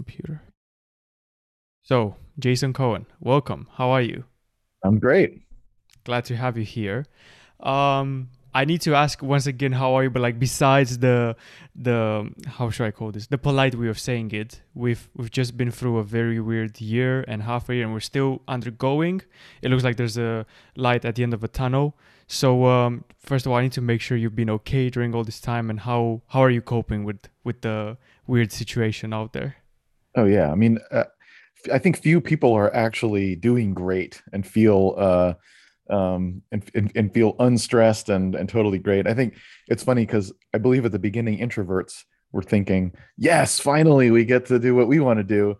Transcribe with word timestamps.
computer. 0.00 0.40
So, 1.82 2.16
Jason 2.38 2.72
Cohen, 2.72 3.04
welcome. 3.32 3.62
How 3.78 3.88
are 3.90 4.04
you? 4.12 4.24
I'm 4.84 4.98
great. 4.98 5.30
Glad 6.04 6.24
to 6.30 6.34
have 6.36 6.56
you 6.56 6.64
here. 6.64 7.00
Um, 7.72 8.30
I 8.60 8.64
need 8.64 8.80
to 8.86 8.94
ask 8.94 9.22
once 9.22 9.46
again, 9.46 9.72
how 9.72 9.88
are 9.96 10.04
you? 10.04 10.10
But 10.10 10.22
like, 10.22 10.38
besides 10.38 10.90
the 11.06 11.36
the 11.88 11.98
how 12.56 12.70
should 12.70 12.86
I 12.90 12.92
call 12.98 13.10
this? 13.12 13.26
The 13.26 13.42
polite 13.48 13.74
way 13.80 13.88
of 13.94 13.98
saying 14.08 14.30
it. 14.42 14.50
We've 14.74 15.04
we've 15.16 15.34
just 15.40 15.52
been 15.60 15.70
through 15.78 15.98
a 15.98 16.06
very 16.18 16.40
weird 16.40 16.80
year 16.80 17.24
and 17.28 17.42
half 17.50 17.68
a 17.68 17.74
year, 17.74 17.84
and 17.84 17.92
we're 17.92 18.08
still 18.14 18.32
undergoing. 18.56 19.22
It 19.62 19.70
looks 19.70 19.84
like 19.84 19.96
there's 20.00 20.18
a 20.18 20.46
light 20.86 21.04
at 21.04 21.14
the 21.16 21.22
end 21.26 21.34
of 21.34 21.44
a 21.44 21.48
tunnel. 21.48 21.86
So 22.26 22.48
um, 22.74 23.04
first 23.30 23.44
of 23.44 23.52
all, 23.52 23.58
I 23.58 23.62
need 23.62 23.76
to 23.80 23.86
make 23.92 24.00
sure 24.00 24.16
you've 24.16 24.40
been 24.42 24.54
okay 24.58 24.84
during 24.88 25.14
all 25.14 25.24
this 25.30 25.40
time, 25.40 25.70
and 25.70 25.78
how 25.88 26.22
how 26.32 26.40
are 26.46 26.54
you 26.58 26.62
coping 26.62 27.04
with 27.08 27.20
with 27.44 27.58
the 27.60 27.98
weird 28.26 28.50
situation 28.50 29.12
out 29.12 29.32
there? 29.32 29.59
Oh 30.16 30.24
yeah, 30.24 30.50
I 30.50 30.54
mean, 30.54 30.78
uh, 30.90 31.04
I 31.72 31.78
think 31.78 31.98
few 31.98 32.20
people 32.20 32.52
are 32.54 32.74
actually 32.74 33.36
doing 33.36 33.74
great 33.74 34.22
and 34.32 34.46
feel 34.46 34.94
uh, 34.96 35.34
um, 35.92 36.42
and, 36.52 36.92
and, 36.94 37.12
feel 37.12 37.34
unstressed 37.40 38.08
and 38.08 38.34
and 38.34 38.48
totally 38.48 38.78
great. 38.78 39.06
I 39.06 39.14
think 39.14 39.34
it's 39.68 39.82
funny 39.82 40.06
because 40.06 40.32
I 40.54 40.58
believe 40.58 40.84
at 40.84 40.92
the 40.92 40.98
beginning 40.98 41.38
introverts 41.38 42.04
were 42.32 42.42
thinking, 42.42 42.92
yes, 43.16 43.58
finally 43.58 44.10
we 44.10 44.24
get 44.24 44.46
to 44.46 44.58
do 44.58 44.74
what 44.74 44.88
we 44.88 45.00
want 45.00 45.18
to 45.18 45.24
do, 45.24 45.58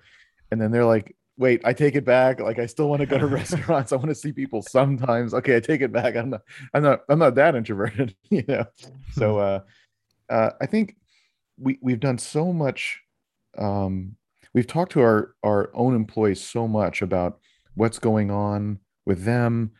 and 0.50 0.60
then 0.60 0.70
they're 0.70 0.84
like, 0.84 1.16
wait, 1.36 1.62
I 1.64 1.72
take 1.72 1.96
it 1.96 2.04
back. 2.04 2.38
Like 2.38 2.58
I 2.58 2.66
still 2.66 2.88
want 2.88 3.00
to 3.00 3.06
go 3.06 3.18
to 3.18 3.26
restaurants. 3.40 3.92
I 3.92 3.96
want 3.96 4.10
to 4.10 4.14
see 4.14 4.32
people 4.32 4.62
sometimes. 4.62 5.34
Okay, 5.34 5.56
I 5.56 5.60
take 5.60 5.80
it 5.80 5.92
back. 5.92 6.14
I'm 6.14 6.30
not 6.30 6.42
I'm 6.74 6.82
not 6.82 7.00
I'm 7.08 7.18
not 7.18 7.34
that 7.34 7.56
introverted, 7.56 8.14
you 8.30 8.44
know. 8.46 8.66
So 9.12 9.38
uh, 9.38 9.60
uh, 10.28 10.50
I 10.60 10.66
think 10.66 10.96
we 11.58 11.78
we've 11.82 12.00
done 12.00 12.18
so 12.18 12.52
much 12.52 13.00
um, 13.58 14.16
we've 14.54 14.66
talked 14.66 14.92
to 14.92 15.00
our 15.00 15.34
our 15.42 15.70
own 15.74 15.94
employees 15.94 16.40
so 16.40 16.66
much 16.68 17.02
about 17.02 17.38
what's 17.74 17.98
going 17.98 18.30
on 18.30 18.78
with 19.06 19.24
them 19.24 19.72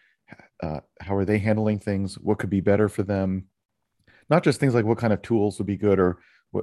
uh, 0.63 0.81
how 1.01 1.17
are 1.17 1.25
they 1.25 1.39
handling 1.39 1.79
things 1.79 2.19
what 2.19 2.39
could 2.39 2.51
be 2.51 2.61
better 2.61 2.89
for 2.89 3.03
them. 3.03 3.47
Not 4.29 4.45
just 4.45 4.61
things 4.61 4.75
like 4.75 4.85
what 4.85 4.99
kind 4.99 5.13
of 5.13 5.23
tools 5.23 5.59
would 5.59 5.67
be 5.67 5.77
good 5.77 5.99
or 5.99 6.19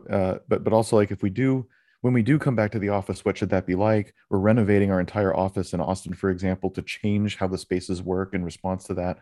uh, 0.09 0.35
but 0.47 0.63
but 0.63 0.73
also 0.73 0.95
like 0.95 1.11
if 1.11 1.21
we 1.21 1.29
do 1.29 1.67
when 2.01 2.13
we 2.13 2.21
do 2.21 2.37
come 2.37 2.55
back 2.55 2.71
to 2.71 2.79
the 2.79 2.89
office 2.89 3.25
what 3.25 3.37
should 3.37 3.49
that 3.49 3.65
be 3.65 3.75
like? 3.75 4.13
We're 4.29 4.39
renovating 4.39 4.91
our 4.91 4.99
entire 4.99 5.35
office 5.35 5.73
in 5.73 5.81
austin 5.81 6.13
for 6.13 6.29
example 6.29 6.69
to 6.71 6.81
change 6.81 7.37
how 7.37 7.47
the 7.47 7.57
spaces 7.57 8.01
work 8.01 8.33
in 8.33 8.43
response 8.43 8.85
to 8.85 8.93
that. 8.95 9.19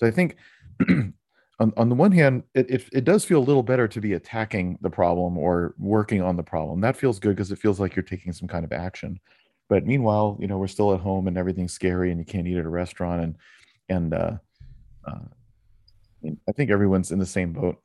So 0.00 0.06
i 0.06 0.10
think 0.10 0.36
on, 1.60 1.72
on 1.76 1.88
the 1.88 1.94
one 1.94 2.12
hand, 2.12 2.42
it, 2.54 2.68
it, 2.70 2.84
it 2.92 3.04
does 3.04 3.24
feel 3.24 3.38
a 3.38 3.44
little 3.44 3.62
better 3.62 3.86
to 3.86 4.00
be 4.00 4.14
attacking 4.14 4.78
the 4.80 4.90
problem 4.90 5.38
or 5.38 5.74
working 5.78 6.20
on 6.20 6.36
the 6.36 6.42
problem. 6.42 6.80
That 6.80 6.96
feels 6.96 7.18
good 7.18 7.36
because 7.36 7.52
it 7.52 7.58
feels 7.58 7.78
like 7.78 7.94
you're 7.94 8.02
taking 8.02 8.32
some 8.32 8.48
kind 8.48 8.64
of 8.64 8.72
action. 8.72 9.20
But 9.68 9.86
meanwhile, 9.86 10.36
you 10.40 10.46
know, 10.46 10.58
we're 10.58 10.66
still 10.66 10.92
at 10.92 11.00
home 11.00 11.28
and 11.28 11.38
everything's 11.38 11.72
scary 11.72 12.10
and 12.10 12.18
you 12.18 12.26
can't 12.26 12.46
eat 12.46 12.58
at 12.58 12.66
a 12.66 12.68
restaurant 12.68 13.22
and 13.22 13.36
and 13.88 14.14
uh, 14.14 14.32
uh, 15.06 15.18
I 16.48 16.52
think 16.52 16.70
everyone's 16.70 17.12
in 17.12 17.18
the 17.18 17.26
same 17.26 17.52
boat. 17.52 17.76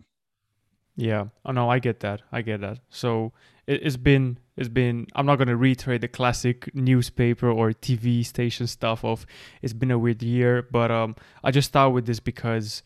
Yeah. 1.00 1.28
Oh 1.45 1.53
no, 1.53 1.69
I 1.69 1.80
get 1.80 2.02
that. 2.02 2.23
I 2.30 2.42
get 2.42 2.59
that. 2.59 2.80
So 2.89 3.31
it, 3.66 3.83
has 3.83 3.95
been 3.95 4.38
it's 4.58 4.67
been 4.67 5.08
I'm 5.16 5.25
not 5.25 5.38
gonna 5.38 5.56
reiterate 5.56 6.02
the 6.02 6.09
classic 6.09 6.69
newspaper 6.75 7.50
or 7.50 7.72
TV 7.72 8.25
station 8.25 8.67
stuff 8.67 9.06
of 9.06 9.25
it's 9.61 9.72
been 9.72 9.91
a 9.91 9.97
weird 9.97 10.22
year, 10.22 10.67
but 10.69 10.91
um 10.91 11.16
I 11.41 11.52
just 11.52 11.69
start 11.69 11.94
with 11.94 12.06
this 12.06 12.19
because 12.19 12.83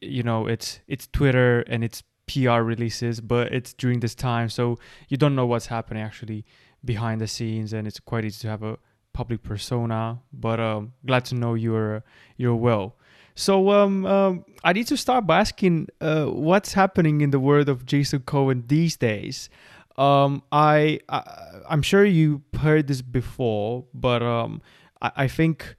you 0.00 0.22
know 0.22 0.46
it's 0.46 0.78
it's 0.86 1.08
Twitter 1.08 1.62
and 1.62 1.82
it's 1.82 2.04
PR 2.28 2.60
releases, 2.60 3.20
but 3.20 3.52
it's 3.52 3.72
during 3.72 3.98
this 3.98 4.14
time, 4.14 4.48
so 4.48 4.78
you 5.08 5.16
don't 5.16 5.34
know 5.34 5.46
what's 5.46 5.66
happening 5.66 6.04
actually 6.04 6.44
behind 6.84 7.20
the 7.20 7.26
scenes, 7.26 7.72
and 7.72 7.88
it's 7.88 7.98
quite 7.98 8.24
easy 8.24 8.42
to 8.42 8.48
have 8.48 8.62
a 8.62 8.78
public 9.12 9.42
persona. 9.42 10.20
But 10.32 10.60
um, 10.60 10.92
glad 11.04 11.24
to 11.26 11.34
know 11.34 11.54
you're 11.54 12.04
you're 12.36 12.54
well. 12.54 12.95
So 13.36 13.70
um, 13.70 14.06
um, 14.06 14.44
I 14.64 14.72
need 14.72 14.86
to 14.88 14.96
start 14.96 15.26
by 15.26 15.40
asking 15.40 15.88
uh, 16.00 16.24
what's 16.24 16.72
happening 16.72 17.20
in 17.20 17.30
the 17.30 17.38
world 17.38 17.68
of 17.68 17.84
Jason 17.84 18.20
Cohen 18.20 18.64
these 18.66 18.96
days. 18.96 19.50
Um, 19.98 20.42
I, 20.50 21.00
I 21.10 21.22
am 21.68 21.82
sure 21.82 22.04
you 22.04 22.42
heard 22.58 22.86
this 22.86 23.02
before, 23.02 23.84
but 23.92 24.22
um, 24.22 24.62
I, 25.02 25.12
I 25.16 25.28
think 25.28 25.76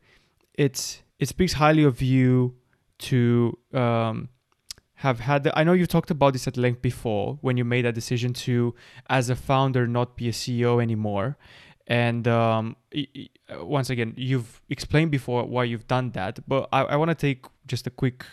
it's 0.54 1.02
it 1.18 1.30
speaks 1.30 1.54
highly 1.54 1.84
of 1.84 2.00
you 2.00 2.56
to 3.00 3.58
um, 3.74 4.30
have 4.96 5.20
had 5.20 5.44
the, 5.44 5.58
I 5.58 5.64
know 5.64 5.74
you 5.74 5.88
talked 5.88 6.12
about 6.12 6.34
this 6.34 6.48
at 6.48 6.58
length 6.58 6.84
before 6.84 7.40
when 7.42 7.58
you 7.58 7.66
made 7.66 7.86
that 7.86 7.96
decision 7.96 8.34
to, 8.34 8.76
as 9.10 9.32
a 9.32 9.36
founder, 9.36 9.88
not 9.88 10.16
be 10.16 10.30
a 10.30 10.32
CEO 10.32 10.82
anymore. 10.82 11.38
And 11.88 12.28
um, 12.28 12.76
once 13.56 13.90
again, 13.90 14.14
you've 14.18 14.62
explained 14.70 15.12
before 15.12 15.46
why 15.46 15.64
you've 15.64 15.88
done 15.88 16.12
that, 16.12 16.40
but 16.48 16.68
I, 16.72 16.82
I 16.84 16.96
want 16.96 17.10
to 17.10 17.16
take 17.16 17.46
just 17.66 17.88
a 17.88 17.90
quick 17.90 18.26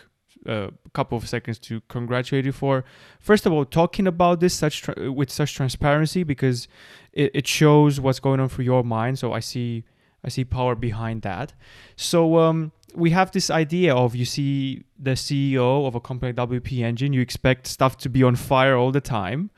uh, 0.45 0.69
couple 0.93 1.17
of 1.17 1.27
seconds 1.27 1.57
to 1.59 1.81
congratulate 1.87 2.45
you 2.45 2.51
for, 2.51 2.83
first 3.19 3.45
of 3.45 3.53
all, 3.53 3.65
talking 3.65 4.07
about 4.07 4.39
this 4.39 4.53
such 4.53 4.81
tra- 4.81 5.11
with 5.11 5.31
such 5.31 5.55
transparency 5.55 6.23
because 6.23 6.67
it, 7.13 7.31
it 7.33 7.47
shows 7.47 7.99
what's 7.99 8.19
going 8.19 8.39
on 8.39 8.49
through 8.49 8.65
your 8.65 8.83
mind. 8.83 9.17
So 9.19 9.33
I 9.33 9.39
see 9.39 9.83
I 10.23 10.29
see 10.29 10.43
power 10.43 10.73
behind 10.73 11.21
that. 11.21 11.53
So 11.95 12.39
um, 12.39 12.71
we 12.95 13.11
have 13.11 13.31
this 13.31 13.51
idea 13.51 13.95
of 13.95 14.15
you 14.15 14.25
see 14.25 14.83
the 14.97 15.11
CEO 15.11 15.87
of 15.87 15.93
a 15.93 15.99
company 15.99 16.33
like 16.33 16.49
WP 16.49 16.79
Engine, 16.81 17.13
you 17.13 17.21
expect 17.21 17.67
stuff 17.67 17.97
to 17.97 18.09
be 18.09 18.23
on 18.23 18.35
fire 18.35 18.75
all 18.75 18.91
the 18.91 19.01
time. 19.01 19.51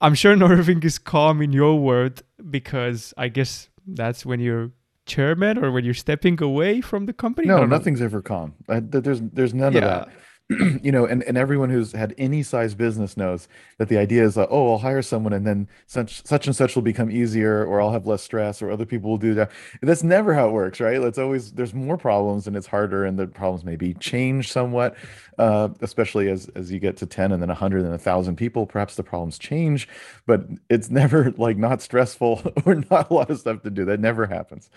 I'm 0.00 0.14
sure 0.14 0.32
everything 0.52 0.82
is 0.82 0.98
calm 0.98 1.42
in 1.42 1.52
your 1.52 1.78
world 1.80 2.22
because 2.50 3.12
I 3.16 3.28
guess 3.28 3.68
that's 3.86 4.24
when 4.24 4.40
you're 4.40 4.70
chairman 5.06 5.58
or 5.58 5.70
when 5.70 5.84
you're 5.84 5.94
stepping 5.94 6.42
away 6.42 6.80
from 6.80 7.06
the 7.06 7.12
company. 7.12 7.48
No, 7.48 7.64
nothing's 7.64 8.00
ever 8.00 8.22
calm. 8.22 8.54
Uh, 8.68 8.80
there's 8.82 9.20
there's 9.20 9.54
none 9.54 9.72
yeah. 9.72 9.78
of 9.78 9.84
that. 9.84 10.08
you 10.82 10.92
know, 10.92 11.06
and, 11.06 11.22
and 11.22 11.38
everyone 11.38 11.70
who's 11.70 11.92
had 11.92 12.14
any 12.18 12.42
size 12.42 12.74
business 12.74 13.16
knows 13.16 13.48
that 13.78 13.88
the 13.88 13.96
idea 13.96 14.22
is, 14.22 14.36
uh, 14.36 14.46
oh, 14.50 14.72
I'll 14.72 14.78
hire 14.78 15.00
someone 15.00 15.32
and 15.32 15.46
then 15.46 15.68
such 15.86 16.22
such 16.26 16.46
and 16.46 16.54
such 16.54 16.74
will 16.74 16.82
become 16.82 17.10
easier, 17.10 17.64
or 17.64 17.80
I'll 17.80 17.92
have 17.92 18.06
less 18.06 18.22
stress, 18.22 18.60
or 18.60 18.70
other 18.70 18.84
people 18.84 19.08
will 19.08 19.16
do 19.16 19.32
that. 19.34 19.50
That's 19.80 20.02
never 20.02 20.34
how 20.34 20.48
it 20.48 20.52
works, 20.52 20.80
right? 20.80 21.00
It's 21.00 21.16
always 21.16 21.52
there's 21.52 21.72
more 21.72 21.96
problems 21.96 22.46
and 22.46 22.56
it's 22.56 22.66
harder, 22.66 23.06
and 23.06 23.18
the 23.18 23.26
problems 23.26 23.64
maybe 23.64 23.94
change 23.94 24.52
somewhat, 24.52 24.96
uh, 25.38 25.70
especially 25.80 26.28
as 26.28 26.50
as 26.54 26.70
you 26.70 26.78
get 26.78 26.98
to 26.98 27.06
ten 27.06 27.32
and 27.32 27.40
then 27.40 27.48
a 27.48 27.54
hundred 27.54 27.84
and 27.86 27.94
a 27.94 27.98
thousand 27.98 28.36
people. 28.36 28.66
Perhaps 28.66 28.96
the 28.96 29.02
problems 29.02 29.38
change, 29.38 29.88
but 30.26 30.46
it's 30.68 30.90
never 31.00 31.32
like 31.38 31.56
not 31.56 31.80
stressful 31.80 32.42
or 32.66 32.74
not 32.90 33.10
a 33.10 33.14
lot 33.14 33.30
of 33.30 33.38
stuff 33.38 33.62
to 33.62 33.70
do. 33.70 33.86
That 33.86 33.98
never 33.98 34.26
happens. 34.26 34.68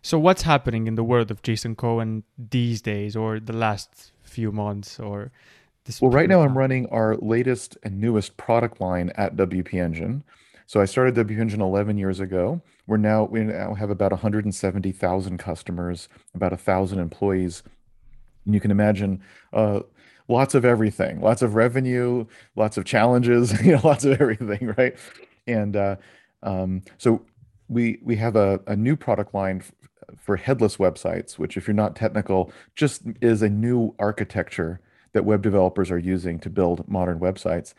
So 0.00 0.18
what's 0.18 0.42
happening 0.42 0.86
in 0.86 0.94
the 0.94 1.04
world 1.04 1.30
of 1.30 1.42
Jason 1.42 1.74
Cohen 1.74 2.22
these 2.38 2.80
days, 2.80 3.16
or 3.16 3.38
the 3.38 3.52
last 3.52 4.12
few 4.36 4.52
months 4.52 5.00
or 5.00 5.32
this 5.86 6.02
well 6.02 6.10
right 6.10 6.28
now 6.28 6.42
i'm 6.42 6.58
running 6.58 6.86
our 6.90 7.16
latest 7.16 7.78
and 7.84 7.98
newest 7.98 8.36
product 8.36 8.82
line 8.82 9.10
at 9.14 9.34
wp 9.34 9.72
engine. 9.72 10.22
So 10.66 10.78
i 10.78 10.84
started 10.84 11.14
wp 11.14 11.38
engine 11.40 11.62
11 11.62 11.96
years 11.96 12.20
ago. 12.20 12.60
We're 12.86 12.98
now 12.98 13.24
we 13.24 13.40
now 13.44 13.72
have 13.72 13.88
about 13.88 14.12
170000 14.12 15.38
customers 15.38 16.08
about 16.34 16.52
a 16.52 16.56
thousand 16.58 16.98
employees. 16.98 17.62
And 18.44 18.52
you 18.54 18.60
can 18.60 18.70
imagine 18.70 19.22
uh, 19.54 19.80
lots 20.28 20.54
of 20.54 20.66
everything 20.66 21.22
lots 21.22 21.40
of 21.40 21.54
revenue 21.54 22.26
lots 22.56 22.76
of 22.76 22.84
challenges 22.84 23.58
you 23.64 23.72
know 23.72 23.80
lots 23.84 24.04
of 24.04 24.20
everything 24.20 24.74
right? 24.76 24.96
And 25.46 25.76
uh, 25.76 25.96
um, 26.42 26.82
so 26.98 27.24
we 27.68 27.98
we 28.02 28.16
have 28.16 28.36
a, 28.36 28.60
a 28.66 28.76
new 28.76 28.96
product 28.96 29.32
line 29.32 29.62
for 30.18 30.36
headless 30.36 30.76
websites, 30.76 31.38
which, 31.38 31.56
if 31.56 31.66
you're 31.66 31.74
not 31.74 31.96
technical, 31.96 32.50
just 32.74 33.02
is 33.20 33.42
a 33.42 33.48
new 33.48 33.94
architecture 33.98 34.80
that 35.12 35.24
web 35.24 35.42
developers 35.42 35.90
are 35.90 35.98
using 35.98 36.38
to 36.40 36.50
build 36.50 36.86
modern 36.88 37.18
websites. 37.18 37.74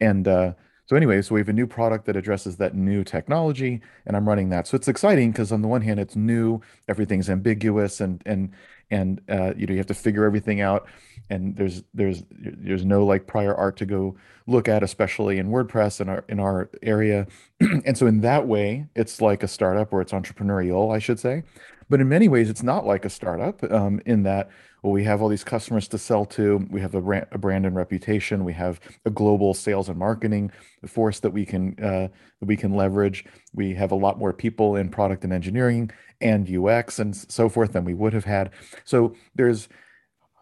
And 0.00 0.28
uh, 0.28 0.52
so, 0.86 0.94
anyway, 0.94 1.20
so 1.22 1.34
we 1.34 1.40
have 1.40 1.48
a 1.48 1.52
new 1.52 1.66
product 1.66 2.06
that 2.06 2.16
addresses 2.16 2.56
that 2.58 2.74
new 2.74 3.02
technology, 3.02 3.80
and 4.06 4.16
I'm 4.16 4.28
running 4.28 4.50
that. 4.50 4.68
So 4.68 4.76
it's 4.76 4.86
exciting 4.86 5.32
because 5.32 5.50
on 5.50 5.62
the 5.62 5.68
one 5.68 5.82
hand, 5.82 5.98
it's 5.98 6.14
new, 6.14 6.60
everything's 6.86 7.28
ambiguous, 7.28 8.00
and 8.00 8.22
and 8.24 8.52
and 8.90 9.20
uh, 9.28 9.52
you 9.56 9.66
know 9.66 9.72
you 9.72 9.78
have 9.78 9.86
to 9.86 9.94
figure 9.94 10.24
everything 10.24 10.60
out, 10.60 10.88
and 11.30 11.56
there's 11.56 11.82
there's 11.94 12.22
there's 12.30 12.84
no 12.84 13.04
like 13.04 13.26
prior 13.26 13.54
art 13.54 13.76
to 13.78 13.86
go 13.86 14.16
look 14.46 14.68
at, 14.68 14.82
especially 14.82 15.38
in 15.38 15.48
WordPress 15.48 16.00
in 16.00 16.08
our 16.08 16.24
in 16.28 16.40
our 16.40 16.70
area. 16.82 17.26
and 17.60 17.96
so 17.96 18.06
in 18.06 18.20
that 18.20 18.46
way, 18.46 18.86
it's 18.94 19.20
like 19.20 19.42
a 19.42 19.48
startup 19.48 19.92
or 19.92 20.00
it's 20.00 20.12
entrepreneurial, 20.12 20.94
I 20.94 20.98
should 20.98 21.18
say. 21.18 21.42
But 21.88 22.00
in 22.00 22.08
many 22.08 22.28
ways, 22.28 22.50
it's 22.50 22.62
not 22.62 22.86
like 22.86 23.04
a 23.04 23.10
startup 23.10 23.62
um, 23.70 24.00
in 24.04 24.24
that 24.24 24.50
well, 24.86 24.92
we 24.92 25.02
have 25.02 25.20
all 25.20 25.28
these 25.28 25.42
customers 25.42 25.88
to 25.88 25.98
sell 25.98 26.24
to. 26.26 26.64
We 26.70 26.80
have 26.80 26.94
a 26.94 27.00
brand, 27.00 27.26
a 27.32 27.38
brand 27.38 27.66
and 27.66 27.74
reputation. 27.74 28.44
We 28.44 28.52
have 28.52 28.78
a 29.04 29.10
global 29.10 29.52
sales 29.52 29.88
and 29.88 29.98
marketing 29.98 30.52
force 30.86 31.18
that 31.20 31.30
we 31.30 31.44
can 31.44 31.76
uh, 31.82 32.06
that 32.38 32.46
we 32.46 32.56
can 32.56 32.72
leverage. 32.72 33.24
We 33.52 33.74
have 33.74 33.90
a 33.90 33.96
lot 33.96 34.16
more 34.16 34.32
people 34.32 34.76
in 34.76 34.90
product 34.90 35.24
and 35.24 35.32
engineering 35.32 35.90
and 36.20 36.48
UX 36.48 37.00
and 37.00 37.16
so 37.16 37.48
forth 37.48 37.72
than 37.72 37.84
we 37.84 37.94
would 37.94 38.12
have 38.12 38.26
had. 38.26 38.50
So 38.84 39.16
there's 39.34 39.68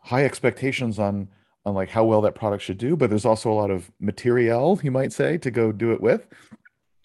high 0.02 0.26
expectations 0.26 0.98
on 0.98 1.28
on 1.64 1.74
like 1.74 1.88
how 1.88 2.04
well 2.04 2.20
that 2.20 2.34
product 2.34 2.62
should 2.62 2.76
do, 2.76 2.96
but 2.96 3.08
there's 3.08 3.24
also 3.24 3.50
a 3.50 3.54
lot 3.54 3.70
of 3.70 3.90
material, 3.98 4.78
you 4.82 4.90
might 4.90 5.14
say, 5.14 5.38
to 5.38 5.50
go 5.50 5.72
do 5.72 5.92
it 5.92 6.02
with. 6.02 6.26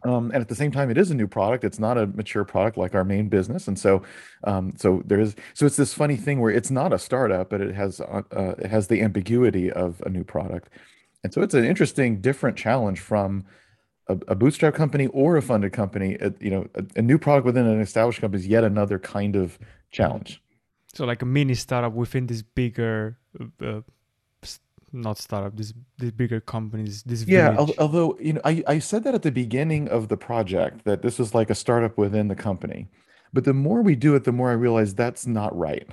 Um, 0.04 0.32
and 0.32 0.42
at 0.42 0.48
the 0.48 0.56
same 0.56 0.72
time, 0.72 0.90
it 0.90 0.98
is 0.98 1.12
a 1.12 1.16
new 1.16 1.28
product. 1.28 1.64
It's 1.64 1.80
not 1.80 1.98
a 1.98 2.08
mature 2.08 2.46
product 2.46 2.78
like 2.78 2.96
our 2.96 3.04
main 3.04 3.28
business. 3.28 3.68
And 3.68 3.78
so, 3.78 4.02
um, 4.46 4.74
so 4.78 5.04
there 5.06 5.20
is, 5.20 5.36
so 5.54 5.66
it's 5.66 5.76
this 5.76 5.94
funny 5.94 6.16
thing 6.16 6.40
where 6.40 6.52
it's 6.52 6.72
not 6.72 6.94
a 6.94 7.00
startup, 7.00 7.50
but 7.50 7.60
it 7.60 7.76
has, 7.76 8.00
uh, 8.00 8.22
uh, 8.32 8.56
it 8.58 8.68
has 8.68 8.88
the 8.88 9.02
ambiguity 9.02 9.70
of 9.72 10.02
a 10.06 10.10
new 10.10 10.24
product. 10.24 10.70
And 11.24 11.34
so 11.34 11.42
it's 11.42 11.54
an 11.54 11.66
interesting, 11.66 12.22
different 12.22 12.58
challenge 12.58 13.02
from 13.02 13.44
a, 14.08 14.18
a 14.30 14.36
bootstrap 14.36 14.74
company 14.74 15.08
or 15.08 15.36
a 15.36 15.42
funded 15.42 15.74
company. 15.74 16.18
You 16.40 16.50
know, 16.50 16.68
a, 16.76 16.86
a 16.96 17.02
new 17.02 17.18
product 17.18 17.46
within 17.46 17.68
an 17.68 17.82
established 17.82 18.22
company 18.22 18.42
is 18.42 18.48
yet 18.48 18.64
another 18.64 19.00
kind 19.00 19.36
of 19.36 19.60
challenge. 19.92 20.42
So 20.94 21.06
like 21.06 21.22
a 21.22 21.26
mini 21.26 21.56
startup 21.56 21.94
within 21.94 22.28
this 22.28 22.42
bigger 22.42 23.18
uh, 23.62 23.82
not 24.92 25.18
startup 25.18 25.56
this 25.56 25.74
these 25.98 26.12
bigger 26.12 26.40
companies 26.40 27.04
this 27.04 27.22
Yeah, 27.26 27.52
village 27.52 27.76
although, 27.78 28.18
you 28.20 28.34
know, 28.34 28.42
I, 28.44 28.64
I 28.68 28.80
said 28.80 29.04
that 29.04 29.14
at 29.14 29.22
the 29.22 29.32
beginning 29.32 29.88
of 29.90 30.08
the 30.08 30.18
project 30.18 30.86
that 30.86 31.02
this 31.02 31.20
is 31.20 31.36
like 31.36 31.50
a 31.50 31.56
startup 31.56 31.98
within 31.98 32.28
the 32.28 32.36
company. 32.36 32.88
But 33.34 33.44
the 33.44 33.54
more 33.54 33.82
we 33.84 33.96
do 33.96 34.16
it, 34.16 34.24
the 34.24 34.32
more 34.32 34.50
I 34.50 34.54
realize 34.54 34.96
that's 34.96 35.28
not 35.28 35.56
right. 35.56 35.88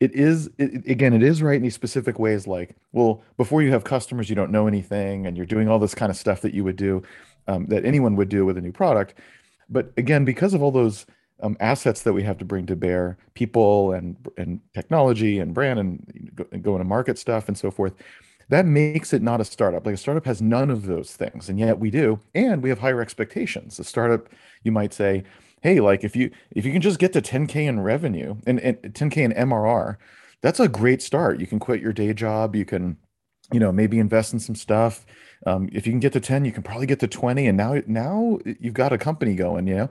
It 0.00 0.12
is, 0.14 0.50
it, 0.58 0.86
again, 0.86 1.14
it 1.14 1.22
is 1.22 1.42
right 1.42 1.56
in 1.56 1.62
these 1.62 1.74
specific 1.74 2.18
ways, 2.18 2.46
like, 2.46 2.76
well, 2.92 3.22
before 3.38 3.62
you 3.62 3.70
have 3.72 3.84
customers, 3.84 4.28
you 4.28 4.36
don't 4.36 4.50
know 4.50 4.66
anything, 4.66 5.26
and 5.26 5.36
you're 5.36 5.46
doing 5.46 5.68
all 5.68 5.78
this 5.78 5.94
kind 5.94 6.10
of 6.10 6.16
stuff 6.16 6.42
that 6.42 6.52
you 6.52 6.64
would 6.64 6.76
do, 6.76 7.02
um, 7.46 7.66
that 7.68 7.86
anyone 7.86 8.16
would 8.16 8.28
do 8.28 8.44
with 8.44 8.58
a 8.58 8.60
new 8.60 8.72
product. 8.72 9.14
But 9.70 9.92
again, 9.96 10.24
because 10.26 10.52
of 10.52 10.62
all 10.62 10.72
those 10.72 11.06
um, 11.42 11.56
assets 11.60 12.02
that 12.02 12.12
we 12.12 12.22
have 12.22 12.36
to 12.38 12.44
bring 12.44 12.66
to 12.66 12.76
bear, 12.76 13.16
people 13.34 13.92
and 13.92 14.16
and 14.36 14.60
technology 14.74 15.38
and 15.38 15.54
brand 15.54 15.78
and 15.78 16.30
go, 16.34 16.46
and 16.52 16.62
go 16.62 16.74
into 16.74 16.84
market 16.84 17.18
stuff 17.18 17.48
and 17.48 17.56
so 17.56 17.70
forth, 17.70 17.94
that 18.48 18.66
makes 18.66 19.12
it 19.12 19.22
not 19.22 19.40
a 19.40 19.44
startup. 19.44 19.86
Like 19.86 19.94
a 19.94 19.98
startup 19.98 20.26
has 20.26 20.42
none 20.42 20.70
of 20.70 20.86
those 20.86 21.14
things, 21.14 21.48
and 21.48 21.58
yet 21.58 21.78
we 21.78 21.90
do, 21.90 22.20
and 22.34 22.62
we 22.62 22.68
have 22.68 22.80
higher 22.80 23.00
expectations. 23.00 23.78
A 23.78 23.84
startup, 23.84 24.28
you 24.62 24.72
might 24.72 24.92
say, 24.92 25.24
hey, 25.62 25.80
like 25.80 26.04
if 26.04 26.14
you 26.14 26.30
if 26.50 26.64
you 26.64 26.72
can 26.72 26.82
just 26.82 26.98
get 26.98 27.12
to 27.14 27.22
10K 27.22 27.66
in 27.66 27.80
revenue 27.80 28.36
and, 28.46 28.60
and 28.60 28.76
10K 28.82 29.16
in 29.18 29.32
MRR, 29.32 29.96
that's 30.42 30.60
a 30.60 30.68
great 30.68 31.02
start. 31.02 31.40
You 31.40 31.46
can 31.46 31.58
quit 31.58 31.80
your 31.80 31.92
day 31.92 32.12
job, 32.12 32.54
you 32.54 32.64
can, 32.64 32.98
you 33.52 33.58
know, 33.60 33.72
maybe 33.72 33.98
invest 33.98 34.32
in 34.32 34.40
some 34.40 34.54
stuff. 34.54 35.06
Um, 35.46 35.68
if 35.72 35.86
you 35.86 35.92
can 35.92 36.00
get 36.00 36.12
to 36.12 36.20
10, 36.20 36.44
you 36.44 36.52
can 36.52 36.62
probably 36.62 36.86
get 36.86 37.00
to 37.00 37.08
20, 37.08 37.46
and 37.46 37.56
now 37.56 37.80
now 37.86 38.38
you've 38.60 38.74
got 38.74 38.92
a 38.92 38.98
company 38.98 39.34
going, 39.34 39.66
you 39.66 39.74
know. 39.74 39.90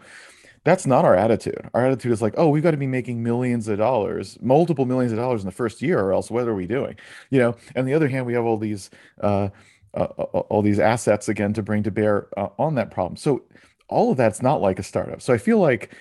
That's 0.63 0.85
not 0.85 1.03
our 1.03 1.15
attitude. 1.15 1.69
Our 1.73 1.85
attitude 1.85 2.11
is 2.13 2.21
like, 2.21 2.35
oh, 2.37 2.47
we've 2.47 2.63
got 2.63 2.71
to 2.71 2.77
be 2.77 2.87
making 2.87 3.21
millions 3.21 3.67
of 3.67 3.77
dollars, 3.77 4.37
multiple 4.41 4.85
millions 4.85 5.11
of 5.11 5.17
dollars 5.17 5.41
in 5.41 5.45
the 5.45 5.51
first 5.51 5.81
year, 5.81 5.99
or 5.99 6.13
else 6.13 6.31
what 6.31 6.47
are 6.47 6.55
we 6.55 6.65
doing? 6.65 6.95
You 7.29 7.39
know. 7.39 7.55
And 7.75 7.79
on 7.79 7.85
the 7.85 7.93
other 7.93 8.07
hand, 8.07 8.25
we 8.25 8.33
have 8.33 8.45
all 8.45 8.57
these 8.57 8.89
uh, 9.21 9.49
uh, 9.93 10.05
all 10.05 10.61
these 10.61 10.79
assets 10.79 11.27
again 11.29 11.53
to 11.53 11.61
bring 11.61 11.83
to 11.83 11.91
bear 11.91 12.27
uh, 12.37 12.49
on 12.57 12.75
that 12.75 12.91
problem. 12.91 13.17
So 13.17 13.43
all 13.89 14.11
of 14.11 14.17
that's 14.17 14.41
not 14.41 14.61
like 14.61 14.79
a 14.79 14.83
startup. 14.83 15.21
So 15.21 15.33
I 15.33 15.37
feel 15.37 15.59
like 15.59 15.93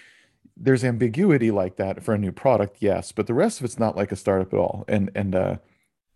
there's 0.57 0.85
ambiguity 0.85 1.51
like 1.51 1.77
that 1.77 2.03
for 2.03 2.15
a 2.15 2.19
new 2.19 2.33
product, 2.33 2.77
yes, 2.81 3.11
but 3.13 3.27
the 3.27 3.35
rest 3.35 3.61
of 3.61 3.65
it's 3.65 3.79
not 3.79 3.97
like 3.97 4.13
a 4.13 4.17
startup 4.17 4.53
at 4.53 4.59
all. 4.59 4.85
And 4.89 5.11
and 5.15 5.35
uh, 5.35 5.57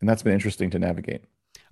and 0.01 0.09
that's 0.09 0.23
been 0.23 0.35
interesting 0.35 0.71
to 0.71 0.79
navigate. 0.79 1.25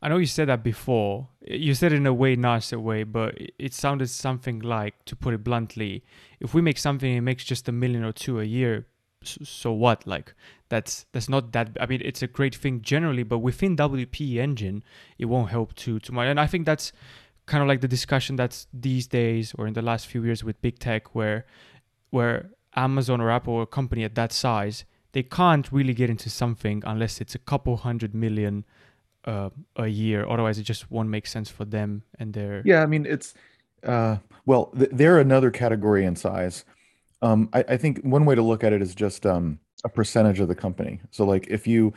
I 0.04 0.08
know 0.08 0.18
you 0.18 0.26
said 0.26 0.48
that 0.48 0.62
before. 0.62 1.28
You 1.46 1.74
said 1.74 1.92
it 1.92 1.96
in 1.96 2.06
a 2.06 2.14
way 2.14 2.36
nicer 2.36 2.78
way 2.78 3.02
but 3.02 3.36
it 3.58 3.74
sounded 3.74 4.08
something 4.08 4.60
like 4.60 5.04
to 5.06 5.16
put 5.16 5.34
it 5.34 5.42
bluntly 5.42 6.04
if 6.40 6.54
we 6.54 6.62
make 6.62 6.78
something 6.78 7.12
it 7.16 7.20
makes 7.22 7.44
just 7.44 7.68
a 7.68 7.72
million 7.72 8.04
or 8.04 8.12
two 8.12 8.38
a 8.38 8.44
year 8.44 8.86
so 9.26 9.72
what? 9.72 10.06
Like 10.06 10.34
that's 10.68 11.06
that's 11.12 11.28
not 11.28 11.52
that 11.52 11.76
i 11.80 11.86
mean 11.86 12.02
it's 12.04 12.22
a 12.22 12.26
great 12.26 12.54
thing 12.54 12.82
generally 12.82 13.22
but 13.22 13.38
within 13.38 13.76
wp 13.76 14.36
engine 14.36 14.82
it 15.18 15.26
won't 15.26 15.50
help 15.50 15.74
too 15.74 15.98
too 15.98 16.12
much. 16.12 16.26
And 16.26 16.38
i 16.38 16.46
think 16.46 16.66
that's 16.66 16.92
kind 17.46 17.62
of 17.62 17.68
like 17.68 17.80
the 17.80 17.88
discussion 17.88 18.36
that's 18.36 18.66
these 18.72 19.06
days 19.06 19.54
or 19.58 19.66
in 19.66 19.74
the 19.74 19.82
last 19.82 20.06
few 20.06 20.24
years 20.24 20.42
with 20.42 20.60
big 20.62 20.78
tech 20.78 21.14
where 21.14 21.46
where 22.10 22.50
Amazon 22.76 23.20
or 23.20 23.30
Apple 23.30 23.54
or 23.54 23.62
a 23.62 23.66
company 23.66 24.04
at 24.04 24.14
that 24.14 24.32
size, 24.32 24.84
they 25.12 25.22
can't 25.22 25.70
really 25.70 25.94
get 25.94 26.10
into 26.10 26.28
something 26.28 26.82
unless 26.86 27.20
it's 27.20 27.34
a 27.34 27.38
couple 27.38 27.76
hundred 27.78 28.14
million 28.14 28.64
uh, 29.24 29.50
a 29.76 29.86
year. 29.86 30.26
Otherwise, 30.28 30.58
it 30.58 30.64
just 30.64 30.90
won't 30.90 31.08
make 31.08 31.26
sense 31.26 31.48
for 31.50 31.64
them 31.64 32.02
and 32.18 32.32
their. 32.32 32.62
Yeah, 32.64 32.82
I 32.82 32.86
mean 32.86 33.06
it's 33.06 33.34
uh, 33.82 34.18
well, 34.46 34.66
th 34.78 34.90
they're 34.92 35.18
another 35.18 35.50
category 35.50 36.04
in 36.04 36.16
size. 36.16 36.64
Um, 37.22 37.48
I, 37.52 37.64
I 37.68 37.76
think 37.76 38.00
one 38.02 38.24
way 38.24 38.34
to 38.34 38.42
look 38.42 38.64
at 38.64 38.72
it 38.72 38.82
is 38.82 38.94
just 38.94 39.24
um, 39.24 39.58
a 39.84 39.88
percentage 39.88 40.40
of 40.40 40.48
the 40.48 40.54
company. 40.54 41.00
So 41.10 41.24
like 41.24 41.46
if 41.48 41.66
you 41.66 41.92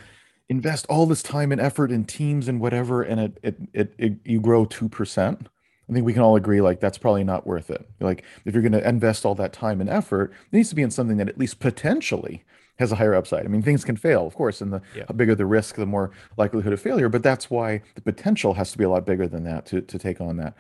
invest 0.50 0.86
all 0.90 1.06
this 1.06 1.24
time 1.24 1.52
and 1.52 1.60
effort 1.60 1.92
in 1.92 2.06
teams 2.06 2.48
and 2.48 2.60
whatever, 2.60 3.04
and 3.04 3.20
it 3.20 3.38
it 3.44 3.56
it, 3.74 3.94
it 3.98 4.14
you 4.24 4.40
grow 4.40 4.66
2%, 4.66 5.48
I 5.90 5.94
think 5.94 6.06
we 6.06 6.14
can 6.14 6.22
all 6.22 6.36
agree 6.36 6.62
like 6.62 6.80
that's 6.80 6.98
probably 6.98 7.24
not 7.24 7.48
worth 7.48 7.70
it. 7.70 7.88
Like 8.00 8.24
if 8.46 8.54
you're 8.54 8.64
going 8.64 8.72
to 8.74 8.88
invest 8.88 9.26
all 9.26 9.36
that 9.36 9.54
time 9.54 9.82
and 9.82 9.90
effort, 9.90 10.32
it 10.32 10.56
needs 10.56 10.70
to 10.70 10.76
be 10.76 10.82
in 10.82 10.92
something 10.92 11.18
that 11.18 11.30
at 11.30 11.38
least 11.38 11.60
potentially 11.60 12.44
has 12.80 12.92
a 12.92 12.96
higher 12.96 13.16
upside. 13.16 13.46
I 13.46 13.50
mean, 13.50 13.62
things 13.62 13.84
can 13.84 13.96
fail, 13.98 14.26
of 14.28 14.36
course, 14.36 14.62
and 14.62 14.72
the 14.74 14.82
Yeah. 14.96 15.06
bigger 15.16 15.36
the 15.36 15.46
risk, 15.46 15.76
the 15.76 15.86
more 15.86 16.12
likelihood 16.38 16.74
of 16.74 16.80
failure, 16.82 17.10
but 17.10 17.24
that's 17.24 17.50
why 17.50 17.82
the 17.96 18.02
potential 18.02 18.54
has 18.54 18.72
to 18.72 18.78
be 18.78 18.84
a 18.84 18.90
lot 18.90 19.06
bigger 19.06 19.28
than 19.28 19.44
that 19.46 19.66
to 19.68 19.82
to 19.82 20.00
take 20.00 20.22
on 20.22 20.38
that. 20.38 20.56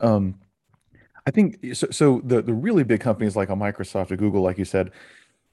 Um, 0.00 0.36
I 1.26 1.30
think 1.30 1.74
so, 1.74 1.86
so 1.90 2.20
the 2.24 2.42
the 2.42 2.52
really 2.54 2.84
big 2.84 3.00
companies 3.00 3.36
like 3.36 3.48
a 3.48 3.54
Microsoft 3.54 4.10
or 4.10 4.16
Google, 4.16 4.42
like 4.42 4.58
you 4.58 4.64
said, 4.66 4.90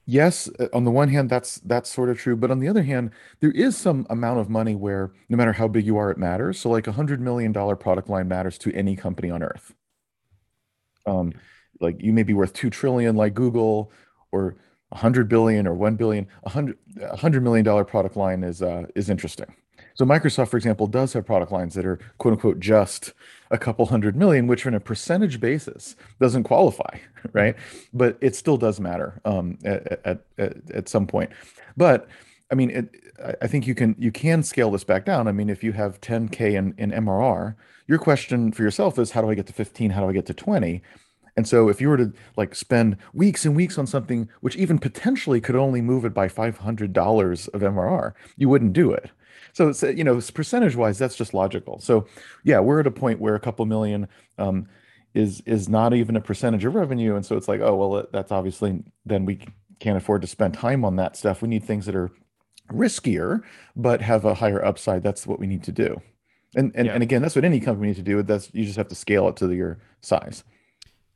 yes, 0.06 0.50
uh, 0.60 0.68
on 0.74 0.84
the 0.84 0.90
one 0.90 1.08
hand, 1.08 1.30
that's 1.30 1.60
that's 1.60 1.90
sort 1.90 2.10
of 2.10 2.18
true, 2.18 2.36
but 2.36 2.50
on 2.50 2.60
the 2.60 2.68
other 2.68 2.82
hand, 2.82 3.10
there 3.40 3.52
is 3.52 3.76
some 3.76 4.06
amount 4.10 4.40
of 4.40 4.50
money 4.50 4.74
where 4.74 5.12
no 5.30 5.36
matter 5.36 5.52
how 5.54 5.68
big 5.68 5.86
you 5.86 5.96
are, 5.96 6.10
it 6.10 6.18
matters. 6.18 6.58
So 6.60 6.68
like 6.70 6.86
a 6.86 6.92
hundred 6.92 7.20
million 7.20 7.52
dollar 7.52 7.76
product 7.76 8.08
line 8.10 8.28
matters 8.28 8.58
to 8.58 8.72
any 8.74 8.96
company 8.96 9.30
on 9.30 9.42
earth. 9.42 9.74
Um, 11.06 11.32
like 11.80 12.00
you 12.00 12.12
may 12.12 12.22
be 12.22 12.34
worth 12.34 12.52
two 12.52 12.70
trillion 12.70 13.16
like 13.16 13.34
Google 13.34 13.90
or 14.30 14.56
a 14.92 14.96
hundred 14.96 15.28
billion 15.28 15.66
or 15.66 15.74
one 15.74 15.96
billion. 15.96 16.28
A 16.44 16.50
hundred 16.50 16.76
a 17.00 17.16
hundred 17.16 17.42
million 17.42 17.64
dollar 17.64 17.84
product 17.84 18.16
line 18.16 18.44
is 18.44 18.62
uh 18.62 18.84
is 18.94 19.10
interesting. 19.10 19.52
So 19.94 20.04
Microsoft, 20.04 20.48
for 20.48 20.56
example, 20.56 20.86
does 20.86 21.12
have 21.14 21.26
product 21.26 21.52
lines 21.52 21.74
that 21.74 21.84
are 21.84 21.98
quote 22.18 22.32
unquote 22.32 22.60
just 22.60 23.12
a 23.50 23.58
couple 23.58 23.86
hundred 23.86 24.16
million, 24.16 24.46
which 24.46 24.66
on 24.66 24.74
a 24.74 24.80
percentage 24.80 25.40
basis 25.40 25.96
doesn't 26.20 26.44
qualify, 26.44 26.98
right? 27.32 27.56
But 27.92 28.18
it 28.20 28.36
still 28.36 28.56
does 28.56 28.80
matter 28.80 29.20
um, 29.24 29.58
at, 29.64 30.00
at, 30.04 30.20
at 30.38 30.88
some 30.88 31.06
point. 31.06 31.30
But 31.76 32.08
I 32.50 32.54
mean, 32.54 32.70
it, 32.70 32.94
I 33.24 33.34
I 33.42 33.46
think 33.46 33.66
you 33.66 33.74
can 33.74 33.96
you 33.98 34.12
can 34.12 34.42
scale 34.42 34.70
this 34.70 34.84
back 34.84 35.04
down. 35.04 35.26
I 35.26 35.32
mean, 35.32 35.48
if 35.48 35.64
you 35.64 35.72
have 35.72 36.00
10K 36.00 36.54
in, 36.54 36.74
in 36.76 36.90
MRR, 36.90 37.54
your 37.86 37.98
question 37.98 38.52
for 38.52 38.62
yourself 38.62 38.98
is 38.98 39.10
how 39.10 39.22
do 39.22 39.30
I 39.30 39.34
get 39.34 39.46
to 39.46 39.52
15? 39.52 39.90
How 39.90 40.02
do 40.02 40.08
I 40.08 40.12
get 40.12 40.26
to 40.26 40.34
20? 40.34 40.82
And 41.36 41.48
so 41.48 41.68
if 41.68 41.80
you 41.80 41.88
were 41.88 41.96
to 41.96 42.12
like 42.36 42.54
spend 42.54 42.96
weeks 43.14 43.44
and 43.46 43.56
weeks 43.56 43.78
on 43.78 43.86
something 43.86 44.28
which 44.40 44.56
even 44.56 44.78
potentially 44.78 45.40
could 45.40 45.56
only 45.56 45.80
move 45.80 46.04
it 46.04 46.12
by 46.12 46.28
$500 46.28 47.48
of 47.48 47.60
MRR, 47.60 48.12
you 48.36 48.48
wouldn't 48.48 48.72
do 48.74 48.92
it. 48.92 49.10
So 49.54 49.68
it's, 49.68 49.82
you 49.82 50.04
know, 50.04 50.20
percentage 50.34 50.76
wise, 50.76 50.98
that's 50.98 51.16
just 51.16 51.34
logical. 51.34 51.78
So 51.80 52.06
yeah, 52.44 52.60
we're 52.60 52.80
at 52.80 52.86
a 52.86 52.90
point 52.90 53.20
where 53.20 53.34
a 53.34 53.40
couple 53.40 53.64
million 53.66 54.08
um, 54.38 54.66
is 55.14 55.42
is 55.46 55.68
not 55.68 55.92
even 55.94 56.16
a 56.16 56.20
percentage 56.20 56.64
of 56.64 56.74
revenue. 56.74 57.16
And 57.16 57.24
so 57.24 57.36
it's 57.36 57.48
like, 57.48 57.60
oh, 57.60 57.76
well, 57.76 58.06
that's 58.12 58.32
obviously 58.32 58.82
then 59.04 59.24
we 59.26 59.40
can't 59.78 59.96
afford 59.96 60.22
to 60.22 60.28
spend 60.28 60.54
time 60.54 60.84
on 60.84 60.96
that 60.96 61.16
stuff. 61.16 61.42
We 61.42 61.48
need 61.48 61.64
things 61.64 61.86
that 61.86 61.94
are 61.96 62.10
riskier, 62.70 63.42
but 63.76 64.00
have 64.00 64.24
a 64.24 64.34
higher 64.34 64.64
upside. 64.64 65.02
That's 65.02 65.26
what 65.26 65.38
we 65.40 65.46
need 65.46 65.64
to 65.64 65.72
do. 65.72 66.00
And 66.54 66.72
and, 66.74 66.86
Yeah. 66.86 66.94
and 66.94 67.02
again, 67.02 67.22
that's 67.22 67.34
what 67.36 67.44
any 67.44 67.60
company 67.60 67.88
needs 67.88 67.98
to 67.98 68.04
do. 68.04 68.22
That's 68.22 68.50
you 68.54 68.64
just 68.64 68.76
have 68.76 68.88
to 68.88 68.94
scale 68.94 69.28
it 69.28 69.36
to 69.36 69.50
your 69.52 69.78
size. 70.00 70.44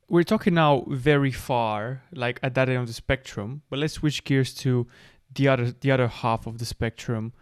We're 0.08 0.22
talking 0.22 0.54
now 0.54 0.84
very 0.88 1.32
far, 1.32 2.02
like 2.12 2.38
at 2.42 2.54
that 2.54 2.68
end 2.68 2.78
of 2.78 2.86
the 2.86 2.92
spectrum, 2.92 3.62
but 3.68 3.78
let's 3.80 3.94
switch 3.94 4.22
gears 4.24 4.54
to 4.54 4.86
the 5.34 5.48
other 5.48 5.72
the 5.72 5.90
other 5.90 6.06
half 6.06 6.46
of 6.46 6.58
the 6.58 6.64
spectrum. 6.64 7.32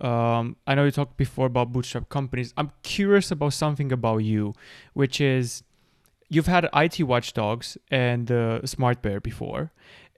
Um, 0.00 0.56
I 0.66 0.74
know 0.74 0.84
you 0.84 0.90
talked 0.90 1.16
before 1.16 1.46
about 1.46 1.72
bootstrap 1.72 2.08
companies. 2.08 2.52
I'm 2.56 2.72
curious 2.82 3.30
about 3.30 3.52
something 3.52 3.92
about 3.92 4.18
you, 4.18 4.54
which 4.94 5.20
is 5.20 5.62
you've 6.28 6.46
had 6.46 6.68
IT 6.74 7.02
Watchdogs 7.02 7.76
and 7.90 8.30
uh, 8.30 8.64
Smart 8.66 9.02
Bear 9.02 9.20
before, 9.20 9.72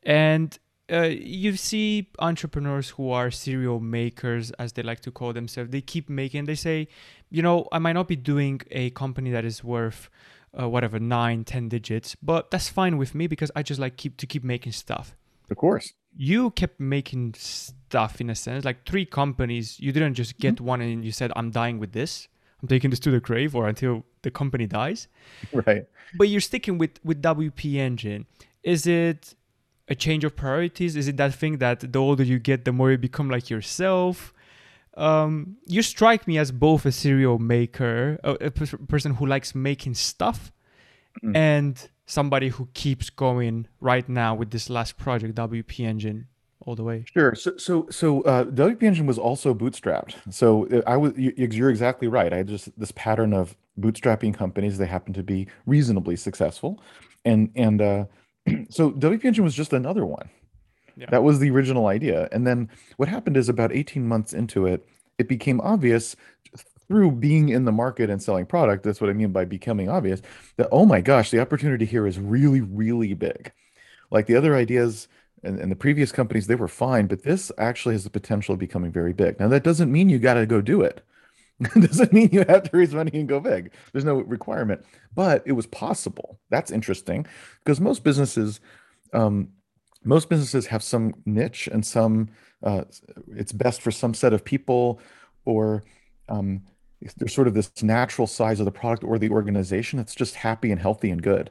and 0.05 0.57
uh, 0.91 1.03
you 1.03 1.57
see 1.57 2.09
entrepreneurs 2.21 2.91
who 2.91 3.11
are 3.11 3.31
serial 3.31 3.81
makers, 3.81 4.53
as 4.53 4.73
they 4.75 4.83
like 4.83 5.01
to 5.01 5.11
call 5.11 5.33
themselves. 5.33 5.71
They 5.71 5.81
keep 5.81 6.09
making. 6.09 6.45
They 6.45 6.55
say, 6.55 6.89
you 7.31 7.43
know, 7.43 7.67
I 7.73 7.79
might 7.79 7.95
not 7.95 8.07
be 8.07 8.17
doing 8.17 8.61
a 8.71 8.91
company 8.91 9.31
that 9.31 9.45
is 9.45 9.65
worth 9.65 10.09
uh, 10.61 10.69
whatever 10.69 10.99
nine, 10.99 11.45
ten 11.45 11.69
digits, 11.69 12.17
but 12.23 12.51
that's 12.51 12.69
fine 12.69 12.97
with 12.99 13.15
me 13.15 13.27
because 13.27 13.51
I 13.57 13.63
just 13.63 13.81
like 13.81 13.97
keep 13.97 14.17
to 14.19 14.27
keep 14.27 14.45
making 14.45 14.73
stuff. 14.73 15.15
Of 15.51 15.57
course. 15.57 15.93
you 16.19 16.51
kept 16.51 16.81
making 16.81 17.35
stuff 17.35 18.21
in 18.23 18.31
a 18.31 18.35
sense 18.35 18.65
like 18.65 18.79
three 18.91 19.05
companies 19.05 19.79
you 19.79 19.93
didn't 19.93 20.15
just 20.15 20.39
get 20.39 20.61
one 20.61 20.81
and 20.81 21.05
you 21.05 21.13
said 21.13 21.31
i'm 21.37 21.51
dying 21.51 21.79
with 21.79 21.93
this. 21.93 22.27
I'm 22.61 22.69
taking 22.69 22.91
this 22.91 23.01
to 23.01 23.11
the 23.11 23.21
grave 23.21 23.55
or 23.55 23.69
until 23.69 24.03
the 24.23 24.31
company 24.31 24.67
dies. 24.67 25.01
Right. 25.53 25.85
but 26.19 26.27
you're 26.31 26.41
sticking 26.51 26.79
with 26.79 26.95
with 27.05 27.19
wp 27.23 27.63
engine. 27.89 28.27
Is 28.63 28.87
it 28.87 29.35
a 29.89 29.95
change 29.95 30.25
of 30.25 30.35
priorities? 30.35 30.97
Is 30.97 31.07
it 31.07 31.17
that 31.19 31.33
thing 31.35 31.59
that 31.59 31.79
the 31.93 32.01
older 32.07 32.25
you 32.33 32.39
get 32.51 32.65
the 32.65 32.73
more 32.73 32.91
you 32.91 32.99
become 32.99 33.29
like 33.31 33.47
yourself 33.51 34.33
um, 34.97 35.57
you 35.67 35.83
strike 35.83 36.27
me 36.27 36.39
as 36.39 36.51
both 36.53 36.87
a 36.87 36.93
serial 36.93 37.39
maker 37.39 38.19
a, 38.25 38.33
a 38.47 38.51
pers- 38.51 38.75
person 38.89 39.15
who 39.15 39.27
likes 39.27 39.55
making 39.55 39.95
stuff 39.95 40.53
Mhm. 41.23 41.35
and 41.37 41.89
somebody 42.05 42.49
who 42.51 42.69
keeps 42.75 43.09
going 43.11 43.67
right 43.81 44.07
now 44.09 44.35
with 44.35 44.51
this 44.51 44.69
last 44.69 44.97
project, 44.99 45.35
WP 45.35 45.81
Engine, 45.85 46.27
all 46.61 46.75
the 46.77 46.83
way. 46.85 47.05
Sure. 47.13 47.35
So, 47.35 47.57
so, 47.57 47.87
so 47.91 48.21
uh, 48.23 48.45
WP 48.45 48.83
Engine 48.83 49.07
was 49.07 49.19
also 49.19 49.55
bootstrapped. 49.55 50.15
So 50.31 50.67
uh, 50.69 50.83
I 50.87 50.97
was, 50.99 51.13
you, 51.17 51.33
you're 51.37 51.71
exactly 51.71 52.07
right. 52.07 52.33
I 52.33 52.37
had 52.39 52.49
just 52.49 52.79
this 52.79 52.93
pattern 52.93 53.33
of 53.33 53.57
bootstrapping 53.81 54.35
companies. 54.35 54.77
They 54.79 54.87
happen 54.87 55.13
to 55.15 55.23
be 55.23 55.47
reasonably 55.65 56.17
successful, 56.17 56.83
and 57.25 57.51
and 57.57 57.81
uh, 57.81 58.05
so 58.69 58.91
WP 58.93 59.25
Engine 59.25 59.45
was 59.45 59.55
just 59.55 59.73
another 59.73 60.05
one. 60.05 60.29
That 61.11 61.23
was 61.23 61.39
the 61.39 61.51
original 61.51 61.87
idea. 61.87 62.29
And 62.33 62.47
then 62.47 62.71
what 62.97 63.09
happened 63.09 63.37
is 63.37 63.49
about 63.49 63.73
18 63.73 64.07
months 64.07 64.33
into 64.33 64.67
it, 64.67 64.87
it 65.19 65.29
became 65.29 65.61
obvious 65.61 66.17
through 66.89 67.11
being 67.13 67.49
in 67.49 67.65
the 67.65 67.73
market 67.73 68.11
and 68.11 68.23
selling 68.23 68.47
product. 68.47 68.85
That's 68.85 69.01
what 69.01 69.11
I 69.11 69.13
mean 69.13 69.33
by 69.33 69.45
becoming 69.45 69.89
obvious 69.89 70.23
that, 70.57 70.69
oh 70.71 70.87
my 70.87 71.01
gosh, 71.01 71.31
the 71.31 71.41
opportunity 71.41 71.85
here 71.85 72.07
is 72.07 72.19
really, 72.19 72.61
really 72.61 73.13
big. 73.15 73.53
Like 74.11 74.27
the 74.27 74.37
other 74.37 74.55
ideas 74.55 75.09
and, 75.43 75.59
and 75.59 75.71
the 75.71 75.77
previous 75.77 76.13
companies, 76.13 76.47
they 76.47 76.55
were 76.55 76.69
fine, 76.69 77.07
but 77.07 77.25
this 77.25 77.51
actually 77.59 77.95
has 77.95 78.05
the 78.05 78.11
potential 78.11 78.55
of 78.55 78.59
becoming 78.59 78.93
very 78.93 79.13
big. 79.13 79.39
Now, 79.41 79.49
that 79.49 79.65
doesn't 79.65 79.91
mean 79.91 80.09
you 80.09 80.19
got 80.19 80.35
to 80.35 80.47
go 80.47 80.61
do 80.61 80.83
it. 80.83 81.05
It 81.75 81.81
doesn't 81.81 82.13
mean 82.13 82.29
you 82.33 82.45
have 82.47 82.65
to 82.65 82.77
raise 82.77 82.93
money 82.93 83.13
and 83.15 83.27
go 83.27 83.41
big. 83.41 83.73
There's 83.93 84.05
no 84.05 84.17
requirement, 84.17 84.85
but 85.15 85.43
it 85.47 85.53
was 85.53 85.67
possible. 85.67 86.39
That's 86.51 86.71
interesting 86.71 87.27
because 87.65 87.81
most 87.81 88.05
businesses, 88.05 88.61
um, 89.15 89.49
most 90.07 90.29
businesses 90.29 90.67
have 90.67 90.83
some 90.83 91.15
niche 91.27 91.69
and 91.71 91.85
some 91.85 92.29
uh, 92.63 92.85
it's 93.35 93.53
best 93.53 93.83
for 93.83 93.91
some 93.91 94.15
set 94.15 94.33
of 94.33 94.45
people 94.45 95.01
or 95.45 95.85
um, 96.29 96.63
there's 97.17 97.35
sort 97.35 97.49
of 97.49 97.55
this 97.55 97.83
natural 97.83 98.27
size 98.27 98.59
of 98.61 98.65
the 98.65 98.73
product 98.73 99.05
or 99.05 99.19
the 99.19 99.31
organization 99.31 99.97
that's 99.99 100.15
just 100.15 100.35
happy 100.35 100.71
and 100.71 100.81
healthy 100.81 101.11
and 101.11 101.23
good. 101.23 101.51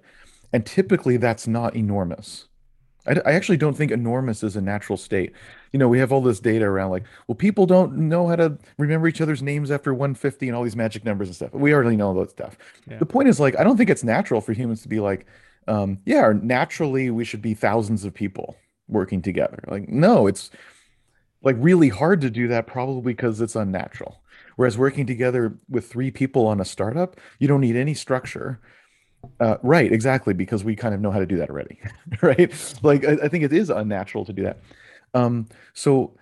And 0.51 0.65
typically 0.65 1.17
that's 1.17 1.47
not 1.47 1.75
enormous. 1.75 2.47
I, 3.07 3.15
I 3.25 3.33
actually 3.33 3.57
don't 3.57 3.75
think 3.75 3.91
enormous 3.91 4.43
is 4.43 4.55
a 4.55 4.61
natural 4.61 4.97
state. 4.97 5.33
You 5.71 5.79
know 5.79 5.87
we 5.87 5.99
have 5.99 6.11
all 6.11 6.21
this 6.21 6.39
data 6.39 6.65
around 6.65 6.91
like 6.91 7.03
well 7.27 7.35
people 7.35 7.65
don't 7.65 7.95
know 7.97 8.27
how 8.27 8.37
to 8.37 8.57
remember 8.77 9.07
each 9.07 9.21
other's 9.21 9.43
names 9.43 9.69
after 9.69 9.93
150 9.93 10.47
and 10.47 10.55
all 10.55 10.63
these 10.63 10.75
magic 10.75 11.05
numbers 11.05 11.27
and 11.27 11.35
stuff. 11.35 11.53
We 11.53 11.73
already 11.73 11.97
know 11.97 12.07
all 12.07 12.13
that 12.15 12.31
stuff. 12.31 12.57
Yeah. 12.89 12.97
the 12.97 13.05
point 13.05 13.27
is 13.27 13.39
like 13.39 13.57
i 13.59 13.63
don't 13.63 13.77
think 13.77 13.89
it's 13.89 14.03
natural 14.03 14.41
for 14.41 14.53
humans 14.53 14.81
to 14.83 14.87
be 14.87 14.99
like 14.99 15.25
um, 15.67 15.99
yeah 16.05 16.31
naturally 16.41 17.09
we 17.09 17.25
should 17.25 17.41
be 17.41 17.53
thousands 17.53 18.03
of 18.03 18.13
people 18.13 18.55
working 18.87 19.21
together 19.21 19.63
like 19.67 19.89
no 19.89 20.27
it's 20.27 20.51
like 21.45 21.55
really 21.59 21.89
hard 21.89 22.19
to 22.21 22.29
do 22.29 22.49
that 22.49 22.67
probably 22.67 23.13
because 23.13 23.39
it's 23.39 23.55
unnatural. 23.55 24.21
Whereas 24.57 24.77
working 24.77 25.05
together 25.05 25.57
with 25.69 25.87
three 25.87 26.11
people 26.11 26.47
on 26.47 26.59
a 26.59 26.65
startup, 26.65 27.19
you 27.39 27.47
don't 27.47 27.61
need 27.61 27.75
any 27.75 27.93
structure. 27.93 28.59
Uh, 29.39 29.57
right, 29.61 29.91
exactly, 29.91 30.33
because 30.33 30.63
we 30.63 30.75
kind 30.75 30.93
of 30.95 31.01
know 31.01 31.11
how 31.11 31.19
to 31.19 31.25
do 31.25 31.37
that 31.37 31.49
already, 31.49 31.79
right? 32.21 32.51
Like 32.81 33.05
I, 33.05 33.17
I 33.23 33.27
think 33.27 33.43
it 33.43 33.53
is 33.53 33.69
unnatural 33.69 34.25
to 34.25 34.33
do 34.33 34.43
that. 34.43 34.59
Um, 35.13 35.47
so 35.73 36.17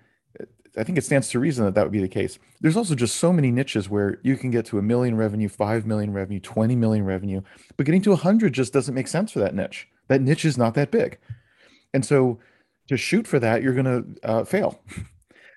I 0.78 0.84
think 0.84 0.98
it 0.98 1.04
stands 1.04 1.30
to 1.30 1.40
reason 1.40 1.66
that 1.66 1.76
that 1.76 1.84
would 1.84 1.92
be 1.92 2.02
the 2.02 2.08
case. 2.08 2.40
There's 2.62 2.78
also 2.78 2.96
just 2.96 3.18
so 3.18 3.32
many 3.32 3.52
niches 3.52 3.90
where 3.90 4.20
you 4.24 4.36
can 4.36 4.50
get 4.50 4.66
to 4.68 4.80
a 4.80 4.82
million 4.82 5.16
revenue, 5.16 5.48
five 5.48 5.86
million 5.86 6.14
revenue, 6.14 6.40
20 6.40 6.76
million 6.76 7.06
revenue, 7.06 7.42
but 7.78 7.86
getting 7.86 8.02
to 8.04 8.12
a 8.12 8.18
hundred 8.18 8.54
just 8.54 8.74
doesn't 8.74 8.96
make 8.96 9.08
sense 9.08 9.32
for 9.32 9.40
that 9.40 9.54
niche. 9.54 9.88
That 10.08 10.22
niche 10.22 10.46
is 10.46 10.58
not 10.58 10.74
that 10.74 10.92
big. 10.92 11.20
And 11.94 12.04
so 12.04 12.40
to 12.88 12.98
shoot 12.98 13.28
for 13.28 13.40
that, 13.40 13.62
you're 13.62 13.74
going 13.74 13.86
to 13.86 14.28
uh, 14.28 14.44
fail 14.46 14.82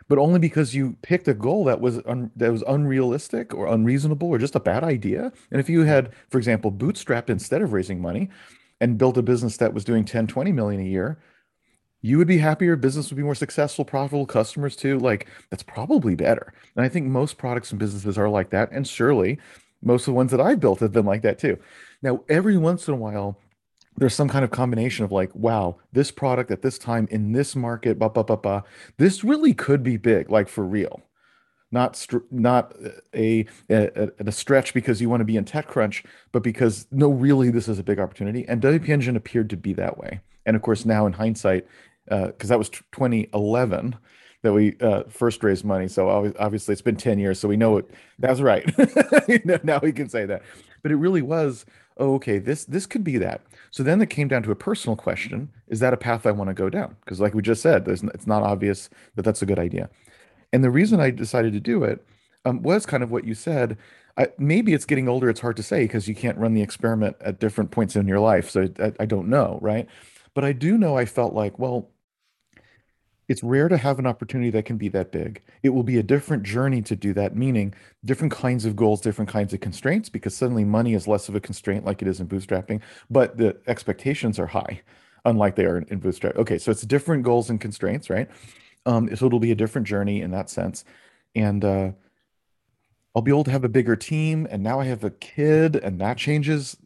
but 0.09 0.19
only 0.19 0.39
because 0.39 0.75
you 0.75 0.97
picked 1.03 1.29
a 1.29 1.35
goal 1.35 1.65
that 1.65 1.81
was 1.81 2.01
un, 2.07 2.31
that 2.37 2.53
was 2.53 2.63
unrealistic 2.69 3.55
or 3.55 3.67
unreasonable 3.67 4.29
or 4.29 4.39
just 4.39 4.55
a 4.55 4.61
bad 4.61 4.85
idea. 4.85 5.33
And 5.51 5.61
if 5.61 5.69
you 5.69 5.83
had, 5.83 6.13
for 6.31 6.39
example, 6.39 6.71
bootstrapped 6.71 7.31
instead 7.31 7.63
of 7.63 7.73
raising 7.73 8.01
money 8.01 8.31
and 8.81 8.99
built 8.99 9.17
a 9.17 9.23
business 9.23 9.57
that 9.57 9.75
was 9.75 9.85
doing 9.85 10.05
10, 10.05 10.27
20 10.27 10.53
million 10.53 10.81
a 10.81 10.85
year, 10.85 11.19
you 12.03 12.19
would 12.19 12.29
be 12.29 12.39
happier, 12.39 12.77
business 12.77 13.11
would 13.11 13.17
be 13.17 13.23
more 13.23 13.35
successful, 13.35 13.85
profitable, 13.85 14.27
customers 14.27 14.77
too. 14.77 14.99
Like 14.99 15.27
that's 15.51 15.63
probably 15.63 16.15
better. 16.15 16.53
And 16.77 16.85
I 16.85 16.89
think 16.89 17.07
most 17.07 17.39
products 17.39 17.71
and 17.71 17.79
businesses 17.79 18.19
are 18.19 18.29
like 18.29 18.51
that. 18.51 18.71
And 18.71 18.87
surely 18.87 19.39
most 19.83 20.03
of 20.03 20.07
the 20.07 20.13
ones 20.13 20.31
that 20.31 20.41
I've 20.41 20.61
built 20.61 20.81
have 20.81 20.93
been 20.93 21.07
like 21.07 21.23
that 21.23 21.39
too. 21.39 21.59
Now, 22.03 22.23
every 22.29 22.57
once 22.57 22.89
in 22.89 22.95
a 22.95 22.99
while, 22.99 23.39
there's 23.97 24.15
some 24.15 24.29
kind 24.29 24.45
of 24.45 24.51
combination 24.51 25.05
of 25.05 25.13
like, 25.13 25.35
wow, 25.35 25.77
this 25.93 26.11
product 26.11 26.51
at 26.51 26.63
this 26.63 26.79
time 26.79 27.09
in 27.11 27.33
this 27.33 27.57
market, 27.57 27.99
blah, 27.99 28.09
blah, 28.09 28.23
blah, 28.23 28.37
blah, 28.37 28.63
this 28.99 29.25
really 29.25 29.55
could 29.55 29.83
be 29.83 29.97
big, 29.97 30.31
like 30.31 30.49
for 30.49 30.65
real. 30.65 31.01
Not 31.73 31.97
str 31.97 32.19
not 32.31 32.75
a, 33.15 33.45
a 33.69 34.11
a 34.19 34.33
stretch 34.33 34.73
because 34.73 35.01
you 35.01 35.09
want 35.09 35.21
to 35.21 35.25
be 35.25 35.37
in 35.37 35.45
TechCrunch, 35.45 36.05
but 36.31 36.43
because 36.45 36.87
no, 36.93 37.11
really, 37.11 37.51
this 37.51 37.67
is 37.67 37.79
a 37.79 37.83
big 37.83 37.99
opportunity. 37.99 38.47
And 38.47 38.63
WP 38.63 38.89
Engine 38.89 39.17
appeared 39.17 39.51
to 39.51 39.57
be 39.57 39.73
that 39.73 39.99
way. 39.99 40.21
And 40.47 40.57
of 40.57 40.63
course, 40.63 40.85
now 40.85 41.07
in 41.07 41.13
hindsight, 41.13 41.67
because 42.05 42.51
uh, 42.51 42.55
that 42.55 42.59
was 42.59 42.71
2011 42.71 43.97
that 44.43 44.53
we 44.53 44.77
uh, 44.81 45.03
first 45.09 45.43
raised 45.43 45.65
money. 45.65 45.89
So 45.89 46.33
obviously, 46.39 46.73
it's 46.73 46.83
been 46.83 46.97
10 46.97 47.19
years, 47.19 47.39
so 47.39 47.49
we 47.49 47.57
know 47.57 47.77
it. 47.79 47.91
That's 48.19 48.41
right. 48.41 48.65
now 49.65 49.81
we 49.83 49.93
can 49.93 50.09
say 50.09 50.25
that. 50.27 50.43
But 50.83 50.93
it 50.93 50.97
really 50.97 51.23
was 51.23 51.67
oh, 51.99 52.15
okay, 52.15 52.39
this 52.39 52.65
this 52.65 52.87
could 52.87 53.05
be 53.05 53.19
that. 53.19 53.43
So 53.71 53.83
then 53.83 54.01
it 54.01 54.11
came 54.11 54.29
down 54.29 54.43
to 54.45 54.51
a 54.51 54.57
personal 54.57 54.97
question: 54.97 55.51
Is 55.69 55.81
that 55.81 55.95
a 55.95 55.97
path 55.97 56.27
I 56.27 56.33
want 56.33 56.49
to 56.49 56.55
go 56.55 56.71
down? 56.71 56.97
Because, 57.05 57.21
like 57.21 57.35
we 57.35 57.43
just 57.43 57.63
said, 57.63 57.87
it's 57.89 58.27
not 58.27 58.43
obvious 58.43 58.91
that 59.15 59.23
that's 59.23 59.43
a 59.43 59.47
good 59.47 59.59
idea. 59.59 59.91
And 60.53 60.63
the 60.63 60.71
reason 60.71 61.01
I 61.01 61.11
decided 61.11 61.53
to 61.55 61.61
do 61.61 61.85
it 61.85 62.05
um, 62.45 62.63
was 62.63 62.87
kind 62.87 63.03
of 63.03 63.11
what 63.11 63.25
you 63.25 63.35
said. 63.35 63.77
I, 64.19 64.29
maybe 64.39 64.73
it's 64.73 64.87
getting 64.87 65.09
older; 65.09 65.29
it's 65.29 65.41
hard 65.41 65.57
to 65.57 65.63
say 65.63 65.85
because 65.85 66.09
you 66.09 66.15
can't 66.15 66.39
run 66.39 66.55
the 66.55 66.63
experiment 66.63 67.17
at 67.21 67.41
different 67.41 67.71
points 67.71 67.97
in 67.97 68.09
your 68.09 68.21
life. 68.21 68.51
So 68.51 68.69
I, 68.79 68.93
I 69.01 69.07
don't 69.07 69.29
know, 69.29 69.59
right? 69.61 69.89
But 70.37 70.45
I 70.45 70.53
do 70.53 70.77
know 70.77 70.99
I 70.99 71.07
felt 71.07 71.33
like, 71.33 71.59
well, 71.59 71.89
it's 73.27 73.43
rare 73.43 73.71
to 73.71 73.79
have 73.79 73.99
an 73.99 74.07
opportunity 74.07 74.51
that 74.51 74.67
can 74.67 74.77
be 74.77 74.89
that 74.91 75.11
big. 75.11 75.43
It 75.63 75.71
will 75.71 75.83
be 75.83 75.97
a 75.97 76.03
different 76.03 76.43
journey 76.43 76.83
to 76.83 76.95
do 76.95 77.15
that, 77.15 77.35
meaning 77.35 77.73
different 78.05 78.35
kinds 78.35 78.67
of 78.67 78.77
goals, 78.77 79.01
different 79.01 79.31
kinds 79.31 79.55
of 79.55 79.61
constraints, 79.61 80.11
because 80.11 80.37
suddenly 80.37 80.63
money 80.63 80.93
is 80.93 81.09
less 81.09 81.31
of 81.31 81.35
a 81.37 81.41
constraint 81.41 81.87
like 81.87 82.03
it 82.03 82.09
is 82.09 82.21
in 82.21 82.29
bootstrapping, 82.29 82.83
but 83.09 83.39
the 83.39 83.57
expectations 83.67 84.39
are 84.39 84.47
high, 84.47 84.83
unlike 85.25 85.57
they 85.57 85.65
are 85.65 85.79
in 85.79 86.01
bootstrap. 86.01 86.37
Okay, 86.37 86.59
so 86.59 86.71
it's 86.71 86.83
different 86.83 87.23
goals 87.23 87.49
and 87.49 87.59
constraints, 87.59 88.11
right? 88.11 88.29
Um, 88.85 89.09
so 89.17 89.25
it'll 89.25 89.41
be 89.41 89.53
a 89.53 89.57
different 89.57 89.87
journey 89.87 90.21
in 90.21 90.33
that 90.33 90.51
sense. 90.51 90.85
And 91.35 91.65
uh, 91.65 91.93
I'll 93.15 93.23
be 93.23 93.33
able 93.33 93.45
to 93.45 93.51
have 93.53 93.65
a 93.65 93.71
bigger 93.71 93.97
team. 93.97 94.47
And 94.51 94.63
now 94.63 94.81
I 94.81 94.85
have 94.85 95.03
a 95.03 95.11
kid, 95.11 95.77
and 95.77 95.99
that 96.03 96.19
changes 96.19 96.77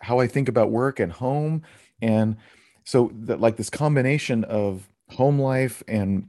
how 0.00 0.20
I 0.20 0.28
think 0.28 0.48
about 0.48 0.70
work 0.70 1.00
and 1.00 1.10
home. 1.10 1.62
And 2.00 2.36
so 2.84 3.10
that 3.14 3.40
like 3.40 3.56
this 3.56 3.70
combination 3.70 4.44
of 4.44 4.88
home 5.10 5.38
life 5.38 5.82
and 5.88 6.28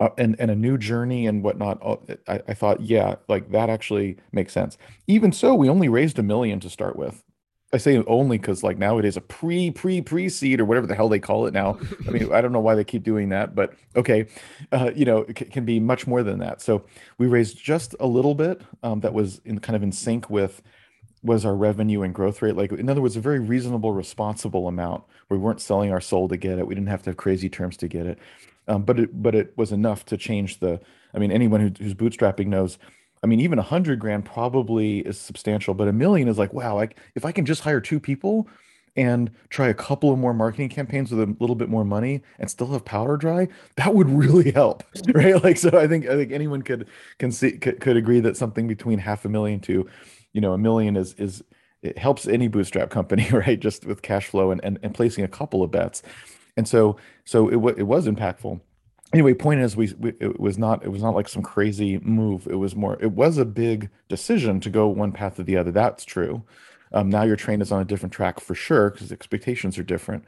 uh, 0.00 0.08
and 0.16 0.34
and 0.38 0.50
a 0.50 0.56
new 0.56 0.78
journey 0.78 1.26
and 1.26 1.42
whatnot. 1.42 1.78
I, 2.26 2.40
I 2.48 2.54
thought, 2.54 2.80
yeah, 2.80 3.16
like 3.28 3.50
that 3.52 3.68
actually 3.68 4.16
makes 4.32 4.52
sense. 4.52 4.78
Even 5.06 5.32
so, 5.32 5.54
we 5.54 5.68
only 5.68 5.88
raised 5.88 6.18
a 6.18 6.22
million 6.22 6.58
to 6.60 6.70
start 6.70 6.96
with. 6.96 7.22
I 7.72 7.76
say 7.76 8.02
only 8.08 8.36
because 8.36 8.64
like 8.64 8.78
now 8.78 8.98
it 8.98 9.04
is 9.04 9.16
a 9.16 9.20
pre 9.20 9.70
pre 9.70 10.00
pre 10.00 10.28
seed 10.28 10.60
or 10.60 10.64
whatever 10.64 10.86
the 10.86 10.94
hell 10.94 11.08
they 11.08 11.20
call 11.20 11.46
it 11.46 11.54
now. 11.54 11.78
I 12.08 12.10
mean, 12.10 12.32
I 12.32 12.40
don't 12.40 12.52
know 12.52 12.60
why 12.60 12.74
they 12.74 12.82
keep 12.82 13.04
doing 13.04 13.28
that, 13.28 13.54
but 13.54 13.74
okay, 13.94 14.26
uh, 14.72 14.90
you 14.94 15.04
know, 15.04 15.18
it 15.18 15.38
c- 15.38 15.44
can 15.44 15.64
be 15.64 15.78
much 15.78 16.06
more 16.06 16.22
than 16.22 16.40
that. 16.40 16.60
So 16.62 16.84
we 17.18 17.26
raised 17.26 17.62
just 17.62 17.94
a 18.00 18.06
little 18.06 18.34
bit 18.34 18.62
um, 18.82 19.00
that 19.00 19.12
was 19.12 19.40
in 19.44 19.60
kind 19.60 19.76
of 19.76 19.82
in 19.82 19.92
sync 19.92 20.28
with 20.28 20.62
was 21.22 21.44
our 21.44 21.54
revenue 21.54 22.02
and 22.02 22.14
growth 22.14 22.40
rate. 22.42 22.56
Like 22.56 22.72
in 22.72 22.88
other 22.88 23.02
words, 23.02 23.16
a 23.16 23.20
very 23.20 23.40
reasonable, 23.40 23.92
responsible 23.92 24.68
amount. 24.68 25.04
We 25.28 25.38
weren't 25.38 25.60
selling 25.60 25.92
our 25.92 26.00
soul 26.00 26.28
to 26.28 26.36
get 26.36 26.58
it. 26.58 26.66
We 26.66 26.74
didn't 26.74 26.88
have 26.88 27.02
to 27.02 27.10
have 27.10 27.16
crazy 27.16 27.48
terms 27.48 27.76
to 27.78 27.88
get 27.88 28.06
it. 28.06 28.18
Um, 28.68 28.82
but 28.82 29.00
it 29.00 29.22
but 29.22 29.34
it 29.34 29.52
was 29.56 29.72
enough 29.72 30.04
to 30.06 30.16
change 30.16 30.60
the. 30.60 30.80
I 31.12 31.18
mean, 31.18 31.32
anyone 31.32 31.60
who, 31.60 31.70
who's 31.78 31.94
bootstrapping 31.94 32.46
knows. 32.46 32.78
I 33.22 33.26
mean, 33.26 33.40
even 33.40 33.58
a 33.58 33.62
hundred 33.62 33.98
grand 33.98 34.24
probably 34.24 35.00
is 35.00 35.18
substantial, 35.18 35.74
but 35.74 35.88
a 35.88 35.92
million 35.92 36.26
is 36.26 36.38
like, 36.38 36.54
wow, 36.54 36.74
like 36.74 36.98
if 37.14 37.26
I 37.26 37.32
can 37.32 37.44
just 37.44 37.60
hire 37.60 37.80
two 37.80 38.00
people 38.00 38.48
and 38.96 39.30
try 39.50 39.68
a 39.68 39.74
couple 39.74 40.10
of 40.12 40.18
more 40.18 40.32
marketing 40.32 40.68
campaigns 40.68 41.10
with 41.10 41.20
a 41.20 41.36
little 41.38 41.54
bit 41.54 41.68
more 41.68 41.84
money 41.84 42.22
and 42.38 42.50
still 42.50 42.68
have 42.68 42.84
powder 42.84 43.16
dry, 43.16 43.48
that 43.76 43.94
would 43.94 44.08
really 44.08 44.52
help, 44.52 44.82
right? 45.14 45.42
Like, 45.42 45.58
so 45.58 45.78
I 45.78 45.86
think 45.86 46.06
I 46.06 46.16
think 46.16 46.32
anyone 46.32 46.62
could 46.62 46.88
can 47.18 47.30
see 47.30 47.52
could, 47.52 47.80
could 47.80 47.96
agree 47.96 48.20
that 48.20 48.36
something 48.36 48.66
between 48.66 48.98
half 48.98 49.24
a 49.24 49.28
million 49.28 49.60
to, 49.60 49.86
you 50.32 50.40
know, 50.40 50.52
a 50.52 50.58
million 50.58 50.96
is 50.96 51.14
is 51.14 51.42
it 51.82 51.96
helps 51.98 52.26
any 52.26 52.48
bootstrap 52.48 52.90
company, 52.90 53.28
right? 53.32 53.58
Just 53.58 53.86
with 53.86 54.02
cash 54.02 54.26
flow 54.26 54.50
and 54.50 54.60
and, 54.64 54.78
and 54.82 54.94
placing 54.94 55.24
a 55.24 55.28
couple 55.28 55.62
of 55.62 55.70
bets. 55.70 56.02
And 56.56 56.66
so 56.66 56.96
so 57.24 57.48
it 57.48 57.56
wa 57.56 57.72
it 57.76 57.84
was 57.84 58.06
impactful. 58.06 58.60
Anyway, 59.12 59.34
point 59.34 59.60
is 59.60 59.76
we, 59.76 59.92
we 59.98 60.12
it 60.20 60.38
was 60.38 60.56
not 60.58 60.84
it 60.84 60.88
was 60.88 61.02
not 61.02 61.14
like 61.14 61.28
some 61.28 61.42
crazy 61.42 61.98
move. 61.98 62.46
It 62.46 62.56
was 62.56 62.76
more 62.76 62.96
it 63.00 63.12
was 63.12 63.38
a 63.38 63.44
big 63.44 63.90
decision 64.08 64.60
to 64.60 64.70
go 64.70 64.88
one 64.88 65.12
path 65.12 65.38
or 65.38 65.42
the 65.42 65.56
other. 65.56 65.72
That's 65.72 66.04
true. 66.04 66.44
Um, 66.92 67.08
now 67.08 67.22
your 67.22 67.36
train 67.36 67.60
is 67.60 67.72
on 67.72 67.80
a 67.80 67.84
different 67.84 68.12
track 68.12 68.40
for 68.40 68.54
sure 68.54 68.90
because 68.90 69.12
expectations 69.12 69.78
are 69.78 69.84
different. 69.84 70.24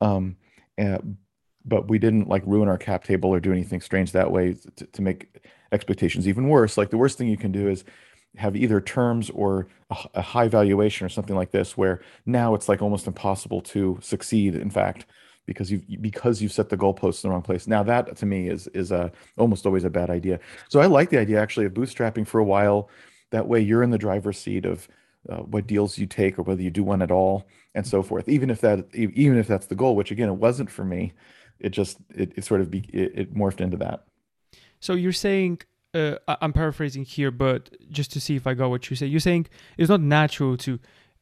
Um, 0.00 0.36
and, 0.78 1.16
but 1.64 1.88
we 1.88 1.98
didn't 1.98 2.28
like 2.28 2.42
ruin 2.46 2.68
our 2.68 2.78
cap 2.78 3.04
table 3.04 3.30
or 3.30 3.40
do 3.40 3.52
anything 3.52 3.80
strange 3.80 4.12
that 4.12 4.30
way 4.30 4.56
to, 4.76 4.86
to 4.86 5.02
make 5.02 5.42
expectations 5.72 6.28
even 6.28 6.48
worse. 6.48 6.78
Like 6.78 6.90
the 6.90 6.96
worst 6.96 7.18
thing 7.18 7.28
you 7.28 7.36
can 7.36 7.52
do 7.52 7.68
is 7.68 7.84
have 8.36 8.56
either 8.56 8.80
terms 8.80 9.30
or 9.30 9.66
a, 9.90 10.22
high 10.22 10.48
valuation 10.48 11.06
or 11.06 11.08
something 11.08 11.36
like 11.36 11.50
this, 11.50 11.76
where 11.76 12.00
now 12.24 12.54
it's 12.54 12.68
like 12.68 12.82
almost 12.82 13.06
impossible 13.06 13.60
to 13.62 13.98
succeed. 14.02 14.54
In 14.54 14.70
fact, 14.70 15.06
because 15.46 15.70
you 15.70 15.80
because 16.00 16.42
you've 16.42 16.52
set 16.52 16.68
the 16.68 16.76
goalposts 16.76 17.24
in 17.24 17.28
the 17.28 17.32
wrong 17.32 17.42
place. 17.42 17.66
Now 17.66 17.82
that 17.84 18.16
to 18.16 18.26
me 18.26 18.48
is 18.48 18.66
is 18.68 18.92
a 18.92 19.12
almost 19.38 19.64
always 19.64 19.84
a 19.84 19.90
bad 19.90 20.10
idea. 20.10 20.40
So 20.68 20.80
I 20.80 20.86
like 20.86 21.10
the 21.10 21.18
idea 21.18 21.40
actually 21.40 21.66
of 21.66 21.74
bootstrapping 21.74 22.26
for 22.26 22.40
a 22.40 22.44
while. 22.44 22.90
That 23.30 23.48
way 23.48 23.60
you're 23.60 23.82
in 23.82 23.90
the 23.90 23.98
driver's 23.98 24.38
seat 24.38 24.64
of 24.64 24.88
uh, 25.28 25.38
what 25.38 25.66
deals 25.66 25.98
you 25.98 26.06
take 26.06 26.38
or 26.38 26.42
whether 26.42 26.62
you 26.62 26.70
do 26.70 26.84
one 26.84 27.02
at 27.02 27.10
all 27.10 27.46
and 27.74 27.86
so 27.86 28.02
forth. 28.02 28.28
Even 28.28 28.50
if 28.50 28.60
that 28.60 28.86
even 28.94 29.38
if 29.38 29.46
that's 29.46 29.66
the 29.66 29.74
goal, 29.74 29.96
which 29.96 30.10
again 30.10 30.28
it 30.28 30.34
wasn't 30.34 30.70
for 30.70 30.84
me, 30.84 31.12
it 31.58 31.70
just 31.70 31.98
it, 32.14 32.32
it 32.36 32.44
sort 32.44 32.60
of 32.60 32.70
be, 32.70 32.80
it, 32.92 33.12
it 33.14 33.34
morphed 33.34 33.60
into 33.60 33.76
that. 33.78 34.04
So 34.80 34.94
you're 34.94 35.12
saying 35.12 35.60
uh, 35.96 36.36
I'm 36.40 36.52
paraphrasing 36.52 37.04
here, 37.04 37.30
but 37.30 37.70
just 37.90 38.12
to 38.12 38.20
see 38.20 38.36
if 38.36 38.46
I 38.46 38.54
got 38.54 38.70
what 38.70 38.88
you 38.90 38.96
say, 38.96 39.06
you're 39.06 39.20
saying 39.20 39.46
it's 39.78 39.88
not 39.88 40.00
natural 40.00 40.56
to 40.58 40.78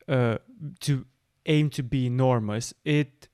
uh, 0.09 0.38
to 0.81 1.07
aim 1.47 1.71
to 1.71 1.83
be 1.83 2.07
enormous. 2.07 2.75
It 2.85 3.28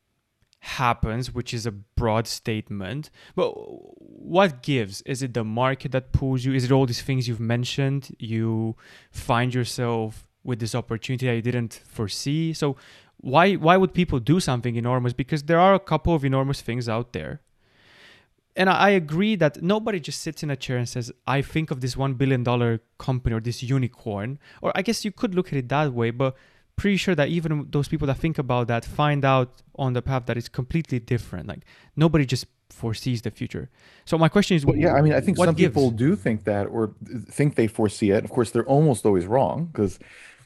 happens, 0.61 1.35
which 1.35 1.55
is 1.55 1.67
a 1.67 1.71
broad 1.73 2.27
statement. 2.27 3.11
But 3.35 3.51
what 3.53 4.63
gives? 4.63 5.01
Is 5.03 5.23
it 5.23 5.35
the 5.35 5.45
market 5.45 5.93
that 5.93 6.13
pulls 6.13 6.45
you? 6.45 6.53
Is 6.53 6.65
it 6.65 6.73
all 6.73 6.87
these 6.87 7.03
things 7.03 7.27
you've 7.27 7.41
mentioned? 7.41 8.15
You 8.19 8.77
find 9.11 9.55
yourself 9.55 10.27
with 10.45 10.59
this 10.61 10.75
opportunity 10.75 11.27
that 11.27 11.35
you 11.35 11.43
didn't 11.43 11.81
foresee. 11.87 12.53
So 12.53 12.77
why 13.19 13.55
why 13.55 13.77
would 13.77 13.95
people 13.95 14.19
do 14.19 14.41
something 14.41 14.77
enormous? 14.77 15.13
Because 15.13 15.45
there 15.45 15.61
are 15.61 15.75
a 15.75 15.81
couple 15.81 16.15
of 16.15 16.25
enormous 16.25 16.61
things 16.61 16.89
out 16.89 17.13
there. 17.13 17.41
And 18.61 18.69
I 18.69 18.91
agree 18.91 19.37
that 19.37 19.63
nobody 19.63 19.99
just 19.99 20.21
sits 20.21 20.43
in 20.43 20.51
a 20.51 20.57
chair 20.65 20.77
and 20.77 20.87
says, 20.87 21.11
I 21.27 21.41
think 21.41 21.71
of 21.71 21.81
this 21.81 21.95
$1 21.95 22.19
billion 22.19 22.45
company 22.99 23.35
or 23.35 23.41
this 23.41 23.63
unicorn. 23.63 24.39
Or 24.61 24.71
I 24.75 24.83
guess 24.83 25.03
you 25.03 25.13
could 25.13 25.35
look 25.35 25.47
at 25.47 25.55
it 25.55 25.71
that 25.71 25.95
way, 25.95 26.11
but 26.11 26.37
pretty 26.77 26.99
sure 26.99 27.15
that 27.15 27.29
even 27.29 27.69
those 27.71 27.89
people 27.89 28.07
that 28.09 28.19
think 28.19 28.37
about 28.37 28.69
that 28.69 28.85
find 28.85 29.25
out 29.25 29.63
on 29.77 29.95
the 29.95 30.03
path 30.03 30.27
that 30.27 30.37
it's 30.37 30.51
completely 30.51 30.99
different. 30.99 31.49
Like 31.49 31.63
nobody 31.97 32.27
just 32.27 32.45
foresees 32.69 33.23
the 33.23 33.31
future. 33.31 33.71
So 34.05 34.19
my 34.19 34.29
question 34.29 34.59
is, 34.59 34.67
well, 34.67 34.77
yeah, 34.77 34.93
I 34.93 35.01
mean, 35.01 35.15
I 35.15 35.23
think 35.23 35.39
some 35.39 35.55
gives? 35.55 35.75
people 35.75 35.91
do 35.91 36.15
think 36.15 36.45
that 36.45 36.67
or 36.67 36.95
think 37.31 37.55
they 37.55 37.67
foresee 37.67 38.11
it. 38.11 38.25
Of 38.25 38.31
course, 38.31 38.51
they're 38.51 38.67
almost 38.77 39.07
always 39.07 39.25
wrong 39.25 39.71
because 39.73 39.99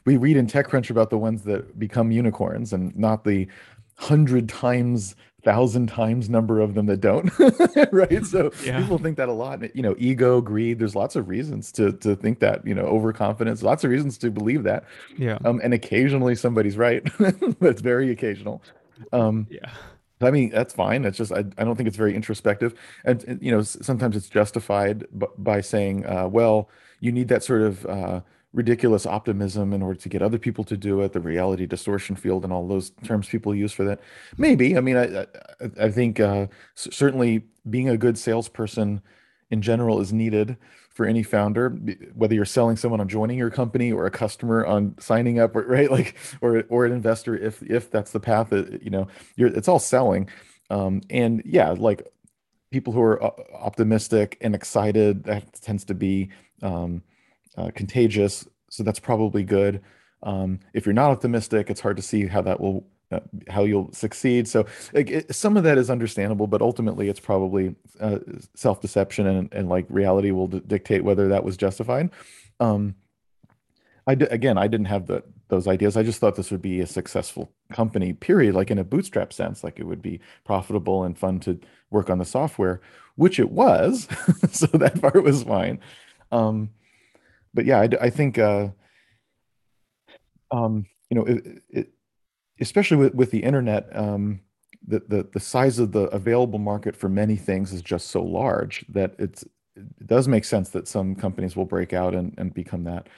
we 0.05 0.19
read 0.19 0.37
in 0.37 0.47
TechCrunch 0.47 0.89
about 0.89 1.11
the 1.11 1.19
ones 1.19 1.43
that 1.43 1.81
become 1.81 2.13
unicorns 2.13 2.73
and 2.73 2.97
not 2.97 3.25
the 3.25 3.49
hundred 3.97 4.49
times 4.49 5.17
thousand 5.45 5.89
times 5.89 6.31
number 6.31 6.61
of 6.61 6.75
them 6.75 6.87
that 6.87 7.01
don't 7.01 7.31
right? 7.93 8.25
So 8.25 8.51
yeah. 8.65 8.81
people 8.81 8.99
think 8.99 9.17
that 9.19 9.29
a 9.29 9.33
lot 9.33 9.77
you 9.77 9.83
know 9.83 9.95
ego 9.99 10.41
greed 10.41 10.79
there's 10.79 10.97
lots 10.97 11.17
of 11.17 11.29
reasons 11.29 11.71
to 11.73 11.93
to 11.93 12.17
think 12.17 12.41
that 12.41 12.67
you 12.67 12.75
know 12.75 12.85
overconfidence 12.85 13.63
lots 13.63 13.85
of 13.85 13.91
reasons 13.91 14.19
to 14.19 14.31
believe 14.31 14.63
that. 14.65 14.85
Yeah. 15.19 15.39
Um 15.45 15.61
and 15.63 15.75
occasionally 15.75 16.35
somebody's 16.35 16.77
right 16.77 17.03
but 17.19 17.69
it's 17.69 17.83
very 17.83 18.11
occasional. 18.11 18.63
Um 19.13 19.47
yeah. 19.51 19.71
I 20.21 20.31
mean, 20.31 20.51
that's 20.51 20.73
fine. 20.73 21.05
It's 21.05 21.19
just 21.19 21.33
I, 21.33 21.41
I 21.59 21.65
don't 21.65 21.77
think 21.77 21.87
it's 21.87 21.99
very 21.99 22.15
introspective, 22.15 22.75
and, 23.05 23.23
and 23.25 23.43
you 23.43 23.51
know 23.51 23.61
sometimes 23.63 24.17
it's 24.17 24.29
justified 24.31 25.07
b- 25.19 25.27
by 25.37 25.61
saying, 25.61 26.07
uh, 26.07 26.29
well, 26.29 26.71
you 27.01 27.13
need 27.13 27.29
that 27.29 27.43
sort 27.43 27.61
of 27.61 27.85
uh, 27.85 28.21
ridiculous 28.55 29.05
optimism 29.05 29.73
in 29.73 29.83
order 29.83 29.99
to 29.99 30.09
get 30.09 30.23
other 30.23 30.39
people 30.39 30.65
to 30.65 30.77
do 30.77 31.01
it, 31.01 31.13
the 31.13 31.21
reality 31.21 31.67
distortion 31.67 32.17
field, 32.17 32.45
and 32.45 32.53
all 32.53 32.67
those 32.67 32.91
terms 33.03 33.29
people 33.29 33.55
use 33.55 33.73
for 33.73 33.85
that. 33.85 34.01
Maybe. 34.39 34.77
I 34.77 34.81
mean, 34.81 34.97
I 34.97 35.23
I, 35.23 35.27
I 35.83 35.91
think 35.91 36.21
uh, 36.21 36.47
certainly 36.75 37.43
being 37.69 37.89
a 37.89 37.99
good 37.99 38.17
salesperson 38.17 39.03
in 39.51 39.61
general 39.61 40.01
is 40.01 40.13
needed 40.13 40.57
for 40.91 41.05
any 41.05 41.25
founder, 41.25 41.71
whether 42.15 42.35
you're 42.35 42.45
selling 42.45 42.77
someone 42.77 43.01
on 43.01 43.09
joining 43.09 43.37
your 43.37 43.51
company 43.51 43.93
or 43.93 44.07
a 44.07 44.11
customer 44.11 44.65
on 44.65 44.95
signing 45.01 45.41
up, 45.41 45.57
or, 45.57 45.63
right? 45.67 45.91
Like, 45.91 46.17
or 46.41 46.65
or 46.69 46.87
an 46.87 46.93
investor, 46.93 47.37
if 47.37 47.63
if 47.63 47.91
that's 47.91 48.13
the 48.13 48.21
path 48.21 48.51
that 48.51 48.83
you 48.83 48.91
know, 48.91 49.09
you're 49.37 49.49
it's 49.49 49.69
all 49.69 49.81
selling. 49.81 50.31
Um, 50.71 51.03
and 51.11 51.43
yeah, 51.45 51.71
like 51.71 52.07
people 52.71 52.93
who 52.93 53.03
are 53.03 53.23
uh, 53.23 53.31
optimistic 53.55 54.39
and 54.41 54.55
excited, 54.55 55.25
that 55.25 55.53
tends 55.61 55.85
to 55.87 55.95
be 55.95 56.31
um, 56.63 57.03
uh, 57.57 57.71
contagious. 57.75 58.47
So 58.71 58.83
that's 58.83 58.99
probably 58.99 59.45
good. 59.45 59.83
Um, 60.23 60.61
if 60.73 60.87
you're 60.87 60.95
not 60.95 61.11
optimistic, 61.11 61.71
it's 61.71 61.81
hard 61.81 61.97
to 61.97 62.03
see 62.03 62.27
how 62.27 62.43
that 62.43 62.61
will 62.61 62.87
uh, 63.13 63.21
how 63.49 63.65
you'll 63.65 63.93
succeed. 63.93 64.49
So 64.49 64.67
like, 64.93 65.11
it, 65.11 65.35
some 65.35 65.57
of 65.57 65.65
that 65.65 65.79
is 65.79 65.91
understandable, 65.91 66.47
but 66.47 66.63
ultimately 66.63 67.09
it's 67.09 67.21
probably 67.21 67.75
uh, 68.01 68.19
self-deception 68.55 69.27
and, 69.27 69.53
and 69.53 69.69
like 69.69 69.87
reality 69.89 70.31
will 70.31 70.49
dictate 70.49 71.05
whether 71.05 71.29
that 71.29 71.45
was 71.45 71.57
justified. 71.57 72.11
Um, 72.61 72.95
I 74.07 74.13
again, 74.13 74.59
I 74.59 74.67
didn't 74.67 74.87
have 74.87 75.07
the 75.07 75.23
those 75.49 75.69
ideas. 75.69 75.97
I 75.97 76.03
just 76.03 76.19
thought 76.19 76.37
this 76.37 76.51
would 76.51 76.63
be 76.63 76.81
a 76.81 76.87
successful 76.87 77.53
company, 77.73 78.13
period. 78.13 78.55
Like 78.55 78.71
in 78.71 78.79
a 78.79 78.85
bootstrap 78.85 79.33
sense, 79.33 79.63
like 79.63 79.79
it 79.79 79.85
would 79.85 80.03
be 80.03 80.21
profitable 80.45 81.05
and 81.05 81.17
fun 81.17 81.41
to 81.41 81.61
work 81.91 82.11
on 82.11 82.19
the 82.19 82.25
software, 82.25 82.81
which 83.17 83.39
it 83.39 83.51
was. 83.51 84.09
so 84.51 84.67
that 84.67 85.01
part 85.01 85.23
was 85.23 85.43
fine. 85.43 85.81
Um, 86.33 86.71
but 87.55 87.65
yeah, 87.65 87.81
I, 87.81 87.89
I 88.01 88.11
think 88.11 88.39
uh, 88.39 88.69
um, 90.51 90.87
you 91.11 91.17
know, 91.17 91.25
it, 91.25 91.63
it, 91.71 91.89
especially 92.61 92.97
with, 92.97 93.15
with 93.15 93.31
the 93.31 93.43
internet, 93.43 93.89
um, 93.97 94.41
the, 94.87 95.03
the 95.09 95.29
the 95.33 95.41
size 95.41 95.79
of 95.79 95.93
the 95.93 96.05
available 96.09 96.59
market 96.59 96.95
for 96.95 97.09
many 97.09 97.37
things 97.37 97.73
is 97.73 97.81
just 97.81 98.09
so 98.09 98.23
large 98.23 98.85
that 98.89 99.15
it's 99.19 99.45
it 99.77 100.07
does 100.07 100.29
make 100.29 100.45
sense 100.45 100.69
that 100.71 100.87
some 100.87 101.15
companies 101.15 101.57
will 101.57 101.65
break 101.65 101.93
out 101.93 102.15
and, 102.15 102.35
and 102.39 102.55
become 102.55 102.85
that. 102.85 103.09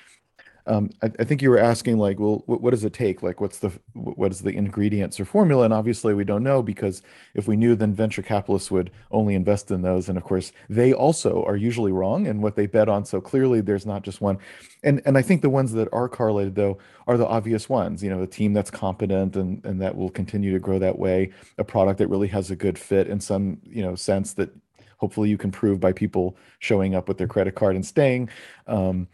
Um, 0.68 0.90
I, 1.00 1.10
I, 1.20 1.24
think 1.24 1.42
you 1.42 1.50
were 1.50 1.58
asking 1.58 1.98
like, 1.98 2.18
well, 2.18 2.42
what, 2.46 2.60
what, 2.60 2.70
does 2.70 2.84
it 2.84 2.92
take? 2.92 3.22
Like, 3.22 3.40
what's 3.40 3.58
the 3.58 3.70
what 3.92 4.32
is 4.32 4.40
the 4.40 4.50
ingredients 4.50 5.20
or 5.20 5.24
formula? 5.24 5.64
And 5.64 5.72
obviously, 5.72 6.12
we 6.12 6.24
don't 6.24 6.42
know 6.42 6.60
because 6.60 7.02
if 7.34 7.46
we 7.46 7.56
knew, 7.56 7.76
then 7.76 7.94
venture 7.94 8.22
capitalists 8.22 8.70
would 8.70 8.90
only 9.12 9.36
invest 9.36 9.70
in 9.70 9.82
those. 9.82 10.08
And 10.08 10.18
of 10.18 10.24
course, 10.24 10.52
they 10.68 10.92
also 10.92 11.44
are 11.44 11.56
usually 11.56 11.92
wrong 11.92 12.26
in 12.26 12.40
what 12.40 12.56
they 12.56 12.66
bet 12.66 12.88
on. 12.88 13.04
So 13.04 13.20
clearly, 13.20 13.60
there's 13.60 13.86
not 13.86 14.02
just 14.02 14.20
one. 14.20 14.38
And 14.82 15.00
and 15.06 15.16
I 15.16 15.22
think 15.22 15.42
the 15.42 15.50
ones 15.50 15.72
that 15.72 15.88
are 15.92 16.08
correlated 16.08 16.56
though 16.56 16.78
are 17.06 17.16
the 17.16 17.26
obvious 17.26 17.68
ones. 17.68 18.02
You 18.02 18.10
know, 18.10 18.22
a 18.22 18.26
team 18.26 18.52
that's 18.52 18.70
competent 18.70 19.36
and 19.36 19.64
and 19.64 19.80
that 19.80 19.96
will 19.96 20.10
continue 20.10 20.52
to 20.52 20.58
grow 20.58 20.80
that 20.80 20.98
way. 20.98 21.32
A 21.58 21.64
product 21.64 21.98
that 21.98 22.08
really 22.08 22.28
has 22.28 22.50
a 22.50 22.56
good 22.56 22.78
fit 22.78 23.06
in 23.06 23.20
some 23.20 23.58
you 23.64 23.82
know 23.82 23.94
sense 23.94 24.32
that 24.34 24.50
hopefully 24.98 25.28
you 25.28 25.38
can 25.38 25.52
prove 25.52 25.78
by 25.78 25.92
people 25.92 26.36
showing 26.58 26.94
up 26.94 27.06
with 27.06 27.18
their 27.18 27.28
credit 27.28 27.54
card 27.54 27.76
and 27.76 27.86
staying. 27.86 28.28
Um, 28.66 29.06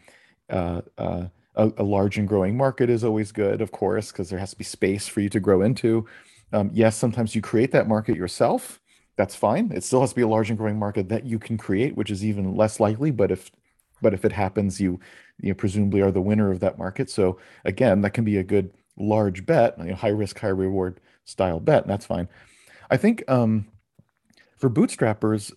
uh, 0.49 0.81
uh, 0.97 1.25
a, 1.55 1.71
a, 1.77 1.83
large 1.83 2.17
and 2.17 2.27
growing 2.27 2.57
market 2.57 2.89
is 2.89 3.03
always 3.03 3.31
good, 3.31 3.61
of 3.61 3.71
course, 3.71 4.11
because 4.11 4.29
there 4.29 4.39
has 4.39 4.51
to 4.51 4.57
be 4.57 4.63
space 4.63 5.07
for 5.07 5.21
you 5.21 5.29
to 5.29 5.39
grow 5.39 5.61
into. 5.61 6.07
Um, 6.51 6.69
yes, 6.73 6.95
sometimes 6.95 7.35
you 7.35 7.41
create 7.41 7.71
that 7.71 7.87
market 7.87 8.15
yourself. 8.15 8.79
That's 9.15 9.35
fine. 9.35 9.71
It 9.71 9.83
still 9.83 10.01
has 10.01 10.09
to 10.11 10.15
be 10.15 10.21
a 10.23 10.27
large 10.27 10.49
and 10.49 10.57
growing 10.57 10.79
market 10.79 11.09
that 11.09 11.25
you 11.25 11.37
can 11.37 11.57
create, 11.57 11.95
which 11.95 12.09
is 12.09 12.25
even 12.25 12.55
less 12.55 12.79
likely. 12.79 13.11
But 13.11 13.31
if 13.31 13.51
but 14.01 14.13
if 14.13 14.25
it 14.25 14.31
happens, 14.31 14.81
you 14.81 14.99
you 15.39 15.53
presumably 15.55 16.01
are 16.01 16.11
the 16.11 16.21
winner 16.21 16.51
of 16.51 16.59
that 16.61 16.77
market. 16.77 17.09
So 17.09 17.39
again, 17.65 18.01
that 18.01 18.11
can 18.11 18.23
be 18.23 18.37
a 18.37 18.43
good 18.43 18.71
large 18.97 19.45
bet, 19.45 19.77
you 19.77 19.85
know, 19.85 19.95
high 19.95 20.09
risk, 20.09 20.39
high 20.39 20.47
reward 20.47 20.99
style 21.25 21.59
bet. 21.59 21.87
That's 21.87 22.05
fine. 22.05 22.27
I 22.89 22.97
think 22.97 23.23
um, 23.29 23.67
for 24.57 24.69
bootstrappers 24.69 25.51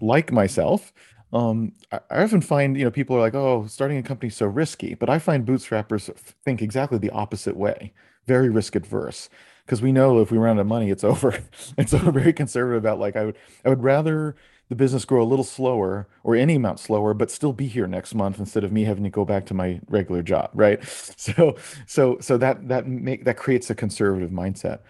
like 0.00 0.32
myself, 0.32 0.92
um, 1.32 1.72
I, 1.90 2.00
I 2.10 2.22
often 2.22 2.40
find, 2.40 2.76
you 2.76 2.84
know, 2.84 2.90
people 2.90 3.16
are 3.16 3.20
like, 3.20 3.34
oh, 3.34 3.66
starting 3.66 3.98
a 3.98 4.02
company 4.02 4.28
is 4.28 4.36
so 4.36 4.46
risky. 4.46 4.94
But 4.94 5.10
I 5.10 5.18
find 5.18 5.46
bootstrappers 5.46 6.14
think 6.44 6.62
exactly 6.62 6.98
the 6.98 7.10
opposite 7.10 7.56
way, 7.56 7.92
very 8.26 8.48
risk 8.50 8.74
adverse. 8.76 9.28
Because 9.64 9.80
we 9.80 9.92
know 9.92 10.20
if 10.20 10.30
we 10.30 10.38
run 10.38 10.58
out 10.58 10.60
of 10.60 10.66
money, 10.66 10.90
it's 10.90 11.04
over. 11.12 11.38
and 11.78 11.88
so 11.88 11.98
we're 12.04 12.12
very 12.12 12.32
conservative 12.32 12.82
about 12.82 12.98
like 12.98 13.16
I 13.16 13.26
would 13.26 13.36
I 13.64 13.68
would 13.68 13.82
rather 13.82 14.36
the 14.68 14.76
business 14.76 15.04
grow 15.04 15.22
a 15.22 15.24
little 15.24 15.44
slower 15.44 16.08
or 16.24 16.34
any 16.34 16.54
amount 16.54 16.80
slower, 16.80 17.12
but 17.14 17.30
still 17.30 17.52
be 17.52 17.66
here 17.66 17.86
next 17.86 18.14
month 18.14 18.38
instead 18.38 18.64
of 18.64 18.72
me 18.72 18.84
having 18.84 19.04
to 19.04 19.10
go 19.10 19.24
back 19.24 19.44
to 19.46 19.54
my 19.54 19.80
regular 19.88 20.22
job, 20.22 20.50
right? 20.54 20.80
So 21.16 21.56
so 21.86 22.18
so 22.20 22.36
that 22.38 22.68
that 22.68 22.86
make 22.86 23.24
that 23.24 23.36
creates 23.36 23.70
a 23.70 23.74
conservative 23.74 24.30
mindset 24.30 24.80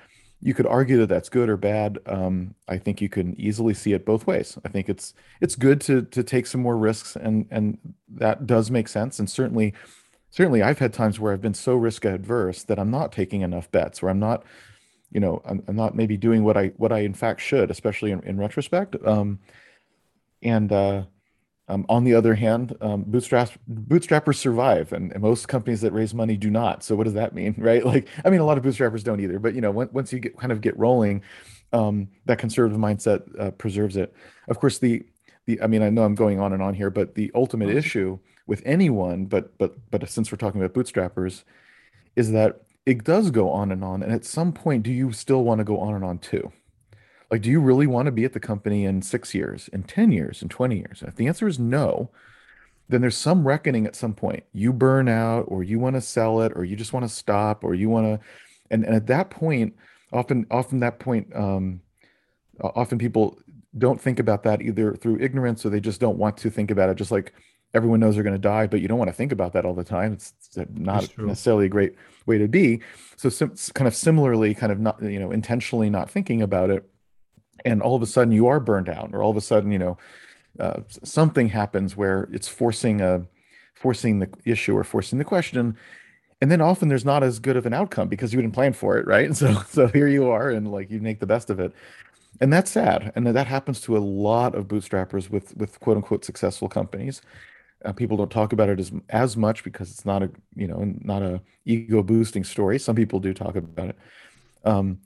you 0.44 0.54
could 0.54 0.66
argue 0.66 0.98
that 0.98 1.08
that's 1.08 1.28
good 1.28 1.48
or 1.48 1.56
bad. 1.56 1.98
Um, 2.06 2.56
I 2.66 2.76
think 2.76 3.00
you 3.00 3.08
can 3.08 3.38
easily 3.40 3.74
see 3.74 3.92
it 3.92 4.04
both 4.04 4.26
ways. 4.26 4.58
I 4.64 4.68
think 4.68 4.88
it's 4.88 5.14
it's 5.40 5.54
good 5.54 5.80
to 5.82 6.02
to 6.02 6.22
take 6.24 6.46
some 6.46 6.60
more 6.60 6.76
risks, 6.76 7.14
and 7.14 7.46
and 7.50 7.78
that 8.08 8.46
does 8.46 8.70
make 8.70 8.88
sense. 8.88 9.20
And 9.20 9.30
certainly, 9.30 9.72
certainly, 10.30 10.60
I've 10.60 10.80
had 10.80 10.92
times 10.92 11.20
where 11.20 11.32
I've 11.32 11.40
been 11.40 11.54
so 11.54 11.76
risk 11.76 12.04
adverse 12.04 12.64
that 12.64 12.78
I'm 12.80 12.90
not 12.90 13.12
taking 13.12 13.42
enough 13.42 13.70
bets, 13.70 14.02
where 14.02 14.10
I'm 14.10 14.18
not, 14.18 14.44
you 15.12 15.20
know, 15.20 15.42
I'm, 15.44 15.62
I'm 15.68 15.76
not 15.76 15.94
maybe 15.94 16.16
doing 16.16 16.42
what 16.42 16.56
I 16.56 16.72
what 16.76 16.92
I 16.92 17.00
in 17.00 17.14
fact 17.14 17.40
should, 17.40 17.70
especially 17.70 18.10
in, 18.10 18.20
in 18.24 18.36
retrospect. 18.36 18.96
Um, 19.06 19.38
and 20.42 20.72
uh, 20.72 21.04
um, 21.72 21.86
on 21.88 22.04
the 22.04 22.12
other 22.12 22.34
hand, 22.34 22.76
um, 22.82 23.02
bootstraps 23.06 23.56
bootstrappers 23.70 24.36
survive, 24.36 24.92
and, 24.92 25.10
and, 25.12 25.22
most 25.22 25.48
companies 25.48 25.80
that 25.80 25.92
raise 25.92 26.12
money 26.12 26.36
do 26.36 26.50
not. 26.50 26.84
So 26.84 26.94
what 26.94 27.04
does 27.04 27.14
that 27.14 27.34
mean, 27.34 27.54
right? 27.58 27.84
Like, 27.84 28.08
I 28.24 28.30
mean, 28.30 28.40
a 28.40 28.44
lot 28.44 28.58
of 28.58 28.64
bootstrappers 28.64 29.02
don't 29.02 29.20
either. 29.20 29.38
But 29.38 29.54
you 29.54 29.62
know, 29.62 29.70
when, 29.70 29.88
once 29.90 30.12
you 30.12 30.18
get 30.18 30.36
kind 30.36 30.52
of 30.52 30.60
get 30.60 30.78
rolling, 30.78 31.22
um, 31.72 32.08
that 32.26 32.38
conservative 32.38 32.78
mindset 32.78 33.22
uh, 33.40 33.52
preserves 33.52 33.96
it. 33.96 34.14
Of 34.48 34.58
course, 34.58 34.78
the 34.78 35.02
the 35.46 35.62
I 35.62 35.66
mean, 35.66 35.82
I 35.82 35.88
know 35.88 36.02
I'm 36.02 36.14
going 36.14 36.40
on 36.40 36.52
and 36.52 36.62
on 36.62 36.74
here, 36.74 36.90
but 36.90 37.14
the 37.14 37.30
ultimate 37.34 37.70
issue 37.70 38.18
with 38.46 38.60
anyone, 38.66 39.24
but 39.24 39.56
but 39.56 39.74
but 39.90 40.06
since 40.10 40.30
we're 40.30 40.36
talking 40.36 40.62
about 40.62 40.74
bootstrappers, 40.74 41.44
is 42.16 42.32
that 42.32 42.60
it 42.84 43.02
does 43.02 43.30
go 43.30 43.50
on 43.50 43.72
and 43.72 43.82
on. 43.82 44.02
And 44.02 44.12
at 44.12 44.26
some 44.26 44.52
point, 44.52 44.82
do 44.82 44.92
you 44.92 45.10
still 45.12 45.42
want 45.42 45.60
to 45.60 45.64
go 45.64 45.78
on 45.78 45.94
and 45.94 46.04
on 46.04 46.18
too? 46.18 46.52
Like, 47.32 47.40
do 47.40 47.50
you 47.50 47.60
really 47.62 47.86
want 47.86 48.06
to 48.06 48.12
be 48.12 48.26
at 48.26 48.34
the 48.34 48.40
company 48.40 48.84
in 48.84 49.00
six 49.00 49.34
years, 49.34 49.68
in 49.72 49.84
10 49.84 50.12
years, 50.12 50.42
in 50.42 50.50
20 50.50 50.76
years? 50.76 51.00
And 51.00 51.08
if 51.08 51.16
the 51.16 51.26
answer 51.26 51.48
is 51.48 51.58
no, 51.58 52.10
then 52.90 53.00
there's 53.00 53.16
some 53.16 53.46
reckoning 53.48 53.86
at 53.86 53.96
some 53.96 54.12
point. 54.12 54.44
You 54.52 54.70
burn 54.70 55.08
out, 55.08 55.46
or 55.48 55.62
you 55.62 55.80
want 55.80 55.96
to 55.96 56.02
sell 56.02 56.42
it, 56.42 56.52
or 56.54 56.62
you 56.62 56.76
just 56.76 56.92
want 56.92 57.06
to 57.06 57.08
stop, 57.08 57.64
or 57.64 57.72
you 57.72 57.88
want 57.88 58.04
to, 58.06 58.26
and, 58.70 58.84
and 58.84 58.94
at 58.94 59.06
that 59.06 59.30
point, 59.30 59.74
often, 60.12 60.46
often 60.50 60.80
that 60.80 60.98
point, 60.98 61.34
um, 61.34 61.80
often 62.60 62.98
people 62.98 63.38
don't 63.78 63.98
think 63.98 64.18
about 64.18 64.42
that 64.42 64.60
either 64.60 64.94
through 64.94 65.18
ignorance 65.18 65.64
or 65.64 65.70
they 65.70 65.80
just 65.80 66.02
don't 66.02 66.18
want 66.18 66.36
to 66.36 66.50
think 66.50 66.70
about 66.70 66.90
it. 66.90 66.96
Just 66.96 67.10
like 67.10 67.32
everyone 67.72 68.00
knows 68.00 68.14
they're 68.14 68.24
going 68.24 68.34
to 68.34 68.38
die, 68.38 68.66
but 68.66 68.82
you 68.82 68.88
don't 68.88 68.98
want 68.98 69.08
to 69.08 69.16
think 69.16 69.32
about 69.32 69.54
that 69.54 69.64
all 69.64 69.74
the 69.74 69.82
time. 69.82 70.12
It's, 70.12 70.34
not 70.74 71.08
necessarily 71.16 71.64
a 71.64 71.70
great 71.70 71.94
way 72.26 72.36
to 72.36 72.46
be. 72.46 72.82
So, 73.16 73.30
sim- 73.30 73.54
kind 73.72 73.88
of 73.88 73.94
similarly, 73.94 74.54
kind 74.54 74.70
of 74.70 74.78
not, 74.78 75.02
you 75.02 75.18
know, 75.18 75.30
intentionally 75.30 75.88
not 75.88 76.10
thinking 76.10 76.42
about 76.42 76.68
it. 76.68 76.86
And 77.64 77.82
all 77.82 77.94
of 77.94 78.02
a 78.02 78.06
sudden 78.06 78.32
you 78.32 78.46
are 78.46 78.60
burned 78.60 78.88
out, 78.88 79.10
or 79.12 79.22
all 79.22 79.30
of 79.30 79.36
a 79.36 79.40
sudden, 79.40 79.70
you 79.70 79.78
know, 79.78 79.98
uh, 80.58 80.80
something 81.02 81.48
happens 81.48 81.96
where 81.96 82.28
it's 82.32 82.48
forcing 82.48 83.00
a, 83.00 83.24
forcing 83.74 84.18
the 84.18 84.28
issue 84.44 84.76
or 84.76 84.84
forcing 84.84 85.18
the 85.18 85.24
question. 85.24 85.76
And 86.40 86.50
then 86.50 86.60
often 86.60 86.88
there's 86.88 87.04
not 87.04 87.22
as 87.22 87.38
good 87.38 87.56
of 87.56 87.66
an 87.66 87.72
outcome 87.72 88.08
because 88.08 88.32
you 88.32 88.40
didn't 88.40 88.54
plan 88.54 88.72
for 88.72 88.98
it, 88.98 89.06
right? 89.06 89.30
So, 89.36 89.62
so 89.68 89.86
here 89.86 90.08
you 90.08 90.28
are, 90.28 90.50
and 90.50 90.70
like 90.70 90.90
you 90.90 91.00
make 91.00 91.20
the 91.20 91.26
best 91.26 91.50
of 91.50 91.60
it 91.60 91.72
and 92.40 92.50
that's 92.50 92.70
sad 92.70 93.12
and 93.14 93.26
that 93.26 93.46
happens 93.46 93.82
to 93.82 93.94
a 93.94 94.00
lot 94.00 94.54
of 94.54 94.66
bootstrappers 94.66 95.28
with 95.28 95.54
with 95.58 95.78
quote 95.80 95.98
unquote 95.98 96.24
successful 96.24 96.66
companies 96.66 97.20
uh, 97.84 97.92
people 97.92 98.16
don't 98.16 98.30
talk 98.30 98.52
about 98.52 98.68
it 98.68 98.78
as 98.78 98.92
as 99.08 99.36
much 99.36 99.64
because 99.64 99.90
it's 99.90 100.04
not 100.04 100.22
a 100.22 100.30
you 100.54 100.66
know 100.66 100.94
not 101.00 101.22
a 101.22 101.40
ego 101.64 102.02
boosting 102.02 102.44
story. 102.44 102.78
Some 102.78 102.96
people 102.96 103.20
do 103.20 103.34
talk 103.34 103.56
about 103.56 103.90
it, 103.90 103.96
um, 104.64 104.98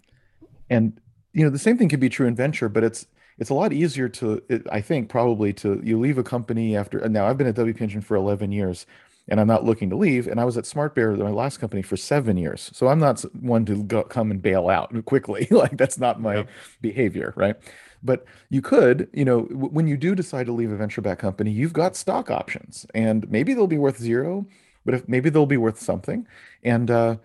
and 0.71 1.01
you 1.37 1.45
know 1.45 1.51
the 1.51 1.59
same 1.59 1.77
thing 1.77 1.91
could 1.91 2.01
be 2.01 2.09
true 2.09 2.27
in 2.27 2.35
venture, 2.35 2.69
but 2.69 2.83
it's 2.83 3.07
it's 3.39 3.51
a 3.51 3.55
lot 3.55 3.71
easier 3.71 4.09
to 4.09 4.43
it, 4.49 4.67
I 4.73 4.81
think 4.81 5.11
probably 5.11 5.53
to 5.55 5.81
you 5.85 6.01
leave 6.01 6.17
a 6.17 6.23
company 6.23 6.75
after. 6.75 7.07
Now 7.11 7.27
I've 7.27 7.37
been 7.37 7.47
at 7.47 7.55
WP 7.55 7.79
Engine 7.79 8.01
for 8.01 8.17
eleven 8.17 8.53
years, 8.53 8.87
and 9.29 9.39
I'm 9.39 9.47
not 9.47 9.63
looking 9.63 9.91
to 9.91 9.97
leave. 9.97 10.27
And 10.27 10.41
I 10.41 10.47
was 10.47 10.57
at 10.57 10.65
SmartBear, 10.65 11.19
my 11.19 11.31
last 11.31 11.59
company, 11.59 11.83
for 11.83 11.99
seven 11.99 12.39
years, 12.39 12.71
so 12.73 12.89
I'm 12.89 12.99
not 12.99 13.21
one 13.39 13.67
to 13.67 13.83
go, 13.83 14.03
come 14.03 14.31
and 14.31 14.41
bail 14.41 14.71
out 14.71 15.05
quickly. 15.05 15.47
like 15.51 15.77
that's 15.77 15.99
not 15.99 16.23
my 16.23 16.37
yep. 16.37 16.49
behavior, 16.81 17.35
right? 17.37 17.57
But 18.03 18.25
you 18.49 18.63
could, 18.63 19.11
you 19.13 19.27
know, 19.27 19.43
w- 19.43 19.69
when 19.69 19.87
you 19.87 19.99
do 19.99 20.15
decide 20.15 20.47
to 20.47 20.53
leave 20.53 20.73
a 20.73 20.77
venture 20.77 21.03
back 21.03 21.19
company, 21.19 21.51
you've 21.51 21.75
got 21.75 21.97
stock 21.97 22.31
options, 22.31 22.87
and 22.95 23.31
maybe 23.31 23.53
they'll 23.53 23.67
be 23.67 23.79
worth 23.79 23.99
zero, 23.99 24.47
but 24.87 24.95
if 24.95 25.07
maybe 25.07 25.29
they'll 25.29 25.45
be 25.45 25.59
worth 25.59 25.79
something. 25.81 26.27
And 26.65 26.91
uh, 26.91 27.17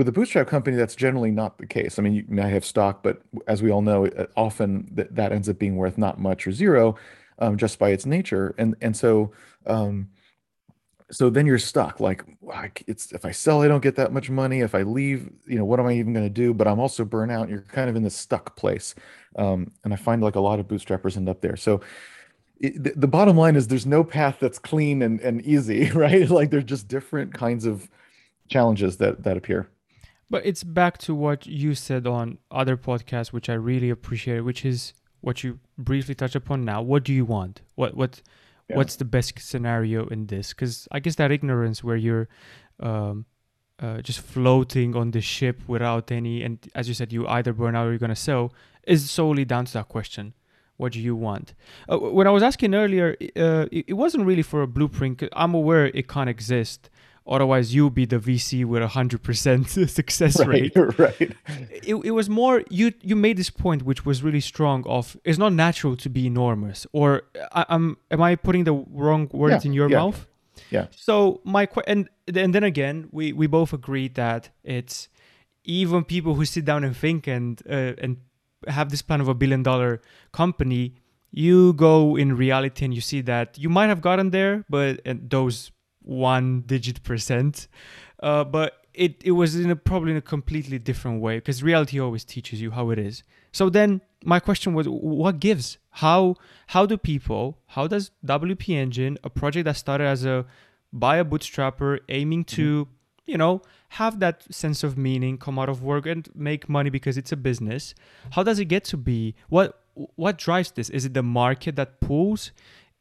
with 0.00 0.08
a 0.08 0.12
bootstrap 0.12 0.48
company, 0.48 0.76
that's 0.76 0.96
generally 0.96 1.30
not 1.30 1.58
the 1.58 1.66
case. 1.66 1.98
I 1.98 2.02
mean, 2.02 2.14
you 2.14 2.24
may 2.26 2.48
have 2.50 2.64
stock, 2.64 3.02
but 3.02 3.20
as 3.46 3.62
we 3.62 3.70
all 3.70 3.82
know, 3.82 4.08
often 4.36 4.88
that, 4.94 5.14
that 5.14 5.32
ends 5.32 5.48
up 5.48 5.58
being 5.58 5.76
worth 5.76 5.98
not 5.98 6.18
much 6.18 6.46
or 6.46 6.52
zero, 6.52 6.96
um, 7.38 7.56
just 7.58 7.78
by 7.78 7.90
its 7.90 8.06
nature. 8.06 8.54
And 8.58 8.76
and 8.80 8.96
so. 8.96 9.32
Um, 9.66 10.08
so 11.12 11.28
then 11.28 11.44
you're 11.44 11.58
stuck 11.58 11.98
like 11.98 12.24
it's 12.86 13.10
if 13.10 13.24
i 13.24 13.32
sell 13.32 13.62
i 13.62 13.66
don't 13.66 13.82
get 13.82 13.96
that 13.96 14.12
much 14.12 14.30
money 14.30 14.60
if 14.60 14.76
i 14.76 14.82
leave 14.82 15.28
you 15.44 15.58
know 15.58 15.64
what 15.64 15.80
am 15.80 15.86
i 15.86 15.92
even 15.92 16.12
going 16.12 16.24
to 16.24 16.30
do 16.30 16.54
but 16.54 16.68
i'm 16.68 16.78
also 16.78 17.04
burnt 17.04 17.32
out 17.32 17.48
you're 17.48 17.62
kind 17.62 17.90
of 17.90 17.96
in 17.96 18.04
this 18.04 18.14
stuck 18.14 18.54
place 18.54 18.94
um, 19.36 19.70
and 19.84 19.92
I 19.92 19.96
find 19.96 20.22
like 20.22 20.36
a 20.36 20.40
lot 20.40 20.60
of 20.60 20.68
bootstrappers 20.68 21.16
end 21.16 21.28
up 21.28 21.40
there. 21.40 21.56
So 21.56 21.80
the 22.60 23.08
bottom 23.08 23.38
line 23.38 23.56
is 23.56 23.68
there's 23.68 23.86
no 23.86 24.04
path 24.04 24.36
that's 24.38 24.58
clean 24.58 25.00
and, 25.02 25.20
and 25.20 25.40
easy, 25.42 25.90
right? 25.94 26.28
like 26.28 26.50
there's 26.50 26.64
just 26.64 26.88
different 26.88 27.32
kinds 27.32 27.64
of 27.64 27.88
challenges 28.48 28.96
that 28.98 29.22
that 29.24 29.36
appear. 29.36 29.68
But 30.30 30.46
it's 30.46 30.62
back 30.62 30.96
to 30.98 31.14
what 31.14 31.46
you 31.46 31.74
said 31.74 32.06
on 32.06 32.38
other 32.50 32.76
podcasts, 32.76 33.32
which 33.32 33.48
I 33.48 33.54
really 33.54 33.90
appreciate, 33.90 34.40
which 34.40 34.64
is 34.64 34.94
what 35.20 35.42
you 35.42 35.58
briefly 35.76 36.14
touched 36.14 36.36
upon 36.36 36.64
now. 36.64 36.80
What 36.80 37.02
do 37.02 37.12
you 37.12 37.24
want? 37.24 37.62
What 37.74 37.96
what 37.96 38.22
yeah. 38.68 38.76
what's 38.76 38.96
the 38.96 39.04
best 39.04 39.38
scenario 39.40 40.06
in 40.06 40.26
this? 40.26 40.50
Because 40.50 40.86
I 40.92 41.00
guess 41.00 41.16
that 41.16 41.32
ignorance 41.32 41.82
where 41.82 41.96
you're 41.96 42.28
um, 42.78 43.26
uh, 43.80 44.02
just 44.02 44.20
floating 44.20 44.94
on 44.94 45.10
the 45.10 45.20
ship 45.20 45.62
without 45.66 46.12
any, 46.12 46.42
and 46.42 46.58
as 46.74 46.86
you 46.86 46.94
said, 46.94 47.12
you 47.12 47.26
either 47.26 47.52
burn 47.52 47.74
out 47.74 47.86
or 47.86 47.90
you're 47.90 47.98
gonna 47.98 48.14
sell 48.14 48.52
is 48.84 49.10
solely 49.10 49.44
down 49.44 49.64
to 49.66 49.72
that 49.72 49.88
question. 49.88 50.34
What 50.76 50.92
do 50.92 51.00
you 51.00 51.14
want? 51.14 51.54
Uh, 51.90 51.98
when 51.98 52.26
I 52.26 52.30
was 52.30 52.42
asking 52.42 52.74
earlier, 52.74 53.14
uh, 53.36 53.66
it, 53.70 53.84
it, 53.88 53.92
wasn't 53.92 54.24
really 54.24 54.42
for 54.42 54.62
a 54.62 54.66
blueprint. 54.66 55.22
I'm 55.34 55.52
aware 55.52 55.86
it 55.86 56.08
can't 56.08 56.30
exist. 56.30 56.88
Otherwise, 57.26 57.74
you'll 57.74 57.90
be 57.90 58.06
the 58.06 58.18
VC 58.18 58.64
with 58.64 58.82
a 58.82 58.88
hundred 58.88 59.22
percent 59.22 59.68
success 59.88 60.44
rate. 60.44 60.72
Right. 60.74 60.98
right. 60.98 61.36
It, 61.70 61.94
it 61.94 62.10
was 62.10 62.28
more 62.28 62.62
you. 62.70 62.92
You 63.02 63.16
made 63.16 63.36
this 63.36 63.50
point, 63.50 63.82
which 63.82 64.04
was 64.04 64.22
really 64.22 64.40
strong. 64.40 64.84
Of 64.86 65.16
it's 65.24 65.38
not 65.38 65.52
natural 65.52 65.96
to 65.96 66.08
be 66.08 66.26
enormous. 66.26 66.86
Or 66.92 67.22
I, 67.52 67.66
am 67.68 67.98
am 68.10 68.22
I 68.22 68.36
putting 68.36 68.64
the 68.64 68.72
wrong 68.72 69.28
words 69.32 69.64
yeah, 69.64 69.68
in 69.68 69.72
your 69.74 69.90
yeah. 69.90 69.98
mouth? 69.98 70.26
Yeah. 70.70 70.86
So 70.90 71.40
my 71.44 71.68
and 71.86 72.08
and 72.34 72.54
then 72.54 72.64
again, 72.64 73.08
we 73.12 73.32
we 73.32 73.46
both 73.46 73.72
agreed 73.72 74.14
that 74.14 74.50
it's 74.64 75.08
even 75.64 76.04
people 76.04 76.34
who 76.34 76.44
sit 76.44 76.64
down 76.64 76.84
and 76.84 76.96
think 76.96 77.26
and 77.26 77.62
uh, 77.68 77.94
and 77.98 78.16
have 78.68 78.90
this 78.90 79.02
plan 79.02 79.20
of 79.20 79.28
a 79.28 79.34
billion 79.34 79.62
dollar 79.62 80.00
company, 80.32 80.94
you 81.30 81.72
go 81.74 82.16
in 82.16 82.36
reality 82.36 82.84
and 82.84 82.94
you 82.94 83.00
see 83.00 83.20
that 83.22 83.58
you 83.58 83.68
might 83.68 83.86
have 83.86 84.00
gotten 84.00 84.30
there, 84.30 84.64
but 84.68 85.00
those 85.04 85.70
one 86.02 86.62
digit 86.62 87.02
percent, 87.02 87.68
uh, 88.22 88.44
but 88.44 88.80
it, 88.94 89.22
it 89.24 89.32
was 89.32 89.56
in 89.56 89.70
a 89.70 89.76
probably 89.76 90.12
in 90.12 90.16
a 90.16 90.22
completely 90.22 90.78
different 90.78 91.20
way 91.20 91.36
because 91.36 91.62
reality 91.62 92.00
always 92.00 92.24
teaches 92.24 92.60
you 92.60 92.70
how 92.72 92.90
it 92.90 92.98
is. 92.98 93.22
So 93.52 93.68
then 93.68 94.00
my 94.24 94.40
question 94.40 94.74
was, 94.74 94.86
what 94.88 95.40
gives? 95.40 95.78
How 95.90 96.36
how 96.68 96.86
do 96.86 96.96
people? 96.96 97.58
How 97.68 97.86
does 97.86 98.10
WP 98.24 98.70
Engine, 98.70 99.18
a 99.24 99.30
project 99.30 99.64
that 99.64 99.76
started 99.76 100.04
as 100.04 100.24
a 100.24 100.46
by 100.92 101.16
a 101.16 101.24
bootstrapper 101.24 102.00
aiming 102.08 102.44
to, 102.44 102.84
mm-hmm. 102.84 102.92
you 103.26 103.38
know, 103.38 103.62
have 103.90 104.20
that 104.20 104.52
sense 104.52 104.84
of 104.84 104.96
meaning, 104.96 105.36
come 105.38 105.58
out 105.58 105.68
of 105.68 105.82
work 105.82 106.06
and 106.06 106.28
make 106.34 106.68
money 106.68 106.90
because 106.90 107.16
it's 107.16 107.32
a 107.32 107.36
business. 107.36 107.94
How 108.32 108.42
does 108.42 108.58
it 108.58 108.66
get 108.66 108.84
to 108.84 108.96
be? 108.96 109.34
What 109.48 109.80
what 109.94 110.38
drives 110.38 110.70
this? 110.72 110.90
Is 110.90 111.04
it 111.04 111.14
the 111.14 111.22
market 111.22 111.76
that 111.76 112.00
pulls? 112.00 112.52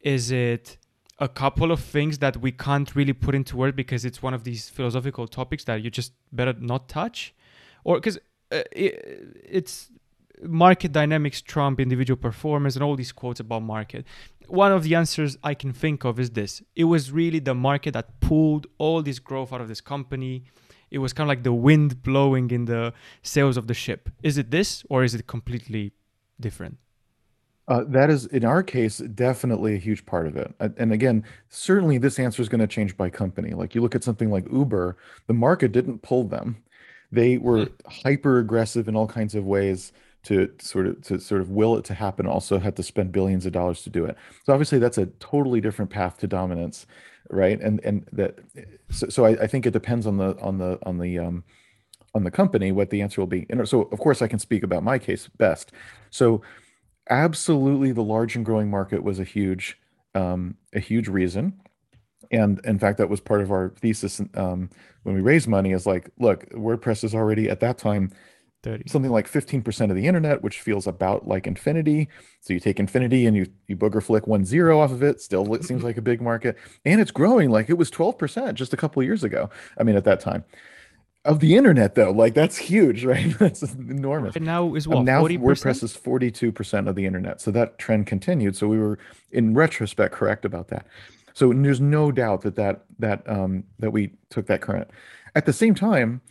Is 0.02 0.32
it 0.32 0.78
a 1.20 1.28
couple 1.28 1.72
of 1.72 1.80
things 1.80 2.20
that 2.20 2.38
we 2.38 2.52
can't 2.52 2.96
really 2.96 3.14
put 3.14 3.36
into 3.36 3.58
words 3.58 3.76
because 3.76 4.06
it's 4.06 4.22
one 4.22 4.34
of 4.34 4.44
these 4.44 4.70
philosophical 4.70 5.28
topics 5.28 5.64
that 5.66 5.84
you 5.84 5.90
just 5.90 6.14
better 6.32 6.54
not 6.60 6.88
touch, 6.88 7.34
or 7.84 7.96
because 7.96 8.18
uh, 8.52 8.62
it, 8.72 9.44
it's 9.44 9.90
market 10.42 10.94
dynamics 10.94 11.42
trump 11.42 11.82
individual 11.82 12.16
performance 12.16 12.76
and 12.78 12.82
all 12.82 12.96
these 12.96 13.12
quotes 13.12 13.42
about 13.42 13.62
market 13.62 14.06
one 14.48 14.72
of 14.72 14.84
the 14.84 14.96
answers 14.96 15.38
i 15.44 15.54
can 15.54 15.74
think 15.74 16.06
of 16.06 16.18
is 16.18 16.30
this 16.30 16.64
it 16.78 16.86
was 16.86 17.12
really 17.12 17.40
the 17.40 17.54
market 17.54 17.92
that 17.92 18.22
pulled 18.22 18.66
all 18.78 19.04
this 19.04 19.20
growth 19.20 19.52
out 19.52 19.60
of 19.60 19.68
this 19.68 19.82
company 19.82 20.46
it 20.92 21.00
was 21.00 21.14
kind 21.14 21.26
of 21.26 21.30
like 21.30 21.44
the 21.44 21.54
wind 21.54 22.02
blowing 22.02 22.52
in 22.52 22.66
the 22.66 22.94
sails 23.22 23.58
of 23.58 23.68
the 23.68 23.74
ship. 23.74 24.10
Is 24.24 24.38
it 24.38 24.52
this 24.52 24.84
or 24.90 25.04
is 25.04 25.14
it 25.14 25.28
completely 25.28 25.94
different? 26.40 26.78
Uh, 27.70 27.86
that 27.88 28.10
is, 28.10 28.26
in 28.28 28.44
our 28.44 28.62
case, 28.64 28.98
definitely 28.98 29.76
a 29.76 29.78
huge 29.78 30.06
part 30.06 30.28
of 30.28 30.36
it. 30.36 30.54
And 30.60 30.92
again, 30.92 31.24
certainly 31.50 31.98
this 31.98 32.20
answer 32.20 32.42
is 32.42 32.50
going 32.50 32.60
to 32.60 32.68
change 32.68 32.98
by 32.98 33.10
company. 33.10 33.52
Like 33.52 33.76
you 33.76 33.82
look 33.82 33.96
at 33.96 34.04
something 34.04 34.30
like 34.30 34.52
Uber, 34.52 34.98
the 35.28 35.34
market 35.34 35.72
didn't 35.72 36.02
pull 36.02 36.24
them. 36.24 36.58
They 37.12 37.38
were 37.38 37.68
mm-hmm. 37.68 38.02
hyper 38.04 38.40
aggressive 38.40 38.88
in 38.88 38.96
all 38.96 39.08
kinds 39.08 39.36
of 39.36 39.46
ways 39.46 39.94
to 40.24 40.52
sort 40.60 40.88
of 40.88 41.02
to 41.04 41.20
sort 41.20 41.40
of 41.40 41.50
will 41.50 41.78
it 41.78 41.86
to 41.86 41.94
happen. 41.94 42.28
Also 42.28 42.60
had 42.60 42.76
to 42.76 42.84
spend 42.84 43.12
billions 43.12 43.46
of 43.46 43.54
dollars 43.54 43.84
to 43.84 43.90
do 43.90 44.04
it. 44.04 44.18
So 44.46 44.52
obviously 44.52 44.80
that's 44.80 44.98
a 44.98 45.06
totally 45.20 45.62
different 45.62 45.92
path 45.92 46.18
to 46.18 46.28
dominance 46.28 46.86
right? 47.30 47.60
And 47.62 47.80
and 47.84 48.08
that 48.12 48.40
so, 48.90 49.10
so 49.10 49.26
I, 49.26 49.30
I 49.44 49.48
think 49.48 49.66
it 49.66 49.72
depends 49.72 50.06
on 50.08 50.18
the 50.18 50.38
on 50.40 50.58
the 50.58 50.80
on 50.84 50.98
the 50.98 51.20
um 51.20 51.44
on 52.16 52.24
the 52.24 52.32
company 52.32 52.72
what 52.72 52.90
the 52.90 53.02
answer 53.02 53.22
will 53.22 53.28
be. 53.28 53.46
And 53.50 53.68
so 53.68 53.84
of 53.84 54.00
course 54.00 54.22
I 54.22 54.28
can 54.28 54.40
speak 54.40 54.64
about 54.64 54.84
my 54.84 54.98
case 54.98 55.28
best. 55.38 55.72
So 56.10 56.42
absolutely 57.10 57.92
the 57.92 58.04
large 58.04 58.36
and 58.36 58.46
growing 58.46 58.70
market 58.70 59.04
was 59.04 59.20
a 59.20 59.24
huge 59.24 59.78
um, 60.16 60.56
a 60.74 60.80
huge 60.80 61.08
reason. 61.08 61.60
And 62.32 62.60
in 62.66 62.78
fact, 62.80 62.98
that 63.00 63.10
was 63.10 63.20
part 63.20 63.42
of 63.42 63.52
our 63.52 63.74
thesis 63.78 64.22
um, 64.36 64.70
when 65.04 65.16
we 65.16 65.22
raised 65.22 65.48
money 65.48 65.72
is 65.72 65.86
like, 65.86 66.10
look, 66.20 66.48
WordPress 66.52 67.04
is 67.04 67.16
already 67.16 67.50
at 67.50 67.60
that 67.62 67.78
time 67.78 68.12
30. 68.64 68.90
something 68.90 69.12
like 69.12 69.30
15% 69.32 69.90
of 69.90 69.96
the 69.96 70.06
internet, 70.06 70.44
which 70.44 70.60
feels 70.60 70.86
about 70.86 71.28
like 71.28 71.48
infinity. 71.48 72.10
So 72.42 72.54
you 72.54 72.60
take 72.60 72.80
infinity 72.80 73.26
and 73.26 73.36
you 73.36 73.48
you 73.68 73.78
booger 73.78 74.04
flick 74.04 74.28
one 74.28 74.46
zero 74.46 74.80
off 74.80 74.92
of 74.92 75.02
it, 75.02 75.22
still 75.22 75.54
it 75.56 75.64
seems 75.64 75.84
like 75.90 75.98
a 75.98 76.02
big 76.02 76.22
market. 76.22 76.58
And 76.86 77.00
it's 77.00 77.12
growing 77.12 77.50
like 77.50 77.70
it 77.70 77.78
was 77.78 77.90
12% 77.90 78.54
just 78.56 78.74
a 78.74 78.78
couple 78.78 79.00
of 79.02 79.06
years 79.06 79.24
ago. 79.24 79.50
I 79.78 79.84
mean, 79.84 79.96
at 79.96 80.04
that 80.06 80.20
time. 80.20 80.44
Of 81.26 81.42
the 81.42 81.56
internet 81.56 81.96
though, 81.96 82.12
like 82.12 82.34
that's 82.34 82.58
huge, 82.58 83.04
right? 83.12 83.38
that's 83.38 83.62
enormous. 83.62 84.36
And 84.36 84.46
now 84.46 84.74
is 84.76 84.88
what? 84.88 85.04
now 85.04 85.22
40%? 85.22 85.40
WordPress 85.40 85.84
is 85.84 85.96
42% 85.96 86.88
of 86.88 86.96
the 86.96 87.06
internet. 87.06 87.42
So 87.42 87.52
that 87.52 87.78
trend 87.78 88.08
continued. 88.08 88.56
So 88.56 88.68
we 88.68 88.80
were 88.80 89.00
in 89.32 89.54
retrospect 89.54 90.14
correct 90.14 90.46
about 90.46 90.70
that. 90.70 90.86
So 91.34 91.54
there's 91.54 91.82
no 91.82 92.12
doubt 92.12 92.42
that 92.42 92.56
that 92.56 92.86
that 93.00 93.30
um, 93.30 93.64
that 93.80 93.92
we 93.92 94.12
took 94.30 94.48
that 94.48 94.62
current. 94.62 94.90
At 95.36 95.46
the 95.46 95.54
same 95.54 95.76
time, 95.76 96.22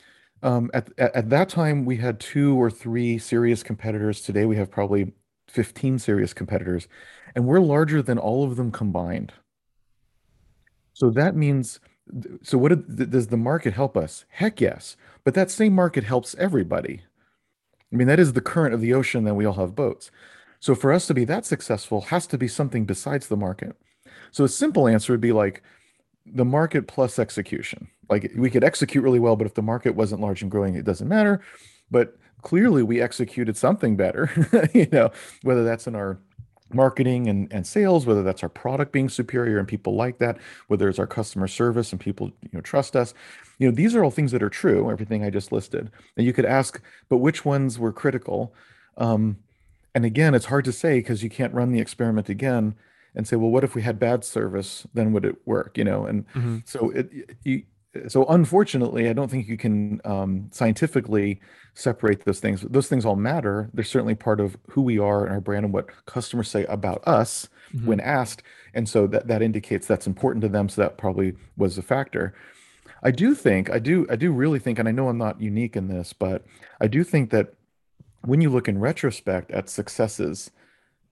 um, 0.42 0.70
at, 0.74 0.90
at 0.98 1.14
at 1.14 1.30
that 1.30 1.48
time 1.48 1.84
we 1.84 1.96
had 1.96 2.20
two 2.20 2.60
or 2.60 2.70
three 2.70 3.18
serious 3.18 3.62
competitors. 3.62 4.20
Today 4.20 4.44
we 4.44 4.56
have 4.56 4.70
probably 4.70 5.12
15 5.48 5.98
serious 5.98 6.32
competitors, 6.34 6.88
and 7.34 7.46
we're 7.46 7.60
larger 7.60 8.02
than 8.02 8.18
all 8.18 8.44
of 8.44 8.56
them 8.56 8.70
combined. 8.70 9.32
So 10.92 11.10
that 11.10 11.36
means, 11.36 11.80
so 12.42 12.58
what 12.58 12.68
did, 12.68 13.10
does 13.10 13.28
the 13.28 13.36
market 13.36 13.74
help 13.74 13.96
us? 13.96 14.24
Heck 14.30 14.60
yes. 14.60 14.96
But 15.24 15.34
that 15.34 15.50
same 15.50 15.74
market 15.74 16.04
helps 16.04 16.34
everybody. 16.36 17.02
I 17.92 17.96
mean, 17.96 18.08
that 18.08 18.20
is 18.20 18.32
the 18.32 18.40
current 18.40 18.74
of 18.74 18.80
the 18.80 18.94
ocean 18.94 19.24
that 19.24 19.34
we 19.34 19.44
all 19.44 19.54
have 19.54 19.74
boats. 19.74 20.10
So 20.60 20.74
for 20.74 20.92
us 20.92 21.06
to 21.06 21.14
be 21.14 21.24
that 21.24 21.46
successful 21.46 22.02
has 22.02 22.26
to 22.28 22.38
be 22.38 22.48
something 22.48 22.84
besides 22.84 23.28
the 23.28 23.36
market. 23.36 23.76
So 24.30 24.44
a 24.44 24.48
simple 24.48 24.88
answer 24.88 25.12
would 25.12 25.20
be 25.20 25.32
like 25.32 25.62
the 26.26 26.44
market 26.44 26.88
plus 26.88 27.18
execution. 27.18 27.88
Like 28.10 28.32
we 28.36 28.50
could 28.50 28.64
execute 28.64 29.04
really 29.04 29.18
well, 29.18 29.36
but 29.36 29.46
if 29.46 29.54
the 29.54 29.62
market 29.62 29.94
wasn't 29.94 30.20
large 30.20 30.42
and 30.42 30.50
growing, 30.50 30.74
it 30.74 30.84
doesn't 30.84 31.08
matter. 31.08 31.40
But 31.90 32.16
clearly 32.42 32.82
we 32.82 33.00
executed 33.00 33.56
something 33.56 33.96
better, 33.96 34.30
you 34.74 34.88
know, 34.92 35.10
whether 35.42 35.64
that's 35.64 35.86
in 35.86 35.94
our 35.94 36.18
marketing 36.72 37.28
and, 37.28 37.52
and 37.52 37.66
sales, 37.66 38.06
whether 38.06 38.22
that's 38.22 38.42
our 38.42 38.48
product 38.48 38.92
being 38.92 39.08
superior 39.08 39.58
and 39.58 39.66
people 39.66 39.94
like 39.94 40.18
that, 40.18 40.38
whether 40.68 40.88
it's 40.88 40.98
our 40.98 41.06
customer 41.06 41.48
service 41.48 41.92
and 41.92 42.00
people, 42.00 42.28
you 42.42 42.50
know, 42.52 42.60
trust 42.60 42.94
us. 42.96 43.14
You 43.58 43.68
know, 43.68 43.74
these 43.74 43.94
are 43.94 44.04
all 44.04 44.10
things 44.10 44.32
that 44.32 44.42
are 44.42 44.50
true, 44.50 44.90
everything 44.90 45.24
I 45.24 45.30
just 45.30 45.52
listed. 45.52 45.90
And 46.16 46.26
you 46.26 46.32
could 46.32 46.44
ask, 46.44 46.80
but 47.08 47.18
which 47.18 47.44
ones 47.44 47.78
were 47.78 47.92
critical? 47.92 48.54
Um, 48.96 49.38
and 49.94 50.04
again, 50.04 50.34
it's 50.34 50.46
hard 50.46 50.64
to 50.66 50.72
say 50.72 50.98
because 50.98 51.22
you 51.22 51.30
can't 51.30 51.54
run 51.54 51.72
the 51.72 51.80
experiment 51.80 52.28
again 52.28 52.74
and 53.14 53.26
say, 53.26 53.36
well, 53.36 53.50
what 53.50 53.64
if 53.64 53.74
we 53.74 53.82
had 53.82 53.98
bad 53.98 54.24
service? 54.24 54.86
Then 54.94 55.12
would 55.12 55.24
it 55.24 55.36
work? 55.46 55.76
You 55.78 55.84
know, 55.84 56.04
and 56.06 56.26
hmm 56.32 56.58
so 56.64 56.90
it 56.90 57.36
you 57.42 57.62
so 58.08 58.24
unfortunately, 58.26 59.08
I 59.08 59.12
don't 59.12 59.30
think 59.30 59.48
you 59.48 59.56
can 59.56 60.00
um, 60.04 60.48
scientifically 60.52 61.40
separate 61.74 62.24
those 62.24 62.40
things. 62.40 62.62
Those 62.62 62.88
things 62.88 63.04
all 63.04 63.16
matter. 63.16 63.70
They're 63.74 63.84
certainly 63.84 64.14
part 64.14 64.40
of 64.40 64.56
who 64.70 64.82
we 64.82 64.98
are 64.98 65.24
and 65.24 65.34
our 65.34 65.40
brand 65.40 65.64
and 65.64 65.74
what 65.74 65.88
customers 66.06 66.48
say 66.50 66.64
about 66.66 67.06
us 67.06 67.48
hmm 67.72 67.86
when 67.86 68.00
asked. 68.00 68.42
And 68.72 68.88
so 68.88 69.06
that 69.08 69.26
that 69.26 69.42
indicates 69.42 69.86
that's 69.86 70.06
important 70.06 70.42
to 70.42 70.48
them. 70.48 70.68
So 70.68 70.80
that 70.82 70.96
probably 70.96 71.34
was 71.56 71.76
a 71.76 71.82
factor. 71.82 72.34
I 73.02 73.10
do 73.10 73.34
think, 73.34 73.70
I 73.70 73.78
do, 73.78 74.06
I 74.10 74.16
do 74.16 74.32
really 74.32 74.58
think, 74.58 74.78
and 74.78 74.88
I 74.88 74.92
know 74.92 75.08
I'm 75.08 75.18
not 75.18 75.40
unique 75.40 75.76
in 75.76 75.88
this, 75.88 76.12
but 76.12 76.44
I 76.80 76.88
do 76.88 77.04
think 77.04 77.30
that 77.30 77.54
when 78.22 78.40
you 78.40 78.50
look 78.50 78.68
in 78.68 78.78
retrospect 78.78 79.50
at 79.50 79.68
successes, 79.68 80.50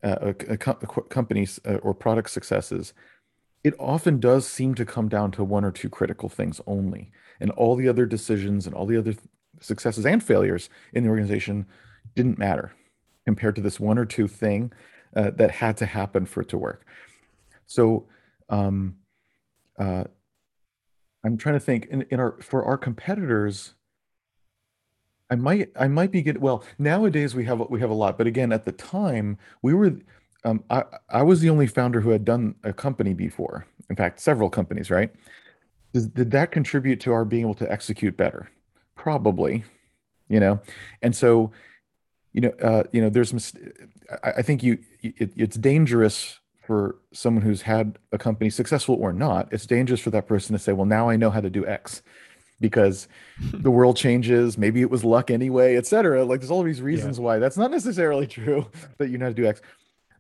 uh, 0.02 0.16
a, 0.20 0.52
a 0.52 0.56
co- 0.56 0.74
companies 1.08 1.60
uh, 1.64 1.74
or 1.76 1.94
product 1.94 2.30
successes, 2.30 2.92
it 3.66 3.74
often 3.80 4.20
does 4.20 4.46
seem 4.46 4.76
to 4.76 4.84
come 4.84 5.08
down 5.08 5.32
to 5.32 5.42
one 5.42 5.64
or 5.64 5.72
two 5.72 5.88
critical 5.88 6.28
things 6.28 6.60
only. 6.68 7.10
And 7.40 7.50
all 7.50 7.74
the 7.74 7.88
other 7.88 8.06
decisions 8.06 8.64
and 8.64 8.72
all 8.76 8.86
the 8.86 8.96
other 8.96 9.12
th- 9.12 9.24
successes 9.60 10.06
and 10.06 10.22
failures 10.22 10.70
in 10.92 11.02
the 11.02 11.10
organization 11.10 11.66
didn't 12.14 12.38
matter 12.38 12.72
compared 13.24 13.56
to 13.56 13.60
this 13.60 13.80
one 13.80 13.98
or 13.98 14.04
two 14.04 14.28
thing 14.28 14.72
uh, 15.16 15.32
that 15.32 15.50
had 15.50 15.76
to 15.78 15.86
happen 15.86 16.26
for 16.26 16.42
it 16.42 16.48
to 16.50 16.56
work. 16.56 16.86
So 17.66 18.06
um, 18.48 18.98
uh, 19.80 20.04
I'm 21.24 21.36
trying 21.36 21.56
to 21.56 21.60
think 21.60 21.86
in, 21.86 22.02
in 22.02 22.20
our 22.20 22.40
for 22.40 22.64
our 22.64 22.78
competitors, 22.78 23.74
I 25.28 25.34
might 25.34 25.72
I 25.74 25.88
might 25.88 26.12
be 26.12 26.22
getting 26.22 26.40
well 26.40 26.62
nowadays 26.78 27.34
we 27.34 27.46
have 27.46 27.58
we 27.68 27.80
have 27.80 27.90
a 27.90 27.94
lot, 27.94 28.16
but 28.16 28.28
again 28.28 28.52
at 28.52 28.64
the 28.64 28.70
time 28.70 29.38
we 29.60 29.74
were 29.74 29.96
um, 30.46 30.64
I 30.70 30.84
I 31.10 31.22
was 31.22 31.40
the 31.40 31.50
only 31.50 31.66
founder 31.66 32.00
who 32.00 32.10
had 32.10 32.24
done 32.24 32.54
a 32.64 32.72
company 32.72 33.12
before. 33.14 33.66
In 33.90 33.96
fact, 33.96 34.20
several 34.20 34.48
companies, 34.48 34.90
right? 34.90 35.10
Does, 35.92 36.06
did 36.08 36.30
that 36.30 36.50
contribute 36.52 37.00
to 37.00 37.12
our 37.12 37.24
being 37.24 37.42
able 37.42 37.54
to 37.54 37.70
execute 37.70 38.16
better? 38.16 38.48
Probably, 38.94 39.64
you 40.28 40.40
know. 40.40 40.60
And 41.02 41.14
so, 41.14 41.52
you 42.32 42.40
know, 42.42 42.52
uh, 42.62 42.84
you 42.92 43.00
know, 43.02 43.10
there's 43.10 43.32
mis- 43.32 43.54
I, 44.24 44.30
I 44.38 44.42
think 44.42 44.62
you 44.62 44.78
it, 45.02 45.32
it's 45.36 45.56
dangerous 45.56 46.38
for 46.66 46.96
someone 47.12 47.42
who's 47.44 47.62
had 47.62 47.98
a 48.12 48.18
company 48.18 48.50
successful 48.50 48.96
or 48.96 49.12
not. 49.12 49.52
It's 49.52 49.66
dangerous 49.66 50.00
for 50.00 50.10
that 50.10 50.26
person 50.26 50.52
to 50.54 50.58
say, 50.58 50.72
"Well, 50.72 50.86
now 50.86 51.08
I 51.08 51.16
know 51.16 51.30
how 51.30 51.40
to 51.40 51.50
do 51.50 51.66
X." 51.66 52.02
because 52.58 53.06
the 53.52 53.70
world 53.70 53.98
changes. 53.98 54.56
Maybe 54.56 54.80
it 54.80 54.90
was 54.90 55.04
luck 55.04 55.30
anyway, 55.30 55.76
et 55.76 55.86
cetera. 55.86 56.24
Like 56.24 56.40
there's 56.40 56.50
all 56.50 56.62
these 56.62 56.78
Yeah. 56.78 56.86
reasons 56.86 57.20
why 57.20 57.38
that's 57.38 57.58
not 57.58 57.70
necessarily 57.70 58.26
true 58.38 58.66
that 58.96 59.10
you 59.10 59.18
know 59.18 59.26
how 59.26 59.30
to 59.30 59.34
do 59.34 59.46
X. 59.46 59.60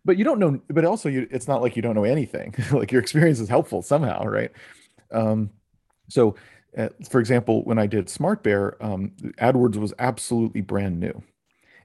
But 0.06 0.16
you 0.16 0.24
don't 0.24 0.38
know, 0.38 0.60
but 0.70 0.84
also 0.84 1.08
you 1.08 1.26
it's 1.30 1.48
not 1.48 1.60
like 1.60 1.74
you 1.76 1.82
don't 1.82 1.94
know 1.96 2.04
anything. 2.04 2.54
Like 2.70 2.92
your 2.92 3.02
experience 3.02 3.40
is 3.40 3.48
helpful 3.48 3.82
somehow, 3.82 4.24
right? 4.24 4.52
Um, 5.10 5.50
so 6.08 6.36
uh, 6.78 6.88
for 7.10 7.20
example, 7.20 7.64
when 7.64 7.78
I 7.78 7.86
did 7.86 8.08
Smart 8.08 8.42
Bear, 8.42 8.82
um, 8.82 9.12
AdWords 9.40 9.76
was 9.76 9.92
absolutely 9.98 10.60
brand 10.60 11.00
new. 11.00 11.22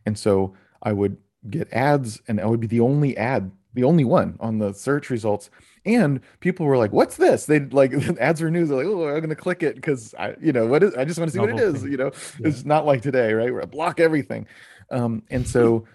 And 0.05 0.17
so 0.17 0.53
I 0.84 0.93
would 0.93 1.17
get 1.49 1.71
ads 1.73 2.21
and 2.27 2.39
I 2.39 2.45
would 2.45 2.60
be 2.60 2.67
the 2.67 2.81
only 2.81 3.17
ad, 3.17 3.51
the 3.73 3.84
only 3.86 4.03
one 4.05 4.38
on 4.39 4.60
the 4.60 4.73
search 4.73 5.10
results. 5.10 5.49
And 5.86 6.19
people 6.41 6.65
were 6.65 6.77
like, 6.77 6.91
what's 6.91 7.17
this? 7.17 7.45
They'd 7.45 7.73
like 7.73 7.93
ads 8.19 8.41
were 8.41 8.51
news. 8.51 8.69
They're 8.69 8.77
like, 8.77 8.88
oh, 8.88 9.07
I'm 9.07 9.21
gonna 9.21 9.36
click 9.36 9.63
it 9.63 9.75
because 9.75 10.13
I, 10.19 10.36
you 10.39 10.51
know, 10.51 10.67
what 10.67 10.84
is 10.84 10.93
I 10.93 11.05
just 11.05 11.17
want 11.17 11.29
to 11.31 11.34
see 11.34 11.39
what 11.39 11.49
it 11.49 11.55
Novel 11.55 11.75
is. 11.75 11.84
You 11.84 11.97
know, 11.97 12.12
Yeah. 12.39 12.49
it's 12.49 12.65
not 12.65 12.86
like 12.86 13.01
today, 13.01 13.34
right? 13.34 13.51
Where 13.51 13.63
I 13.63 13.65
block 13.65 13.99
everything. 13.99 14.45
Um, 14.91 15.23
and 15.31 15.47
so 15.47 15.86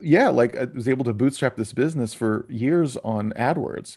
yeah, 0.00 0.28
like 0.28 0.56
I 0.56 0.64
was 0.64 0.88
able 0.88 1.04
to 1.04 1.12
bootstrap 1.12 1.56
this 1.56 1.72
business 1.72 2.14
for 2.14 2.46
years 2.48 2.96
on 2.98 3.32
AdWords. 3.32 3.96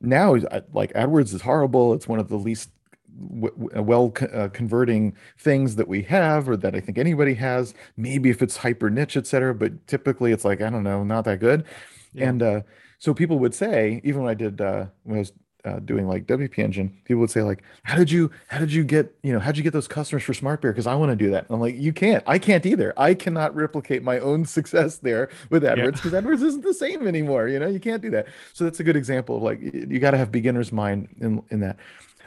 Now, 0.00 0.36
like 0.72 0.92
AdWords 0.92 1.34
is 1.34 1.42
horrible. 1.42 1.94
It's 1.94 2.08
one 2.08 2.18
of 2.18 2.28
the 2.28 2.36
least 2.36 2.70
w 3.16 3.50
w- 3.50 3.82
well 3.82 4.12
uh, 4.32 4.48
converting 4.52 5.14
things 5.38 5.76
that 5.76 5.88
we 5.88 6.02
have, 6.02 6.48
or 6.48 6.56
that 6.56 6.74
I 6.74 6.80
think 6.80 6.98
anybody 6.98 7.34
has. 7.34 7.74
Maybe 7.96 8.30
if 8.30 8.42
it's 8.42 8.56
hyper 8.58 8.90
niche, 8.90 9.16
et 9.16 9.26
cetera, 9.26 9.54
but 9.54 9.86
typically 9.86 10.32
it's 10.32 10.44
like, 10.44 10.60
I 10.60 10.70
don't 10.70 10.82
know, 10.82 11.04
not 11.04 11.24
that 11.24 11.40
good. 11.40 11.64
Yeah. 12.12 12.28
And 12.28 12.42
uh, 12.42 12.60
so 12.98 13.14
people 13.14 13.38
would 13.38 13.54
say, 13.54 14.00
even 14.04 14.22
when 14.22 14.30
I 14.30 14.34
did 14.34 14.60
uh, 14.60 14.86
when 15.04 15.16
I 15.16 15.20
was 15.20 15.32
uh, 15.64 15.78
doing 15.80 16.06
like 16.06 16.26
WP 16.26 16.58
Engine, 16.58 16.94
people 17.04 17.20
would 17.20 17.30
say 17.30 17.42
like, 17.42 17.62
"How 17.84 17.96
did 17.96 18.10
you 18.10 18.30
how 18.48 18.58
did 18.58 18.72
you 18.72 18.84
get 18.84 19.14
you 19.22 19.32
know 19.32 19.38
how'd 19.40 19.56
you 19.56 19.62
get 19.62 19.72
those 19.72 19.88
customers 19.88 20.22
for 20.22 20.34
Smart 20.34 20.60
Bear? 20.60 20.72
Because 20.72 20.86
I 20.86 20.94
want 20.94 21.10
to 21.10 21.16
do 21.16 21.30
that." 21.30 21.46
And 21.46 21.54
I'm 21.54 21.60
like, 21.60 21.76
"You 21.76 21.92
can't. 21.92 22.22
I 22.26 22.38
can't 22.38 22.64
either. 22.66 22.92
I 22.96 23.14
cannot 23.14 23.54
replicate 23.54 24.02
my 24.02 24.18
own 24.18 24.44
success 24.58 24.98
there 24.98 25.30
with 25.50 25.64
Yeah. 25.64 25.74
AdWords 25.76 25.92
because 26.02 26.12
AdWords 26.12 26.42
isn't 26.42 26.62
the 26.64 26.74
same 26.74 27.06
anymore. 27.06 27.48
You 27.48 27.58
know, 27.58 27.66
you 27.68 27.80
can't 27.80 28.02
do 28.02 28.10
that. 28.10 28.26
So 28.52 28.64
that's 28.64 28.80
a 28.80 28.84
good 28.84 28.96
example 28.96 29.36
of 29.36 29.42
like 29.42 29.60
you 29.60 29.98
got 29.98 30.10
to 30.12 30.18
have 30.18 30.30
beginner's 30.30 30.72
mind 30.72 31.08
in 31.20 31.42
in 31.50 31.60
that. 31.60 31.78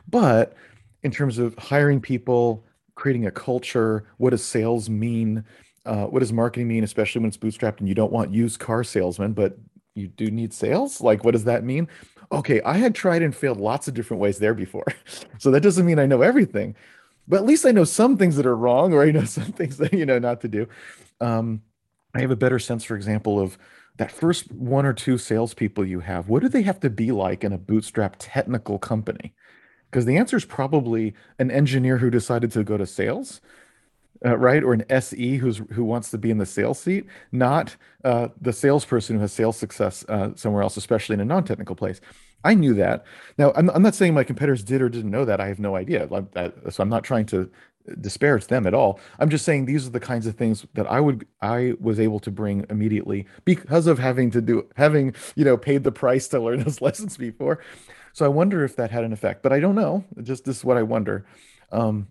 But 0.10 0.56
in 1.04 1.12
terms 1.12 1.38
of 1.38 1.56
hiring 1.58 2.02
people, 2.02 2.66
creating 2.96 3.28
a 3.28 3.32
culture, 3.32 4.06
what 4.18 4.32
does 4.32 4.44
sales 4.44 4.90
mean? 4.90 5.44
Uh, 5.86 6.06
what 6.06 6.20
does 6.20 6.34
marketing 6.34 6.68
mean, 6.68 6.84
especially 6.84 7.22
when 7.22 7.28
it's 7.30 7.38
bootstrapped 7.38 7.80
and 7.80 7.88
you 7.88 7.96
don't 7.96 8.12
want 8.12 8.34
used 8.34 8.60
car 8.60 8.84
salesmen, 8.84 9.34
but 9.34 9.58
you 9.96 10.08
do 10.08 10.30
need 10.30 10.54
sales? 10.54 11.00
Like, 11.02 11.24
what 11.24 11.32
does 11.32 11.46
that 11.46 11.64
mean? 11.64 11.88
Okay, 12.32 12.62
I 12.62 12.78
had 12.78 12.94
tried 12.94 13.22
and 13.22 13.36
failed 13.36 13.60
lots 13.60 13.88
of 13.88 13.94
different 13.94 14.22
ways 14.22 14.40
there 14.40 14.54
before. 14.54 14.86
So 15.40 15.52
that 15.52 15.62
doesn't 15.62 15.86
mean 15.86 16.00
I 16.00 16.08
know 16.08 16.24
everything, 16.24 16.76
but 17.28 17.38
at 17.38 17.46
least 17.46 17.66
I 17.66 17.72
know 17.72 17.84
some 17.84 18.18
things 18.18 18.38
that 18.38 18.46
are 18.48 18.56
wrong, 18.56 18.92
or 18.92 19.04
I 19.04 19.12
know 19.12 19.24
some 19.38 19.52
things 19.52 19.78
that, 19.78 19.94
you 19.94 20.06
know, 20.06 20.20
not 20.20 20.42
to 20.42 20.48
do. 20.48 20.68
Um, 21.22 21.62
I 22.16 22.22
have 22.22 22.32
a 22.32 22.36
better 22.36 22.58
sense, 22.58 22.84
for 22.84 22.96
example, 22.96 23.40
of 23.40 23.58
that 23.98 24.12
first 24.12 24.52
one 24.52 24.86
or 24.86 24.94
two 24.94 25.18
salespeople 25.18 25.86
you 25.86 26.00
have. 26.00 26.28
What 26.28 26.42
do 26.42 26.50
they 26.50 26.64
have 26.64 26.80
to 26.82 26.90
be 26.90 27.12
like 27.12 27.44
in 27.44 27.54
a 27.54 27.58
bootstrap 27.58 28.16
technical 28.18 28.80
company? 28.80 29.36
Because 29.90 30.06
the 30.06 30.18
answer 30.18 30.38
is 30.38 30.46
probably 30.46 31.14
an 31.40 31.52
engineer 31.52 31.98
who 31.98 32.10
decided 32.10 32.52
to 32.54 32.64
go 32.64 32.78
to 32.78 32.86
sales, 32.86 33.42
uh, 34.26 34.38
right? 34.38 34.64
Or 34.64 34.74
an 34.74 34.84
SE 34.90 35.38
who's 35.38 35.62
who 35.72 35.84
wants 35.84 36.12
to 36.12 36.18
be 36.18 36.32
in 36.32 36.38
the 36.38 36.46
sales 36.46 36.80
seat, 36.80 37.06
not 37.32 37.76
uh, 38.04 38.30
the 38.42 38.54
salesperson 38.54 39.16
who 39.16 39.22
has 39.22 39.34
sales 39.34 39.58
success 39.58 40.06
uh, 40.10 40.32
somewhere 40.36 40.64
else, 40.64 40.78
especially 40.78 41.16
in 41.16 41.20
a 41.20 41.26
non-technical 41.26 41.76
place. 41.76 42.02
I 42.44 42.54
knew 42.54 42.74
that. 42.76 43.06
Now, 43.38 43.52
I'm, 43.56 43.70
I'm 43.72 43.82
not 43.82 43.96
saying 43.96 44.14
my 44.14 44.24
competitors 44.24 44.64
did 44.64 44.82
or 44.82 44.90
didn't 44.90 45.12
know 45.12 45.26
that. 45.26 45.42
I 45.42 45.48
have 45.48 45.60
no 45.60 45.76
idea. 45.76 46.08
Like 46.10 46.32
that, 46.32 46.54
so 46.74 46.84
I'm 46.84 46.90
not 46.90 47.04
trying 47.04 47.26
to 47.28 47.50
disparage 48.02 48.48
them 48.48 48.68
at 48.68 48.74
all. 48.74 49.00
I'm 49.20 49.30
just 49.30 49.46
saying 49.46 49.66
these 49.66 49.88
are 49.88 49.92
the 49.92 50.00
kinds 50.00 50.28
of 50.28 50.36
things 50.36 50.66
that 50.74 50.88
I 50.88 51.00
would 51.00 51.26
I 51.42 51.74
was 51.80 52.00
able 52.00 52.20
to 52.22 52.32
bring 52.32 52.66
immediately 52.70 53.26
because 53.46 53.88
of 53.88 54.00
having 54.00 54.32
to 54.32 54.42
do 54.42 54.68
having, 54.76 55.16
you 55.36 55.46
know, 55.46 55.58
paid 55.58 55.84
the 55.84 55.92
price 55.92 56.28
to 56.30 56.40
learn 56.40 56.60
those 56.64 56.82
lessons 56.82 57.18
before. 57.18 57.60
So 58.14 58.26
I 58.26 58.30
wonder 58.30 58.64
if 58.64 58.76
that 58.78 58.92
had 58.92 59.04
an 59.04 59.14
effect, 59.14 59.44
but 59.44 59.54
I 59.54 59.60
don't 59.60 59.76
know. 59.76 60.04
Just 60.22 60.46
this 60.46 60.58
is 60.58 60.66
what 60.66 60.78
I 60.78 60.84
wonder. 60.84 61.26
Um, 61.72 62.08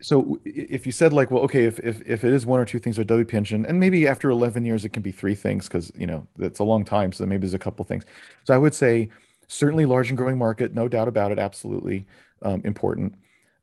so 0.00 0.40
if 0.44 0.86
you 0.86 0.92
said 0.92 1.12
like, 1.12 1.30
well, 1.30 1.42
okay, 1.42 1.64
if 1.64 1.78
if 1.80 2.00
if 2.06 2.24
it 2.24 2.32
is 2.32 2.46
one 2.46 2.60
or 2.60 2.64
two 2.64 2.78
things 2.78 2.98
with 2.98 3.08
WP 3.08 3.34
Engine, 3.34 3.66
and 3.66 3.78
maybe 3.78 4.08
after 4.08 4.30
11 4.30 4.64
years 4.64 4.84
it 4.84 4.90
can 4.90 5.02
be 5.02 5.12
three 5.12 5.34
things 5.34 5.68
because 5.68 5.92
you 5.94 6.06
know 6.06 6.26
that's 6.36 6.58
a 6.58 6.64
long 6.64 6.84
time, 6.84 7.12
so 7.12 7.26
maybe 7.26 7.40
there's 7.40 7.54
a 7.54 7.58
couple 7.58 7.84
things. 7.84 8.04
So 8.44 8.54
I 8.54 8.58
would 8.58 8.74
say 8.74 9.10
certainly 9.48 9.84
large 9.84 10.08
and 10.08 10.16
growing 10.16 10.38
market, 10.38 10.74
no 10.74 10.88
doubt 10.88 11.08
about 11.08 11.32
it, 11.32 11.38
absolutely 11.38 12.06
um, 12.42 12.62
important. 12.64 13.14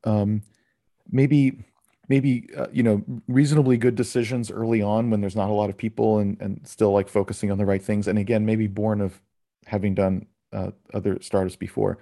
Um, 0.04 0.42
maybe 1.10 1.64
maybe 2.08 2.48
uh, 2.56 2.68
you 2.72 2.82
know 2.82 3.02
reasonably 3.26 3.76
good 3.76 3.96
decisions 3.96 4.50
early 4.50 4.80
on 4.80 5.10
when 5.10 5.20
there's 5.20 5.36
not 5.36 5.50
a 5.50 5.54
lot 5.54 5.70
of 5.70 5.76
people 5.76 6.18
and 6.18 6.40
and 6.40 6.60
still 6.66 6.92
like 6.92 7.08
focusing 7.08 7.50
on 7.50 7.58
the 7.58 7.66
right 7.66 7.82
things. 7.82 8.06
And 8.06 8.18
again, 8.18 8.46
maybe 8.46 8.66
born 8.68 9.00
of 9.00 9.20
having 9.66 9.94
done 9.94 10.26
uh, 10.52 10.70
other 10.94 11.18
startups 11.20 11.56
before. 11.56 11.98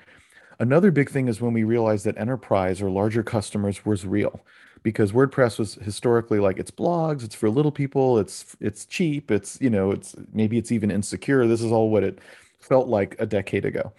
Another 0.58 0.90
big 0.90 1.10
thing 1.10 1.28
is 1.28 1.40
when 1.40 1.52
we 1.52 1.64
realized 1.64 2.06
that 2.06 2.18
enterprise 2.18 2.80
or 2.80 2.90
larger 2.90 3.22
customers 3.22 3.84
was 3.84 4.06
real 4.06 4.40
because 4.82 5.12
WordPress 5.12 5.58
was 5.58 5.74
historically 5.74 6.38
like 6.38 6.58
it's 6.58 6.70
blogs, 6.70 7.24
it's 7.24 7.34
for 7.34 7.50
little 7.50 7.72
people, 7.72 8.18
it's 8.18 8.56
it's 8.60 8.86
cheap, 8.86 9.30
it's 9.30 9.60
you 9.60 9.68
know, 9.68 9.90
it's 9.90 10.14
maybe 10.32 10.58
it's 10.58 10.72
even 10.72 10.90
insecure. 10.90 11.46
This 11.46 11.60
is 11.60 11.72
all 11.72 11.90
what 11.90 12.04
it 12.04 12.20
felt 12.60 12.88
like 12.88 13.16
a 13.18 13.26
decade 13.26 13.64
ago. 13.64 13.92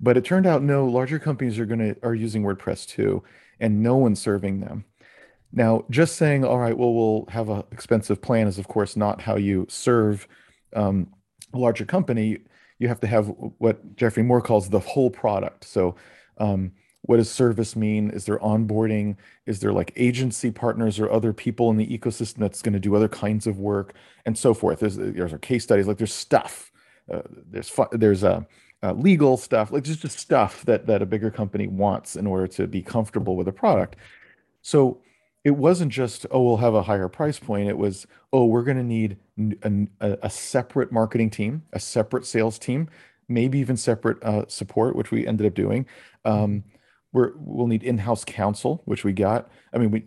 But 0.00 0.16
it 0.16 0.24
turned 0.24 0.46
out 0.46 0.62
no, 0.62 0.86
larger 0.86 1.18
companies 1.18 1.58
are 1.58 1.66
going 1.66 1.80
to 1.80 1.96
are 2.02 2.14
using 2.14 2.42
WordPress 2.42 2.86
too, 2.86 3.22
and 3.60 3.82
no 3.82 3.96
one's 3.96 4.20
serving 4.20 4.60
them. 4.60 4.84
Now, 5.52 5.84
just 5.90 6.16
saying, 6.16 6.44
all 6.44 6.58
right, 6.58 6.76
well, 6.76 6.92
we'll 6.92 7.26
have 7.30 7.48
an 7.48 7.64
expensive 7.72 8.20
plan 8.20 8.46
is, 8.46 8.58
of 8.58 8.68
course, 8.68 8.96
not 8.96 9.22
how 9.22 9.36
you 9.36 9.66
serve 9.68 10.28
um, 10.76 11.08
a 11.54 11.58
larger 11.58 11.86
company. 11.86 12.38
You 12.78 12.88
have 12.88 13.00
to 13.00 13.06
have 13.06 13.26
what 13.58 13.96
Geoffrey 13.96 14.22
Moore 14.22 14.40
calls 14.40 14.68
the 14.68 14.78
whole 14.78 15.10
product. 15.10 15.64
So, 15.64 15.96
um, 16.38 16.72
what 17.02 17.16
does 17.16 17.30
service 17.30 17.74
mean? 17.74 18.10
Is 18.10 18.24
there 18.24 18.38
onboarding? 18.38 19.16
Is 19.46 19.60
there 19.60 19.72
like 19.72 19.92
agency 19.96 20.50
partners 20.50 20.98
or 20.98 21.10
other 21.10 21.32
people 21.32 21.70
in 21.70 21.76
the 21.76 21.86
ecosystem 21.86 22.38
that's 22.38 22.60
going 22.60 22.74
to 22.74 22.80
do 22.80 22.94
other 22.94 23.08
kinds 23.08 23.46
of 23.46 23.58
work 23.58 23.94
and 24.26 24.36
so 24.36 24.52
forth? 24.52 24.80
There's 24.80 24.96
there's 24.96 25.32
our 25.32 25.38
case 25.38 25.64
studies. 25.64 25.86
Like 25.86 25.98
there's 25.98 26.14
stuff. 26.14 26.70
Uh, 27.12 27.22
there's 27.50 27.72
there's 27.92 28.24
a 28.24 28.30
uh, 28.30 28.42
uh, 28.82 28.92
legal 28.92 29.36
stuff. 29.36 29.72
Like 29.72 29.84
there's 29.84 29.96
just 29.98 30.18
stuff 30.18 30.64
that 30.66 30.86
that 30.86 31.02
a 31.02 31.06
bigger 31.06 31.30
company 31.30 31.66
wants 31.66 32.16
in 32.16 32.26
order 32.26 32.46
to 32.48 32.66
be 32.66 32.82
comfortable 32.82 33.36
with 33.36 33.48
a 33.48 33.52
product. 33.52 33.96
So 34.62 35.00
it 35.48 35.56
wasn't 35.56 35.90
just 35.90 36.26
oh 36.30 36.42
we'll 36.42 36.58
have 36.58 36.74
a 36.74 36.82
higher 36.82 37.08
price 37.08 37.38
point. 37.38 37.70
It 37.70 37.78
was 37.78 38.06
oh 38.34 38.44
we're 38.44 38.62
going 38.62 38.76
to 38.76 38.82
need 38.82 39.16
a, 40.02 40.18
a, 40.22 40.28
separate 40.28 40.92
marketing 40.92 41.30
team 41.30 41.62
a 41.72 41.80
separate 41.80 42.26
sales 42.26 42.58
team 42.58 42.90
maybe 43.28 43.58
even 43.58 43.74
separate 43.74 44.22
uh, 44.22 44.44
support 44.48 44.94
which 44.94 45.10
we 45.10 45.26
ended 45.26 45.46
up 45.46 45.54
doing. 45.54 45.86
Um, 46.26 46.64
we're, 47.14 47.32
we'll 47.36 47.66
need 47.66 47.82
in-house 47.82 48.26
counsel 48.26 48.82
which 48.84 49.04
we 49.04 49.14
got. 49.14 49.48
I 49.72 49.78
mean 49.78 49.90
we 49.90 50.04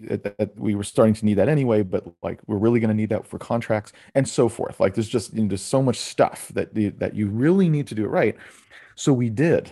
we 0.55 0.75
were 0.75 0.83
starting 0.83 1.15
to 1.15 1.25
need 1.25 1.39
that 1.39 1.49
anyway 1.49 1.81
but 1.81 2.05
like 2.21 2.39
we're 2.45 2.57
really 2.57 2.79
going 2.79 2.89
to 2.89 2.95
need 2.95 3.09
that 3.09 3.25
for 3.25 3.39
contracts 3.39 3.93
and 4.13 4.29
so 4.29 4.47
forth. 4.47 4.79
Like 4.79 4.93
there's 4.93 5.09
just 5.09 5.33
you 5.33 5.41
know, 5.41 5.47
there's 5.47 5.63
so 5.63 5.81
much 5.81 5.97
stuff 5.97 6.49
that 6.53 6.75
that 6.99 7.15
you 7.15 7.29
really 7.29 7.67
need 7.67 7.87
to 7.87 7.95
do 7.95 8.05
it 8.05 8.09
right. 8.09 8.37
So 8.93 9.11
we 9.11 9.31
did 9.31 9.71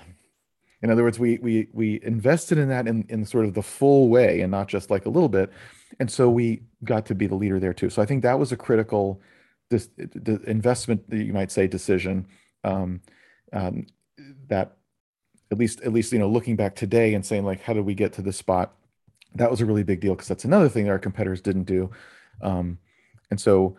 in 0.81 0.89
other 0.89 1.03
words, 1.03 1.19
we 1.19 1.37
we 1.39 1.67
we 1.73 1.99
invested 2.03 2.57
in 2.57 2.69
that 2.69 2.87
in 2.87 3.05
in 3.09 3.25
sort 3.25 3.45
of 3.45 3.53
the 3.53 3.63
full 3.63 4.07
way 4.07 4.41
and 4.41 4.51
not 4.51 4.67
just 4.67 4.89
like 4.89 5.05
a 5.05 5.09
little 5.09 5.29
bit, 5.29 5.51
and 5.99 6.09
so 6.09 6.29
we 6.29 6.61
got 6.83 7.05
to 7.07 7.15
be 7.15 7.27
the 7.27 7.35
leader 7.35 7.59
there 7.59 7.73
too. 7.73 7.89
So 7.89 8.01
I 8.01 8.05
think 8.05 8.23
that 8.23 8.39
was 8.39 8.51
a 8.51 8.57
critical 8.57 9.21
this 9.69 9.89
the 9.97 10.41
investment 10.47 11.03
you 11.11 11.33
might 11.33 11.51
say 11.51 11.67
decision 11.67 12.27
um, 12.63 13.01
um, 13.53 13.85
that 14.47 14.77
at 15.51 15.57
least 15.57 15.81
at 15.81 15.91
least 15.91 16.13
you 16.13 16.19
know 16.19 16.29
looking 16.29 16.55
back 16.55 16.75
today 16.75 17.13
and 17.13 17.25
saying 17.25 17.45
like 17.45 17.61
how 17.61 17.73
did 17.73 17.85
we 17.85 17.93
get 17.93 18.13
to 18.13 18.21
this 18.21 18.37
spot? 18.37 18.73
That 19.35 19.51
was 19.51 19.61
a 19.61 19.65
really 19.65 19.83
big 19.83 19.99
deal 19.99 20.15
because 20.15 20.27
that's 20.27 20.45
another 20.45 20.69
thing 20.69 20.85
that 20.85 20.91
our 20.91 20.99
competitors 20.99 21.41
didn't 21.41 21.65
do. 21.65 21.91
Um, 22.41 22.79
and 23.29 23.39
so 23.39 23.77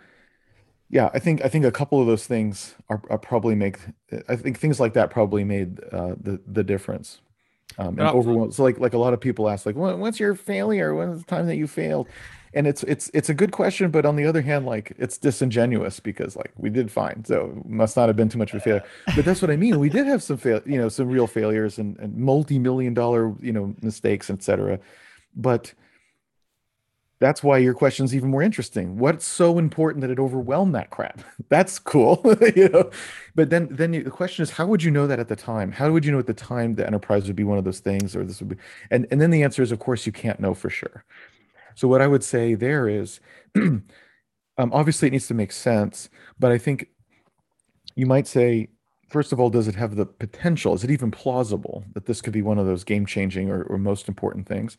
yeah, 0.90 1.08
I 1.14 1.20
think 1.20 1.44
I 1.44 1.48
think 1.48 1.64
a 1.64 1.70
couple 1.70 2.00
of 2.00 2.06
those 2.06 2.26
things 2.26 2.74
are, 2.88 3.00
are 3.10 3.18
probably 3.18 3.54
make. 3.54 3.78
I 4.28 4.34
think 4.34 4.58
things 4.58 4.80
like 4.80 4.94
that 4.94 5.10
probably 5.10 5.44
made 5.44 5.80
uh, 5.92 6.16
the 6.20 6.40
the 6.46 6.64
difference. 6.64 7.20
Um, 7.78 7.98
and 7.98 8.08
overwhelm. 8.08 8.50
So 8.50 8.64
like 8.64 8.80
like 8.80 8.94
a 8.94 8.98
lot 8.98 9.14
of 9.14 9.20
people 9.20 9.48
ask 9.48 9.64
like, 9.64 9.76
what's 9.76 10.18
your 10.18 10.34
failure? 10.34 10.94
When's 10.94 11.20
the 11.20 11.26
time 11.26 11.46
that 11.46 11.56
you 11.56 11.68
failed? 11.68 12.08
And 12.52 12.66
it's 12.66 12.82
it's 12.82 13.08
it's 13.14 13.28
a 13.28 13.34
good 13.34 13.52
question, 13.52 13.92
but 13.92 14.04
on 14.04 14.16
the 14.16 14.26
other 14.26 14.42
hand, 14.42 14.66
like 14.66 14.92
it's 14.98 15.16
disingenuous 15.16 16.00
because 16.00 16.34
like 16.34 16.52
we 16.56 16.68
did 16.68 16.90
fine, 16.90 17.24
so 17.24 17.62
must 17.64 17.96
not 17.96 18.08
have 18.08 18.16
been 18.16 18.28
too 18.28 18.38
much 18.38 18.52
of 18.52 18.56
a 18.56 18.60
failure. 18.60 18.84
But 19.14 19.24
that's 19.24 19.40
what 19.40 19.52
I 19.52 19.56
mean. 19.56 19.78
We 19.78 19.88
did 19.88 20.08
have 20.08 20.20
some 20.20 20.36
fail, 20.36 20.60
you 20.66 20.76
know, 20.76 20.88
some 20.88 21.08
real 21.08 21.28
failures 21.28 21.78
and, 21.78 21.96
and 22.00 22.16
multi 22.16 22.58
million 22.58 22.92
dollar 22.92 23.32
you 23.40 23.52
know 23.52 23.76
mistakes, 23.82 24.28
etc. 24.28 24.80
But 25.36 25.72
that's 27.20 27.42
why 27.42 27.58
your 27.58 27.74
question 27.74 28.06
is 28.06 28.14
even 28.14 28.30
more 28.30 28.42
interesting. 28.42 28.98
What's 28.98 29.26
so 29.26 29.58
important 29.58 30.00
that 30.00 30.10
it 30.10 30.18
overwhelmed 30.18 30.74
that 30.74 30.88
crap? 30.88 31.20
That's 31.50 31.78
cool, 31.78 32.20
you 32.56 32.70
know. 32.70 32.90
But 33.34 33.50
then, 33.50 33.68
then 33.70 33.90
the 33.90 34.10
question 34.10 34.42
is, 34.42 34.50
how 34.50 34.66
would 34.66 34.82
you 34.82 34.90
know 34.90 35.06
that 35.06 35.20
at 35.20 35.28
the 35.28 35.36
time? 35.36 35.70
How 35.70 35.92
would 35.92 36.04
you 36.04 36.12
know 36.12 36.18
at 36.18 36.26
the 36.26 36.34
time 36.34 36.74
the 36.74 36.86
enterprise 36.86 37.26
would 37.26 37.36
be 37.36 37.44
one 37.44 37.58
of 37.58 37.64
those 37.64 37.80
things, 37.80 38.16
or 38.16 38.24
this 38.24 38.40
would 38.40 38.48
be? 38.48 38.56
And 38.90 39.06
and 39.10 39.20
then 39.20 39.30
the 39.30 39.42
answer 39.42 39.62
is, 39.62 39.70
of 39.70 39.78
course, 39.78 40.06
you 40.06 40.12
can't 40.12 40.40
know 40.40 40.54
for 40.54 40.70
sure. 40.70 41.04
So 41.74 41.88
what 41.88 42.00
I 42.00 42.06
would 42.06 42.24
say 42.24 42.54
there 42.54 42.88
is, 42.88 43.20
um, 43.56 43.84
obviously, 44.58 45.08
it 45.08 45.12
needs 45.12 45.28
to 45.28 45.34
make 45.34 45.52
sense. 45.52 46.08
But 46.38 46.52
I 46.52 46.58
think 46.58 46.88
you 47.96 48.06
might 48.06 48.28
say, 48.28 48.68
first 49.10 49.32
of 49.32 49.40
all, 49.40 49.50
does 49.50 49.68
it 49.68 49.74
have 49.74 49.96
the 49.96 50.06
potential? 50.06 50.74
Is 50.74 50.84
it 50.84 50.90
even 50.90 51.10
plausible 51.10 51.84
that 51.92 52.06
this 52.06 52.22
could 52.22 52.32
be 52.32 52.42
one 52.42 52.58
of 52.58 52.66
those 52.66 52.84
game-changing 52.84 53.50
or, 53.50 53.64
or 53.64 53.76
most 53.76 54.08
important 54.08 54.46
things? 54.48 54.78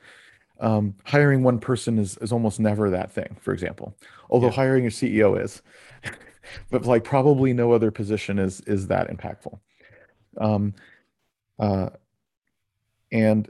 Um, 0.62 0.96
hiring 1.06 1.44
one 1.44 1.60
person 1.60 1.98
is, 1.98 2.18
is 2.20 2.32
almost 2.32 2.60
never 2.60 2.90
that 2.92 3.12
thing, 3.12 3.36
for 3.42 3.52
example. 3.52 3.98
Although 4.30 4.48
yeah. 4.48 4.54
hiring 4.54 4.86
a 4.86 4.90
CEO 4.90 5.44
is, 5.44 5.62
but 6.72 6.86
like 6.86 7.04
probably 7.04 7.52
no 7.52 7.72
other 7.72 7.92
position 7.92 8.40
is 8.40 8.62
is 8.62 8.88
that 8.88 9.10
impactful. 9.10 9.60
Um, 10.38 10.74
uh, 11.60 11.90
and 13.12 13.50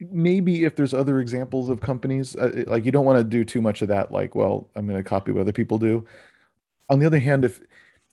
maybe 0.00 0.64
if 0.64 0.74
there's 0.74 0.92
other 0.92 1.20
examples 1.20 1.68
of 1.68 1.80
companies, 1.80 2.34
uh, 2.36 2.64
like 2.66 2.84
you 2.84 2.90
don't 2.92 3.04
want 3.06 3.18
to 3.18 3.24
do 3.24 3.44
too 3.44 3.62
much 3.62 3.80
of 3.80 3.88
that. 3.88 4.10
Like, 4.10 4.34
well, 4.34 4.68
I'm 4.74 4.86
going 4.86 5.02
to 5.02 5.08
copy 5.08 5.30
what 5.32 5.42
other 5.42 5.52
people 5.52 5.78
do. 5.78 6.04
On 6.90 6.98
the 6.98 7.06
other 7.06 7.20
hand, 7.20 7.44
if 7.44 7.60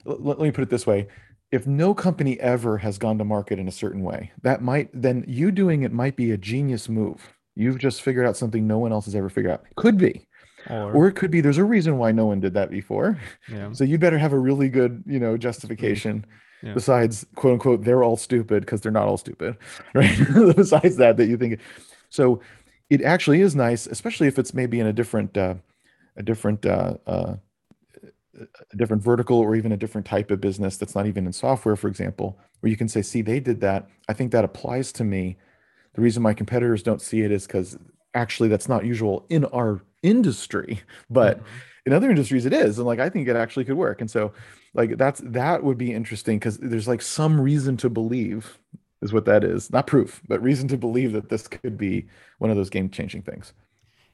let, 0.06 0.22
let 0.22 0.39
me 0.39 0.52
put 0.52 0.62
it 0.62 0.70
this 0.70 0.86
way, 0.86 1.08
if 1.52 1.66
no 1.66 1.94
company 1.94 2.40
ever 2.40 2.78
has 2.78 2.98
gone 2.98 3.18
to 3.18 3.26
market 3.26 3.60
in 3.60 3.68
a 3.68 3.72
certain 3.72 4.04
way, 4.04 4.32
that 4.44 4.62
might 4.62 4.90
then 4.94 5.26
you 5.28 5.52
doing 5.52 5.84
it 5.84 5.92
might 5.92 6.16
be 6.16 6.32
a 6.32 6.38
genius 6.38 6.90
move. 6.90 7.34
You've 7.56 7.80
just 7.80 8.02
figured 8.02 8.26
out 8.26 8.38
something 8.38 8.68
no 8.68 8.78
one 8.78 8.92
else 8.92 9.06
has 9.06 9.16
ever 9.16 9.30
figured 9.30 9.54
out. 9.54 9.64
Could 9.76 9.98
be. 9.98 10.28
Or, 10.70 10.94
or 10.94 11.08
it 11.08 11.14
could 11.14 11.32
be 11.32 11.42
there's 11.42 11.58
a 11.58 11.64
reason 11.64 11.98
why 11.98 12.12
no 12.12 12.26
one 12.26 12.40
did 12.40 12.54
that 12.54 12.70
before. 12.70 13.18
Yeah. 13.52 13.72
So 13.72 13.84
you 13.84 13.98
better 13.98 14.18
have 14.18 14.34
a 14.34 14.40
really 14.40 14.70
good, 14.70 15.04
you 15.08 15.20
know, 15.20 15.38
justification. 15.38 16.26
Yeah. 16.62 16.74
Besides, 16.74 17.26
quote 17.36 17.54
unquote, 17.54 17.84
they're 17.84 18.04
all 18.04 18.18
stupid 18.18 18.62
because 18.62 18.82
they're 18.82 18.92
not 18.92 19.08
all 19.08 19.18
stupid, 19.18 19.58
right? 19.94 20.18
Besides 20.56 20.98
that, 20.98 21.18
that 21.18 21.28
you 21.28 21.38
think. 21.38 21.60
So 22.10 22.42
it 22.90 23.02
actually 23.02 23.42
is 23.42 23.56
nice, 23.56 23.88
especially 23.88 24.28
if 24.28 24.38
it's 24.38 24.54
maybe 24.54 24.80
in 24.80 24.88
a 24.88 24.94
different, 24.94 25.38
uh, 25.38 25.56
a 26.18 26.24
different 26.24 26.66
uh, 26.66 26.96
uh, 27.08 27.36
a 28.36 28.78
different 28.78 29.04
vertical 29.04 29.38
or 29.38 29.56
even 29.56 29.72
a 29.72 29.78
different 29.78 30.06
type 30.06 30.32
of 30.32 30.42
business 30.42 30.78
that's 30.78 30.96
not 30.96 31.08
even 31.08 31.26
in 31.26 31.34
software, 31.34 31.76
for 31.76 31.88
example, 31.88 32.38
where 32.60 32.70
you 32.70 32.78
can 32.78 32.88
say, 32.88 33.02
see, 33.02 33.22
they 33.22 33.39
did 33.39 33.62
that. 33.62 33.88
I 34.08 34.13
think 34.13 34.32
that 34.32 34.46
applies 34.46 34.92
to 34.94 35.04
me. 35.04 35.38
The 35.94 36.02
reason 36.02 36.24
my 36.24 36.34
competitors 36.34 36.84
don't 36.84 37.02
see 37.02 37.22
it 37.22 37.32
is 37.32 37.48
because 37.48 37.78
actually 38.13 38.50
that's 38.50 38.70
not 38.70 38.86
usual 38.86 39.26
in 39.30 39.46
our 39.46 39.82
industry, 40.04 40.82
but 41.10 41.38
mm-hmm. 41.38 41.46
in 41.88 41.94
other 41.94 42.10
industries 42.10 42.46
it 42.46 42.54
is. 42.54 42.78
And 42.78 42.88
like 42.88 43.00
I 43.00 43.10
think 43.10 43.28
it 43.28 43.36
actually 43.36 43.65
could 43.65 43.78
work. 43.78 44.02
And 44.02 44.10
so 44.10 44.34
like 44.74 44.98
that's 44.98 45.22
that 45.26 45.63
would 45.63 45.78
be 45.78 45.94
interesting 45.94 46.38
because 46.38 46.58
there's 46.58 46.88
like 46.88 47.02
some 47.02 47.42
reason 47.42 47.78
to 47.78 47.89
believe 47.89 48.60
is 49.02 49.13
what 49.13 49.26
that 49.26 49.44
is. 49.44 49.72
Not 49.72 49.88
proof, 49.88 50.22
but 50.28 50.42
reason 50.42 50.68
to 50.70 50.78
believe 50.78 51.13
that 51.13 51.30
this 51.30 51.48
could 51.48 51.78
be 51.78 52.08
one 52.38 52.52
of 52.52 52.58
those 52.58 52.70
game 52.70 52.89
changing 52.89 53.24
things. 53.24 53.54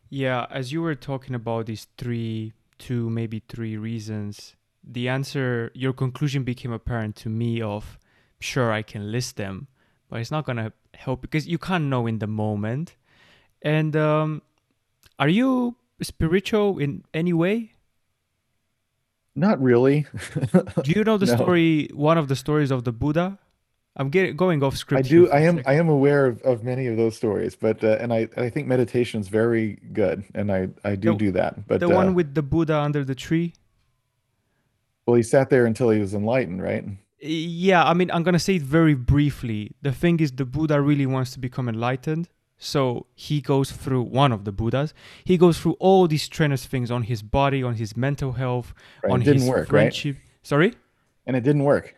Yeah, 0.10 0.46
as 0.50 0.72
you 0.72 0.82
were 0.82 0.96
talking 0.96 1.36
about 1.36 1.66
these 1.66 1.88
three 1.98 2.54
two, 2.78 3.10
maybe 3.10 3.42
three 3.48 3.78
reasons, 3.78 4.56
the 4.84 5.10
answer, 5.10 5.72
your 5.74 5.94
conclusion 5.94 6.44
became 6.44 6.72
apparent 6.72 7.16
to 7.18 7.30
me 7.30 7.62
of, 7.62 7.98
sure, 8.40 8.72
I 8.72 8.82
can 8.82 9.12
list 9.12 9.38
them, 9.38 9.68
but 10.10 10.20
it's 10.20 10.32
not 10.32 10.46
going 10.46 10.58
to 10.58 10.72
help 10.94 11.22
because 11.22 11.48
you 11.48 11.58
can't 11.58 11.86
know 11.86 12.08
in 12.08 12.20
the 12.20 12.28
moment. 12.28 12.96
And 13.62 13.96
um, 13.96 14.42
are 15.18 15.30
you 15.30 15.76
spiritual 16.02 16.78
in 16.78 17.04
any 17.14 17.34
way? 17.34 17.74
Not 19.36 19.62
really. 19.62 20.06
Do 20.84 20.92
you 20.92 21.04
know 21.04 21.18
the 21.18 21.26
no. 21.36 21.36
story, 21.36 21.90
one 21.94 22.18
of 22.18 22.28
the 22.28 22.36
stories 22.36 22.72
of 22.72 22.84
the 22.84 22.94
Buddha? 22.94 23.40
I'm 23.98 24.10
getting 24.10 24.36
going 24.36 24.62
off 24.62 24.76
script. 24.76 25.06
I 25.06 25.10
do. 25.10 25.30
I 25.32 25.40
am. 25.42 25.62
I 25.66 25.74
am 25.76 25.88
aware 25.88 26.26
of, 26.26 26.42
of 26.42 26.64
many 26.64 26.88
of 26.88 26.98
those 26.98 27.16
stories, 27.16 27.56
but 27.56 27.84
uh, 27.84 27.98
and 28.02 28.14
I 28.14 28.28
I 28.36 28.50
think 28.50 28.68
meditation 28.68 29.22
is 29.22 29.30
very 29.30 29.80
good, 29.94 30.26
and 30.34 30.52
I 30.52 30.68
I 30.84 30.96
do 30.96 31.12
the, 31.12 31.18
do 31.18 31.32
that. 31.32 31.66
But 31.68 31.80
the 31.80 31.88
uh, 31.88 31.96
one 31.96 32.14
with 32.14 32.36
the 32.36 32.44
Buddha 32.44 32.78
under 32.78 33.06
the 33.06 33.16
tree. 33.16 33.54
Well, 35.06 35.16
he 35.16 35.24
sat 35.24 35.50
there 35.50 35.66
until 35.66 35.92
he 35.92 36.00
was 36.00 36.14
enlightened, 36.14 36.62
right? 36.62 36.84
Yeah, 37.22 37.86
I 37.86 37.94
mean, 37.94 38.12
I'm 38.12 38.24
gonna 38.24 38.40
say 38.40 38.56
it 38.56 38.64
very 38.64 38.96
briefly. 38.96 39.72
The 39.82 39.94
thing 39.94 40.20
is, 40.20 40.34
the 40.34 40.46
Buddha 40.46 40.82
really 40.82 41.06
wants 41.06 41.32
to 41.32 41.40
become 41.40 41.70
enlightened, 41.70 42.28
so 42.58 43.06
he 43.16 43.40
goes 43.40 43.72
through 43.72 44.02
one 44.02 44.34
of 44.34 44.44
the 44.44 44.52
Buddhas. 44.52 44.94
He 45.24 45.38
goes 45.38 45.58
through 45.58 45.78
all 45.80 46.08
these 46.10 46.24
strenuous 46.24 46.66
things 46.66 46.92
on 46.92 47.04
his 47.04 47.22
body, 47.22 47.64
on 47.64 47.76
his 47.76 47.96
mental 47.96 48.34
health, 48.34 48.74
right. 49.04 49.14
on 49.14 49.22
his 49.22 49.46
work, 49.46 49.70
friendship. 49.70 50.18
Right? 50.18 50.26
Sorry. 50.44 50.74
And 51.26 51.36
it 51.36 51.42
didn't 51.42 51.64
work 51.64 51.96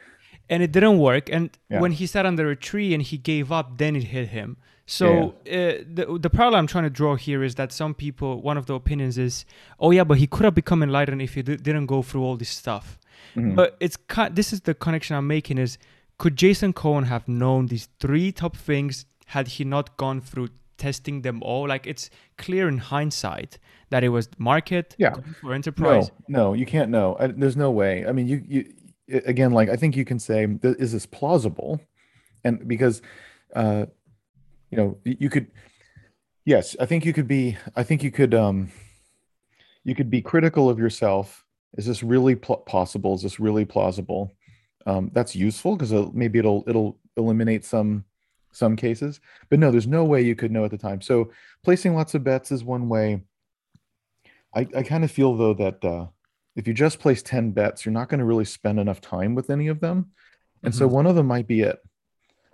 and 0.49 0.63
it 0.63 0.71
didn't 0.71 0.97
work. 0.99 1.29
And 1.29 1.49
Yeah. 1.69 1.81
when 1.81 1.91
he 1.93 2.05
sat 2.07 2.25
under 2.25 2.49
a 2.49 2.55
tree 2.55 2.93
and 2.93 3.01
he 3.03 3.17
gave 3.17 3.51
up, 3.51 3.77
then 3.77 3.95
it 3.95 4.05
hit 4.05 4.29
him. 4.29 4.57
So 4.89 5.35
uh, 5.45 5.83
the 5.97 6.17
the 6.21 6.29
parallel 6.29 6.59
I'm 6.59 6.67
trying 6.67 6.85
to 6.85 6.89
draw 6.89 7.15
here 7.17 7.43
is 7.43 7.55
that 7.55 7.71
some 7.73 7.93
people, 7.93 8.41
one 8.41 8.57
of 8.57 8.65
the 8.67 8.73
opinions 8.73 9.17
is, 9.17 9.43
oh 9.79 9.91
yeah, 9.91 10.05
but 10.05 10.17
he 10.17 10.27
could 10.27 10.45
have 10.45 10.55
become 10.55 10.81
enlightened 10.81 11.21
if 11.21 11.33
he 11.33 11.41
di- 11.41 11.57
didn't 11.57 11.87
go 11.87 12.01
through 12.01 12.23
all 12.23 12.37
this 12.37 12.49
stuff. 12.49 12.97
Mhm. 13.35 13.55
But 13.55 13.75
it's 13.81 13.97
this 14.31 14.53
is 14.53 14.61
the 14.61 14.73
connection 14.73 15.17
I'm 15.17 15.27
making 15.27 15.57
is 15.57 15.77
could 16.17 16.35
Jason 16.37 16.71
Cohen 16.73 17.03
have 17.05 17.27
known 17.27 17.67
these 17.67 17.89
three 17.99 18.31
top 18.31 18.55
things 18.55 19.05
had 19.35 19.47
he 19.49 19.63
not 19.65 19.97
gone 19.97 20.21
through 20.21 20.47
testing 20.77 21.21
them 21.21 21.43
all? 21.43 21.67
Like 21.67 21.85
it's 21.85 22.09
clear 22.37 22.69
in 22.69 22.77
hindsight 22.77 23.59
that 23.89 24.03
it 24.03 24.09
was 24.09 24.29
market 24.37 24.95
Yeah. 24.97 25.15
for 25.41 25.53
enterprise. 25.53 26.11
No, 26.29 26.37
no, 26.39 26.53
you 26.53 26.65
can't 26.65 26.89
know. 26.89 27.17
I, 27.19 27.27
there's 27.27 27.57
no 27.57 27.71
way. 27.71 28.05
I 28.07 28.11
mean, 28.13 28.27
you, 28.27 28.41
you, 28.47 28.73
again, 29.09 29.51
like 29.51 29.69
I 29.69 29.75
think 29.75 29.95
you 29.95 30.05
can 30.05 30.19
say, 30.19 30.47
is 30.63 30.91
this 30.91 31.05
plausible? 31.05 31.79
And 32.43 32.67
because, 32.67 33.01
uh, 33.55 33.85
you 34.69 34.77
know, 34.77 34.97
you 35.03 35.29
could, 35.29 35.47
yes, 36.45 36.75
I 36.79 36.85
think 36.85 37.05
you 37.05 37.13
could 37.13 37.27
be, 37.27 37.57
I 37.75 37.83
think 37.83 38.03
you 38.03 38.11
could, 38.11 38.33
um, 38.33 38.71
you 39.83 39.95
could 39.95 40.09
be 40.09 40.21
critical 40.21 40.69
of 40.69 40.79
yourself. 40.79 41.45
Is 41.77 41.85
this 41.85 42.03
really 42.03 42.35
pl- 42.35 42.57
possible? 42.57 43.15
Is 43.15 43.21
this 43.21 43.39
really 43.39 43.65
plausible? 43.65 44.35
Um, 44.85 45.11
that's 45.13 45.35
useful 45.35 45.75
because 45.75 46.13
maybe 46.13 46.39
it'll 46.39 46.63
it'll 46.67 46.97
eliminate 47.17 47.65
some 47.65 48.05
some 48.51 48.75
cases. 48.75 49.19
But 49.49 49.59
no, 49.59 49.71
there's 49.71 49.87
no 49.87 50.03
way 50.05 50.21
you 50.21 50.35
could 50.35 50.51
know 50.51 50.65
at 50.65 50.71
the 50.71 50.77
time. 50.77 51.01
So 51.01 51.31
placing 51.63 51.95
lots 51.95 52.15
of 52.15 52.23
bets 52.23 52.51
is 52.51 52.63
one 52.63 52.89
way. 52.89 53.21
I, 54.55 54.67
I 54.75 54.83
kind 54.83 55.03
of 55.03 55.11
feel 55.11 55.35
though 55.35 55.53
that 55.53 55.83
uh, 55.83 56.07
if 56.57 56.67
you 56.67 56.73
just 56.73 56.99
place 56.99 57.21
10 57.21 57.51
bets, 57.51 57.85
you're 57.85 57.93
not 57.93 58.09
going 58.09 58.17
to 58.19 58.25
really 58.25 58.43
spend 58.43 58.79
enough 58.79 58.99
time 58.99 59.35
with 59.35 59.51
any 59.51 59.67
of 59.67 59.79
them. 59.79 60.07
And 60.63 60.73
so 60.73 60.89
Mhm. 60.89 60.91
one 60.91 61.05
of 61.05 61.15
them 61.15 61.27
might 61.27 61.45
be 61.47 61.61
it. 61.61 61.77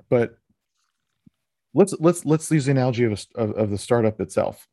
But 0.09 0.37
let's 1.73 1.95
let's 1.99 2.25
let's 2.25 2.51
use 2.51 2.65
the 2.65 2.71
analogy 2.71 3.05
of, 3.05 3.13
a, 3.13 3.39
of, 3.41 3.51
of 3.51 3.69
the 3.71 3.77
startup 3.77 4.19
itself. 4.19 4.67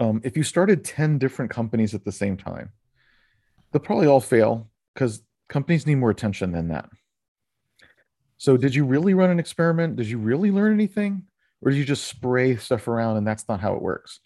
Um, 0.00 0.20
if 0.24 0.36
you 0.36 0.42
started 0.42 0.84
10 0.84 1.18
different 1.18 1.52
companies 1.52 1.94
at 1.94 2.04
the 2.04 2.10
same 2.10 2.36
time, 2.36 2.72
they'll 3.70 3.80
probably 3.80 4.08
all 4.08 4.20
fail 4.20 4.68
because 4.92 5.22
companies 5.48 5.86
need 5.86 5.94
more 5.94 6.10
attention 6.10 6.50
than 6.50 6.68
that. 6.68 6.90
So 8.36 8.56
did 8.56 8.74
you 8.74 8.84
really 8.84 9.14
run 9.14 9.30
an 9.30 9.38
experiment? 9.38 9.94
Did 9.94 10.08
you 10.08 10.18
really 10.18 10.50
learn 10.50 10.72
anything? 10.74 11.28
Or 11.62 11.70
did 11.70 11.78
you 11.78 11.84
just 11.84 12.08
spray 12.08 12.56
stuff 12.56 12.88
around 12.88 13.16
and 13.16 13.26
that's 13.26 13.48
not 13.48 13.60
how 13.60 13.74
it 13.74 13.80
works? 13.80 14.18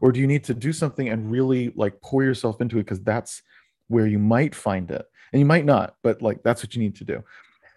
Or 0.00 0.12
do 0.12 0.20
you 0.20 0.26
need 0.26 0.44
to 0.44 0.54
do 0.54 0.72
something 0.72 1.08
and 1.08 1.30
really 1.30 1.72
like 1.76 2.00
pour 2.00 2.22
yourself 2.22 2.60
into 2.60 2.78
it? 2.78 2.84
Because 2.84 3.02
that's 3.02 3.42
where 3.88 4.06
you 4.06 4.18
might 4.18 4.54
find 4.54 4.90
it. 4.90 5.06
And 5.32 5.40
you 5.40 5.46
might 5.46 5.64
not 5.64 5.96
but 6.02 6.22
like 6.22 6.42
that's 6.42 6.62
what 6.62 6.74
you 6.74 6.82
need 6.82 6.96
to 6.96 7.04
do. 7.04 7.22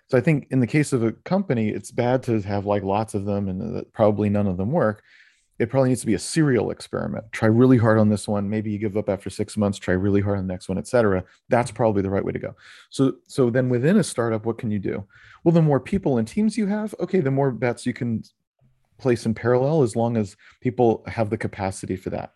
So 0.07 0.17
i 0.17 0.22
think 0.22 0.47
in 0.49 0.59
the 0.59 0.67
case 0.67 0.91
of 0.93 1.03
a 1.03 1.11
company 1.11 1.70
it's 1.70 1.91
bad 1.91 2.24
to 2.24 2.41
have 2.41 2.65
like 2.65 2.84
lots 2.84 3.13
of 3.13 3.26
them 3.26 3.47
and 3.47 3.91
probably 3.93 4.30
none 4.30 4.47
of 4.47 4.57
them 4.57 4.72
work. 4.72 5.03
It 5.59 5.70
probably 5.70 5.89
needs 5.89 5.99
to 6.01 6.07
be 6.07 6.13
a 6.13 6.20
serial 6.20 6.72
experiment. 6.72 7.26
Try 7.34 7.49
really 7.49 7.78
hard 7.78 7.99
on 7.99 8.07
this 8.07 8.30
one. 8.30 8.49
Maybe 8.49 8.72
you 8.72 8.78
give 8.78 8.95
up 8.95 9.09
after 9.09 9.30
six 9.30 9.57
months. 9.57 9.78
Try 9.78 9.93
really 9.93 10.22
hard 10.22 10.38
on 10.38 10.47
the 10.47 10.53
next 10.53 10.70
one 10.70 10.78
etc 10.78 11.24
that's 11.49 11.72
probably 11.72 12.01
the 12.01 12.09
right 12.09 12.24
way 12.24 12.32
to 12.32 12.39
go. 12.39 12.55
So 12.89 13.15
so 13.28 13.49
then 13.49 13.70
within 13.70 13.97
a 13.97 14.03
startup 14.03 14.45
what 14.45 14.57
can 14.57 14.72
you 14.72 14.80
do? 14.80 15.05
Well 15.43 15.53
the 15.53 15.61
more 15.61 15.80
people 15.80 16.17
and 16.17 16.28
teams 16.28 16.57
you 16.57 16.67
have 16.67 16.95
okay 16.99 17.20
the 17.20 17.32
more 17.32 17.51
bets 17.51 17.86
you 17.86 17.93
can 17.93 18.24
place 19.00 19.26
in 19.26 19.34
parallel 19.34 19.82
as 19.82 19.95
long 19.95 20.18
as 20.18 20.36
people 20.62 21.04
have 21.08 21.30
the 21.30 21.38
capacity 21.38 21.95
for 21.95 22.10
that. 22.12 22.32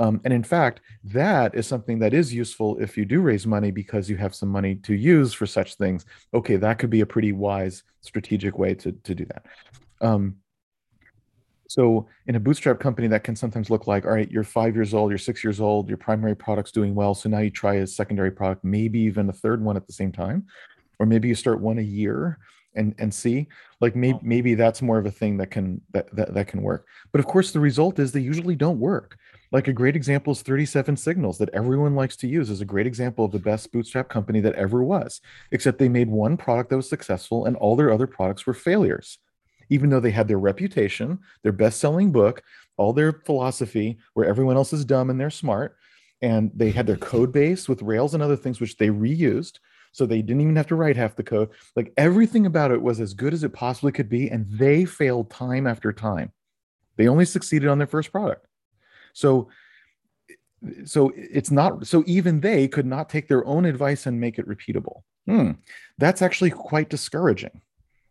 Um, 0.00 0.20
and 0.24 0.32
in 0.32 0.44
fact, 0.44 0.80
that 1.04 1.54
is 1.54 1.66
something 1.66 1.98
that 1.98 2.14
is 2.14 2.32
useful 2.32 2.78
if 2.78 2.96
you 2.96 3.04
do 3.04 3.20
raise 3.20 3.46
money 3.46 3.70
because 3.70 4.08
you 4.08 4.16
have 4.16 4.34
some 4.34 4.48
money 4.48 4.76
to 4.76 4.94
use 4.94 5.32
for 5.32 5.46
such 5.46 5.74
things. 5.74 6.06
Okay, 6.32 6.56
that 6.56 6.78
could 6.78 6.90
be 6.90 7.00
a 7.00 7.06
pretty 7.06 7.32
wise 7.32 7.82
strategic 8.00 8.56
way 8.58 8.74
to, 8.74 8.92
to 8.92 9.14
do 9.14 9.24
that. 9.26 9.46
Um, 10.00 10.36
so 11.68 12.06
in 12.26 12.36
a 12.36 12.40
bootstrap 12.40 12.80
company, 12.80 13.08
that 13.08 13.24
can 13.24 13.36
sometimes 13.36 13.70
look 13.70 13.86
like, 13.86 14.06
all 14.06 14.12
right, 14.12 14.30
you're 14.30 14.44
five 14.44 14.74
years 14.74 14.94
old, 14.94 15.10
you're 15.10 15.18
six 15.18 15.44
years 15.44 15.60
old, 15.60 15.88
your 15.88 15.98
primary 15.98 16.34
product's 16.34 16.72
doing 16.72 16.94
well. 16.94 17.14
So 17.14 17.28
now 17.28 17.40
you 17.40 17.50
try 17.50 17.74
a 17.74 17.86
secondary 17.86 18.30
product, 18.30 18.64
maybe 18.64 19.00
even 19.00 19.28
a 19.28 19.34
third 19.34 19.62
one 19.62 19.76
at 19.76 19.86
the 19.86 19.92
same 19.92 20.12
time. 20.12 20.46
Or 20.98 21.06
maybe 21.06 21.28
you 21.28 21.34
start 21.34 21.60
one 21.60 21.78
a 21.78 21.82
year 21.82 22.38
and 22.74 22.94
and 22.98 23.12
see 23.12 23.46
like 23.80 23.96
maybe 23.96 24.16
oh. 24.16 24.20
maybe 24.22 24.54
that's 24.54 24.82
more 24.82 24.98
of 24.98 25.06
a 25.06 25.10
thing 25.10 25.36
that 25.38 25.50
can 25.50 25.80
that, 25.92 26.14
that 26.14 26.34
that 26.34 26.48
can 26.48 26.62
work. 26.62 26.86
But 27.12 27.20
of 27.20 27.26
course 27.26 27.50
the 27.50 27.60
result 27.60 27.98
is 27.98 28.12
they 28.12 28.20
usually 28.20 28.56
don't 28.56 28.80
work. 28.80 29.16
Like 29.50 29.68
a 29.68 29.72
great 29.72 29.96
example 29.96 30.32
is 30.32 30.42
37signals 30.42 31.38
that 31.38 31.48
everyone 31.54 31.94
likes 31.94 32.16
to 32.18 32.28
use 32.28 32.50
is 32.50 32.60
a 32.60 32.66
great 32.66 32.86
example 32.86 33.24
of 33.24 33.32
the 33.32 33.38
best 33.38 33.72
bootstrap 33.72 34.08
company 34.08 34.40
that 34.40 34.54
ever 34.54 34.82
was 34.82 35.20
except 35.52 35.78
they 35.78 35.88
made 35.88 36.08
one 36.08 36.36
product 36.36 36.70
that 36.70 36.76
was 36.76 36.88
successful 36.88 37.46
and 37.46 37.56
all 37.56 37.76
their 37.76 37.92
other 37.92 38.06
products 38.06 38.46
were 38.46 38.54
failures. 38.54 39.18
Even 39.70 39.90
though 39.90 40.00
they 40.00 40.10
had 40.10 40.28
their 40.28 40.38
reputation 40.38 41.18
their 41.42 41.52
best-selling 41.52 42.12
book 42.12 42.42
all 42.76 42.92
their 42.92 43.12
philosophy 43.12 43.98
where 44.14 44.26
everyone 44.26 44.56
else 44.56 44.72
is 44.72 44.84
dumb 44.84 45.10
and 45.10 45.20
they're 45.20 45.30
smart 45.30 45.76
and 46.20 46.50
they 46.54 46.70
had 46.70 46.86
their 46.86 46.96
code 46.96 47.32
base 47.32 47.68
with 47.68 47.82
rails 47.82 48.14
and 48.14 48.22
other 48.22 48.36
things 48.36 48.60
which 48.60 48.76
they 48.76 48.88
reused 48.88 49.58
so 49.92 50.06
they 50.06 50.22
didn't 50.22 50.42
even 50.42 50.56
have 50.56 50.66
to 50.68 50.76
write 50.76 50.96
half 50.96 51.16
the 51.16 51.22
code. 51.22 51.50
Like 51.76 51.92
everything 51.96 52.46
about 52.46 52.70
it 52.70 52.82
was 52.82 53.00
as 53.00 53.14
good 53.14 53.32
as 53.32 53.44
it 53.44 53.52
possibly 53.52 53.92
could 53.92 54.08
be 54.08 54.30
and 54.30 54.46
they 54.50 54.84
failed 54.84 55.30
time 55.30 55.66
after 55.66 55.92
time. 55.92 56.32
They 56.96 57.08
only 57.08 57.24
succeeded 57.24 57.68
on 57.68 57.78
their 57.78 57.86
first 57.86 58.12
product. 58.12 58.46
So 59.12 59.48
so 60.84 61.12
it's 61.14 61.50
not 61.50 61.86
so 61.86 62.02
even 62.06 62.40
they 62.40 62.66
could 62.66 62.86
not 62.86 63.08
take 63.08 63.28
their 63.28 63.46
own 63.46 63.64
advice 63.64 64.06
and 64.06 64.20
make 64.20 64.38
it 64.38 64.48
repeatable. 64.48 65.02
Hmm. 65.26 65.52
that's 65.98 66.22
actually 66.22 66.50
quite 66.50 66.88
discouraging 66.88 67.60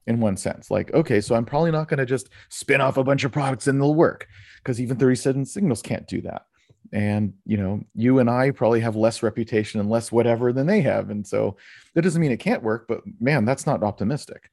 in 0.06 0.20
one 0.20 0.38
sense. 0.38 0.70
Like 0.70 0.94
okay 0.94 1.20
so 1.20 1.36
i'm 1.36 1.46
probably 1.46 1.72
not 1.72 1.88
going 1.88 1.98
to 1.98 2.06
just 2.06 2.30
spin 2.50 2.80
off 2.80 2.98
a 2.98 3.04
bunch 3.04 3.24
of 3.24 3.32
products 3.32 3.68
and 3.68 3.82
they'll 3.82 3.96
work 3.96 4.28
because 4.58 4.80
even 4.80 4.98
37signals 4.98 5.84
can't 5.84 6.08
do 6.08 6.22
that 6.22 6.46
and 6.94 7.34
you 7.46 7.58
know 7.58 7.82
you 7.96 8.20
and 8.20 8.30
i 8.30 8.52
probably 8.52 8.80
have 8.80 8.96
less 8.96 9.24
reputation 9.24 9.80
and 9.80 9.90
less 9.90 10.12
whatever 10.12 10.54
than 10.54 10.68
they 10.68 10.82
have 10.82 11.10
and 11.10 11.26
so 11.26 11.56
that 11.94 12.02
doesn't 12.02 12.22
mean 12.22 12.32
it 12.32 12.38
can't 12.38 12.64
work 12.64 12.86
but 12.88 13.02
man 13.20 13.46
that's 13.46 13.66
not 13.66 13.84
optimistic 13.84 14.50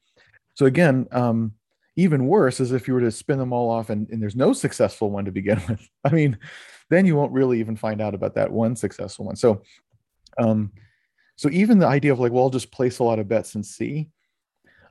so 0.54 0.66
again 0.66 1.06
um 1.12 1.52
even 1.96 2.26
worse 2.26 2.58
is 2.58 2.72
if 2.72 2.88
you 2.88 2.94
were 2.94 3.00
to 3.00 3.10
spin 3.10 3.38
them 3.38 3.52
all 3.52 3.70
off 3.70 3.88
and, 3.90 4.08
and 4.10 4.20
there's 4.20 4.34
no 4.34 4.52
successful 4.52 5.10
one 5.10 5.24
to 5.24 5.32
begin 5.32 5.60
with 5.68 5.88
i 6.04 6.10
mean 6.10 6.38
then 6.90 7.06
you 7.06 7.16
won't 7.16 7.32
really 7.32 7.60
even 7.60 7.76
find 7.76 8.00
out 8.00 8.14
about 8.14 8.34
that 8.34 8.50
one 8.50 8.76
successful 8.76 9.26
one 9.26 9.36
so 9.36 9.62
um 10.38 10.72
so 11.36 11.48
even 11.50 11.78
the 11.78 11.86
idea 11.86 12.12
of 12.12 12.20
like 12.20 12.32
well 12.32 12.44
i'll 12.44 12.50
just 12.50 12.72
place 12.72 12.98
a 12.98 13.04
lot 13.04 13.18
of 13.18 13.28
bets 13.28 13.54
and 13.54 13.64
see 13.64 14.08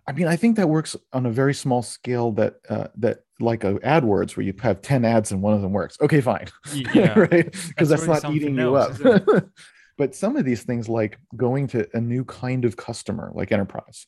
I 0.05 0.11
mean, 0.11 0.27
I 0.27 0.35
think 0.35 0.57
that 0.57 0.67
works 0.67 0.95
on 1.13 1.25
a 1.25 1.31
very 1.31 1.53
small 1.53 1.81
scale. 1.81 2.31
That 2.33 2.55
uh, 2.69 2.87
that 2.97 3.23
like 3.39 3.63
a 3.63 3.75
AdWords 3.75 4.35
where 4.37 4.45
you 4.45 4.53
have 4.61 4.81
ten 4.81 5.05
ads 5.05 5.31
and 5.31 5.41
one 5.41 5.53
of 5.53 5.61
them 5.61 5.71
works. 5.71 5.97
Okay, 6.01 6.21
fine, 6.21 6.47
Yeah. 6.93 7.17
right? 7.17 7.51
Because 7.51 7.89
That's 7.89 8.05
that's, 8.05 8.23
not 8.23 8.33
eating 8.33 8.57
you 8.57 8.77
else, 8.77 8.99
up. 9.03 9.25
but 9.97 10.15
some 10.15 10.35
of 10.37 10.45
these 10.45 10.63
things, 10.63 10.87
like 10.89 11.17
going 11.35 11.67
to 11.67 11.87
a 11.95 12.01
new 12.01 12.23
kind 12.25 12.65
of 12.65 12.77
customer, 12.77 13.31
like 13.33 13.51
enterprise, 13.51 14.07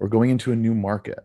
or 0.00 0.08
going 0.08 0.30
into 0.30 0.52
a 0.52 0.56
new 0.56 0.74
market, 0.74 1.18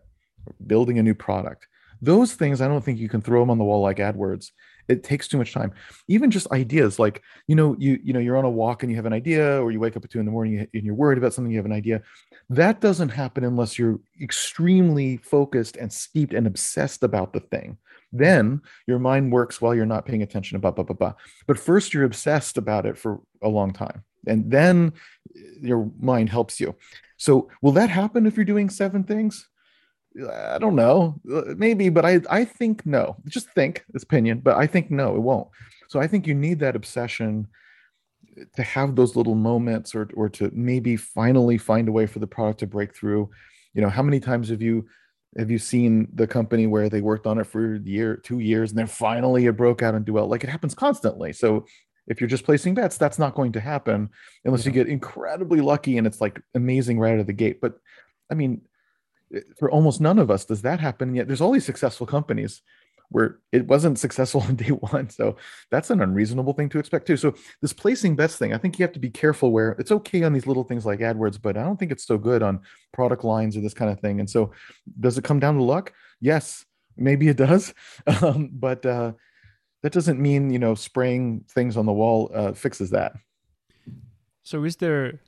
or 0.46 0.54
building 0.66 0.98
a 0.98 1.02
new 1.02 1.14
product, 1.14 1.66
those 2.00 2.34
things, 2.34 2.60
I 2.60 2.68
don't 2.68 2.84
think 2.84 2.98
you 2.98 3.08
can 3.08 3.20
throw 3.20 3.40
them 3.40 3.50
on 3.50 3.58
the 3.58 3.64
wall 3.64 3.82
like 3.82 3.98
AdWords. 3.98 4.50
It 4.88 5.04
takes 5.04 5.28
too 5.28 5.38
much 5.38 5.52
time. 5.52 5.72
Even 6.08 6.30
just 6.30 6.50
ideas, 6.50 6.98
like 6.98 7.22
you 7.46 7.54
know, 7.54 7.76
you 7.78 7.98
you 8.02 8.12
know, 8.12 8.20
you're 8.20 8.36
on 8.36 8.44
a 8.44 8.50
walk 8.50 8.82
and 8.82 8.90
you 8.90 8.96
have 8.96 9.06
an 9.06 9.12
idea, 9.12 9.60
or 9.62 9.70
you 9.70 9.80
wake 9.80 9.96
up 9.96 10.04
at 10.04 10.10
two 10.10 10.20
in 10.20 10.26
the 10.26 10.32
morning 10.32 10.66
and 10.72 10.82
you're 10.84 10.94
worried 10.94 11.18
about 11.18 11.34
something, 11.34 11.50
you 11.50 11.58
have 11.58 11.66
an 11.66 11.72
idea. 11.72 12.02
That 12.50 12.80
doesn't 12.80 13.10
happen 13.10 13.44
unless 13.44 13.78
you're 13.78 14.00
extremely 14.20 15.18
focused 15.18 15.76
and 15.76 15.92
steeped 15.92 16.32
and 16.32 16.46
obsessed 16.46 17.02
about 17.02 17.32
the 17.32 17.40
thing. 17.40 17.78
Then 18.12 18.62
your 18.86 18.98
mind 18.98 19.32
works 19.32 19.60
while 19.60 19.74
you're 19.74 19.86
not 19.86 20.06
paying 20.06 20.22
attention 20.22 20.56
about 20.56 20.76
blah, 20.76 20.84
blah, 20.84 20.96
blah. 20.96 21.14
But 21.46 21.58
first, 21.58 21.92
you're 21.92 22.04
obsessed 22.04 22.56
about 22.56 22.86
it 22.86 22.96
for 22.96 23.20
a 23.42 23.48
long 23.48 23.72
time. 23.72 24.04
And 24.26 24.50
then 24.50 24.94
your 25.60 25.90
mind 26.00 26.30
helps 26.30 26.58
you. 26.58 26.74
So, 27.16 27.50
will 27.62 27.72
that 27.72 27.90
happen 27.90 28.26
if 28.26 28.36
you're 28.36 28.44
doing 28.44 28.70
seven 28.70 29.04
things? 29.04 29.48
I 30.16 30.58
don't 30.58 30.74
know. 30.74 31.20
Uh, 31.30 31.54
Maybe, 31.56 31.88
but 31.88 32.04
I, 32.04 32.20
I 32.30 32.44
think 32.44 32.84
no. 32.84 33.16
Just 33.26 33.50
think, 33.50 33.84
it's 33.94 34.04
opinion, 34.04 34.40
but 34.40 34.56
I 34.56 34.66
think 34.66 34.90
no, 34.90 35.14
it 35.14 35.20
won't. 35.20 35.48
So, 35.88 36.00
I 36.00 36.06
think 36.06 36.26
you 36.26 36.34
need 36.34 36.58
that 36.60 36.76
obsession 36.76 37.46
to 38.54 38.62
have 38.62 38.94
those 38.94 39.16
little 39.16 39.34
moments 39.34 39.94
or, 39.94 40.08
or 40.14 40.28
to 40.28 40.50
maybe 40.52 40.96
finally 40.96 41.58
find 41.58 41.88
a 41.88 41.92
way 41.92 42.06
for 42.06 42.18
the 42.18 42.26
product 42.26 42.60
to 42.60 42.66
break 42.66 42.94
through 42.94 43.30
you 43.74 43.82
know 43.82 43.88
how 43.88 44.02
many 44.02 44.20
times 44.20 44.48
have 44.48 44.62
you 44.62 44.86
have 45.36 45.50
you 45.50 45.58
seen 45.58 46.08
the 46.14 46.26
company 46.26 46.66
where 46.66 46.88
they 46.88 47.00
worked 47.00 47.26
on 47.26 47.38
it 47.38 47.44
for 47.44 47.76
a 47.76 47.80
year 47.80 48.16
two 48.16 48.40
years 48.40 48.70
and 48.70 48.78
then 48.78 48.86
finally 48.86 49.46
it 49.46 49.56
broke 49.56 49.82
out 49.82 49.94
and 49.94 50.04
do 50.04 50.14
well 50.14 50.26
like 50.26 50.44
it 50.44 50.50
happens 50.50 50.74
constantly 50.74 51.32
so 51.32 51.64
if 52.06 52.20
you're 52.20 52.28
just 52.28 52.44
placing 52.44 52.74
bets 52.74 52.96
that's 52.96 53.18
not 53.18 53.34
going 53.34 53.52
to 53.52 53.60
happen 53.60 54.08
unless 54.44 54.64
you 54.64 54.72
get 54.72 54.88
incredibly 54.88 55.60
lucky 55.60 55.98
and 55.98 56.06
it's 56.06 56.20
like 56.20 56.40
amazing 56.54 56.98
right 56.98 57.14
out 57.14 57.20
of 57.20 57.26
the 57.26 57.32
gate 57.32 57.60
but 57.60 57.74
i 58.30 58.34
mean 58.34 58.60
for 59.58 59.70
almost 59.70 60.00
none 60.00 60.18
of 60.18 60.30
us 60.30 60.44
does 60.44 60.62
that 60.62 60.80
happen 60.80 61.08
And 61.08 61.16
yet 61.16 61.26
there's 61.26 61.40
all 61.40 61.52
these 61.52 61.64
successful 61.64 62.06
companies 62.06 62.62
where 63.10 63.38
it 63.52 63.66
wasn't 63.66 63.98
successful 63.98 64.42
on 64.48 64.54
day 64.56 64.70
one. 64.70 65.08
So 65.10 65.36
that's 65.70 65.90
an 65.90 66.00
unreasonable 66.00 66.52
thing 66.52 66.68
to 66.70 66.78
expect 66.78 67.06
too. 67.06 67.16
So 67.16 67.34
this 67.62 67.72
placing 67.72 68.16
bets 68.16 68.36
thing, 68.36 68.52
I 68.52 68.58
think 68.58 68.78
you 68.78 68.84
have 68.84 68.92
to 68.92 69.00
be 69.00 69.10
careful 69.10 69.50
where 69.50 69.70
it's 69.78 69.92
okay 69.92 70.22
on 70.22 70.32
these 70.32 70.46
little 70.46 70.64
things 70.64 70.84
like 70.84 71.00
AdWords, 71.00 71.40
but 71.40 71.56
I 71.56 71.64
don't 71.64 71.78
think 71.78 71.92
it's 71.92 72.06
so 72.06 72.18
good 72.18 72.42
on 72.42 72.60
product 72.92 73.24
lines 73.24 73.56
or 73.56 73.60
this 73.60 73.74
kind 73.74 73.90
of 73.90 74.00
thing. 74.00 74.20
And 74.20 74.28
so 74.28 74.52
does 75.00 75.18
it 75.18 75.24
come 75.24 75.40
down 75.40 75.56
to 75.56 75.62
luck? 75.62 75.92
Yes, 76.20 76.64
maybe 76.96 77.28
it 77.28 77.36
does. 77.36 77.74
Um, 78.22 78.50
but 78.52 78.84
uh, 78.84 79.12
that 79.82 79.92
doesn't 79.92 80.20
mean, 80.20 80.50
you 80.50 80.58
know, 80.58 80.74
spraying 80.74 81.44
things 81.50 81.76
on 81.76 81.86
the 81.86 81.92
wall 81.92 82.30
uh, 82.34 82.52
fixes 82.52 82.90
that. 82.90 83.12
So 84.42 84.64
is 84.64 84.76
there 84.76 85.20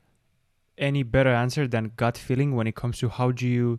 any 0.79 1.03
better 1.03 1.31
answer 1.31 1.69
than 1.69 1.93
gut 1.97 2.17
feeling 2.17 2.57
when 2.57 2.67
it 2.67 2.75
comes 2.75 2.99
to 2.99 3.09
how 3.11 3.31
do 3.33 3.47
you 3.47 3.79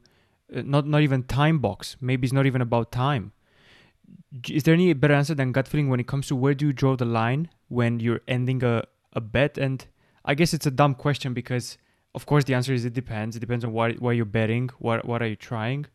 not 0.52 0.88
not 0.88 1.02
even 1.02 1.24
time 1.24 1.60
box. 1.60 1.98
Maybe 2.02 2.26
it's 2.26 2.34
not 2.34 2.46
even 2.46 2.62
about 2.62 2.92
time. 2.92 3.32
Is 4.50 4.64
there 4.64 4.74
any 4.74 4.92
better 4.94 5.14
answer 5.14 5.34
than 5.34 5.52
gut 5.52 5.68
feeling 5.68 5.90
when 5.90 6.00
it 6.00 6.08
comes 6.08 6.28
to 6.28 6.36
where 6.36 6.54
do 6.54 6.68
you 6.68 6.74
draw 6.74 6.96
the 6.96 7.06
line 7.06 7.50
when 7.70 8.00
you're 8.00 8.22
ending 8.28 8.64
a, 8.64 8.84
a 9.14 9.22
bet? 9.22 9.58
And 9.58 9.86
i 10.24 10.36
guess 10.36 10.54
it's 10.54 10.68
a 10.68 10.72
dumb 10.72 10.94
question 10.94 11.34
because 11.34 11.78
of 12.14 12.28
course 12.28 12.44
the 12.44 12.54
answer 12.54 12.74
is 12.74 12.86
it 12.86 12.94
depends. 12.94 13.36
It 13.36 13.40
depends 13.40 13.64
on 13.66 13.72
what 13.72 14.00
where 14.00 14.14
you're 14.14 14.26
betting 14.26 14.70
what 14.80 15.06
what 15.06 15.22
are 15.22 15.28
you 15.28 15.36
trying. 15.36 15.86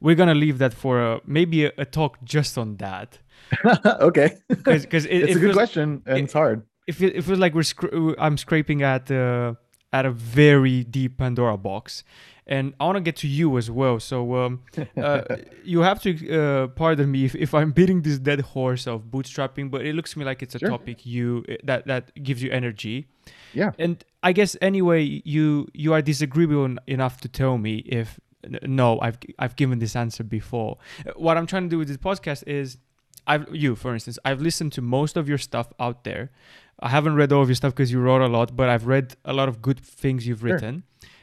We're 0.00 0.16
gonna 0.16 0.34
leave 0.34 0.58
that 0.58 0.74
for 0.74 1.00
a, 1.00 1.20
maybe 1.26 1.66
a, 1.66 1.72
a 1.78 1.84
talk 1.84 2.18
just 2.24 2.58
on 2.58 2.76
that. 2.76 3.18
Okay. 4.00 4.36
Because 4.48 4.84
it, 4.84 5.10
it's 5.10 5.32
it 5.32 5.36
a 5.36 5.40
good 5.40 5.54
question 5.54 6.02
and 6.06 6.18
it, 6.18 6.24
it's 6.24 6.32
hard. 6.32 6.62
if 6.86 7.00
it, 7.02 7.16
it 7.16 7.22
feels 7.22 7.38
like 7.38 7.54
we're 7.54 8.14
i'm 8.18 8.36
scraping 8.36 8.82
at 8.82 9.10
uh, 9.10 9.54
at 9.92 10.06
a 10.06 10.10
very 10.10 10.84
deep 10.84 11.18
Pandora 11.18 11.56
box. 11.58 12.02
And 12.46 12.74
I 12.80 12.86
want 12.86 12.96
to 12.96 13.00
get 13.00 13.16
to 13.16 13.28
you 13.28 13.56
as 13.56 13.70
well. 13.70 14.00
So 14.00 14.34
um, 14.34 14.62
uh, 14.96 15.22
you 15.64 15.80
have 15.80 16.02
to 16.02 16.10
uh, 16.36 16.66
pardon 16.68 17.10
me 17.10 17.24
if, 17.24 17.34
if 17.36 17.54
I'm 17.54 17.70
beating 17.70 18.02
this 18.02 18.18
dead 18.18 18.40
horse 18.40 18.86
of 18.86 19.04
bootstrapping, 19.04 19.70
but 19.70 19.86
it 19.86 19.94
looks 19.94 20.12
to 20.14 20.18
me 20.18 20.24
like 20.24 20.42
it's 20.42 20.56
a 20.56 20.58
sure. 20.58 20.68
topic 20.68 21.06
you 21.06 21.44
eh, 21.48 21.56
that 21.64 21.86
that 21.86 22.12
gives 22.22 22.42
you 22.42 22.50
energy. 22.50 23.06
Yeah. 23.52 23.72
And 23.78 24.04
I 24.22 24.32
guess 24.32 24.56
anyway, 24.60 25.22
you 25.24 25.68
you 25.72 25.92
are 25.92 26.02
disagreeable 26.02 26.76
enough 26.86 27.20
to 27.20 27.28
tell 27.28 27.58
me 27.58 27.76
if 27.78 28.18
no, 28.64 28.98
I've 29.00 29.18
I've 29.38 29.54
given 29.56 29.78
this 29.78 29.94
answer 29.94 30.24
before. 30.24 30.78
What 31.14 31.36
I'm 31.36 31.46
trying 31.46 31.64
to 31.64 31.68
do 31.68 31.78
with 31.78 31.88
this 31.88 31.96
podcast 31.96 32.42
is 32.48 32.78
I've 33.26 33.54
you 33.54 33.76
for 33.76 33.94
instance, 33.94 34.18
I've 34.24 34.40
listened 34.40 34.72
to 34.72 34.82
most 34.82 35.16
of 35.16 35.28
your 35.28 35.38
stuff 35.38 35.72
out 35.78 36.02
there. 36.02 36.32
I 36.80 36.88
haven't 36.88 37.14
read 37.14 37.32
all 37.32 37.42
of 37.42 37.48
your 37.48 37.54
stuff 37.54 37.72
because 37.72 37.92
you 37.92 38.00
wrote 38.00 38.20
a 38.20 38.26
lot, 38.26 38.56
but 38.56 38.68
I've 38.68 38.86
read 38.86 39.14
a 39.24 39.32
lot 39.32 39.48
of 39.48 39.62
good 39.62 39.78
things 39.78 40.26
you've 40.26 40.42
written. 40.42 40.82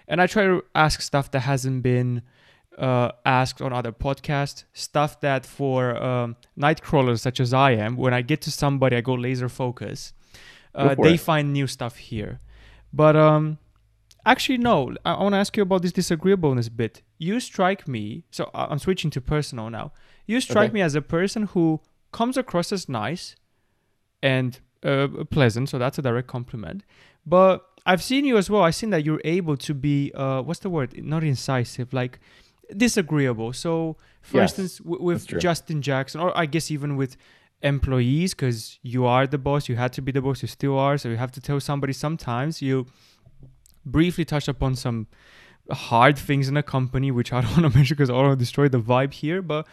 And 0.10 0.22
I 0.22 0.28
try 0.28 0.44
to 0.44 0.64
ask 0.76 1.02
stuff 1.02 1.32
that 1.32 1.42
hasn't 1.42 1.84
been 1.84 2.24
uh, 2.78 3.12
asked 3.26 3.62
on 3.62 3.72
other 3.72 3.92
podcasts, 3.92 4.64
stuff 4.74 5.22
that 5.22 5.46
for 5.46 6.02
um, 6.02 6.36
night 6.56 6.82
crawlers 6.82 7.22
such 7.22 7.40
as 7.40 7.54
I 7.54 7.72
am, 7.72 7.96
when 7.96 8.14
I 8.14 8.22
get 8.22 8.42
to 8.42 8.52
somebody, 8.52 8.96
I 8.96 9.02
go 9.02 9.14
laser 9.14 9.50
focus. 9.50 10.14
Uh, 10.74 10.96
go 10.96 11.04
they 11.04 11.14
it. 11.14 11.20
find 11.20 11.54
new 11.54 11.68
stuff 11.68 11.98
here. 11.98 12.40
But 12.92 13.16
um, 13.16 13.60
actually, 14.26 14.58
no, 14.58 14.96
I, 15.06 15.14
I 15.14 15.24
want 15.24 15.34
to 15.34 15.40
ask 15.40 15.56
you 15.56 15.64
about 15.64 15.84
this 15.84 15.92
disagreeableness 15.92 16.70
bit. 16.70 17.04
You 17.20 17.40
strike 17.40 17.88
me, 17.88 18.24
so 18.32 18.50
I'm 18.54 18.80
switching 18.80 19.12
to 19.12 19.22
personal 19.22 19.70
now. 19.70 19.92
You 20.26 20.42
strike 20.42 20.70
okay. 20.70 20.76
me 20.76 20.82
as 20.82 20.96
a 20.96 21.02
person 21.02 21.44
who 21.44 21.82
comes 22.12 22.38
across 22.38 22.72
as 22.72 22.90
nice 22.90 23.36
and 24.24 24.60
uh, 24.84 25.08
pleasant, 25.30 25.70
so 25.70 25.78
that's 25.78 26.00
a 26.00 26.02
direct 26.02 26.28
compliment. 26.28 26.84
But 27.26 27.66
I've 27.86 28.04
seen 28.04 28.26
you 28.26 28.38
as 28.38 28.50
well. 28.50 28.64
I've 28.64 28.76
seen 28.76 28.90
that 28.92 29.04
you're 29.06 29.22
able 29.24 29.58
to 29.58 29.74
be, 29.74 30.12
uh, 30.14 30.42
what's 30.42 30.60
the 30.60 30.70
word? 30.70 31.04
Not 31.04 31.24
incisive, 31.24 31.94
like 31.94 32.20
disagreeable. 32.76 33.54
So, 33.54 33.98
for 34.22 34.38
yes, 34.38 34.52
instance, 34.52 34.78
w- 34.80 35.02
with 35.04 35.28
Justin 35.40 35.82
Jackson, 35.82 36.22
or 36.22 36.38
I 36.38 36.46
guess 36.46 36.70
even 36.72 36.96
with 36.96 37.18
employees, 37.62 38.34
because 38.34 38.80
you 38.84 39.06
are 39.06 39.26
the 39.28 39.38
boss, 39.38 39.70
you 39.70 39.76
had 39.76 39.94
to 39.94 40.02
be 40.02 40.12
the 40.12 40.22
boss, 40.22 40.42
you 40.42 40.48
still 40.48 40.78
are. 40.78 40.98
So 40.98 41.10
you 41.10 41.18
have 41.18 41.32
to 41.34 41.42
tell 41.42 41.60
somebody 41.60 41.94
sometimes. 41.94 42.62
You 42.62 42.86
briefly 43.86 44.26
touched 44.26 44.48
upon 44.48 44.76
some 44.76 45.08
hard 45.72 46.18
things 46.18 46.48
in 46.48 46.58
a 46.58 46.64
company, 46.64 47.12
which 47.12 47.32
I 47.34 47.42
don't 47.42 47.52
want 47.58 47.72
to 47.72 47.78
mention 47.78 47.96
because 47.96 48.10
I 48.10 48.14
don't 48.14 48.28
want 48.28 48.40
to 48.40 48.44
destroy 48.44 48.70
the 48.70 48.80
vibe 48.80 49.14
here. 49.14 49.42
But 49.42 49.68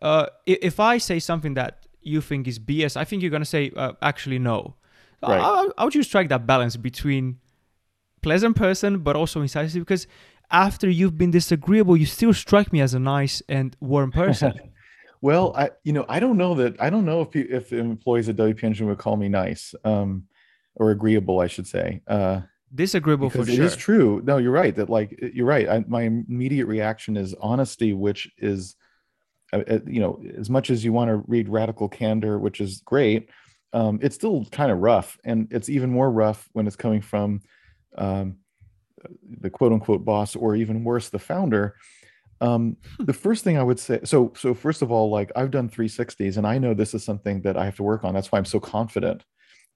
uh, 0.00 0.26
if 0.46 0.80
I 0.80 0.98
say 0.98 1.18
something 1.18 1.54
that 1.54 1.86
you 2.02 2.20
think 2.20 2.48
is 2.48 2.58
BS, 2.58 2.96
I 2.96 3.04
think 3.04 3.22
you're 3.22 3.30
gonna 3.30 3.44
say 3.44 3.70
uh, 3.76 3.92
actually 4.02 4.38
no. 4.38 4.74
Right. 5.22 5.40
How, 5.40 5.72
how 5.78 5.84
would 5.84 5.94
you 5.94 6.02
strike 6.02 6.28
that 6.30 6.46
balance 6.48 6.76
between 6.76 7.38
pleasant 8.22 8.56
person 8.56 9.00
but 9.00 9.16
also 9.16 9.40
incisive? 9.40 9.82
Because 9.82 10.06
after 10.50 10.88
you've 10.88 11.18
been 11.18 11.30
disagreeable, 11.30 11.96
you 11.96 12.06
still 12.06 12.32
strike 12.32 12.72
me 12.72 12.80
as 12.80 12.94
a 12.94 12.98
nice 12.98 13.42
and 13.48 13.76
warm 13.80 14.12
person. 14.22 14.52
well, 15.20 15.54
I 15.56 15.70
you 15.84 15.92
know 15.92 16.04
I 16.08 16.20
don't 16.20 16.36
know 16.36 16.54
that 16.54 16.80
I 16.80 16.90
don't 16.90 17.04
know 17.04 17.22
if 17.22 17.34
if 17.34 17.72
employees 17.72 18.28
at 18.28 18.36
WP 18.36 18.62
Engine 18.62 18.86
would 18.88 18.98
call 18.98 19.16
me 19.16 19.28
nice 19.28 19.74
um, 19.84 20.24
or 20.76 20.90
agreeable, 20.90 21.40
I 21.40 21.46
should 21.46 21.66
say. 21.66 22.02
Uh, 22.06 22.42
disagreeable 22.74 23.30
for 23.30 23.44
sure. 23.44 23.54
It 23.54 23.60
is 23.60 23.76
true. 23.76 24.22
No, 24.24 24.38
you're 24.38 24.52
right. 24.52 24.74
That 24.74 24.88
like 24.88 25.18
you're 25.34 25.46
right. 25.46 25.68
I, 25.68 25.84
my 25.86 26.02
immediate 26.02 26.66
reaction 26.66 27.16
is 27.16 27.34
honesty, 27.40 27.92
which 27.92 28.30
is 28.38 28.76
uh, 29.52 29.62
uh, 29.68 29.78
you 29.86 30.00
know, 30.00 30.22
as 30.38 30.48
much 30.48 30.70
as 30.70 30.84
you 30.84 30.92
want 30.92 31.10
to 31.10 31.22
read 31.28 31.48
Radical 31.48 31.88
Candor, 31.88 32.38
which 32.38 32.60
is 32.60 32.80
great, 32.84 33.28
um, 33.72 33.98
it's 34.02 34.14
still 34.14 34.46
kind 34.46 34.72
of 34.72 34.78
rough, 34.78 35.18
and 35.24 35.48
it's 35.50 35.68
even 35.68 35.90
more 35.90 36.10
rough 36.10 36.48
when 36.52 36.66
it's 36.66 36.76
coming 36.76 37.00
from 37.00 37.40
um, 37.98 38.36
the 39.40 39.50
quote 39.50 39.72
unquote 39.72 40.04
boss, 40.04 40.36
or 40.36 40.56
even 40.56 40.84
worse, 40.84 41.08
the 41.08 41.18
founder. 41.18 41.76
Um, 42.40 42.76
hmm. 42.98 43.04
the 43.04 43.12
first 43.12 43.44
thing 43.44 43.56
I 43.56 43.62
would 43.62 43.78
say, 43.78 44.00
so 44.04 44.32
so 44.36 44.52
first 44.54 44.82
of 44.82 44.90
all, 44.90 45.10
like 45.10 45.30
I've 45.36 45.50
done 45.50 45.68
360s, 45.68 46.36
and 46.36 46.46
I 46.46 46.58
know 46.58 46.74
this 46.74 46.94
is 46.94 47.04
something 47.04 47.42
that 47.42 47.56
I 47.56 47.64
have 47.64 47.76
to 47.76 47.82
work 47.82 48.04
on. 48.04 48.14
That's 48.14 48.32
why 48.32 48.38
I'm 48.38 48.44
so 48.44 48.60
confident 48.60 49.24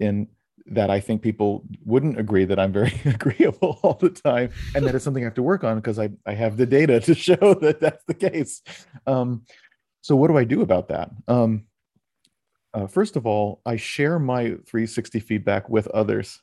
in 0.01 0.29
that 0.69 0.91
I 0.91 0.99
think 0.99 1.23
people 1.23 1.65
wouldn't 1.85 2.19
agree 2.19 2.45
that 2.45 2.59
I'm 2.59 2.73
very 2.73 3.01
agreeable 3.05 3.79
all 3.83 3.95
the 3.95 4.11
time, 4.11 4.51
and 4.75 4.85
that 4.85 4.95
it's 4.95 5.05
something 5.05 5.23
I 5.23 5.27
have 5.27 5.35
to 5.35 5.43
work 5.43 5.65
on 5.65 5.77
because 5.77 5.99
I 5.99 6.11
I 6.27 6.35
have 6.35 6.57
the 6.57 6.67
data 6.67 7.01
to 7.01 7.15
show 7.29 7.55
that 7.61 7.81
that's 7.81 8.05
the 8.07 8.15
case. 8.15 8.63
Um, 9.07 9.45
so 10.01 10.17
what 10.17 10.29
do 10.29 10.37
I 10.37 10.45
do 10.45 10.63
about 10.63 10.89
that? 10.89 11.11
Um, 11.27 11.67
uh, 12.75 12.87
first 12.87 13.17
of 13.17 13.27
all, 13.27 13.63
I 13.65 13.77
share 13.77 14.19
my 14.19 14.57
360 14.67 15.19
feedback 15.21 15.69
with 15.69 15.87
others. 15.89 16.43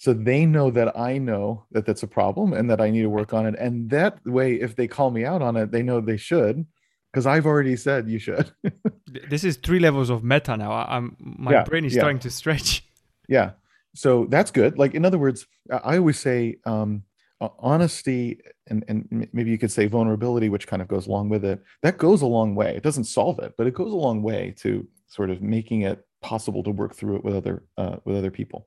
So 0.00 0.14
they 0.14 0.46
know 0.46 0.70
that 0.70 0.98
I 0.98 1.18
know 1.18 1.66
that 1.72 1.84
that's 1.84 2.02
a 2.02 2.06
problem 2.06 2.54
and 2.54 2.70
that 2.70 2.80
I 2.80 2.88
need 2.88 3.02
to 3.02 3.10
work 3.10 3.34
on 3.34 3.44
it. 3.44 3.54
And 3.58 3.90
that 3.90 4.18
way, 4.24 4.54
if 4.54 4.74
they 4.74 4.88
call 4.88 5.10
me 5.10 5.26
out 5.26 5.42
on 5.42 5.56
it, 5.56 5.72
they 5.72 5.82
know 5.82 6.00
they 6.00 6.16
should 6.16 6.66
because 7.12 7.26
I've 7.26 7.44
already 7.44 7.76
said 7.76 8.08
you 8.08 8.18
should. 8.18 8.50
this 9.28 9.44
is 9.44 9.58
three 9.58 9.78
levels 9.78 10.08
of 10.08 10.24
meta 10.24 10.56
now. 10.56 10.72
I'm 10.72 11.18
my 11.18 11.52
yeah, 11.52 11.64
brain 11.64 11.84
is 11.84 11.94
yeah. 11.94 12.00
starting 12.00 12.18
to 12.20 12.30
stretch. 12.30 12.84
Yeah. 13.28 13.52
So 13.94 14.26
that's 14.28 14.50
good. 14.50 14.76
Like 14.76 14.94
in 14.94 15.04
other 15.04 15.18
words, 15.18 15.46
I 15.70 15.98
always 15.98 16.18
say 16.18 16.56
um, 16.66 17.04
honesty 17.40 18.40
and, 18.66 18.84
and 18.88 19.28
maybe 19.32 19.52
you 19.52 19.58
could 19.58 19.70
say 19.70 19.86
vulnerability, 19.86 20.48
which 20.48 20.66
kind 20.66 20.82
of 20.82 20.88
goes 20.88 21.06
along 21.06 21.28
with 21.28 21.44
it, 21.44 21.62
that 21.82 21.96
goes 21.96 22.22
a 22.22 22.26
long 22.26 22.56
way. 22.56 22.74
It 22.74 22.82
doesn't 22.82 23.04
solve 23.04 23.38
it, 23.38 23.54
but 23.56 23.68
it 23.68 23.74
goes 23.74 23.92
a 23.92 23.96
long 23.96 24.24
way 24.24 24.52
to 24.62 24.84
sort 25.06 25.30
of 25.30 25.42
making 25.42 25.82
it 25.82 26.04
possible 26.22 26.64
to 26.64 26.72
work 26.72 26.96
through 26.96 27.16
it 27.16 27.24
with 27.24 27.36
other 27.36 27.62
uh, 27.78 27.98
with 28.04 28.16
other 28.16 28.32
people. 28.32 28.66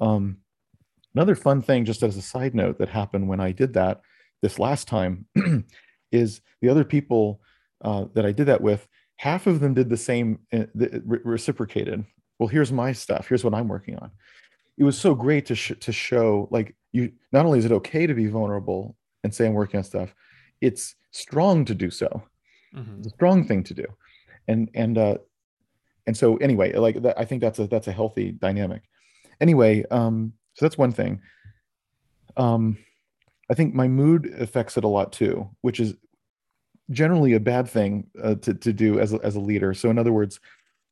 Um, 0.00 0.36
another 1.14 1.34
fun 1.34 1.62
thing, 1.62 1.84
just 1.84 2.02
as 2.02 2.16
a 2.16 2.22
side 2.22 2.54
note, 2.54 2.78
that 2.78 2.88
happened 2.88 3.28
when 3.28 3.40
I 3.40 3.52
did 3.52 3.74
that 3.74 4.00
this 4.42 4.58
last 4.58 4.88
time, 4.88 5.26
is 6.12 6.40
the 6.60 6.68
other 6.68 6.84
people 6.84 7.40
uh, 7.84 8.06
that 8.14 8.26
I 8.26 8.32
did 8.32 8.46
that 8.46 8.60
with. 8.60 8.86
Half 9.16 9.46
of 9.46 9.60
them 9.60 9.74
did 9.74 9.88
the 9.88 9.96
same, 9.96 10.38
uh, 10.52 10.64
re- 10.74 11.20
reciprocated. 11.24 12.04
Well, 12.38 12.48
here's 12.48 12.70
my 12.70 12.92
stuff. 12.92 13.26
Here's 13.28 13.42
what 13.42 13.54
I'm 13.54 13.68
working 13.68 13.96
on 13.96 14.12
it 14.78 14.84
was 14.84 14.98
so 14.98 15.14
great 15.14 15.46
to 15.46 15.54
sh- 15.54 15.72
to 15.80 15.92
show 15.92 16.48
like 16.50 16.74
you 16.92 17.12
not 17.32 17.44
only 17.44 17.58
is 17.58 17.64
it 17.64 17.72
okay 17.72 18.06
to 18.06 18.14
be 18.14 18.26
vulnerable 18.28 18.96
and 19.24 19.34
say 19.34 19.46
I'm 19.46 19.54
working 19.54 19.78
on 19.78 19.84
stuff, 19.84 20.14
it's 20.60 20.94
strong 21.10 21.64
to 21.66 21.74
do 21.74 21.90
so. 21.90 22.22
Mm-hmm. 22.74 22.98
It's 22.98 23.08
a 23.08 23.10
strong 23.10 23.44
thing 23.44 23.64
to 23.64 23.74
do, 23.74 23.86
and 24.46 24.70
and 24.74 24.96
uh, 24.96 25.18
and 26.06 26.16
so 26.16 26.36
anyway, 26.36 26.72
like 26.74 27.02
that, 27.02 27.18
I 27.18 27.24
think 27.24 27.42
that's 27.42 27.58
a 27.58 27.66
that's 27.66 27.88
a 27.88 27.92
healthy 27.92 28.30
dynamic. 28.30 28.82
Anyway, 29.40 29.84
um, 29.90 30.32
so 30.58 30.64
that's 30.64 30.76
one 30.76 30.90
thing. 30.90 31.20
Um, 32.36 32.78
I 33.48 33.54
think 33.54 33.74
my 33.74 33.86
mood 33.86 34.26
affects 34.40 34.76
it 34.76 34.82
a 34.82 34.88
lot 34.88 35.12
too, 35.12 35.48
which 35.60 35.78
is 35.78 35.94
generally 36.90 37.34
a 37.34 37.40
bad 37.40 37.68
thing 37.68 38.08
uh, 38.20 38.34
to 38.36 38.54
to 38.54 38.72
do 38.72 38.98
as 38.98 39.12
a, 39.12 39.20
as 39.22 39.36
a 39.36 39.40
leader. 39.40 39.72
So 39.72 39.88
in 39.88 39.98
other 39.98 40.12
words, 40.12 40.40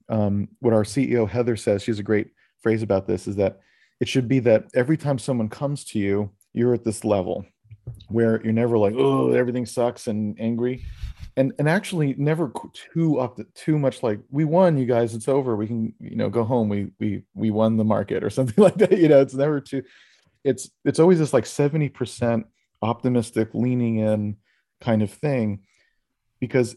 um, 0.09 0.47
what 0.61 0.73
our 0.73 0.85
CEO 0.85 1.29
Heather 1.29 1.57
says, 1.57 1.83
she 1.83 1.91
has 1.91 1.99
a 1.99 2.05
great 2.05 2.29
phrase 2.63 2.83
about 2.83 3.09
this, 3.09 3.27
is 3.27 3.35
that 3.37 3.59
it 3.99 4.07
should 4.07 4.29
be 4.29 4.39
that 4.41 4.67
every 4.73 4.97
time 4.97 5.19
someone 5.19 5.49
comes 5.49 5.85
to 5.87 5.99
you, 5.99 6.31
you're 6.53 6.75
at 6.75 6.85
this 6.85 7.05
level 7.05 7.45
where 8.09 8.41
you're 8.45 8.53
never 8.53 8.79
like, 8.79 8.95
oh, 8.97 9.33
everything 9.33 9.67
sucks 9.67 10.07
and 10.07 10.41
angry. 10.41 10.85
And, 11.39 11.53
and 11.59 11.69
actually 11.69 12.15
never 12.17 12.51
too 12.95 13.19
up 13.19 13.37
to, 13.37 13.45
too 13.55 13.79
much 13.79 14.03
like 14.03 14.21
we 14.31 14.47
won 14.47 14.79
you 14.79 14.87
guys 14.87 15.15
it's 15.15 15.29
over 15.29 15.55
we 15.55 15.67
can 15.67 15.93
you 16.01 16.17
know 16.17 16.31
go 16.31 16.45
home 16.45 16.71
we 16.71 16.93
we 16.99 17.25
we 17.35 17.51
won 17.51 17.77
the 17.77 17.85
market 17.85 18.25
or 18.25 18.31
something 18.39 18.65
like 18.65 18.77
that 18.77 18.97
you 18.97 19.09
know 19.09 19.21
it's 19.21 19.35
never 19.35 19.61
too 19.61 19.83
it's 20.45 20.71
it's 20.85 20.99
always 20.99 21.19
this 21.19 21.35
like 21.35 21.45
70% 21.45 22.45
optimistic 22.81 23.51
leaning 23.53 23.99
in 23.99 24.37
kind 24.81 25.03
of 25.03 25.11
thing 25.11 25.61
because 26.41 26.77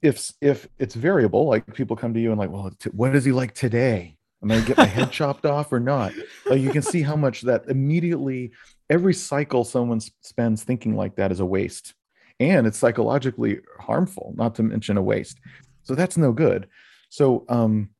if 0.00 0.32
if 0.40 0.68
it's 0.78 0.94
variable, 0.94 1.46
like 1.46 1.66
people 1.74 1.96
come 1.96 2.14
to 2.14 2.20
you 2.20 2.30
and 2.30 2.38
like, 2.38 2.50
well, 2.50 2.70
t- 2.78 2.90
what 2.90 3.16
is 3.16 3.24
he 3.24 3.32
like 3.32 3.54
today? 3.54 4.16
Am 4.42 4.50
I 4.50 4.54
gonna 4.54 4.66
get 4.66 4.76
my 4.76 4.84
head 4.84 5.10
chopped 5.12 5.46
off 5.46 5.72
or 5.72 5.80
not? 5.80 6.12
Like 6.46 6.60
you 6.60 6.70
can 6.70 6.82
see 6.82 7.02
how 7.02 7.16
much 7.16 7.42
that 7.42 7.64
immediately 7.68 8.52
every 8.90 9.14
cycle 9.14 9.64
someone 9.64 10.00
spends 10.20 10.62
thinking 10.62 10.96
like 10.96 11.16
that 11.16 11.32
is 11.32 11.40
a 11.40 11.46
waste, 11.46 11.94
and 12.50 12.66
it's 12.66 12.78
psychologically 12.78 13.60
harmful. 13.80 14.34
Not 14.36 14.54
to 14.56 14.62
mention 14.62 14.96
a 14.96 15.02
waste. 15.02 15.38
So 15.82 15.94
that's 15.94 16.16
no 16.16 16.32
good. 16.32 16.68
So 17.08 17.44
um, 17.48 17.90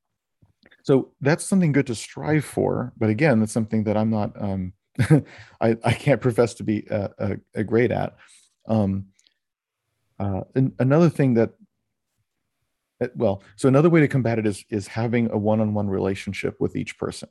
so 0.83 1.13
that's 1.21 1.45
something 1.45 1.73
good 1.73 1.87
to 1.87 1.95
strive 1.95 2.45
for. 2.45 2.93
But 2.97 3.11
again, 3.11 3.41
that's 3.41 3.53
something 3.53 3.85
that 3.85 3.97
I'm 3.97 4.11
not. 4.11 4.41
Um, 4.41 4.73
I 5.61 5.77
I 5.85 5.93
can't 5.93 6.21
profess 6.21 6.55
to 6.55 6.65
be 6.65 6.87
a, 6.91 7.11
a, 7.19 7.37
a 7.57 7.65
great 7.65 7.91
at. 7.91 8.17
Um, 8.67 9.07
uh, 10.19 10.43
another 10.79 11.09
thing 11.09 11.35
that 11.35 11.51
uh, 13.03 13.09
well 13.17 13.43
so 13.57 13.69
another 13.69 13.91
way 13.91 14.01
to 14.01 14.09
combat 14.09 14.39
it 14.39 14.47
is 14.47 14.65
is 14.71 14.87
having 14.87 15.31
a 15.31 15.37
one-on-one 15.37 15.89
relationship 15.89 16.61
with 16.61 16.77
each 16.77 16.97
person 16.97 17.29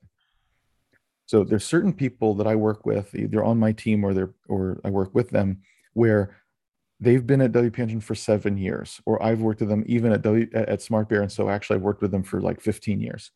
so 1.25 1.43
there's 1.43 1.63
certain 1.63 1.93
people 1.93 2.35
that 2.35 2.47
i 2.47 2.55
work 2.55 2.85
with 2.85 3.15
either 3.15 3.43
on 3.43 3.57
my 3.57 3.71
team 3.71 4.03
or 4.03 4.13
they're 4.13 4.33
or 4.49 4.81
i 4.83 4.89
work 4.89 5.15
with 5.15 5.29
them 5.29 5.61
where 5.93 6.35
they've 7.01 7.25
been 7.25 7.41
at 7.41 7.51
WP 7.51 7.79
Engine 7.79 7.99
for 7.99 8.15
seven 8.15 8.57
years 8.57 9.01
or 9.05 9.21
i've 9.21 9.41
worked 9.41 9.59
with 9.59 9.69
them 9.69 9.83
even 9.87 10.11
at 10.11 10.21
w 10.21 10.47
at 10.53 10.81
Smart 10.81 11.09
Bear 11.09 11.21
and 11.21 11.31
so 11.31 11.49
actually 11.49 11.75
i've 11.75 11.81
worked 11.81 12.01
with 12.01 12.11
them 12.11 12.23
for 12.23 12.39
like 12.39 12.61
15 12.61 13.01
years 13.01 13.31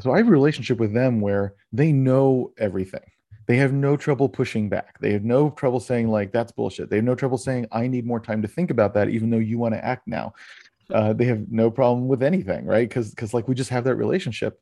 so 0.00 0.12
i 0.12 0.18
have 0.18 0.28
a 0.28 0.30
relationship 0.30 0.78
with 0.78 0.92
them 0.92 1.20
where 1.20 1.54
they 1.72 1.92
know 1.92 2.52
everything 2.58 3.10
they 3.48 3.56
have 3.56 3.72
no 3.72 3.96
trouble 3.96 4.28
pushing 4.28 4.68
back. 4.68 5.00
They 5.00 5.10
have 5.14 5.24
no 5.24 5.48
trouble 5.50 5.80
saying 5.80 6.08
like 6.08 6.32
that's 6.32 6.52
bullshit. 6.52 6.90
They 6.90 6.96
have 6.96 7.04
no 7.06 7.14
trouble 7.14 7.38
saying 7.38 7.66
I 7.72 7.86
need 7.86 8.04
more 8.04 8.20
time 8.20 8.42
to 8.42 8.48
think 8.48 8.70
about 8.70 8.92
that, 8.92 9.08
even 9.08 9.30
though 9.30 9.38
you 9.38 9.58
want 9.58 9.74
to 9.74 9.84
act 9.84 10.06
now. 10.06 10.34
Uh, 10.90 11.12
they 11.12 11.26
have 11.26 11.52
no 11.52 11.70
problem 11.70 12.08
with 12.08 12.22
anything, 12.22 12.64
right? 12.64 12.88
Because 12.88 13.10
because 13.10 13.34
like 13.34 13.46
we 13.46 13.54
just 13.54 13.68
have 13.68 13.84
that 13.84 13.96
relationship. 13.96 14.58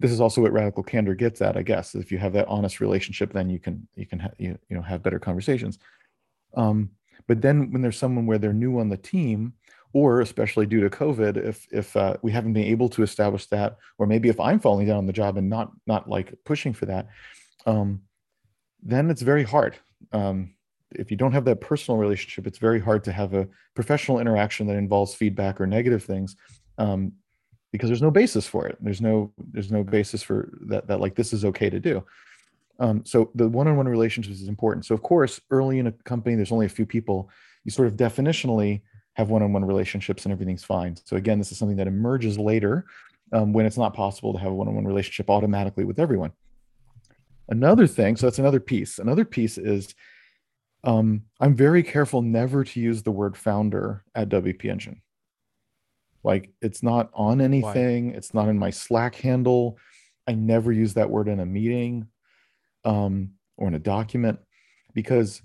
This 0.00 0.10
is 0.10 0.22
also 0.22 0.40
what 0.40 0.54
radical 0.54 0.82
candor 0.82 1.14
gets 1.14 1.42
at, 1.42 1.54
I 1.54 1.60
guess. 1.60 1.94
If 1.94 2.10
you 2.10 2.16
have 2.16 2.32
that 2.32 2.48
honest 2.48 2.80
relationship, 2.80 3.30
then 3.30 3.50
you 3.50 3.58
can 3.58 3.86
you 3.94 4.06
can 4.06 4.20
ha- 4.20 4.30
you, 4.38 4.58
you 4.70 4.74
know 4.74 4.80
have 4.80 5.02
better 5.02 5.18
conversations. 5.18 5.78
Um, 6.54 6.90
but 7.26 7.40
then 7.40 7.70
when 7.70 7.82
there's 7.82 7.98
someone 7.98 8.26
where 8.26 8.38
they're 8.38 8.52
new 8.52 8.78
on 8.78 8.88
the 8.88 8.96
team, 8.96 9.54
or 9.92 10.20
especially 10.20 10.66
due 10.66 10.80
to 10.80 10.90
COVID, 10.90 11.36
if 11.36 11.66
if 11.70 11.96
uh, 11.96 12.16
we 12.22 12.32
haven't 12.32 12.54
been 12.54 12.64
able 12.64 12.88
to 12.90 13.02
establish 13.02 13.46
that, 13.46 13.76
or 13.98 14.06
maybe 14.06 14.28
if 14.28 14.40
I'm 14.40 14.58
falling 14.58 14.86
down 14.86 14.98
on 14.98 15.06
the 15.06 15.12
job 15.12 15.36
and 15.36 15.48
not 15.50 15.72
not 15.86 16.08
like 16.08 16.34
pushing 16.44 16.72
for 16.72 16.86
that, 16.86 17.08
um, 17.66 18.02
then 18.82 19.10
it's 19.10 19.22
very 19.22 19.44
hard. 19.44 19.76
Um, 20.12 20.54
if 20.90 21.10
you 21.10 21.16
don't 21.16 21.32
have 21.32 21.44
that 21.44 21.60
personal 21.60 21.98
relationship, 21.98 22.46
it's 22.46 22.58
very 22.58 22.80
hard 22.80 23.04
to 23.04 23.12
have 23.12 23.34
a 23.34 23.48
professional 23.74 24.18
interaction 24.18 24.66
that 24.66 24.76
involves 24.76 25.14
feedback 25.14 25.60
or 25.60 25.66
negative 25.66 26.04
things, 26.04 26.36
um, 26.78 27.12
because 27.70 27.88
there's 27.88 28.02
no 28.02 28.10
basis 28.10 28.46
for 28.46 28.66
it. 28.66 28.76
There's 28.80 29.00
no 29.00 29.32
there's 29.38 29.70
no 29.70 29.84
basis 29.84 30.22
for 30.22 30.52
that 30.68 30.86
that 30.86 31.00
like 31.00 31.14
this 31.14 31.32
is 31.32 31.44
okay 31.44 31.70
to 31.70 31.80
do. 31.80 32.04
Um, 32.78 33.04
so 33.04 33.30
the 33.34 33.48
one-on-one 33.48 33.88
relationships 33.88 34.40
is 34.40 34.48
important. 34.48 34.84
So 34.86 34.94
of 34.94 35.02
course, 35.02 35.40
early 35.50 35.78
in 35.78 35.86
a 35.86 35.92
company, 35.92 36.34
there's 36.34 36.52
only 36.52 36.66
a 36.66 36.70
few 36.70 36.86
people. 36.86 37.30
You 37.64 37.70
sort 37.70 37.88
of 37.88 37.94
definitionally 37.94 38.82
have 39.14 39.30
one-on-one 39.30 39.64
relationships 39.64 40.24
and 40.24 40.32
everything's 40.32 40.64
fine. 40.64 40.96
So 41.04 41.16
again, 41.16 41.38
this 41.38 41.52
is 41.52 41.58
something 41.58 41.76
that 41.76 41.86
emerges 41.86 42.38
later 42.38 42.86
um, 43.32 43.52
when 43.52 43.66
it's 43.66 43.76
not 43.76 43.94
possible 43.94 44.32
to 44.32 44.38
have 44.38 44.50
a 44.50 44.54
one-on-one 44.54 44.86
relationship 44.86 45.30
automatically 45.30 45.84
with 45.84 45.98
everyone. 45.98 46.32
Another 47.48 47.86
thing, 47.86 48.16
so 48.16 48.26
that's 48.26 48.38
another 48.38 48.60
piece. 48.60 48.98
Another 48.98 49.24
piece 49.24 49.58
is 49.58 49.94
um, 50.84 51.22
I'm 51.40 51.54
very 51.54 51.82
careful 51.82 52.22
never 52.22 52.64
to 52.64 52.80
use 52.80 53.02
the 53.02 53.10
word 53.12 53.36
founder 53.36 54.04
at 54.14 54.28
WP 54.28 54.64
Engine. 54.64 55.02
Like 56.24 56.50
it's 56.60 56.82
not 56.82 57.10
on 57.14 57.40
anything, 57.40 58.10
Why? 58.10 58.16
it's 58.16 58.32
not 58.32 58.48
in 58.48 58.58
my 58.58 58.70
Slack 58.70 59.16
handle. 59.16 59.78
I 60.26 60.34
never 60.34 60.72
use 60.72 60.94
that 60.94 61.10
word 61.10 61.28
in 61.28 61.40
a 61.40 61.46
meeting 61.46 62.08
um, 62.84 63.32
or 63.56 63.68
in 63.68 63.74
a 63.74 63.78
document 63.78 64.38
because 64.94 65.42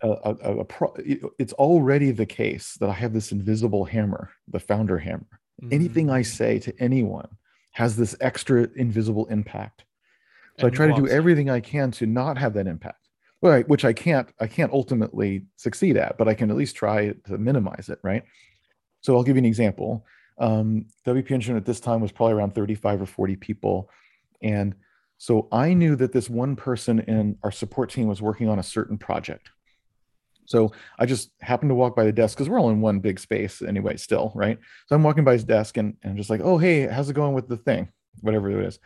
a, 0.00 0.08
a, 0.08 0.58
a 0.58 0.64
pro, 0.64 0.94
it's 1.38 1.52
already 1.54 2.10
the 2.10 2.26
case 2.26 2.76
that 2.80 2.88
I 2.88 2.92
have 2.92 3.12
this 3.12 3.32
invisible 3.32 3.84
hammer, 3.84 4.30
the 4.46 4.60
founder 4.60 4.98
hammer. 4.98 5.26
Mm-hmm. 5.62 5.74
Anything 5.74 6.10
I 6.10 6.22
say 6.22 6.58
to 6.60 6.74
anyone 6.78 7.28
has 7.72 7.96
this 7.96 8.16
extra 8.20 8.68
invisible 8.76 9.26
impact. 9.26 9.84
So 10.58 10.66
and 10.66 10.74
I 10.74 10.76
try 10.76 10.86
to 10.86 10.94
do 10.94 11.08
everything 11.08 11.50
I 11.50 11.60
can 11.60 11.90
to 11.92 12.06
not 12.06 12.38
have 12.38 12.54
that 12.54 12.66
impact. 12.66 13.08
Right, 13.40 13.68
which 13.68 13.84
I 13.84 13.92
can't 13.92 14.28
I 14.40 14.48
can't 14.48 14.72
ultimately 14.72 15.46
succeed 15.54 15.96
at, 15.96 16.18
but 16.18 16.26
I 16.26 16.34
can 16.34 16.50
at 16.50 16.56
least 16.56 16.74
try 16.74 17.14
to 17.26 17.38
minimize 17.38 17.88
it, 17.88 18.00
right? 18.02 18.24
So 19.00 19.14
I'll 19.14 19.22
give 19.22 19.36
you 19.36 19.42
an 19.42 19.44
example. 19.44 20.04
Um, 20.38 20.86
WP 21.06 21.30
Engine 21.30 21.56
at 21.56 21.64
this 21.64 21.78
time 21.78 22.00
was 22.00 22.10
probably 22.10 22.34
around 22.34 22.56
35 22.56 23.02
or 23.02 23.06
40 23.06 23.36
people. 23.36 23.90
And 24.42 24.74
so 25.18 25.48
I 25.50 25.74
knew 25.74 25.96
that 25.96 26.12
this 26.12 26.30
one 26.30 26.54
person 26.54 27.00
in 27.00 27.36
our 27.42 27.50
support 27.50 27.90
team 27.90 28.06
was 28.06 28.22
working 28.22 28.48
on 28.48 28.60
a 28.60 28.62
certain 28.62 28.96
project. 28.96 29.50
So 30.46 30.72
I 30.98 31.04
just 31.04 31.30
happened 31.40 31.70
to 31.70 31.74
walk 31.74 31.94
by 31.94 32.04
the 32.04 32.12
desk 32.12 32.38
because 32.38 32.48
we're 32.48 32.58
all 32.58 32.70
in 32.70 32.80
one 32.80 33.00
big 33.00 33.18
space 33.18 33.60
anyway, 33.60 33.96
still, 33.96 34.32
right? 34.34 34.58
So 34.86 34.94
I'm 34.94 35.02
walking 35.02 35.24
by 35.24 35.34
his 35.34 35.44
desk 35.44 35.76
and, 35.76 35.96
and 36.02 36.16
just 36.16 36.30
like, 36.30 36.40
oh, 36.42 36.56
hey, 36.56 36.86
how's 36.86 37.10
it 37.10 37.14
going 37.14 37.34
with 37.34 37.48
the 37.48 37.58
thing? 37.58 37.92
Whatever 38.22 38.48
it 38.50 38.64
is. 38.64 38.78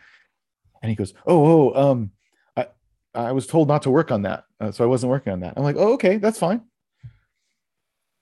And 0.81 0.89
he 0.89 0.95
goes, 0.95 1.13
oh, 1.25 1.71
oh, 1.71 1.91
um, 1.91 2.11
I, 2.57 2.67
I 3.15 3.31
was 3.31 3.47
told 3.47 3.69
not 3.69 3.83
to 3.83 3.91
work 3.91 4.11
on 4.11 4.23
that. 4.23 4.43
Uh, 4.59 4.71
so 4.71 4.83
I 4.83 4.87
wasn't 4.87 5.11
working 5.11 5.31
on 5.31 5.39
that. 5.41 5.53
I'm 5.55 5.63
like, 5.63 5.77
oh, 5.77 5.93
okay, 5.93 6.17
that's 6.17 6.39
fine. 6.39 6.63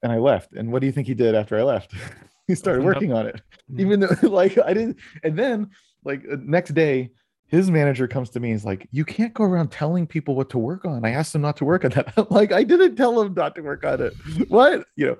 And 0.04 0.12
I 0.12 0.18
left. 0.18 0.52
And 0.54 0.72
what 0.72 0.82
do 0.82 0.86
you 0.86 0.92
think 0.92 1.08
he 1.08 1.16
did 1.16 1.34
after 1.34 1.58
I 1.58 1.64
left? 1.64 1.94
he 2.48 2.56
started 2.56 2.84
working 2.84 3.14
on 3.14 3.26
it, 3.26 3.42
even 3.78 4.02
though 4.02 4.16
like 4.24 4.58
I 4.60 4.74
didn't. 4.74 4.98
And 5.24 5.38
then 5.40 5.72
like 6.04 6.24
uh, 6.32 6.38
next 6.40 6.76
day, 6.76 7.12
his 7.52 7.70
manager 7.70 8.08
comes 8.08 8.30
to 8.30 8.40
me 8.40 8.50
and 8.52 8.56
is 8.56 8.64
like, 8.64 8.88
You 8.92 9.04
can't 9.04 9.34
go 9.34 9.44
around 9.44 9.72
telling 9.72 10.08
people 10.08 10.36
what 10.36 10.50
to 10.52 10.58
work 10.58 10.86
on. 10.86 11.04
I 11.04 11.12
asked 11.12 11.36
him 11.36 11.42
not 11.42 11.58
to 11.58 11.66
work 11.66 11.84
on 11.84 11.92
that. 11.92 12.14
I'm 12.18 12.28
like, 12.30 12.54
I 12.54 12.64
didn't 12.64 12.96
tell 12.96 13.22
him 13.22 13.34
not 13.34 13.56
to 13.56 13.62
work 13.62 13.86
on 13.86 14.02
it. 14.02 14.14
what? 14.48 14.86
You 14.96 15.08
know, 15.08 15.18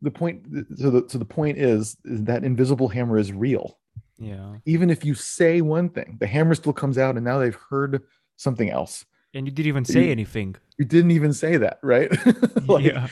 the 0.00 0.10
point 0.10 0.42
so 0.76 0.90
the 0.90 1.04
so 1.06 1.18
the 1.18 1.26
point 1.26 1.58
is, 1.58 1.98
is 2.06 2.24
that 2.24 2.44
invisible 2.44 2.88
hammer 2.88 3.18
is 3.18 3.30
real. 3.30 3.78
Yeah. 4.18 4.54
Even 4.64 4.88
if 4.88 5.04
you 5.04 5.14
say 5.14 5.60
one 5.60 5.90
thing, 5.90 6.16
the 6.18 6.26
hammer 6.26 6.54
still 6.54 6.72
comes 6.72 6.96
out 6.96 7.16
and 7.16 7.24
now 7.24 7.38
they've 7.38 7.58
heard 7.68 8.02
something 8.36 8.70
else. 8.70 9.04
And 9.34 9.46
you 9.46 9.52
didn't 9.52 9.68
even 9.68 9.84
say 9.84 10.06
you, 10.06 10.10
anything. 10.10 10.56
You 10.78 10.86
didn't 10.86 11.10
even 11.10 11.34
say 11.34 11.58
that, 11.58 11.78
right? 11.82 12.10
like, 12.66 12.86
yeah. 12.86 13.08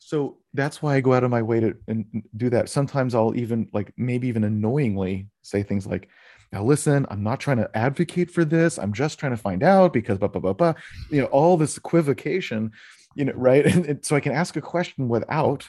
So 0.00 0.38
that's 0.54 0.82
why 0.82 0.96
I 0.96 1.00
go 1.00 1.12
out 1.12 1.22
of 1.22 1.30
my 1.30 1.42
way 1.42 1.60
to 1.60 1.76
and 1.86 2.24
do 2.36 2.50
that. 2.50 2.68
Sometimes 2.68 3.14
I'll 3.14 3.36
even 3.36 3.68
like 3.72 3.92
maybe 3.96 4.26
even 4.26 4.42
annoyingly 4.42 5.28
say 5.42 5.62
things 5.62 5.86
like, 5.86 6.08
now 6.52 6.64
listen, 6.64 7.06
I'm 7.10 7.22
not 7.22 7.40
trying 7.40 7.58
to 7.58 7.70
advocate 7.76 8.30
for 8.30 8.44
this. 8.44 8.78
I'm 8.78 8.92
just 8.92 9.18
trying 9.18 9.32
to 9.32 9.36
find 9.36 9.62
out 9.62 9.92
because 9.92 10.18
blah 10.18 10.28
blah 10.28 10.40
blah 10.40 10.52
blah. 10.52 10.74
You 11.10 11.22
know, 11.22 11.26
all 11.26 11.56
this 11.56 11.76
equivocation, 11.76 12.72
you 13.14 13.26
know, 13.26 13.32
right? 13.34 13.66
And, 13.74 13.86
and 13.86 14.04
so 14.04 14.16
I 14.16 14.20
can 14.20 14.32
ask 14.32 14.56
a 14.56 14.60
question 14.60 15.08
without 15.08 15.68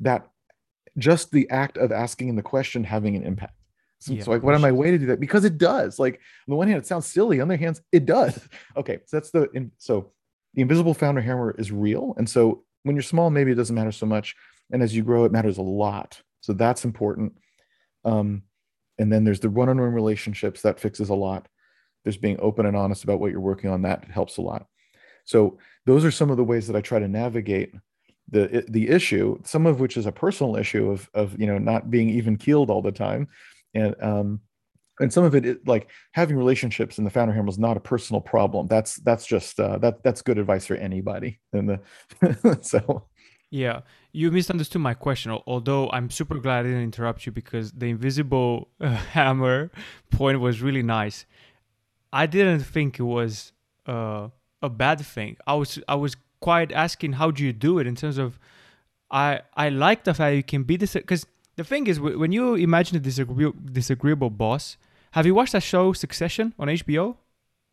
that 0.00 0.28
just 0.98 1.30
the 1.30 1.48
act 1.50 1.76
of 1.76 1.92
asking 1.92 2.36
the 2.36 2.42
question 2.42 2.84
having 2.84 3.16
an 3.16 3.22
impact. 3.24 3.54
So, 4.00 4.14
yeah, 4.14 4.22
so 4.22 4.30
like, 4.30 4.42
what 4.42 4.54
am 4.54 4.64
I 4.64 4.72
way 4.72 4.90
to 4.90 4.98
do 4.98 5.06
that? 5.06 5.20
Because 5.20 5.44
it 5.44 5.58
does. 5.58 5.98
Like 5.98 6.14
on 6.14 6.50
the 6.50 6.56
one 6.56 6.68
hand, 6.68 6.78
it 6.78 6.86
sounds 6.86 7.06
silly. 7.06 7.40
On 7.40 7.48
the 7.48 7.54
other 7.54 7.62
hand, 7.62 7.80
it 7.92 8.06
does. 8.06 8.48
Okay, 8.76 9.00
so 9.06 9.16
that's 9.16 9.30
the 9.30 9.50
in, 9.52 9.72
so 9.78 10.12
the 10.54 10.62
invisible 10.62 10.94
founder 10.94 11.20
hammer 11.20 11.54
is 11.58 11.70
real. 11.70 12.14
And 12.16 12.28
so 12.28 12.64
when 12.82 12.96
you're 12.96 13.02
small, 13.02 13.30
maybe 13.30 13.52
it 13.52 13.56
doesn't 13.56 13.74
matter 13.74 13.92
so 13.92 14.06
much. 14.06 14.36
And 14.72 14.82
as 14.82 14.94
you 14.94 15.02
grow, 15.02 15.24
it 15.24 15.32
matters 15.32 15.58
a 15.58 15.62
lot. 15.62 16.20
So 16.40 16.52
that's 16.52 16.84
important. 16.84 17.34
Um, 18.04 18.42
and 19.00 19.10
then 19.10 19.24
there's 19.24 19.40
the 19.40 19.50
one-on-one 19.50 19.92
relationships 19.92 20.60
that 20.62 20.78
fixes 20.78 21.08
a 21.08 21.14
lot. 21.14 21.48
There's 22.04 22.18
being 22.18 22.38
open 22.40 22.66
and 22.66 22.76
honest 22.76 23.02
about 23.02 23.18
what 23.18 23.32
you're 23.32 23.40
working 23.40 23.70
on 23.70 23.82
that 23.82 24.04
helps 24.04 24.36
a 24.36 24.42
lot. 24.42 24.66
So 25.24 25.58
those 25.86 26.04
are 26.04 26.10
some 26.10 26.30
of 26.30 26.36
the 26.36 26.44
ways 26.44 26.66
that 26.66 26.76
i 26.76 26.80
try 26.80 26.98
to 26.98 27.08
navigate 27.08 27.74
the 28.28 28.64
the 28.68 28.88
issue 28.88 29.40
some 29.44 29.66
of 29.66 29.80
which 29.80 29.96
is 29.96 30.06
a 30.06 30.12
personal 30.12 30.56
issue 30.56 30.88
of 30.90 31.10
of 31.14 31.38
you 31.40 31.46
know 31.46 31.58
not 31.58 31.90
being 31.90 32.10
even 32.10 32.36
keeled 32.36 32.70
all 32.70 32.82
the 32.82 32.92
time. 32.92 33.26
And 33.74 33.94
um 34.02 34.40
and 35.00 35.10
some 35.10 35.24
of 35.24 35.34
it, 35.34 35.46
it 35.46 35.66
like 35.66 35.88
having 36.12 36.36
relationships 36.36 36.98
in 36.98 37.04
the 37.04 37.10
founder 37.10 37.32
hammer 37.32 37.48
is 37.48 37.58
not 37.58 37.78
a 37.78 37.80
personal 37.80 38.20
problem. 38.20 38.66
That's 38.66 38.96
that's 38.96 39.26
just 39.26 39.58
uh, 39.58 39.78
that 39.78 40.02
that's 40.02 40.20
good 40.20 40.38
advice 40.38 40.66
for 40.66 40.74
anybody 40.74 41.40
and 41.54 41.68
the 41.70 42.58
so 42.60 43.08
yeah, 43.50 43.80
you 44.12 44.30
misunderstood 44.30 44.80
my 44.80 44.94
question. 44.94 45.36
Although 45.46 45.90
I'm 45.90 46.08
super 46.08 46.38
glad 46.38 46.60
I 46.60 46.68
didn't 46.68 46.82
interrupt 46.82 47.26
you 47.26 47.32
because 47.32 47.72
the 47.72 47.86
invisible 47.86 48.68
uh, 48.80 48.88
hammer 49.14 49.70
point 50.10 50.40
was 50.40 50.62
really 50.62 50.82
nice. 50.82 51.26
I 52.12 52.26
didn't 52.26 52.60
think 52.60 52.98
it 52.98 53.04
was 53.04 53.52
uh, 53.86 54.28
a 54.62 54.68
bad 54.68 55.00
thing. 55.00 55.36
I 55.46 55.54
was 55.54 55.78
I 55.88 55.96
was 55.96 56.16
quite 56.40 56.72
asking 56.72 57.14
how 57.14 57.30
do 57.30 57.44
you 57.44 57.52
do 57.52 57.78
it 57.78 57.86
in 57.86 57.96
terms 57.96 58.18
of 58.18 58.38
I 59.10 59.40
I 59.54 59.68
like 59.68 60.04
the 60.04 60.14
fact 60.14 60.36
you 60.36 60.42
can 60.44 60.62
be 60.62 60.76
this 60.76 60.94
because 60.94 61.26
the 61.56 61.64
thing 61.64 61.88
is 61.88 62.00
when 62.00 62.32
you 62.32 62.54
imagine 62.54 62.96
a 62.96 63.00
disagreeable, 63.00 63.58
disagreeable 63.72 64.30
boss. 64.30 64.76
Have 65.12 65.26
you 65.26 65.34
watched 65.34 65.52
that 65.52 65.64
show 65.64 65.92
Succession 65.92 66.54
on 66.56 66.68
HBO? 66.68 67.16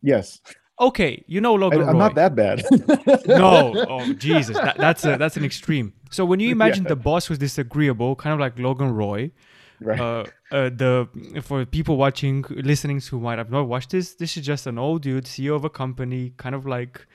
Yes. 0.02 0.40
Okay, 0.80 1.24
you 1.26 1.40
know 1.40 1.54
Logan. 1.54 1.80
Roy. 1.80 1.86
I, 1.86 1.90
am 1.90 1.98
not 1.98 2.14
that 2.14 2.34
bad. 2.34 2.64
no, 3.26 3.72
oh 3.88 4.12
Jesus, 4.12 4.56
that, 4.56 4.76
that's 4.76 5.04
a, 5.04 5.16
that's 5.16 5.36
an 5.36 5.44
extreme. 5.44 5.92
So 6.10 6.24
when 6.24 6.40
you 6.40 6.50
imagine 6.50 6.84
yeah. 6.84 6.90
the 6.90 6.96
boss 6.96 7.28
was 7.28 7.38
disagreeable, 7.38 8.14
kind 8.14 8.32
of 8.32 8.38
like 8.38 8.58
Logan 8.58 8.92
Roy, 8.92 9.32
right? 9.80 10.00
Uh, 10.00 10.24
uh, 10.52 10.70
the 10.70 11.08
for 11.42 11.64
people 11.64 11.96
watching, 11.96 12.44
listening 12.48 13.00
who 13.00 13.20
might 13.20 13.38
have 13.38 13.50
not 13.50 13.66
watched 13.66 13.90
this, 13.90 14.14
this 14.14 14.36
is 14.36 14.46
just 14.46 14.66
an 14.66 14.78
old 14.78 15.02
dude, 15.02 15.24
CEO 15.24 15.56
of 15.56 15.64
a 15.64 15.70
company, 15.70 16.32
kind 16.36 16.54
of 16.54 16.66
like 16.66 17.06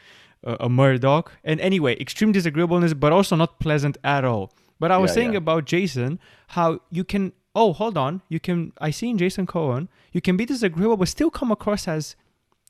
uh, 0.46 0.58
a 0.60 0.70
Murdoch. 0.70 1.32
And 1.44 1.60
anyway, 1.62 1.98
extreme 2.00 2.32
disagreeableness, 2.32 2.94
but 2.94 3.12
also 3.12 3.36
not 3.36 3.60
pleasant 3.60 3.98
at 4.04 4.26
all. 4.26 4.52
But 4.80 4.92
I 4.92 4.98
was 4.98 5.12
yeah, 5.12 5.16
saying 5.16 5.32
yeah. 5.34 5.38
about 5.38 5.66
Jason, 5.66 6.20
how 6.50 6.80
you 6.92 7.04
can. 7.04 7.34
Oh, 7.56 7.72
hold 7.72 7.98
on. 7.98 8.22
You 8.30 8.40
can. 8.40 8.74
I 8.82 8.90
see 8.90 9.10
in 9.10 9.18
Jason 9.18 9.46
Cohen, 9.46 9.88
you 10.12 10.22
can 10.22 10.36
be 10.38 10.46
disagreeable, 10.46 10.98
but 10.98 11.08
still 11.08 11.30
come 11.30 11.52
across 11.52 11.88
as, 11.88 12.16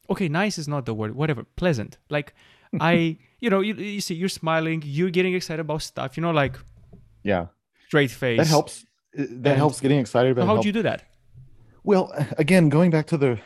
okay, 0.10 0.28
nice 0.28 0.58
is 0.58 0.68
not 0.68 0.86
the 0.86 0.94
word. 0.94 1.16
Whatever, 1.16 1.44
pleasant. 1.56 1.98
Like, 2.10 2.34
I, 2.80 3.18
you 3.40 3.50
know, 3.50 3.62
you, 3.62 3.76
you 3.76 4.02
see, 4.02 4.16
you're 4.16 4.30
smiling, 4.30 4.84
you're 4.86 5.10
getting 5.10 5.34
excited 5.34 5.62
about 5.62 5.82
stuff. 5.82 6.18
You 6.18 6.22
know, 6.22 6.32
like, 6.32 6.58
yeah, 7.24 7.48
straight 7.88 8.12
face. 8.12 8.40
That 8.40 8.48
helps. 8.48 8.86
Uh, 9.18 9.26
that 9.30 9.52
and 9.52 9.58
helps 9.58 9.80
getting 9.80 10.00
excited 10.00 10.32
about. 10.32 10.48
How 10.48 10.56
would 10.56 10.66
you 10.66 10.72
do 10.72 10.84
that? 10.84 11.04
Well, 11.84 12.12
again, 12.38 12.70
going 12.70 12.90
back 12.90 13.08
to 13.08 13.18
the 13.18 13.40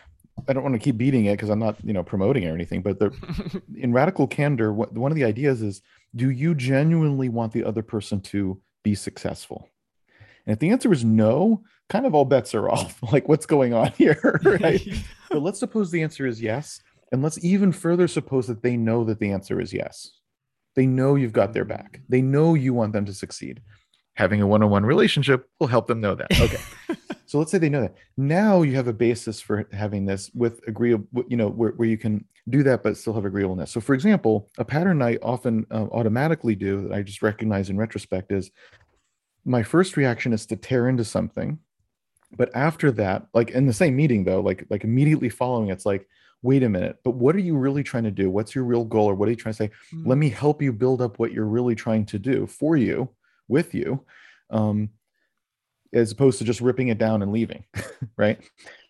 I 0.47 0.53
don't 0.53 0.64
want 0.64 0.76
to 0.76 0.80
keep 0.80 0.97
beating 0.97 1.26
it 1.26 1.34
because 1.34 1.49
I'm 1.49 1.60
not, 1.60 1.78
you 1.84 1.93
know, 1.93 2.03
promoting 2.03 2.45
or 2.45 2.53
anything. 2.53 2.82
But 2.82 2.99
the, 2.99 3.62
in 3.76 3.93
radical 3.93 4.28
candor, 4.28 4.74
what, 4.74 4.93
one 4.93 5.12
of 5.12 5.16
the 5.16 5.24
ideas 5.24 5.62
is: 5.62 5.82
Do 6.16 6.30
you 6.30 6.53
genuinely 6.53 7.30
want 7.30 7.53
the 7.53 7.64
other 7.64 7.82
person 7.82 8.22
to 8.22 8.60
be 8.84 8.93
successful? 8.95 9.70
And 10.45 10.53
if 10.53 10.60
the 10.60 10.70
answer 10.70 10.91
is 10.93 11.03
no, 11.03 11.64
kind 11.89 12.05
of 12.05 12.14
all 12.14 12.26
bets 12.26 12.53
are 12.53 12.70
off. 12.72 12.99
like, 13.12 13.28
what's 13.28 13.45
going 13.45 13.74
on 13.74 13.91
here, 13.97 14.39
right? 14.43 14.88
But 15.30 15.41
let's 15.41 15.59
suppose 15.59 15.91
the 15.91 16.01
answer 16.01 16.25
is 16.25 16.41
yes, 16.41 16.82
and 17.11 17.21
let's 17.21 17.43
even 17.43 17.71
further 17.71 18.07
suppose 18.07 18.47
that 18.47 18.63
they 18.63 18.78
know 18.78 19.03
that 19.05 19.19
the 19.19 19.32
answer 19.32 19.59
is 19.59 19.73
yes. 19.73 20.11
They 20.75 20.86
know 20.86 21.15
you've 21.15 21.34
got 21.34 21.53
their 21.53 21.65
back. 21.65 22.01
They 22.07 22.21
know 22.21 22.53
you 22.53 22.73
want 22.73 22.93
them 22.93 23.05
to 23.05 23.13
succeed. 23.13 23.61
Having 24.15 24.41
a 24.41 24.47
one-on-one 24.47 24.86
relationship 24.86 25.49
will 25.59 25.67
help 25.67 25.88
them 25.88 26.01
know 26.01 26.15
that. 26.15 26.28
Okay. 26.39 26.59
So 27.28 27.38
let's 27.39 27.51
say 27.51 27.57
they 27.57 27.67
know 27.67 27.82
that. 27.82 27.95
Now 28.15 28.61
you 28.61 28.75
have 28.75 28.88
a 28.88 28.93
basis 28.93 29.41
for 29.41 29.67
having 29.73 30.05
this 30.05 30.32
with 30.34 30.61
agreeable, 30.65 31.25
you 31.28 31.36
know, 31.36 31.49
where, 31.49 31.71
where 31.71 31.88
you 31.88 31.97
can 31.97 32.23
do 32.49 32.63
that 32.63 32.84
but 32.84 32.95
still 32.95 33.13
have 33.13 33.25
agreeableness. 33.25 33.69
So 33.69 33.82
for 33.82 33.93
example, 33.93 34.49
a 34.57 34.63
pattern 34.63 35.01
I 35.01 35.17
often 35.17 35.65
uh, 35.69 35.88
automatically 35.91 36.55
do 36.55 36.84
that 36.84 36.93
I 36.93 37.01
just 37.01 37.21
recognize 37.21 37.69
in 37.69 37.78
retrospect 37.78 38.32
is 38.32 38.49
my 39.43 39.61
first 39.61 39.97
reaction 39.97 40.32
is 40.32 40.45
to 40.47 40.55
tear 40.55 40.88
into 40.88 41.03
something. 41.03 41.59
But 42.36 42.49
after 42.55 42.91
that, 42.91 43.28
like 43.34 43.51
in 43.51 43.65
the 43.65 43.73
same 43.73 43.95
meeting 43.95 44.23
though, 44.23 44.41
like 44.41 44.65
like 44.69 44.84
immediately 44.84 45.30
following, 45.30 45.69
it's 45.69 45.86
like, 45.86 46.07
wait 46.41 46.63
a 46.63 46.69
minute, 46.69 46.97
but 47.03 47.11
what 47.11 47.36
are 47.36 47.39
you 47.39 47.57
really 47.57 47.84
trying 47.84 48.03
to 48.03 48.11
do? 48.11 48.30
What's 48.30 48.53
your 48.53 48.63
real 48.63 48.84
goal? 48.84 49.09
Or 49.09 49.15
what 49.15 49.28
are 49.28 49.32
you 49.32 49.38
trying 49.38 49.53
to 49.53 49.57
say? 49.57 49.71
Mm-hmm. 49.93 50.09
Let 50.09 50.17
me 50.17 50.30
help 50.30 50.61
you 50.61 50.71
build 50.73 51.01
up 51.01 51.19
what 51.19 51.32
you're 51.32 51.45
really 51.45 51.75
trying 51.75 52.05
to 52.07 52.19
do 52.19 52.45
for 52.47 52.78
you, 52.78 53.09
with 53.47 53.73
you. 53.73 54.05
Um, 54.49 54.89
as 55.93 56.11
opposed 56.11 56.38
to 56.39 56.43
just 56.43 56.61
ripping 56.61 56.89
it 56.89 56.97
down 56.97 57.21
and 57.21 57.32
leaving, 57.32 57.63
right? 58.17 58.39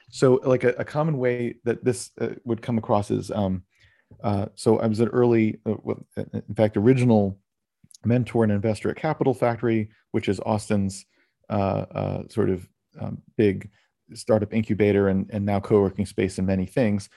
So, 0.09 0.39
like 0.43 0.63
a, 0.63 0.69
a, 0.69 0.85
common 0.85 1.17
way 1.17 1.55
that 1.63 1.83
this 1.83 2.11
uh, 2.19 2.29
would 2.43 2.61
come 2.61 2.77
across 2.77 3.11
is, 3.11 3.29
um, 3.29 3.63
uh, 4.23 4.47
so 4.55 4.79
I 4.79 4.87
was 4.87 4.99
an 4.99 5.09
early, 5.09 5.59
uh, 5.65 5.75
in 6.17 6.55
fact, 6.55 6.77
original 6.77 7.37
mentor 8.05 8.43
and 8.43 8.51
investor 8.51 8.89
at 8.89 8.95
Capital 8.95 9.33
Factory, 9.33 9.89
which 10.11 10.29
is 10.29 10.39
Austin's 10.39 11.05
uh, 11.49 11.85
uh, 11.91 12.23
sort 12.29 12.49
of 12.49 12.67
um, 12.99 13.21
big 13.37 13.69
startup 14.13 14.53
incubator 14.53 15.09
and, 15.09 15.29
and 15.31 15.45
now 15.45 15.59
co-working 15.59 16.05
space 16.05 16.37
and 16.37 16.47
many 16.47 16.65
things. 16.65 17.09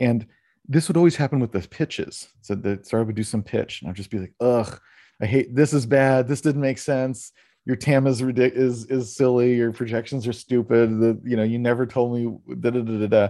And 0.00 0.26
this 0.68 0.88
would 0.88 0.96
always 0.96 1.16
happen 1.16 1.40
with 1.40 1.52
the 1.52 1.60
pitches. 1.60 2.28
So 2.42 2.54
the 2.54 2.80
startup 2.82 3.08
would 3.08 3.16
do 3.16 3.22
some 3.22 3.42
pitch, 3.42 3.82
and 3.82 3.90
I'd 3.90 3.96
just 3.96 4.10
be 4.10 4.18
like, 4.18 4.34
"Ugh, 4.40 4.80
I 5.20 5.26
hate 5.26 5.54
this. 5.54 5.72
Is 5.72 5.86
bad. 5.86 6.28
This 6.28 6.40
didn't 6.40 6.60
make 6.62 6.78
sense." 6.78 7.32
your 7.66 7.76
TAM 7.76 8.06
is 8.06 8.22
ridiculous, 8.22 8.84
is 8.84 8.86
is 8.86 9.16
silly, 9.16 9.56
your 9.56 9.72
projections 9.72 10.26
are 10.26 10.32
stupid. 10.32 11.00
The 11.00 11.20
you 11.24 11.36
know 11.36 11.42
you 11.42 11.58
never 11.58 11.84
told 11.84 12.14
me 12.14 12.38
da 12.60 12.70
da 12.70 12.80
da 12.80 12.98
da, 13.00 13.06
da. 13.06 13.28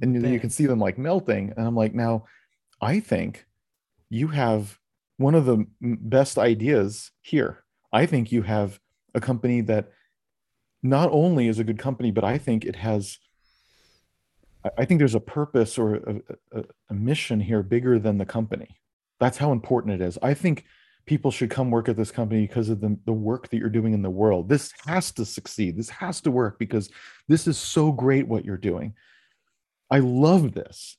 and 0.00 0.14
you, 0.14 0.26
you 0.26 0.40
can 0.40 0.50
see 0.50 0.66
them 0.66 0.80
like 0.80 0.98
melting. 0.98 1.52
And 1.56 1.66
I'm 1.66 1.76
like, 1.76 1.94
now, 1.94 2.24
I 2.80 3.00
think 3.00 3.44
you 4.08 4.28
have 4.28 4.78
one 5.18 5.34
of 5.34 5.44
the 5.44 5.66
best 5.80 6.38
ideas 6.38 7.10
here. 7.20 7.62
I 7.92 8.06
think 8.06 8.32
you 8.32 8.42
have 8.42 8.80
a 9.14 9.20
company 9.20 9.60
that 9.62 9.90
not 10.84 11.08
only 11.10 11.48
is 11.48 11.58
a 11.58 11.64
good 11.64 11.78
company, 11.78 12.10
but 12.10 12.22
I 12.22 12.38
think 12.38 12.64
it 12.64 12.76
has. 12.76 13.18
I 14.78 14.84
think 14.84 14.98
there's 14.98 15.14
a 15.14 15.20
purpose 15.20 15.76
or 15.76 15.96
a, 15.96 16.20
a, 16.52 16.64
a 16.90 16.94
mission 16.94 17.40
here 17.40 17.62
bigger 17.62 17.98
than 17.98 18.16
the 18.16 18.24
company. 18.24 18.68
That's 19.20 19.36
how 19.36 19.52
important 19.52 20.00
it 20.00 20.04
is. 20.04 20.18
I 20.22 20.32
think 20.32 20.64
people 21.06 21.30
should 21.30 21.50
come 21.50 21.70
work 21.70 21.88
at 21.88 21.96
this 21.96 22.10
company 22.10 22.46
because 22.46 22.70
of 22.70 22.80
the, 22.80 22.98
the 23.04 23.12
work 23.12 23.48
that 23.50 23.58
you're 23.58 23.68
doing 23.68 23.92
in 23.92 24.00
the 24.00 24.08
world. 24.08 24.48
This 24.48 24.72
has 24.86 25.12
to 25.12 25.26
succeed. 25.26 25.76
This 25.76 25.90
has 25.90 26.22
to 26.22 26.30
work 26.30 26.58
because 26.58 26.88
this 27.28 27.46
is 27.46 27.58
so 27.58 27.92
great 27.92 28.26
what 28.26 28.44
you're 28.44 28.56
doing. 28.56 28.94
I 29.90 29.98
love 29.98 30.54
this. 30.54 30.96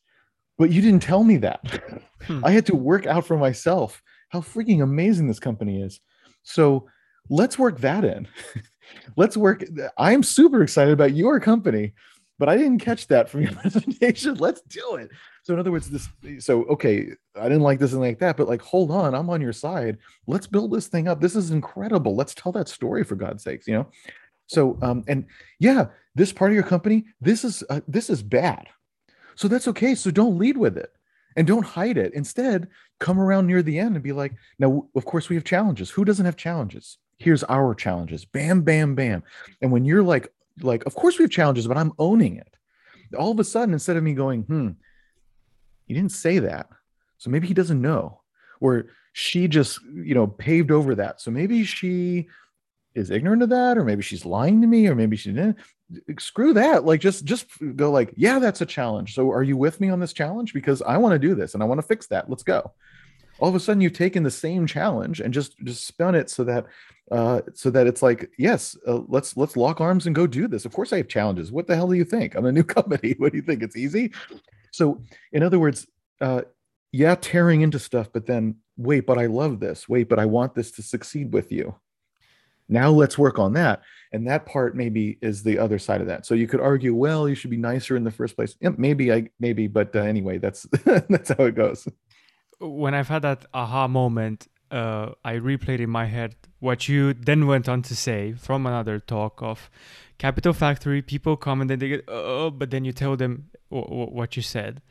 But 0.57 0.71
you 0.71 0.81
didn't 0.81 1.01
tell 1.01 1.23
me 1.23 1.37
that. 1.37 1.81
Hmm. 2.25 2.45
I 2.45 2.51
had 2.51 2.65
to 2.67 2.75
work 2.75 3.05
out 3.05 3.25
for 3.25 3.37
myself 3.37 4.01
how 4.29 4.41
freaking 4.41 4.81
amazing 4.81 5.27
this 5.27 5.39
company 5.39 5.81
is. 5.81 5.99
So 6.43 6.87
let's 7.29 7.59
work 7.59 7.79
that 7.81 8.05
in. 8.05 8.27
let's 9.15 9.37
work. 9.37 9.63
I'm 9.97 10.23
super 10.23 10.63
excited 10.63 10.93
about 10.93 11.13
your 11.13 11.39
company, 11.39 11.93
but 12.37 12.49
I 12.49 12.57
didn't 12.57 12.79
catch 12.79 13.07
that 13.07 13.29
from 13.29 13.41
your 13.41 13.51
presentation. 13.61 14.35
Let's 14.35 14.61
do 14.61 14.95
it. 14.95 15.09
So 15.43 15.53
in 15.53 15.59
other 15.59 15.71
words, 15.71 15.89
this 15.89 16.09
so 16.43 16.63
okay, 16.65 17.11
I 17.35 17.43
didn't 17.43 17.61
like 17.61 17.79
this 17.79 17.93
and 17.93 18.01
like 18.01 18.19
that, 18.19 18.37
but 18.37 18.47
like 18.47 18.61
hold 18.61 18.91
on, 18.91 19.13
I'm 19.13 19.29
on 19.29 19.41
your 19.41 19.53
side. 19.53 19.97
Let's 20.27 20.47
build 20.47 20.71
this 20.71 20.87
thing 20.87 21.07
up. 21.07 21.21
This 21.21 21.35
is 21.35 21.51
incredible. 21.51 22.15
Let's 22.15 22.33
tell 22.33 22.51
that 22.53 22.67
story 22.67 23.03
for 23.03 23.15
God's 23.15 23.43
sakes, 23.43 23.67
you 23.67 23.75
know. 23.75 23.87
So 24.47 24.77
um 24.81 25.03
and 25.07 25.25
yeah, 25.59 25.87
this 26.15 26.33
part 26.33 26.51
of 26.51 26.55
your 26.55 26.63
company, 26.63 27.05
this 27.21 27.43
is 27.43 27.63
uh, 27.69 27.81
this 27.87 28.09
is 28.09 28.23
bad. 28.23 28.67
So 29.35 29.47
that's 29.47 29.67
okay. 29.67 29.95
So 29.95 30.11
don't 30.11 30.39
lead 30.39 30.57
with 30.57 30.77
it 30.77 30.91
and 31.35 31.45
don't 31.45 31.65
hide 31.65 31.97
it. 31.97 32.13
Instead, 32.13 32.69
come 32.99 33.19
around 33.19 33.47
near 33.47 33.61
the 33.61 33.77
end 33.77 33.95
and 33.95 34.03
be 34.03 34.13
like, 34.13 34.33
now 34.57 34.87
of 34.95 35.05
course 35.05 35.29
we 35.29 35.35
have 35.35 35.43
challenges. 35.43 35.91
Who 35.91 36.05
doesn't 36.05 36.25
have 36.25 36.37
challenges? 36.37 36.97
Here's 37.17 37.43
our 37.45 37.73
challenges. 37.73 38.25
Bam 38.25 38.61
bam 38.61 38.95
bam. 38.95 39.23
And 39.61 39.71
when 39.71 39.85
you're 39.85 40.03
like 40.03 40.31
like 40.61 40.85
of 40.85 40.95
course 40.95 41.17
we 41.17 41.23
have 41.23 41.31
challenges, 41.31 41.67
but 41.67 41.77
I'm 41.77 41.93
owning 41.99 42.37
it. 42.37 42.55
All 43.17 43.31
of 43.31 43.39
a 43.39 43.43
sudden 43.43 43.73
instead 43.73 43.97
of 43.97 44.03
me 44.03 44.13
going, 44.13 44.43
"Hmm, 44.43 44.71
he 45.85 45.93
didn't 45.93 46.11
say 46.11 46.39
that. 46.39 46.67
So 47.17 47.29
maybe 47.29 47.47
he 47.47 47.53
doesn't 47.53 47.81
know. 47.81 48.21
Or 48.59 48.87
she 49.13 49.47
just, 49.47 49.79
you 49.93 50.13
know, 50.13 50.27
paved 50.27 50.71
over 50.71 50.95
that. 50.95 51.21
So 51.21 51.31
maybe 51.31 51.63
she 51.63 52.27
is 52.95 53.11
ignorant 53.11 53.43
of 53.43 53.49
that, 53.49 53.77
or 53.77 53.83
maybe 53.83 54.01
she's 54.01 54.25
lying 54.25 54.61
to 54.61 54.67
me, 54.67 54.87
or 54.87 54.95
maybe 54.95 55.17
she 55.17 55.31
didn't. 55.31 55.57
Screw 56.19 56.53
that. 56.53 56.85
Like 56.85 56.99
just 56.99 57.25
just 57.25 57.47
go 57.75 57.91
like, 57.91 58.13
yeah, 58.15 58.39
that's 58.39 58.61
a 58.61 58.65
challenge. 58.65 59.13
So 59.13 59.31
are 59.31 59.43
you 59.43 59.55
with 59.55 59.79
me 59.79 59.89
on 59.89 59.99
this 59.99 60.13
challenge? 60.13 60.53
Because 60.53 60.81
I 60.81 60.97
want 60.97 61.13
to 61.13 61.19
do 61.19 61.35
this 61.35 61.53
and 61.53 61.61
I 61.61 61.65
want 61.65 61.79
to 61.79 61.87
fix 61.87 62.07
that. 62.07 62.29
Let's 62.29 62.43
go. 62.43 62.73
All 63.39 63.49
of 63.49 63.55
a 63.55 63.59
sudden 63.59 63.81
you've 63.81 63.93
taken 63.93 64.23
the 64.23 64.31
same 64.31 64.65
challenge 64.65 65.19
and 65.19 65.33
just 65.33 65.57
just 65.59 65.85
spun 65.85 66.15
it 66.15 66.29
so 66.29 66.43
that 66.45 66.65
uh 67.11 67.41
so 67.53 67.69
that 67.69 67.85
it's 67.85 68.01
like 68.01 68.31
yes 68.39 68.75
uh, 68.87 69.01
let's 69.07 69.37
let's 69.37 69.55
lock 69.55 69.79
arms 69.79 70.07
and 70.07 70.15
go 70.15 70.25
do 70.25 70.47
this 70.47 70.65
of 70.65 70.73
course 70.73 70.91
i 70.91 70.97
have 70.97 71.07
challenges 71.07 71.51
what 71.51 71.67
the 71.67 71.75
hell 71.75 71.87
do 71.87 71.93
you 71.93 72.03
think 72.03 72.33
i'm 72.33 72.47
a 72.47 72.51
new 72.51 72.63
company 72.77 73.13
what 73.19 73.31
do 73.31 73.37
you 73.37 73.43
think 73.43 73.61
it's 73.61 73.77
easy 73.77 74.11
so, 74.75 75.01
in 75.31 75.41
other 75.41 75.57
words, 75.57 75.87
uh, 76.19 76.41
yeah, 76.91 77.15
tearing 77.15 77.61
into 77.61 77.79
stuff, 77.79 78.09
but 78.11 78.25
then 78.25 78.57
wait, 78.77 79.05
but 79.05 79.17
I 79.17 79.27
love 79.27 79.61
this. 79.61 79.87
Wait, 79.87 80.09
but 80.09 80.19
I 80.19 80.25
want 80.25 80.53
this 80.53 80.71
to 80.71 80.83
succeed 80.83 81.31
with 81.31 81.51
you. 81.51 81.75
Now 82.67 82.89
let's 82.89 83.17
work 83.17 83.39
on 83.39 83.53
that. 83.53 83.83
And 84.11 84.27
that 84.27 84.45
part 84.45 84.75
maybe 84.75 85.17
is 85.21 85.43
the 85.43 85.59
other 85.59 85.79
side 85.79 86.01
of 86.01 86.07
that. 86.07 86.25
So 86.25 86.35
you 86.35 86.47
could 86.47 86.59
argue, 86.59 86.93
well, 86.93 87.29
you 87.29 87.35
should 87.35 87.51
be 87.51 87.57
nicer 87.57 87.95
in 87.95 88.03
the 88.03 88.11
first 88.11 88.35
place. 88.35 88.55
Yeah, 88.59 88.71
maybe 88.77 89.13
I 89.13 89.29
maybe, 89.39 89.67
but 89.67 89.95
uh, 89.95 89.99
anyway, 89.99 90.39
that's 90.39 90.63
that's 90.83 91.29
how 91.29 91.45
it 91.45 91.55
goes. 91.55 91.87
When 92.59 92.93
I've 92.93 93.07
had 93.07 93.21
that 93.23 93.45
aha 93.53 93.87
moment, 93.87 94.47
uh, 94.71 95.11
I 95.23 95.35
replayed 95.35 95.79
in 95.79 95.89
my 95.89 96.05
head 96.05 96.35
what 96.59 96.87
you 96.87 97.13
then 97.13 97.47
went 97.47 97.69
on 97.69 97.81
to 97.83 97.95
say 97.95 98.33
from 98.33 98.65
another 98.65 98.99
talk 98.99 99.41
of 99.41 99.69
Capital 100.17 100.53
Factory. 100.53 101.01
People 101.01 101.37
come 101.37 101.61
and 101.61 101.69
then 101.69 101.79
they 101.79 101.89
get, 101.89 102.05
oh, 102.07 102.49
but 102.49 102.71
then 102.71 102.85
you 102.85 102.91
tell 102.91 103.15
them 103.15 103.49
w- 103.69 103.87
w- 103.87 104.09
what 104.11 104.35
you 104.35 104.41
said. 104.41 104.81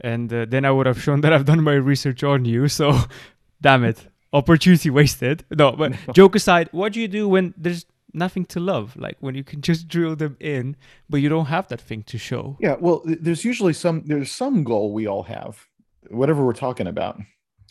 And 0.00 0.32
uh, 0.32 0.46
then 0.48 0.64
I 0.64 0.70
would 0.70 0.86
have 0.86 1.02
shown 1.02 1.20
that 1.22 1.32
I've 1.32 1.44
done 1.44 1.62
my 1.62 1.74
research 1.74 2.22
on 2.22 2.44
you. 2.44 2.68
So, 2.68 2.98
damn 3.60 3.84
it. 3.84 4.06
Opportunity 4.32 4.90
wasted. 4.90 5.44
No, 5.50 5.72
but 5.72 5.92
no. 5.92 6.12
joke 6.12 6.36
aside, 6.36 6.68
what 6.72 6.92
do 6.92 7.00
you 7.00 7.08
do 7.08 7.28
when 7.28 7.54
there's 7.56 7.84
nothing 8.12 8.44
to 8.46 8.60
love? 8.60 8.96
Like 8.96 9.16
when 9.20 9.34
you 9.34 9.42
can 9.44 9.60
just 9.60 9.88
drill 9.88 10.16
them 10.16 10.36
in, 10.40 10.76
but 11.10 11.18
you 11.18 11.28
don't 11.28 11.46
have 11.46 11.68
that 11.68 11.80
thing 11.80 12.02
to 12.04 12.18
show. 12.18 12.56
Yeah, 12.60 12.76
well, 12.78 13.02
there's 13.04 13.44
usually 13.44 13.72
some 13.72 14.02
there's 14.06 14.30
some 14.30 14.64
goal 14.64 14.92
we 14.92 15.06
all 15.06 15.24
have, 15.24 15.66
whatever 16.10 16.44
we're 16.44 16.52
talking 16.52 16.86
about. 16.86 17.18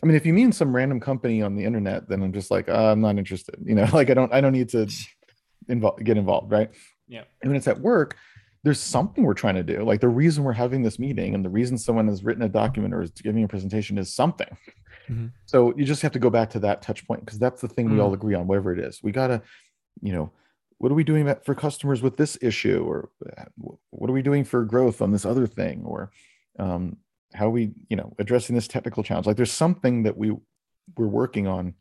I 0.03 0.05
mean, 0.05 0.15
if 0.15 0.25
you 0.25 0.33
mean 0.33 0.51
some 0.51 0.75
random 0.75 0.99
company 0.99 1.41
on 1.41 1.55
the 1.55 1.65
internet, 1.65 2.07
then 2.07 2.21
I'm 2.21 2.31
just 2.33 2.51
like, 2.51 2.69
uh, 2.69 2.91
I'm 2.91 3.01
not 3.01 3.17
interested. 3.17 3.55
You 3.63 3.75
know, 3.75 3.87
like 3.93 4.09
I 4.09 4.13
don't 4.13 4.33
I 4.33 4.41
don't 4.41 4.53
need 4.53 4.69
to 4.69 4.87
involve 5.67 6.03
get 6.03 6.17
involved, 6.17 6.51
right? 6.51 6.69
Yeah. 7.07 7.23
And 7.41 7.49
when 7.51 7.57
it's 7.57 7.67
at 7.67 7.79
work, 7.81 8.15
there's 8.63 8.79
something 8.79 9.23
we're 9.23 9.33
trying 9.33 9.55
to 9.55 9.63
do. 9.63 9.83
Like 9.83 10.01
the 10.01 10.09
reason 10.09 10.43
we're 10.43 10.53
having 10.53 10.83
this 10.83 10.99
meeting 10.99 11.33
and 11.35 11.43
the 11.43 11.49
reason 11.49 11.77
someone 11.77 12.07
has 12.07 12.23
written 12.23 12.43
a 12.43 12.49
document 12.49 12.93
or 12.93 13.01
is 13.01 13.11
giving 13.11 13.43
a 13.43 13.47
presentation 13.47 13.97
is 13.97 14.13
something. 14.13 14.57
Mhm. 15.09 15.31
So 15.45 15.73
you 15.77 15.85
just 15.85 16.01
have 16.01 16.11
to 16.13 16.19
go 16.19 16.29
back 16.29 16.49
to 16.51 16.59
that 16.59 16.81
touch 16.81 17.07
point 17.07 17.23
because 17.25 17.39
that's 17.39 17.61
the 17.61 17.67
thing 17.69 17.89
we 17.89 17.99
all 17.99 18.11
Mm. 18.11 18.15
agree 18.15 18.35
on, 18.35 18.45
whatever 18.45 18.73
it 18.73 18.79
is. 18.79 19.01
We 19.01 19.13
gotta, 19.13 19.41
you 20.01 20.11
know, 20.11 20.31
what 20.79 20.91
are 20.91 20.95
we 20.95 21.05
doing 21.05 21.33
for 21.45 21.55
customers 21.55 22.01
with 22.03 22.17
this 22.17 22.37
issue, 22.41 22.83
or 22.85 23.09
uh, 23.37 23.45
what 23.89 24.09
are 24.09 24.13
we 24.13 24.21
doing 24.21 24.43
for 24.43 24.63
growth 24.65 25.01
on 25.01 25.11
this 25.11 25.25
other 25.25 25.47
thing, 25.47 25.83
or 25.85 26.11
um, 26.59 26.97
how 27.37 27.49
we, 27.49 27.71
you 27.89 27.95
know, 27.95 28.13
addressing 28.19 28.55
this 28.55 28.67
technical 28.67 29.03
challenge? 29.03 29.27
Like 29.27 29.37
there's 29.37 29.51
something 29.51 30.03
that 30.03 30.17
we 30.17 30.31
we're 30.97 31.07
working 31.07 31.47
on. 31.47 31.73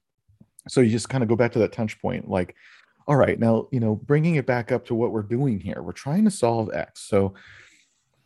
So 0.68 0.80
you 0.80 0.90
just 0.90 1.08
kind 1.08 1.22
of 1.22 1.28
go 1.28 1.36
back 1.36 1.52
to 1.52 1.58
that 1.60 1.72
touch 1.72 2.00
point, 2.00 2.28
like, 2.28 2.54
all 3.06 3.16
right, 3.16 3.38
now 3.38 3.68
you 3.70 3.80
know, 3.80 3.94
bringing 3.94 4.34
it 4.34 4.46
back 4.46 4.72
up 4.72 4.84
to 4.86 4.94
what 4.94 5.12
we're 5.12 5.22
doing 5.22 5.60
here. 5.60 5.80
We're 5.80 5.92
trying 5.92 6.24
to 6.24 6.30
solve 6.30 6.70
X. 6.74 7.02
So, 7.02 7.34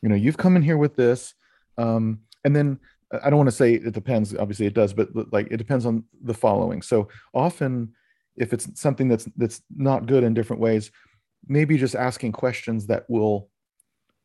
you 0.03 0.09
know, 0.09 0.14
you've 0.14 0.39
come 0.39 0.57
in 0.57 0.62
here 0.62 0.78
with 0.78 0.97
this, 0.97 1.35
um, 1.76 2.20
and 2.45 2.57
then 2.57 2.78
uh, 3.12 3.18
I 3.22 3.31
don't 3.31 3.37
want 3.37 3.49
to 3.49 3.57
say 3.57 3.74
it 3.74 3.93
depends. 3.93 4.35
Obviously, 4.35 4.66
it 4.66 4.74
does, 4.74 4.93
but, 4.93 5.09
like 5.33 5.49
it 5.51 5.59
depends 5.59 5.85
on 5.87 6.05
the 6.22 6.35
following. 6.35 6.83
So 6.83 7.09
often, 7.35 7.93
if 8.37 8.53
it's 8.53 8.81
something 8.81 9.09
that's 9.09 9.28
that's 9.37 9.61
not 9.76 10.07
good 10.07 10.24
in 10.24 10.35
different 10.35 10.62
ways, 10.62 10.91
maybe 11.47 11.76
just 11.76 11.95
asking 11.95 12.33
questions 12.33 12.87
that 12.87 13.05
will 13.09 13.51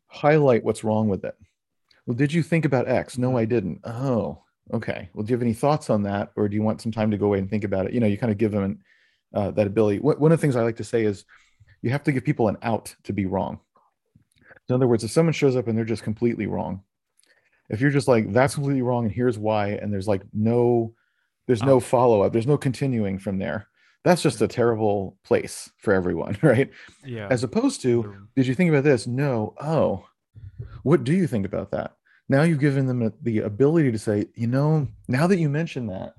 highlight 0.08 0.64
what's 0.64 0.84
wrong 0.84 1.10
with 1.10 1.26
it. 1.26 1.36
Well, 2.06 2.16
did 2.16 2.34
you 2.34 2.44
think 2.44 2.66
about 2.66 2.88
X? 2.88 3.18
No, 3.18 3.38
I 3.38 3.46
didn't. 3.46 3.82
Oh, 3.84 4.44
okay. 4.74 5.10
Well, 5.14 5.24
do 5.24 5.32
you 5.32 5.36
have 5.36 5.42
any 5.42 5.54
thoughts 5.54 5.90
on 5.90 6.04
that, 6.04 6.32
or 6.36 6.48
do 6.48 6.56
you 6.56 6.62
want 6.62 6.82
some 6.82 6.92
time 6.92 7.12
to 7.12 7.18
go 7.18 7.28
away 7.28 7.40
and 7.40 7.50
think 7.50 7.64
about 7.64 7.88
it? 7.88 7.94
You 7.94 8.00
know, 8.00 8.08
you 8.08 8.18
kind 8.18 8.32
of 8.32 8.38
give 8.38 8.52
them 8.52 8.64
an, 8.64 8.80
uh, 9.34 9.52
that 9.52 9.68
ability. 9.68 10.00
One 10.00 10.20
one 10.20 10.32
of 10.32 10.38
the 10.38 10.42
things 10.42 10.56
I 10.56 10.64
like 10.64 10.78
to 10.78 10.84
say 10.84 11.04
is, 11.04 11.26
you 11.82 11.90
have 11.90 12.04
to 12.04 12.12
give 12.12 12.24
people 12.24 12.48
an 12.48 12.58
out 12.62 12.96
to 13.04 13.14
be 13.14 13.26
wrong. 13.26 13.60
In 14.70 14.76
other 14.76 14.88
words, 14.88 15.04
if 15.04 15.12
someone 15.12 15.34
shows 15.34 15.56
up 15.56 15.68
and 15.68 15.78
they're 15.78 15.86
just 15.86 16.04
completely 16.04 16.48
wrong, 16.48 16.82
if 17.70 17.82
you're 17.82 17.92
just 17.92 18.08
like 18.08 18.32
that's 18.32 18.56
completely 18.56 18.82
wrong 18.82 19.06
and 19.06 19.14
here's 19.14 19.38
why, 19.38 19.70
and 19.70 19.92
there's 19.92 20.08
like 20.08 20.22
no, 20.34 20.94
there's 21.48 21.64
no 21.64 21.80
follow 21.80 22.22
up, 22.22 22.34
there's 22.34 22.48
no 22.48 22.58
continuing 22.58 23.20
from 23.20 23.38
there. 23.38 23.68
That's 24.04 24.22
just 24.22 24.42
a 24.42 24.48
terrible 24.48 25.18
place 25.24 25.72
for 25.78 25.94
everyone, 25.94 26.38
right? 26.44 26.70
Yeah. 27.04 27.28
As 27.30 27.44
opposed 27.44 27.82
to, 27.82 28.28
did 28.36 28.46
you 28.46 28.54
think 28.54 28.70
about 28.70 28.84
this? 28.84 29.08
No. 29.08 29.56
Oh, 29.60 30.06
what 30.84 31.04
do 31.04 31.14
you 31.14 31.28
think 31.28 31.46
about 31.46 31.72
that? 31.72 31.96
Now 32.30 32.42
you've 32.44 32.60
given 32.60 32.86
them 32.88 33.14
the 33.22 33.40
ability 33.40 33.92
to 33.92 34.00
say, 34.00 34.26
you 34.36 34.48
know, 34.48 34.88
now 35.08 35.28
that 35.28 35.38
you 35.38 35.50
mention 35.50 35.88
that, 35.88 36.14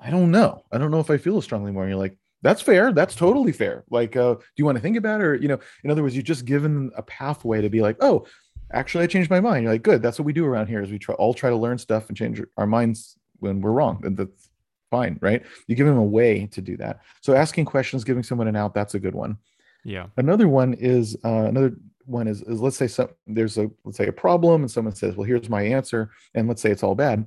I 0.00 0.10
don't 0.10 0.30
know. 0.30 0.64
I 0.72 0.78
don't 0.78 0.90
know 0.90 1.00
if 1.00 1.10
I 1.10 1.18
feel 1.18 1.36
as 1.38 1.44
strongly 1.44 1.72
more. 1.72 1.82
And 1.82 1.90
you're 1.90 1.98
like, 1.98 2.16
that's 2.42 2.62
fair. 2.62 2.92
That's 2.92 3.14
totally 3.16 3.52
fair. 3.52 3.84
Like, 3.90 4.16
uh, 4.16 4.34
do 4.34 4.40
you 4.56 4.64
want 4.64 4.76
to 4.76 4.82
think 4.82 4.96
about 4.96 5.20
it? 5.20 5.24
Or, 5.24 5.34
you 5.34 5.48
know, 5.48 5.58
in 5.82 5.90
other 5.90 6.02
words, 6.02 6.14
you've 6.14 6.24
just 6.24 6.44
given 6.44 6.72
them 6.74 6.92
a 6.96 7.02
pathway 7.02 7.60
to 7.60 7.68
be 7.68 7.82
like, 7.82 7.96
oh, 8.00 8.26
actually, 8.72 9.04
I 9.04 9.08
changed 9.08 9.28
my 9.28 9.40
mind. 9.40 9.64
You're 9.64 9.72
like, 9.72 9.82
good. 9.82 10.02
That's 10.02 10.18
what 10.18 10.26
we 10.26 10.32
do 10.32 10.46
around 10.46 10.68
here 10.68 10.80
is 10.80 10.90
we 10.90 10.98
try 11.00 11.14
all 11.16 11.34
try 11.34 11.50
to 11.50 11.56
learn 11.56 11.78
stuff 11.78 12.08
and 12.08 12.16
change 12.16 12.40
our 12.56 12.66
minds 12.66 13.18
when 13.40 13.60
we're 13.60 13.72
wrong. 13.72 14.00
And 14.04 14.16
that's 14.16 14.48
fine, 14.90 15.18
right? 15.20 15.42
You 15.66 15.74
give 15.74 15.86
them 15.86 15.98
a 15.98 16.04
way 16.04 16.46
to 16.52 16.62
do 16.62 16.76
that. 16.76 17.00
So 17.20 17.34
asking 17.34 17.64
questions, 17.64 18.04
giving 18.04 18.22
someone 18.22 18.46
an 18.48 18.56
out, 18.56 18.72
that's 18.74 18.94
a 18.94 19.00
good 19.00 19.14
one 19.16 19.36
Yeah. 19.84 20.06
another 20.16 20.48
one 20.48 20.74
is 20.74 21.16
uh, 21.24 21.28
another 21.48 21.76
one 22.08 22.26
is, 22.26 22.42
is 22.42 22.60
let's 22.60 22.76
say 22.76 22.86
some 22.86 23.10
there's 23.26 23.58
a 23.58 23.70
let's 23.84 23.98
say 23.98 24.06
a 24.06 24.12
problem 24.12 24.62
and 24.62 24.70
someone 24.70 24.94
says 24.94 25.14
well 25.14 25.26
here's 25.26 25.48
my 25.48 25.62
answer 25.62 26.10
and 26.34 26.48
let's 26.48 26.62
say 26.62 26.70
it's 26.70 26.82
all 26.82 26.94
bad. 26.94 27.26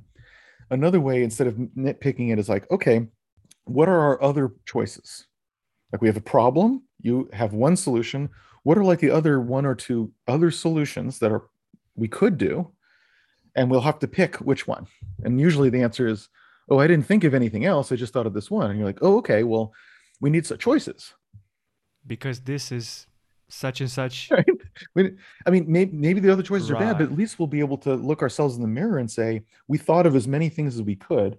Another 0.70 1.00
way 1.00 1.24
instead 1.24 1.48
of 1.48 1.56
nitpicking 1.56 2.32
it 2.32 2.40
is 2.40 2.50
like 2.50 2.70
okay 2.72 3.08
what 3.66 3.88
are 3.88 4.00
our 4.00 4.22
other 4.22 4.52
choices? 4.66 5.28
Like 5.92 6.02
we 6.02 6.08
have 6.08 6.18
a 6.18 6.22
problem 6.22 6.84
you 7.02 7.30
have 7.34 7.54
one 7.54 7.76
solution. 7.76 8.30
What 8.64 8.78
are 8.78 8.84
like 8.84 9.00
the 9.00 9.12
other 9.12 9.40
one 9.40 9.66
or 9.66 9.76
two 9.76 10.12
other 10.28 10.52
solutions 10.52 11.20
that 11.20 11.32
are 11.32 11.44
we 11.96 12.08
could 12.08 12.38
do? 12.38 12.72
And 13.56 13.70
we'll 13.70 13.82
have 13.82 14.00
to 14.00 14.08
pick 14.08 14.36
which 14.38 14.68
one. 14.68 14.88
And 15.24 15.40
usually 15.40 15.70
the 15.70 15.82
answer 15.84 16.08
is 16.08 16.30
oh 16.70 16.80
i 16.80 16.88
didn't 16.88 17.06
think 17.06 17.24
of 17.24 17.34
anything 17.34 17.66
else 17.66 17.92
i 17.92 17.96
just 17.96 18.14
thought 18.14 18.28
of 18.28 18.34
this 18.34 18.50
one. 18.50 18.72
And 18.72 18.80
you're 18.80 18.88
like 18.88 19.00
oh 19.02 19.18
okay 19.18 19.44
well 19.44 19.74
we 20.20 20.30
need 20.30 20.46
some 20.46 20.58
choices. 20.58 21.14
Because 22.06 22.42
this 22.42 22.72
is 22.72 23.08
such 23.50 23.82
and 23.82 23.90
such. 23.90 24.30
right? 24.32 24.46
We, 24.96 25.12
I 25.46 25.50
mean, 25.50 25.66
maybe, 25.68 25.92
maybe 25.96 26.20
the 26.20 26.32
other 26.32 26.44
choices 26.44 26.70
are 26.72 26.76
bad, 26.76 26.98
but 26.98 27.04
at 27.04 27.12
least 27.18 27.40
we'll 27.40 27.48
be 27.48 27.60
able 27.60 27.78
to 27.80 27.96
look 27.96 28.22
ourselves 28.22 28.56
in 28.56 28.62
the 28.62 28.68
mirror 28.68 28.98
and 28.98 29.10
say, 29.10 29.44
we 29.68 29.78
thought 29.78 30.06
of 30.06 30.16
as 30.16 30.28
many 30.28 30.50
things 30.50 30.76
as 30.76 30.82
we 30.82 30.96
could. 30.96 31.38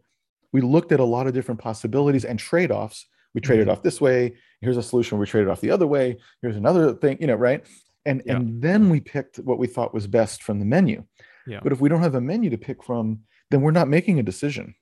We 0.52 0.60
looked 0.60 0.92
at 0.92 1.00
a 1.00 1.04
lot 1.04 1.26
of 1.26 1.32
different 1.34 1.60
possibilities 1.60 2.24
and 2.24 2.38
trade 2.38 2.70
offs. 2.70 3.06
We 3.34 3.40
traded 3.40 3.68
Mhm. 3.68 3.72
off 3.72 3.82
this 3.82 4.00
way. 4.00 4.34
Here's 4.60 4.76
a 4.76 4.82
solution. 4.82 5.18
We 5.18 5.26
traded 5.26 5.48
off 5.48 5.60
the 5.62 5.70
other 5.70 5.86
way. 5.86 6.18
Here's 6.42 6.56
another 6.56 6.92
thing, 6.94 7.16
you 7.20 7.26
know, 7.26 7.34
right? 7.36 7.64
And 8.04 8.22
Yeah. 8.26 8.36
and 8.36 8.60
then 8.60 8.90
we 8.90 9.00
picked 9.00 9.36
what 9.38 9.58
we 9.58 9.66
thought 9.66 9.94
was 9.94 10.06
best 10.06 10.42
from 10.42 10.58
the 10.58 10.64
menu. 10.66 11.04
Yeah. 11.46 11.60
But 11.62 11.72
if 11.72 11.80
we 11.80 11.88
don't 11.88 12.02
have 12.02 12.14
a 12.14 12.20
menu 12.20 12.50
to 12.50 12.58
pick 12.58 12.82
from, 12.84 13.20
then 13.50 13.62
we're 13.62 13.70
not 13.70 13.88
making 13.88 14.18
a 14.18 14.22
decision. 14.22 14.74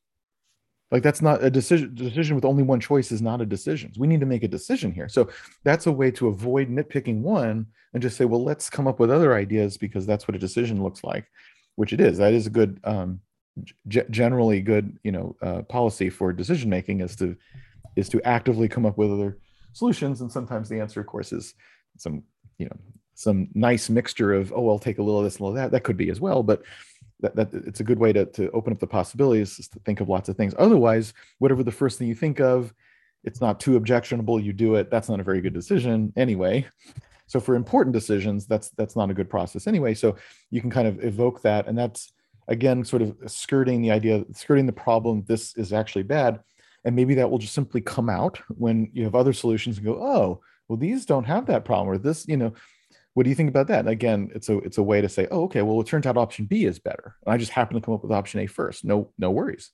Like 0.91 1.03
that's 1.03 1.23
not 1.23 1.43
a 1.45 1.51
decision. 1.51 1.95
Decision 1.95 2.35
with 2.35 2.45
only 2.45 2.63
one 2.63 2.81
choice 2.81 3.13
is 3.13 3.23
not 3.23 3.41
a 3.41 3.47
decision. 3.47 3.93
We 3.97 4.09
need 4.09 4.21
to 4.21 4.27
make 4.27 4.43
a 4.43 4.49
decision 4.49 4.93
here. 4.93 5.09
So 5.09 5.29
that's 5.63 5.87
a 5.87 5.93
way 5.93 6.11
to 6.13 6.29
avoid 6.29 6.69
nitpicking 6.69 7.21
one 7.21 7.67
and 7.93 8.03
just 8.03 8.17
say, 8.17 8.25
well, 8.25 8.43
let's 8.43 8.69
come 8.69 8.89
up 8.89 8.99
with 8.99 9.11
other 9.11 9.35
ideas 9.35 9.77
because 9.77 10.07
that's 10.07 10.27
what 10.27 10.35
a 10.35 10.39
decision 10.39 10.83
looks 10.83 11.05
like, 11.05 11.27
which 11.77 11.93
it 11.93 12.01
is. 12.01 12.19
That 12.19 12.33
is 12.33 12.47
a 12.47 12.51
good, 12.51 12.81
um, 12.85 13.21
g- 13.89 14.03
generally 14.11 14.61
good, 14.61 14.99
you 15.05 15.13
know, 15.13 15.37
uh, 15.43 15.63
policy 15.63 16.11
for 16.11 16.33
decision 16.33 16.71
making 16.71 17.01
is 17.01 17.17
to 17.17 17.37
is 17.97 18.09
to 18.09 18.23
actively 18.23 18.69
come 18.69 18.87
up 18.87 18.97
with 18.97 19.11
other 19.11 19.39
solutions. 19.73 20.21
And 20.21 20.31
sometimes 20.31 20.69
the 20.69 20.81
answer, 20.81 21.01
of 21.01 21.07
course, 21.07 21.33
is 21.33 21.55
some, 21.97 22.23
you 22.59 22.67
know, 22.67 22.77
some 23.15 23.49
nice 23.55 23.91
mixture 23.91 24.33
of, 24.33 24.53
oh, 24.53 24.69
I'll 24.71 24.79
take 24.79 24.99
a 24.99 25.03
little 25.03 25.19
of 25.19 25.25
this, 25.25 25.39
a 25.39 25.43
little 25.43 25.57
of 25.57 25.57
that. 25.57 25.73
That 25.73 25.83
could 25.83 25.97
be 25.97 26.09
as 26.09 26.21
well, 26.21 26.43
but 26.43 26.63
that, 27.21 27.37
that 27.37 27.53
it's 27.53 27.81
a 27.81 27.85
good 27.85 27.99
way 27.99 28.13
to, 28.13 28.27
to 28.27 28.51
open 28.51 28.73
up 28.73 28.79
the 28.79 28.87
possibilities 28.87 29.59
is 29.59 29.69
to 29.69 29.79
think 29.81 30.01
of 30.01 30.09
lots 30.09 30.29
of 30.29 30.37
things. 30.37 30.55
Otherwise, 30.59 31.15
whatever 31.39 31.63
the 31.63 31.73
first 31.73 31.99
thing 31.99 32.09
you 32.09 32.15
think 32.15 32.41
of, 32.41 32.73
it's 33.25 33.41
not 33.41 33.61
too 33.61 33.77
objectionable. 33.77 34.41
You 34.41 34.53
do 34.53 34.77
it. 34.77 34.91
That's 34.91 35.09
not 35.09 35.21
a 35.21 35.25
very 35.25 35.41
good 35.41 35.53
decision 35.53 36.13
anyway. 36.17 36.67
So 37.27 37.39
for 37.39 37.55
important 37.55 37.93
decisions, 37.93 38.47
that's 38.47 38.71
that's 38.71 38.97
not 38.97 39.11
a 39.11 39.15
good 39.15 39.31
process 39.31 39.67
anyway. 39.67 39.95
So 39.95 40.17
you 40.51 40.61
can 40.61 40.71
kind 40.71 40.89
of 40.89 41.05
evoke 41.05 41.43
that, 41.43 41.69
and 41.69 41.79
that's 41.79 42.13
again 42.49 42.85
sort 42.85 43.03
of 43.03 43.17
skirting 43.27 43.83
the 43.83 43.93
idea, 43.93 44.25
skirting 44.33 44.67
the 44.67 44.73
problem. 44.73 45.23
This 45.29 45.57
is 45.57 45.73
actually 45.73 46.03
bad, 46.03 46.41
and 46.85 46.97
maybe 46.97 47.15
that 47.15 47.31
will 47.31 47.39
just 47.39 47.55
simply 47.55 47.83
come 47.83 48.11
out 48.11 48.41
when 48.49 48.91
you 48.93 49.05
have 49.05 49.15
other 49.15 49.33
solutions 49.33 49.77
and 49.77 49.87
go, 49.87 50.03
oh, 50.03 50.41
well, 50.67 50.77
these 50.77 51.07
don't 51.07 51.25
have 51.25 51.47
that 51.47 51.65
problem, 51.65 51.89
or 51.89 51.99
this, 51.99 52.27
you 52.27 52.37
know, 52.37 52.53
what 53.15 53.25
do 53.25 53.31
you 53.31 53.37
think 53.37 53.49
about 53.49 53.67
that? 53.69 53.81
And 53.81 53.89
again, 53.89 54.31
it's 54.35 54.49
a 54.49 54.59
it's 54.59 54.79
a 54.79 54.83
way 54.83 55.01
to 55.01 55.09
say, 55.09 55.27
oh, 55.31 55.45
okay, 55.45 55.63
well, 55.63 55.81
it 55.81 55.87
turns 55.87 56.07
out 56.07 56.17
option 56.17 56.47
B 56.47 56.65
is 56.65 56.79
better. 56.79 57.17
And 57.27 57.35
I 57.35 57.39
just 57.39 57.53
happen 57.53 57.75
to 57.75 57.85
come 57.85 57.95
up 57.95 58.03
with 58.03 58.13
option 58.13 58.41
A 58.41 58.47
first. 58.47 58.85
No, 58.85 59.11
no 59.19 59.31
worries. 59.31 59.71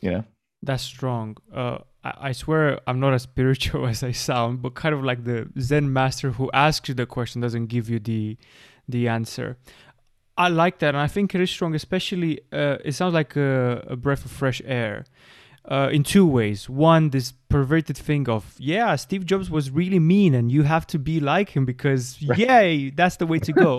You 0.00 0.10
know? 0.10 0.24
That's 0.62 0.82
strong. 0.82 1.36
Uh, 1.52 1.78
I, 2.02 2.28
I 2.28 2.32
swear 2.32 2.80
I'm 2.86 3.00
not 3.00 3.12
as 3.12 3.22
spiritual 3.22 3.86
as 3.92 4.02
I 4.02 4.12
sound, 4.12 4.62
but 4.62 4.74
kind 4.74 4.94
of 4.94 5.02
like 5.02 5.24
the 5.24 5.48
Zen 5.60 5.92
master 5.92 6.32
who 6.32 6.50
asks 6.52 6.88
you 6.88 6.94
the 6.94 7.06
question 7.06 7.40
doesn't 7.40 7.66
give 7.66 7.88
you 7.90 7.98
the 7.98 8.36
the 8.88 9.08
answer. 9.08 9.56
I 10.36 10.48
like 10.48 10.80
that, 10.80 10.88
and 10.88 10.98
I 10.98 11.06
think 11.06 11.34
it 11.34 11.40
is 11.40 11.50
strong. 11.50 11.74
Especially, 11.74 12.40
uh, 12.52 12.78
it 12.84 12.92
sounds 12.92 13.14
like 13.14 13.36
a, 13.36 13.84
a 13.88 13.96
breath 13.96 14.24
of 14.24 14.30
fresh 14.30 14.62
air. 14.64 15.04
Uh, 15.66 15.88
in 15.90 16.02
two 16.02 16.26
ways. 16.26 16.68
One, 16.68 17.08
this 17.08 17.32
perverted 17.54 17.96
thing 18.08 18.24
of, 18.36 18.42
yeah, 18.72 18.90
Steve 19.06 19.24
Jobs 19.30 19.48
was 19.56 19.64
really 19.80 20.00
mean 20.14 20.32
and 20.38 20.46
you 20.56 20.62
have 20.74 20.84
to 20.94 20.98
be 21.10 21.16
like 21.34 21.48
him 21.56 21.64
because, 21.72 22.02
Right. 22.28 22.38
yay, 22.44 22.90
that's 23.00 23.16
the 23.22 23.26
way 23.32 23.38
to 23.48 23.52
go. 23.66 23.74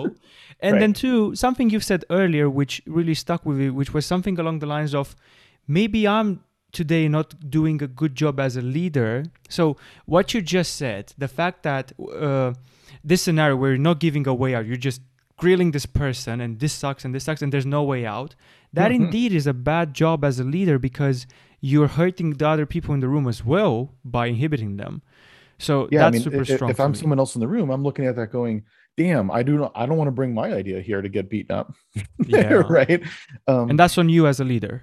and 0.64 0.72
Right. 0.74 0.80
then 0.82 0.92
two, 1.04 1.34
something 1.44 1.66
you've 1.72 1.88
said 1.92 2.02
earlier, 2.20 2.46
which 2.60 2.74
really 2.98 3.14
stuck 3.24 3.40
with 3.48 3.56
me, 3.62 3.68
which 3.80 3.92
was 3.96 4.04
something 4.12 4.36
along 4.42 4.56
the 4.60 4.66
lines 4.74 4.94
of, 4.94 5.06
maybe 5.78 6.00
I'm 6.16 6.30
today 6.80 7.04
not 7.18 7.28
doing 7.58 7.76
a 7.82 7.90
good 8.00 8.14
job 8.22 8.34
as 8.46 8.52
a 8.62 8.64
leader. 8.78 9.12
So, 9.56 9.62
what 10.14 10.24
you 10.34 10.40
just 10.58 10.70
said, 10.82 11.04
the 11.24 11.28
fact 11.38 11.58
that 11.70 11.84
uh, 12.28 12.50
this 13.10 13.20
scenario 13.26 13.54
where 13.60 13.70
you're 13.72 13.86
not 13.90 13.98
giving 14.06 14.24
a 14.26 14.34
way 14.42 14.50
out, 14.56 14.64
you're 14.68 14.84
just 14.90 15.00
grilling 15.42 15.70
this 15.76 15.86
person 16.04 16.34
and 16.44 16.50
this 16.62 16.72
sucks 16.82 17.02
and 17.04 17.10
this 17.14 17.24
sucks 17.24 17.42
and 17.42 17.50
there's 17.52 17.70
no 17.78 17.82
way 17.92 18.02
out, 18.16 18.30
that 18.78 18.90
Mhm. 18.90 18.96
indeed 19.00 19.30
is 19.40 19.46
a 19.46 19.56
bad 19.72 19.86
job 20.02 20.18
as 20.24 20.34
a 20.40 20.44
leader 20.56 20.78
because 20.88 21.18
you're 21.60 21.88
hurting 21.88 22.30
the 22.34 22.48
other 22.48 22.66
people 22.66 22.94
in 22.94 23.00
the 23.00 23.08
room 23.08 23.26
as 23.28 23.44
well 23.44 23.94
by 24.04 24.26
inhibiting 24.26 24.76
them. 24.76 25.02
So 25.58 25.88
Yeah, 25.90 26.00
that's 26.00 26.08
I 26.08 26.10
mean, 26.12 26.22
super 26.22 26.36
i- 26.38 26.40
i- 26.52 26.56
strong. 26.56 26.70
if 26.70 26.80
I'm 26.80 26.92
me. 26.92 26.98
someone 26.98 27.18
else 27.18 27.34
in 27.34 27.40
the 27.40 27.48
room, 27.48 27.70
I'm 27.70 27.82
looking 27.82 28.04
at 28.06 28.16
that 28.16 28.30
going, 28.30 28.64
damn, 28.96 29.30
I 29.30 29.42
do 29.42 29.56
not 29.58 29.72
I 29.74 29.86
don't 29.86 29.96
want 29.96 30.08
to 30.08 30.12
bring 30.12 30.34
my 30.34 30.52
idea 30.52 30.80
here 30.80 31.00
to 31.02 31.08
get 31.08 31.28
beaten 31.30 31.54
up. 31.56 31.74
Yeah. 32.26 32.62
right. 32.68 33.02
Um 33.46 33.70
and 33.70 33.78
that's 33.78 33.96
on 33.98 34.08
you 34.08 34.26
as 34.26 34.40
a 34.40 34.44
leader. 34.44 34.82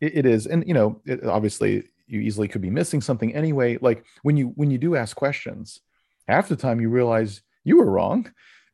It, 0.00 0.16
it 0.18 0.26
is, 0.26 0.46
and 0.48 0.66
you 0.66 0.74
know, 0.74 1.00
it, 1.04 1.24
obviously, 1.24 1.84
you 2.08 2.20
easily 2.20 2.48
could 2.48 2.60
be 2.62 2.70
missing 2.70 3.00
something 3.00 3.32
anyway. 3.34 3.78
Like 3.80 4.04
when 4.22 4.36
you 4.36 4.48
when 4.56 4.70
you 4.72 4.78
do 4.78 4.96
ask 4.96 5.14
questions, 5.16 5.80
half 6.26 6.48
the 6.48 6.56
time 6.56 6.80
you 6.80 6.88
realize 6.90 7.42
you 7.62 7.76
were 7.78 7.88
wrong, 7.88 8.30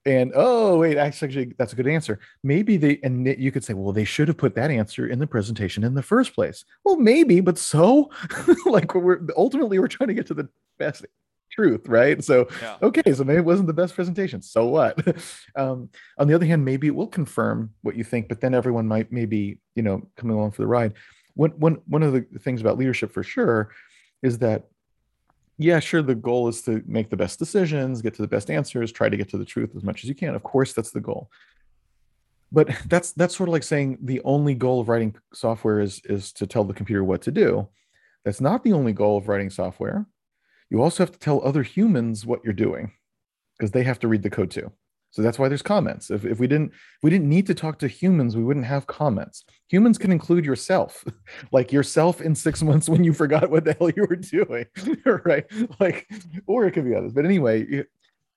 and 0.09 0.33
oh 0.35 0.79
wait, 0.79 0.97
actually, 0.97 1.55
that's 1.59 1.73
a 1.73 1.77
good 1.77 1.87
answer. 1.87 2.19
Maybe 2.43 2.77
they 2.77 2.99
and 3.03 3.27
you 3.27 3.53
could 3.53 3.63
say, 3.63 3.75
well, 3.75 3.93
they 3.93 4.05
should 4.05 4.29
have 4.29 4.39
put 4.39 4.55
that 4.55 4.71
answer 4.71 5.07
in 5.07 5.19
the 5.19 5.27
presentation 5.27 5.85
in 5.85 5.95
the 5.95 6.03
first 6.03 6.35
place. 6.35 6.65
Well, 6.85 6.97
maybe, 6.97 7.41
but 7.41 7.59
so, 7.59 8.11
like 8.67 8.95
we're 8.95 9.21
ultimately 9.37 9.79
we're 9.79 9.89
trying 9.89 10.09
to 10.09 10.15
get 10.15 10.27
to 10.29 10.35
the 10.35 10.49
best 10.79 11.05
truth, 11.51 11.89
right? 11.89 12.23
So 12.25 12.49
Yeah. 12.63 12.77
okay, 12.83 13.13
so 13.13 13.25
maybe 13.25 13.39
it 13.39 13.45
wasn't 13.45 13.67
the 13.67 13.73
best 13.75 13.95
presentation. 13.95 14.41
So 14.43 14.67
what? 14.67 14.99
um, 15.57 15.91
on 16.19 16.27
the 16.29 16.35
other 16.35 16.47
hand, 16.47 16.65
maybe 16.65 16.87
it 16.87 16.95
will 16.95 17.07
confirm 17.07 17.71
what 17.83 17.97
you 17.97 18.05
think, 18.05 18.29
but 18.29 18.41
then 18.41 18.55
everyone 18.55 18.87
might 18.87 19.13
maybe, 19.13 19.59
you 19.75 19.83
know, 19.83 20.09
coming 20.17 20.37
along 20.37 20.53
for 20.53 20.63
the 20.63 20.69
ride, 20.69 20.95
one, 21.35 21.51
one, 21.53 21.79
one 21.87 22.03
of 22.03 22.13
the 22.13 22.23
things 22.41 22.61
about 22.61 22.79
leadership 22.79 23.13
for 23.13 23.23
sure 23.23 23.71
is 24.23 24.39
that 24.39 24.69
yeah, 25.59 25.81
sure, 25.81 26.03
the 26.03 26.15
goal 26.15 26.47
is 26.49 26.63
to 26.63 26.83
make 26.87 27.11
the 27.11 27.17
best 27.17 27.39
decisions, 27.39 28.01
get 28.01 28.15
to 28.15 28.23
the 28.23 28.29
best 28.29 28.49
answers, 28.49 28.93
try 28.93 29.09
to 29.09 29.17
get 29.17 29.29
to 29.31 29.39
the 29.39 29.45
truth 29.45 29.75
as 29.77 29.83
much 29.83 30.05
as 30.05 30.09
you 30.09 30.15
can. 30.15 30.37
Of 30.37 30.45
course, 30.45 30.73
that's 30.73 30.93
the 30.93 31.01
goal. 31.01 31.31
But 32.53 32.71
that's 32.87 33.13
that's 33.13 33.37
sort 33.37 33.49
of 33.49 33.53
like 33.53 33.65
saying 33.65 33.99
the 34.03 34.21
only 34.25 34.55
goal 34.55 34.81
of 34.81 34.89
writing 34.89 35.17
software 35.35 35.81
is 35.81 36.01
is 36.05 36.33
to 36.35 36.47
tell 36.47 36.65
the 36.65 36.75
computer 36.75 37.03
what 37.03 37.23
to 37.23 37.33
do. 37.33 37.69
That's 38.25 38.41
not 38.41 38.63
the 38.63 38.73
only 38.73 38.93
goal 38.93 39.19
of 39.19 39.29
writing 39.29 39.51
software. 39.51 40.07
You 40.71 40.83
also 40.83 41.03
have 41.03 41.13
to 41.13 41.19
tell 41.19 41.45
other 41.45 41.63
humans 41.63 42.25
what 42.25 42.45
you're 42.45 42.53
doing 42.53 42.93
because 43.59 43.73
they 43.73 43.83
have 43.83 43.99
to 44.01 44.09
read 44.09 44.23
the 44.23 44.31
code 44.31 44.51
too. 44.51 44.71
So 45.19 45.23
that's 45.23 45.37
why 45.37 45.49
there's 45.49 45.63
comments. 45.63 46.13
If, 46.13 46.25
if 46.25 46.39
we 46.39 46.47
didn't 46.47 46.71
if 46.71 47.03
we 47.03 47.11
didn't 47.11 47.29
need 47.29 47.49
to 47.49 47.55
talk 47.55 47.81
to 47.81 47.89
humans, 47.89 48.37
we 48.37 48.45
wouldn't 48.45 48.67
have 48.67 48.87
comments. 48.87 49.43
Humans 49.67 49.99
can 49.99 50.13
include 50.13 50.45
yourself, 50.45 51.05
like 51.51 51.73
yourself 51.73 52.21
in 52.21 52.37
six 52.37 52.63
months 52.69 52.89
when 52.89 53.03
you 53.03 53.13
forgot 53.13 53.51
what 53.51 53.65
the 53.65 53.73
hell 53.73 53.91
you 53.91 54.07
were 54.09 54.15
doing, 54.15 54.67
right? 55.25 55.45
Like, 55.81 56.09
or 56.47 56.67
it 56.67 56.71
could 56.71 56.85
be 56.85 56.95
others. 56.95 57.15
But 57.15 57.25
anyway, 57.25 57.83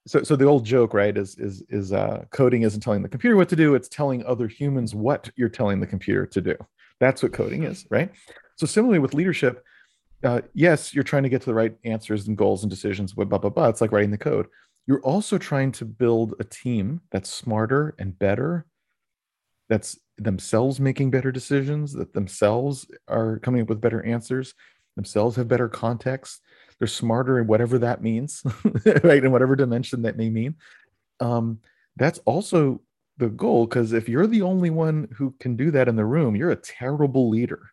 so 0.08 0.24
so 0.24 0.36
the 0.36 0.46
old 0.46 0.66
joke, 0.66 0.96
right, 0.96 1.16
is 1.16 1.38
is 1.38 1.62
is 1.70 1.94
uh, 1.94 2.26
coding 2.32 2.64
isn't 2.64 2.82
telling 2.82 3.04
the 3.04 3.10
computer 3.10 3.36
what 3.36 3.50
to 3.50 3.56
do; 3.56 3.76
it's 3.76 3.88
telling 3.88 4.26
other 4.26 4.48
humans 4.48 4.96
what 4.96 5.30
you're 5.36 5.50
telling 5.50 5.82
the 5.82 5.86
computer 5.86 6.26
to 6.26 6.42
do. 6.42 6.56
That's 7.00 7.22
what 7.22 7.32
coding 7.32 7.62
is, 7.62 7.86
right? 7.92 8.10
So 8.56 8.66
similarly 8.66 8.98
with 8.98 9.14
leadership, 9.14 9.64
uh, 10.24 10.42
yes, 10.56 10.96
you're 10.96 11.04
trying 11.04 11.24
to 11.24 11.30
get 11.30 11.42
to 11.42 11.46
the 11.46 11.54
right 11.54 11.76
answers 11.86 12.28
and 12.28 12.36
goals 12.36 12.64
and 12.64 12.72
decisions, 12.72 13.14
blah 13.14 13.26
blah 13.26 13.38
blah. 13.38 13.52
blah. 13.52 13.68
It's 13.68 13.82
like 13.82 13.92
writing 13.92 14.10
the 14.10 14.18
code 14.18 14.48
you're 14.88 15.02
also 15.02 15.38
trying 15.38 15.72
to 15.72 15.86
build 15.86 16.34
a 16.40 16.44
team 16.44 17.02
that's 17.12 17.30
smarter 17.30 17.96
and 18.00 18.18
better 18.18 18.66
that's 19.70 19.98
themselves 20.18 20.80
making 20.80 21.10
better 21.10 21.32
decisions 21.32 21.94
that 21.94 22.14
themselves 22.14 22.86
are 23.08 23.40
coming 23.40 23.62
up 23.62 23.70
with 23.70 23.82
better 23.82 24.04
answers 24.06 24.54
themselves 24.96 25.36
have 25.36 25.48
better 25.48 25.70
context 25.70 26.42
they're 26.82 26.88
smarter 26.88 27.40
in 27.40 27.46
whatever 27.46 27.78
that 27.78 28.02
means 28.02 28.44
right 29.04 29.24
in 29.24 29.32
whatever 29.32 29.56
dimension 29.56 30.02
that 30.02 30.18
may 30.18 30.32
mean. 30.32 30.56
Um, 31.20 31.60
that's 31.96 32.18
also 32.26 32.82
the 33.18 33.30
goal 33.30 33.68
because 33.68 33.94
if 33.94 34.10
you're 34.10 34.26
the 34.26 34.42
only 34.42 34.72
one 34.72 35.08
who 35.16 35.36
can 35.40 35.56
do 35.56 35.70
that 35.70 35.88
in 35.88 35.96
the 35.96 36.06
room 36.06 36.36
you're 36.36 36.50
a 36.50 36.56
terrible 36.56 37.30
leader 37.30 37.70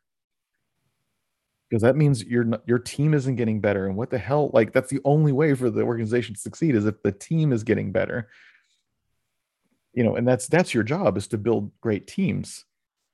because 1.68 1.82
that 1.82 1.96
means 1.96 2.24
your 2.24 2.46
your 2.66 2.78
team 2.78 3.14
isn't 3.14 3.36
getting 3.36 3.60
better 3.60 3.86
and 3.86 3.96
what 3.96 4.10
the 4.10 4.18
hell 4.18 4.50
like 4.52 4.72
that's 4.72 4.90
the 4.90 5.00
only 5.04 5.32
way 5.32 5.54
for 5.54 5.70
the 5.70 5.82
organization 5.82 6.34
to 6.34 6.40
succeed 6.40 6.74
is 6.74 6.86
if 6.86 7.02
the 7.02 7.12
team 7.12 7.52
is 7.52 7.62
getting 7.62 7.92
better. 7.92 8.28
You 9.92 10.04
know 10.04 10.16
and 10.16 10.26
that's 10.26 10.46
that's 10.46 10.74
your 10.74 10.84
job 10.84 11.16
is 11.16 11.28
to 11.28 11.38
build 11.38 11.72
great 11.80 12.06
teams 12.06 12.64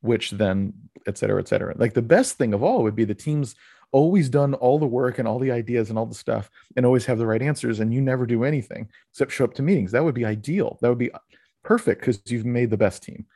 which 0.01 0.33
then 0.33 0.75
et 1.07 1.17
cetera 1.17 1.41
et 1.41 1.49
cetera. 1.49 1.75
Like 1.77 1.95
the 1.95 2.03
best 2.03 2.37
thing 2.37 2.53
of 2.53 2.63
all 2.63 2.83
would 2.83 2.97
be 2.97 3.05
the 3.05 3.15
teams 3.15 3.55
always 3.91 4.29
done 4.29 4.55
all 4.55 4.79
the 4.79 4.87
work 4.87 5.19
and 5.19 5.27
all 5.27 5.39
the 5.39 5.53
ideas 5.53 5.89
and 5.89 5.99
all 5.99 6.07
the 6.07 6.15
stuff 6.15 6.51
and 6.77 6.85
always 6.85 7.07
have 7.07 7.17
the 7.17 7.27
right 7.27 7.41
answers 7.41 7.81
and 7.81 7.95
you 7.95 8.01
never 8.01 8.27
do 8.27 8.45
anything 8.45 8.89
except 9.11 9.33
show 9.33 9.45
up 9.45 9.55
to 9.55 9.63
meetings. 9.63 9.93
That 9.93 10.05
would 10.05 10.15
be 10.15 10.25
ideal. 10.25 10.79
That 10.81 10.89
would 10.89 10.99
be 10.99 11.11
perfect 11.63 12.01
because 12.01 12.21
you've 12.27 12.45
made 12.45 12.71
the 12.71 12.77
best 12.77 13.03
team 13.03 13.27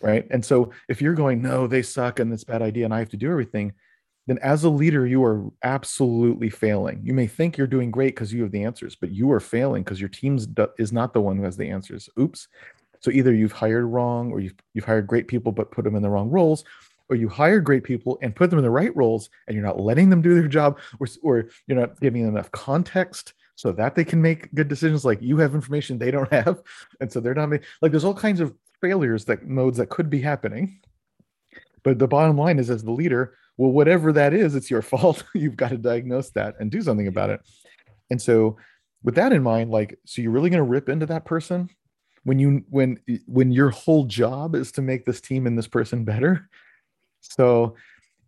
right? 0.00 0.26
And 0.30 0.44
so 0.44 0.72
if 0.88 1.02
you're 1.02 1.14
going 1.14 1.42
no 1.42 1.66
they 1.66 1.82
suck 1.82 2.18
and 2.20 2.32
it's 2.32 2.44
bad 2.44 2.62
idea 2.62 2.84
and 2.84 2.94
i 2.94 2.98
have 2.98 3.10
to 3.10 3.16
do 3.16 3.30
everything 3.30 3.74
then 4.26 4.38
as 4.38 4.64
a 4.64 4.70
leader, 4.70 5.06
you 5.06 5.24
are 5.24 5.44
absolutely 5.64 6.50
failing. 6.50 7.00
You 7.02 7.14
may 7.14 7.26
think 7.26 7.56
you're 7.56 7.66
doing 7.66 7.90
great 7.90 8.14
because 8.14 8.32
you 8.32 8.42
have 8.42 8.52
the 8.52 8.64
answers, 8.64 8.94
but 8.94 9.10
you 9.10 9.30
are 9.32 9.40
failing 9.40 9.82
because 9.82 10.00
your 10.00 10.08
team 10.08 10.38
is 10.78 10.92
not 10.92 11.12
the 11.12 11.20
one 11.20 11.36
who 11.36 11.44
has 11.44 11.56
the 11.56 11.68
answers. 11.68 12.08
Oops. 12.18 12.46
So 13.00 13.10
either 13.10 13.32
you've 13.32 13.52
hired 13.52 13.86
wrong, 13.86 14.30
or 14.30 14.40
you've, 14.40 14.54
you've 14.74 14.84
hired 14.84 15.06
great 15.06 15.26
people 15.26 15.52
but 15.52 15.70
put 15.70 15.84
them 15.84 15.96
in 15.96 16.02
the 16.02 16.10
wrong 16.10 16.28
roles, 16.30 16.64
or 17.08 17.16
you 17.16 17.28
hire 17.28 17.60
great 17.60 17.82
people 17.82 18.18
and 18.22 18.36
put 18.36 18.50
them 18.50 18.58
in 18.58 18.64
the 18.64 18.70
right 18.70 18.94
roles, 18.94 19.30
and 19.46 19.54
you're 19.54 19.66
not 19.66 19.80
letting 19.80 20.10
them 20.10 20.22
do 20.22 20.34
their 20.34 20.48
job, 20.48 20.78
or, 21.00 21.08
or 21.22 21.48
you're 21.66 21.80
not 21.80 21.98
giving 22.00 22.24
them 22.24 22.36
enough 22.36 22.50
context 22.52 23.32
so 23.56 23.72
that 23.72 23.94
they 23.94 24.04
can 24.04 24.22
make 24.22 24.54
good 24.54 24.68
decisions. 24.68 25.04
Like 25.04 25.20
you 25.20 25.36
have 25.38 25.54
information 25.54 25.98
they 25.98 26.10
don't 26.10 26.32
have, 26.32 26.62
and 27.00 27.10
so 27.10 27.20
they're 27.20 27.34
not 27.34 27.50
like 27.82 27.90
there's 27.90 28.04
all 28.04 28.14
kinds 28.14 28.40
of 28.40 28.54
failures 28.80 29.24
that 29.26 29.46
modes 29.46 29.78
that 29.78 29.90
could 29.90 30.08
be 30.08 30.20
happening. 30.20 30.80
But 31.82 31.98
the 31.98 32.08
bottom 32.08 32.36
line 32.36 32.58
is, 32.58 32.70
as 32.70 32.84
the 32.84 32.90
leader, 32.90 33.34
well 33.60 33.70
whatever 33.70 34.10
that 34.10 34.32
is 34.32 34.54
it's 34.54 34.70
your 34.70 34.80
fault. 34.92 35.22
You've 35.34 35.56
got 35.56 35.68
to 35.68 35.76
diagnose 35.76 36.30
that 36.30 36.54
and 36.58 36.70
do 36.70 36.80
something 36.80 37.08
about 37.08 37.30
it. 37.30 37.40
And 38.10 38.20
so 38.20 38.56
with 39.02 39.14
that 39.16 39.32
in 39.32 39.42
mind 39.42 39.70
like 39.70 39.98
so 40.06 40.22
you're 40.22 40.32
really 40.32 40.50
going 40.50 40.64
to 40.64 40.70
rip 40.70 40.88
into 40.88 41.06
that 41.06 41.26
person 41.26 41.68
when 42.24 42.38
you 42.38 42.64
when 42.70 42.98
when 43.26 43.52
your 43.52 43.70
whole 43.70 44.04
job 44.04 44.54
is 44.54 44.72
to 44.72 44.82
make 44.82 45.04
this 45.04 45.20
team 45.20 45.46
and 45.46 45.58
this 45.58 45.68
person 45.68 46.04
better? 46.04 46.48
So 47.20 47.76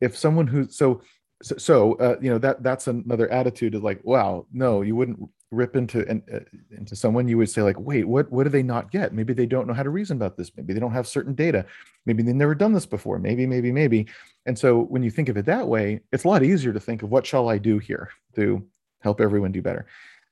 if 0.02 0.16
someone 0.16 0.46
who 0.46 0.68
so 0.68 1.00
so, 1.42 1.56
so 1.56 1.94
uh, 1.94 2.16
you 2.20 2.30
know 2.30 2.38
that 2.38 2.62
that's 2.62 2.86
another 2.86 3.28
attitude 3.30 3.74
of 3.74 3.82
like 3.82 4.00
wow 4.04 4.46
no 4.52 4.82
you 4.82 4.94
wouldn't 4.94 5.18
rip 5.52 5.76
into 5.76 6.08
and 6.08 6.22
uh, 6.32 6.40
into 6.76 6.96
someone 6.96 7.28
you 7.28 7.36
would 7.36 7.50
say 7.50 7.62
like 7.62 7.78
wait 7.78 8.08
what 8.08 8.30
what 8.32 8.44
do 8.44 8.50
they 8.50 8.62
not 8.62 8.90
get? 8.90 9.12
Maybe 9.12 9.34
they 9.34 9.46
don't 9.46 9.66
know 9.66 9.74
how 9.74 9.82
to 9.82 9.90
reason 9.90 10.16
about 10.16 10.36
this. 10.36 10.50
Maybe 10.56 10.72
they 10.72 10.80
don't 10.80 10.92
have 10.92 11.06
certain 11.06 11.34
data. 11.34 11.66
Maybe 12.06 12.22
they've 12.22 12.34
never 12.34 12.54
done 12.54 12.72
this 12.72 12.86
before. 12.86 13.18
Maybe 13.18 13.46
maybe 13.46 13.70
maybe. 13.70 14.08
And 14.46 14.58
so 14.58 14.82
when 14.84 15.02
you 15.02 15.10
think 15.10 15.28
of 15.28 15.36
it 15.36 15.44
that 15.46 15.68
way 15.68 16.00
it's 16.10 16.24
a 16.24 16.28
lot 16.28 16.42
easier 16.42 16.72
to 16.72 16.80
think 16.80 17.02
of 17.02 17.10
what 17.10 17.26
shall 17.26 17.48
i 17.48 17.58
do 17.58 17.78
here 17.78 18.10
to 18.34 18.66
help 19.00 19.20
everyone 19.20 19.52
do 19.52 19.62
better? 19.62 19.86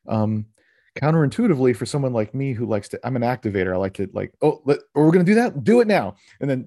Um, 0.09 0.47
counterintuitively 0.97 1.77
for 1.77 1.87
someone 1.87 2.13
like 2.13 2.35
me 2.35 2.53
who 2.53 2.67
likes 2.67 2.89
to 2.89 3.01
i'm 3.05 3.15
an 3.15 3.23
activator. 3.23 3.75
I 3.75 3.77
like 3.77 3.95
to 3.95 4.09
like 4.13 4.33
oh 4.43 4.63
let, 4.65 4.79
we're 4.95 5.13
going 5.13 5.25
to 5.25 5.31
do 5.31 5.37
that? 5.37 5.63
Do 5.63 5.81
it 5.81 5.87
now. 5.87 6.17
And 6.41 6.49
then 6.49 6.67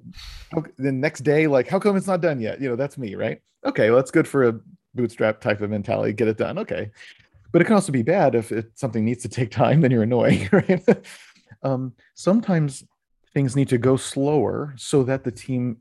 the 0.77 0.91
next 0.91 1.21
day 1.21 1.47
like 1.47 1.67
how 1.67 1.79
come 1.79 1.97
it's 1.97 2.07
not 2.07 2.21
done 2.21 2.39
yet? 2.39 2.61
You 2.61 2.69
know 2.69 2.75
that's 2.75 2.97
me 2.97 3.15
right? 3.15 3.41
Okay 3.65 3.89
well 3.89 3.97
that's 3.97 4.11
good 4.11 4.27
for 4.27 4.47
a 4.47 4.59
bootstrap 4.95 5.41
type 5.41 5.61
of 5.61 5.71
mentality. 5.71 6.13
Get 6.13 6.27
it 6.27 6.37
done. 6.37 6.59
Okay 6.59 6.91
but 7.53 7.61
it 7.61 7.65
can 7.65 7.75
also 7.75 7.91
be 7.91 8.01
bad 8.01 8.35
if 8.35 8.51
it, 8.51 8.71
something 8.73 9.05
needs 9.05 9.21
to 9.21 9.29
take 9.29 9.51
time 9.51 9.79
then 9.79 9.91
you're 9.91 10.03
annoying 10.03 10.49
right? 10.51 10.83
Um, 11.61 11.93
sometimes 12.15 12.83
things 13.33 13.55
need 13.55 13.69
to 13.69 13.77
go 13.77 13.95
slower 13.95 14.73
so 14.75 15.03
that 15.03 15.23
the 15.23 15.31
team 15.31 15.77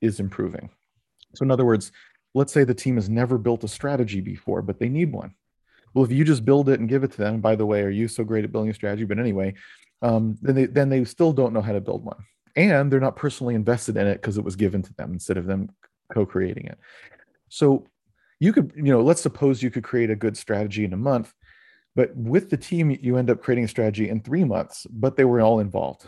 is 0.00 0.18
improving. 0.18 0.70
So 1.36 1.44
in 1.44 1.52
other 1.52 1.64
words 1.64 1.92
let's 2.34 2.52
say 2.52 2.64
the 2.64 2.74
team 2.74 2.96
has 2.96 3.08
never 3.08 3.38
built 3.38 3.62
a 3.62 3.68
strategy 3.68 4.20
before 4.20 4.62
but 4.62 4.80
they 4.80 4.88
need 4.88 5.12
one. 5.12 5.34
Well 5.94 6.04
if 6.04 6.10
you 6.10 6.24
just 6.24 6.44
build 6.44 6.68
it 6.68 6.80
and 6.80 6.88
give 6.88 7.04
it 7.04 7.12
to 7.12 7.18
them 7.18 7.40
by 7.40 7.54
the 7.54 7.66
way 7.66 7.82
are 7.82 7.90
you 7.90 8.08
so 8.08 8.24
great 8.24 8.44
at 8.44 8.50
building 8.50 8.70
a 8.70 8.74
strategy? 8.74 9.04
But 9.04 9.20
anyway 9.20 9.54
um, 10.02 10.38
then 10.40 10.54
they 10.54 10.66
then 10.66 10.88
they 10.88 11.04
still 11.04 11.32
don't 11.32 11.52
know 11.52 11.60
how 11.60 11.72
to 11.72 11.80
build 11.80 12.04
one. 12.04 12.24
And 12.56 12.90
they're 12.90 13.00
not 13.00 13.16
personally 13.16 13.54
invested 13.54 13.96
in 13.96 14.06
it 14.06 14.20
because 14.20 14.38
it 14.38 14.44
was 14.44 14.56
given 14.56 14.82
to 14.82 14.94
them 14.94 15.12
instead 15.12 15.36
of 15.36 15.46
them 15.46 15.70
co-creating 16.12 16.66
it. 16.66 16.78
So 17.48 17.86
you 18.40 18.52
could 18.52 18.72
you 18.74 18.84
know 18.84 19.02
let's 19.02 19.20
suppose 19.20 19.62
you 19.62 19.70
could 19.70 19.84
create 19.84 20.10
a 20.10 20.16
good 20.16 20.36
strategy 20.36 20.84
in 20.84 20.92
a 20.92 20.96
month 20.96 21.32
but 21.94 22.16
with 22.16 22.50
the 22.50 22.56
team 22.56 22.96
you 23.00 23.16
end 23.16 23.30
up 23.30 23.42
creating 23.42 23.64
a 23.64 23.68
strategy 23.68 24.08
in 24.08 24.20
three 24.20 24.44
months 24.44 24.86
but 24.90 25.16
they 25.16 25.24
were 25.24 25.40
all 25.40 25.60
involved. 25.60 26.06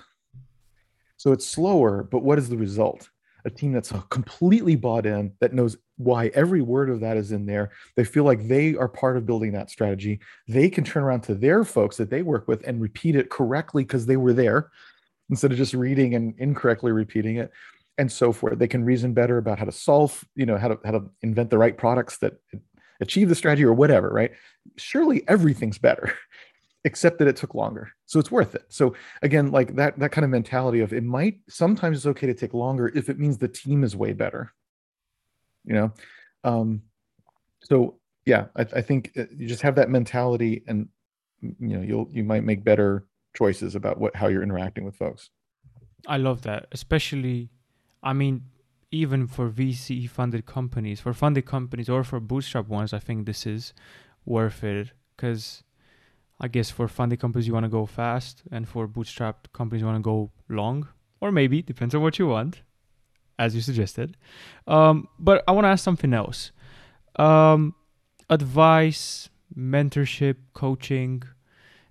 So 1.16 1.32
it's 1.32 1.46
slower 1.46 2.02
but 2.02 2.22
what 2.22 2.38
is 2.38 2.48
the 2.48 2.56
result? 2.56 3.08
A 3.44 3.50
team 3.50 3.72
that's 3.72 3.92
completely 4.08 4.76
bought 4.76 5.04
in 5.04 5.32
that 5.40 5.52
knows 5.52 5.76
why 5.96 6.28
every 6.28 6.62
word 6.62 6.88
of 6.88 7.00
that 7.00 7.16
is 7.16 7.32
in 7.32 7.44
there. 7.44 7.72
They 7.96 8.04
feel 8.04 8.22
like 8.22 8.46
they 8.46 8.76
are 8.76 8.88
part 8.88 9.16
of 9.16 9.26
building 9.26 9.52
that 9.52 9.68
strategy. 9.68 10.20
They 10.46 10.70
can 10.70 10.84
turn 10.84 11.02
around 11.02 11.22
to 11.22 11.34
their 11.34 11.64
folks 11.64 11.96
that 11.96 12.08
they 12.08 12.22
work 12.22 12.46
with 12.46 12.66
and 12.66 12.80
repeat 12.80 13.16
it 13.16 13.30
correctly 13.30 13.82
because 13.82 14.06
they 14.06 14.16
were 14.16 14.32
there 14.32 14.70
instead 15.28 15.50
of 15.50 15.58
just 15.58 15.74
reading 15.74 16.14
and 16.14 16.34
incorrectly 16.38 16.92
repeating 16.92 17.36
it 17.36 17.50
and 17.99 18.11
so 18.11 18.32
forth. 18.32 18.59
They 18.59 18.68
can 18.68 18.84
reason 18.84 19.12
better 19.14 19.38
about 19.38 19.59
how 19.59 19.64
to 19.64 19.72
solve, 19.72 20.24
you 20.34 20.47
know, 20.47 20.57
how 20.57 20.68
to 20.68 20.78
how 20.84 20.93
to 20.93 21.11
invent 21.22 21.51
the 21.51 21.59
right 21.59 21.76
products 21.76 22.18
that 22.18 22.34
achieve 23.01 23.28
the 23.28 23.34
strategy 23.34 23.64
or 23.64 23.72
whatever, 23.72 24.11
right? 24.11 24.32
Surely 24.76 25.24
everything's 25.28 25.78
better, 25.78 26.14
except 26.84 27.18
that 27.18 27.28
it 27.28 27.36
took 27.36 27.55
longer. 27.55 27.93
So 28.07 28.18
it's 28.18 28.30
worth 28.30 28.55
it. 28.55 28.64
So 28.68 28.95
again, 29.22 29.51
like 29.51 29.76
that 29.76 29.99
that 29.99 30.12
kind 30.12 30.24
of 30.24 30.30
mentality 30.30 30.80
of 30.80 30.93
it 30.93 31.05
might 31.05 31.40
sometimes 31.49 31.99
it's 31.99 32.07
okay 32.07 32.26
to 32.26 32.34
take 32.34 32.55
longer 32.55 32.90
if 32.95 33.09
it 33.09 33.18
means 33.18 33.38
the 33.38 33.49
team 33.49 33.84
is 33.84 33.97
way 33.97 34.12
better. 34.12 34.53
You 35.64 35.74
know, 35.74 35.93
um, 36.45 36.82
so 37.62 37.99
yeah, 38.24 38.47
I, 38.57 38.62
I 38.62 38.80
think 38.82 39.12
uh, 39.16 39.24
you 39.36 39.49
just 39.49 39.62
have 39.62 39.76
that 39.76 39.90
mentality, 39.90 40.64
and 40.66 40.88
you 41.40 41.76
know, 41.76 41.82
you'll 41.82 42.09
you 42.11 42.24
might 42.24 42.45
make 42.45 42.64
better 42.64 43.07
choices 43.34 43.74
about 43.74 43.99
what 43.99 44.14
how 44.16 44.28
you're 44.28 44.43
interacting 44.43 44.84
with 44.84 44.97
folks. 44.97 45.30
I 46.07 46.16
love 46.16 46.43
that, 46.43 46.66
especially 46.72 47.51
I 48.03 48.12
mean, 48.12 48.42
even 48.90 49.26
for 49.26 49.48
VC 49.48 50.09
funded 50.09 50.44
companies, 50.46 51.00
for 51.00 51.12
funded 51.12 51.46
companies 51.46 51.88
or 51.88 52.05
for 52.05 52.20
bootstrap 52.20 52.68
ones, 52.68 52.92
I 52.92 52.98
think 52.98 53.26
this 53.26 53.46
is 53.46 53.72
worth 54.24 54.62
it 54.62 54.92
because 55.16 55.62
I 56.40 56.48
guess 56.48 56.70
for 56.70 56.88
funded 56.88 57.20
companies 57.20 57.46
you 57.46 57.55
want 57.55 57.64
to 57.64 57.70
go 57.70 57.86
fast, 57.86 58.42
and 58.50 58.68
for 58.68 58.88
bootstrap 58.88 59.53
companies 59.53 59.80
you 59.80 59.86
want 59.86 59.98
to 59.98 60.03
go 60.03 60.32
long, 60.48 60.88
or 61.20 61.30
maybe 61.30 61.62
depends 61.62 61.94
on 61.94 62.03
what 62.03 62.18
you 62.18 62.26
want, 62.26 62.62
as 63.38 63.55
you 63.55 63.61
suggested. 63.61 64.16
Um, 64.66 65.09
but 65.20 65.44
I 65.46 65.53
want 65.53 65.64
to 65.66 65.68
ask 65.68 65.84
something 65.84 66.12
else. 66.12 66.50
Um, 67.16 67.76
advice, 68.28 69.30
mentorship, 69.57 70.36
coaching. 70.53 71.22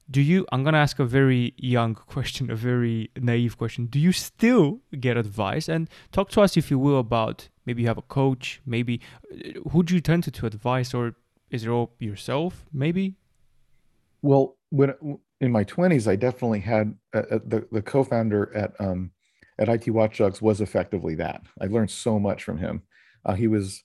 Do 0.09 0.21
you 0.21 0.45
i'm 0.51 0.63
going 0.63 0.73
to 0.73 0.79
ask 0.79 0.99
a 0.99 1.05
very 1.05 1.53
young 1.57 1.95
question 2.13 2.49
a 2.51 2.55
very 2.55 3.11
naive 3.19 3.57
question. 3.57 3.85
Do 3.85 3.99
you 3.99 4.11
still 4.11 4.81
get 4.99 5.17
advice? 5.17 5.69
And 5.69 5.89
talk 6.11 6.29
to 6.31 6.41
us 6.41 6.57
if 6.57 6.71
you 6.71 6.79
will 6.79 6.99
about 6.99 7.49
maybe 7.65 7.81
you 7.81 7.87
have 7.87 7.97
a 7.97 8.03
coach 8.03 8.61
maybe 8.65 9.01
uh, 9.31 9.69
who 9.71 9.83
do 9.83 9.95
you 9.95 10.01
turn 10.01 10.21
to 10.21 10.31
to 10.31 10.45
advice 10.45 10.93
or 10.93 11.15
is 11.49 11.65
it 11.65 11.69
all 11.69 11.93
yourself 11.99 12.65
maybe? 12.73 13.15
Well 14.21 14.57
when 14.69 14.93
in 15.41 15.51
my 15.51 15.65
20s 15.65 16.07
i 16.07 16.15
definitely 16.15 16.59
had 16.59 16.95
uh, 17.13 17.23
uh, 17.31 17.39
the, 17.43 17.67
the 17.71 17.81
co-founder 17.81 18.55
at 18.55 18.71
um 18.79 19.11
at 19.61 19.69
IT 19.69 19.85
WatchDogs 19.85 20.41
was 20.41 20.59
effectively 20.59 21.15
that. 21.15 21.43
I 21.61 21.67
learned 21.67 21.91
so 21.91 22.19
much 22.19 22.43
from 22.43 22.57
him. 22.57 22.81
Uh, 23.23 23.35
he 23.35 23.47
was 23.47 23.83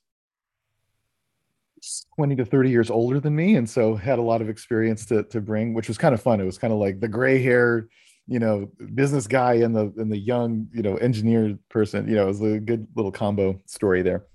20 2.16 2.37
to 2.37 2.45
30 2.45 2.70
years 2.70 2.91
older 2.91 3.20
than 3.20 3.37
me 3.37 3.57
and 3.57 3.68
so 3.68 3.95
had 3.95 4.18
a 4.18 4.22
lot 4.22 4.41
of 4.41 4.49
experience 4.49 5.05
to, 5.07 5.22
to 5.24 5.41
bring 5.41 5.74
which 5.74 5.89
was 5.89 5.99
kind 5.99 6.14
of 6.14 6.22
fun. 6.22 6.41
It 6.41 6.45
was 6.45 6.59
kind 6.59 6.72
of 6.72 6.79
like 6.79 7.01
the 7.01 7.09
gray 7.09 7.43
hair 7.43 7.89
you 8.27 8.41
know 8.41 8.68
business 8.95 9.27
guy 9.27 9.55
and 9.55 9.74
the 9.74 9.93
and 9.97 10.11
the 10.11 10.18
young 10.18 10.68
you 10.72 10.83
know 10.83 10.97
engineer 10.97 11.59
person. 11.68 12.09
You 12.09 12.16
know 12.16 12.24
it 12.24 12.29
was 12.29 12.43
a 12.43 12.59
good 12.59 12.87
little 12.97 13.12
combo 13.12 13.61
story 13.66 14.03
there. 14.03 14.27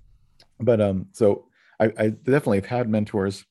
But 0.60 0.80
um 0.80 1.06
so 1.12 1.46
i, 1.80 1.86
I 1.98 2.08
definitely 2.10 2.58
have 2.58 2.66
had 2.66 2.88
mentors. 2.88 3.44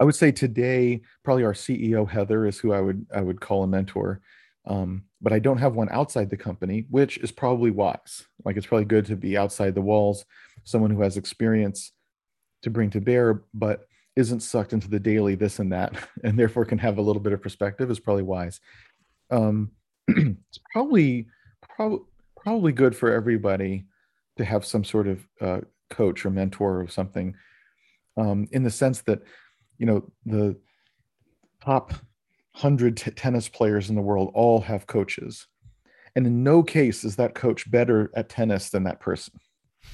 I 0.00 0.04
would 0.04 0.14
say 0.14 0.30
today 0.30 1.02
probably 1.24 1.44
our 1.44 1.54
ceo 1.54 2.08
heather 2.08 2.46
is 2.46 2.58
who 2.58 2.72
i 2.72 2.80
would 2.80 3.06
i 3.14 3.20
would 3.20 3.40
call 3.40 3.62
a 3.62 3.66
mentor. 3.66 4.20
Um, 4.66 5.04
but 5.22 5.32
i 5.32 5.38
don't 5.38 5.58
have 5.58 5.74
one 5.74 5.88
outside 5.90 6.28
the 6.28 6.36
company 6.36 6.86
which 6.90 7.16
is 7.18 7.32
probably 7.32 7.70
wise. 7.70 8.26
Like 8.44 8.56
it's 8.56 8.66
probably 8.66 8.84
good 8.84 9.06
to 9.06 9.16
be 9.16 9.36
outside 9.36 9.74
the 9.74 9.80
walls 9.80 10.26
someone 10.64 10.90
who 10.90 11.00
has 11.00 11.16
experience 11.16 11.92
to 12.62 12.70
bring 12.70 12.90
to 12.90 13.00
bear, 13.00 13.42
but 13.54 13.88
isn't 14.16 14.40
sucked 14.40 14.72
into 14.72 14.88
the 14.88 14.98
daily 14.98 15.36
this 15.36 15.60
and 15.60 15.72
that, 15.72 15.94
and 16.24 16.38
therefore 16.38 16.64
can 16.64 16.78
have 16.78 16.98
a 16.98 17.02
little 17.02 17.22
bit 17.22 17.32
of 17.32 17.42
perspective 17.42 17.90
is 17.90 18.00
probably 18.00 18.24
wise. 18.24 18.60
Um, 19.30 19.70
it's 20.08 20.58
probably 20.72 21.28
probably 21.62 22.00
probably 22.36 22.72
good 22.72 22.96
for 22.96 23.12
everybody 23.12 23.84
to 24.36 24.44
have 24.44 24.64
some 24.64 24.84
sort 24.84 25.06
of 25.06 25.28
uh, 25.40 25.60
coach 25.90 26.24
or 26.24 26.30
mentor 26.30 26.80
or 26.80 26.88
something, 26.88 27.34
um, 28.16 28.48
in 28.52 28.62
the 28.62 28.70
sense 28.70 29.02
that 29.02 29.22
you 29.78 29.86
know 29.86 30.10
the 30.26 30.56
top 31.62 31.92
hundred 32.54 32.96
t- 32.96 33.10
tennis 33.12 33.48
players 33.48 33.88
in 33.88 33.94
the 33.94 34.02
world 34.02 34.30
all 34.34 34.60
have 34.60 34.86
coaches, 34.86 35.46
and 36.16 36.26
in 36.26 36.42
no 36.42 36.62
case 36.62 37.04
is 37.04 37.16
that 37.16 37.34
coach 37.34 37.70
better 37.70 38.10
at 38.16 38.28
tennis 38.28 38.70
than 38.70 38.82
that 38.84 39.00
person 39.00 39.38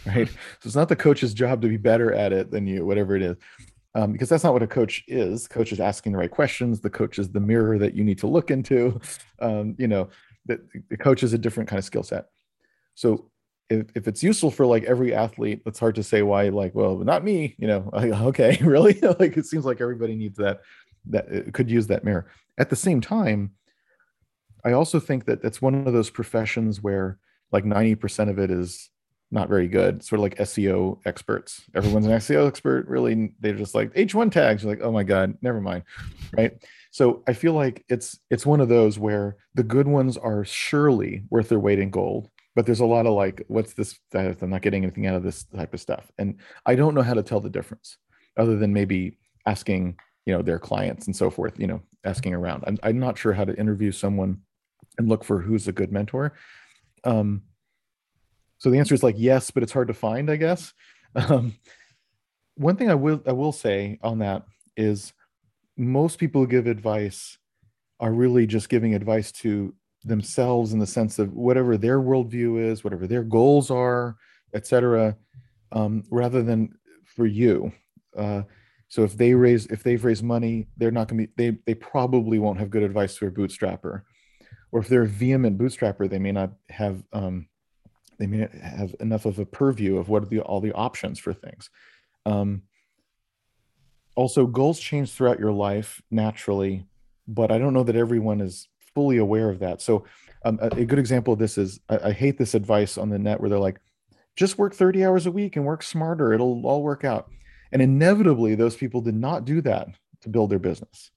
right? 0.06 0.28
so 0.28 0.66
it's 0.66 0.76
not 0.76 0.88
the 0.88 0.96
coach's 0.96 1.34
job 1.34 1.62
to 1.62 1.68
be 1.68 1.76
better 1.76 2.12
at 2.12 2.32
it 2.32 2.50
than 2.50 2.66
you, 2.66 2.84
whatever 2.84 3.16
it 3.16 3.22
is. 3.22 3.36
Um, 3.96 4.12
because 4.12 4.28
that's 4.28 4.42
not 4.42 4.52
what 4.52 4.62
a 4.62 4.66
coach 4.66 5.04
is. 5.06 5.46
Coach 5.46 5.70
is 5.70 5.78
asking 5.78 6.12
the 6.12 6.18
right 6.18 6.30
questions. 6.30 6.80
The 6.80 6.90
coach 6.90 7.18
is 7.18 7.30
the 7.30 7.40
mirror 7.40 7.78
that 7.78 7.94
you 7.94 8.02
need 8.02 8.18
to 8.18 8.26
look 8.26 8.50
into. 8.50 9.00
Um, 9.38 9.76
you 9.78 9.86
know, 9.86 10.08
the, 10.46 10.60
the 10.90 10.96
coach 10.96 11.22
is 11.22 11.32
a 11.32 11.38
different 11.38 11.68
kind 11.68 11.78
of 11.78 11.84
skill 11.84 12.02
set. 12.02 12.26
So 12.94 13.30
if, 13.70 13.86
if 13.94 14.08
it's 14.08 14.22
useful 14.22 14.50
for 14.50 14.66
like 14.66 14.84
every 14.84 15.14
athlete, 15.14 15.62
it's 15.64 15.78
hard 15.78 15.94
to 15.94 16.02
say 16.02 16.22
why, 16.22 16.48
like, 16.48 16.74
well, 16.74 16.96
not 16.98 17.24
me, 17.24 17.54
you 17.58 17.66
know, 17.66 17.88
like, 17.92 18.12
okay, 18.12 18.58
really? 18.62 18.94
like, 19.00 19.36
it 19.36 19.46
seems 19.46 19.64
like 19.64 19.80
everybody 19.80 20.16
needs 20.16 20.38
that, 20.38 20.60
that 21.06 21.26
uh, 21.32 21.50
could 21.52 21.70
use 21.70 21.86
that 21.86 22.04
mirror. 22.04 22.26
At 22.58 22.70
the 22.70 22.76
same 22.76 23.00
time, 23.00 23.52
I 24.64 24.72
also 24.72 24.98
think 24.98 25.26
that 25.26 25.44
it's 25.44 25.60
one 25.60 25.74
of 25.74 25.92
those 25.92 26.10
professions 26.10 26.82
where 26.82 27.18
like 27.52 27.64
90% 27.64 28.30
of 28.30 28.38
it 28.38 28.50
is 28.50 28.88
not 29.30 29.48
very 29.48 29.68
good. 29.68 30.02
Sort 30.04 30.18
of 30.18 30.22
like 30.22 30.36
SEO 30.36 30.98
experts. 31.04 31.62
Everyone's 31.74 32.06
an 32.06 32.12
SEO 32.12 32.46
expert. 32.46 32.86
Really, 32.86 33.32
they're 33.40 33.54
just 33.54 33.74
like 33.74 33.92
H1 33.94 34.30
tags. 34.30 34.62
You're 34.62 34.72
like, 34.72 34.82
oh 34.82 34.92
my 34.92 35.02
god, 35.02 35.36
never 35.42 35.60
mind, 35.60 35.82
right? 36.36 36.52
So 36.90 37.22
I 37.26 37.32
feel 37.32 37.54
like 37.54 37.84
it's 37.88 38.18
it's 38.30 38.46
one 38.46 38.60
of 38.60 38.68
those 38.68 38.98
where 38.98 39.36
the 39.54 39.64
good 39.64 39.88
ones 39.88 40.16
are 40.16 40.44
surely 40.44 41.24
worth 41.30 41.48
their 41.48 41.58
weight 41.58 41.80
in 41.80 41.90
gold, 41.90 42.30
but 42.54 42.66
there's 42.66 42.80
a 42.80 42.86
lot 42.86 43.06
of 43.06 43.14
like, 43.14 43.42
what's 43.48 43.74
this? 43.74 43.98
I'm 44.14 44.50
not 44.50 44.62
getting 44.62 44.84
anything 44.84 45.06
out 45.06 45.16
of 45.16 45.24
this 45.24 45.44
type 45.44 45.74
of 45.74 45.80
stuff, 45.80 46.10
and 46.18 46.38
I 46.66 46.76
don't 46.76 46.94
know 46.94 47.02
how 47.02 47.14
to 47.14 47.22
tell 47.22 47.40
the 47.40 47.50
difference, 47.50 47.96
other 48.36 48.56
than 48.56 48.72
maybe 48.72 49.18
asking, 49.46 49.98
you 50.26 50.32
know, 50.32 50.42
their 50.42 50.58
clients 50.60 51.06
and 51.06 51.16
so 51.16 51.30
forth. 51.30 51.58
You 51.58 51.66
know, 51.66 51.82
asking 52.04 52.34
around. 52.34 52.62
I'm 52.66 52.78
I'm 52.82 53.00
not 53.00 53.18
sure 53.18 53.32
how 53.32 53.44
to 53.44 53.58
interview 53.58 53.90
someone 53.90 54.42
and 54.98 55.08
look 55.08 55.24
for 55.24 55.40
who's 55.40 55.66
a 55.66 55.72
good 55.72 55.90
mentor. 55.90 56.34
Um, 57.02 57.42
so 58.64 58.70
the 58.70 58.78
answer 58.78 58.94
is 58.94 59.02
like 59.02 59.16
yes, 59.18 59.50
but 59.50 59.62
it's 59.62 59.72
hard 59.72 59.88
to 59.88 59.94
find, 59.94 60.30
I 60.30 60.36
guess. 60.36 60.72
Um, 61.16 61.54
one 62.56 62.74
thing 62.74 62.90
I 62.90 62.96
will 62.96 63.22
I 63.24 63.30
will 63.30 63.52
say 63.52 64.00
on 64.02 64.18
that 64.18 64.42
is 64.76 65.12
most 65.76 66.18
people 66.18 66.40
who 66.40 66.48
give 66.48 66.66
advice 66.66 67.38
are 68.00 68.12
really 68.12 68.48
just 68.48 68.68
giving 68.68 68.96
advice 68.96 69.30
to 69.42 69.72
themselves 70.02 70.72
in 70.72 70.80
the 70.80 70.88
sense 70.88 71.20
of 71.20 71.32
whatever 71.32 71.76
their 71.76 72.00
worldview 72.00 72.68
is, 72.68 72.82
whatever 72.82 73.06
their 73.06 73.22
goals 73.22 73.70
are, 73.70 74.16
etc., 74.54 75.16
um, 75.70 76.02
rather 76.10 76.42
than 76.42 76.74
for 77.04 77.26
you. 77.26 77.70
Uh, 78.16 78.42
so 78.88 79.04
if 79.04 79.16
they 79.16 79.34
raise 79.34 79.66
if 79.66 79.84
they've 79.84 80.04
raised 80.04 80.24
money, 80.24 80.66
they're 80.78 80.90
not 80.90 81.06
going 81.06 81.20
to 81.20 81.26
be 81.28 81.32
they 81.36 81.58
they 81.64 81.74
probably 81.74 82.40
won't 82.40 82.58
have 82.58 82.70
good 82.70 82.82
advice 82.82 83.14
to 83.18 83.28
a 83.28 83.30
bootstrapper, 83.30 84.02
or 84.72 84.80
if 84.80 84.88
they're 84.88 85.02
a 85.02 85.06
vehement 85.06 85.58
bootstrapper, 85.58 86.10
they 86.10 86.18
may 86.18 86.32
not 86.32 86.50
have 86.70 87.04
um, 87.12 87.46
they 88.18 88.26
may 88.26 88.48
have 88.62 88.94
enough 89.00 89.26
of 89.26 89.38
a 89.38 89.46
purview 89.46 89.96
of 89.96 90.08
what 90.08 90.22
are 90.22 90.26
the 90.26 90.40
all 90.40 90.60
the 90.60 90.72
options 90.72 91.18
for 91.18 91.32
things. 91.32 91.70
Um, 92.26 92.62
also 94.16 94.46
goals 94.46 94.78
change 94.78 95.12
throughout 95.12 95.40
your 95.40 95.50
life 95.50 96.00
naturally 96.08 96.86
but 97.26 97.50
i 97.50 97.58
don't 97.58 97.74
know 97.74 97.82
that 97.82 97.96
everyone 97.96 98.40
is 98.40 98.68
fully 98.94 99.18
aware 99.18 99.50
of 99.50 99.58
that. 99.58 99.82
So 99.82 100.04
um, 100.44 100.58
a, 100.62 100.66
a, 100.66 100.84
good 100.84 100.98
example 100.98 101.32
of 101.32 101.38
this 101.38 101.58
is 101.58 101.80
I, 101.88 101.98
I 102.04 102.12
hate 102.12 102.38
this 102.38 102.54
advice 102.54 102.96
on 102.96 103.10
the 103.10 103.18
net 103.18 103.40
where 103.40 103.50
they're 103.50 103.58
like 103.58 103.80
just 104.36 104.58
work 104.58 104.74
30 104.74 105.04
hours 105.04 105.26
a 105.26 105.30
week 105.30 105.56
and 105.56 105.64
work 105.64 105.82
smarter. 105.82 106.32
It'll 106.32 106.66
all 106.66 106.82
work 106.82 107.04
out. 107.04 107.30
And 107.72 107.82
inevitably 107.82 108.54
those 108.54 108.76
people 108.76 109.00
did 109.00 109.16
not 109.16 109.44
do 109.44 109.60
that 109.62 109.88
to 110.22 110.28
build 110.28 110.50
their 110.50 110.58
business 110.58 111.10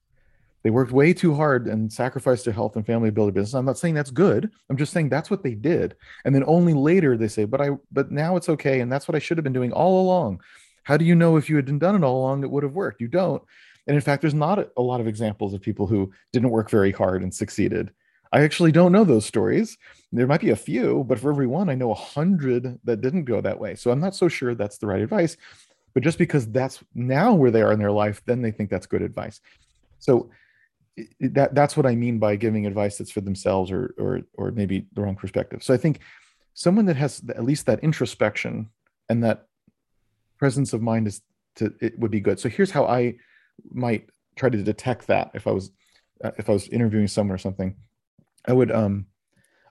they 0.62 0.70
worked 0.70 0.92
way 0.92 1.12
too 1.12 1.34
hard 1.34 1.66
and 1.66 1.92
sacrificed 1.92 2.44
their 2.44 2.54
health 2.54 2.76
and 2.76 2.84
family 2.84 3.08
to 3.08 3.12
build 3.12 3.28
a 3.28 3.32
business. 3.32 3.54
I'm 3.54 3.64
not 3.64 3.78
saying 3.78 3.94
that's 3.94 4.10
good. 4.10 4.50
I'm 4.68 4.76
just 4.76 4.92
saying 4.92 5.08
that's 5.08 5.30
what 5.30 5.42
they 5.42 5.54
did. 5.54 5.94
And 6.24 6.34
then 6.34 6.44
only 6.46 6.74
later 6.74 7.16
they 7.16 7.28
say, 7.28 7.44
but 7.44 7.60
I, 7.60 7.70
but 7.92 8.10
now 8.10 8.36
it's 8.36 8.48
okay. 8.48 8.80
And 8.80 8.90
that's 8.90 9.06
what 9.06 9.14
I 9.14 9.20
should 9.20 9.38
have 9.38 9.44
been 9.44 9.52
doing 9.52 9.72
all 9.72 10.02
along. 10.02 10.40
How 10.82 10.96
do 10.96 11.04
you 11.04 11.14
know 11.14 11.36
if 11.36 11.48
you 11.48 11.56
had 11.56 11.78
done 11.78 11.94
it 11.94 12.04
all 12.04 12.18
along, 12.18 12.42
it 12.42 12.50
would 12.50 12.64
have 12.64 12.74
worked? 12.74 13.00
You 13.00 13.08
don't. 13.08 13.42
And 13.86 13.94
in 13.94 14.00
fact, 14.00 14.20
there's 14.20 14.34
not 14.34 14.68
a, 14.76 14.82
lot 14.82 15.00
of 15.00 15.06
examples 15.06 15.54
of 15.54 15.62
people 15.62 15.86
who 15.86 16.12
didn't 16.32 16.50
work 16.50 16.70
very 16.70 16.92
hard 16.92 17.22
and 17.22 17.34
succeeded. 17.34 17.90
I 18.32 18.42
actually 18.42 18.72
don't 18.72 18.92
know 18.92 19.04
those 19.04 19.24
stories. 19.24 19.78
There 20.12 20.26
might 20.26 20.42
be 20.42 20.50
a 20.50 20.56
few, 20.56 21.04
but 21.08 21.18
for 21.18 21.30
every 21.30 21.46
one, 21.46 21.70
I 21.70 21.74
know 21.74 21.90
a 21.90 21.94
hundred 21.94 22.78
that 22.84 23.00
didn't 23.00 23.24
go 23.24 23.40
that 23.40 23.58
way. 23.58 23.74
So 23.74 23.90
I'm 23.90 24.00
not 24.00 24.14
so 24.14 24.28
sure 24.28 24.54
that's 24.54 24.76
the 24.76 24.86
right 24.86 25.00
advice. 25.00 25.36
But 25.94 26.02
just 26.02 26.18
because 26.18 26.46
that's 26.46 26.84
now 26.94 27.32
where 27.32 27.50
they 27.50 27.62
are 27.62 27.72
in 27.72 27.78
their 27.78 27.92
life, 27.92 28.20
then 28.26 28.42
they 28.42 28.50
think 28.50 28.68
that's 28.68 28.86
good 28.86 29.02
advice. 29.02 29.40
So 29.98 30.30
that 31.20 31.54
that's 31.54 31.76
what 31.76 31.86
I 31.86 31.94
mean 31.94 32.18
by 32.18 32.36
giving 32.36 32.66
advice 32.66 32.98
that's 32.98 33.10
for 33.10 33.20
themselves 33.20 33.70
or 33.70 33.94
or 33.98 34.22
or 34.34 34.50
maybe 34.50 34.86
the 34.92 35.02
wrong 35.02 35.16
perspective. 35.16 35.62
So 35.62 35.74
I 35.74 35.76
think 35.76 36.00
someone 36.54 36.86
that 36.86 36.96
has 36.96 37.22
at 37.28 37.44
least 37.44 37.66
that 37.66 37.80
introspection 37.80 38.70
and 39.08 39.22
that 39.24 39.46
presence 40.38 40.72
of 40.72 40.82
mind 40.82 41.06
is 41.06 41.22
to 41.56 41.72
it 41.80 41.98
would 41.98 42.10
be 42.10 42.20
good. 42.20 42.40
So 42.40 42.48
here's 42.48 42.70
how 42.70 42.84
I 42.86 43.16
might 43.70 44.08
try 44.36 44.48
to 44.48 44.62
detect 44.62 45.06
that 45.08 45.30
if 45.34 45.46
I 45.46 45.50
was 45.50 45.70
uh, 46.22 46.32
if 46.38 46.48
I 46.48 46.52
was 46.52 46.68
interviewing 46.68 47.08
someone 47.08 47.34
or 47.34 47.38
something. 47.38 47.76
I 48.46 48.52
would 48.52 48.70
um 48.70 49.06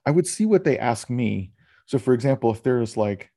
I 0.05 0.11
would 0.11 0.27
see 0.27 0.45
what 0.45 0.63
they 0.63 0.77
ask 0.77 1.09
me. 1.09 1.51
So 1.85 1.97
for 1.99 2.13
example, 2.13 2.51
if 2.51 2.63
there's 2.63 2.97
like 2.97 3.31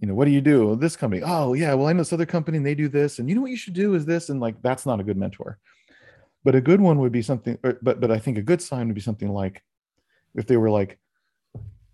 you 0.00 0.08
know, 0.08 0.14
what 0.14 0.24
do 0.24 0.30
you 0.30 0.40
do? 0.40 0.76
This 0.76 0.96
company. 0.96 1.22
Oh, 1.24 1.52
yeah. 1.52 1.74
Well, 1.74 1.86
I 1.86 1.92
know 1.92 1.98
this 1.98 2.12
other 2.12 2.26
company 2.26 2.56
and 2.56 2.66
they 2.66 2.74
do 2.74 2.88
this. 2.88 3.18
And 3.18 3.28
you 3.28 3.34
know 3.34 3.42
what 3.42 3.50
you 3.50 3.56
should 3.56 3.74
do 3.74 3.94
is 3.94 4.06
this. 4.06 4.30
And 4.30 4.40
like, 4.40 4.60
that's 4.62 4.86
not 4.86 4.98
a 4.98 5.04
good 5.04 5.18
mentor. 5.18 5.58
But 6.42 6.54
a 6.54 6.60
good 6.60 6.80
one 6.80 6.98
would 7.00 7.12
be 7.12 7.22
something, 7.22 7.58
but 7.62 8.00
but 8.00 8.10
I 8.10 8.18
think 8.18 8.38
a 8.38 8.42
good 8.42 8.62
sign 8.62 8.86
would 8.86 8.94
be 8.94 9.00
something 9.00 9.28
like 9.28 9.62
if 10.34 10.46
they 10.46 10.56
were 10.56 10.70
like, 10.70 10.98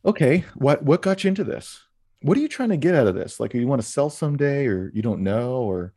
okay, 0.05 0.45
what 0.55 0.83
what 0.83 1.03
got 1.03 1.25
you 1.25 1.29
into 1.29 1.45
this? 1.45 1.83
What 2.23 2.37
are 2.39 2.41
you 2.41 2.49
trying 2.49 2.71
to 2.71 2.77
get 2.77 2.95
out 2.95 3.07
of 3.07 3.15
this? 3.15 3.41
Like, 3.41 3.55
you 3.55 3.67
want 3.67 3.83
to 3.83 3.89
sell 3.89 4.09
someday, 4.09 4.67
or 4.67 4.91
you 4.95 5.03
don't 5.03 5.23
know, 5.23 5.63
or 5.63 5.93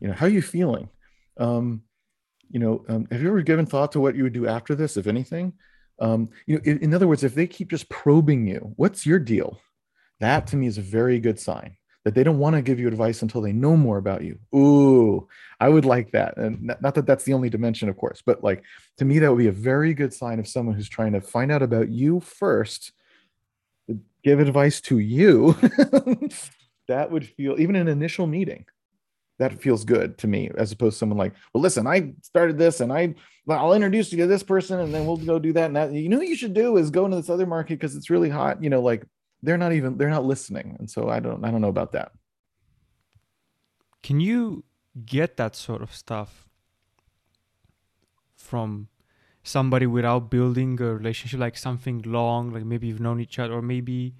you 0.00 0.08
know, 0.08 0.14
how 0.14 0.26
are 0.26 0.30
you 0.30 0.42
feeling? 0.42 0.88
Um, 1.38 1.82
you 2.50 2.60
know, 2.60 2.84
um, 2.88 3.06
have 3.10 3.20
you 3.20 3.28
ever 3.28 3.42
given 3.42 3.66
thought 3.66 3.92
to 3.92 4.00
what 4.00 4.16
you 4.16 4.22
would 4.22 4.32
do 4.32 4.46
after 4.46 4.74
this, 4.74 4.96
if 4.96 5.06
anything? 5.06 5.52
Um, 5.98 6.30
you 6.46 6.56
know, 6.56 6.62
in, 6.64 6.78
in 6.78 6.94
other 6.94 7.08
words, 7.08 7.24
if 7.24 7.34
they 7.34 7.46
keep 7.46 7.70
just 7.70 7.88
probing 7.88 8.46
you, 8.46 8.72
what's 8.76 9.06
your 9.06 9.18
deal? 9.18 9.58
That 10.20 10.46
to 10.48 10.56
me 10.56 10.66
is 10.66 10.78
a 10.78 10.82
very 10.82 11.18
good 11.18 11.38
sign 11.38 11.76
that 12.06 12.14
they 12.14 12.22
don't 12.22 12.38
want 12.38 12.54
to 12.54 12.62
give 12.62 12.78
you 12.78 12.86
advice 12.86 13.22
until 13.22 13.40
they 13.40 13.52
know 13.52 13.76
more 13.76 13.98
about 13.98 14.22
you. 14.22 14.38
Ooh, 14.54 15.26
I 15.58 15.68
would 15.68 15.84
like 15.84 16.12
that. 16.12 16.36
And 16.36 16.72
not 16.80 16.94
that 16.94 17.04
that's 17.04 17.24
the 17.24 17.32
only 17.32 17.50
dimension, 17.50 17.88
of 17.88 17.96
course, 17.96 18.22
but 18.24 18.44
like 18.44 18.62
to 18.98 19.04
me, 19.04 19.18
that 19.18 19.28
would 19.28 19.40
be 19.40 19.48
a 19.48 19.52
very 19.52 19.92
good 19.92 20.14
sign 20.14 20.38
of 20.38 20.46
someone 20.46 20.76
who's 20.76 20.88
trying 20.88 21.14
to 21.14 21.20
find 21.20 21.50
out 21.50 21.62
about 21.62 21.88
you 21.88 22.20
first, 22.20 22.92
give 24.22 24.38
advice 24.38 24.80
to 24.82 25.00
you. 25.00 25.54
that 26.86 27.10
would 27.10 27.26
feel, 27.26 27.58
even 27.58 27.74
an 27.74 27.88
initial 27.88 28.28
meeting, 28.28 28.66
that 29.40 29.60
feels 29.60 29.84
good 29.84 30.16
to 30.18 30.28
me 30.28 30.48
as 30.56 30.70
opposed 30.70 30.94
to 30.94 30.98
someone 30.98 31.18
like 31.18 31.34
well 31.52 31.60
listen 31.60 31.86
i 31.86 32.10
started 32.22 32.56
this 32.56 32.80
and 32.80 32.90
i 32.90 33.14
i'll 33.50 33.74
introduce 33.74 34.10
you 34.10 34.16
to 34.16 34.26
this 34.26 34.42
person 34.42 34.80
and 34.80 34.94
then 34.94 35.04
we'll 35.04 35.18
go 35.18 35.38
do 35.38 35.52
that 35.52 35.66
and 35.66 35.76
that 35.76 35.92
you 35.92 36.08
know 36.08 36.16
what 36.16 36.26
you 36.26 36.34
should 36.34 36.54
do 36.54 36.78
is 36.78 36.88
go 36.88 37.04
into 37.04 37.18
this 37.18 37.28
other 37.28 37.44
market 37.44 37.78
because 37.78 37.94
it's 37.94 38.08
really 38.08 38.30
hot 38.30 38.62
you 38.62 38.70
know 38.70 38.80
like 38.80 39.04
they're 39.42 39.58
not 39.58 39.72
even 39.72 39.96
they're 39.96 40.10
not 40.10 40.24
listening 40.24 40.76
and 40.78 40.90
so 40.90 41.08
i 41.08 41.20
don't 41.20 41.44
i 41.44 41.50
don't 41.50 41.60
know 41.60 41.68
about 41.68 41.92
that 41.92 42.12
can 44.02 44.20
you 44.20 44.64
get 45.04 45.36
that 45.36 45.54
sort 45.54 45.82
of 45.82 45.94
stuff 45.94 46.48
from 48.34 48.88
somebody 49.42 49.86
without 49.86 50.30
building 50.30 50.80
a 50.80 50.94
relationship 50.94 51.38
like 51.38 51.56
something 51.56 52.02
long 52.02 52.52
like 52.52 52.64
maybe 52.64 52.86
you've 52.86 53.00
known 53.00 53.20
each 53.20 53.38
other 53.38 53.54
or 53.54 53.62
maybe 53.62 54.14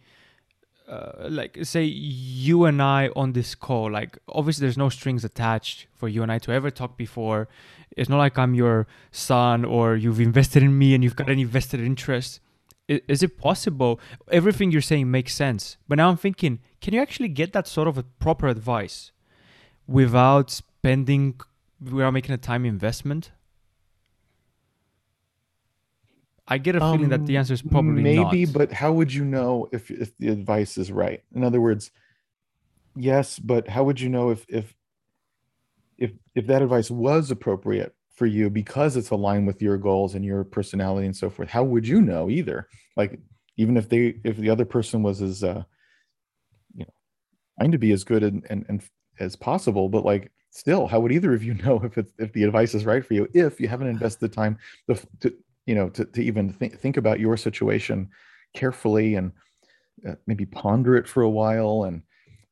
uh, 0.89 1.27
like 1.29 1.59
say 1.63 1.83
you 1.83 2.65
and 2.65 2.81
I 2.81 3.11
on 3.17 3.33
this 3.33 3.55
call, 3.55 3.91
like 3.91 4.19
obviously 4.29 4.63
there's 4.65 4.79
no 4.79 4.89
strings 4.89 5.25
attached 5.25 5.87
for 5.95 6.09
you 6.09 6.23
and 6.23 6.31
I 6.31 6.39
to 6.41 6.53
ever 6.53 6.71
talk 6.71 6.97
before. 6.97 7.49
It's 7.97 8.09
not 8.09 8.19
like 8.19 8.39
I'm 8.39 8.55
your 8.55 8.87
son 9.11 9.65
or 9.65 9.97
you've 9.97 10.21
invested 10.21 10.63
in 10.63 10.79
me 10.79 10.95
and 10.95 11.03
you've 11.03 11.17
got 11.17 11.29
any 11.29 11.45
vested 11.45 11.81
interest. 11.81 12.41
Is, 12.89 13.23
it 13.23 13.37
possible? 13.37 13.99
Everything 14.31 14.71
you're 14.71 14.81
saying 14.81 15.11
makes 15.11 15.35
sense, 15.35 15.77
but 15.89 15.97
now 15.97 16.09
I'm 16.09 16.17
thinking, 16.17 16.61
can 16.81 16.95
you 16.95 17.01
actually 17.01 17.29
get 17.29 17.53
that 17.53 17.67
sort 17.67 17.89
of 17.89 17.99
a 17.99 18.05
proper 18.05 18.47
advice 18.47 19.11
without 19.89 20.51
spending, 20.51 21.41
without 21.81 22.13
making 22.13 22.33
a 22.33 22.39
time 22.39 22.65
investment? 22.65 23.33
I 26.47 26.59
get 26.59 26.77
a 26.77 26.81
feeling 26.81 27.05
um, 27.05 27.11
that 27.11 27.27
the 27.27 27.37
um, 27.37 27.41
answer 27.41 27.55
is 27.55 27.63
probably 27.63 28.03
maybe, 28.03 28.45
not. 28.45 28.55
but 28.55 28.73
how 28.73 28.93
would 28.93 29.13
you 29.13 29.25
know 29.25 29.69
if 29.73 29.91
if 29.91 30.17
the 30.19 30.29
advice 30.29 30.79
is 30.79 30.93
right? 30.93 31.25
In 31.35 31.43
other 31.43 31.61
words, 31.61 31.91
yes, 32.95 33.41
but 33.41 33.67
how 33.67 33.83
would 33.83 34.01
you 34.01 34.09
know 34.09 34.31
if 34.31 34.47
if 34.49 34.73
if 35.99 36.13
if 36.37 36.47
that 36.47 36.63
advice 36.63 36.89
was 36.89 37.33
appropriate 37.33 37.96
for 38.17 38.27
you 38.27 38.51
because 38.51 38.97
it's 38.97 39.11
aligned 39.11 39.47
with 39.47 39.63
your 39.63 39.77
goals 39.77 40.15
and 40.15 40.25
your 40.25 40.43
personality 40.43 41.07
and 41.07 41.17
so 41.17 41.31
forth? 41.31 41.49
How 41.49 41.63
would 41.63 41.87
you 41.87 42.01
know 42.01 42.29
either? 42.29 42.69
Like 42.97 43.21
even 43.57 43.77
if 43.77 43.89
they 43.89 44.17
if 44.25 44.37
the 44.37 44.51
other 44.51 44.65
person 44.65 45.03
was 45.03 45.23
as 45.23 45.45
uh 45.45 45.63
you 46.75 46.85
know 46.85 46.93
trying 47.59 47.73
to 47.73 47.79
be 47.79 47.93
as 47.93 48.05
good 48.05 48.23
and 48.23 48.45
and, 48.51 48.65
and 48.69 48.83
as 49.21 49.37
possible, 49.37 49.89
but 49.89 50.05
like 50.05 50.33
still, 50.51 50.87
how 50.87 51.01
would 51.01 51.13
either 51.13 51.35
of 51.35 51.45
you 51.45 51.55
know 51.65 51.81
if 51.85 51.99
it's 51.99 52.13
if 52.19 52.33
the 52.33 52.45
advice 52.45 52.75
is 52.75 52.87
right 52.87 53.05
for 53.05 53.15
you 53.15 53.29
if 53.35 53.61
you 53.61 53.69
haven't 53.69 53.89
invested 53.89 54.31
the 54.31 54.35
time 54.35 54.59
to, 54.89 54.99
to 55.21 55.35
you 55.67 55.75
know 55.75 55.89
to, 55.91 56.05
to 56.07 56.23
even 56.23 56.53
think, 56.53 56.79
think 56.81 56.97
about 56.97 57.21
your 57.21 57.37
situation 57.37 58.09
carefully 58.55 59.17
and 59.17 59.33
uh, 60.09 60.15
maybe 60.27 60.47
ponder 60.47 60.97
it 60.97 61.07
for 61.07 61.23
a 61.23 61.31
while 61.31 61.85
and 61.85 62.03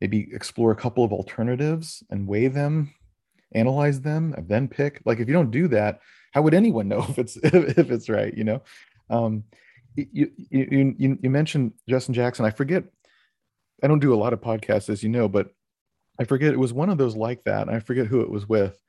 maybe 0.01 0.29
explore 0.33 0.71
a 0.71 0.77
couple 0.77 1.05
of 1.05 1.13
alternatives 1.13 2.03
and 2.11 2.27
weigh 2.27 2.49
them 2.49 2.93
analyze 3.55 4.01
them 4.01 4.35
and 4.37 4.49
then 4.49 4.69
pick. 4.69 5.01
Like 5.05 5.21
if 5.21 5.29
you 5.29 5.35
don't 5.35 5.51
do 5.51 5.69
that 5.69 6.01
how 6.35 6.43
would 6.43 6.55
anyone 6.55 6.89
know 6.89 6.99
if 7.09 7.19
it's 7.19 7.37
if 7.37 7.91
it's 7.91 8.09
right 8.09 8.37
you 8.37 8.45
know? 8.45 8.63
Um 9.09 9.45
you 9.97 10.33
you 10.51 10.95
you, 10.99 11.19
you 11.23 11.31
mentioned 11.31 11.73
justin 11.89 12.15
jackson. 12.15 12.45
I 12.45 12.51
forget 12.51 12.85
i 13.83 13.87
don't 13.87 14.01
do 14.01 14.15
a 14.15 14.17
lot 14.17 14.33
of 14.33 14.41
podcasts 14.41 14.89
as 14.89 15.03
you 15.03 15.09
know 15.09 15.29
but 15.29 15.51
i 16.19 16.25
forget 16.25 16.53
it 16.53 16.59
was 16.59 16.73
one 16.73 16.91
of 16.91 16.99
those 16.99 17.17
like 17.17 17.43
that 17.45 17.69
i 17.69 17.79
forget 17.81 18.07
who 18.07 18.21
it 18.21 18.31
was 18.31 18.49
with 18.49 18.81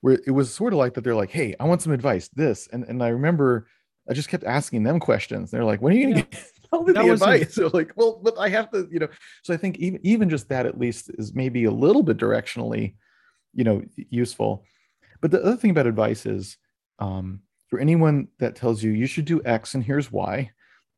where 0.00 0.18
it 0.26 0.30
was 0.30 0.52
sort 0.52 0.72
of 0.72 0.78
like 0.78 0.94
that 0.94 1.04
they're 1.04 1.14
like 1.14 1.30
hey 1.30 1.54
i 1.60 1.64
want 1.64 1.80
some 1.80 1.92
advice 1.92 2.28
this 2.28 2.68
and 2.72 2.84
and 2.84 3.02
i 3.02 3.08
remember 3.08 3.68
i 4.10 4.12
just 4.12 4.28
kept 4.28 4.44
asking 4.44 4.82
them 4.82 5.00
questions. 5.00 5.50
They're 5.50 5.64
like 5.64 5.80
when 5.80 5.94
are 5.94 5.96
you 5.96 6.08
gonna 6.08 6.16
yeah. 6.16 6.40
get 6.72 6.86
me 6.86 6.92
the 6.92 7.12
advice? 7.12 7.54
So 7.54 7.70
like 7.72 7.92
well 7.96 8.20
but 8.22 8.38
i 8.38 8.48
have 8.48 8.70
to 8.72 8.88
you 8.90 8.98
know? 8.98 9.08
So 9.42 9.54
i 9.54 9.56
think 9.56 9.78
even 9.78 10.00
even 10.02 10.28
just 10.28 10.48
that 10.48 10.66
at 10.66 10.78
least 10.78 11.10
is 11.18 11.34
maybe 11.34 11.64
a 11.64 11.70
little 11.70 12.02
bit 12.02 12.18
directionally 12.18 12.94
you 13.54 13.64
know 13.64 13.82
useful. 13.96 14.64
But 15.20 15.30
the 15.30 15.42
other 15.42 15.56
thing 15.56 15.70
about 15.70 15.86
advice 15.86 16.26
is 16.26 16.56
um, 16.98 17.40
for 17.68 17.80
anyone 17.80 18.28
that 18.38 18.56
tells 18.56 18.82
you 18.82 18.92
you 18.92 19.06
should 19.06 19.24
do 19.24 19.42
x 19.44 19.74
and 19.74 19.82
here's 19.82 20.12
why 20.12 20.50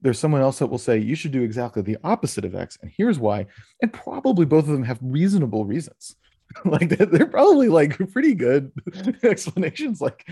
there's 0.02 0.18
someone 0.18 0.42
else 0.42 0.58
that 0.58 0.66
will 0.66 0.78
say 0.78 0.98
you 0.98 1.14
should 1.14 1.32
do 1.32 1.42
exactly 1.42 1.80
the 1.80 1.96
opposite 2.04 2.44
of 2.44 2.54
x 2.54 2.76
and 2.82 2.92
here's 2.96 3.18
why 3.18 3.46
and 3.80 3.92
probably 3.92 4.44
both 4.44 4.64
of 4.64 4.70
them 4.70 4.84
have 4.84 4.98
reasonable 5.00 5.64
reasons. 5.64 6.16
Like 6.64 6.90
they're 6.90 7.26
probably 7.26 7.68
like 7.68 7.98
pretty 8.12 8.32
good 8.32 8.70
explanations 9.24 10.00
like 10.00 10.24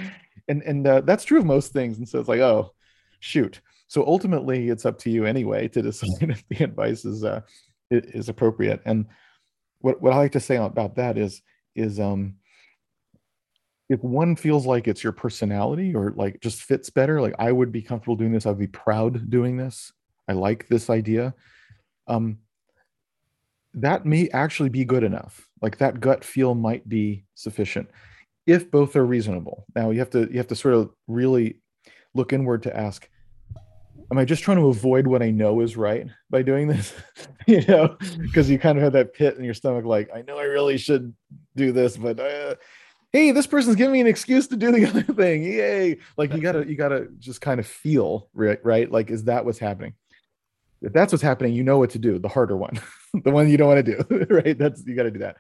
and 0.49 0.63
and 0.63 0.87
uh, 0.87 1.01
that's 1.01 1.25
true 1.25 1.41
of 1.41 1.45
most 1.45 1.73
things 1.73 1.99
and 1.99 2.09
so 2.09 2.21
it's 2.21 2.29
like 2.29 2.41
oh 2.41 2.73
shoot. 3.19 3.61
So 3.89 4.07
ultimately 4.07 4.69
it's 4.69 4.87
up 4.87 4.97
to 4.99 5.11
you 5.11 5.25
anyway 5.25 5.67
to 5.69 5.83
decide 5.91 6.31
if 6.31 6.45
the 6.49 6.65
advice 6.65 7.05
is 7.05 7.25
uh 7.25 7.41
is 7.91 8.29
appropriate. 8.29 8.81
And 8.85 9.07
what, 9.81 10.01
what 10.01 10.13
i 10.13 10.17
like 10.17 10.33
to 10.33 10.41
say 10.41 10.57
about 10.57 10.97
that 10.97 11.19
is 11.19 11.43
is 11.75 12.01
um 12.01 12.37
if 13.89 14.03
one 14.03 14.35
feels 14.35 14.67
like 14.67 14.89
it's 14.89 15.05
your 15.05 15.13
personality 15.13 15.95
or 15.95 16.13
like 16.17 16.41
just 16.41 16.63
fits 16.63 16.89
better 16.91 17.21
like 17.21 17.35
i 17.39 17.53
would 17.53 17.71
be 17.71 17.83
comfortable 17.83 18.17
doing 18.17 18.33
this. 18.33 18.47
I'd 18.47 18.59
be 18.59 18.67
proud 18.67 19.31
doing 19.31 19.57
this. 19.57 19.93
I 20.29 20.33
like 20.33 20.69
this 20.69 20.91
idea. 20.91 21.35
Um 22.07 22.39
that 23.75 24.07
may 24.07 24.29
actually 24.31 24.69
be 24.69 24.85
good 24.85 25.03
enough. 25.03 25.49
Like 25.61 25.79
that 25.79 26.01
gut 26.01 26.25
feel 26.25 26.55
might 26.55 26.89
be 26.89 27.25
sufficient 27.35 27.89
if 28.47 28.71
both 28.71 28.95
are 28.97 29.07
reasonable. 29.07 29.67
Now 29.75 29.91
you 29.91 29.99
have 29.99 30.11
to 30.11 30.31
you 30.31 30.39
have 30.39 30.49
to 30.49 30.57
sort 30.57 30.75
of 30.75 30.91
really 31.09 31.61
look 32.15 32.33
inward 32.33 32.63
to 32.65 32.77
ask 32.77 33.09
am 34.11 34.19
i 34.19 34.25
just 34.25 34.43
trying 34.43 34.57
to 34.57 34.67
avoid 34.67 35.07
what 35.07 35.23
i 35.23 35.31
know 35.31 35.61
is 35.61 35.77
right 35.77 36.07
by 36.31 36.43
doing 36.43 36.69
this 36.69 36.95
you 37.47 37.63
know 37.67 37.97
because 38.21 38.49
you 38.49 38.59
kind 38.59 38.79
of 38.79 38.85
have 38.85 38.93
that 38.93 39.15
pit 39.15 39.37
in 39.37 39.45
your 39.45 39.55
stomach 39.55 39.85
like 39.85 40.09
i 40.15 40.23
know 40.23 40.39
i 40.39 40.45
really 40.45 40.77
should 40.77 41.15
do 41.57 41.73
this 41.73 41.97
but 41.97 42.19
uh, 42.19 42.55
hey 43.13 43.31
this 43.31 43.47
person's 43.47 43.77
giving 43.77 43.93
me 43.93 44.01
an 44.01 44.07
excuse 44.07 44.47
to 44.47 44.57
do 44.57 44.73
the 44.73 44.87
other 44.89 45.03
thing 45.03 45.43
yay 45.43 45.97
like 46.17 46.33
you 46.33 46.41
gotta 46.41 46.67
you 46.67 46.77
gotta 46.77 47.09
just 47.19 47.41
kind 47.41 47.61
of 47.61 47.67
feel 47.67 48.29
right 48.35 48.65
right 48.65 48.91
like 48.91 49.11
is 49.11 49.25
that 49.25 49.45
what's 49.45 49.59
happening 49.59 49.95
if 50.85 50.93
that's 50.93 51.13
what's 51.13 51.23
happening, 51.23 51.55
you 51.55 51.65
know 51.65 51.79
what 51.79 51.91
to 51.91 51.99
do, 51.99 52.19
the 52.19 52.29
harder 52.29 52.57
one, 52.57 52.79
the 53.25 53.31
one 53.31 53.49
you 53.49 53.57
don't 53.57 53.69
want 53.69 53.85
to 53.85 53.97
do, 53.97 54.27
right? 54.35 54.57
That's 54.57 54.85
you 54.87 54.95
got 54.95 55.05
to 55.05 55.11
do 55.11 55.21
that. 55.21 55.37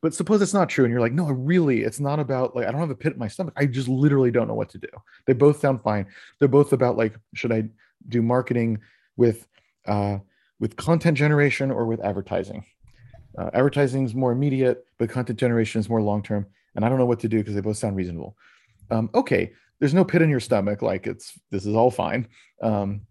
But 0.00 0.14
suppose 0.14 0.42
it's 0.42 0.54
not 0.54 0.68
true, 0.68 0.84
and 0.84 0.90
you're 0.90 1.00
like, 1.00 1.12
no, 1.12 1.26
really, 1.26 1.82
it's 1.82 2.00
not 2.00 2.18
about 2.18 2.56
like 2.56 2.66
I 2.66 2.72
don't 2.72 2.80
have 2.80 2.90
a 2.90 2.94
pit 2.94 3.12
in 3.12 3.18
my 3.18 3.28
stomach. 3.28 3.54
I 3.56 3.66
just 3.66 3.88
literally 3.88 4.32
don't 4.32 4.48
know 4.48 4.54
what 4.54 4.70
to 4.70 4.78
do. 4.78 4.88
They 5.26 5.32
both 5.32 5.60
sound 5.60 5.82
fine. 5.82 6.06
They're 6.38 6.48
both 6.48 6.72
about 6.72 6.96
like, 6.96 7.14
should 7.34 7.52
I 7.52 7.68
do 8.08 8.22
marketing 8.22 8.78
with 9.16 9.46
uh, 9.86 10.18
with 10.60 10.76
content 10.76 11.16
generation 11.16 11.70
or 11.70 11.86
with 11.86 12.00
advertising? 12.00 12.64
Uh, 13.38 13.50
advertising 13.54 14.04
is 14.04 14.14
more 14.14 14.32
immediate, 14.32 14.84
but 14.98 15.08
content 15.08 15.38
generation 15.38 15.80
is 15.80 15.88
more 15.88 16.02
long 16.02 16.22
term. 16.22 16.46
And 16.74 16.84
I 16.84 16.88
don't 16.88 16.98
know 16.98 17.06
what 17.06 17.20
to 17.20 17.28
do 17.28 17.38
because 17.38 17.54
they 17.54 17.60
both 17.60 17.76
sound 17.76 17.96
reasonable. 17.96 18.36
Um, 18.90 19.10
okay, 19.14 19.52
there's 19.78 19.94
no 19.94 20.04
pit 20.04 20.22
in 20.22 20.30
your 20.30 20.40
stomach. 20.40 20.82
Like 20.82 21.06
it's 21.06 21.38
this 21.50 21.66
is 21.66 21.74
all 21.74 21.90
fine. 21.90 22.28
Um, 22.62 23.02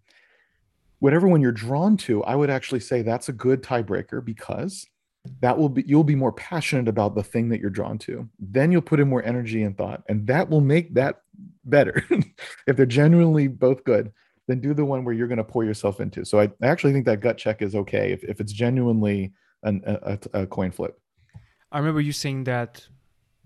whatever 1.00 1.28
one 1.28 1.42
you're 1.42 1.52
drawn 1.52 1.98
to, 1.98 2.24
I 2.24 2.36
would 2.36 2.50
actually 2.50 2.80
say 2.80 3.02
that's 3.02 3.30
a 3.30 3.34
good 3.34 3.62
tiebreaker 3.64 4.24
because 4.24 4.88
that 5.42 5.58
will 5.58 5.70
be 5.70 5.84
you'll 5.86 6.04
be 6.04 6.16
more 6.16 6.32
passionate 6.32 6.88
about 6.88 7.16
the 7.16 7.24
thing 7.24 7.50
that 7.50 7.60
you're 7.60 7.70
drawn 7.70 7.98
to. 8.00 8.30
Then 8.40 8.72
you'll 8.72 8.82
put 8.82 9.00
in 9.00 9.10
more 9.10 9.24
energy 9.24 9.64
and 9.64 9.78
thought, 9.78 10.04
and 10.08 10.26
that 10.28 10.50
will 10.50 10.62
make 10.62 10.94
that 10.94 11.22
better. 11.66 12.04
if 12.68 12.78
they're 12.78 12.86
genuinely 12.86 13.48
both 13.48 13.84
good, 13.84 14.12
then 14.52 14.60
do 14.60 14.74
the 14.74 14.86
one 14.86 15.06
where 15.06 15.16
you're 15.16 15.28
going 15.28 15.38
to 15.38 15.44
pour 15.44 15.64
yourself 15.64 16.02
into. 16.02 16.26
So 16.26 16.40
I, 16.40 16.52
I 16.62 16.68
actually 16.68 16.94
think 16.94 17.06
that 17.06 17.22
gut 17.22 17.38
check 17.38 17.62
is 17.62 17.74
okay 17.76 18.12
if, 18.12 18.24
if 18.26 18.42
it's 18.42 18.52
genuinely 18.52 19.32
an, 19.64 19.82
a, 19.86 20.20
a 20.34 20.46
coin 20.46 20.72
flip. 20.72 21.00
I 21.72 21.80
remember 21.80 22.02
you 22.02 22.12
saying 22.12 22.44
that 22.44 22.88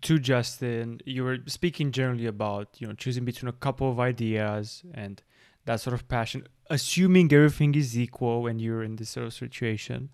to 0.01 0.17
Justin. 0.19 0.99
You 1.05 1.23
were 1.23 1.37
speaking 1.45 1.91
generally 1.91 2.25
about 2.25 2.69
you 2.79 2.87
know 2.87 2.93
choosing 2.93 3.23
between 3.23 3.49
a 3.49 3.53
couple 3.53 3.89
of 3.89 3.99
ideas 3.99 4.83
and 4.93 5.21
that 5.65 5.79
sort 5.81 5.93
of 5.93 6.07
passion, 6.07 6.47
assuming 6.69 7.31
everything 7.33 7.75
is 7.75 7.97
equal 7.97 8.43
when 8.43 8.59
you're 8.59 8.83
in 8.83 8.95
this 8.95 9.09
sort 9.09 9.25
of 9.25 9.33
situation, 9.33 10.09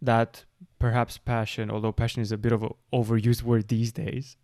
that 0.00 0.44
perhaps 0.78 1.18
passion, 1.18 1.70
although 1.70 1.92
passion 1.92 2.22
is 2.22 2.32
a 2.32 2.38
bit 2.38 2.52
of 2.52 2.62
an 2.62 2.70
overused 2.92 3.42
word 3.42 3.68
these 3.68 3.92
days. 3.92 4.36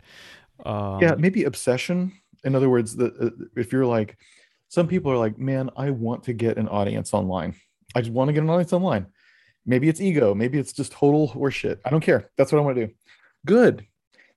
Um, 0.65 1.01
yeah, 1.01 1.15
maybe 1.17 1.45
obsession. 1.45 2.13
In 2.45 2.55
other 2.55 2.69
words, 2.71 2.97
the, 2.97 3.07
uh, 3.07 3.45
if 3.57 3.73
you're 3.73 3.87
like, 3.87 4.19
some 4.71 4.87
people 4.87 5.11
are 5.11 5.19
like, 5.19 5.37
man, 5.37 5.69
I 5.77 5.91
want 5.91 6.23
to 6.25 6.33
get 6.33 6.57
an 6.57 6.69
audience 6.69 7.13
online. 7.13 7.57
I 7.95 8.01
just 8.01 8.13
want 8.13 8.29
to 8.29 8.33
get 8.33 8.45
an 8.45 8.51
audience 8.51 8.73
online. 8.73 9.07
Maybe 9.67 9.89
it's 9.89 10.01
ego. 10.01 10.33
Maybe 10.33 10.59
it's 10.59 10.73
just 10.73 10.93
total 10.93 11.29
horseshit. 11.29 11.81
I 11.85 11.91
don't 11.91 12.01
care. 12.01 12.31
That's 12.39 12.53
what 12.53 12.61
I 12.61 12.63
want 12.63 12.77
to 12.77 12.87
do. 12.87 12.93
Good. 13.45 13.85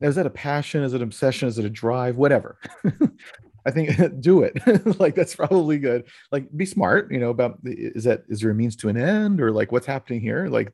Now, 0.02 0.08
is 0.10 0.16
that 0.16 0.26
a 0.26 0.32
passion? 0.32 0.84
Is 0.84 0.94
it 0.94 0.98
an 0.98 1.04
obsession? 1.04 1.48
Is 1.48 1.60
it 1.60 1.66
a 1.66 1.70
drive? 1.70 2.18
Whatever. 2.18 2.58
I 3.66 3.72
think 3.72 3.92
do 4.20 4.42
it. 4.42 4.60
like 5.00 5.14
that's 5.14 5.36
probably 5.36 5.78
good. 5.78 6.06
Like 6.32 6.48
be 6.58 6.66
smart, 6.66 7.12
you 7.12 7.20
know, 7.20 7.30
about 7.30 7.60
is 7.64 8.04
that 8.06 8.24
is 8.28 8.42
there 8.42 8.50
a 8.50 8.56
means 8.56 8.76
to 8.78 8.90
an 8.90 8.98
end 8.98 9.40
or 9.40 9.52
like 9.52 9.72
what's 9.72 9.86
happening 9.86 10.20
here? 10.20 10.48
Like 10.48 10.74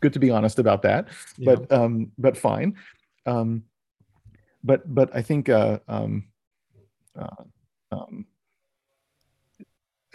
good 0.00 0.12
to 0.12 0.20
be 0.20 0.30
honest 0.30 0.60
about 0.60 0.82
that. 0.82 1.08
Yeah. 1.36 1.56
But 1.56 1.72
um 1.72 2.12
but 2.16 2.36
fine. 2.36 2.76
Um 3.26 3.64
but 4.62 4.82
but 4.94 5.14
I 5.14 5.22
think 5.22 5.48
uh 5.48 5.80
um 5.88 6.28
uh, 7.18 7.44
um 7.90 8.26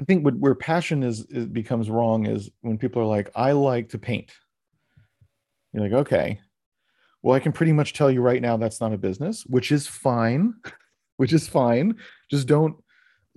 I 0.04 0.06
think 0.06 0.26
what, 0.26 0.36
where 0.36 0.54
passion 0.54 1.02
is, 1.02 1.26
is 1.30 1.46
becomes 1.46 1.90
wrong 1.90 2.26
is 2.26 2.50
when 2.60 2.78
people 2.78 3.02
are 3.02 3.06
like, 3.06 3.32
I 3.36 3.54
like 3.54 3.90
to 3.90 3.98
paint. 3.98 4.34
You're 5.72 5.84
like, 5.84 5.94
okay, 5.94 6.42
well, 7.22 7.34
I 7.34 7.40
can 7.40 7.54
pretty 7.54 7.72
much 7.72 7.94
tell 7.94 8.12
you 8.12 8.20
right 8.20 8.42
now 8.42 8.58
that's 8.58 8.82
not 8.82 8.92
a 8.92 8.98
business, 8.98 9.46
which 9.46 9.72
is 9.72 9.88
fine, 9.88 10.56
which 11.18 11.32
is 11.32 11.48
fine. 11.48 11.96
Just 12.30 12.48
don't 12.48 12.76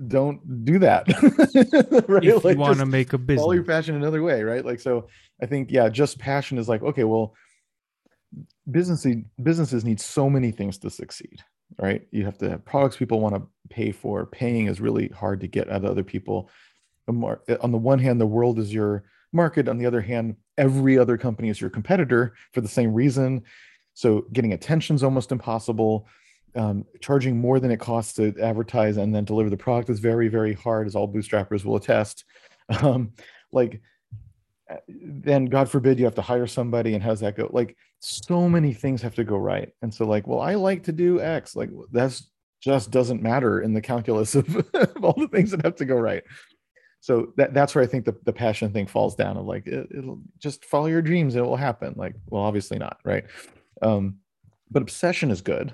don't 0.09 0.65
do 0.65 0.81
that. 0.81 1.07
right? 2.09 2.25
If 2.25 2.45
like, 2.45 2.57
you 2.57 2.61
want 2.61 2.79
to 2.81 2.87
make 2.87 3.13
a 3.13 3.19
business, 3.19 3.43
follow 3.43 3.53
your 3.53 3.63
passion 3.63 3.95
another 3.95 4.23
way, 4.23 4.43
right? 4.43 4.65
Like 4.65 4.81
so. 4.81 5.07
I 5.41 5.47
think 5.47 5.71
yeah, 5.71 5.89
just 5.89 6.19
passion 6.19 6.59
is 6.59 6.69
like 6.69 6.83
okay, 6.83 7.05
well, 7.05 7.35
business 8.69 9.07
businesses 9.41 9.85
need 9.85 10.01
so 10.01 10.29
many 10.29 10.51
things 10.51 10.79
to 10.79 10.91
succeed, 10.91 11.45
right? 11.79 12.07
You 12.11 12.25
have 12.25 12.39
to 12.39 12.51
have 12.51 12.65
products 12.65 12.97
people 12.97 13.21
want 13.21 13.35
to 13.35 13.43
pay 13.69 13.93
for. 13.93 14.27
Paying 14.27 14.67
is 14.67 14.81
really 14.81 15.09
hard 15.09 15.41
to 15.41 15.47
get 15.47 15.69
out 15.69 15.85
of 15.85 15.91
other 15.91 16.05
people. 16.05 16.51
On 17.09 17.21
the 17.73 17.79
one 17.79 17.99
hand, 17.99 18.21
the 18.21 18.27
world 18.27 18.59
is 18.59 18.73
your 18.73 19.05
market. 19.33 19.69
On 19.69 19.79
the 19.79 19.87
other 19.87 20.01
hand, 20.01 20.37
every 20.59 20.99
other 20.99 21.17
company 21.17 21.49
is 21.49 21.61
your 21.61 21.71
competitor 21.71 22.35
for 22.53 22.61
the 22.61 22.69
same 22.69 22.93
reason. 22.93 23.43
So 23.95 24.27
getting 24.33 24.53
attention 24.53 24.97
is 24.97 25.05
almost 25.05 25.33
impossible. 25.33 26.07
Um, 26.55 26.87
charging 27.01 27.39
more 27.39 27.61
than 27.61 27.71
it 27.71 27.81
costs 27.81 28.15
to 28.15 28.35
advertise 28.41 28.97
and 28.97 29.15
then 29.15 29.27
deliver 29.27 29.51
the 29.51 29.59
product 29.59 29.91
is 29.91 30.01
very, 30.01 30.29
very 30.29 30.55
hard, 30.55 30.87
as 30.87 30.97
all 30.97 31.13
bootstrappers 31.13 31.65
will 31.65 31.77
attest. 31.77 32.25
Um, 32.83 33.13
like, 33.53 33.81
then 34.89 35.45
God 35.45 35.69
forbid 35.69 36.01
you 36.01 36.05
have 36.05 36.17
to 36.17 36.23
hire 36.23 36.49
somebody, 36.49 36.95
and 36.95 37.03
how's 37.03 37.21
that 37.21 37.37
go? 37.37 37.49
Like, 37.53 37.77
so 38.07 38.49
many 38.49 38.73
things 38.73 39.03
have 39.03 39.15
to 39.17 39.25
go 39.25 39.37
right. 39.37 39.71
And 39.83 39.93
so, 39.93 40.07
like, 40.07 40.27
well, 40.27 40.41
I 40.41 40.55
like 40.55 40.85
to 40.85 40.93
do 40.93 41.21
X. 41.21 41.57
Like, 41.57 41.71
that's 41.93 42.31
just 42.61 42.91
doesn't 42.91 43.23
matter 43.23 43.61
in 43.61 43.75
the 43.75 43.83
calculus 43.83 44.35
of, 44.35 44.57
of 44.75 45.05
all 45.05 45.15
the 45.17 45.29
things 45.29 45.51
that 45.51 45.65
have 45.65 45.77
to 45.77 45.85
go 45.85 45.97
right 45.97 46.23
so 47.07 47.33
that, 47.37 47.55
that's 47.55 47.73
where 47.73 47.85
I 47.85 47.87
think 47.87 48.05
the, 48.05 48.17
the 48.25 48.33
passion 48.33 48.73
thing 48.73 48.89
falls 48.89 49.15
down 49.15 49.37
of 49.37 49.47
like 49.47 49.69
it, 49.69 49.87
will 50.05 50.21
just 50.41 50.65
follow 50.65 50.87
your 50.87 51.03
dreams, 51.03 51.37
it 51.37 51.41
will 51.41 51.55
happen. 51.55 51.95
Like, 51.97 52.17
well, 52.27 52.43
obviously 52.43 52.79
not, 52.79 52.99
right? 53.05 53.23
Um, 53.81 54.17
but 54.73 54.83
obsession 54.83 55.31
is 55.31 55.41
good. 55.41 55.73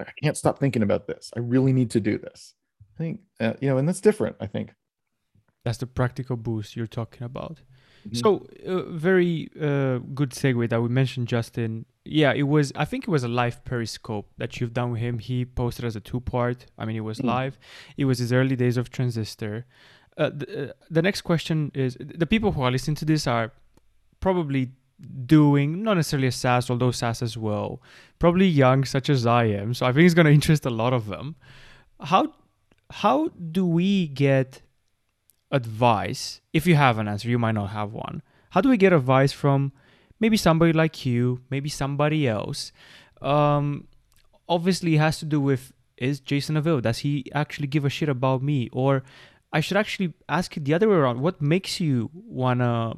I 0.00 0.10
can't 0.20 0.36
stop 0.36 0.58
thinking 0.58 0.82
about 0.82 1.06
this. 1.06 1.30
I 1.36 1.38
really 1.38 1.72
need 1.72 1.92
to 1.92 2.00
do 2.00 2.18
this. 2.18 2.54
I 2.80 2.98
think 2.98 3.20
uh, 3.38 3.52
you 3.60 3.68
know, 3.68 3.78
and 3.78 3.86
that's 3.86 4.00
different. 4.00 4.34
I 4.40 4.48
think 4.48 4.72
that's 5.64 5.78
the 5.78 5.86
practical 5.86 6.36
boost 6.36 6.74
you're 6.74 6.88
talking 6.88 7.22
about. 7.22 7.60
Mm-hmm. 8.06 8.16
So, 8.16 8.46
uh, 8.66 8.82
very 8.90 9.50
uh, 9.60 9.98
good 10.14 10.30
segue 10.30 10.68
that 10.68 10.80
we 10.80 10.88
mentioned, 10.88 11.28
Justin. 11.28 11.86
Yeah, 12.04 12.32
it 12.32 12.44
was. 12.44 12.72
I 12.76 12.84
think 12.84 13.04
it 13.04 13.10
was 13.10 13.24
a 13.24 13.28
live 13.28 13.64
Periscope 13.64 14.30
that 14.38 14.60
you've 14.60 14.72
done 14.72 14.92
with 14.92 15.00
him. 15.00 15.18
He 15.18 15.44
posted 15.44 15.84
as 15.84 15.96
a 15.96 16.00
two 16.00 16.20
part. 16.20 16.66
I 16.78 16.84
mean, 16.84 16.96
it 16.96 17.00
was 17.00 17.18
mm-hmm. 17.18 17.28
live. 17.28 17.58
It 17.96 18.04
was 18.04 18.18
his 18.18 18.32
early 18.32 18.56
days 18.56 18.76
of 18.76 18.90
Transistor. 18.90 19.66
Uh, 20.16 20.30
the, 20.32 20.70
uh, 20.70 20.72
the 20.90 21.02
next 21.02 21.22
question 21.22 21.70
is 21.74 21.96
the 22.00 22.26
people 22.26 22.52
who 22.52 22.62
are 22.62 22.70
listening 22.70 22.94
to 22.96 23.04
this 23.04 23.26
are 23.26 23.52
probably 24.20 24.70
doing 25.26 25.82
not 25.82 25.94
necessarily 25.94 26.28
a 26.28 26.32
SaaS, 26.32 26.70
although 26.70 26.90
SaaS 26.90 27.22
as 27.22 27.36
well, 27.36 27.82
probably 28.18 28.46
young, 28.46 28.84
such 28.84 29.10
as 29.10 29.26
I 29.26 29.44
am. 29.44 29.74
So 29.74 29.84
I 29.84 29.92
think 29.92 30.06
it's 30.06 30.14
going 30.14 30.26
to 30.32 30.32
interest 30.32 30.64
a 30.64 30.70
lot 30.70 30.92
of 30.92 31.06
them. 31.06 31.36
How 32.00 32.32
how 32.90 33.28
do 33.28 33.66
we 33.66 34.06
get 34.08 34.62
advice? 35.50 36.40
If 36.52 36.66
you 36.66 36.76
have 36.76 36.98
an 36.98 37.08
answer, 37.08 37.28
you 37.28 37.38
might 37.38 37.52
not 37.52 37.70
have 37.70 37.92
one. 37.92 38.22
How 38.50 38.60
do 38.60 38.68
we 38.68 38.76
get 38.76 38.92
advice 38.92 39.32
from 39.32 39.72
maybe 40.20 40.36
somebody 40.36 40.72
like 40.72 41.04
you, 41.04 41.40
maybe 41.50 41.68
somebody 41.68 42.26
else? 42.28 42.72
Um, 43.20 43.88
obviously, 44.48 44.94
it 44.94 44.98
has 44.98 45.18
to 45.18 45.24
do 45.24 45.40
with 45.40 45.72
is 45.96 46.20
Jason 46.20 46.56
available? 46.56 46.82
Does 46.82 46.98
he 46.98 47.24
actually 47.34 47.66
give 47.66 47.84
a 47.84 47.90
shit 47.90 48.08
about 48.08 48.42
me? 48.42 48.68
Or 48.72 49.02
I 49.52 49.60
should 49.60 49.76
actually 49.76 50.12
ask 50.28 50.56
it 50.56 50.64
the 50.64 50.74
other 50.74 50.88
way 50.88 50.96
around. 50.96 51.20
What 51.20 51.40
makes 51.40 51.80
you 51.80 52.10
wanna 52.12 52.96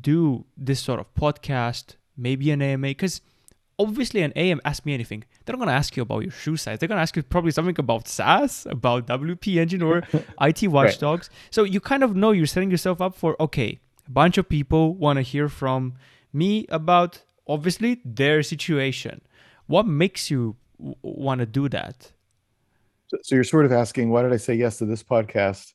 do 0.00 0.46
this 0.56 0.80
sort 0.80 1.00
of 1.00 1.12
podcast, 1.14 1.96
maybe 2.16 2.50
an 2.50 2.62
AMA? 2.62 2.88
Because 2.88 3.20
obviously 3.78 4.22
an 4.22 4.32
AM 4.34 4.60
ask 4.64 4.84
me 4.86 4.94
anything. 4.94 5.24
They're 5.48 5.56
not 5.56 5.64
gonna 5.64 5.78
ask 5.78 5.96
you 5.96 6.02
about 6.02 6.24
your 6.24 6.30
shoe 6.30 6.58
size. 6.58 6.78
They're 6.78 6.88
gonna 6.88 7.00
ask 7.00 7.16
you 7.16 7.22
probably 7.22 7.52
something 7.52 7.74
about 7.78 8.06
SaaS, 8.06 8.66
about 8.68 9.06
WP 9.06 9.56
Engine 9.56 9.80
or 9.80 10.02
IT 10.42 10.68
watchdogs. 10.68 11.30
Right. 11.30 11.38
So 11.50 11.64
you 11.64 11.80
kind 11.80 12.02
of 12.02 12.14
know 12.14 12.32
you're 12.32 12.46
setting 12.46 12.70
yourself 12.70 13.00
up 13.00 13.14
for 13.14 13.34
okay, 13.40 13.78
a 14.06 14.10
bunch 14.10 14.36
of 14.36 14.46
people 14.46 14.94
wanna 14.94 15.22
hear 15.22 15.48
from 15.48 15.94
me 16.34 16.66
about 16.68 17.22
obviously 17.46 18.02
their 18.04 18.42
situation. 18.42 19.22
What 19.68 19.86
makes 19.86 20.30
you 20.30 20.56
w- 20.78 20.96
want 21.00 21.38
to 21.38 21.46
do 21.46 21.70
that? 21.70 22.12
So 23.22 23.34
you're 23.34 23.44
sort 23.44 23.64
of 23.64 23.72
asking, 23.72 24.10
why 24.10 24.20
did 24.20 24.34
I 24.34 24.36
say 24.36 24.54
yes 24.54 24.76
to 24.78 24.84
this 24.84 25.02
podcast? 25.02 25.72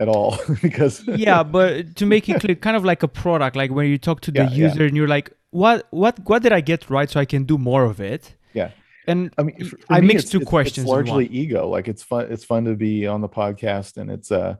at 0.00 0.08
all 0.08 0.38
because 0.62 1.06
yeah 1.06 1.42
but 1.42 1.94
to 1.96 2.06
make 2.06 2.28
it 2.28 2.40
clear 2.40 2.56
kind 2.56 2.76
of 2.76 2.84
like 2.84 3.02
a 3.02 3.08
product 3.08 3.54
like 3.54 3.70
when 3.70 3.86
you 3.86 3.98
talk 3.98 4.20
to 4.20 4.30
the 4.30 4.44
yeah, 4.44 4.50
user 4.50 4.80
yeah. 4.80 4.88
and 4.88 4.96
you're 4.96 5.06
like 5.06 5.30
what 5.50 5.86
what 5.90 6.18
what 6.24 6.42
did 6.42 6.50
i 6.52 6.60
get 6.60 6.88
right 6.90 7.10
so 7.10 7.20
i 7.20 7.24
can 7.24 7.44
do 7.44 7.58
more 7.58 7.84
of 7.84 8.00
it 8.00 8.34
yeah 8.52 8.70
and 9.06 9.32
i 9.38 9.42
mean 9.42 9.72
i 9.88 10.00
me, 10.00 10.08
mixed 10.08 10.30
two 10.30 10.40
it's, 10.40 10.48
questions 10.48 10.84
it's 10.84 10.90
largely 10.90 11.26
ego 11.26 11.68
like 11.68 11.88
it's 11.88 12.02
fun 12.02 12.30
it's 12.30 12.44
fun 12.44 12.64
to 12.64 12.74
be 12.74 13.06
on 13.06 13.20
the 13.20 13.28
podcast 13.28 13.96
and 13.96 14.10
it's 14.10 14.30
uh 14.30 14.54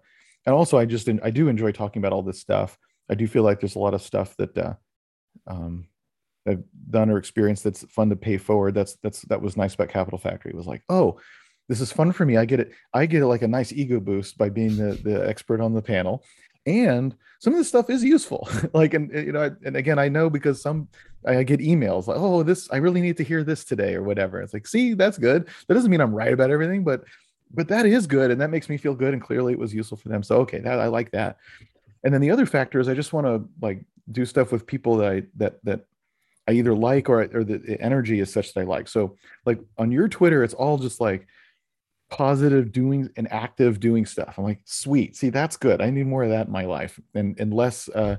and 0.47 0.55
also 0.55 0.79
i 0.79 0.85
just 0.85 1.09
i 1.23 1.31
do 1.31 1.49
enjoy 1.49 1.73
talking 1.73 2.01
about 2.01 2.13
all 2.13 2.23
this 2.23 2.41
stuff 2.41 2.77
i 3.11 3.15
do 3.15 3.27
feel 3.27 3.43
like 3.43 3.61
there's 3.61 3.77
a 3.77 3.81
lot 3.81 3.95
of 3.95 4.03
stuff 4.03 4.35
that 4.37 4.57
uh 4.59 4.75
um 5.47 5.87
i've 6.47 6.63
done 6.91 7.11
or 7.11 7.19
experienced 7.19 7.65
that's 7.65 7.85
fun 7.85 8.11
to 8.11 8.17
pay 8.17 8.37
forward 8.37 8.75
that's 8.75 8.97
that's 9.03 9.23
that 9.23 9.41
was 9.41 9.57
nice 9.57 9.75
about 9.75 9.89
capital 9.89 10.19
factory 10.19 10.51
it 10.51 10.57
was 10.57 10.67
like 10.67 10.83
oh 10.89 11.19
this 11.69 11.81
is 11.81 11.93
fun 11.93 12.13
for 12.13 12.27
me. 12.27 12.37
I 12.37 12.45
get 12.45 12.61
it. 12.61 12.73
I 12.93 13.07
get 13.07 13.23
it 13.23 13.27
like 13.27 13.43
a 13.43 13.49
nice 13.49 13.73
ego 13.73 14.01
boost 14.01 14.37
by 14.37 14.49
being 14.49 14.77
the, 14.77 14.95
the 15.03 15.27
expert 15.27 15.61
on 15.61 15.73
the 15.73 15.83
panel. 15.83 16.25
And 16.67 17.15
some 17.41 17.53
of 17.53 17.59
this 17.59 17.69
stuff 17.69 17.91
is 17.91 18.05
useful. 18.05 18.49
like, 18.73 18.95
and 18.95 19.13
you 19.13 19.33
know, 19.33 19.55
and 19.65 19.77
again, 19.77 19.99
I 19.99 20.09
know 20.09 20.31
because 20.31 20.63
some 20.63 20.89
I 21.25 21.43
get 21.43 21.61
emails 21.61 22.07
like, 22.07 22.19
oh, 22.19 22.43
this 22.43 22.69
I 22.71 22.77
really 22.77 23.01
need 23.01 23.17
to 23.19 23.25
hear 23.25 23.45
this 23.45 23.65
today 23.65 23.95
or 23.95 24.03
whatever. 24.03 24.41
It's 24.41 24.55
like, 24.55 24.67
see, 24.67 24.95
that's 24.95 25.19
good. 25.19 25.49
That 25.67 25.75
doesn't 25.75 25.91
mean 25.91 26.01
I'm 26.01 26.15
right 26.15 26.33
about 26.33 26.51
everything, 26.51 26.85
but 26.85 27.05
but 27.55 27.69
that 27.69 27.87
is 27.87 28.07
good. 28.07 28.31
And 28.31 28.41
that 28.41 28.51
makes 28.51 28.69
me 28.69 28.77
feel 28.77 28.95
good. 28.95 29.13
And 29.13 29.23
clearly 29.23 29.53
it 29.53 29.59
was 29.59 29.75
useful 29.75 29.99
for 29.99 30.09
them. 30.09 30.23
So 30.23 30.39
okay, 30.39 30.59
that 30.61 30.81
I 30.81 30.87
like 30.87 31.11
that. 31.13 31.39
And 32.05 32.13
then 32.13 32.21
the 32.21 32.31
other 32.31 32.47
factor 32.47 32.81
is 32.81 32.89
I 32.89 32.95
just 32.95 33.13
want 33.13 33.27
to 33.27 33.49
like 33.61 33.85
do 34.11 34.25
stuff 34.25 34.53
with 34.53 34.67
people 34.67 34.97
that 34.99 35.13
I 35.13 35.23
that 35.37 35.65
that 35.65 35.85
I 36.49 36.53
either 36.53 36.75
like 36.75 37.09
or 37.09 37.23
or 37.35 37.45
the 37.45 37.77
energy 37.81 38.21
is 38.21 38.33
such 38.33 38.53
that 38.53 38.61
I 38.61 38.65
like. 38.65 38.89
So 38.89 39.17
like 39.45 39.61
on 39.79 39.93
your 39.93 40.09
Twitter, 40.09 40.43
it's 40.43 40.55
all 40.55 40.79
just 40.79 41.01
like 41.01 41.27
positive 42.13 42.73
doing 42.73 43.09
and 43.17 43.33
active 43.33 43.81
doing 43.81 44.05
stuff. 44.05 44.35
I'm 44.37 44.45
like, 44.45 44.61
sweet. 44.67 45.17
See, 45.17 45.31
that's 45.31 45.57
good. 45.57 45.81
I 45.81 45.89
need 45.89 46.07
more 46.07 46.23
of 46.23 46.29
that 46.29 46.47
in 46.47 46.53
my 46.53 46.67
life 46.67 47.01
and, 47.15 47.41
and 47.41 47.55
less 47.55 47.89
uh, 47.89 48.17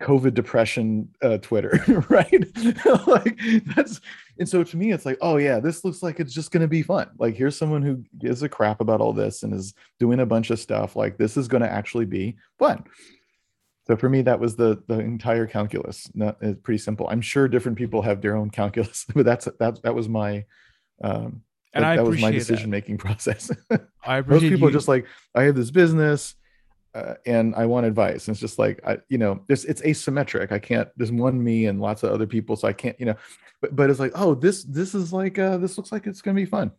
COVID 0.00 0.32
depression 0.32 1.10
uh, 1.20 1.36
Twitter, 1.36 1.78
right? 2.08 2.46
like 3.06 3.38
that's 3.76 4.00
and 4.38 4.48
so 4.48 4.64
to 4.64 4.76
me, 4.78 4.92
it's 4.92 5.04
like, 5.04 5.18
oh 5.20 5.36
yeah, 5.36 5.60
this 5.60 5.84
looks 5.84 6.02
like 6.02 6.20
it's 6.20 6.32
just 6.32 6.50
gonna 6.52 6.68
be 6.68 6.82
fun. 6.82 7.10
Like 7.18 7.36
here's 7.36 7.56
someone 7.56 7.82
who 7.82 8.02
gives 8.18 8.42
a 8.42 8.48
crap 8.48 8.80
about 8.80 9.02
all 9.02 9.12
this 9.12 9.42
and 9.42 9.52
is 9.52 9.74
doing 9.98 10.20
a 10.20 10.26
bunch 10.26 10.48
of 10.48 10.58
stuff. 10.58 10.96
Like 10.96 11.18
this 11.18 11.36
is 11.36 11.48
gonna 11.48 11.66
actually 11.66 12.06
be 12.06 12.38
fun. 12.58 12.84
So 13.86 13.96
for 13.96 14.08
me, 14.08 14.22
that 14.22 14.40
was 14.40 14.56
the 14.56 14.82
the 14.86 15.00
entire 15.00 15.46
calculus. 15.46 16.10
Not, 16.14 16.38
it's 16.40 16.62
pretty 16.62 16.78
simple. 16.78 17.06
I'm 17.10 17.20
sure 17.20 17.46
different 17.46 17.76
people 17.76 18.00
have 18.00 18.22
their 18.22 18.36
own 18.36 18.48
calculus, 18.48 19.04
but 19.14 19.26
that's 19.26 19.48
that 19.58 19.82
that 19.82 19.94
was 19.94 20.08
my 20.08 20.46
um, 21.02 21.42
and 21.74 21.84
that, 21.84 21.92
I 21.92 21.96
that 21.96 22.04
was 22.04 22.20
my 22.20 22.30
decision 22.30 22.70
making 22.70 22.98
process. 22.98 23.50
I 24.04 24.20
Most 24.22 24.42
people 24.42 24.60
you. 24.60 24.68
are 24.68 24.70
just 24.70 24.88
like, 24.88 25.06
I 25.34 25.42
have 25.42 25.54
this 25.54 25.70
business 25.70 26.34
uh, 26.94 27.14
and 27.26 27.54
I 27.54 27.66
want 27.66 27.86
advice. 27.86 28.26
And 28.26 28.34
it's 28.34 28.40
just 28.40 28.58
like, 28.58 28.80
I, 28.86 28.98
you 29.08 29.18
know, 29.18 29.42
this 29.46 29.64
it's 29.64 29.82
asymmetric. 29.82 30.52
I 30.52 30.58
can't. 30.58 30.88
There's 30.96 31.12
one 31.12 31.42
me 31.42 31.66
and 31.66 31.80
lots 31.80 32.02
of 32.02 32.12
other 32.12 32.26
people, 32.26 32.56
so 32.56 32.68
I 32.68 32.72
can't. 32.72 32.98
You 32.98 33.06
know, 33.06 33.14
but 33.60 33.76
but 33.76 33.90
it's 33.90 34.00
like, 34.00 34.12
oh, 34.14 34.34
this 34.34 34.64
this 34.64 34.94
is 34.94 35.12
like 35.12 35.38
uh, 35.38 35.58
this 35.58 35.76
looks 35.76 35.92
like 35.92 36.06
it's 36.06 36.22
gonna 36.22 36.34
be 36.34 36.46
fun. 36.46 36.72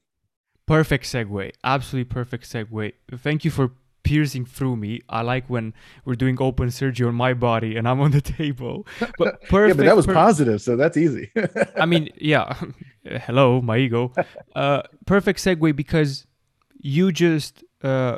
Perfect 0.66 1.06
segue. 1.06 1.52
Absolutely 1.64 2.10
perfect 2.10 2.50
segue. 2.52 2.94
Thank 3.18 3.46
you 3.46 3.52
for 3.52 3.72
piercing 4.04 4.46
through 4.46 4.76
me. 4.76 5.02
I 5.10 5.22
like 5.22 5.50
when 5.50 5.74
we're 6.06 6.16
doing 6.16 6.38
open 6.40 6.72
surgery 6.72 7.08
on 7.08 7.16
my 7.16 7.34
body 7.34 7.76
and 7.76 7.88
I'm 7.88 8.00
on 8.02 8.12
the 8.12 8.22
table. 8.40 8.88
But 9.18 9.42
perfect. 9.44 9.52
yeah, 9.54 9.74
but 9.74 9.86
that 9.86 9.96
was 9.96 10.06
per- 10.06 10.14
positive, 10.14 10.62
so 10.62 10.76
that's 10.76 10.98
easy. 10.98 11.32
I 11.76 11.86
mean, 11.86 12.10
yeah. 12.16 12.60
Hello, 13.06 13.62
my 13.62 13.78
ego. 13.78 14.14
Uh, 14.56 14.84
perfect 15.06 15.40
segue 15.40 15.76
because 15.76 16.26
you 16.80 17.12
just 17.12 17.64
uh, 17.84 18.18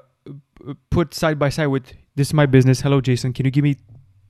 put 0.89 1.13
side 1.13 1.39
by 1.39 1.49
side 1.49 1.67
with 1.67 1.93
this 2.15 2.29
is 2.29 2.33
my 2.33 2.45
business. 2.45 2.81
Hello, 2.81 3.01
Jason. 3.01 3.33
Can 3.33 3.45
you 3.45 3.51
give 3.51 3.63
me 3.63 3.77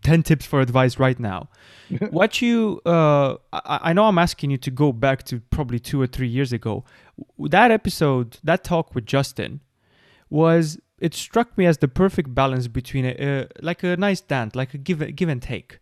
10 0.03 0.23
tips 0.23 0.45
for 0.45 0.61
advice 0.61 0.99
right 0.99 1.19
now? 1.19 1.49
what 2.10 2.41
you, 2.41 2.82
uh, 2.86 3.36
I, 3.53 3.80
I 3.84 3.94
know 3.94 4.06
I'm 4.06 4.18
asking 4.18 4.52
you 4.52 4.57
to 4.57 4.72
go 4.72 4.91
back 4.91 5.23
to 5.23 5.40
probably 5.49 5.80
two 5.80 6.02
or 6.02 6.07
three 6.07 6.28
years 6.28 6.53
ago. 6.53 6.86
That 7.38 7.72
episode, 7.72 8.38
that 8.44 8.64
talk 8.64 8.95
with 8.95 9.06
Justin 9.06 9.61
was 10.30 10.80
it 11.02 11.15
struck 11.15 11.57
me 11.57 11.65
as 11.65 11.80
the 11.80 11.88
perfect 11.88 12.34
balance 12.34 12.68
between 12.68 13.06
a, 13.06 13.14
uh, 13.14 13.45
like 13.61 13.84
a 13.84 13.98
nice 13.98 14.22
dance, 14.22 14.56
like 14.56 14.73
a 14.73 14.78
give 14.78 15.15
give 15.15 15.28
and 15.28 15.41
take. 15.41 15.80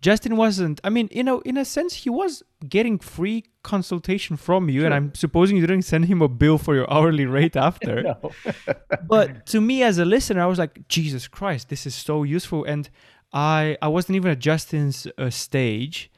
Justin 0.00 0.36
wasn't. 0.36 0.80
I 0.82 0.90
mean, 0.90 1.08
you 1.12 1.22
know, 1.22 1.40
in 1.40 1.56
a 1.56 1.64
sense, 1.64 1.94
he 1.94 2.10
was 2.10 2.42
getting 2.68 2.98
free 2.98 3.44
consultation 3.62 4.36
from 4.36 4.68
you, 4.68 4.80
sure. 4.80 4.86
and 4.86 4.94
I'm 4.94 5.14
supposing 5.14 5.56
you 5.56 5.66
didn't 5.66 5.84
send 5.84 6.06
him 6.06 6.22
a 6.22 6.28
bill 6.28 6.58
for 6.58 6.74
your 6.74 6.90
hourly 6.92 7.26
rate 7.26 7.56
after. 7.56 8.16
but 9.06 9.46
to 9.46 9.60
me, 9.60 9.82
as 9.82 9.98
a 9.98 10.04
listener, 10.04 10.42
I 10.42 10.46
was 10.46 10.58
like, 10.58 10.88
Jesus 10.88 11.28
Christ, 11.28 11.68
this 11.68 11.86
is 11.86 11.94
so 11.94 12.22
useful, 12.22 12.64
and 12.64 12.88
I 13.32 13.76
I 13.82 13.88
wasn't 13.88 14.16
even 14.16 14.30
at 14.30 14.38
Justin's 14.38 15.06
uh, 15.18 15.30
stage. 15.30 16.10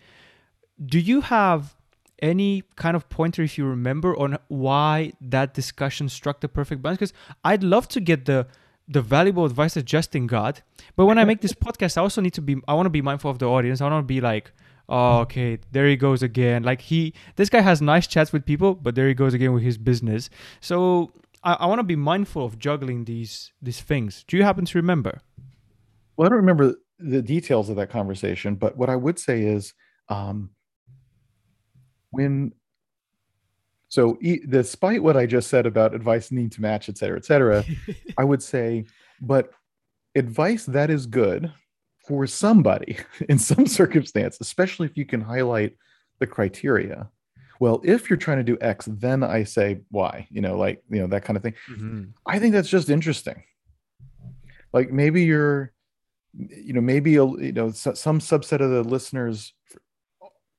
Do 0.85 0.99
you 1.01 1.23
have 1.23 1.78
any 2.21 2.63
kind 2.77 2.97
of 2.97 3.09
pointer 3.09 3.43
if 3.43 3.59
you 3.59 3.65
remember 3.67 4.19
on 4.19 4.39
why 4.49 5.13
that 5.21 5.55
discussion 5.55 6.09
struck 6.09 6.41
the 6.41 6.49
perfect 6.49 6.83
balance? 6.83 6.99
Because 6.99 7.13
I'd 7.45 7.63
love 7.63 7.89
to 7.89 8.01
get 8.01 8.25
the 8.25 8.47
the 8.91 9.03
valuable 9.03 9.45
advice 9.45 9.75
that 9.75 9.85
Justin 9.85 10.27
got, 10.27 10.63
but 10.97 11.05
when 11.05 11.19
I 11.19 11.25
make 11.25 11.43
this 11.43 11.53
podcast, 11.53 11.99
I 11.99 12.01
also 12.01 12.23
need 12.23 12.33
to 12.35 12.41
be 12.41 12.57
I 12.67 12.75
want 12.75 12.87
to 12.87 12.91
be 12.91 13.03
mindful 13.03 13.31
of 13.31 13.39
the 13.39 13.47
audience. 13.47 13.81
I 13.81 13.89
want 13.89 14.03
to 14.03 14.07
be 14.07 14.21
like, 14.21 14.51
oh, 14.89 15.19
okay, 15.19 15.59
there 15.73 15.87
he 15.87 15.97
goes 15.97 16.23
again. 16.23 16.63
Like 16.63 16.81
he, 16.81 17.13
this 17.37 17.51
guy 17.51 17.61
has 17.61 17.83
nice 17.83 18.07
chats 18.07 18.33
with 18.33 18.45
people, 18.45 18.75
but 18.75 18.95
there 18.95 19.09
he 19.09 19.15
goes 19.15 19.35
again 19.35 19.53
with 19.53 19.63
his 19.63 19.77
business. 19.77 20.31
So 20.61 21.13
I, 21.45 21.55
I 21.55 21.67
want 21.67 21.79
to 21.81 21.85
be 21.85 21.97
mindful 21.97 22.45
of 22.45 22.59
juggling 22.59 23.05
these 23.05 23.53
these 23.61 23.81
things. 23.81 24.25
Do 24.27 24.37
you 24.37 24.43
happen 24.43 24.65
to 24.65 24.79
remember? 24.79 25.21
Well, 26.17 26.27
I 26.27 26.29
don't 26.31 26.39
remember 26.39 26.75
the 26.99 27.23
details 27.23 27.69
of 27.69 27.77
that 27.77 27.91
conversation, 27.91 28.57
but 28.57 28.77
what 28.77 28.91
I 28.91 28.97
would 28.97 29.19
say 29.19 29.43
is, 29.43 29.73
um, 30.09 30.51
when 32.11 32.53
so 33.89 34.19
e- 34.21 34.41
despite 34.47 35.03
what 35.03 35.17
I 35.17 35.27
just 35.27 35.49
said 35.49 35.67
about 35.67 35.95
advice 35.95 36.31
need 36.31 36.53
to 36.53 36.61
match, 36.61 36.89
et 36.89 36.99
cetera, 36.99 37.17
et 37.17 37.25
cetera, 37.25 37.65
I 38.19 38.25
would 38.25 38.43
say, 38.43 38.85
but 39.21 39.51
advice 40.15 40.67
that 40.67 40.91
is 40.91 41.07
good 41.07 41.51
for 42.07 42.27
somebody 42.27 42.99
in 43.29 43.39
some 43.39 43.67
circumstance, 43.67 44.39
especially 44.41 44.87
if 44.87 44.97
you 44.97 45.07
can 45.07 45.21
highlight 45.21 45.77
the 46.19 46.27
criteria. 46.27 47.09
Well, 47.61 47.81
if 47.83 48.09
you're 48.09 48.19
trying 48.19 48.39
to 48.39 48.45
do 48.45 48.57
X, 48.61 48.87
then 48.91 49.25
I 49.25 49.43
say 49.45 49.81
Y, 49.91 50.29
you 50.31 50.41
know, 50.41 50.57
like, 50.57 50.83
you 50.91 51.01
know, 51.01 51.09
that 51.09 51.25
kind 51.25 51.37
of 51.37 51.43
thing. 51.43 51.55
Mm-hmm. 51.71 52.05
I 52.25 52.39
think 52.39 52.53
that's 52.53 52.69
just 52.69 52.89
interesting. 52.89 53.43
Like 54.73 54.93
maybe 54.93 55.25
you're, 55.25 55.73
you 56.37 56.73
know, 56.73 56.81
maybe, 56.81 57.13
you 57.13 57.53
know, 57.53 57.71
some 57.73 58.21
subset 58.21 58.61
of 58.61 58.71
the 58.71 58.85
listeners 58.85 59.55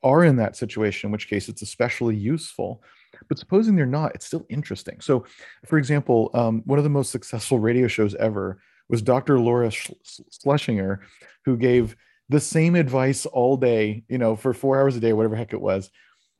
are 0.03 0.23
in 0.23 0.35
that 0.38 0.55
situation, 0.55 1.07
in 1.07 1.11
which 1.11 1.27
case 1.27 1.49
it's 1.49 1.61
especially 1.61 2.15
useful. 2.15 2.84
But 3.27 3.39
supposing 3.39 3.76
they're 3.76 3.85
not, 3.85 4.15
it's 4.15 4.26
still 4.26 4.45
interesting. 4.49 5.01
So, 5.01 5.26
for 5.65 5.77
example, 5.77 6.30
um, 6.34 6.61
one 6.65 6.80
of 6.80 6.84
the 6.84 6.89
most 6.89 7.11
successful 7.11 7.59
radio 7.59 7.88
shows 7.88 8.15
ever 8.15 8.61
was 8.88 9.01
Dr. 9.01 9.39
Laura 9.39 9.71
Schlesinger, 9.71 11.01
who 11.45 11.57
gave 11.57 11.95
the 12.30 12.39
same 12.39 12.76
advice 12.76 13.26
all 13.26 13.57
day, 13.57 14.03
you 14.07 14.17
know, 14.17 14.35
for 14.35 14.53
four 14.53 14.80
hours 14.80 14.95
a 14.95 14.99
day, 14.99 15.13
whatever 15.13 15.35
heck 15.35 15.53
it 15.53 15.61
was, 15.61 15.89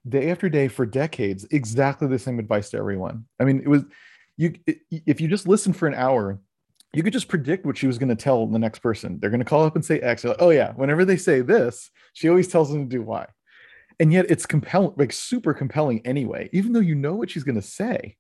day 0.08 0.32
after 0.32 0.50
day 0.50 0.68
for 0.68 0.86
decades, 0.86 1.46
exactly 1.52 2.08
the 2.08 2.20
same 2.20 2.40
advice 2.40 2.70
to 2.70 2.78
everyone. 2.78 3.26
I 3.40 3.44
mean, 3.44 3.60
it 3.60 3.68
was 3.68 3.84
you 4.38 4.56
if 4.90 5.20
you 5.20 5.28
just 5.28 5.48
listen 5.48 5.74
for 5.74 5.88
an 5.88 5.96
hour, 5.96 6.40
you 6.94 7.04
could 7.04 7.14
just 7.14 7.28
predict 7.28 7.66
what 7.66 7.78
she 7.78 7.88
was 7.88 7.98
going 7.98 8.10
to 8.10 8.16
tell 8.16 8.48
the 8.48 8.60
next 8.60 8.80
person. 8.80 9.20
They're 9.20 9.30
going 9.30 9.42
to 9.42 9.46
call 9.46 9.66
up 9.66 9.76
and 9.76 9.84
say 9.84 10.00
X. 10.00 10.24
Like, 10.24 10.38
oh 10.40 10.50
yeah, 10.50 10.72
whenever 10.74 11.06
they 11.06 11.18
say 11.18 11.42
this, 11.42 11.92
she 12.14 12.30
always 12.30 12.48
tells 12.48 12.72
them 12.72 12.90
to 12.90 12.96
do 12.98 13.02
Y. 13.02 13.28
And 14.00 14.14
yet 14.14 14.28
it's 14.30 14.46
compelling, 14.46 14.94
like 14.96 15.12
super 15.12 15.54
compelling 15.54 16.06
anyway, 16.06 16.50
even 16.54 16.74
though 16.74 16.80
you 16.80 16.96
know 16.96 17.16
what 17.16 17.30
she's 17.30 17.44
going 17.44 17.56
to 17.56 17.62
say. 17.62 18.16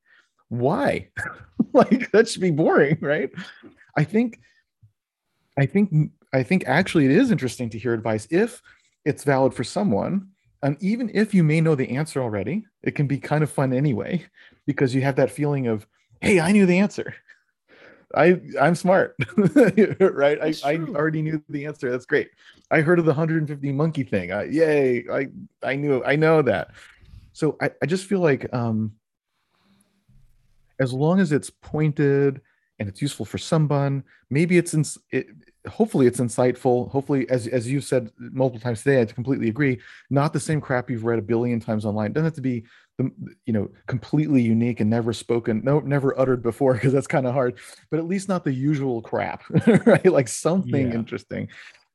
Why? 0.50 1.10
like 1.74 2.12
that 2.12 2.28
should 2.28 2.42
be 2.42 2.52
boring, 2.52 2.98
right? 3.02 3.30
I 3.96 4.04
think 4.04 4.40
I 5.58 5.66
think 5.66 6.12
I 6.34 6.44
think 6.44 6.64
actually 6.68 7.06
it 7.06 7.12
is 7.12 7.32
interesting 7.32 7.70
to 7.72 7.80
hear 7.80 7.94
advice 7.94 8.28
if 8.30 8.62
it's 9.06 9.24
valid 9.24 9.54
for 9.54 9.64
someone 9.64 10.30
and 10.62 10.78
even 10.82 11.10
if 11.14 11.34
you 11.34 11.44
may 11.44 11.62
know 11.62 11.76
the 11.76 11.90
answer 11.90 12.22
already 12.22 12.66
it 12.84 12.92
can 12.92 13.08
be 13.08 13.18
kind 13.18 13.44
of 13.44 13.52
fun 13.52 13.74
anyway 13.74 14.24
because 14.66 14.94
you 14.94 15.02
have 15.02 15.16
that 15.16 15.32
feeling 15.32 15.68
of 15.68 15.88
hey 16.22 16.40
i 16.40 16.52
knew 16.52 16.66
the 16.66 16.78
answer 16.78 17.16
i 18.16 18.40
i'm 18.60 18.76
smart 18.76 19.16
right 20.00 20.40
I, 20.42 20.54
I 20.64 20.78
already 20.78 21.22
knew 21.22 21.44
the 21.50 21.66
answer 21.66 21.90
that's 21.90 22.06
great 22.06 22.30
i 22.72 22.82
heard 22.82 23.00
of 23.00 23.06
the 23.06 23.12
150 23.12 23.72
monkey 23.72 24.04
thing. 24.04 24.32
I, 24.32 24.44
yay. 24.46 25.06
I 25.12 25.28
i 25.64 25.76
knew 25.76 26.04
i 26.04 26.16
know 26.16 26.42
that. 26.42 26.72
So 27.34 27.58
I, 27.62 27.72
I 27.82 27.86
just 27.86 28.06
feel 28.06 28.20
like 28.20 28.52
um 28.54 28.94
as 30.80 30.94
long 30.94 31.20
as 31.20 31.32
it's 31.32 31.50
pointed 31.50 32.42
and 32.80 32.88
it's 32.88 33.02
useful 33.02 33.26
for 33.26 33.38
someone 33.38 34.04
maybe 34.30 34.58
it's 34.58 34.74
in, 34.74 34.86
it, 35.12 35.28
hopefully 35.68 36.08
it's 36.08 36.20
insightful. 36.20 36.90
Hopefully 36.92 37.30
as, 37.30 37.48
as 37.48 37.70
you 37.70 37.82
said 37.82 38.12
multiple 38.18 38.62
times 38.62 38.84
today 38.84 39.02
i 39.02 39.06
completely 39.06 39.50
agree. 39.50 39.80
Not 40.10 40.34
the 40.34 40.40
same 40.40 40.62
crap 40.62 40.90
you've 40.90 41.06
read 41.06 41.20
a 41.20 41.24
billion 41.24 41.60
times 41.60 41.86
online. 41.86 42.12
It 42.12 42.14
doesn't 42.14 42.26
have 42.26 42.34
to 42.36 42.42
be 42.42 42.66
the, 43.00 43.12
you 43.46 43.54
know 43.54 43.70
completely 43.88 44.42
unique 44.42 44.82
and 44.82 44.90
never 44.90 45.14
spoken 45.14 45.62
no 45.64 45.80
never 45.80 46.20
uttered 46.20 46.44
before 46.44 46.74
because 46.74 46.92
that's 46.92 47.08
kind 47.08 47.26
of 47.26 47.34
hard 47.34 47.58
but 47.90 47.98
at 47.98 48.06
least 48.06 48.28
not 48.28 48.44
the 48.44 48.52
usual 48.52 49.02
crap 49.02 49.42
right? 49.86 50.06
Like 50.06 50.28
something 50.28 50.90
yeah. 50.90 50.96
interesting 50.96 51.48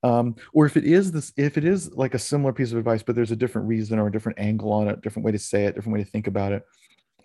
um, 0.04 0.36
or 0.52 0.66
if 0.66 0.76
it 0.76 0.84
is 0.84 1.10
this 1.10 1.32
if 1.36 1.58
it 1.58 1.64
is 1.64 1.92
like 1.94 2.14
a 2.14 2.18
similar 2.18 2.52
piece 2.52 2.70
of 2.70 2.78
advice 2.78 3.02
but 3.02 3.16
there's 3.16 3.32
a 3.32 3.36
different 3.36 3.66
reason 3.66 3.98
or 3.98 4.06
a 4.06 4.12
different 4.12 4.38
angle 4.38 4.72
on 4.72 4.86
it 4.86 5.00
different 5.00 5.24
way 5.24 5.32
to 5.32 5.38
say 5.38 5.64
it 5.64 5.74
different 5.74 5.96
way 5.96 6.04
to 6.04 6.10
think 6.10 6.26
about 6.28 6.52
it 6.52 6.64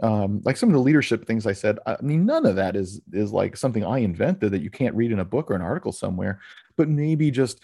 um, 0.01 0.41
like 0.45 0.57
some 0.57 0.69
of 0.69 0.73
the 0.73 0.79
leadership 0.79 1.25
things 1.25 1.45
I 1.45 1.51
said, 1.51 1.77
I 1.85 1.97
mean, 2.01 2.25
none 2.25 2.45
of 2.45 2.55
that 2.55 2.75
is 2.75 3.01
is 3.11 3.33
like 3.33 3.57
something 3.57 3.83
I 3.83 3.99
invented 3.99 4.51
that 4.51 4.61
you 4.61 4.69
can't 4.69 4.95
read 4.95 5.11
in 5.11 5.19
a 5.19 5.25
book 5.25 5.51
or 5.51 5.55
an 5.55 5.61
article 5.61 5.91
somewhere, 5.91 6.39
but 6.77 6.87
maybe 6.87 7.31
just 7.31 7.61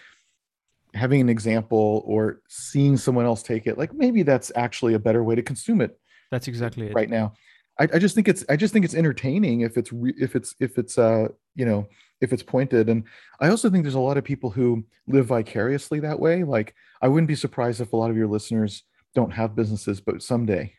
having 0.93 1.21
an 1.21 1.29
example 1.29 2.03
or 2.05 2.41
seeing 2.47 2.97
someone 2.97 3.25
else 3.25 3.41
take 3.41 3.67
it, 3.67 3.77
like 3.77 3.93
maybe 3.93 4.23
that's 4.23 4.51
actually 4.55 4.95
a 4.95 4.99
better 4.99 5.23
way 5.23 5.35
to 5.35 5.41
consume 5.41 5.81
it. 5.81 5.97
That's 6.31 6.47
exactly 6.47 6.91
right 6.91 7.07
it. 7.07 7.11
now. 7.11 7.33
I, 7.79 7.87
I, 7.93 7.99
just 7.99 8.15
think 8.15 8.27
it's 8.27 8.43
I 8.49 8.55
just 8.55 8.73
think 8.73 8.85
it's 8.85 8.95
entertaining 8.95 9.61
if 9.61 9.77
it's 9.77 9.91
re, 9.91 10.13
if 10.17 10.35
it's 10.35 10.55
if 10.59 10.77
it's 10.77 10.97
uh 10.97 11.27
you 11.55 11.65
know 11.65 11.87
if 12.21 12.31
it's 12.31 12.43
pointed 12.43 12.89
and 12.89 13.03
I 13.39 13.49
also 13.49 13.69
think 13.69 13.83
there's 13.83 13.95
a 13.95 13.99
lot 13.99 14.17
of 14.17 14.23
people 14.23 14.49
who 14.49 14.85
live 15.07 15.27
vicariously 15.27 15.99
that 15.99 16.19
way. 16.19 16.43
Like 16.43 16.73
I 17.01 17.07
wouldn't 17.07 17.27
be 17.27 17.35
surprised 17.35 17.81
if 17.81 17.93
a 17.93 17.97
lot 17.97 18.09
of 18.09 18.17
your 18.17 18.27
listeners 18.27 18.83
don't 19.13 19.31
have 19.31 19.55
businesses, 19.55 20.01
but 20.01 20.23
someday 20.23 20.73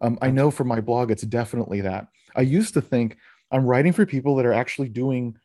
um, 0.00 0.18
I 0.22 0.30
know 0.30 0.50
for 0.50 0.64
my 0.64 0.80
blog, 0.80 1.10
it's 1.10 1.22
definitely 1.22 1.82
that. 1.82 2.08
I 2.34 2.42
used 2.42 2.74
to 2.74 2.80
think 2.80 3.16
I'm 3.50 3.66
writing 3.66 3.92
for 3.92 4.06
people 4.06 4.36
that 4.36 4.46
are 4.46 4.52
actually 4.52 4.88
doing, 4.88 5.36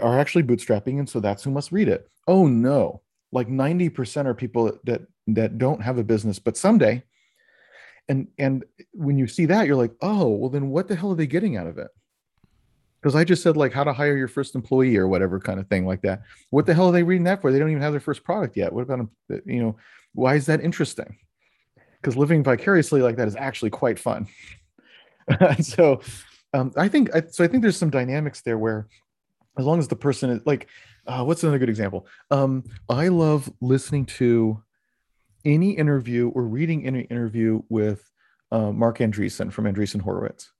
are 0.00 0.18
actually 0.18 0.42
bootstrapping, 0.42 0.98
and 0.98 1.08
so 1.08 1.20
that's 1.20 1.44
who 1.44 1.50
must 1.50 1.72
read 1.72 1.88
it. 1.88 2.08
Oh 2.26 2.46
no, 2.46 3.02
like 3.32 3.48
90% 3.48 4.26
are 4.26 4.34
people 4.34 4.78
that 4.84 5.02
that 5.28 5.58
don't 5.58 5.82
have 5.82 5.98
a 5.98 6.04
business, 6.04 6.38
but 6.38 6.56
someday. 6.56 7.02
And 8.08 8.28
and 8.38 8.64
when 8.92 9.16
you 9.16 9.26
see 9.26 9.46
that, 9.46 9.66
you're 9.66 9.76
like, 9.76 9.94
oh, 10.02 10.28
well, 10.28 10.50
then 10.50 10.68
what 10.68 10.88
the 10.88 10.96
hell 10.96 11.12
are 11.12 11.16
they 11.16 11.26
getting 11.26 11.56
out 11.56 11.66
of 11.66 11.78
it? 11.78 11.88
Because 13.04 13.14
I 13.14 13.24
just 13.24 13.42
said 13.42 13.54
like 13.54 13.74
how 13.74 13.84
to 13.84 13.92
hire 13.92 14.16
your 14.16 14.28
first 14.28 14.54
employee 14.54 14.96
or 14.96 15.06
whatever 15.06 15.38
kind 15.38 15.60
of 15.60 15.68
thing 15.68 15.84
like 15.84 16.00
that. 16.02 16.22
What 16.48 16.64
the 16.64 16.72
hell 16.72 16.86
are 16.86 16.92
they 16.92 17.02
reading 17.02 17.24
that 17.24 17.42
for? 17.42 17.52
They 17.52 17.58
don't 17.58 17.70
even 17.70 17.82
have 17.82 17.92
their 17.92 18.00
first 18.00 18.24
product 18.24 18.56
yet. 18.56 18.72
What 18.72 18.80
about 18.80 19.06
you 19.44 19.62
know? 19.62 19.76
Why 20.14 20.36
is 20.36 20.46
that 20.46 20.62
interesting? 20.62 21.18
because 22.04 22.16
living 22.18 22.44
vicariously 22.44 23.00
like 23.00 23.16
that 23.16 23.26
is 23.26 23.36
actually 23.36 23.70
quite 23.70 23.98
fun. 23.98 24.26
so 25.60 26.02
um, 26.52 26.70
I 26.76 26.86
think 26.86 27.10
so. 27.30 27.42
I 27.42 27.48
think 27.48 27.62
there's 27.62 27.78
some 27.78 27.90
dynamics 27.90 28.42
there 28.42 28.58
where, 28.58 28.88
as 29.58 29.64
long 29.64 29.78
as 29.78 29.88
the 29.88 29.96
person 29.96 30.30
is 30.30 30.42
like, 30.44 30.68
uh, 31.06 31.24
what's 31.24 31.42
another 31.42 31.58
good 31.58 31.70
example? 31.70 32.06
Um, 32.30 32.64
I 32.88 33.08
love 33.08 33.50
listening 33.60 34.04
to 34.06 34.62
any 35.44 35.70
interview 35.72 36.28
or 36.28 36.42
reading 36.42 36.86
any 36.86 37.02
interview 37.02 37.62
with 37.70 38.08
uh, 38.52 38.70
Marc 38.70 38.98
Andreessen 38.98 39.50
from 39.50 39.64
Andreessen 39.64 40.00
Horowitz, 40.00 40.52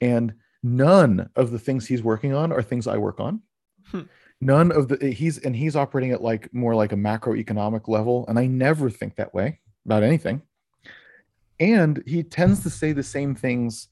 and 0.00 0.34
none 0.64 1.28
of 1.36 1.50
the 1.50 1.58
things 1.58 1.86
he's 1.86 2.02
working 2.02 2.32
on 2.32 2.50
are 2.50 2.62
things 2.62 2.86
I 2.86 2.96
work 2.96 3.20
on. 3.20 3.42
Hmm. 3.90 4.00
None 4.40 4.72
of 4.72 4.88
the 4.88 5.10
he's 5.10 5.38
and 5.38 5.54
he's 5.54 5.76
operating 5.76 6.10
at 6.10 6.22
like 6.22 6.52
more 6.52 6.74
like 6.74 6.92
a 6.92 6.96
macroeconomic 6.96 7.86
level, 7.86 8.24
and 8.26 8.38
I 8.38 8.46
never 8.46 8.90
think 8.90 9.16
that 9.16 9.32
way 9.32 9.60
about 9.84 10.02
anything. 10.02 10.42
And 11.60 12.02
he 12.06 12.22
tends 12.22 12.62
to 12.64 12.70
say 12.70 12.92
the 12.92 13.02
same 13.02 13.34
things 13.34 13.88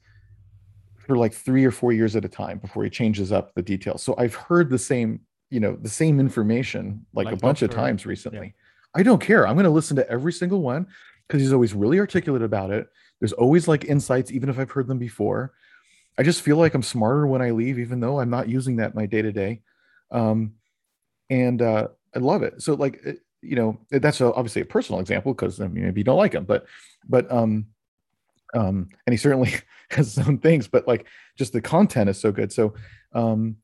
for 0.96 1.16
like 1.16 1.32
three 1.32 1.64
or 1.64 1.70
four 1.70 1.92
years 1.92 2.16
at 2.16 2.24
a 2.24 2.28
time 2.28 2.58
before 2.58 2.84
he 2.84 2.90
changes 2.90 3.32
up 3.32 3.54
the 3.54 3.62
details. 3.62 4.02
So 4.02 4.14
i've 4.18 4.34
heard 4.34 4.70
the 4.70 4.78
same 4.78 5.20
you 5.50 5.60
know 5.60 5.76
the 5.76 5.88
same 5.88 6.18
information 6.20 7.04
like, 7.12 7.26
like 7.26 7.34
a 7.34 7.38
bunch 7.38 7.62
of 7.62 7.70
times 7.70 8.06
recently. 8.06 8.46
Yeah. 8.46 9.00
i 9.00 9.02
don't 9.02 9.20
care. 9.20 9.46
I'm 9.46 9.54
going 9.54 9.64
to 9.64 9.70
listen 9.70 9.96
to 9.96 10.10
every 10.10 10.32
single 10.32 10.62
one 10.62 10.86
because 11.28 11.42
he's 11.42 11.52
always 11.52 11.74
really 11.74 11.98
articulate 11.98 12.42
about 12.42 12.70
it. 12.70 12.88
There's 13.20 13.32
always 13.34 13.68
like 13.68 13.84
insights 13.84 14.32
even 14.32 14.48
if 14.48 14.58
i've 14.58 14.70
heard 14.70 14.88
them 14.88 14.98
before 14.98 15.52
i 16.18 16.22
just 16.22 16.42
feel 16.42 16.56
like 16.56 16.74
i'm 16.74 16.82
smarter 16.82 17.26
when 17.26 17.42
i 17.42 17.50
leave 17.50 17.78
even 17.78 18.00
though 18.00 18.20
i'm 18.20 18.30
not 18.30 18.48
using 18.48 18.76
that 18.76 18.94
my 18.94 19.06
day 19.06 19.22
to 19.22 19.32
day 19.32 19.60
and 21.30 21.62
uh, 21.62 21.88
i 22.14 22.18
love 22.18 22.42
it 22.42 22.60
so 22.60 22.74
like 22.74 23.02
you 23.42 23.56
know 23.56 23.78
that's 23.90 24.20
a, 24.20 24.32
obviously 24.32 24.62
a 24.62 24.64
personal 24.66 25.00
example 25.00 25.34
because 25.34 25.60
I 25.60 25.66
mean 25.66 25.84
maybe 25.84 26.00
you 26.00 26.04
don't 26.04 26.16
like 26.16 26.32
him, 26.32 26.44
but 26.44 26.66
but 27.08 27.30
um 27.30 27.66
um 28.54 28.88
and 29.06 29.12
he 29.12 29.16
certainly 29.16 29.52
has 29.90 30.12
some 30.12 30.38
things, 30.38 30.68
but 30.68 30.86
like 30.86 31.06
just 31.36 31.52
the 31.52 31.60
content 31.60 32.08
is 32.08 32.18
so 32.18 32.32
good. 32.32 32.52
So 32.52 32.74
um 33.12 33.56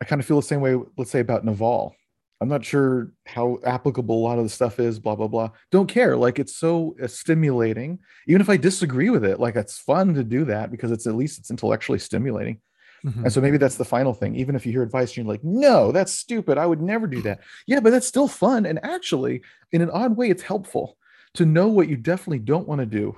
I 0.00 0.06
kind 0.06 0.20
of 0.20 0.26
feel 0.26 0.40
the 0.40 0.46
same 0.46 0.62
way. 0.62 0.76
Let's 0.96 1.10
say 1.10 1.20
about 1.20 1.44
Naval. 1.44 1.94
I'm 2.40 2.48
not 2.48 2.64
sure 2.64 3.12
how 3.26 3.58
applicable 3.64 4.16
a 4.16 4.24
lot 4.26 4.38
of 4.38 4.44
the 4.44 4.50
stuff 4.50 4.80
is. 4.80 4.98
Blah 4.98 5.16
blah 5.16 5.28
blah. 5.28 5.50
Don't 5.70 5.88
care. 5.88 6.16
Like 6.16 6.38
it's 6.38 6.56
so 6.56 6.96
uh, 7.02 7.06
stimulating. 7.06 7.98
Even 8.26 8.40
if 8.40 8.48
I 8.48 8.56
disagree 8.56 9.10
with 9.10 9.24
it, 9.24 9.38
like 9.40 9.56
it's 9.56 9.78
fun 9.78 10.14
to 10.14 10.24
do 10.24 10.44
that 10.46 10.70
because 10.70 10.90
it's 10.90 11.06
at 11.06 11.16
least 11.16 11.38
it's 11.38 11.50
intellectually 11.50 11.98
stimulating. 11.98 12.60
Mm-hmm. 13.04 13.24
And 13.24 13.32
so 13.32 13.40
maybe 13.40 13.56
that's 13.56 13.76
the 13.76 13.84
final 13.84 14.12
thing. 14.12 14.36
Even 14.36 14.54
if 14.54 14.66
you 14.66 14.72
hear 14.72 14.82
advice 14.82 15.10
and 15.10 15.18
you're 15.18 15.32
like, 15.32 15.44
no, 15.44 15.90
that's 15.92 16.12
stupid. 16.12 16.58
I 16.58 16.66
would 16.66 16.82
never 16.82 17.06
do 17.06 17.22
that. 17.22 17.40
Yeah, 17.66 17.80
but 17.80 17.90
that's 17.90 18.06
still 18.06 18.28
fun. 18.28 18.66
And 18.66 18.78
actually, 18.84 19.42
in 19.72 19.80
an 19.80 19.90
odd 19.90 20.16
way, 20.16 20.28
it's 20.28 20.42
helpful 20.42 20.98
to 21.34 21.46
know 21.46 21.68
what 21.68 21.88
you 21.88 21.96
definitely 21.96 22.40
don't 22.40 22.68
want 22.68 22.80
to 22.80 22.86
do 22.86 23.16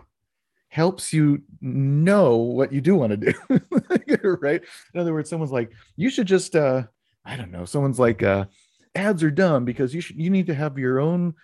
helps 0.69 1.13
you 1.13 1.43
know 1.61 2.37
what 2.37 2.73
you 2.73 2.81
do 2.81 2.97
want 2.97 3.11
to 3.11 3.17
do 3.19 3.33
right 4.41 4.63
in 4.95 5.01
other 5.01 5.13
words 5.13 5.29
someone's 5.29 5.53
like 5.53 5.71
you 5.97 6.09
should 6.09 6.27
just 6.27 6.57
uh 6.57 6.83
i 7.27 7.37
don't 7.37 7.51
know 7.51 7.67
someone's 7.67 7.99
like 7.99 8.23
uh 8.23 8.47
ads 8.95 9.23
are 9.23 9.31
dumb 9.31 9.65
because 9.65 9.95
you 9.95 10.01
should 10.01 10.17
you 10.17 10.31
need 10.31 10.47
to 10.47 10.55
have 10.55 10.79
your 10.79 11.01
own 11.01 11.35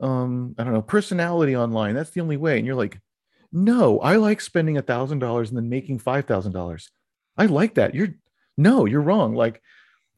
um 0.00 0.54
i 0.58 0.64
don't 0.64 0.72
know 0.72 0.82
personality 0.82 1.56
online. 1.56 1.94
That's 1.94 2.10
the 2.10 2.20
only 2.20 2.36
way. 2.36 2.58
And 2.58 2.66
you're 2.66 2.76
like 2.76 3.00
no 3.50 3.98
i 4.00 4.16
like 4.16 4.40
spending 4.40 4.76
a 4.76 4.82
thousand 4.82 5.20
dollars 5.20 5.48
and 5.48 5.56
then 5.56 5.68
making 5.68 5.98
five 5.98 6.26
thousand 6.26 6.52
dollars. 6.52 6.90
I 7.36 7.46
like 7.46 7.74
that. 7.74 7.94
You're 7.94 8.14
no 8.56 8.84
you're 8.84 9.00
wrong. 9.00 9.34
Like 9.34 9.62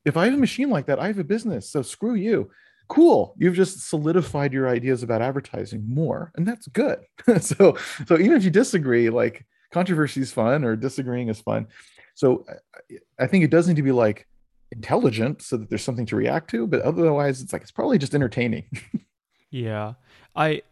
if 0.05 0.17
i 0.17 0.25
have 0.25 0.35
a 0.35 0.39
machine 0.39 0.71
like 0.71 0.87
that 0.87 0.99
i 0.99 1.07
have 1.07 1.19
a 1.19 1.25
business 1.25 1.71
so 1.71 1.83
screw 1.83 2.15
you. 2.15 2.51
Cool. 2.89 3.37
You've 3.39 3.55
just 3.55 3.89
solidified 3.89 4.53
your 4.53 4.69
ideas 4.69 5.05
about 5.05 5.23
advertising 5.23 5.85
more 5.89 6.33
and 6.37 6.47
that's 6.47 6.67
good. 6.69 6.99
So 7.41 7.77
so 8.07 8.19
even 8.19 8.37
if 8.37 8.45
you 8.45 8.51
disagree 8.51 9.11
like 9.11 9.47
controversy 9.73 10.21
is 10.21 10.33
fun 10.33 10.65
or 10.65 10.75
disagreeing 10.75 11.29
is 11.29 11.41
fun. 11.41 11.69
So 12.15 12.45
i 13.19 13.27
think 13.27 13.45
it 13.45 13.51
does 13.51 13.69
need 13.69 13.77
to 13.77 13.83
be 13.83 13.93
like 13.93 14.27
intelligent 14.73 15.43
so 15.43 15.57
that 15.57 15.69
there's 15.69 15.83
something 15.83 16.07
to 16.07 16.17
react 16.17 16.51
to 16.51 16.67
but 16.67 16.81
otherwise 16.83 17.41
it's 17.41 17.53
like 17.53 17.63
it's 17.63 17.71
probably 17.71 17.99
just 17.99 18.15
entertaining 18.15 18.65
yeah 19.51 19.95
i 20.37 20.63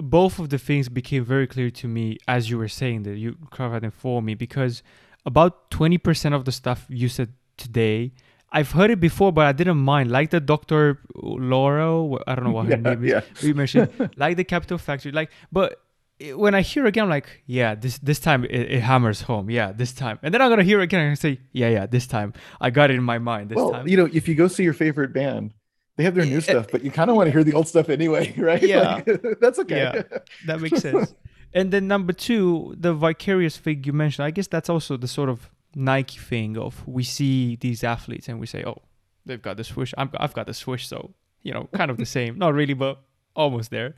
both 0.00 0.38
of 0.38 0.50
the 0.50 0.58
things 0.58 0.88
became 0.88 1.24
very 1.24 1.46
clear 1.46 1.70
to 1.70 1.88
me 1.88 2.16
as 2.28 2.48
you 2.48 2.56
were 2.56 2.68
saying 2.68 3.02
that 3.02 3.16
you 3.16 3.36
covered 3.50 3.92
for 3.92 4.22
me 4.22 4.34
because 4.34 4.82
about 5.26 5.70
20% 5.70 6.34
of 6.34 6.44
the 6.44 6.52
stuff 6.52 6.86
you 6.88 7.08
said 7.08 7.32
today 7.56 8.12
I've 8.54 8.70
heard 8.70 8.92
it 8.92 9.00
before, 9.00 9.32
but 9.32 9.46
I 9.46 9.52
didn't 9.52 9.78
mind. 9.78 10.12
Like 10.12 10.30
the 10.30 10.38
Dr. 10.38 11.00
Laura, 11.16 12.20
I 12.28 12.36
don't 12.36 12.44
know 12.44 12.52
what 12.52 12.66
her 12.66 12.70
yeah, 12.76 12.76
name 12.76 13.04
is. 13.04 13.10
yeah. 13.10 13.20
We 13.42 13.52
mentioned 13.52 14.10
like 14.16 14.36
the 14.36 14.44
Capital 14.44 14.78
Factory. 14.78 15.10
Like, 15.10 15.32
but 15.50 15.80
when 16.34 16.54
I 16.54 16.60
hear 16.62 16.86
again, 16.86 17.04
I'm 17.04 17.10
like, 17.10 17.42
yeah, 17.46 17.74
this 17.74 17.98
this 17.98 18.18
time 18.20 18.44
it, 18.44 18.50
it 18.72 18.80
hammers 18.80 19.22
home. 19.22 19.50
Yeah, 19.50 19.72
this 19.72 19.92
time, 19.92 20.18
and 20.22 20.32
then 20.32 20.40
I'm 20.42 20.48
gonna 20.50 20.62
hear 20.64 20.80
again 20.80 21.06
and 21.06 21.18
say, 21.18 21.40
yeah, 21.52 21.68
yeah, 21.68 21.86
this 21.86 22.06
time 22.06 22.32
I 22.60 22.70
got 22.70 22.90
it 22.90 22.96
in 22.96 23.02
my 23.02 23.18
mind. 23.18 23.50
This 23.50 23.56
well 23.56 23.72
time, 23.72 23.88
you 23.88 23.96
know 23.96 24.08
if 24.12 24.28
you 24.28 24.34
go 24.34 24.48
see 24.48 24.62
your 24.64 24.74
favorite 24.74 25.12
band 25.12 25.52
they 25.96 26.02
have 26.02 26.14
their 26.16 26.24
new 26.26 26.38
Eh, 26.38 26.40
stuff 26.40 26.66
but 26.72 26.82
you 26.82 26.90
kind 26.90 27.08
of 27.08 27.14
want 27.16 27.28
to 27.28 27.30
hear 27.32 27.44
the 27.44 27.52
old 27.52 27.68
stuff 27.68 27.88
anyway 27.88 28.34
right 28.38 28.62
Yeah. 28.62 29.02
Like, 29.06 29.38
that's 29.40 29.58
okay 29.60 29.76
Yeah. 29.76 30.02
that 30.46 30.60
makes 30.60 30.80
sense. 30.80 31.14
and 31.52 31.70
then 31.72 31.86
number 31.86 32.12
two, 32.12 32.74
the 32.76 32.92
vicarious 32.92 33.56
thing 33.58 33.84
you 33.84 33.92
mentioned. 33.92 34.26
I 34.26 34.30
guess 34.32 34.48
that's 34.48 34.68
also 34.68 34.96
the 34.96 35.06
sort 35.08 35.28
of 35.28 35.50
Nike 35.76 36.18
thing 36.18 36.56
of 36.58 36.86
we 36.86 37.04
see 37.04 37.56
these 37.56 37.84
athletes 37.84 38.28
and 38.28 38.40
we 38.40 38.46
say, 38.46 38.64
oh, 38.66 38.78
they've 39.26 39.40
got 39.42 39.56
the 39.56 39.64
swoosh. 39.64 39.92
I'm, 39.96 40.10
I've 40.18 40.34
got 40.34 40.46
the 40.46 40.54
swoosh, 40.54 40.86
so 40.86 41.14
you 41.42 41.52
know, 41.52 41.68
kind 41.72 41.90
of 41.90 41.96
the 41.98 42.06
same. 42.06 42.38
Not 42.38 42.54
really, 42.54 42.74
but 42.74 43.00
almost 43.36 43.70
there. 43.70 43.94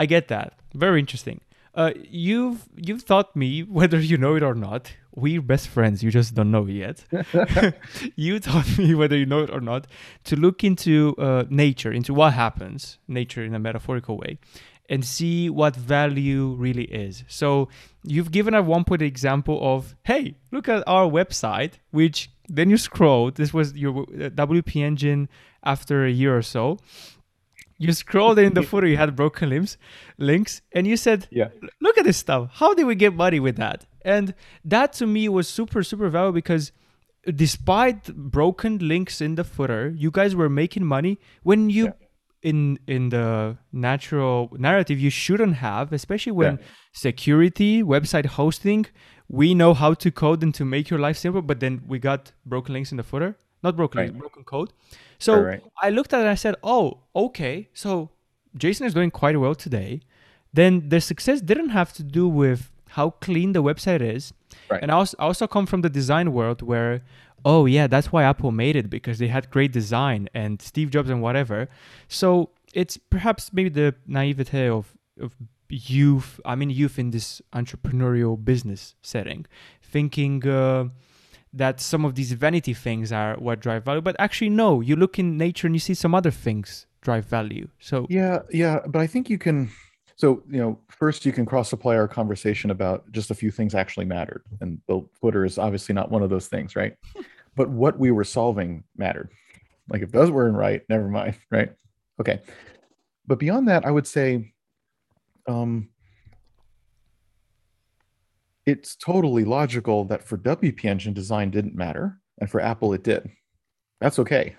I 0.00 0.06
get 0.06 0.28
that. 0.28 0.54
Very 0.72 0.98
interesting. 0.98 1.42
Uh, 1.74 1.92
you've 2.08 2.66
you've 2.74 3.04
taught 3.04 3.36
me 3.36 3.62
whether 3.78 4.00
you 4.00 4.16
know 4.16 4.34
it 4.34 4.42
or 4.42 4.54
not. 4.54 4.92
We're 5.14 5.42
best 5.42 5.68
friends. 5.68 6.02
You 6.02 6.10
just 6.10 6.34
don't 6.34 6.50
know 6.50 6.66
it 6.66 6.72
yet. 6.86 7.04
you 8.16 8.40
taught 8.40 8.78
me 8.78 8.94
whether 8.94 9.16
you 9.16 9.26
know 9.26 9.42
it 9.42 9.50
or 9.50 9.60
not 9.60 9.86
to 10.24 10.36
look 10.36 10.64
into 10.64 11.14
uh, 11.18 11.44
nature, 11.50 11.92
into 11.92 12.14
what 12.14 12.32
happens, 12.32 12.98
nature 13.08 13.44
in 13.44 13.54
a 13.54 13.58
metaphorical 13.58 14.16
way, 14.16 14.38
and 14.88 15.04
see 15.04 15.50
what 15.50 15.76
value 15.76 16.54
really 16.54 16.84
is. 16.84 17.24
So 17.28 17.68
you've 18.04 18.30
given 18.30 18.54
at 18.54 18.64
one 18.64 18.84
point 18.84 19.02
an 19.02 19.08
example 19.08 19.58
of, 19.62 19.94
hey, 20.04 20.36
look 20.50 20.66
at 20.68 20.82
our 20.86 21.06
website, 21.10 21.74
which 21.90 22.30
then 22.48 22.70
you 22.70 22.78
scroll. 22.78 23.30
This 23.30 23.52
was 23.52 23.74
your 23.74 24.06
WP 24.06 24.76
engine 24.76 25.28
after 25.62 26.06
a 26.06 26.10
year 26.10 26.36
or 26.36 26.42
so. 26.42 26.78
You 27.84 27.92
scrolled 28.02 28.38
in 28.46 28.52
the 28.58 28.62
footer, 28.70 28.86
you 28.92 28.98
had 29.04 29.10
broken 29.22 29.48
limbs, 29.54 29.72
links, 30.28 30.52
and 30.76 30.82
you 30.90 30.96
said, 31.06 31.20
yeah 31.40 31.48
look 31.84 31.96
at 32.00 32.04
this 32.08 32.18
stuff. 32.26 32.42
How 32.60 32.70
did 32.76 32.84
we 32.90 32.94
get 33.04 33.12
money 33.24 33.40
with 33.46 33.56
that? 33.64 33.78
And 34.14 34.26
that 34.74 34.88
to 34.98 35.04
me 35.14 35.22
was 35.38 35.46
super, 35.58 35.80
super 35.90 36.08
valuable 36.16 36.36
because 36.42 36.64
despite 37.44 38.02
broken 38.14 38.72
links 38.92 39.20
in 39.20 39.34
the 39.34 39.44
footer, 39.44 39.84
you 40.02 40.10
guys 40.10 40.34
were 40.40 40.48
making 40.62 40.84
money 40.96 41.18
when 41.42 41.60
you 41.76 41.84
Yeah. 41.86 41.92
in 42.50 42.58
in 42.96 43.02
the 43.16 43.28
natural 43.88 44.36
narrative 44.68 44.98
you 45.06 45.10
shouldn't 45.10 45.56
have, 45.68 45.86
especially 46.00 46.32
when 46.42 46.54
Yeah. 46.58 46.64
security, 47.08 47.72
website 47.94 48.26
hosting, 48.40 48.86
we 49.28 49.54
know 49.60 49.72
how 49.82 49.92
to 50.02 50.08
code 50.10 50.40
and 50.42 50.54
to 50.60 50.64
make 50.64 50.86
your 50.92 51.00
life 51.06 51.18
simple, 51.24 51.42
but 51.50 51.60
then 51.60 51.74
we 51.92 51.98
got 52.10 52.32
broken 52.52 52.72
links 52.76 52.90
in 52.92 52.96
the 52.96 53.06
footer. 53.10 53.32
Not 53.62 53.76
broken 53.76 53.98
Right. 54.00 54.16
broken 54.18 54.44
code. 54.44 54.72
So 55.18 55.40
Right. 55.40 55.62
I 55.82 55.90
looked 55.90 56.12
at 56.14 56.18
it 56.18 56.22
and 56.22 56.30
I 56.30 56.34
said, 56.34 56.54
Oh, 56.62 57.00
okay. 57.14 57.68
So 57.74 58.10
Jason 58.56 58.86
is 58.86 58.94
doing 58.94 59.10
quite 59.10 59.38
well 59.38 59.54
today. 59.54 60.00
Then 60.52 60.88
the 60.88 61.00
success 61.00 61.40
didn't 61.40 61.70
have 61.70 61.92
to 61.94 62.02
do 62.02 62.26
with 62.28 62.72
how 62.90 63.10
clean 63.20 63.52
the 63.52 63.62
website 63.62 64.00
is. 64.00 64.32
Right. 64.68 64.82
And 64.82 64.90
I 64.90 64.94
also, 64.94 65.16
I 65.20 65.24
also 65.24 65.46
come 65.46 65.66
from 65.66 65.82
the 65.82 65.90
design 65.90 66.32
world 66.32 66.60
where, 66.62 67.02
oh, 67.44 67.66
yeah, 67.66 67.86
that's 67.86 68.10
why 68.10 68.24
Apple 68.24 68.50
made 68.50 68.74
it 68.76 68.90
because 68.90 69.18
they 69.20 69.28
had 69.28 69.48
great 69.50 69.72
design 69.72 70.28
and 70.34 70.60
Steve 70.60 70.90
Jobs 70.90 71.08
and 71.08 71.22
whatever. 71.22 71.68
So 72.08 72.50
it's 72.74 72.96
perhaps 72.96 73.52
maybe 73.52 73.68
the 73.68 73.94
naivete 74.06 74.68
of, 74.68 74.96
of 75.20 75.36
youth. 75.68 76.40
I 76.44 76.56
mean, 76.56 76.70
youth 76.70 76.98
in 76.98 77.10
this 77.12 77.40
entrepreneurial 77.52 78.42
business 78.44 78.96
setting, 79.02 79.46
thinking. 79.82 80.46
Uh, 80.48 80.86
that 81.52 81.80
some 81.80 82.04
of 82.04 82.14
these 82.14 82.32
vanity 82.32 82.74
things 82.74 83.12
are 83.12 83.34
what 83.36 83.60
drive 83.60 83.84
value, 83.84 84.00
but 84.00 84.16
actually, 84.18 84.50
no. 84.50 84.80
You 84.80 84.96
look 84.96 85.18
in 85.18 85.36
nature 85.36 85.66
and 85.66 85.74
you 85.74 85.80
see 85.80 85.94
some 85.94 86.14
other 86.14 86.30
things 86.30 86.86
drive 87.00 87.24
value. 87.24 87.68
So 87.80 88.06
Yeah, 88.08 88.40
yeah, 88.50 88.80
but 88.86 89.00
I 89.00 89.06
think 89.06 89.30
you 89.30 89.38
can. 89.38 89.70
So, 90.16 90.42
you 90.50 90.58
know, 90.58 90.78
first 90.90 91.24
you 91.24 91.32
can 91.32 91.46
cross 91.46 91.72
apply 91.72 91.96
our 91.96 92.06
conversation 92.06 92.70
about 92.70 93.10
just 93.10 93.30
a 93.30 93.34
few 93.34 93.50
things 93.50 93.74
actually 93.74 94.04
mattered. 94.04 94.44
And 94.60 94.78
the 94.86 95.02
footer 95.18 95.46
is 95.46 95.56
obviously 95.56 95.94
not 95.94 96.10
one 96.10 96.22
of 96.22 96.28
those 96.28 96.46
things, 96.46 96.76
right? 96.76 96.94
but 97.56 97.70
what 97.70 97.98
we 97.98 98.10
were 98.10 98.24
solving 98.24 98.84
mattered. 98.96 99.30
Like 99.88 100.02
if 100.02 100.12
those 100.12 100.30
weren't 100.30 100.56
right, 100.56 100.82
never 100.88 101.08
mind, 101.08 101.36
right? 101.50 101.72
Okay. 102.20 102.40
But 103.26 103.38
beyond 103.38 103.68
that, 103.68 103.86
I 103.86 103.90
would 103.90 104.06
say 104.06 104.52
um, 105.48 105.88
it's 108.70 108.94
totally 108.96 109.44
logical 109.44 110.04
that 110.04 110.22
for 110.22 110.38
WP 110.38 110.84
Engine 110.84 111.12
design 111.12 111.50
didn't 111.50 111.74
matter 111.74 112.18
and 112.40 112.48
for 112.48 112.60
Apple 112.60 112.92
it 112.92 113.02
did. 113.02 113.28
That's 114.00 114.18
okay. 114.20 114.54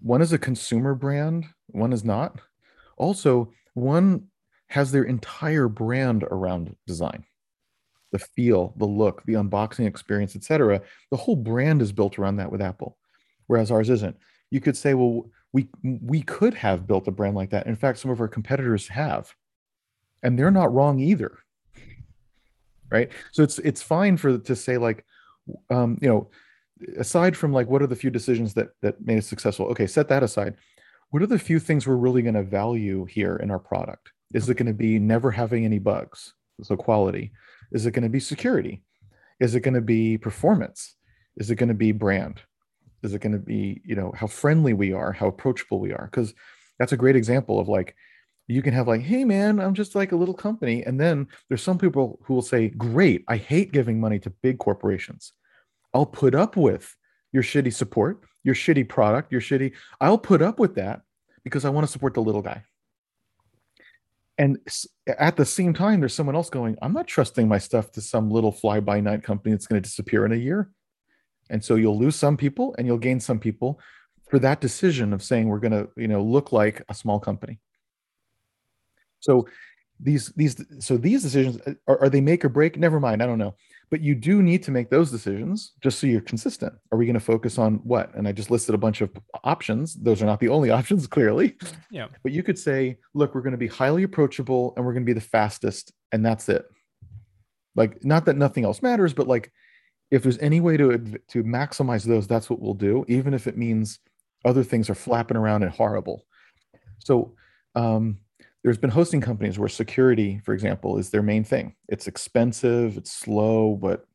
One 0.00 0.22
is 0.22 0.32
a 0.32 0.38
consumer 0.38 0.94
brand, 0.94 1.46
one 1.68 1.92
is 1.92 2.04
not. 2.04 2.40
Also, 2.96 3.52
one 3.74 4.28
has 4.68 4.92
their 4.92 5.04
entire 5.04 5.68
brand 5.68 6.24
around 6.24 6.74
design. 6.86 7.24
The 8.12 8.18
feel, 8.18 8.74
the 8.76 8.86
look, 8.86 9.22
the 9.24 9.34
unboxing 9.34 9.86
experience, 9.86 10.36
etc. 10.36 10.82
The 11.10 11.16
whole 11.16 11.36
brand 11.36 11.82
is 11.82 11.92
built 11.92 12.18
around 12.18 12.36
that 12.36 12.52
with 12.52 12.62
Apple, 12.62 12.98
whereas 13.46 13.70
ours 13.70 13.90
isn't. 13.90 14.16
You 14.50 14.60
could 14.60 14.76
say, 14.76 14.94
well, 14.94 15.30
we 15.52 15.68
we 15.82 16.22
could 16.22 16.54
have 16.54 16.86
built 16.86 17.08
a 17.08 17.10
brand 17.10 17.34
like 17.34 17.50
that. 17.50 17.66
In 17.66 17.76
fact, 17.76 17.98
some 17.98 18.10
of 18.10 18.20
our 18.20 18.28
competitors 18.28 18.88
have, 18.88 19.34
and 20.22 20.38
they're 20.38 20.50
not 20.50 20.72
wrong 20.72 21.00
either. 21.00 21.38
Right. 22.92 23.10
So 23.32 23.42
it's 23.42 23.58
it's 23.60 23.82
fine 23.82 24.16
for 24.16 24.38
to 24.38 24.54
say 24.54 24.76
like, 24.76 25.04
um, 25.70 25.98
you 26.02 26.08
know, 26.08 26.30
aside 26.98 27.36
from 27.36 27.52
like 27.52 27.68
what 27.68 27.82
are 27.82 27.86
the 27.86 27.96
few 27.96 28.10
decisions 28.10 28.54
that 28.54 28.68
that 28.82 29.00
made 29.04 29.18
us 29.18 29.26
successful? 29.26 29.66
Okay 29.66 29.86
set 29.86 30.08
that 30.08 30.22
aside. 30.22 30.56
What 31.10 31.22
are 31.22 31.26
the 31.26 31.38
few 31.38 31.58
things 31.58 31.86
we're 31.86 31.96
really 31.96 32.22
going 32.22 32.34
to 32.34 32.42
value 32.42 33.04
here 33.04 33.36
in 33.36 33.50
our 33.50 33.58
product? 33.58 34.12
Is 34.34 34.48
it 34.48 34.56
going 34.56 34.66
to 34.66 34.74
be 34.74 34.98
never 34.98 35.30
having 35.30 35.64
any 35.64 35.78
bugs? 35.78 36.34
So 36.62 36.76
quality. 36.76 37.32
Is 37.72 37.86
it 37.86 37.92
going 37.92 38.04
to 38.04 38.08
be 38.08 38.20
security? 38.20 38.82
Is 39.40 39.54
it 39.54 39.60
going 39.60 39.74
to 39.74 39.80
be 39.80 40.18
performance? 40.18 40.96
Is 41.36 41.50
it 41.50 41.56
going 41.56 41.68
to 41.68 41.74
be 41.74 41.92
brand? 41.92 42.40
Is 43.02 43.14
it 43.14 43.20
going 43.20 43.32
to 43.32 43.38
be 43.38 43.80
you 43.84 43.94
know 43.94 44.12
how 44.14 44.26
friendly 44.26 44.74
we 44.74 44.92
are 44.92 45.12
how 45.12 45.28
approachable 45.28 45.80
we 45.80 45.92
are? 45.92 46.08
Because 46.10 46.34
that's 46.78 46.92
a 46.92 46.96
great 46.96 47.16
example 47.16 47.58
of 47.58 47.68
like 47.68 47.94
you 48.52 48.62
can 48.62 48.74
have 48.74 48.88
like 48.88 49.02
hey 49.02 49.24
man 49.24 49.58
i'm 49.58 49.74
just 49.74 49.94
like 49.94 50.12
a 50.12 50.16
little 50.16 50.34
company 50.34 50.82
and 50.84 51.00
then 51.00 51.26
there's 51.48 51.62
some 51.62 51.78
people 51.78 52.18
who 52.24 52.34
will 52.34 52.42
say 52.42 52.68
great 52.68 53.24
i 53.28 53.36
hate 53.36 53.72
giving 53.72 54.00
money 54.00 54.18
to 54.18 54.30
big 54.42 54.58
corporations 54.58 55.32
I'll 55.94 56.06
put 56.06 56.34
up 56.34 56.56
with 56.56 56.96
your 57.32 57.42
shitty 57.42 57.72
support, 57.72 58.22
your 58.44 58.54
shitty 58.54 58.88
product, 58.88 59.32
your 59.32 59.40
shitty. 59.40 59.72
I'll 60.00 60.18
put 60.18 60.42
up 60.42 60.58
with 60.58 60.74
that 60.76 61.02
because 61.44 61.64
I 61.64 61.70
want 61.70 61.86
to 61.86 61.92
support 61.92 62.14
the 62.14 62.22
little 62.22 62.42
guy. 62.42 62.62
And 64.38 64.58
at 65.06 65.36
the 65.36 65.44
same 65.44 65.74
time, 65.74 66.00
there's 66.00 66.14
someone 66.14 66.34
else 66.34 66.50
going, 66.50 66.76
I'm 66.80 66.94
not 66.94 67.06
trusting 67.06 67.46
my 67.46 67.58
stuff 67.58 67.92
to 67.92 68.00
some 68.00 68.30
little 68.30 68.52
fly 68.52 68.80
by 68.80 69.00
night 69.00 69.22
company 69.22 69.52
that's 69.52 69.66
going 69.66 69.80
to 69.80 69.88
disappear 69.88 70.24
in 70.24 70.32
a 70.32 70.36
year. 70.36 70.70
And 71.50 71.62
so 71.62 71.74
you'll 71.74 71.98
lose 71.98 72.16
some 72.16 72.36
people 72.36 72.74
and 72.78 72.86
you'll 72.86 72.98
gain 72.98 73.20
some 73.20 73.38
people 73.38 73.78
for 74.30 74.38
that 74.38 74.60
decision 74.60 75.12
of 75.12 75.22
saying 75.22 75.48
we're 75.48 75.58
going 75.58 75.72
to, 75.72 75.88
you 75.96 76.08
know, 76.08 76.22
look 76.22 76.50
like 76.50 76.82
a 76.88 76.94
small 76.94 77.20
company. 77.20 77.60
So 79.22 79.48
these 79.98 80.32
these 80.36 80.62
so 80.78 80.96
these 80.96 81.22
decisions 81.22 81.58
are, 81.86 82.02
are 82.02 82.08
they 82.08 82.20
make 82.20 82.44
or 82.44 82.48
break? 82.48 82.76
Never 82.76 83.00
mind, 83.00 83.22
I 83.22 83.26
don't 83.26 83.38
know 83.38 83.54
but 83.92 84.00
you 84.00 84.14
do 84.14 84.42
need 84.42 84.62
to 84.62 84.70
make 84.70 84.88
those 84.88 85.10
decisions 85.10 85.72
just 85.82 85.98
so 85.98 86.06
you're 86.06 86.22
consistent. 86.22 86.72
Are 86.90 86.96
we 86.96 87.04
going 87.04 87.12
to 87.12 87.20
focus 87.20 87.58
on 87.58 87.74
what? 87.84 88.14
And 88.14 88.26
I 88.26 88.32
just 88.32 88.50
listed 88.50 88.74
a 88.74 88.78
bunch 88.78 89.02
of 89.02 89.10
options. 89.44 89.92
Those 89.92 90.22
are 90.22 90.24
not 90.24 90.40
the 90.40 90.48
only 90.48 90.70
options, 90.78 91.06
clearly. 91.06 91.58
Yeah. 91.90 92.06
But 92.22 92.32
you 92.32 92.42
could 92.42 92.58
say, 92.58 92.96
look, 93.12 93.34
we're 93.34 93.42
going 93.42 93.52
to 93.52 93.58
be 93.58 93.66
highly 93.66 94.04
approachable 94.04 94.72
and 94.74 94.86
we're 94.86 94.94
going 94.94 95.04
to 95.04 95.10
be 95.10 95.12
the 95.12 95.20
fastest, 95.20 95.92
and 96.10 96.24
that's 96.24 96.48
it. 96.48 96.64
Like, 97.76 98.02
not 98.02 98.24
that 98.24 98.38
nothing 98.38 98.64
else 98.64 98.80
matters, 98.80 99.12
but 99.12 99.28
like, 99.28 99.52
if 100.10 100.22
there's 100.22 100.38
any 100.38 100.60
way 100.60 100.78
to 100.78 100.96
to 101.28 101.44
maximize 101.44 102.04
those, 102.04 102.26
that's 102.26 102.48
what 102.48 102.60
we'll 102.60 102.72
do, 102.72 103.04
even 103.08 103.34
if 103.34 103.46
it 103.46 103.58
means 103.58 103.98
other 104.46 104.64
things 104.64 104.88
are 104.88 104.94
flapping 104.94 105.36
around 105.36 105.64
and 105.64 105.70
horrible. 105.72 106.24
So, 106.98 107.34
um, 107.74 108.20
there's 108.62 108.78
been 108.78 108.90
hosting 108.90 109.20
companies 109.20 109.58
where 109.58 109.68
security, 109.68 110.40
for 110.44 110.54
example, 110.54 110.98
is 110.98 111.10
their 111.10 111.22
main 111.22 111.44
thing. 111.44 111.74
It's 111.88 112.06
expensive, 112.06 112.96
it's 112.96 113.12
slow, 113.12 113.76
but 113.76 114.06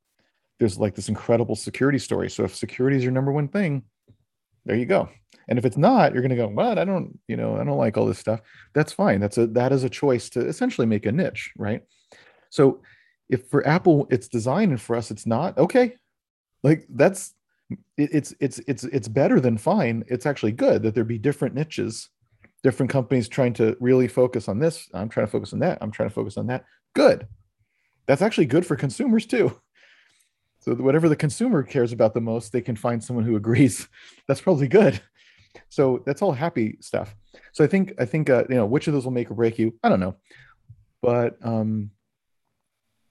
there's 0.59 0.77
like 0.77 0.95
this 0.95 1.09
incredible 1.09 1.55
security 1.55 1.99
story. 1.99 2.29
So 2.29 2.43
if 2.43 2.55
security 2.55 2.97
is 2.97 3.03
your 3.03 3.11
number 3.11 3.31
one 3.31 3.47
thing, 3.47 3.83
there 4.65 4.75
you 4.75 4.85
go. 4.85 5.09
And 5.49 5.57
if 5.57 5.65
it's 5.65 5.77
not, 5.77 6.13
you're 6.13 6.21
going 6.21 6.29
to 6.29 6.35
go, 6.35 6.47
what? 6.47 6.77
I 6.77 6.85
don't, 6.85 7.17
you 7.27 7.37
know, 7.37 7.55
I 7.55 7.63
don't 7.63 7.77
like 7.77 7.97
all 7.97 8.05
this 8.05 8.19
stuff. 8.19 8.41
That's 8.73 8.91
fine. 8.91 9.19
That's 9.19 9.37
a 9.37 9.47
that 9.47 9.71
is 9.71 9.83
a 9.83 9.89
choice 9.89 10.29
to 10.31 10.45
essentially 10.45 10.87
make 10.87 11.05
a 11.05 11.11
niche, 11.11 11.51
right? 11.57 11.83
So 12.49 12.81
if 13.29 13.47
for 13.49 13.65
Apple 13.67 14.07
it's 14.09 14.27
design 14.27 14.71
and 14.71 14.81
for 14.81 14.95
us 14.95 15.11
it's 15.11 15.25
not, 15.25 15.57
okay. 15.57 15.95
Like 16.63 16.85
that's 16.89 17.33
it, 17.97 18.09
it's 18.11 18.33
it's 18.39 18.59
it's 18.67 18.83
it's 18.85 19.07
better 19.07 19.39
than 19.39 19.57
fine. 19.57 20.03
It's 20.07 20.25
actually 20.25 20.53
good 20.53 20.83
that 20.83 20.95
there 20.95 21.03
be 21.03 21.17
different 21.17 21.55
niches, 21.55 22.09
different 22.63 22.91
companies 22.91 23.27
trying 23.27 23.53
to 23.53 23.77
really 23.79 24.07
focus 24.07 24.47
on 24.47 24.59
this. 24.59 24.89
I'm 24.93 25.09
trying 25.09 25.25
to 25.27 25.31
focus 25.31 25.53
on 25.53 25.59
that. 25.59 25.77
I'm 25.81 25.91
trying 25.91 26.09
to 26.09 26.15
focus 26.15 26.37
on 26.37 26.47
that. 26.47 26.65
Good. 26.93 27.27
That's 28.07 28.21
actually 28.21 28.47
good 28.47 28.65
for 28.65 28.75
consumers 28.75 29.25
too. 29.25 29.59
So 30.59 30.73
whatever 30.75 31.07
the 31.07 31.15
consumer 31.15 31.63
cares 31.63 31.93
about 31.93 32.13
the 32.13 32.21
most, 32.21 32.51
they 32.51 32.61
can 32.61 32.75
find 32.75 33.03
someone 33.03 33.25
who 33.25 33.35
agrees. 33.35 33.87
That's 34.27 34.41
probably 34.41 34.67
good. 34.67 35.01
So 35.69 36.03
that's 36.05 36.21
all 36.21 36.33
happy 36.33 36.77
stuff. 36.81 37.15
So 37.51 37.63
I 37.63 37.67
think 37.67 37.93
I 37.99 38.05
think 38.05 38.29
uh, 38.29 38.43
you 38.49 38.55
know 38.55 38.65
which 38.65 38.87
of 38.87 38.93
those 38.93 39.05
will 39.05 39.11
make 39.11 39.31
or 39.31 39.33
break 39.33 39.57
you. 39.57 39.73
I 39.83 39.89
don't 39.89 39.99
know, 39.99 40.15
but 41.01 41.37
um, 41.41 41.91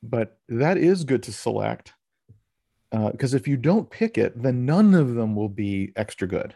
but 0.02 0.38
that 0.48 0.78
is 0.78 1.04
good 1.04 1.24
to 1.24 1.32
select 1.32 1.92
because 2.90 3.34
uh, 3.34 3.36
if 3.36 3.48
you 3.48 3.56
don't 3.56 3.90
pick 3.90 4.16
it, 4.16 4.40
then 4.40 4.64
none 4.64 4.94
of 4.94 5.14
them 5.14 5.34
will 5.34 5.48
be 5.48 5.92
extra 5.96 6.28
good. 6.28 6.54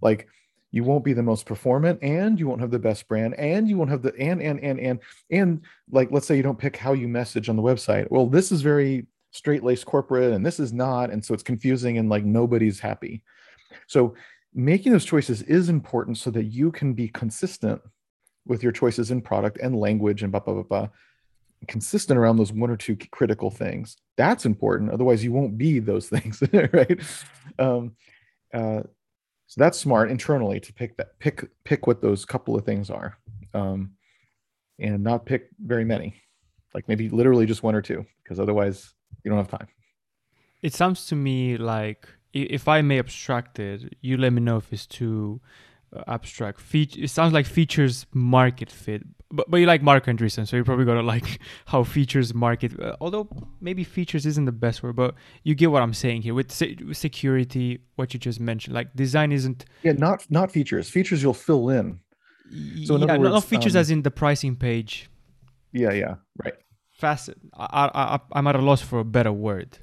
Like 0.00 0.28
you 0.74 0.82
won't 0.82 1.04
be 1.04 1.12
the 1.12 1.22
most 1.22 1.46
performant, 1.46 2.02
and 2.02 2.36
you 2.36 2.48
won't 2.48 2.60
have 2.60 2.72
the 2.72 2.80
best 2.80 3.06
brand, 3.06 3.34
and 3.34 3.68
you 3.68 3.78
won't 3.78 3.90
have 3.90 4.02
the 4.02 4.12
and 4.18 4.42
and 4.42 4.58
and 4.58 4.80
and 4.80 4.98
and 5.30 5.60
like 5.92 6.10
let's 6.10 6.26
say 6.26 6.36
you 6.36 6.42
don't 6.42 6.58
pick 6.58 6.76
how 6.76 6.92
you 6.94 7.06
message 7.06 7.48
on 7.48 7.54
the 7.54 7.62
website. 7.62 8.10
Well, 8.10 8.26
this 8.26 8.50
is 8.50 8.60
very 8.60 9.06
straight 9.30 9.62
laced 9.62 9.86
corporate, 9.86 10.32
and 10.32 10.44
this 10.44 10.58
is 10.58 10.72
not, 10.72 11.10
and 11.10 11.24
so 11.24 11.32
it's 11.32 11.44
confusing, 11.44 11.96
and 11.98 12.08
like 12.08 12.24
nobody's 12.24 12.80
happy. 12.80 13.22
So 13.86 14.16
making 14.52 14.90
those 14.90 15.04
choices 15.04 15.42
is 15.42 15.68
important 15.68 16.18
so 16.18 16.32
that 16.32 16.46
you 16.46 16.72
can 16.72 16.92
be 16.92 17.06
consistent 17.06 17.80
with 18.44 18.64
your 18.64 18.72
choices 18.72 19.12
in 19.12 19.22
product 19.22 19.58
and 19.62 19.78
language 19.78 20.24
and 20.24 20.32
blah 20.32 20.40
blah 20.40 20.54
blah 20.54 20.62
blah 20.64 20.88
consistent 21.68 22.18
around 22.18 22.36
those 22.36 22.52
one 22.52 22.68
or 22.68 22.76
two 22.76 22.94
critical 23.10 23.50
things 23.50 23.96
that's 24.18 24.44
important 24.44 24.90
otherwise 24.90 25.24
you 25.24 25.32
won't 25.32 25.56
be 25.56 25.78
those 25.78 26.08
things 26.10 26.42
right 26.52 27.00
um, 27.58 27.96
uh, 28.52 28.82
so 29.46 29.60
that's 29.60 29.78
smart 29.78 30.10
internally 30.10 30.60
to 30.60 30.72
pick 30.72 30.96
that 30.96 31.18
pick 31.18 31.44
pick 31.64 31.86
what 31.86 32.00
those 32.00 32.24
couple 32.24 32.56
of 32.56 32.64
things 32.64 32.90
are 32.90 33.18
um, 33.52 33.92
and 34.78 35.02
not 35.02 35.26
pick 35.26 35.48
very 35.64 35.84
many. 35.84 36.14
Like 36.74 36.88
maybe 36.88 37.08
literally 37.08 37.46
just 37.46 37.62
one 37.62 37.74
or 37.74 37.82
two 37.82 38.04
because 38.22 38.40
otherwise 38.40 38.94
you 39.22 39.30
don't 39.30 39.38
have 39.38 39.48
time. 39.48 39.68
It 40.62 40.74
sounds 40.74 41.06
to 41.06 41.14
me 41.14 41.56
like 41.56 42.08
if 42.32 42.66
i 42.66 42.82
may 42.82 42.98
abstract 42.98 43.60
it 43.60 43.96
you 44.00 44.16
let 44.16 44.32
me 44.32 44.40
know 44.40 44.56
if 44.56 44.72
it's 44.72 44.86
too 44.86 45.40
uh, 45.94 46.02
abstract. 46.08 46.60
It 46.74 47.10
sounds 47.10 47.32
like 47.32 47.46
features 47.46 48.06
market 48.12 48.70
fit 48.70 49.02
but, 49.34 49.50
but 49.50 49.56
you 49.58 49.66
like 49.66 49.82
Marc 49.82 50.06
Andreessen, 50.06 50.46
so 50.46 50.56
you're 50.56 50.64
probably 50.64 50.84
gonna 50.84 51.02
like 51.02 51.40
how 51.66 51.82
features 51.84 52.32
market. 52.32 52.78
Uh, 52.80 52.96
although 53.00 53.28
maybe 53.60 53.84
features 53.84 54.26
isn't 54.26 54.44
the 54.44 54.52
best 54.52 54.82
word, 54.82 54.96
but 54.96 55.14
you 55.42 55.54
get 55.54 55.70
what 55.70 55.82
I'm 55.82 55.94
saying 55.94 56.22
here 56.22 56.34
with, 56.34 56.52
se- 56.52 56.78
with 56.86 56.96
security. 56.96 57.80
What 57.96 58.14
you 58.14 58.20
just 58.20 58.40
mentioned, 58.40 58.74
like 58.74 58.94
design 58.94 59.32
isn't. 59.32 59.64
Yeah, 59.82 59.92
not 59.92 60.26
not 60.30 60.50
features. 60.50 60.88
Features 60.88 61.22
you'll 61.22 61.34
fill 61.34 61.68
in. 61.70 62.00
So 62.84 62.96
in 62.96 63.02
yeah, 63.02 63.16
words, 63.16 63.32
not 63.32 63.44
features 63.44 63.74
um, 63.74 63.80
as 63.80 63.90
in 63.90 64.02
the 64.02 64.10
pricing 64.10 64.54
page. 64.54 65.10
Yeah, 65.72 65.92
yeah, 65.92 66.16
right. 66.42 66.54
Fast. 66.90 67.30
I, 67.54 67.66
I, 67.94 68.14
I 68.14 68.20
I'm 68.32 68.46
at 68.46 68.54
a 68.54 68.60
loss 68.60 68.80
for 68.80 69.00
a 69.00 69.04
better 69.04 69.32
word. 69.32 69.78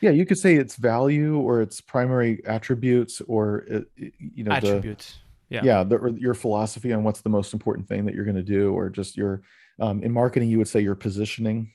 Yeah, 0.00 0.10
you 0.10 0.26
could 0.26 0.38
say 0.38 0.56
it's 0.56 0.74
value 0.74 1.38
or 1.38 1.62
its 1.62 1.80
primary 1.80 2.44
attributes 2.44 3.22
or 3.28 3.64
uh, 3.72 3.80
you 3.96 4.42
know 4.42 4.50
attributes. 4.50 5.12
The, 5.12 5.18
yeah. 5.52 5.60
Yeah 5.64 5.84
the, 5.84 6.16
your 6.18 6.34
philosophy 6.34 6.92
on 6.92 7.04
what's 7.04 7.20
the 7.20 7.28
most 7.28 7.52
important 7.52 7.88
thing 7.88 8.04
that 8.06 8.14
you're 8.14 8.24
going 8.24 8.36
to 8.36 8.42
do 8.42 8.72
or 8.72 8.88
just 8.88 9.16
your 9.16 9.42
um, 9.80 10.02
in 10.02 10.12
marketing 10.12 10.48
you 10.48 10.58
would 10.58 10.68
say 10.68 10.80
your 10.80 10.94
positioning 10.94 11.72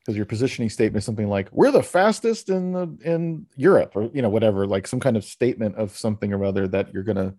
because 0.00 0.16
your 0.16 0.26
positioning 0.26 0.70
statement 0.70 1.02
is 1.02 1.04
something 1.04 1.28
like 1.28 1.48
we're 1.52 1.70
the 1.70 1.82
fastest 1.82 2.48
in 2.48 2.72
the 2.72 2.98
in 3.02 3.46
europe 3.56 3.92
or 3.94 4.10
you 4.12 4.22
know 4.22 4.28
whatever 4.28 4.66
like 4.66 4.86
some 4.86 5.00
kind 5.00 5.16
of 5.16 5.24
statement 5.24 5.74
of 5.76 5.96
something 5.96 6.32
or 6.32 6.44
other 6.44 6.68
that 6.68 6.92
you're 6.92 7.02
going 7.02 7.16
to 7.16 7.34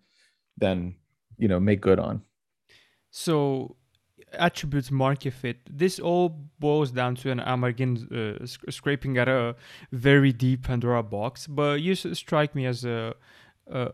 then 0.57 0.95
you 1.37 1.47
know 1.47 1.59
make 1.59 1.81
good 1.81 1.99
on. 1.99 2.21
So 3.11 3.75
attributes 4.33 4.91
market 4.91 5.31
fit 5.31 5.57
this 5.69 5.99
all 5.99 6.27
boils 6.59 6.91
down 6.91 7.15
to 7.15 7.31
an 7.31 7.39
i'm 7.39 7.63
again 7.63 7.95
uh, 8.11 8.45
sc- 8.45 8.69
scraping 8.69 9.17
at 9.17 9.29
a 9.29 9.55
very 9.93 10.33
deep 10.33 10.63
pandora 10.63 11.01
box 11.01 11.47
but 11.47 11.79
you 11.79 11.95
strike 11.95 12.53
me 12.53 12.65
as 12.65 12.83
a, 12.83 13.15
a 13.71 13.89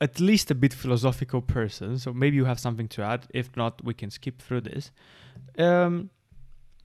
at 0.00 0.18
least 0.18 0.50
a 0.50 0.54
bit 0.54 0.72
philosophical 0.72 1.42
person, 1.42 1.98
so 1.98 2.12
maybe 2.12 2.36
you 2.36 2.46
have 2.46 2.58
something 2.58 2.88
to 2.88 3.02
add. 3.02 3.26
If 3.34 3.56
not, 3.56 3.84
we 3.84 3.94
can 3.94 4.10
skip 4.10 4.40
through 4.40 4.62
this. 4.62 4.90
Um, 5.58 6.10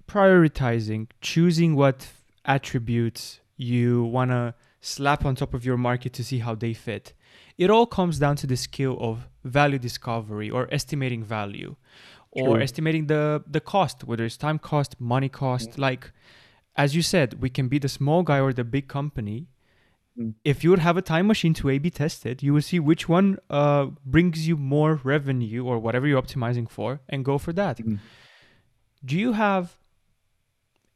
prioritizing, 0.07 1.07
choosing 1.21 1.75
what 1.75 2.07
attributes 2.43 3.39
you 3.57 4.03
want 4.03 4.31
to 4.31 4.53
slap 4.81 5.25
on 5.25 5.35
top 5.35 5.53
of 5.53 5.65
your 5.65 5.77
market 5.77 6.13
to 6.13 6.23
see 6.23 6.39
how 6.39 6.55
they 6.55 6.73
fit. 6.73 7.13
It 7.57 7.69
all 7.69 7.85
comes 7.85 8.19
down 8.19 8.35
to 8.37 8.47
the 8.47 8.57
skill 8.57 8.97
of 8.99 9.27
value 9.43 9.79
discovery 9.79 10.49
or 10.49 10.67
estimating 10.71 11.23
value 11.23 11.75
or 12.31 12.59
estimating 12.59 13.07
the 13.07 13.43
the 13.47 13.61
cost, 13.61 14.03
whether 14.03 14.25
it's 14.25 14.37
time 14.37 14.59
cost, 14.59 14.99
money 14.99 15.29
cost. 15.29 15.71
Mm-hmm. 15.71 15.81
Like 15.81 16.11
as 16.75 16.95
you 16.95 17.01
said, 17.01 17.41
we 17.41 17.49
can 17.49 17.67
be 17.69 17.79
the 17.79 17.87
small 17.87 18.23
guy 18.23 18.39
or 18.39 18.51
the 18.51 18.65
big 18.65 18.87
company. 18.87 19.47
If 20.43 20.63
you 20.63 20.69
would 20.69 20.79
have 20.79 20.97
a 20.97 21.01
time 21.01 21.27
machine 21.27 21.53
to 21.55 21.69
A/B 21.69 21.89
test 21.89 22.25
it, 22.25 22.41
you 22.41 22.53
would 22.53 22.63
see 22.63 22.79
which 22.79 23.09
one 23.09 23.37
uh, 23.49 23.87
brings 24.05 24.47
you 24.47 24.55
more 24.55 24.99
revenue 25.03 25.65
or 25.65 25.77
whatever 25.79 26.07
you're 26.07 26.21
optimizing 26.21 26.69
for, 26.69 27.01
and 27.09 27.25
go 27.25 27.37
for 27.37 27.53
that. 27.53 27.77
Mm. 27.77 27.99
Do 29.03 29.17
you 29.17 29.33
have 29.33 29.77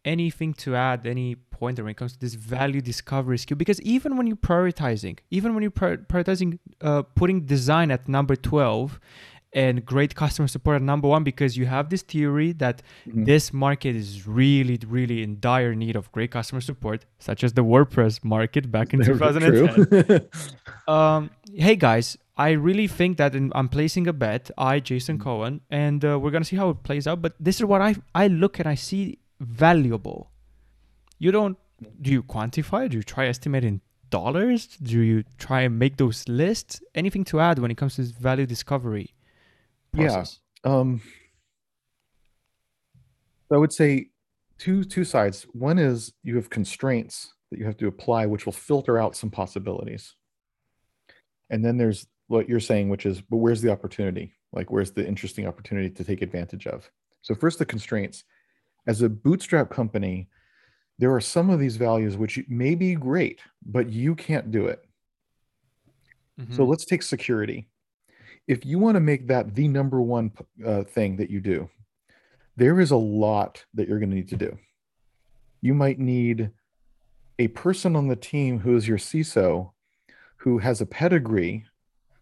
anything 0.05 0.53
to 0.53 0.75
add, 0.75 1.05
any 1.05 1.35
pointer 1.35 1.83
when 1.83 1.91
it 1.91 1.97
comes 1.97 2.13
to 2.13 2.19
this 2.19 2.35
value 2.35 2.81
discovery 2.81 3.37
skill? 3.37 3.57
Because 3.57 3.81
even 3.81 4.15
when 4.17 4.25
you're 4.25 4.37
prioritizing, 4.37 5.19
even 5.29 5.53
when 5.53 5.63
you're 5.63 5.71
prioritizing, 5.71 6.59
uh, 6.81 7.01
putting 7.01 7.41
design 7.45 7.91
at 7.91 8.07
number 8.07 8.35
twelve, 8.35 8.99
and 9.53 9.84
great 9.84 10.15
customer 10.15 10.47
support 10.47 10.76
at 10.76 10.81
number 10.81 11.07
one 11.07 11.23
because 11.23 11.57
you 11.57 11.65
have 11.65 11.89
this 11.89 12.01
theory 12.01 12.51
that 12.53 12.81
mm-hmm. 13.07 13.23
this 13.23 13.51
market 13.51 13.95
is 13.95 14.27
really, 14.27 14.80
really 14.88 15.23
in 15.23 15.39
dire 15.39 15.73
need 15.73 15.95
of 15.95 16.11
great 16.11 16.31
customer 16.31 16.61
support, 16.61 17.05
such 17.17 17.43
as 17.43 17.53
the 17.53 17.63
WordPress 17.63 18.23
market 18.23 18.71
back 18.71 18.93
in 18.93 19.03
2010. 19.03 20.30
um, 20.88 21.31
hey 21.53 21.76
guys, 21.76 22.17
I 22.38 22.51
really 22.51 22.88
think 22.88 23.17
that 23.17 23.35
in, 23.35 23.51
I'm 23.55 23.69
placing 23.69 24.07
a 24.07 24.13
bet, 24.13 24.51
I, 24.57 24.80
Jason 24.80 25.17
mm-hmm. 25.17 25.23
Cohen, 25.23 25.61
and 25.69 26.03
uh, 26.05 26.19
we're 26.19 26.31
gonna 26.31 26.45
see 26.45 26.55
how 26.55 26.69
it 26.69 26.84
plays 26.84 27.07
out. 27.07 27.21
But 27.21 27.34
this 27.39 27.57
is 27.57 27.65
what 27.65 27.81
I 27.81 27.95
I 28.13 28.27
look 28.27 28.59
and 28.59 28.67
I 28.67 28.76
see 28.76 29.19
valuable. 29.39 30.31
You 31.17 31.31
don't 31.31 31.57
do 32.01 32.11
you 32.11 32.23
quantify? 32.23 32.89
Do 32.89 32.97
you 32.97 33.03
try 33.03 33.27
estimating 33.27 33.81
dollars? 34.09 34.67
Do 34.67 35.01
you 35.01 35.23
try 35.38 35.61
and 35.61 35.80
make 35.80 35.97
those 35.97 36.27
lists? 36.27 36.81
Anything 36.95 37.23
to 37.26 37.39
add 37.39 37.59
when 37.59 37.71
it 37.71 37.77
comes 37.77 37.95
to 37.95 38.03
value 38.03 38.45
discovery? 38.45 39.13
Process? 39.93 40.39
Yeah. 40.65 40.71
Um, 40.71 41.01
I 43.51 43.57
would 43.57 43.73
say 43.73 44.09
two 44.57 44.83
two 44.83 45.03
sides. 45.03 45.43
One 45.53 45.79
is 45.79 46.13
you 46.23 46.35
have 46.35 46.49
constraints 46.49 47.33
that 47.51 47.59
you 47.59 47.65
have 47.65 47.77
to 47.77 47.87
apply, 47.87 48.25
which 48.25 48.45
will 48.45 48.53
filter 48.53 48.97
out 48.97 49.15
some 49.15 49.31
possibilities. 49.31 50.15
And 51.49 51.65
then 51.65 51.77
there's 51.77 52.05
what 52.27 52.47
you're 52.47 52.59
saying, 52.59 52.89
which 52.89 53.05
is, 53.05 53.21
but 53.21 53.37
where's 53.37 53.61
the 53.61 53.71
opportunity? 53.71 54.33
Like, 54.53 54.71
where's 54.71 54.91
the 54.91 55.05
interesting 55.05 55.47
opportunity 55.47 55.89
to 55.89 56.03
take 56.03 56.21
advantage 56.21 56.67
of? 56.67 56.89
So, 57.21 57.35
first, 57.35 57.59
the 57.59 57.65
constraints. 57.65 58.23
As 58.87 59.01
a 59.01 59.09
bootstrap 59.09 59.69
company, 59.69 60.29
there 60.99 61.13
are 61.13 61.21
some 61.21 61.49
of 61.49 61.59
these 61.59 61.75
values 61.75 62.17
which 62.17 62.39
may 62.47 62.75
be 62.75 62.95
great, 62.95 63.41
but 63.65 63.89
you 63.89 64.15
can't 64.15 64.51
do 64.51 64.67
it. 64.67 64.81
Mm-hmm. 66.39 66.55
So, 66.55 66.65
let's 66.65 66.85
take 66.85 67.03
security 67.03 67.67
if 68.49 68.65
you 68.65 68.80
want 68.80 68.95
to 68.95 68.99
make 68.99 69.27
that 69.27 69.53
the 69.53 69.67
number 69.67 70.01
one 70.01 70.31
uh, 70.65 70.84
thing 70.84 71.17
that 71.17 71.30
you 71.30 71.39
do, 71.39 71.69
there 72.57 72.80
is 72.80 72.89
a 72.89 72.97
lot 72.97 73.63
that 73.76 73.88
you're 73.88 73.99
going 73.99 74.09
to 74.09 74.15
need 74.15 74.30
to 74.30 74.35
do. 74.35 74.57
You 75.61 75.76
might 75.76 75.99
need 75.99 76.49
a 77.38 77.49
person 77.49 77.95
on 77.95 78.07
the 78.07 78.15
team 78.15 78.59
who 78.59 78.76
is 78.76 78.88
your 78.88 78.97
CISO 78.97 79.71
who 80.38 80.57
has 80.57 80.81
a 80.81 80.85
pedigree 80.85 81.65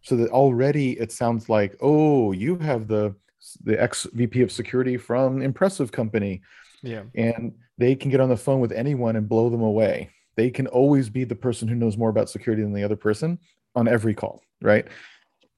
so 0.01 0.17
that 0.17 0.29
already 0.29 0.99
it 0.99 1.13
sounds 1.13 1.47
like, 1.47 1.77
oh, 1.81 2.33
you 2.33 2.57
have 2.57 2.87
the 2.87 3.15
the 3.63 3.81
ex 3.81 4.05
VP 4.11 4.41
of 4.41 4.51
security 4.51 4.97
from 4.97 5.41
impressive 5.41 5.93
company. 5.93 6.41
Yeah. 6.83 7.03
And 7.15 7.53
they 7.77 7.95
can 7.95 8.11
get 8.11 8.19
on 8.19 8.27
the 8.27 8.35
phone 8.35 8.59
with 8.59 8.73
anyone 8.73 9.15
and 9.15 9.29
blow 9.29 9.49
them 9.49 9.61
away. 9.61 10.09
They 10.35 10.49
can 10.49 10.67
always 10.67 11.09
be 11.09 11.23
the 11.23 11.35
person 11.35 11.69
who 11.69 11.75
knows 11.75 11.95
more 11.95 12.09
about 12.09 12.29
security 12.29 12.63
than 12.63 12.73
the 12.73 12.83
other 12.83 12.97
person 12.97 13.39
on 13.75 13.87
every 13.87 14.13
call, 14.13 14.41
right? 14.61 14.87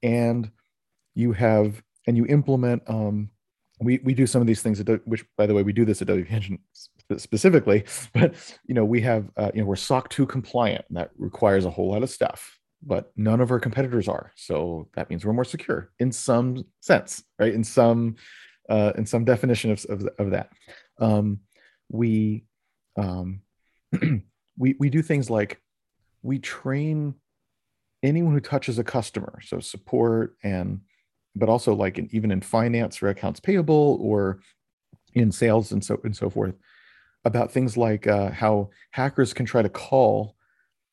And 0.02 0.50
you 1.20 1.32
have 1.32 1.82
and 2.06 2.16
you 2.16 2.26
implement 2.26 2.82
um, 2.86 3.30
we 3.80 4.00
we 4.04 4.14
do 4.14 4.26
some 4.26 4.40
of 4.40 4.46
these 4.46 4.62
things 4.62 4.80
at, 4.80 5.06
which 5.06 5.24
by 5.36 5.46
the 5.46 5.54
way 5.54 5.62
we 5.62 5.72
do 5.72 5.84
this 5.84 6.02
at 6.02 6.08
WP 6.08 6.30
Engine 6.30 6.58
specifically 7.16 7.84
but 8.14 8.34
you 8.66 8.74
know 8.74 8.84
we 8.84 9.00
have 9.00 9.30
uh, 9.36 9.50
you 9.54 9.60
know 9.60 9.66
we're 9.66 9.76
SOC 9.76 10.08
2 10.10 10.26
compliant 10.26 10.84
and 10.88 10.96
that 10.96 11.10
requires 11.16 11.64
a 11.64 11.70
whole 11.70 11.90
lot 11.90 12.02
of 12.02 12.10
stuff 12.10 12.58
but 12.82 13.12
none 13.16 13.40
of 13.40 13.50
our 13.50 13.60
competitors 13.60 14.08
are. 14.08 14.32
So 14.36 14.88
that 14.94 15.10
means 15.10 15.24
we're 15.24 15.32
more 15.32 15.44
secure 15.44 15.90
in 15.98 16.12
some 16.12 16.64
sense 16.80 17.22
right? 17.38 17.52
In 17.52 17.64
some 17.64 18.16
uh, 18.68 18.92
in 18.96 19.04
some 19.04 19.24
definition 19.24 19.72
of, 19.72 19.84
of, 19.86 20.08
of 20.18 20.30
that. 20.30 20.50
Um, 20.98 21.40
we 21.90 22.44
um, 22.96 23.40
we 24.58 24.76
we 24.78 24.90
do 24.90 25.02
things 25.02 25.28
like 25.28 25.60
we 26.22 26.38
train 26.38 27.14
anyone 28.02 28.32
who 28.32 28.40
touches 28.40 28.78
a 28.78 28.84
customer 28.84 29.40
so 29.44 29.60
support 29.60 30.36
and 30.42 30.80
but 31.36 31.48
also 31.48 31.74
like 31.74 31.98
in, 31.98 32.08
even 32.12 32.30
in 32.30 32.40
finance 32.40 33.02
or 33.02 33.08
accounts 33.08 33.40
payable 33.40 33.98
or 34.00 34.40
in 35.14 35.32
sales 35.32 35.72
and 35.72 35.84
so 35.84 36.00
and 36.04 36.16
so 36.16 36.30
forth 36.30 36.54
about 37.24 37.52
things 37.52 37.76
like 37.76 38.06
uh, 38.06 38.30
how 38.30 38.70
hackers 38.92 39.32
can 39.32 39.44
try 39.46 39.62
to 39.62 39.68
call 39.68 40.36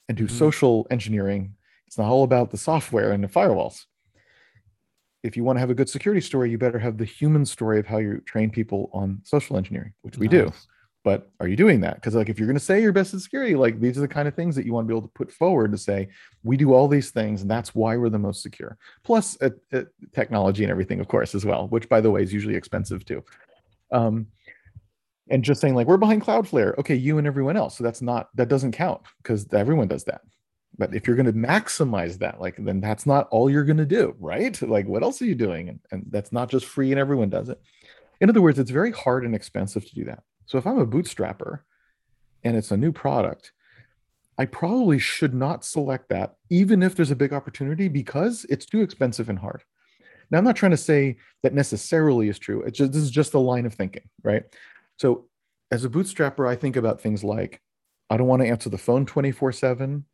and 0.09 0.17
do 0.17 0.25
mm-hmm. 0.25 0.37
social 0.37 0.87
engineering. 0.91 1.53
It's 1.85 1.97
not 1.97 2.09
all 2.09 2.23
about 2.23 2.51
the 2.51 2.57
software 2.57 3.11
and 3.11 3.23
the 3.23 3.29
firewalls. 3.29 3.85
If 5.23 5.37
you 5.37 5.43
want 5.43 5.57
to 5.57 5.61
have 5.61 5.69
a 5.69 5.75
good 5.75 5.89
security 5.89 6.21
story 6.21 6.51
you 6.51 6.57
better 6.57 6.79
have 6.79 6.97
the 6.97 7.05
human 7.05 7.45
story 7.45 7.79
of 7.79 7.87
how 7.87 7.97
you 7.97 8.21
train 8.25 8.49
people 8.49 8.89
on 8.93 9.19
social 9.23 9.57
engineering 9.57 9.93
which 10.01 10.17
we 10.17 10.27
do 10.27 10.51
but 11.07 11.31
are 11.39 11.47
you 11.47 11.55
doing 11.55 11.79
that? 11.79 11.95
Because 11.95 12.15
like 12.15 12.27
if 12.27 12.37
you're 12.37 12.49
going 12.49 12.59
to 12.59 12.65
say 12.65 12.81
you're 12.81 12.91
best 12.91 13.13
at 13.13 13.21
security 13.21 13.55
like 13.55 13.79
these 13.79 13.97
are 13.97 14.01
the 14.01 14.09
kind 14.09 14.27
of 14.27 14.35
things 14.35 14.57
that 14.57 14.65
you 14.65 14.73
want 14.73 14.85
to 14.85 14.89
be 14.89 14.93
able 14.93 15.07
to 15.07 15.13
put 15.13 15.31
forward 15.31 15.71
to 15.71 15.77
say 15.77 16.09
we 16.43 16.57
do 16.57 16.73
all 16.73 16.89
these 16.89 17.11
things 17.11 17.41
and 17.41 17.49
that's 17.49 17.73
why 17.73 17.95
we're 17.95 18.09
the 18.09 18.19
most 18.19 18.43
secure. 18.43 18.77
Plus 19.05 19.41
uh, 19.41 19.51
uh, 19.71 19.83
technology 20.13 20.65
and 20.65 20.69
everything 20.69 20.99
of 20.99 21.07
course 21.07 21.33
as 21.33 21.45
well 21.45 21.69
which 21.69 21.87
by 21.87 22.01
the 22.01 22.11
way 22.11 22.21
is 22.21 22.33
usually 22.33 22.55
expensive 22.55 23.05
too. 23.05 23.23
Um, 23.89 24.27
and 25.29 25.45
just 25.45 25.61
saying 25.61 25.75
like 25.75 25.87
we're 25.87 25.95
behind 25.95 26.23
cloudflare. 26.23 26.77
Okay 26.77 26.95
you 26.95 27.19
and 27.19 27.25
everyone 27.25 27.55
else 27.55 27.77
so 27.77 27.85
that's 27.85 28.01
not 28.01 28.27
that 28.35 28.49
doesn't 28.49 28.73
count 28.73 28.99
because 29.23 29.47
everyone 29.53 29.87
does 29.87 30.03
that. 30.03 30.19
But 30.77 30.93
if 30.93 31.07
you're 31.07 31.15
going 31.15 31.27
to 31.27 31.31
maximize 31.31 32.17
that 32.17 32.41
like 32.41 32.57
then 32.59 32.81
that's 32.81 33.05
not 33.05 33.29
all 33.31 33.49
you're 33.49 33.63
going 33.63 33.77
to 33.77 33.85
do 33.85 34.13
right? 34.19 34.61
Like 34.75 34.87
what 34.87 35.03
else 35.03 35.21
are 35.21 35.25
you 35.25 35.35
doing? 35.35 35.69
And, 35.69 35.79
and 35.89 36.05
that's 36.09 36.33
not 36.33 36.49
just 36.49 36.65
free 36.65 36.91
and 36.91 36.99
everyone 36.99 37.29
does 37.29 37.47
it. 37.47 37.61
In 38.19 38.29
other 38.29 38.41
words 38.41 38.59
it's 38.59 38.71
very 38.71 38.91
hard 38.91 39.23
and 39.23 39.33
expensive 39.33 39.87
to 39.87 39.95
do 39.95 40.03
that 40.03 40.21
so 40.47 40.57
if 40.57 40.65
I'm 40.65 40.79
a 40.79 40.87
bootstrapper 40.87 41.59
and 42.43 42.57
it's 42.57 42.71
a 42.71 42.77
new 42.77 42.91
product, 42.91 43.51
I 44.37 44.45
probably 44.45 44.97
should 44.97 45.33
not 45.33 45.65
select 45.65 46.09
that, 46.09 46.35
even 46.49 46.81
if 46.81 46.95
there's 46.95 47.11
a 47.11 47.15
big 47.15 47.33
opportunity, 47.33 47.87
because 47.87 48.45
it's 48.49 48.65
too 48.65 48.81
expensive 48.81 49.29
and 49.29 49.39
hard. 49.39 49.63
Now, 50.31 50.37
I'm 50.37 50.43
not 50.43 50.55
trying 50.55 50.71
to 50.71 50.77
say 50.77 51.17
that 51.43 51.53
necessarily 51.53 52.29
is 52.29 52.39
true. 52.39 52.61
It's 52.63 52.77
just, 52.77 52.93
this 52.93 53.01
is 53.01 53.11
just 53.11 53.33
a 53.33 53.39
line 53.39 53.65
of 53.65 53.73
thinking, 53.73 54.09
right? 54.23 54.43
So, 54.97 55.25
as 55.69 55.83
a 55.83 55.89
bootstrapper, 55.89 56.47
I 56.47 56.55
think 56.55 56.75
about 56.75 57.01
things 57.01 57.23
like 57.23 57.61
I 58.09 58.15
don't 58.15 58.27
want 58.27 58.41
to 58.41 58.47
answer 58.47 58.69
the 58.69 58.77
phone 58.77 59.05
24 59.05 59.51
7. 59.51 60.05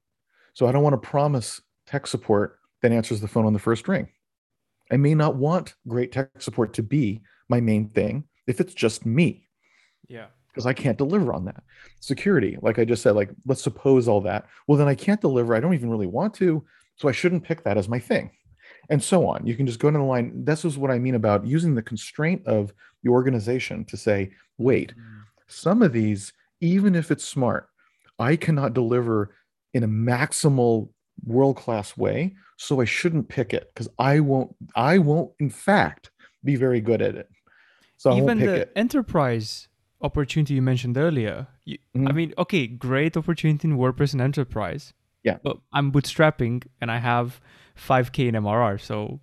So, 0.54 0.68
I 0.68 0.72
don't 0.72 0.84
want 0.84 0.94
to 0.94 1.10
promise 1.10 1.62
tech 1.86 2.08
support 2.08 2.60
that 2.82 2.92
answers 2.92 3.22
the 3.22 3.28
phone 3.28 3.46
on 3.46 3.54
the 3.54 3.60
first 3.60 3.88
ring. 3.88 4.08
I 4.92 4.98
may 4.98 5.16
not 5.16 5.36
want 5.36 5.76
great 5.88 6.12
tech 6.12 6.30
support 6.40 6.74
to 6.74 6.84
be 6.84 7.22
my 7.50 7.60
main 7.60 7.88
thing 7.90 8.26
if 8.48 8.60
it's 8.60 8.74
just 8.74 9.06
me. 9.06 9.48
Yeah. 10.08 10.28
Because 10.50 10.66
I 10.66 10.74
can't 10.74 10.98
deliver 10.98 11.34
on 11.34 11.46
that. 11.46 11.64
Security, 12.00 12.58
like 12.62 12.78
I 12.78 12.86
just 12.86 13.02
said, 13.02 13.16
like 13.16 13.32
let's 13.46 13.64
suppose 13.64 14.08
all 14.08 14.22
that. 14.22 14.46
Well, 14.68 14.78
then 14.78 14.88
I 14.88 14.96
can't 14.96 15.22
deliver. 15.22 15.56
I 15.56 15.60
don't 15.60 15.74
even 15.74 15.90
really 15.90 16.08
want 16.08 16.34
to. 16.36 16.64
So 16.96 17.10
I 17.10 17.12
shouldn't 17.12 17.44
pick 17.44 17.64
that 17.64 17.78
as 17.78 17.90
my 17.90 18.00
thing. 18.00 18.30
And 18.90 19.02
so 19.02 19.28
on. 19.28 19.48
You 19.48 19.56
can 19.56 19.66
just 19.66 19.80
go 19.80 19.90
down 19.90 20.02
the 20.02 20.06
line. 20.06 20.46
This 20.46 20.64
is 20.66 20.78
what 20.78 20.92
I 20.92 21.00
mean 21.00 21.16
about 21.16 21.48
using 21.48 21.74
the 21.74 21.82
constraint 21.82 22.46
of 22.46 22.74
the 23.02 23.10
organization 23.10 23.86
to 23.86 23.98
say, 23.98 24.32
wait, 24.58 24.92
mm-hmm. 24.92 25.22
some 25.48 25.82
of 25.82 25.94
these, 25.94 26.34
even 26.62 26.94
if 26.94 27.10
it's 27.10 27.26
smart, 27.26 27.70
I 28.20 28.36
cannot 28.36 28.74
deliver 28.74 29.36
in 29.74 29.84
a 29.84 29.88
maximal 29.88 30.90
world-class 31.26 31.98
way. 31.98 32.36
So 32.58 32.80
I 32.80 32.86
shouldn't 32.86 33.28
pick 33.28 33.54
it 33.54 33.72
because 33.74 33.90
I 33.98 34.20
won't, 34.20 34.56
I 34.76 35.00
won't, 35.00 35.32
in 35.40 35.50
fact, 35.50 36.12
be 36.44 36.56
very 36.56 36.80
good 36.80 37.02
at 37.02 37.16
it. 37.16 37.30
So 37.98 38.16
even 38.16 38.38
the 38.38 38.62
it. 38.62 38.72
enterprise 38.76 39.68
opportunity 40.04 40.54
you 40.54 40.62
mentioned 40.62 40.98
earlier. 40.98 41.48
You, 41.66 41.78
mm-hmm. 41.96 42.08
I 42.08 42.12
mean, 42.12 42.34
okay, 42.38 42.68
great 42.68 43.18
opportunity 43.18 43.68
in 43.68 43.78
WordPress 43.78 44.14
and 44.14 44.22
enterprise. 44.22 44.94
Yeah. 45.24 45.38
But 45.42 45.58
I'm 45.72 45.92
bootstrapping 45.92 46.64
and 46.82 46.92
I 46.92 46.98
have 46.98 47.40
5K 47.78 48.28
in 48.28 48.36
MRR. 48.36 48.80
So 48.80 49.22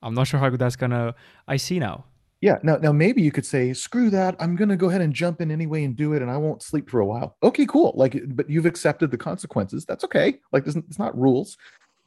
I'm 0.00 0.14
not 0.14 0.28
sure 0.28 0.40
how 0.40 0.48
that's 0.50 0.76
going 0.76 0.92
to, 0.92 1.14
I 1.48 1.56
see 1.56 1.78
now. 1.78 2.04
Yeah. 2.40 2.58
Now, 2.62 2.76
now 2.76 2.92
maybe 2.92 3.22
you 3.22 3.32
could 3.32 3.46
say, 3.46 3.72
screw 3.72 4.10
that. 4.10 4.36
I'm 4.40 4.56
going 4.56 4.68
to 4.68 4.76
go 4.76 4.88
ahead 4.88 5.00
and 5.00 5.12
jump 5.12 5.40
in 5.40 5.50
anyway 5.50 5.84
and 5.84 5.96
do 5.96 6.12
it. 6.12 6.22
And 6.22 6.30
I 6.30 6.36
won't 6.36 6.62
sleep 6.62 6.88
for 6.88 7.00
a 7.00 7.06
while. 7.06 7.36
Okay, 7.42 7.66
cool. 7.66 7.92
Like, 7.96 8.20
but 8.28 8.48
you've 8.48 8.66
accepted 8.66 9.10
the 9.10 9.18
consequences. 9.18 9.84
That's 9.84 10.04
okay. 10.04 10.38
Like, 10.52 10.66
it's 10.66 10.98
not 10.98 11.18
rules, 11.18 11.56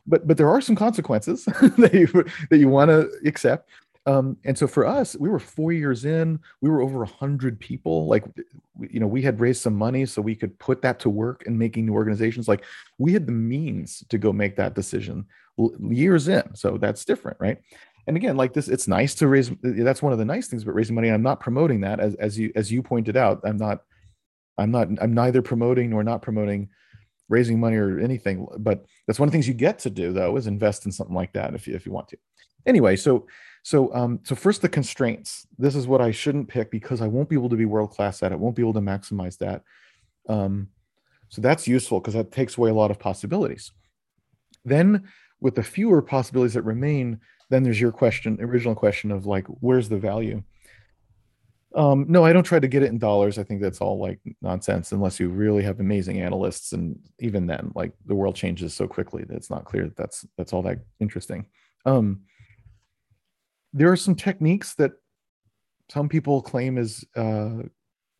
but, 0.07 0.27
but 0.27 0.37
there 0.37 0.49
are 0.49 0.61
some 0.61 0.75
consequences 0.75 1.45
that 1.77 1.93
you, 1.93 2.07
that 2.49 2.57
you 2.57 2.69
want 2.69 2.89
to 2.89 3.09
accept. 3.25 3.69
Um, 4.07 4.37
and 4.45 4.57
so 4.57 4.67
for 4.67 4.85
us, 4.85 5.15
we 5.15 5.29
were 5.29 5.39
four 5.39 5.73
years 5.73 6.05
in, 6.05 6.39
we 6.61 6.69
were 6.69 6.81
over 6.81 7.01
a 7.01 7.07
hundred 7.07 7.59
people. 7.59 8.07
Like, 8.07 8.23
you 8.79 8.99
know, 8.99 9.07
we 9.07 9.23
had 9.23 9.39
raised 9.39 9.63
some 9.63 9.75
money 9.75 10.05
so 10.05 10.21
we 10.21 10.35
could 10.35 10.57
put 10.59 10.81
that 10.83 10.99
to 10.99 11.09
work 11.09 11.43
in 11.47 11.57
making 11.57 11.87
new 11.87 11.93
organizations. 11.93 12.47
Like 12.47 12.63
we 12.99 13.13
had 13.13 13.25
the 13.25 13.31
means 13.31 14.03
to 14.09 14.17
go 14.19 14.31
make 14.31 14.55
that 14.57 14.75
decision 14.75 15.25
years 15.89 16.27
in. 16.27 16.53
So 16.53 16.77
that's 16.77 17.05
different, 17.05 17.37
right? 17.39 17.57
And 18.07 18.15
again, 18.15 18.37
like 18.37 18.53
this, 18.53 18.67
it's 18.67 18.87
nice 18.87 19.15
to 19.15 19.27
raise. 19.27 19.51
That's 19.61 20.03
one 20.03 20.13
of 20.13 20.19
the 20.19 20.25
nice 20.25 20.47
things 20.47 20.63
about 20.63 20.75
raising 20.75 20.95
money. 20.95 21.09
I'm 21.09 21.23
not 21.23 21.39
promoting 21.39 21.81
that, 21.81 21.99
as 21.99 22.13
as 22.15 22.37
you 22.37 22.51
as 22.55 22.71
you 22.71 22.83
pointed 22.83 23.17
out. 23.17 23.41
I'm 23.43 23.57
not, 23.57 23.81
I'm 24.57 24.69
not, 24.69 24.89
I'm 25.01 25.13
neither 25.13 25.41
promoting 25.41 25.89
nor 25.89 26.03
not 26.03 26.21
promoting 26.21 26.69
raising 27.29 27.59
money 27.59 27.77
or 27.77 27.99
anything. 27.99 28.45
But 28.59 28.85
that's 29.07 29.19
one 29.19 29.27
of 29.27 29.31
the 29.31 29.35
things 29.35 29.47
you 29.47 29.55
get 29.55 29.79
to 29.79 29.89
do 29.89 30.13
though 30.13 30.37
is 30.37 30.45
invest 30.45 30.85
in 30.85 30.91
something 30.91 31.15
like 31.15 31.33
that 31.33 31.55
if 31.55 31.67
you 31.67 31.75
if 31.75 31.87
you 31.87 31.91
want 31.91 32.09
to. 32.09 32.17
Anyway, 32.67 32.95
so 32.95 33.25
so, 33.65 33.91
um, 33.95 34.19
so 34.21 34.35
first 34.35 34.61
the 34.61 34.69
constraints. 34.69 35.47
This 35.57 35.75
is 35.75 35.87
what 35.87 35.99
I 35.99 36.11
shouldn't 36.11 36.47
pick 36.47 36.69
because 36.69 37.01
I 37.01 37.07
won't 37.07 37.29
be 37.29 37.35
able 37.35 37.49
to 37.49 37.55
be 37.55 37.65
world 37.65 37.89
class 37.89 38.21
at 38.21 38.31
it. 38.31 38.37
Won't 38.37 38.55
be 38.55 38.61
able 38.61 38.73
to 38.73 38.79
maximize 38.79 39.39
that. 39.39 39.63
Um, 40.29 40.67
so 41.29 41.41
that's 41.41 41.67
useful 41.67 41.99
because 41.99 42.13
that 42.13 42.31
takes 42.31 42.59
away 42.59 42.69
a 42.69 42.75
lot 42.75 42.91
of 42.91 42.99
possibilities. 42.99 43.71
Then, 44.65 45.05
with 45.41 45.55
the 45.55 45.63
fewer 45.63 46.03
possibilities 46.03 46.53
that 46.53 46.61
remain, 46.61 47.19
then 47.49 47.63
there's 47.63 47.81
your 47.81 47.91
question, 47.91 48.37
original 48.39 48.75
question 48.75 49.09
of 49.09 49.25
like, 49.25 49.47
where's 49.47 49.89
the 49.89 49.97
value? 49.97 50.43
Um, 51.75 52.05
no, 52.07 52.23
I 52.23 52.33
don't 52.33 52.43
try 52.43 52.59
to 52.59 52.67
get 52.67 52.83
it 52.83 52.91
in 52.91 52.99
dollars. 52.99 53.39
I 53.39 53.43
think 53.43 53.63
that's 53.63 53.81
all 53.81 53.97
like 53.97 54.19
nonsense 54.43 54.91
unless 54.91 55.19
you 55.19 55.29
really 55.29 55.63
have 55.63 55.79
amazing 55.79 56.21
analysts, 56.21 56.71
and 56.71 56.99
even 57.17 57.47
then, 57.47 57.71
like 57.73 57.93
the 58.05 58.13
world 58.13 58.35
changes 58.35 58.75
so 58.75 58.87
quickly 58.87 59.23
that 59.23 59.35
it's 59.35 59.49
not 59.49 59.65
clear 59.65 59.85
that 59.85 59.97
that's 59.97 60.23
that's 60.37 60.53
all 60.53 60.61
that 60.61 60.81
interesting. 60.99 61.47
Um, 61.87 62.21
there 63.75 63.91
are 63.91 63.97
some 63.97 64.15
techniques 64.15 64.73
that 64.75 64.93
some 65.89 66.07
people 66.07 66.41
claim 66.41 66.77
is 66.77 67.05
uh, 67.15 67.61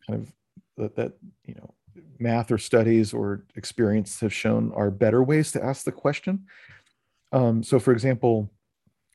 kind 0.06 0.20
of 0.20 0.32
that, 0.76 0.94
that 0.96 1.12
you 1.44 1.54
know 1.54 1.74
math 2.18 2.52
or 2.52 2.58
studies 2.58 3.14
or 3.14 3.44
experience 3.56 4.20
have 4.20 4.32
shown 4.32 4.70
are 4.74 4.90
better 4.90 5.22
ways 5.22 5.50
to 5.52 5.64
ask 5.64 5.84
the 5.84 5.92
question. 5.92 6.44
Um, 7.32 7.62
so, 7.62 7.78
for 7.78 7.92
example, 7.92 8.50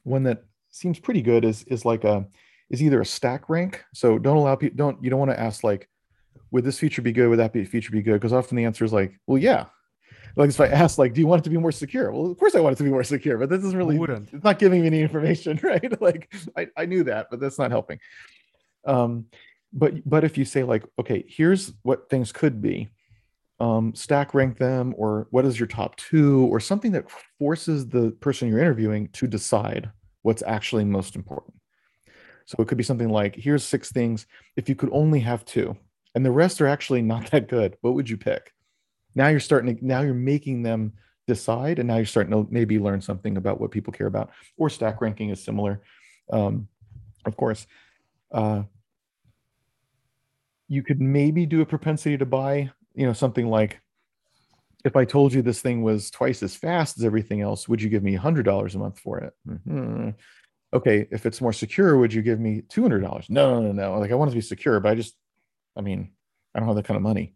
one 0.04 0.24
that 0.24 0.44
seems 0.72 1.00
pretty 1.00 1.22
good 1.22 1.46
is 1.46 1.64
is 1.66 1.86
like 1.86 2.04
a 2.04 2.26
is 2.72 2.82
either 2.82 3.02
a 3.02 3.06
stack 3.06 3.48
rank. 3.48 3.84
So 3.94 4.18
don't 4.18 4.38
allow 4.38 4.56
people 4.56 4.78
don't 4.78 5.02
you 5.04 5.12
don't 5.12 5.20
want 5.20 5.32
to 5.32 5.40
ask 5.40 5.64
like, 5.64 5.88
would 6.50 6.64
this 6.64 6.80
feature 6.80 7.04
be 7.04 7.12
good? 7.12 7.30
Would 7.30 7.40
that 7.40 7.54
be 7.54 7.64
feature 7.66 7.92
be 7.92 8.02
good? 8.02 8.14
Because 8.14 8.34
often 8.34 8.58
the 8.58 8.66
answer 8.66 8.84
is 8.84 8.94
like, 8.94 9.14
well, 9.28 9.38
yeah, 9.38 9.66
like 10.36 10.50
if 10.50 10.60
I 10.60 10.68
ask, 10.68 10.98
like, 10.98 11.14
do 11.14 11.22
you 11.22 11.28
want 11.28 11.42
it 11.42 11.44
to 11.46 11.50
be 11.50 11.58
more 11.58 11.72
secure? 11.72 12.12
Well, 12.12 12.32
of 12.32 12.38
course 12.38 12.56
I 12.56 12.60
want 12.60 12.74
it 12.74 12.78
to 12.78 12.84
be 12.84 12.90
more 12.90 13.04
secure, 13.04 13.38
but 13.38 13.50
this 13.50 13.64
isn't 13.64 13.78
really 13.78 13.98
it's 14.34 14.44
not 14.44 14.60
giving 14.60 14.82
me 14.82 14.88
any 14.88 15.02
information, 15.02 15.60
right? 15.64 16.02
like 16.02 16.34
I, 16.56 16.68
I 16.78 16.86
knew 16.86 17.04
that, 17.06 17.28
but 17.30 17.40
that's 17.40 17.60
not 17.60 17.72
helping. 17.72 18.00
Um, 18.86 19.26
but 19.74 20.08
but 20.10 20.24
if 20.24 20.38
you 20.38 20.46
say 20.46 20.64
like, 20.64 20.84
okay, 21.00 21.24
here's 21.28 21.74
what 21.84 22.10
things 22.10 22.32
could 22.32 22.62
be, 22.62 22.90
um, 23.60 23.94
stack 23.96 24.34
rank 24.34 24.58
them, 24.58 24.94
or 24.98 25.28
what 25.32 25.46
is 25.46 25.60
your 25.60 25.68
top 25.68 25.96
two, 25.96 26.46
or 26.48 26.60
something 26.60 26.92
that 26.94 27.10
forces 27.40 27.88
the 27.88 28.12
person 28.20 28.48
you're 28.50 28.60
interviewing 28.60 29.08
to 29.14 29.28
decide 29.28 29.92
what's 30.24 30.44
actually 30.44 30.86
most 30.86 31.16
important. 31.16 31.56
So 32.46 32.58
it 32.60 32.68
could 32.68 32.78
be 32.78 32.84
something 32.84 33.10
like, 33.10 33.36
here's 33.36 33.64
six 33.64 33.92
things. 33.92 34.26
If 34.56 34.68
you 34.68 34.76
could 34.76 34.90
only 34.92 35.20
have 35.22 35.46
two, 35.46 35.78
and 36.16 36.26
the 36.26 36.32
rest 36.32 36.60
are 36.62 36.68
actually 36.68 37.02
not 37.02 37.32
that 37.32 37.48
good, 37.48 37.78
what 37.82 37.94
would 37.94 38.10
you 38.10 38.18
pick? 38.18 38.52
Now 39.16 39.28
you're 39.28 39.40
starting 39.40 39.76
to 39.76 39.86
now 39.86 40.02
you're 40.02 40.14
making 40.14 40.64
them 40.64 40.94
decide 41.28 41.80
and 41.80 41.88
now 41.88 41.98
you're 41.98 42.06
starting 42.06 42.32
to 42.32 42.48
maybe 42.52 42.80
learn 42.80 43.02
something 43.02 43.38
about 43.38 43.62
what 43.62 43.72
people 43.72 43.94
care 43.94 44.08
about 44.08 44.32
or 44.58 44.70
stack 44.70 45.02
ranking 45.02 45.30
is 45.30 45.44
similar 45.44 45.82
um, 46.32 46.68
of 47.26 47.38
course 47.38 47.68
uh, 48.32 48.64
you 50.72 50.82
could 50.82 51.02
maybe 51.02 51.46
do 51.46 51.60
a 51.60 51.66
propensity 51.66 52.18
to 52.18 52.26
buy, 52.26 52.72
you 52.96 53.06
know, 53.06 53.12
something 53.12 53.50
like 53.50 53.82
if 54.86 54.96
I 54.96 55.04
told 55.04 55.34
you 55.34 55.42
this 55.42 55.60
thing 55.60 55.84
was 55.84 56.10
twice 56.10 56.42
as 56.42 56.56
fast 56.56 56.98
as 56.98 57.04
everything 57.04 57.42
else, 57.42 57.68
would 57.68 57.82
you 57.82 57.90
give 57.90 58.04
me 58.04 58.18
$100 58.18 58.74
a 58.74 58.78
month 58.78 58.98
for 58.98 59.20
it? 59.20 59.34
Mm-hmm. 59.46 60.12
Okay, 60.74 61.10
if 61.12 61.26
it's 61.26 61.42
more 61.42 61.52
secure, 61.52 61.98
would 61.98 62.14
you 62.14 62.22
give 62.22 62.40
me 62.40 62.62
$200? 62.62 63.30
No, 63.30 63.60
no, 63.60 63.60
no, 63.60 63.72
no. 63.74 64.00
Like 64.00 64.12
I 64.12 64.16
want 64.16 64.32
to 64.32 64.36
be 64.36 64.40
secure, 64.40 64.80
but 64.80 64.94
I 64.94 64.96
just, 64.96 65.14
I 65.76 65.82
mean, 65.82 66.12
I 66.56 66.60
don't 66.60 66.70
have 66.70 66.78
that 66.78 66.86
kind 66.86 66.96
of 66.96 67.04
money. 67.04 67.36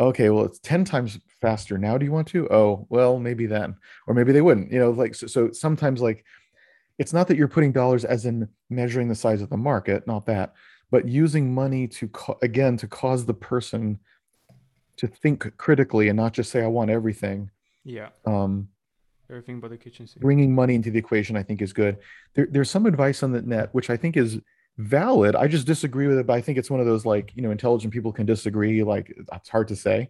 Okay, 0.00 0.30
well, 0.30 0.46
it's 0.46 0.58
10 0.60 0.84
times 0.84 1.18
faster 1.40 1.76
now. 1.76 1.98
Do 1.98 2.06
you 2.06 2.12
want 2.12 2.26
to? 2.28 2.48
Oh, 2.50 2.86
well, 2.88 3.18
maybe 3.18 3.44
then, 3.46 3.76
or 4.06 4.14
maybe 4.14 4.32
they 4.32 4.40
wouldn't, 4.40 4.72
you 4.72 4.78
know, 4.78 4.90
like, 4.90 5.14
so, 5.14 5.26
so 5.26 5.52
sometimes 5.52 6.00
like, 6.00 6.24
it's 6.98 7.12
not 7.12 7.28
that 7.28 7.36
you're 7.36 7.48
putting 7.48 7.70
dollars 7.72 8.04
as 8.04 8.24
in 8.24 8.48
measuring 8.70 9.08
the 9.08 9.14
size 9.14 9.42
of 9.42 9.50
the 9.50 9.56
market, 9.56 10.06
not 10.06 10.24
that, 10.26 10.54
but 10.90 11.06
using 11.06 11.52
money 11.52 11.86
to, 11.86 12.08
co- 12.08 12.38
again, 12.42 12.76
to 12.78 12.86
cause 12.88 13.26
the 13.26 13.34
person 13.34 13.98
to 14.96 15.06
think 15.06 15.56
critically 15.58 16.08
and 16.08 16.16
not 16.16 16.32
just 16.32 16.50
say, 16.50 16.62
I 16.62 16.66
want 16.66 16.90
everything. 16.90 17.50
Yeah. 17.84 18.08
Um, 18.26 18.68
Everything 19.28 19.60
but 19.60 19.70
the 19.70 19.76
kitchen 19.76 20.06
sink. 20.06 20.20
bringing 20.20 20.54
money 20.54 20.74
into 20.74 20.90
the 20.90 20.98
equation, 20.98 21.36
I 21.36 21.42
think 21.42 21.62
is 21.62 21.72
good. 21.72 21.98
There, 22.34 22.48
there's 22.50 22.68
some 22.70 22.84
advice 22.86 23.22
on 23.22 23.32
the 23.32 23.42
net, 23.42 23.68
which 23.72 23.88
I 23.88 23.96
think 23.96 24.16
is 24.16 24.40
valid. 24.78 25.36
I 25.36 25.46
just 25.48 25.66
disagree 25.66 26.06
with 26.06 26.18
it, 26.18 26.26
but 26.26 26.34
I 26.34 26.40
think 26.40 26.58
it's 26.58 26.70
one 26.70 26.80
of 26.80 26.86
those 26.86 27.04
like, 27.04 27.32
you 27.34 27.42
know, 27.42 27.50
intelligent 27.50 27.92
people 27.92 28.12
can 28.12 28.26
disagree. 28.26 28.82
Like 28.82 29.14
it's 29.32 29.48
hard 29.48 29.68
to 29.68 29.76
say. 29.76 30.08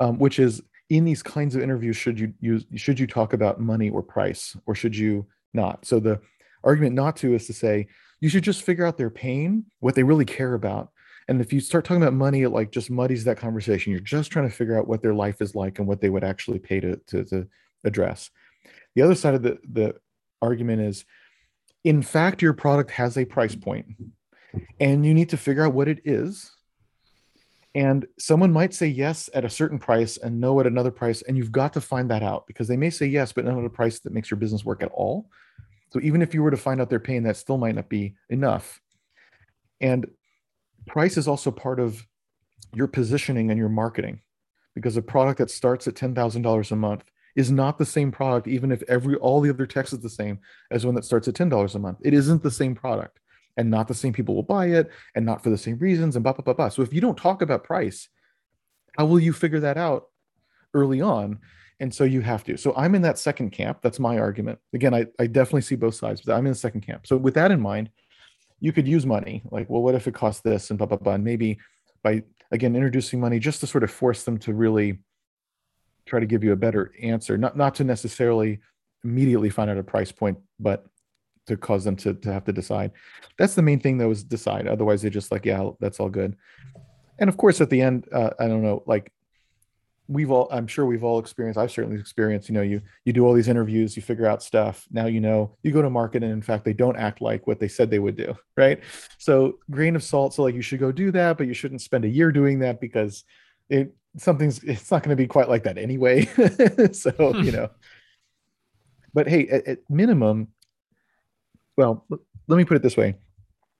Um, 0.00 0.18
which 0.18 0.38
is 0.38 0.62
in 0.90 1.04
these 1.04 1.22
kinds 1.22 1.56
of 1.56 1.62
interviews, 1.62 1.96
should 1.96 2.20
you 2.20 2.32
use 2.40 2.64
should 2.76 3.00
you 3.00 3.06
talk 3.06 3.32
about 3.32 3.60
money 3.60 3.90
or 3.90 4.02
price, 4.02 4.56
or 4.66 4.74
should 4.74 4.96
you 4.96 5.26
not? 5.52 5.84
So 5.84 5.98
the 5.98 6.20
argument 6.62 6.94
not 6.94 7.16
to 7.16 7.34
is 7.34 7.46
to 7.46 7.52
say 7.52 7.88
you 8.20 8.28
should 8.28 8.44
just 8.44 8.62
figure 8.62 8.86
out 8.86 8.96
their 8.96 9.10
pain, 9.10 9.66
what 9.80 9.94
they 9.94 10.02
really 10.02 10.24
care 10.24 10.54
about. 10.54 10.90
And 11.28 11.40
if 11.40 11.52
you 11.52 11.60
start 11.60 11.84
talking 11.84 12.02
about 12.02 12.14
money, 12.14 12.42
it 12.42 12.50
like 12.50 12.70
just 12.70 12.90
muddies 12.90 13.24
that 13.24 13.36
conversation. 13.36 13.92
You're 13.92 14.00
just 14.00 14.30
trying 14.30 14.48
to 14.48 14.54
figure 14.54 14.78
out 14.78 14.88
what 14.88 15.02
their 15.02 15.14
life 15.14 15.42
is 15.42 15.54
like 15.54 15.78
and 15.78 15.86
what 15.86 16.00
they 16.00 16.08
would 16.08 16.24
actually 16.24 16.58
pay 16.58 16.80
to, 16.80 16.96
to, 17.08 17.24
to 17.24 17.46
address. 17.84 18.30
The 18.94 19.02
other 19.02 19.14
side 19.14 19.34
of 19.34 19.42
the, 19.42 19.58
the 19.70 19.94
argument 20.40 20.80
is, 20.82 21.04
in 21.84 22.02
fact, 22.02 22.42
your 22.42 22.52
product 22.52 22.90
has 22.92 23.16
a 23.16 23.24
price 23.24 23.54
point 23.54 23.86
and 24.80 25.04
you 25.06 25.14
need 25.14 25.28
to 25.30 25.36
figure 25.36 25.64
out 25.64 25.74
what 25.74 25.88
it 25.88 26.00
is. 26.04 26.50
And 27.74 28.06
someone 28.18 28.52
might 28.52 28.74
say 28.74 28.88
yes 28.88 29.30
at 29.34 29.44
a 29.44 29.50
certain 29.50 29.78
price 29.78 30.16
and 30.16 30.40
no 30.40 30.58
at 30.58 30.66
another 30.66 30.90
price. 30.90 31.22
And 31.22 31.36
you've 31.36 31.52
got 31.52 31.72
to 31.74 31.80
find 31.80 32.10
that 32.10 32.22
out 32.22 32.46
because 32.46 32.66
they 32.66 32.76
may 32.76 32.90
say 32.90 33.06
yes, 33.06 33.32
but 33.32 33.44
not 33.44 33.58
at 33.58 33.64
a 33.64 33.70
price 33.70 34.00
that 34.00 34.12
makes 34.12 34.30
your 34.30 34.38
business 34.38 34.64
work 34.64 34.82
at 34.82 34.90
all. 34.92 35.28
So 35.92 36.00
even 36.02 36.20
if 36.20 36.34
you 36.34 36.42
were 36.42 36.50
to 36.50 36.56
find 36.56 36.80
out 36.80 36.90
their 36.90 36.98
pain, 36.98 37.22
that 37.22 37.36
still 37.36 37.58
might 37.58 37.74
not 37.74 37.88
be 37.88 38.14
enough. 38.30 38.80
And 39.80 40.08
price 40.86 41.16
is 41.16 41.28
also 41.28 41.50
part 41.50 41.78
of 41.78 42.04
your 42.74 42.88
positioning 42.88 43.50
and 43.50 43.58
your 43.58 43.68
marketing 43.68 44.20
because 44.74 44.96
a 44.96 45.02
product 45.02 45.38
that 45.38 45.50
starts 45.50 45.86
at 45.86 45.94
$10,000 45.94 46.70
a 46.70 46.76
month 46.76 47.04
is 47.36 47.50
not 47.50 47.78
the 47.78 47.86
same 47.86 48.10
product 48.10 48.48
even 48.48 48.72
if 48.72 48.82
every 48.88 49.16
all 49.16 49.40
the 49.40 49.50
other 49.50 49.66
text 49.66 49.92
is 49.92 50.00
the 50.00 50.10
same 50.10 50.38
as 50.70 50.84
one 50.84 50.94
that 50.94 51.04
starts 51.04 51.28
at 51.28 51.34
$10 51.34 51.74
a 51.74 51.78
month. 51.78 51.98
It 52.02 52.14
isn't 52.14 52.42
the 52.42 52.50
same 52.50 52.74
product 52.74 53.20
and 53.56 53.70
not 53.70 53.88
the 53.88 53.94
same 53.94 54.12
people 54.12 54.34
will 54.34 54.42
buy 54.42 54.66
it 54.66 54.90
and 55.14 55.26
not 55.26 55.42
for 55.42 55.50
the 55.50 55.58
same 55.58 55.78
reasons 55.78 56.16
and 56.16 56.22
blah 56.22 56.32
blah 56.32 56.42
blah 56.42 56.54
blah. 56.54 56.68
So 56.68 56.82
if 56.82 56.92
you 56.92 57.00
don't 57.00 57.18
talk 57.18 57.42
about 57.42 57.64
price 57.64 58.08
how 58.96 59.06
will 59.06 59.20
you 59.20 59.32
figure 59.32 59.60
that 59.60 59.76
out 59.76 60.06
early 60.74 61.00
on? 61.00 61.38
And 61.80 61.94
so 61.94 62.02
you 62.02 62.20
have 62.22 62.42
to. 62.44 62.56
So 62.56 62.74
i'm 62.76 62.94
in 62.94 63.02
that 63.02 63.18
second 63.18 63.50
camp. 63.50 63.78
That's 63.82 64.00
my 64.00 64.18
argument. 64.18 64.58
Again 64.74 64.94
i, 64.94 65.06
I 65.18 65.26
definitely 65.26 65.62
see 65.62 65.76
both 65.76 65.94
sides 65.94 66.22
but 66.24 66.34
i'm 66.34 66.46
in 66.46 66.52
the 66.52 66.58
second 66.58 66.82
camp. 66.82 67.06
So 67.06 67.16
with 67.16 67.34
that 67.34 67.50
in 67.50 67.60
mind 67.60 67.90
you 68.60 68.72
could 68.72 68.88
use 68.88 69.06
money 69.06 69.42
like 69.50 69.70
well 69.70 69.82
what 69.82 69.94
if 69.94 70.08
it 70.08 70.14
costs 70.14 70.40
this 70.40 70.70
and 70.70 70.78
blah 70.78 70.86
blah 70.86 70.98
blah. 70.98 71.14
And 71.14 71.24
maybe 71.24 71.58
by 72.02 72.22
again 72.50 72.74
introducing 72.74 73.20
money 73.20 73.38
just 73.38 73.60
to 73.60 73.66
sort 73.66 73.84
of 73.84 73.90
force 73.90 74.22
them 74.24 74.38
to 74.38 74.54
really 74.54 74.98
try 76.08 76.20
to 76.20 76.26
give 76.26 76.42
you 76.42 76.52
a 76.52 76.56
better 76.56 76.92
answer. 77.02 77.36
Not 77.36 77.56
not 77.56 77.74
to 77.76 77.84
necessarily 77.84 78.60
immediately 79.04 79.50
find 79.50 79.70
out 79.70 79.78
a 79.78 79.82
price 79.82 80.10
point 80.10 80.38
but 80.58 80.86
to 81.46 81.56
cause 81.56 81.84
them 81.84 81.96
to, 81.96 82.14
to 82.14 82.32
have 82.32 82.44
to 82.44 82.52
decide. 82.52 82.92
That's 83.38 83.54
the 83.54 83.62
main 83.62 83.80
thing 83.80 83.98
that 83.98 84.08
was 84.08 84.24
decide. 84.24 84.66
Otherwise 84.66 85.02
they're 85.02 85.10
just 85.10 85.30
like 85.32 85.44
yeah 85.44 85.70
that's 85.80 86.00
all 86.00 86.08
good. 86.08 86.36
And 87.18 87.28
of 87.28 87.36
course 87.36 87.60
at 87.60 87.70
the 87.70 87.80
end 87.80 88.06
uh, 88.12 88.30
i 88.38 88.46
don't 88.46 88.62
know 88.62 88.82
like 88.86 89.12
we've 90.06 90.30
all 90.30 90.48
i'm 90.50 90.66
sure 90.66 90.86
we've 90.86 91.04
all 91.04 91.18
experienced 91.18 91.58
i've 91.58 91.70
certainly 91.70 92.00
experienced 92.00 92.48
you 92.48 92.54
know 92.54 92.62
you 92.62 92.80
you 93.04 93.12
do 93.12 93.26
all 93.26 93.34
these 93.34 93.48
interviews 93.48 93.94
you 93.94 94.02
figure 94.02 94.26
out 94.26 94.42
stuff. 94.42 94.86
Now 94.90 95.06
you 95.06 95.20
know 95.20 95.56
you 95.62 95.70
go 95.70 95.82
to 95.82 95.90
market 95.90 96.22
and 96.22 96.32
in 96.32 96.42
fact 96.42 96.64
they 96.64 96.72
don't 96.72 96.96
act 96.96 97.20
like 97.20 97.46
what 97.46 97.60
they 97.60 97.68
said 97.68 97.90
they 97.90 97.98
would 97.98 98.16
do 98.16 98.34
right? 98.56 98.80
So 99.18 99.58
grain 99.70 99.96
of 99.96 100.02
salt 100.02 100.34
so 100.34 100.42
like 100.42 100.54
you 100.54 100.62
should 100.62 100.80
go 100.80 100.92
do 100.92 101.10
that 101.12 101.36
but 101.36 101.46
you 101.46 101.54
shouldn't 101.54 101.82
spend 101.82 102.04
a 102.04 102.08
year 102.08 102.32
doing 102.32 102.60
that 102.60 102.80
because 102.80 103.24
it 103.68 103.94
something's 104.16 104.62
it's 104.64 104.90
not 104.90 105.02
going 105.02 105.16
to 105.16 105.22
be 105.22 105.26
quite 105.26 105.48
like 105.48 105.64
that 105.64 105.78
anyway. 105.78 106.28
So 106.92 107.10
hmm. 107.10 107.42
you 107.42 107.52
know. 107.52 107.70
But 109.14 109.28
hey 109.28 109.48
at, 109.48 109.66
at 109.66 109.78
minimum 109.88 110.48
well 111.76 112.06
let 112.48 112.56
me 112.56 112.64
put 112.64 112.76
it 112.76 112.82
this 112.82 112.96
way. 112.96 113.16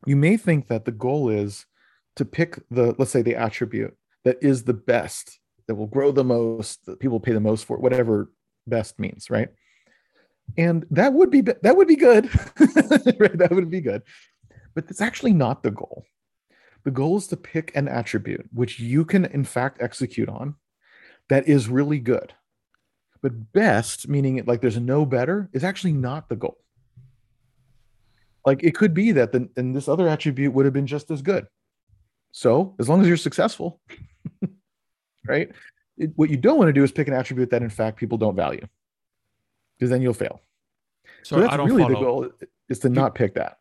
You 0.07 0.17
may 0.17 0.37
think 0.37 0.69
that 0.69 0.85
the 0.85 0.93
goal 0.93 1.31
is 1.31 1.67
to 2.17 2.25
pick 2.25 2.59
the 2.71 2.95
let's 2.99 3.11
say 3.11 3.23
the 3.23 3.37
attribute 3.37 3.97
that 4.25 4.39
is 4.43 4.65
the 4.65 4.75
best 4.75 5.39
that 5.67 5.75
will 5.75 5.87
grow 5.87 6.13
the 6.13 6.25
most 6.25 6.85
that 6.87 7.01
people 7.01 7.21
pay 7.21 7.33
the 7.33 7.41
most 7.41 7.65
for 7.65 7.79
whatever 7.79 8.31
best 8.67 8.99
means 8.99 9.31
right? 9.31 9.49
And 10.57 10.87
that 10.91 11.13
would 11.13 11.31
be 11.31 11.43
that 11.43 11.77
would 11.77 11.89
be 11.89 11.97
good. 11.97 12.31
Right 13.19 13.37
that 13.39 13.51
would 13.51 13.71
be 13.71 13.81
good. 13.81 14.03
But 14.75 14.85
it's 14.91 15.01
actually 15.01 15.33
not 15.33 15.63
the 15.63 15.71
goal 15.71 16.05
the 16.85 16.91
goal 16.91 17.17
is 17.17 17.27
to 17.27 17.37
pick 17.37 17.75
an 17.75 17.89
attribute 17.89 18.47
which 18.53 18.79
you 18.79 19.05
can 19.05 19.25
in 19.27 19.45
fact 19.45 19.83
execute 19.83 20.29
on 20.29 20.55
that 21.29 21.49
is 21.49 21.69
really 21.69 21.99
good 21.99 22.33
but 23.21 23.53
best 23.53 24.09
meaning 24.09 24.43
like 24.47 24.61
there's 24.61 24.79
no 24.79 25.05
better 25.05 25.49
is 25.53 25.65
actually 25.65 25.93
not 25.93 26.29
the 26.29 26.37
goal 26.37 26.59
like 28.47 28.63
it 28.63 28.75
could 28.75 28.95
be 28.95 29.13
that 29.13 29.33
the, 29.33 29.49
and 29.57 29.75
this 29.75 29.89
other 29.89 30.09
attribute 30.09 30.53
would 30.53 30.65
have 30.65 30.75
been 30.75 30.87
just 30.87 31.11
as 31.11 31.23
good 31.23 31.47
so 32.33 32.75
as 32.79 32.89
long 32.89 33.01
as 33.01 33.09
you're 33.09 33.17
successful 33.17 33.81
right? 35.29 35.51
It, 35.97 36.13
what 36.17 36.31
you 36.31 36.37
don't 36.37 36.59
want 36.59 36.69
to 36.69 36.73
do 36.73 36.83
is 36.83 36.91
pick 36.91 37.07
an 37.07 37.15
attribute 37.15 37.51
that 37.51 37.63
in 37.63 37.71
fact 37.71 37.99
people 37.99 38.19
don't 38.19 38.35
value, 38.35 38.67
because 39.79 39.91
then 39.91 40.03
you'll 40.03 40.15
fail. 40.15 40.41
So, 41.23 41.37
so 41.37 41.43
that's 41.43 41.57
really 41.57 41.83
follow. 41.83 41.95
the 41.95 42.01
goal 42.01 42.31
is 42.69 42.79
to 42.81 42.89
not 42.89 43.15
pick 43.15 43.35
that. 43.35 43.59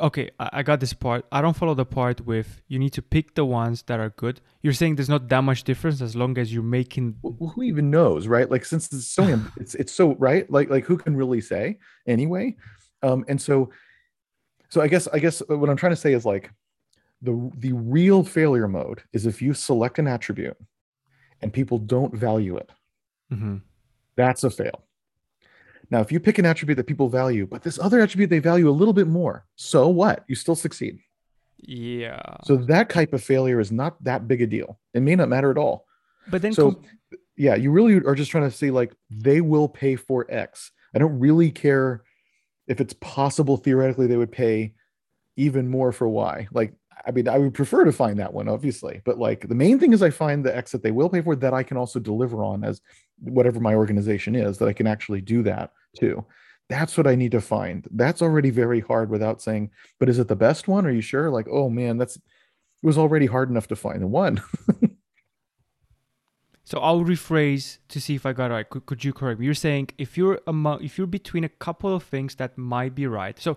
Okay, 0.00 0.30
I 0.38 0.62
got 0.62 0.80
this 0.80 0.92
part. 0.92 1.24
I 1.32 1.40
don't 1.40 1.56
follow 1.56 1.74
the 1.74 1.84
part 1.84 2.20
with 2.20 2.62
you 2.68 2.78
need 2.78 2.92
to 2.92 3.02
pick 3.02 3.34
the 3.34 3.44
ones 3.44 3.82
that 3.82 3.98
are 3.98 4.10
good. 4.10 4.40
You're 4.62 4.72
saying 4.72 4.96
there's 4.96 5.08
not 5.08 5.28
that 5.28 5.42
much 5.42 5.64
difference 5.64 6.00
as 6.00 6.14
long 6.14 6.38
as 6.38 6.52
you're 6.52 6.62
making. 6.62 7.16
Well, 7.22 7.50
who 7.50 7.62
even 7.62 7.90
knows, 7.90 8.28
right? 8.28 8.50
Like 8.50 8.64
since 8.64 8.92
it's 8.92 9.06
so 9.06 9.40
it's 9.56 9.74
it's 9.74 9.92
so 9.92 10.14
right. 10.16 10.50
Like 10.50 10.70
like 10.70 10.84
who 10.84 10.96
can 10.96 11.16
really 11.16 11.40
say 11.40 11.78
anyway? 12.06 12.56
Um, 13.02 13.24
and 13.28 13.40
so, 13.40 13.70
so 14.68 14.80
I 14.80 14.88
guess 14.88 15.08
I 15.08 15.18
guess 15.18 15.42
what 15.48 15.68
I'm 15.68 15.76
trying 15.76 15.92
to 15.92 15.96
say 15.96 16.12
is 16.12 16.24
like 16.24 16.50
the 17.22 17.50
the 17.56 17.72
real 17.72 18.22
failure 18.22 18.68
mode 18.68 19.02
is 19.12 19.26
if 19.26 19.42
you 19.42 19.54
select 19.54 19.98
an 19.98 20.06
attribute 20.06 20.56
and 21.40 21.52
people 21.52 21.78
don't 21.78 22.14
value 22.14 22.56
it. 22.56 22.70
Mm-hmm. 23.32 23.56
That's 24.16 24.44
a 24.44 24.50
fail. 24.50 24.84
Now, 25.90 26.00
if 26.00 26.12
you 26.12 26.20
pick 26.20 26.38
an 26.38 26.46
attribute 26.46 26.76
that 26.76 26.86
people 26.86 27.08
value, 27.08 27.46
but 27.46 27.62
this 27.62 27.78
other 27.78 28.00
attribute 28.00 28.30
they 28.30 28.40
value 28.40 28.68
a 28.68 28.70
little 28.70 28.92
bit 28.92 29.06
more, 29.06 29.46
so 29.56 29.88
what? 29.88 30.24
You 30.28 30.34
still 30.34 30.54
succeed. 30.54 30.98
Yeah. 31.58 32.36
So 32.44 32.56
that 32.56 32.90
type 32.90 33.12
of 33.12 33.22
failure 33.22 33.58
is 33.58 33.72
not 33.72 34.02
that 34.04 34.28
big 34.28 34.42
a 34.42 34.46
deal. 34.46 34.78
It 34.94 35.00
may 35.00 35.16
not 35.16 35.28
matter 35.28 35.50
at 35.50 35.58
all. 35.58 35.86
But 36.28 36.42
then, 36.42 36.52
so 36.52 36.72
com- 36.72 36.82
yeah, 37.36 37.54
you 37.54 37.70
really 37.70 37.94
are 38.04 38.14
just 38.14 38.30
trying 38.30 38.48
to 38.48 38.56
say 38.56 38.70
like 38.70 38.92
they 39.10 39.40
will 39.40 39.68
pay 39.68 39.96
for 39.96 40.26
X. 40.28 40.70
I 40.94 40.98
don't 40.98 41.18
really 41.18 41.50
care 41.50 42.02
if 42.66 42.80
it's 42.80 42.94
possible 42.94 43.56
theoretically 43.56 44.06
they 44.06 44.16
would 44.16 44.32
pay 44.32 44.74
even 45.36 45.68
more 45.68 45.92
for 45.92 46.08
Y. 46.08 46.48
Like 46.52 46.74
I 47.06 47.10
mean, 47.12 47.28
I 47.28 47.38
would 47.38 47.54
prefer 47.54 47.84
to 47.84 47.92
find 47.92 48.18
that 48.18 48.34
one, 48.34 48.48
obviously, 48.48 49.00
but 49.04 49.18
like 49.18 49.48
the 49.48 49.54
main 49.54 49.78
thing 49.78 49.92
is 49.92 50.02
I 50.02 50.10
find 50.10 50.44
the 50.44 50.54
X 50.54 50.72
that 50.72 50.82
they 50.82 50.90
will 50.90 51.08
pay 51.08 51.22
for 51.22 51.36
that 51.36 51.54
I 51.54 51.62
can 51.62 51.76
also 51.76 51.98
deliver 51.98 52.44
on 52.44 52.64
as 52.64 52.80
whatever 53.20 53.60
my 53.60 53.74
organization 53.74 54.34
is, 54.34 54.58
that 54.58 54.68
I 54.68 54.72
can 54.72 54.86
actually 54.86 55.20
do 55.20 55.42
that 55.44 55.72
too. 55.96 56.24
That's 56.68 56.96
what 56.96 57.06
I 57.06 57.14
need 57.14 57.32
to 57.32 57.40
find. 57.40 57.86
That's 57.92 58.20
already 58.20 58.50
very 58.50 58.80
hard 58.80 59.10
without 59.10 59.40
saying, 59.40 59.70
but 59.98 60.08
is 60.08 60.18
it 60.18 60.28
the 60.28 60.36
best 60.36 60.68
one? 60.68 60.86
Are 60.86 60.90
you 60.90 61.00
sure? 61.00 61.30
Like, 61.30 61.46
oh 61.50 61.70
man, 61.70 61.96
that's 61.96 62.16
it 62.16 62.86
was 62.86 62.98
already 62.98 63.26
hard 63.26 63.50
enough 63.50 63.68
to 63.68 63.76
find 63.76 64.02
the 64.02 64.06
one. 64.06 64.42
so 66.64 66.78
I'll 66.78 67.00
rephrase 67.00 67.78
to 67.88 68.00
see 68.00 68.14
if 68.14 68.24
I 68.24 68.32
got 68.32 68.50
it 68.50 68.54
right. 68.54 68.68
Could, 68.68 68.86
could 68.86 69.04
you 69.04 69.12
correct 69.12 69.40
me? 69.40 69.46
You're 69.46 69.54
saying 69.54 69.88
if 69.98 70.16
you're 70.16 70.40
among, 70.46 70.84
if 70.84 70.96
you're 70.96 71.08
between 71.08 71.42
a 71.42 71.48
couple 71.48 71.92
of 71.92 72.04
things 72.04 72.36
that 72.36 72.56
might 72.56 72.94
be 72.94 73.06
right. 73.06 73.38
So 73.40 73.56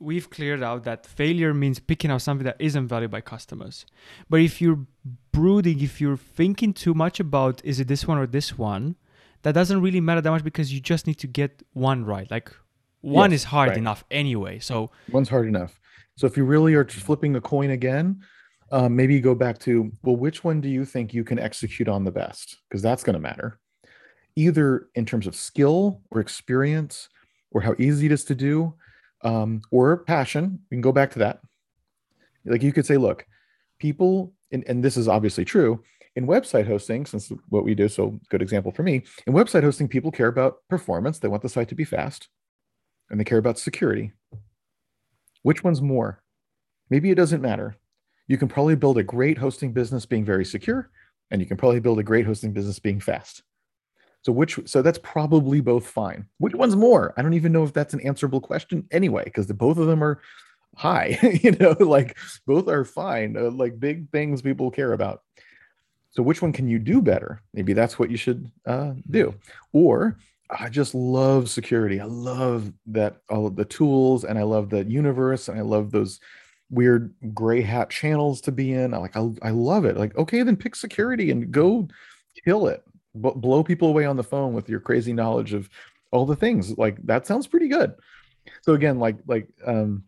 we've 0.00 0.30
cleared 0.30 0.62
out 0.62 0.84
that 0.84 1.06
failure 1.06 1.52
means 1.52 1.78
picking 1.78 2.10
out 2.10 2.22
something 2.22 2.44
that 2.44 2.56
isn't 2.58 2.88
valued 2.88 3.10
by 3.10 3.20
customers. 3.20 3.86
But 4.30 4.40
if 4.40 4.60
you're 4.60 4.86
brooding, 5.32 5.80
if 5.80 6.00
you're 6.00 6.16
thinking 6.16 6.72
too 6.72 6.94
much 6.94 7.20
about 7.20 7.64
is 7.64 7.80
it 7.80 7.88
this 7.88 8.06
one 8.06 8.18
or 8.18 8.26
this 8.26 8.56
one, 8.56 8.96
that 9.42 9.52
doesn't 9.52 9.80
really 9.80 10.00
matter 10.00 10.20
that 10.20 10.30
much 10.30 10.44
because 10.44 10.72
you 10.72 10.80
just 10.80 11.06
need 11.06 11.18
to 11.18 11.26
get 11.26 11.62
one 11.72 12.04
right. 12.04 12.30
Like 12.30 12.52
one 13.00 13.30
yes, 13.30 13.40
is 13.40 13.44
hard 13.44 13.70
right. 13.70 13.78
enough 13.78 14.04
anyway. 14.10 14.58
So 14.58 14.90
one's 15.10 15.28
hard 15.28 15.46
enough. 15.46 15.80
So 16.16 16.26
if 16.26 16.36
you 16.36 16.44
really 16.44 16.74
are 16.74 16.84
flipping 16.84 17.36
a 17.36 17.40
coin 17.40 17.70
again, 17.70 18.22
Um, 18.70 18.94
maybe 18.94 19.14
you 19.14 19.22
go 19.22 19.34
back 19.34 19.58
to, 19.60 19.90
well, 20.02 20.16
which 20.16 20.44
one 20.44 20.60
do 20.60 20.68
you 20.68 20.84
think 20.84 21.14
you 21.14 21.24
can 21.24 21.38
execute 21.38 21.88
on 21.88 22.04
the 22.04 22.12
best? 22.12 22.58
Because 22.68 22.82
that's 22.82 23.02
going 23.02 23.14
to 23.14 23.28
matter, 23.30 23.58
either 24.36 24.88
in 24.94 25.06
terms 25.06 25.26
of 25.26 25.34
skill 25.34 26.02
or 26.10 26.20
experience 26.20 27.08
or 27.50 27.62
how 27.62 27.74
easy 27.78 28.04
it 28.04 28.12
is 28.12 28.24
to 28.24 28.34
do 28.34 28.74
um, 29.22 29.62
or 29.70 29.98
passion. 29.98 30.60
We 30.70 30.76
can 30.76 30.82
go 30.82 30.92
back 30.92 31.12
to 31.12 31.20
that. 31.20 31.40
Like 32.44 32.62
you 32.62 32.72
could 32.72 32.86
say, 32.86 32.96
look, 32.96 33.26
people, 33.78 34.32
and, 34.50 34.64
and 34.66 34.82
this 34.82 34.96
is 34.96 35.08
obviously 35.08 35.44
true 35.44 35.82
in 36.16 36.26
website 36.26 36.66
hosting, 36.66 37.06
since 37.06 37.30
what 37.48 37.64
we 37.64 37.76
do, 37.76 37.88
so 37.88 38.18
good 38.28 38.42
example 38.42 38.72
for 38.72 38.82
me, 38.82 39.04
in 39.26 39.34
website 39.34 39.62
hosting, 39.62 39.86
people 39.86 40.10
care 40.10 40.26
about 40.26 40.56
performance. 40.68 41.18
They 41.18 41.28
want 41.28 41.42
the 41.42 41.48
site 41.48 41.68
to 41.68 41.76
be 41.76 41.84
fast 41.84 42.28
and 43.08 43.20
they 43.20 43.24
care 43.24 43.38
about 43.38 43.58
security. 43.58 44.12
Which 45.42 45.62
one's 45.62 45.80
more? 45.80 46.22
Maybe 46.90 47.10
it 47.10 47.14
doesn't 47.14 47.40
matter. 47.40 47.76
You 48.26 48.36
can 48.36 48.48
probably 48.48 48.74
build 48.74 48.98
a 48.98 49.02
great 49.02 49.38
hosting 49.38 49.72
business 49.72 50.06
being 50.06 50.24
very 50.24 50.44
secure, 50.44 50.90
and 51.30 51.40
you 51.40 51.46
can 51.46 51.56
probably 51.56 51.80
build 51.80 51.98
a 51.98 52.02
great 52.02 52.26
hosting 52.26 52.52
business 52.52 52.78
being 52.78 53.00
fast. 53.00 53.42
So 54.22 54.32
which 54.32 54.58
so 54.66 54.82
that's 54.82 54.98
probably 54.98 55.60
both 55.60 55.86
fine. 55.86 56.26
Which 56.38 56.54
one's 56.54 56.76
more? 56.76 57.14
I 57.16 57.22
don't 57.22 57.34
even 57.34 57.52
know 57.52 57.64
if 57.64 57.72
that's 57.72 57.94
an 57.94 58.00
answerable 58.00 58.40
question 58.40 58.86
anyway, 58.90 59.24
because 59.24 59.46
both 59.46 59.78
of 59.78 59.86
them 59.86 60.02
are 60.02 60.20
high. 60.76 61.18
you 61.42 61.52
know, 61.52 61.76
like 61.80 62.16
both 62.46 62.68
are 62.68 62.84
fine. 62.84 63.36
Uh, 63.36 63.50
like 63.50 63.78
big 63.78 64.10
things 64.10 64.42
people 64.42 64.70
care 64.70 64.92
about. 64.92 65.22
So 66.10 66.22
which 66.22 66.42
one 66.42 66.52
can 66.52 66.68
you 66.68 66.78
do 66.78 67.00
better? 67.00 67.42
Maybe 67.54 67.72
that's 67.74 67.98
what 67.98 68.10
you 68.10 68.16
should 68.16 68.50
uh, 68.66 68.94
do. 69.10 69.34
Or 69.72 70.18
I 70.50 70.68
just 70.68 70.94
love 70.94 71.50
security. 71.50 72.00
I 72.00 72.06
love 72.06 72.72
that 72.86 73.18
all 73.28 73.46
of 73.46 73.56
the 73.56 73.64
tools, 73.64 74.24
and 74.24 74.38
I 74.38 74.42
love 74.42 74.70
the 74.70 74.84
universe, 74.84 75.48
and 75.48 75.58
I 75.58 75.62
love 75.62 75.90
those 75.90 76.20
weird 76.70 77.14
gray 77.34 77.62
hat 77.62 77.90
channels 77.90 78.40
to 78.42 78.52
be 78.52 78.72
in. 78.72 78.94
I 78.94 78.98
like 78.98 79.16
I, 79.16 79.30
I 79.42 79.50
love 79.50 79.84
it. 79.84 79.96
Like 79.96 80.16
okay, 80.16 80.42
then 80.42 80.56
pick 80.56 80.74
security 80.74 81.30
and 81.30 81.50
go 81.50 81.88
kill 82.44 82.68
it. 82.68 82.82
B- 83.14 83.32
blow 83.34 83.62
people 83.62 83.88
away 83.88 84.04
on 84.04 84.16
the 84.16 84.22
phone 84.22 84.52
with 84.52 84.68
your 84.68 84.80
crazy 84.80 85.12
knowledge 85.12 85.52
of 85.52 85.68
all 86.10 86.26
the 86.26 86.36
things. 86.36 86.76
Like 86.76 86.98
that 87.06 87.26
sounds 87.26 87.46
pretty 87.46 87.68
good. 87.68 87.94
So 88.62 88.74
again, 88.74 88.98
like 88.98 89.16
like 89.26 89.48
um, 89.66 90.04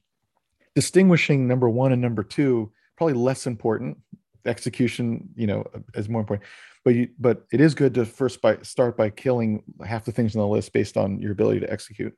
distinguishing 0.74 1.46
number 1.46 1.68
one 1.68 1.92
and 1.92 2.02
number 2.02 2.22
two 2.22 2.72
probably 2.96 3.14
less 3.14 3.46
important. 3.46 3.98
Execution, 4.46 5.28
you 5.34 5.46
know, 5.46 5.64
is 5.94 6.08
more 6.08 6.20
important. 6.20 6.48
But 6.84 6.94
you, 6.94 7.08
but 7.18 7.46
it 7.52 7.60
is 7.60 7.74
good 7.74 7.92
to 7.94 8.06
first 8.06 8.40
by 8.40 8.58
start 8.62 8.96
by 8.96 9.10
killing 9.10 9.62
half 9.84 10.04
the 10.06 10.12
things 10.12 10.34
on 10.34 10.40
the 10.40 10.48
list 10.48 10.72
based 10.72 10.96
on 10.96 11.20
your 11.20 11.32
ability 11.32 11.60
to 11.60 11.70
execute. 11.70 12.16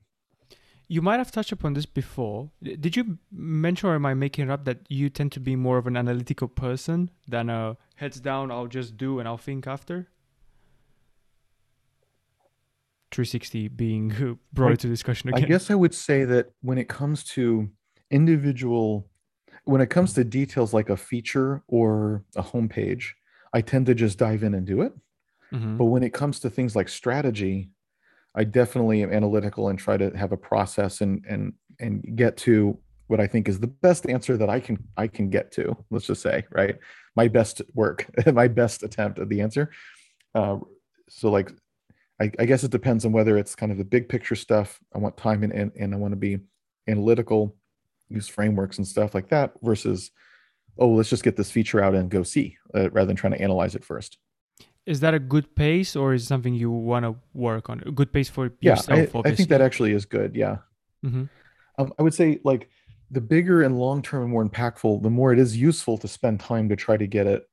You 0.89 1.03
might 1.03 1.17
have 1.17 1.33
touched 1.33 1.53
upon 1.53 1.75
this 1.75 1.87
before. 1.87 2.51
Did 2.63 2.97
you 2.97 3.19
mention, 3.33 3.89
or 3.89 3.95
am 3.95 4.05
I 4.05 4.15
making 4.15 4.45
it 4.45 4.51
up, 4.51 4.65
that 4.67 4.81
you 4.89 5.09
tend 5.09 5.33
to 5.33 5.41
be 5.41 5.57
more 5.57 5.79
of 5.79 5.87
an 5.87 5.97
analytical 5.97 6.49
person 6.49 7.11
than 7.27 7.49
a 7.49 7.77
heads 7.97 8.21
down, 8.21 8.51
I'll 8.51 8.67
just 8.67 8.97
do 8.97 9.19
and 9.19 9.27
I'll 9.27 9.39
think 9.39 9.67
after? 9.67 10.09
360 13.13 13.69
being 13.69 14.39
brought 14.53 14.73
into 14.73 14.89
discussion 14.89 15.31
again. 15.31 15.45
I 15.45 15.47
guess 15.47 15.71
I 15.71 15.75
would 15.75 15.95
say 15.95 16.25
that 16.25 16.51
when 16.63 16.79
it 16.79 16.89
comes 16.89 17.25
to 17.25 17.69
individual, 18.11 19.09
when 19.65 19.81
it 19.81 19.91
comes 19.91 20.15
to 20.15 20.25
details 20.25 20.73
like 20.73 20.91
a 20.91 20.97
feature 20.97 21.63
or 21.69 22.25
a 22.37 22.43
homepage, 22.43 23.05
I 23.53 23.61
tend 23.61 23.87
to 23.87 23.95
just 23.95 24.19
dive 24.19 24.43
in 24.43 24.55
and 24.55 24.67
do 24.67 24.83
it. 24.83 24.93
Mm-hmm. 25.53 25.77
But 25.77 25.87
when 25.87 26.03
it 26.03 26.13
comes 26.13 26.41
to 26.41 26.51
things 26.51 26.75
like 26.75 26.89
strategy, 26.89 27.71
I 28.35 28.45
definitely 28.45 29.03
am 29.03 29.13
analytical 29.13 29.69
and 29.69 29.79
try 29.79 29.97
to 29.97 30.11
have 30.17 30.33
a 30.33 30.37
process 30.37 31.01
and 31.03 31.25
and 31.29 31.53
and 31.81 32.17
get 32.17 32.37
to 32.39 32.79
what 33.09 33.21
I 33.21 33.27
think 33.27 33.49
is 33.49 33.61
the 33.61 33.67
best 33.67 34.09
answer 34.09 34.39
that 34.39 34.49
I 34.49 34.59
can 34.59 34.79
I 34.97 35.07
can 35.07 35.29
get 35.29 35.53
to. 35.53 35.77
Let's 35.91 36.07
just 36.07 36.23
say, 36.23 36.45
right, 36.51 36.77
my 37.15 37.29
best 37.29 37.61
work, 37.75 38.07
my 38.33 38.49
best 38.49 38.83
attempt 38.83 39.19
at 39.19 39.29
the 39.29 39.43
answer. 39.43 39.71
Uh, 40.35 40.59
so 41.11 41.31
like 41.31 41.53
I, 42.23 42.31
I, 42.39 42.45
guess 42.45 42.63
it 42.63 42.71
depends 42.71 43.05
on 43.05 43.11
whether 43.11 43.37
it's 43.37 43.57
kind 43.57 43.73
of 43.73 43.79
the 43.79 43.85
big 43.85 44.09
picture 44.09 44.37
stuff. 44.37 44.79
I 44.95 44.99
want 44.99 45.17
time 45.17 45.43
and, 45.43 45.53
and, 45.53 45.73
and 45.77 45.93
I 45.93 45.97
want 45.97 46.13
to 46.13 46.17
be 46.17 46.39
analytical, 46.89 47.57
use 48.09 48.29
frameworks 48.29 48.79
and 48.79 48.87
stuff 48.87 49.13
like 49.13 49.29
that 49.31 49.55
versus, 49.61 50.13
oh, 50.79 50.91
let's 50.91 51.11
just 51.11 51.25
get 51.25 51.37
this 51.37 51.51
feature 51.51 51.83
out 51.83 51.97
and 51.97 52.09
go 52.09 52.23
see 52.23 52.57
uh, 52.75 52.91
rather 52.91 53.07
than 53.07 53.17
trying 53.17 53.33
to 53.33 53.41
analyze 53.41 53.75
it 53.75 53.85
first. 53.85 54.19
Is 54.87 55.01
that 55.01 55.15
a 55.15 55.19
good 55.19 55.55
pace 55.57 55.97
or 55.97 56.15
is 56.15 56.27
something 56.27 56.55
you 56.55 56.71
want 56.71 57.05
to 57.05 57.17
work 57.35 57.69
on? 57.69 57.83
A 57.87 57.91
good 57.91 58.13
pace 58.13 58.29
for 58.29 58.53
yourself? 58.61 59.11
Yeah, 59.15 59.21
I, 59.25 59.29
I 59.29 59.35
think 59.35 59.49
that 59.49 59.61
actually 59.61 59.93
is 59.93 60.05
good. 60.05 60.37
Yeah. 60.37 60.59
Mm-hmm. 61.05 61.25
Um, 61.79 61.93
I 61.99 62.03
would 62.03 62.15
say 62.15 62.41
like 62.45 62.69
the 63.11 63.21
bigger 63.21 63.63
and 63.63 63.79
long 63.79 64.01
term 64.01 64.23
and 64.23 64.31
more 64.31 64.45
impactful, 64.45 65.03
the 65.03 65.11
more 65.11 65.33
it 65.33 65.41
is 65.41 65.57
useful 65.57 65.99
to 65.99 66.09
spend 66.09 66.39
time 66.39 66.69
to 66.69 66.77
try 66.77 66.97
to 66.97 67.07
get 67.07 67.27
it 67.27 67.49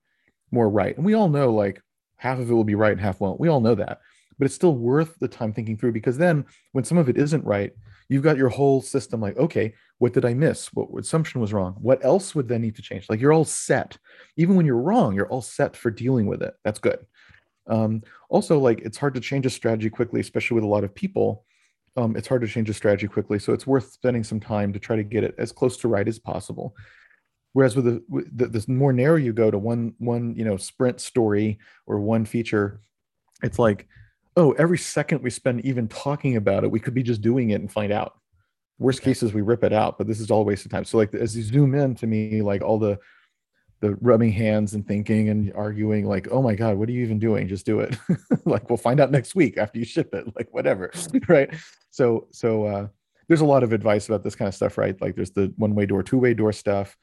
more 0.51 0.69
right. 0.69 0.95
And 0.95 1.05
we 1.05 1.15
all 1.15 1.29
know 1.29 1.51
like 1.51 1.81
half 2.17 2.37
of 2.37 2.51
it 2.51 2.53
will 2.53 2.63
be 2.63 2.75
right 2.75 2.91
and 2.91 3.01
half 3.01 3.19
won't. 3.19 3.39
We 3.39 3.47
all 3.47 3.61
know 3.61 3.75
that 3.75 3.99
but 4.39 4.45
it's 4.45 4.55
still 4.55 4.75
worth 4.75 5.19
the 5.19 5.27
time 5.27 5.53
thinking 5.53 5.77
through 5.77 5.91
because 5.91 6.17
then 6.17 6.45
when 6.71 6.85
some 6.85 6.97
of 6.97 7.09
it 7.09 7.17
isn't 7.17 7.45
right, 7.45 7.73
you've 8.07 8.23
got 8.23 8.37
your 8.37 8.49
whole 8.49 8.81
system 8.81 9.21
like, 9.21 9.37
okay, 9.37 9.75
what 9.99 10.13
did 10.13 10.25
I 10.25 10.33
miss? 10.33 10.67
What 10.73 10.87
assumption 10.99 11.41
was 11.41 11.53
wrong? 11.53 11.75
What 11.79 12.03
else 12.03 12.33
would 12.33 12.47
then 12.47 12.61
need 12.61 12.77
to 12.77 12.81
change? 12.81 13.05
Like 13.09 13.19
you're 13.19 13.33
all 13.33 13.45
set. 13.45 13.97
Even 14.37 14.55
when 14.55 14.65
you're 14.65 14.77
wrong, 14.77 15.13
you're 15.13 15.27
all 15.27 15.41
set 15.41 15.75
for 15.75 15.91
dealing 15.91 16.25
with 16.25 16.41
it. 16.41 16.55
That's 16.63 16.79
good. 16.79 17.05
Um, 17.67 18.01
also, 18.29 18.57
like 18.57 18.79
it's 18.79 18.97
hard 18.97 19.13
to 19.13 19.21
change 19.21 19.45
a 19.45 19.49
strategy 19.49 19.89
quickly, 19.89 20.21
especially 20.21 20.55
with 20.55 20.63
a 20.63 20.67
lot 20.67 20.83
of 20.83 20.95
people. 20.95 21.45
Um, 21.97 22.15
it's 22.15 22.27
hard 22.27 22.41
to 22.41 22.47
change 22.47 22.69
a 22.69 22.73
strategy 22.73 23.07
quickly. 23.07 23.39
So 23.39 23.53
it's 23.53 23.67
worth 23.67 23.91
spending 23.91 24.23
some 24.23 24.39
time 24.39 24.73
to 24.73 24.79
try 24.79 24.95
to 24.95 25.03
get 25.03 25.23
it 25.23 25.35
as 25.37 25.51
close 25.51 25.77
to 25.77 25.87
right 25.87 26.07
as 26.07 26.17
possible. 26.17 26.75
Whereas 27.53 27.75
with 27.75 27.85
the, 27.85 28.03
with 28.07 28.35
the, 28.35 28.47
the 28.47 28.71
more 28.71 28.93
narrow 28.93 29.17
you 29.17 29.33
go 29.33 29.51
to 29.51 29.57
one 29.57 29.93
one 29.97 30.35
you 30.35 30.45
know 30.45 30.57
sprint 30.57 31.01
story 31.01 31.59
or 31.85 31.99
one 31.99 32.25
feature, 32.25 32.79
it's 33.43 33.59
like 33.59 33.87
oh, 34.39 34.53
every 34.53 34.77
second 34.77 35.21
we 35.21 35.29
spend 35.29 35.65
even 35.65 35.87
talking 35.89 36.37
about 36.37 36.63
it, 36.63 36.71
we 36.71 36.79
could 36.79 36.93
be 36.93 37.03
just 37.03 37.21
doing 37.21 37.49
it 37.49 37.59
and 37.59 37.71
find 37.71 37.91
out. 37.91 38.15
Worst 38.79 39.01
okay. 39.01 39.11
cases, 39.11 39.33
we 39.33 39.41
rip 39.41 39.65
it 39.65 39.73
out, 39.73 39.97
but 39.97 40.07
this 40.07 40.21
is 40.21 40.31
all 40.31 40.41
a 40.41 40.45
waste 40.45 40.65
of 40.65 40.71
time. 40.71 40.85
So, 40.85 40.97
like, 40.97 41.13
as 41.13 41.35
you 41.35 41.43
zoom 41.43 41.75
in 41.75 41.93
to 41.95 42.07
me, 42.07 42.41
like 42.41 42.61
all 42.61 42.79
the 42.79 42.97
the 43.81 43.95
rubbing 44.01 44.31
hands 44.31 44.73
and 44.73 44.87
thinking 44.87 45.29
and 45.29 45.53
arguing, 45.53 46.05
like, 46.05 46.29
oh 46.31 46.41
my 46.41 46.55
God, 46.55 46.77
what 46.77 46.89
are 46.89 46.91
you 46.91 47.03
even 47.03 47.19
doing? 47.19 47.47
Just 47.47 47.65
do 47.65 47.81
it. 47.81 47.97
like, 48.45 48.69
we'll 48.69 48.77
find 48.77 48.99
out 48.99 49.11
next 49.11 49.35
week 49.35 49.57
after 49.57 49.79
you 49.79 49.85
ship 49.85 50.13
it, 50.13 50.25
like, 50.35 50.47
whatever. 50.53 50.91
right. 51.27 51.53
So, 51.89 52.27
so, 52.31 52.65
uh, 52.65 52.87
there's 53.27 53.41
a 53.41 53.45
lot 53.45 53.63
of 53.63 53.71
advice 53.71 54.07
about 54.07 54.23
this 54.23 54.35
kind 54.35 54.47
of 54.47 54.55
stuff, 54.55 54.77
right? 54.77 54.99
Like, 55.01 55.15
there's 55.15 55.31
the 55.31 55.53
one 55.57 55.75
way 55.75 55.85
door, 55.85 56.03
two 56.03 56.17
way 56.17 56.33
door 56.33 56.51
stuff, 56.51 56.97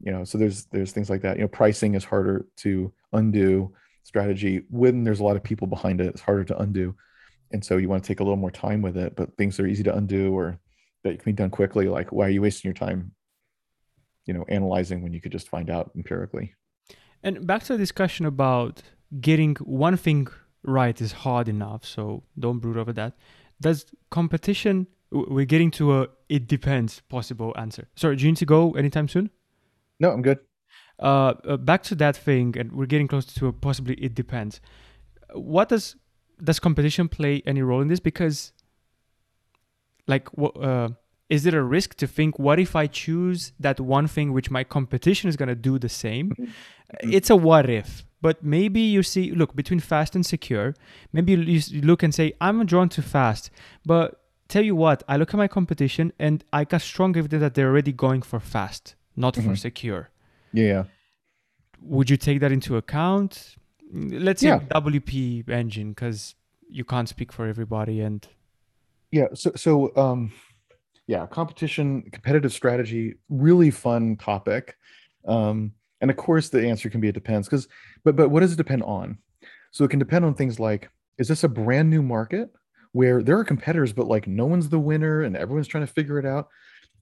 you 0.00 0.12
know, 0.12 0.24
so 0.24 0.38
there's, 0.38 0.64
there's 0.66 0.92
things 0.92 1.10
like 1.10 1.22
that. 1.22 1.36
You 1.36 1.42
know, 1.42 1.48
pricing 1.48 1.94
is 1.94 2.04
harder 2.04 2.46
to 2.58 2.92
undo 3.12 3.74
strategy 4.02 4.62
when 4.68 5.04
there's 5.04 5.20
a 5.20 5.24
lot 5.24 5.36
of 5.36 5.42
people 5.42 5.66
behind 5.66 6.00
it 6.00 6.06
it's 6.06 6.20
harder 6.20 6.44
to 6.44 6.58
undo. 6.58 6.94
And 7.52 7.64
so 7.64 7.76
you 7.76 7.88
want 7.88 8.02
to 8.02 8.08
take 8.08 8.20
a 8.20 8.22
little 8.22 8.36
more 8.36 8.50
time 8.50 8.82
with 8.82 8.96
it 8.96 9.14
but 9.16 9.36
things 9.36 9.56
that 9.56 9.64
are 9.64 9.68
easy 9.68 9.82
to 9.84 9.94
undo 9.94 10.32
or 10.32 10.58
that 11.04 11.18
can 11.18 11.32
be 11.32 11.36
done 11.36 11.50
quickly 11.50 11.88
like 11.88 12.12
why 12.12 12.26
are 12.26 12.30
you 12.30 12.42
wasting 12.42 12.68
your 12.68 12.74
time 12.74 13.12
you 14.26 14.34
know 14.34 14.44
analyzing 14.48 15.02
when 15.02 15.12
you 15.12 15.20
could 15.20 15.32
just 15.32 15.48
find 15.48 15.70
out 15.70 15.90
empirically? 15.96 16.54
And 17.22 17.46
back 17.46 17.62
to 17.64 17.74
the 17.74 17.78
discussion 17.78 18.26
about 18.26 18.82
getting 19.20 19.56
one 19.56 19.96
thing 19.96 20.28
right 20.62 21.00
is 21.00 21.12
hard 21.12 21.48
enough 21.48 21.84
so 21.84 22.22
don't 22.38 22.58
brood 22.58 22.76
over 22.76 22.92
that. 22.92 23.16
Does 23.60 23.86
competition 24.10 24.86
we're 25.10 25.44
getting 25.44 25.70
to 25.70 26.00
a 26.00 26.08
it 26.28 26.46
depends 26.48 27.02
possible 27.08 27.52
answer. 27.56 27.88
Sorry 27.96 28.16
do 28.16 28.24
you 28.24 28.32
need 28.32 28.38
to 28.38 28.46
go 28.46 28.72
anytime 28.72 29.08
soon? 29.08 29.30
No 30.00 30.10
i'm 30.10 30.22
good 30.22 30.40
uh, 30.98 31.34
uh, 31.44 31.56
back 31.56 31.82
to 31.84 31.94
that 31.96 32.16
thing, 32.16 32.56
and 32.58 32.72
we're 32.72 32.86
getting 32.86 33.08
close 33.08 33.26
to 33.26 33.52
possibly 33.52 33.94
it 33.94 34.14
depends. 34.14 34.60
What 35.34 35.68
does 35.68 35.96
does 36.42 36.58
competition 36.58 37.08
play 37.08 37.42
any 37.46 37.62
role 37.62 37.80
in 37.80 37.88
this? 37.88 38.00
Because, 38.00 38.52
like, 40.06 40.28
uh, 40.38 40.88
is 41.28 41.46
it 41.46 41.54
a 41.54 41.62
risk 41.62 41.94
to 41.96 42.06
think, 42.06 42.38
what 42.38 42.58
if 42.58 42.74
I 42.74 42.86
choose 42.86 43.52
that 43.60 43.80
one 43.80 44.06
thing 44.06 44.32
which 44.32 44.50
my 44.50 44.64
competition 44.64 45.28
is 45.28 45.36
gonna 45.36 45.54
do 45.54 45.78
the 45.78 45.88
same? 45.88 46.30
Mm-hmm. 46.30 47.12
It's 47.12 47.30
a 47.30 47.36
what 47.36 47.70
if. 47.70 48.04
But 48.20 48.44
maybe 48.44 48.80
you 48.80 49.02
see, 49.02 49.32
look, 49.32 49.56
between 49.56 49.80
fast 49.80 50.14
and 50.14 50.24
secure, 50.24 50.74
maybe 51.12 51.32
you 51.32 51.60
look 51.80 52.04
and 52.04 52.14
say, 52.14 52.34
I'm 52.40 52.64
drawn 52.66 52.88
to 52.90 53.02
fast, 53.02 53.50
but 53.84 54.20
tell 54.48 54.64
you 54.64 54.76
what, 54.76 55.02
I 55.08 55.16
look 55.16 55.34
at 55.34 55.38
my 55.38 55.48
competition 55.48 56.12
and 56.18 56.44
I 56.52 56.64
got 56.64 56.82
strong 56.82 57.16
evidence 57.16 57.40
that 57.40 57.54
they're 57.54 57.68
already 57.68 57.92
going 57.92 58.22
for 58.22 58.38
fast, 58.38 58.94
not 59.16 59.34
mm-hmm. 59.34 59.50
for 59.50 59.56
secure. 59.56 60.10
Yeah. 60.52 60.84
Would 61.80 62.10
you 62.10 62.16
take 62.16 62.40
that 62.40 62.52
into 62.52 62.76
account? 62.76 63.56
Let's 63.92 64.40
say 64.40 64.48
yeah. 64.48 64.60
WP 64.60 65.48
engine, 65.48 65.90
because 65.90 66.34
you 66.68 66.84
can't 66.84 67.08
speak 67.08 67.32
for 67.32 67.46
everybody. 67.46 68.00
And 68.00 68.26
yeah, 69.10 69.26
so 69.34 69.52
so 69.56 69.94
um, 69.96 70.32
yeah, 71.06 71.26
competition, 71.26 72.02
competitive 72.10 72.52
strategy, 72.52 73.14
really 73.28 73.70
fun 73.70 74.16
topic. 74.16 74.76
Um, 75.26 75.72
and 76.00 76.10
of 76.10 76.16
course, 76.16 76.48
the 76.48 76.66
answer 76.66 76.88
can 76.88 77.00
be 77.00 77.08
it 77.08 77.12
depends. 77.12 77.48
Because, 77.48 77.68
but 78.04 78.16
but 78.16 78.30
what 78.30 78.40
does 78.40 78.52
it 78.52 78.56
depend 78.56 78.82
on? 78.84 79.18
So 79.70 79.84
it 79.84 79.88
can 79.88 79.98
depend 79.98 80.24
on 80.24 80.34
things 80.34 80.58
like: 80.58 80.90
is 81.18 81.28
this 81.28 81.44
a 81.44 81.48
brand 81.48 81.90
new 81.90 82.02
market 82.02 82.50
where 82.92 83.22
there 83.22 83.38
are 83.38 83.44
competitors, 83.44 83.92
but 83.92 84.06
like 84.06 84.26
no 84.26 84.46
one's 84.46 84.68
the 84.68 84.78
winner 84.78 85.22
and 85.22 85.36
everyone's 85.36 85.68
trying 85.68 85.86
to 85.86 85.92
figure 85.92 86.18
it 86.18 86.26
out? 86.26 86.48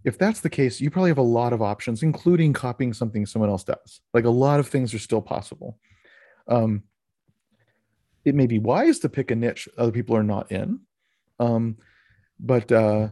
If 0.05 0.19
that's 0.19 0.41
the 0.41 0.51
case, 0.51 0.81
you 0.81 0.91
probably 0.91 1.11
have 1.11 1.19
a 1.19 1.23
lot 1.23 1.53
of 1.53 1.61
options, 1.61 2.03
including 2.03 2.53
copying 2.53 2.93
something 2.93 3.27
someone 3.27 3.51
else 3.51 3.65
does. 3.65 4.01
Like 4.15 4.25
a 4.25 4.31
lot 4.31 4.61
of 4.61 4.69
things 4.69 4.95
are 4.95 4.99
still 4.99 5.21
possible. 5.21 5.79
Um, 6.49 6.85
it 8.25 8.35
may 8.35 8.47
be 8.47 8.59
wise 8.59 8.99
to 9.01 9.09
pick 9.09 9.31
a 9.31 9.35
niche 9.35 9.69
other 9.79 9.93
people 9.93 10.17
are 10.17 10.23
not 10.23 10.51
in, 10.51 10.81
um, 11.39 11.77
but 12.39 12.71
uh, 12.73 13.09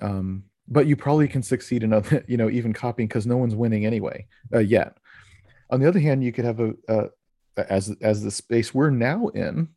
um, 0.00 0.44
but 0.68 0.86
you 0.86 0.96
probably 0.96 1.28
can 1.28 1.42
succeed 1.42 1.82
in 1.82 1.92
other, 1.92 2.24
you 2.28 2.36
know, 2.36 2.50
even 2.50 2.72
copying 2.72 3.08
because 3.08 3.26
no 3.26 3.36
one's 3.36 3.54
winning 3.54 3.86
anyway 3.86 4.26
uh, 4.54 4.58
yet. 4.58 4.96
On 5.70 5.80
the 5.80 5.88
other 5.88 6.00
hand, 6.00 6.22
you 6.22 6.32
could 6.32 6.44
have 6.44 6.60
a, 6.60 6.74
a 6.88 7.08
as 7.56 7.94
as 8.02 8.22
the 8.22 8.30
space 8.30 8.74
we're 8.74 8.90
now 8.90 9.28
in 9.28 9.68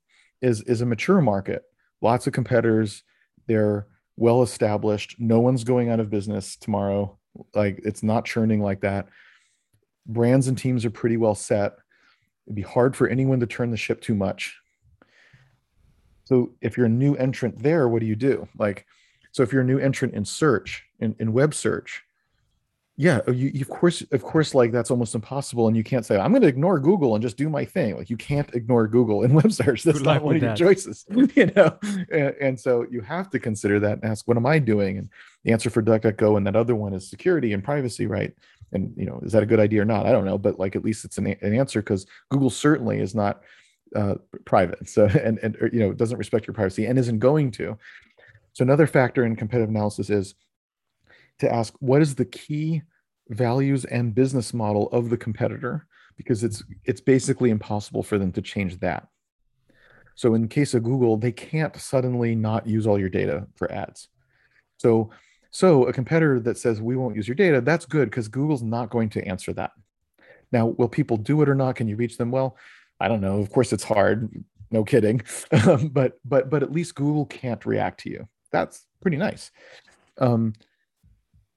is 0.42 0.62
is 0.64 0.82
a 0.82 0.86
mature 0.86 1.22
market. 1.22 1.64
Lots 2.02 2.28
of 2.28 2.34
competitors. 2.34 3.04
They're 3.48 3.88
well 4.20 4.44
established. 4.44 5.16
No 5.18 5.40
one's 5.40 5.64
going 5.64 5.90
out 5.90 6.00
of 6.00 6.10
business 6.10 6.58
tomorrow. 6.58 7.18
Like 7.56 7.80
it's 7.84 8.04
not 8.04 8.26
churning 8.26 8.62
like 8.62 8.82
that. 8.82 9.08
Brands 10.06 10.48
and 10.48 10.58
teams 10.58 10.86
are 10.86 10.90
pretty 10.90 11.18
well 11.18 11.36
set. 11.36 11.78
It'd 12.46 12.56
be 12.56 12.62
hard 12.62 12.96
for 12.96 13.08
anyone 13.08 13.40
to 13.40 13.46
turn 13.46 13.72
the 13.72 13.78
ship 13.78 14.02
too 14.02 14.16
much. 14.16 14.58
So 16.26 16.52
if 16.62 16.76
you're 16.76 16.88
a 16.88 16.90
new 16.90 17.16
entrant 17.16 17.64
there, 17.64 17.88
what 17.88 18.02
do 18.02 18.06
you 18.06 18.16
do? 18.16 18.48
Like, 18.58 18.86
so 19.32 19.42
if 19.42 19.54
you're 19.54 19.62
a 19.62 19.66
new 19.66 19.80
entrant 19.80 20.14
in 20.14 20.26
search, 20.26 20.84
in, 21.00 21.16
in 21.20 21.32
web 21.32 21.54
search, 21.54 22.04
yeah 23.00 23.22
you, 23.28 23.50
you, 23.54 23.62
of 23.62 23.70
course 23.70 24.04
of 24.12 24.22
course 24.22 24.54
like 24.54 24.74
that's 24.74 24.92
almost 24.92 25.16
impossible 25.16 25.68
and 25.70 25.78
you 25.78 25.84
can't 25.84 26.06
say 26.06 26.20
i'm 26.20 26.32
going 26.32 26.42
to 26.42 26.48
ignore 26.48 26.80
google 26.80 27.16
and 27.16 27.22
just 27.22 27.38
do 27.38 27.50
my 27.50 27.66
thing. 27.66 27.98
Like 27.98 28.10
you 28.10 28.18
can't 28.18 28.54
ignore 28.54 28.88
google 28.88 29.24
in 29.24 29.34
web 29.40 29.52
search. 29.52 29.84
That's 29.84 30.02
not 30.02 30.22
one 30.22 30.36
of 30.36 30.42
your 30.42 30.56
choices 30.56 31.06
you 31.10 31.48
know? 31.56 31.78
And, 32.12 32.36
and, 32.42 32.60
so 32.60 32.86
you 32.90 33.02
have 33.02 33.30
to 33.32 33.40
consider 33.40 33.80
that 33.80 33.94
and 33.94 34.06
ask 34.06 34.28
what 34.28 34.38
am 34.38 34.46
i 34.46 34.60
doing? 34.60 34.98
And 34.98 35.10
the 35.44 35.52
answer 35.54 35.70
for 35.70 35.82
duckduckgo 35.82 36.38
and 36.38 36.46
that 36.46 36.56
other 36.56 36.76
one 36.76 36.94
is 36.94 37.10
security 37.10 37.54
and 37.54 37.64
privacy 37.64 38.06
right? 38.06 38.34
And 38.72 38.94
you 38.98 39.06
know 39.06 39.20
is 39.24 39.32
that 39.32 39.44
a 39.44 39.46
good 39.46 39.60
idea 39.60 39.82
or 39.82 39.86
not? 39.86 40.06
I 40.06 40.12
don't 40.12 40.26
know 40.26 40.38
but 40.38 40.60
like 40.60 40.76
at 40.76 40.84
least 40.84 41.06
it's 41.06 41.18
an, 41.18 41.28
an 41.28 41.56
answer 41.56 41.82
because 41.82 42.06
google 42.30 42.50
certainly 42.50 43.00
is 43.00 43.16
not 43.16 43.42
uh, 43.96 44.16
private 44.46 44.88
so 44.88 45.06
and 45.24 45.40
and 45.40 45.58
you 45.74 45.80
know 45.80 45.94
doesn't 45.94 46.18
respect 46.18 46.48
your 46.48 46.54
privacy 46.54 46.86
and 46.86 47.00
isn't 47.00 47.20
going 47.20 47.52
to. 47.52 47.78
So 48.54 48.64
another 48.64 48.88
factor 48.88 49.26
in 49.26 49.36
competitive 49.36 49.70
analysis 49.70 50.10
is 50.10 50.36
to 51.40 51.52
ask 51.52 51.74
what 51.80 52.02
is 52.02 52.16
the 52.16 52.26
key 52.26 52.84
values 53.30 53.86
and 53.86 54.16
business 54.16 54.54
model 54.54 54.90
of 54.90 55.10
the 55.10 55.18
competitor? 55.18 55.88
Because 56.18 56.44
it's 56.44 56.64
it's 56.86 57.02
basically 57.02 57.50
impossible 57.50 58.04
for 58.04 58.18
them 58.18 58.32
to 58.34 58.42
change 58.42 58.80
that. 58.80 59.08
So 60.16 60.34
in 60.34 60.48
case 60.50 60.74
of 60.74 60.84
google 60.84 61.18
they 61.18 61.32
can't 61.32 61.76
suddenly 61.78 62.36
not 62.36 62.68
use 62.68 62.86
all 62.86 63.00
your 63.00 63.10
data 63.10 63.48
for 63.56 63.72
ads. 63.72 64.10
So 64.78 65.12
so 65.52 65.86
a 65.86 65.94
competitor 65.94 66.40
that 66.42 66.58
says 66.58 66.82
we 66.82 66.96
won't 66.96 67.16
use 67.16 67.28
your 67.28 67.36
data 67.36 67.62
that's 67.62 67.86
good 67.86 68.10
because 68.10 68.28
google's 68.28 68.64
not 68.64 68.90
going 68.90 69.10
to 69.10 69.26
answer 69.26 69.54
that. 69.54 69.72
Now 70.52 70.68
will 70.68 70.90
people 70.90 71.18
do 71.18 71.42
it 71.42 71.50
or 71.50 71.56
not? 71.56 71.76
Can 71.76 71.88
you 71.88 71.96
reach 71.96 72.18
them? 72.18 72.32
Well 72.32 72.58
i 73.02 73.08
don't 73.08 73.22
know. 73.22 73.40
Of 73.40 73.50
course 73.50 73.72
it's 73.72 73.84
hard. 73.84 74.44
No 74.72 74.84
kidding. 74.84 75.22
But 75.92 76.20
but 76.26 76.50
but 76.50 76.64
at 76.64 76.72
least 76.72 76.96
google 76.96 77.26
can't 77.26 77.66
react 77.66 78.02
to 78.02 78.10
you. 78.10 78.28
That's 78.52 78.86
pretty 79.02 79.18
nice. 79.18 79.52
Um, 80.18 80.54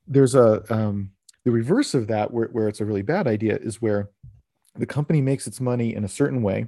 there's 0.07 0.35
a 0.35 0.63
um, 0.73 1.13
the 1.45 1.51
reverse 1.51 1.95
of 1.95 2.09
that 2.09 2.33
where, 2.33 2.49
where 2.49 2.69
it's 2.69 2.81
a 2.81 2.85
really 2.85 3.03
bad 3.03 3.27
idea 3.27 3.57
is 3.57 3.83
where 3.83 4.11
the 4.77 4.87
company 4.87 5.21
makes 5.21 5.47
its 5.47 5.61
money 5.61 5.95
in 5.95 6.05
a 6.05 6.09
certain 6.09 6.43
way 6.43 6.67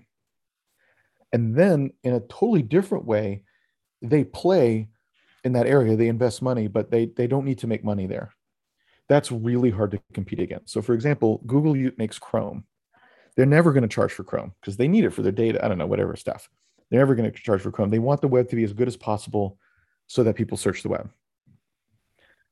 and 1.33 1.55
then 1.55 1.93
in 2.03 2.15
a 2.15 2.21
totally 2.21 2.63
different 2.63 3.05
way 3.05 3.43
they 4.03 4.23
play 4.25 4.89
in 5.45 5.53
that 5.55 5.67
area. 5.67 5.97
They 5.97 6.09
invest 6.09 6.43
money 6.43 6.69
but 6.69 6.91
they 6.91 7.07
they 7.07 7.27
don't 7.27 7.45
need 7.45 7.59
to 7.59 7.67
make 7.67 7.85
money 7.85 8.07
there. 8.07 8.33
That's 9.09 9.31
really 9.31 9.71
hard 9.71 9.91
to 9.93 10.01
compete 10.13 10.41
against. 10.41 10.73
So 10.73 10.83
for 10.83 10.95
example 10.95 11.41
google 11.47 11.75
makes 11.97 12.19
chrome. 12.19 12.65
They're 13.37 13.47
never 13.47 13.73
going 13.73 13.83
to 13.83 13.89
charge 13.89 14.13
for 14.13 14.25
chrome 14.25 14.53
because 14.61 14.77
they 14.77 14.89
need 14.89 15.05
it 15.05 15.11
for 15.11 15.23
their 15.23 15.33
data 15.33 15.65
i 15.65 15.69
don't 15.69 15.79
know 15.79 15.87
whatever 15.87 16.17
stuff. 16.17 16.49
They're 16.91 17.01
never 17.01 17.15
going 17.15 17.31
to 17.31 17.39
charge 17.39 17.63
for 17.63 17.73
chrome. 17.73 17.91
They 17.91 17.99
want 17.99 18.21
the 18.21 18.29
web 18.29 18.49
to 18.51 18.57
be 18.57 18.65
as 18.65 18.73
good 18.73 18.89
as 18.89 18.97
possible 18.97 19.59
so 20.07 20.23
that 20.23 20.35
people 20.35 20.57
search 20.57 20.83
the 20.83 20.91
web. 20.91 21.11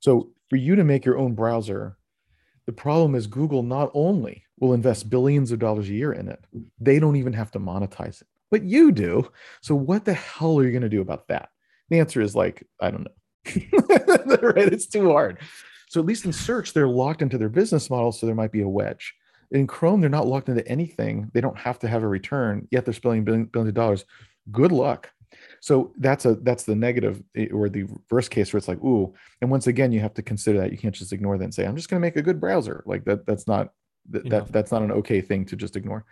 So 0.00 0.30
for 0.52 0.56
you 0.56 0.76
to 0.76 0.84
make 0.84 1.06
your 1.06 1.16
own 1.16 1.32
browser, 1.32 1.96
the 2.66 2.74
problem 2.74 3.14
is 3.14 3.26
Google 3.26 3.62
not 3.62 3.90
only 3.94 4.44
will 4.60 4.74
invest 4.74 5.08
billions 5.08 5.50
of 5.50 5.58
dollars 5.58 5.88
a 5.88 5.94
year 5.94 6.12
in 6.12 6.28
it, 6.28 6.44
they 6.78 6.98
don't 6.98 7.16
even 7.16 7.32
have 7.32 7.50
to 7.52 7.58
monetize 7.58 8.20
it, 8.20 8.26
but 8.50 8.62
you 8.62 8.92
do. 8.92 9.26
So 9.62 9.74
what 9.74 10.04
the 10.04 10.12
hell 10.12 10.58
are 10.58 10.64
you 10.64 10.70
going 10.70 10.82
to 10.82 10.90
do 10.90 11.00
about 11.00 11.28
that? 11.28 11.48
The 11.88 12.00
answer 12.00 12.20
is 12.20 12.36
like, 12.36 12.66
I 12.78 12.90
don't 12.90 13.04
know. 13.04 14.36
right? 14.42 14.70
It's 14.70 14.88
too 14.88 15.10
hard. 15.10 15.38
So 15.88 16.00
at 16.00 16.06
least 16.06 16.26
in 16.26 16.34
search, 16.34 16.74
they're 16.74 16.86
locked 16.86 17.22
into 17.22 17.38
their 17.38 17.48
business 17.48 17.88
model. 17.88 18.12
So 18.12 18.26
there 18.26 18.34
might 18.34 18.52
be 18.52 18.60
a 18.60 18.68
wedge. 18.68 19.14
In 19.52 19.66
Chrome, 19.66 20.02
they're 20.02 20.10
not 20.10 20.26
locked 20.26 20.50
into 20.50 20.68
anything. 20.68 21.30
They 21.32 21.40
don't 21.40 21.56
have 21.56 21.78
to 21.78 21.88
have 21.88 22.02
a 22.02 22.08
return, 22.08 22.68
yet 22.70 22.84
they're 22.84 22.92
spending 22.92 23.24
billions 23.24 23.56
of 23.56 23.72
dollars. 23.72 24.04
Good 24.50 24.70
luck. 24.70 25.10
So 25.62 25.92
that's 25.96 26.24
a 26.24 26.34
that's 26.34 26.64
the 26.64 26.74
negative 26.74 27.22
eh, 27.36 27.46
or 27.52 27.68
the 27.68 27.86
worst 28.10 28.32
case 28.32 28.52
where 28.52 28.58
it's 28.58 28.66
like, 28.66 28.82
ooh, 28.82 29.14
and 29.40 29.48
once 29.48 29.68
again, 29.68 29.92
you 29.92 30.00
have 30.00 30.12
to 30.14 30.22
consider 30.22 30.58
that 30.58 30.72
you 30.72 30.76
can't 30.76 30.92
just 30.92 31.12
ignore 31.12 31.38
that 31.38 31.44
and 31.44 31.54
say, 31.54 31.64
I'm 31.64 31.76
just 31.76 31.88
going 31.88 32.02
to 32.02 32.04
make 32.04 32.16
a 32.16 32.22
good 32.22 32.40
browser. 32.40 32.82
Like 32.84 33.04
that 33.04 33.26
that's 33.26 33.46
not 33.46 33.68
that, 34.10 34.28
that 34.28 34.52
that's 34.52 34.72
not 34.72 34.82
an 34.82 34.90
okay 34.90 35.20
thing 35.20 35.44
to 35.46 35.54
just 35.54 35.76
ignore. 35.76 36.04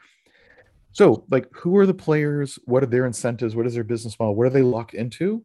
So, 0.92 1.24
like, 1.30 1.48
who 1.52 1.76
are 1.78 1.86
the 1.86 1.92
players? 1.92 2.60
What 2.66 2.84
are 2.84 2.86
their 2.86 3.06
incentives? 3.06 3.56
What 3.56 3.66
is 3.66 3.74
their 3.74 3.82
business 3.82 4.16
model? 4.20 4.36
What 4.36 4.46
are 4.46 4.50
they 4.50 4.62
locked 4.62 4.94
into? 4.94 5.44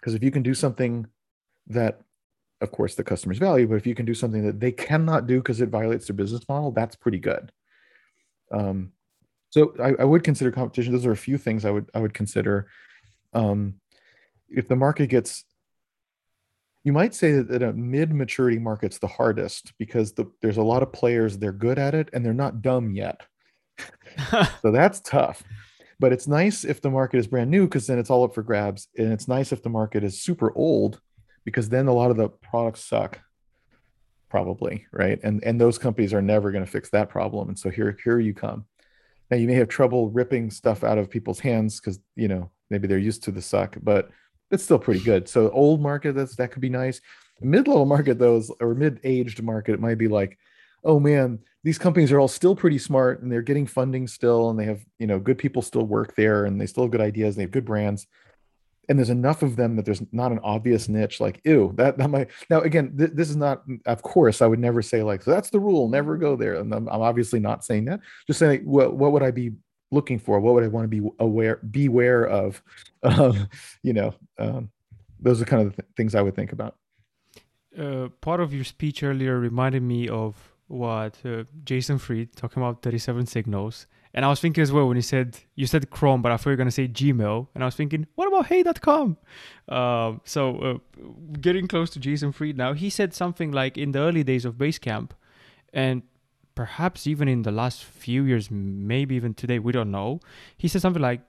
Because 0.00 0.14
if 0.14 0.24
you 0.24 0.32
can 0.32 0.42
do 0.42 0.52
something 0.52 1.06
that, 1.68 2.00
of 2.60 2.72
course, 2.72 2.96
the 2.96 3.04
customers 3.04 3.38
value, 3.38 3.68
but 3.68 3.76
if 3.76 3.86
you 3.86 3.94
can 3.94 4.04
do 4.04 4.14
something 4.14 4.44
that 4.44 4.58
they 4.58 4.72
cannot 4.72 5.28
do 5.28 5.38
because 5.38 5.60
it 5.60 5.68
violates 5.68 6.08
their 6.08 6.16
business 6.16 6.48
model, 6.48 6.72
that's 6.72 6.96
pretty 6.96 7.18
good. 7.18 7.52
Um, 8.50 8.90
so 9.50 9.74
I, 9.80 9.94
I, 10.02 10.04
would 10.04 10.24
consider 10.24 10.50
competition. 10.50 10.92
Those 10.92 11.06
are 11.06 11.12
a 11.12 11.16
few 11.16 11.38
things 11.38 11.64
I 11.64 11.70
would 11.70 11.88
I 11.94 12.00
would 12.00 12.14
consider 12.14 12.68
um, 13.34 13.74
if 14.48 14.68
the 14.68 14.76
market 14.76 15.08
gets 15.08 15.44
you 16.84 16.92
might 16.92 17.14
say 17.14 17.32
that, 17.40 17.62
a 17.62 17.72
mid 17.72 18.12
maturity 18.12 18.58
market's 18.58 18.98
the 18.98 19.06
hardest 19.06 19.72
because 19.78 20.12
the, 20.12 20.30
there's 20.42 20.58
a 20.58 20.62
lot 20.62 20.82
of 20.82 20.92
players 20.92 21.38
they're 21.38 21.50
good 21.50 21.78
at 21.78 21.94
it 21.94 22.10
and 22.12 22.24
they're 22.24 22.34
not 22.34 22.62
dumb 22.62 22.94
yet. 22.94 23.22
So 24.62 24.70
that's 24.70 25.00
tough. 25.00 25.42
But 25.98 26.12
it's 26.12 26.28
nice 26.28 26.64
if 26.64 26.80
the 26.80 26.90
market 26.90 27.18
is 27.18 27.26
brand 27.26 27.50
new 27.50 27.64
because 27.64 27.86
then 27.86 27.98
it's 27.98 28.10
all 28.10 28.22
up 28.22 28.34
for 28.34 28.42
grabs 28.42 28.88
and 28.96 29.12
it's 29.12 29.26
nice 29.26 29.50
if 29.50 29.62
the 29.62 29.70
market 29.70 30.04
is 30.04 30.20
super 30.20 30.52
old 30.54 31.00
because 31.44 31.68
then 31.68 31.88
a 31.88 31.92
lot 31.92 32.10
of 32.10 32.16
the 32.16 32.28
products 32.28 32.84
suck 32.84 33.18
probably 34.28 34.86
right? 34.92 35.18
And 35.22 35.42
and 35.42 35.60
those 35.60 35.78
companies 35.78 36.12
are 36.12 36.22
never 36.22 36.52
going 36.52 36.64
to 36.64 36.70
fix 36.70 36.90
that 36.90 37.08
problem 37.08 37.48
and 37.48 37.58
so 37.58 37.70
here 37.70 37.96
here 38.04 38.20
you 38.20 38.34
come. 38.34 38.66
Now 39.30 39.36
you 39.36 39.48
may 39.48 39.54
have 39.54 39.68
trouble 39.68 40.10
ripping 40.10 40.50
stuff 40.50 40.84
out 40.84 40.98
of 40.98 41.10
people's 41.10 41.40
hands 41.40 41.80
because 41.80 41.98
you 42.14 42.28
know 42.28 42.50
maybe 42.70 42.86
they're 42.86 42.98
used 42.98 43.22
to 43.24 43.30
the 43.30 43.42
suck, 43.42 43.76
but 43.82 44.10
it's 44.50 44.64
still 44.64 44.78
pretty 44.78 45.00
good. 45.00 45.28
So 45.28 45.50
old 45.50 45.80
market, 45.80 46.14
that's 46.14 46.36
that 46.36 46.50
could 46.50 46.62
be 46.62 46.68
nice. 46.68 47.00
Mid-level 47.40 47.86
market, 47.86 48.18
those 48.18 48.50
or 48.60 48.74
mid-aged 48.74 49.42
market, 49.42 49.74
it 49.74 49.80
might 49.80 49.98
be 49.98 50.08
like, 50.08 50.38
oh 50.84 51.00
man, 51.00 51.38
these 51.64 51.78
companies 51.78 52.12
are 52.12 52.20
all 52.20 52.28
still 52.28 52.54
pretty 52.54 52.78
smart 52.78 53.22
and 53.22 53.32
they're 53.32 53.42
getting 53.42 53.66
funding 53.66 54.06
still, 54.06 54.50
and 54.50 54.58
they 54.58 54.64
have 54.64 54.84
you 54.98 55.06
know 55.06 55.18
good 55.18 55.38
people 55.38 55.62
still 55.62 55.86
work 55.86 56.14
there, 56.14 56.44
and 56.44 56.60
they 56.60 56.66
still 56.66 56.84
have 56.84 56.92
good 56.92 57.00
ideas, 57.00 57.34
and 57.34 57.40
they 57.40 57.44
have 57.44 57.50
good 57.50 57.64
brands. 57.64 58.06
And 58.86 58.98
there's 58.98 59.08
enough 59.08 59.42
of 59.42 59.56
them 59.56 59.76
that 59.76 59.86
there's 59.86 60.02
not 60.12 60.30
an 60.30 60.40
obvious 60.44 60.90
niche 60.90 61.18
like, 61.18 61.40
ew, 61.44 61.72
that, 61.76 61.96
that 61.96 62.10
might. 62.10 62.28
Now, 62.50 62.60
again, 62.60 62.94
th- 62.98 63.12
this 63.14 63.30
is 63.30 63.36
not, 63.36 63.62
of 63.86 64.02
course, 64.02 64.42
I 64.42 64.46
would 64.46 64.58
never 64.58 64.82
say 64.82 65.02
like, 65.02 65.22
so 65.22 65.30
that's 65.30 65.48
the 65.48 65.58
rule, 65.58 65.88
never 65.88 66.18
go 66.18 66.36
there. 66.36 66.56
And 66.56 66.70
I'm, 66.74 66.86
I'm 66.90 67.00
obviously 67.00 67.40
not 67.40 67.64
saying 67.64 67.86
that. 67.86 68.00
Just 68.26 68.38
saying, 68.40 68.60
what, 68.66 68.94
what 68.94 69.12
would 69.12 69.22
I 69.22 69.30
be 69.30 69.52
looking 69.94 70.18
for? 70.18 70.40
What 70.40 70.54
would 70.54 70.64
I 70.64 70.68
want 70.68 70.84
to 70.84 71.00
be 71.00 71.08
aware, 71.18 71.56
beware 71.70 72.26
of? 72.26 72.62
Um, 73.04 73.50
you 73.82 73.92
know, 73.92 74.14
um, 74.38 74.70
those 75.20 75.42
are 75.42 75.44
kind 75.44 75.60
of 75.60 75.76
the 75.76 75.82
th- 75.82 75.92
things 75.94 76.14
I 76.14 76.22
would 76.22 76.34
think 76.34 76.52
about. 76.52 76.76
Uh, 77.78 78.08
part 78.22 78.40
of 78.40 78.54
your 78.54 78.64
speech 78.64 79.02
earlier 79.02 79.38
reminded 79.38 79.82
me 79.82 80.08
of 80.08 80.54
what 80.68 81.18
uh, 81.26 81.44
Jason 81.64 81.98
Fried 81.98 82.34
talking 82.34 82.62
about 82.62 82.80
37signals. 82.80 83.84
And 84.14 84.24
I 84.24 84.28
was 84.28 84.40
thinking 84.40 84.62
as 84.62 84.70
well 84.70 84.86
when 84.86 84.96
he 84.96 85.02
said, 85.02 85.40
you 85.56 85.66
said 85.66 85.90
Chrome, 85.90 86.22
but 86.22 86.30
I 86.30 86.36
thought 86.36 86.46
you 86.46 86.52
were 86.52 86.56
going 86.56 86.68
to 86.68 86.72
say 86.72 86.86
Gmail. 86.86 87.48
And 87.54 87.64
I 87.64 87.66
was 87.66 87.74
thinking, 87.74 88.06
what 88.14 88.28
about 88.28 88.46
hey.com? 88.46 89.16
Um, 89.68 90.20
so 90.24 90.56
uh, 90.58 90.78
getting 91.40 91.66
close 91.66 91.90
to 91.90 91.98
Jason 91.98 92.30
Fried 92.30 92.56
now, 92.56 92.74
he 92.74 92.90
said 92.90 93.12
something 93.12 93.50
like 93.50 93.76
in 93.76 93.90
the 93.90 93.98
early 93.98 94.22
days 94.22 94.44
of 94.44 94.54
Basecamp, 94.54 95.10
and 95.72 96.02
perhaps 96.54 97.06
even 97.06 97.28
in 97.28 97.42
the 97.42 97.52
last 97.52 97.84
few 97.84 98.24
years, 98.24 98.50
maybe 98.50 99.14
even 99.14 99.34
today, 99.34 99.58
we 99.58 99.72
don't 99.72 99.90
know. 99.90 100.20
He 100.56 100.68
said 100.68 100.82
something 100.82 101.02
like, 101.02 101.20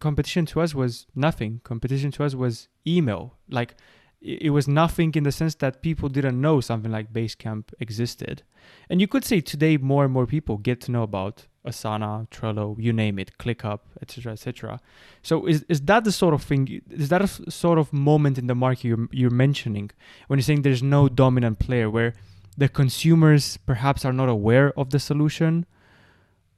competition 0.00 0.46
to 0.46 0.60
us 0.60 0.74
was 0.74 1.06
nothing. 1.14 1.60
Competition 1.64 2.10
to 2.12 2.24
us 2.24 2.34
was 2.34 2.68
email. 2.86 3.36
Like 3.48 3.74
it 4.20 4.50
was 4.50 4.68
nothing 4.68 5.14
in 5.14 5.24
the 5.24 5.32
sense 5.32 5.54
that 5.56 5.80
people 5.80 6.08
didn't 6.08 6.38
know 6.40 6.60
something 6.60 6.90
like 6.90 7.12
Basecamp 7.12 7.72
existed. 7.80 8.42
And 8.90 9.00
you 9.00 9.08
could 9.08 9.24
say 9.24 9.40
today 9.40 9.76
more 9.78 10.04
and 10.04 10.12
more 10.12 10.26
people 10.26 10.58
get 10.58 10.80
to 10.82 10.90
know 10.90 11.02
about 11.02 11.46
Asana, 11.66 12.28
Trello, 12.30 12.76
you 12.78 12.92
name 12.92 13.18
it, 13.18 13.32
ClickUp, 13.38 13.80
etc., 14.02 14.32
etc. 14.32 14.80
So 15.22 15.46
is 15.46 15.64
is 15.68 15.80
that 15.82 16.04
the 16.04 16.12
sort 16.12 16.34
of 16.34 16.42
thing? 16.42 16.82
Is 16.90 17.08
that 17.08 17.22
a 17.22 17.28
sort 17.50 17.78
of 17.78 17.92
moment 17.92 18.38
in 18.38 18.46
the 18.46 18.54
market 18.54 18.84
you're 18.84 19.08
you're 19.10 19.30
mentioning 19.30 19.90
when 20.26 20.38
you're 20.38 20.44
saying 20.44 20.62
there's 20.62 20.82
no 20.82 21.08
dominant 21.08 21.58
player 21.58 21.88
where 21.88 22.14
the 22.60 22.68
consumers 22.68 23.56
perhaps 23.56 24.04
are 24.04 24.12
not 24.12 24.28
aware 24.28 24.78
of 24.78 24.90
the 24.90 24.98
solution, 24.98 25.64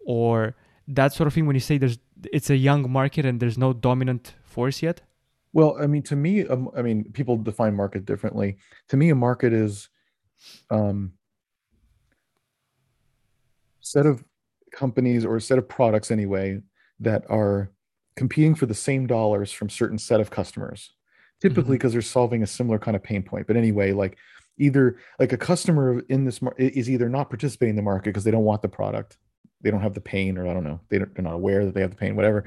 or 0.05 0.57
that 0.89 1.13
sort 1.13 1.29
of 1.29 1.33
thing 1.33 1.47
when 1.47 1.55
you 1.55 1.61
say 1.61 1.79
there's 1.79 1.99
it's 2.33 2.51
a 2.51 2.57
young 2.57 2.91
market 2.91 3.25
and 3.25 3.39
there's 3.39 3.57
no 3.57 3.73
dominant 3.73 4.35
force 4.43 4.83
yet? 4.83 5.01
Well, 5.53 5.77
I 5.81 5.87
mean, 5.87 6.03
to 6.05 6.17
me, 6.17 6.45
um, 6.47 6.71
I 6.77 6.83
mean, 6.83 7.05
people 7.13 7.37
define 7.37 7.75
market 7.77 8.05
differently. 8.05 8.57
To 8.89 8.97
me, 8.97 9.11
a 9.11 9.15
market 9.15 9.53
is 9.53 9.89
um, 10.71 11.13
set 13.81 14.05
of 14.05 14.25
companies 14.73 15.25
or 15.25 15.37
a 15.37 15.41
set 15.41 15.59
of 15.59 15.69
products 15.69 16.11
anyway 16.11 16.61
that 16.99 17.23
are 17.29 17.71
competing 18.17 18.57
for 18.57 18.67
the 18.67 18.75
same 18.75 19.07
dollars 19.07 19.53
from 19.53 19.71
certain 19.71 19.99
set 19.99 20.21
of 20.21 20.31
customers 20.31 20.91
typically 21.41 21.77
because 21.77 21.91
mm-hmm. 21.91 21.97
they're 21.97 22.03
solving 22.03 22.43
a 22.43 22.47
similar 22.47 22.79
kind 22.79 22.97
of 22.97 23.03
pain 23.03 23.23
point 23.23 23.47
but 23.47 23.57
anyway 23.57 23.93
like 23.93 24.17
either 24.59 24.97
like 25.19 25.33
a 25.33 25.37
customer 25.39 26.01
in 26.09 26.25
this 26.25 26.43
mar- 26.43 26.55
is 26.59 26.91
either 26.91 27.09
not 27.09 27.31
participating 27.31 27.71
in 27.71 27.77
the 27.77 27.83
market 27.83 28.11
because 28.11 28.25
they 28.25 28.31
don't 28.31 28.45
want 28.45 28.63
the 28.63 28.69
product 28.69 29.19
they 29.61 29.71
don't 29.71 29.83
have 29.83 29.95
the 29.95 30.01
pain 30.01 30.37
or 30.37 30.47
i 30.47 30.53
don't 30.53 30.65
know 30.65 30.81
they 30.89 30.99
don't, 30.99 31.15
they're 31.15 31.25
not 31.25 31.35
aware 31.35 31.65
that 31.65 31.75
they 31.75 31.81
have 31.81 31.91
the 31.91 31.97
pain 31.97 32.17
whatever 32.17 32.45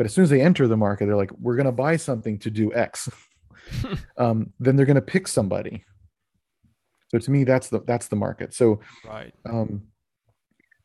but 0.00 0.06
as 0.06 0.14
soon 0.14 0.24
as 0.24 0.30
they 0.30 0.40
enter 0.40 0.66
the 0.66 0.76
market 0.76 1.06
they're 1.06 1.16
like 1.16 1.32
we're 1.38 1.56
going 1.56 1.66
to 1.66 1.72
buy 1.72 1.96
something 1.96 2.38
to 2.38 2.50
do 2.50 2.72
x. 2.74 3.08
Um, 4.16 4.52
then 4.58 4.74
they're 4.74 4.86
going 4.86 4.96
to 4.96 5.02
pick 5.02 5.28
somebody. 5.28 5.84
So 7.08 7.18
to 7.18 7.30
me 7.30 7.44
that's 7.44 7.68
the 7.68 7.80
that's 7.82 8.08
the 8.08 8.16
market. 8.16 8.54
So 8.54 8.80
right. 9.04 9.32
um, 9.48 9.82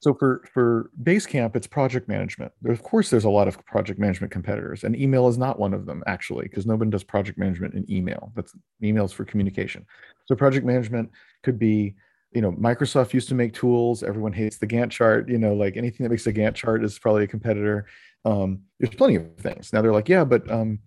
so 0.05 0.13
for 0.13 0.43
for 0.53 0.91
Basecamp, 1.01 1.55
it's 1.55 1.65
project 1.65 2.07
management. 2.07 2.51
Of 2.65 2.83
course, 2.83 3.09
there's 3.09 3.23
a 3.23 3.29
lot 3.29 3.47
of 3.47 3.65
project 3.65 3.99
management 3.99 4.31
competitors, 4.31 4.83
and 4.83 4.95
email 4.95 5.27
is 5.27 5.35
not 5.35 5.57
one 5.57 5.73
of 5.73 5.87
them 5.87 6.03
actually, 6.05 6.43
because 6.43 6.67
nobody 6.67 6.91
does 6.91 7.03
project 7.03 7.39
management 7.39 7.73
in 7.73 7.91
email. 7.91 8.31
That's 8.35 8.53
emails 8.83 9.11
for 9.11 9.25
communication. 9.25 9.83
So 10.25 10.35
project 10.35 10.63
management 10.63 11.09
could 11.41 11.57
be, 11.57 11.95
you 12.33 12.41
know, 12.41 12.51
Microsoft 12.51 13.13
used 13.13 13.29
to 13.29 13.33
make 13.33 13.55
tools. 13.55 14.03
Everyone 14.03 14.31
hates 14.31 14.59
the 14.59 14.67
Gantt 14.67 14.91
chart. 14.91 15.27
You 15.27 15.39
know, 15.39 15.55
like 15.55 15.75
anything 15.75 16.03
that 16.03 16.11
makes 16.11 16.27
a 16.27 16.33
Gantt 16.33 16.53
chart 16.53 16.85
is 16.85 16.99
probably 16.99 17.23
a 17.23 17.27
competitor. 17.27 17.87
Um, 18.25 18.59
there's 18.79 18.93
plenty 18.93 19.15
of 19.15 19.35
things. 19.39 19.73
Now 19.73 19.81
they're 19.81 19.91
like, 19.91 20.07
yeah, 20.07 20.23
but 20.23 20.47
um, 20.51 20.77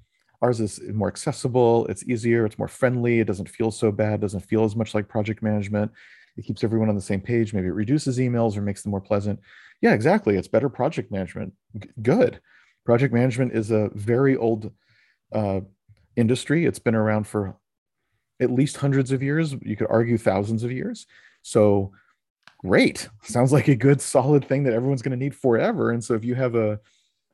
ours 0.43 0.61
is 0.61 0.81
more 0.95 1.09
accessible. 1.09 1.87
It's 1.87 2.05
easier. 2.05 2.47
It's 2.47 2.57
more 2.57 2.69
friendly. 2.69 3.19
It 3.19 3.27
doesn't 3.27 3.49
feel 3.49 3.73
so 3.73 3.91
bad. 3.91 4.21
Doesn't 4.21 4.47
feel 4.47 4.63
as 4.63 4.77
much 4.77 4.95
like 4.95 5.09
project 5.09 5.43
management 5.43 5.91
it 6.39 6.45
keeps 6.45 6.63
everyone 6.63 6.89
on 6.89 6.95
the 6.95 7.03
same 7.03 7.21
page. 7.21 7.53
Maybe 7.53 7.67
it 7.67 7.73
reduces 7.73 8.19
emails 8.19 8.57
or 8.57 8.63
makes 8.63 8.83
them 8.83 8.91
more 8.91 9.01
pleasant. 9.01 9.41
Yeah 9.83 9.93
exactly. 9.93 10.37
It's 10.37 10.49
better 10.49 10.69
project 10.69 11.11
management. 11.11 11.53
G- 11.79 11.91
good. 12.01 12.41
Project 12.87 13.13
management 13.13 13.53
is 13.53 13.71
a 13.71 13.91
very 13.95 14.37
old 14.37 14.73
uh, 15.33 15.61
industry. 16.17 16.65
It's 16.65 16.79
been 16.79 16.95
around 16.95 17.27
for 17.27 17.57
at 18.41 18.53
least 18.53 18.77
hundreds 18.77 19.11
of 19.11 19.23
years. 19.23 19.55
You 19.63 19.77
could 19.77 19.89
argue 19.91 20.17
thousands 20.17 20.63
of 20.63 20.71
years. 20.71 21.07
So 21.43 21.93
great. 22.59 23.09
Sounds 23.23 23.53
like 23.53 23.69
a 23.69 23.77
good 23.77 24.01
solid 24.01 24.47
thing 24.47 24.63
that 24.63 24.75
everyone's 24.75 25.03
going 25.03 25.19
to 25.19 25.23
need 25.23 25.35
forever. 25.35 25.91
And 25.91 26.03
so 26.03 26.15
if 26.15 26.25
you 26.25 26.37
have 26.37 26.55
a 26.55 26.81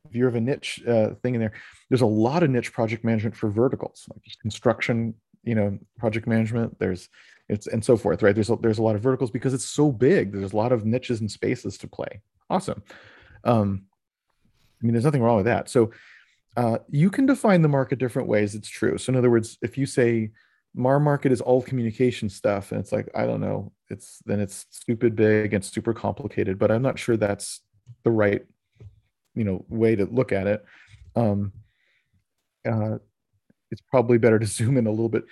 if 0.08 0.14
you 0.14 0.24
have 0.24 0.34
a 0.34 0.40
niche 0.40 0.82
uh, 0.86 1.10
thing 1.22 1.34
in 1.34 1.40
there 1.40 1.52
there's 1.88 2.02
a 2.02 2.06
lot 2.06 2.42
of 2.42 2.50
niche 2.50 2.74
project 2.74 3.04
management 3.04 3.34
for 3.34 3.48
verticals 3.48 4.04
like 4.12 4.20
construction 4.42 5.14
you 5.44 5.54
know 5.54 5.78
project 5.98 6.26
management. 6.26 6.78
There's 6.78 7.08
it's 7.48 7.66
and 7.66 7.84
so 7.84 7.96
forth 7.96 8.22
right? 8.22 8.34
There's 8.34 8.50
a, 8.50 8.56
there's 8.56 8.78
a 8.78 8.82
lot 8.82 8.96
of 8.96 9.02
verticals 9.02 9.30
because 9.30 9.54
it's 9.54 9.64
so 9.64 9.92
big 9.92 10.32
there's 10.32 10.52
a 10.52 10.56
lot 10.56 10.72
of 10.72 10.84
niches 10.84 11.20
and 11.20 11.30
spaces 11.30 11.78
to 11.78 11.88
play. 11.88 12.20
Awesome. 12.50 12.82
Um 13.44 13.86
i 14.82 14.86
mean 14.86 14.92
there's 14.92 15.04
nothing 15.04 15.22
wrong 15.22 15.36
with 15.36 15.46
that. 15.46 15.68
So 15.68 15.92
uh, 16.56 16.78
you 16.88 17.10
can 17.10 17.26
define 17.26 17.62
the 17.62 17.68
market 17.68 17.98
different 17.98 18.28
ways 18.28 18.54
it's 18.54 18.68
true. 18.68 18.96
So 18.98 19.10
in 19.10 19.16
other 19.16 19.30
words 19.30 19.58
if 19.62 19.76
you 19.76 19.86
say 19.86 20.30
mar 20.74 21.00
market 21.00 21.32
is 21.32 21.40
all 21.40 21.62
communication 21.62 22.28
stuff 22.28 22.72
and 22.72 22.80
it's 22.80 22.90
like 22.90 23.08
i 23.14 23.24
don't 23.24 23.40
know 23.40 23.70
it's 23.90 24.18
then 24.26 24.40
it's 24.40 24.66
stupid 24.70 25.14
big 25.14 25.54
and 25.54 25.64
super 25.64 25.94
complicated 25.94 26.58
but 26.58 26.68
i'm 26.68 26.82
not 26.82 26.98
sure 26.98 27.16
that's 27.16 27.60
the 28.02 28.10
right 28.10 28.44
you 29.34 29.44
know 29.44 29.64
way 29.68 29.96
to 29.96 30.06
look 30.06 30.32
at 30.32 30.46
it. 30.46 30.64
Um 31.16 31.52
uh, 32.66 32.98
it's 33.70 33.82
probably 33.90 34.18
better 34.18 34.38
to 34.38 34.46
zoom 34.58 34.76
in 34.76 34.86
a 34.86 34.90
little 34.90 35.08
bit 35.08 35.24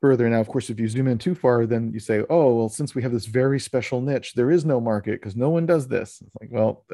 further. 0.00 0.28
Now, 0.28 0.40
of 0.40 0.48
course, 0.48 0.70
if 0.70 0.78
you 0.78 0.88
zoom 0.88 1.08
in 1.08 1.18
too 1.18 1.34
far, 1.34 1.66
then 1.66 1.92
you 1.92 2.00
say, 2.00 2.24
oh, 2.30 2.54
well, 2.54 2.68
since 2.68 2.94
we 2.94 3.02
have 3.02 3.12
this 3.12 3.26
very 3.26 3.58
special 3.58 4.00
niche, 4.00 4.34
there 4.34 4.50
is 4.50 4.64
no 4.64 4.80
market 4.80 5.20
because 5.20 5.36
no 5.36 5.50
one 5.50 5.66
does 5.66 5.88
this. 5.88 6.22
It's 6.24 6.36
like, 6.40 6.50
well, 6.52 6.84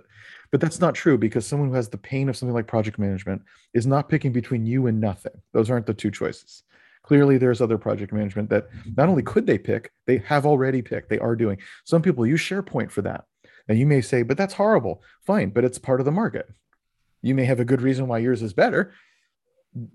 but 0.51 0.61
that's 0.61 0.81
not 0.81 0.95
true 0.95 1.19
because 1.19 1.47
someone 1.47 1.69
who 1.69 1.75
has 1.75 1.89
the 1.89 1.99
pain 1.99 2.29
of 2.29 2.37
something 2.37 2.55
like 2.55 2.67
project 2.67 2.99
management 2.99 3.43
is 3.75 3.87
not 3.87 4.09
picking 4.09 4.33
between 4.33 4.67
you 4.67 4.87
and 4.87 5.01
nothing. 5.01 5.33
Those 5.53 5.71
aren't 5.71 5.87
the 5.87 5.95
two 5.95 6.11
choices. 6.11 6.63
Clearly, 7.03 7.37
there's 7.37 7.61
other 7.61 7.77
project 7.77 8.13
management 8.13 8.49
that 8.51 8.69
not 8.97 9.11
only 9.11 9.23
could 9.23 9.47
they 9.47 9.59
pick, 9.59 9.93
they 10.07 10.19
have 10.19 10.47
already 10.47 10.81
picked, 10.81 11.11
they 11.11 11.19
are 11.19 11.37
doing. 11.37 11.59
Some 11.85 12.01
people 12.01 12.27
use 12.27 12.41
SharePoint 12.41 12.91
for 12.91 13.03
that. 13.03 13.25
And 13.69 13.79
you 13.79 13.87
may 13.87 14.01
say, 14.01 14.23
but 14.23 14.39
that's 14.39 14.55
horrible. 14.55 15.03
Fine, 15.27 15.51
but 15.51 15.65
it's 15.65 15.79
part 15.79 16.01
of 16.01 16.07
the 16.07 16.13
market. 16.13 16.49
You 17.21 17.35
may 17.35 17.45
have 17.45 17.61
a 17.61 17.65
good 17.65 17.83
reason 17.83 18.09
why 18.09 18.19
yours 18.19 18.43
is 18.43 18.53
better. 18.53 18.93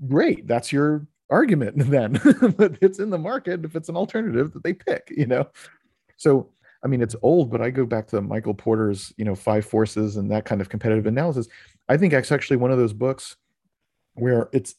Great. 0.07 0.47
That's 0.47 0.71
your 0.71 1.07
argument 1.29 1.77
then 1.89 2.19
but 2.57 2.77
it's 2.81 2.99
in 2.99 3.09
the 3.09 3.17
market 3.17 3.63
if 3.63 3.75
it's 3.75 3.89
an 3.89 3.95
alternative 3.95 4.51
that 4.53 4.63
they 4.63 4.73
pick 4.73 5.11
you 5.15 5.25
know? 5.25 5.47
So 6.17 6.49
i 6.83 6.87
mean 6.87 7.01
it's 7.01 7.15
old 7.21 7.51
but 7.51 7.61
i 7.61 7.69
go 7.69 7.85
back 7.85 8.07
to 8.07 8.21
michael 8.21 8.53
porter's 8.53 9.13
you 9.17 9.25
know 9.25 9.35
five 9.35 9.65
forces 9.65 10.17
and 10.17 10.31
that 10.31 10.45
kind 10.45 10.61
of 10.61 10.69
competitive 10.69 11.05
analysis. 11.05 11.47
I 11.87 11.97
think 11.97 12.13
it's 12.13 12.31
actually 12.31 12.57
one 12.57 12.71
of 12.71 12.77
those 12.77 12.93
books 12.93 13.35
where 14.13 14.49
it's 14.53 14.75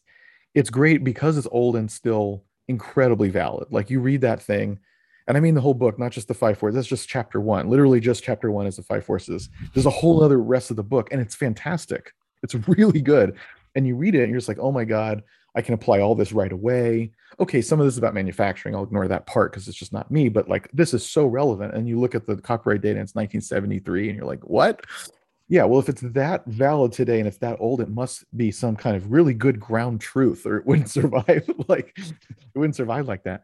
it's 0.54 0.70
great 0.70 1.04
because 1.04 1.36
it's 1.36 1.48
old 1.50 1.76
and 1.76 1.90
still 1.90 2.44
incredibly 2.68 3.30
valid. 3.30 3.68
Like 3.70 3.90
you 3.90 4.00
read 4.00 4.20
that 4.22 4.42
thing 4.42 4.78
and 5.26 5.36
i 5.36 5.40
mean 5.40 5.54
the 5.54 5.60
whole 5.60 5.74
book 5.74 5.98
not 5.98 6.12
just 6.12 6.28
the 6.28 6.34
five 6.34 6.58
forces 6.58 6.74
that's 6.74 6.88
just 6.88 7.08
chapter 7.08 7.40
one 7.40 7.68
literally 7.68 8.00
just 8.00 8.24
chapter 8.24 8.50
one 8.50 8.66
is 8.66 8.76
the 8.76 8.82
five 8.82 9.04
forces. 9.04 9.48
There's 9.74 9.86
a 9.86 9.90
whole 9.90 10.22
other 10.22 10.40
rest 10.40 10.70
of 10.70 10.76
the 10.76 10.82
book 10.82 11.08
and 11.12 11.20
it's 11.20 11.34
fantastic. 11.34 12.12
It's 12.42 12.54
really 12.68 13.00
good. 13.00 13.36
And 13.74 13.86
you 13.86 13.94
read 13.96 14.14
it 14.14 14.22
and 14.22 14.30
you're 14.30 14.38
just 14.38 14.48
like 14.48 14.58
oh 14.58 14.72
my 14.72 14.84
god 14.84 15.22
I 15.54 15.62
can 15.62 15.74
apply 15.74 16.00
all 16.00 16.14
this 16.14 16.32
right 16.32 16.52
away. 16.52 17.12
Okay, 17.38 17.60
some 17.60 17.80
of 17.80 17.86
this 17.86 17.94
is 17.94 17.98
about 17.98 18.14
manufacturing. 18.14 18.74
I'll 18.74 18.84
ignore 18.84 19.08
that 19.08 19.26
part 19.26 19.52
because 19.52 19.66
it's 19.68 19.76
just 19.76 19.92
not 19.92 20.10
me, 20.10 20.28
but 20.28 20.48
like 20.48 20.68
this 20.72 20.94
is 20.94 21.08
so 21.08 21.26
relevant. 21.26 21.74
And 21.74 21.88
you 21.88 21.98
look 21.98 22.14
at 22.14 22.26
the 22.26 22.36
copyright 22.36 22.82
data, 22.82 23.00
it's 23.00 23.14
1973, 23.14 24.08
and 24.08 24.16
you're 24.16 24.26
like, 24.26 24.44
what? 24.44 24.84
Yeah, 25.48 25.64
well, 25.64 25.80
if 25.80 25.88
it's 25.88 26.02
that 26.02 26.46
valid 26.46 26.92
today 26.92 27.18
and 27.18 27.26
it's 27.26 27.38
that 27.38 27.56
old, 27.58 27.80
it 27.80 27.88
must 27.88 28.24
be 28.36 28.52
some 28.52 28.76
kind 28.76 28.96
of 28.96 29.10
really 29.10 29.34
good 29.34 29.58
ground 29.58 30.00
truth, 30.00 30.46
or 30.46 30.56
it 30.58 30.66
wouldn't 30.66 30.90
survive. 30.98 31.48
like 31.68 31.96
it 31.96 32.58
wouldn't 32.58 32.76
survive 32.76 33.08
like 33.08 33.24
that. 33.24 33.42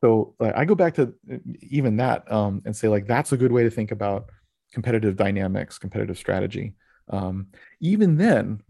So 0.00 0.34
I 0.40 0.64
go 0.64 0.74
back 0.74 0.94
to 0.94 1.14
uh, 1.32 1.36
even 1.60 1.96
that 1.96 2.30
um, 2.30 2.62
and 2.64 2.76
say 2.76 2.88
like 2.88 3.06
that's 3.06 3.32
a 3.32 3.36
good 3.36 3.50
way 3.50 3.64
to 3.64 3.70
think 3.70 3.90
about 3.90 4.30
competitive 4.72 5.16
dynamics, 5.16 5.78
competitive 5.78 6.18
strategy. 6.18 6.74
Um, 7.10 7.48
even 7.80 8.16
then, 8.16 8.62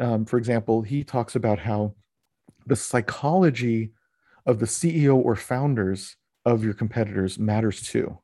um, 0.00 0.24
for 0.24 0.38
example, 0.38 0.82
he 0.82 1.04
talks 1.04 1.36
about 1.36 1.58
how 1.58 1.94
the 2.66 2.76
psychology 2.76 3.92
of 4.44 4.58
the 4.58 4.66
CEO 4.66 5.16
or 5.16 5.36
founders 5.36 6.16
of 6.44 6.64
your 6.64 6.74
competitors 6.74 7.38
matters 7.38 7.82
too. 7.82 8.18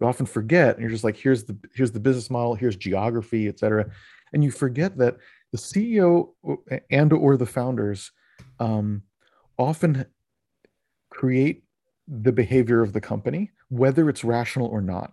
You 0.00 0.06
often 0.06 0.26
forget, 0.26 0.74
and 0.74 0.80
you're 0.80 0.90
just 0.90 1.04
like, 1.04 1.16
here's 1.16 1.44
the 1.44 1.56
here's 1.74 1.92
the 1.92 2.00
business 2.00 2.30
model, 2.30 2.54
here's 2.54 2.76
geography, 2.76 3.48
et 3.48 3.58
cetera, 3.58 3.90
and 4.32 4.42
you 4.42 4.50
forget 4.50 4.96
that 4.98 5.16
the 5.52 5.58
CEO 5.58 6.30
and 6.90 7.12
or 7.12 7.36
the 7.36 7.46
founders 7.46 8.10
um, 8.58 9.02
often 9.56 10.06
create 11.10 11.64
the 12.08 12.32
behavior 12.32 12.82
of 12.82 12.92
the 12.92 13.00
company, 13.00 13.50
whether 13.68 14.08
it's 14.08 14.24
rational 14.24 14.66
or 14.66 14.82
not 14.82 15.12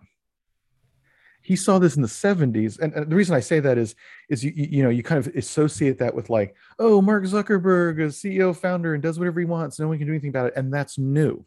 he 1.42 1.56
saw 1.56 1.78
this 1.78 1.96
in 1.96 2.02
the 2.02 2.08
70s 2.08 2.78
and, 2.78 2.92
and, 2.94 3.10
the 3.10 3.16
reason 3.16 3.34
i 3.34 3.40
say 3.40 3.60
that 3.60 3.76
is 3.76 3.94
is 4.28 4.44
you 4.44 4.52
you 4.54 4.82
know 4.82 4.88
you 4.88 5.02
kind 5.02 5.18
of 5.18 5.34
associate 5.34 5.98
that 5.98 6.14
with 6.14 6.30
like 6.30 6.54
oh 6.78 7.02
mark 7.02 7.24
zuckerberg 7.24 8.00
is 8.00 8.16
ceo 8.16 8.56
founder 8.56 8.94
and 8.94 9.02
does 9.02 9.18
whatever 9.18 9.40
he 9.40 9.46
wants 9.46 9.78
no 9.78 9.88
one 9.88 9.98
can 9.98 10.06
do 10.06 10.12
anything 10.12 10.30
about 10.30 10.46
it 10.46 10.54
and 10.56 10.72
that's 10.72 10.98
new 10.98 11.44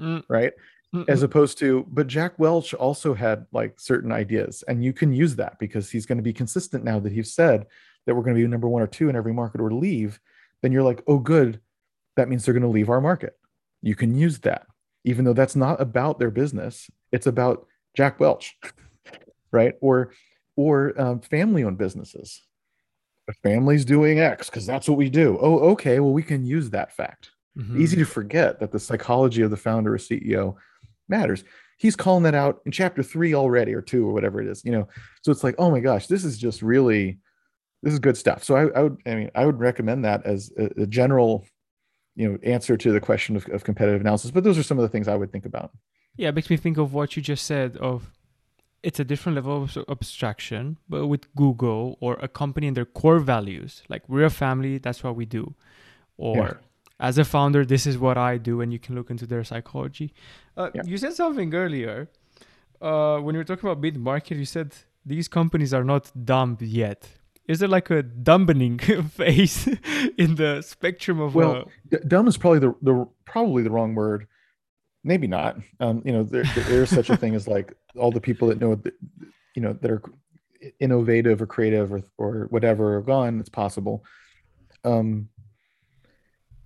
mm. 0.00 0.22
right 0.28 0.52
Mm-mm. 0.94 1.08
as 1.08 1.22
opposed 1.22 1.58
to 1.58 1.86
but 1.88 2.06
jack 2.06 2.38
welch 2.38 2.74
also 2.74 3.14
had 3.14 3.46
like 3.52 3.78
certain 3.78 4.10
ideas 4.10 4.64
and 4.66 4.82
you 4.82 4.92
can 4.92 5.12
use 5.12 5.36
that 5.36 5.58
because 5.58 5.90
he's 5.90 6.06
going 6.06 6.18
to 6.18 6.22
be 6.22 6.32
consistent 6.32 6.84
now 6.84 6.98
that 6.98 7.12
he's 7.12 7.32
said 7.32 7.66
that 8.06 8.14
we're 8.14 8.22
going 8.22 8.36
to 8.36 8.40
be 8.40 8.46
number 8.46 8.68
one 8.68 8.82
or 8.82 8.86
two 8.86 9.08
in 9.08 9.16
every 9.16 9.32
market 9.32 9.60
or 9.60 9.72
leave 9.72 10.18
then 10.62 10.72
you're 10.72 10.82
like 10.82 11.02
oh 11.06 11.18
good 11.18 11.60
that 12.16 12.28
means 12.28 12.44
they're 12.44 12.54
going 12.54 12.62
to 12.62 12.68
leave 12.68 12.88
our 12.88 13.00
market 13.00 13.36
you 13.82 13.94
can 13.94 14.16
use 14.16 14.38
that 14.40 14.66
even 15.04 15.24
though 15.24 15.32
that's 15.32 15.56
not 15.56 15.80
about 15.80 16.18
their 16.18 16.30
business 16.30 16.88
it's 17.12 17.26
about 17.26 17.66
Jack 17.96 18.20
Welch, 18.20 18.56
right? 19.50 19.74
Or 19.80 20.12
or 20.56 20.98
um, 21.00 21.20
family-owned 21.20 21.76
businesses. 21.78 22.42
The 23.26 23.34
family's 23.42 23.84
doing 23.84 24.20
X 24.20 24.48
because 24.48 24.64
that's 24.64 24.88
what 24.88 24.96
we 24.96 25.10
do. 25.10 25.36
Oh, 25.40 25.58
okay. 25.72 26.00
Well, 26.00 26.12
we 26.12 26.22
can 26.22 26.44
use 26.46 26.70
that 26.70 26.94
fact, 26.94 27.30
Mhm. 27.58 27.78
Easy 27.80 27.96
to 27.96 28.04
forget 28.04 28.60
that 28.60 28.70
the 28.70 28.78
psychology 28.78 29.42
of 29.42 29.50
the 29.50 29.56
founder 29.56 29.94
or 29.94 29.98
CEO 29.98 30.56
matters. 31.08 31.42
He's 31.78 31.96
calling 31.96 32.22
that 32.22 32.34
out 32.34 32.60
in 32.64 32.72
chapter 32.72 33.02
three 33.02 33.34
already, 33.34 33.74
or 33.74 33.82
two, 33.82 34.06
or 34.08 34.12
whatever 34.12 34.40
it 34.40 34.46
is. 34.46 34.64
You 34.64 34.72
know, 34.72 34.88
so 35.22 35.30
it's 35.32 35.42
like, 35.44 35.56
oh 35.58 35.70
my 35.70 35.80
gosh, 35.80 36.06
this 36.06 36.24
is 36.24 36.38
just 36.38 36.62
really, 36.62 37.18
this 37.82 37.92
is 37.92 37.98
good 37.98 38.16
stuff. 38.16 38.44
So 38.44 38.56
I, 38.56 38.78
I 38.78 38.82
would, 38.84 38.96
I 39.06 39.14
mean, 39.14 39.30
I 39.34 39.44
would 39.44 39.58
recommend 39.58 40.04
that 40.04 40.24
as 40.24 40.52
a, 40.58 40.82
a 40.82 40.86
general, 40.86 41.44
you 42.14 42.30
know, 42.30 42.38
answer 42.42 42.76
to 42.78 42.92
the 42.92 43.00
question 43.00 43.36
of, 43.36 43.46
of 43.48 43.64
competitive 43.64 44.00
analysis. 44.00 44.30
But 44.30 44.44
those 44.44 44.56
are 44.58 44.62
some 44.62 44.78
of 44.78 44.82
the 44.82 44.88
things 44.88 45.08
I 45.08 45.16
would 45.16 45.32
think 45.32 45.44
about. 45.44 45.72
Yeah, 46.16 46.28
it 46.30 46.34
makes 46.34 46.50
me 46.50 46.56
think 46.56 46.78
of 46.78 46.92
what 46.92 47.16
you 47.16 47.22
just 47.22 47.44
said 47.46 47.76
of 47.78 48.10
it's 48.82 49.00
a 49.00 49.04
different 49.04 49.34
level 49.36 49.64
of 49.64 49.76
abstraction, 49.88 50.78
but 50.88 51.06
with 51.08 51.34
Google 51.34 51.96
or 52.00 52.14
a 52.20 52.28
company 52.28 52.66
and 52.68 52.76
their 52.76 52.84
core 52.84 53.18
values, 53.18 53.82
like 53.88 54.08
we're 54.08 54.24
a 54.26 54.30
family, 54.30 54.78
that's 54.78 55.02
what 55.02 55.16
we 55.16 55.24
do. 55.26 55.54
Or 56.16 56.36
Yeah. 56.36 56.52
as 57.00 57.18
a 57.18 57.24
founder, 57.24 57.64
this 57.64 57.86
is 57.86 57.98
what 57.98 58.16
I 58.16 58.38
do, 58.38 58.60
and 58.60 58.72
you 58.72 58.78
can 58.78 58.94
look 58.94 59.10
into 59.10 59.26
their 59.26 59.44
psychology. 59.44 60.12
Uh, 60.56 60.70
Yeah. 60.74 60.82
You 60.84 60.96
said 60.98 61.14
something 61.14 61.52
earlier 61.54 62.08
uh, 62.80 63.18
when 63.18 63.34
you 63.34 63.40
were 63.40 63.44
talking 63.44 63.68
about 63.68 63.80
mid 63.80 63.96
market. 63.96 64.36
You 64.38 64.44
said 64.44 64.74
these 65.04 65.28
companies 65.28 65.74
are 65.74 65.84
not 65.84 66.12
dumb 66.24 66.56
yet. 66.60 67.08
Is 67.48 67.58
there 67.60 67.68
like 67.68 67.90
a 67.90 68.02
dumbening 68.02 68.80
phase 69.18 69.66
in 70.18 70.34
the 70.36 70.62
spectrum 70.62 71.20
of? 71.20 71.34
Well, 71.34 71.56
uh, 71.56 71.64
D- 71.90 71.98
dumb 72.06 72.26
is 72.28 72.36
probably 72.36 72.60
the, 72.60 72.74
the 72.82 73.06
probably 73.24 73.62
the 73.62 73.70
wrong 73.70 73.94
word. 73.94 74.26
Maybe 75.06 75.28
not. 75.28 75.56
Um, 75.78 76.02
you 76.04 76.12
know, 76.12 76.24
there, 76.24 76.42
there 76.68 76.82
is 76.82 76.90
such 76.90 77.10
a 77.10 77.16
thing 77.16 77.36
as 77.36 77.46
like 77.46 77.72
all 77.96 78.10
the 78.10 78.20
people 78.20 78.48
that 78.48 78.60
know, 78.60 78.82
you 79.54 79.62
know, 79.62 79.72
that 79.74 79.88
are 79.88 80.02
innovative 80.80 81.40
or 81.40 81.46
creative 81.46 81.92
or 81.92 82.02
or 82.18 82.48
whatever 82.50 82.96
are 82.96 83.02
gone. 83.02 83.38
It's 83.38 83.48
possible. 83.48 84.04
Um, 84.82 85.28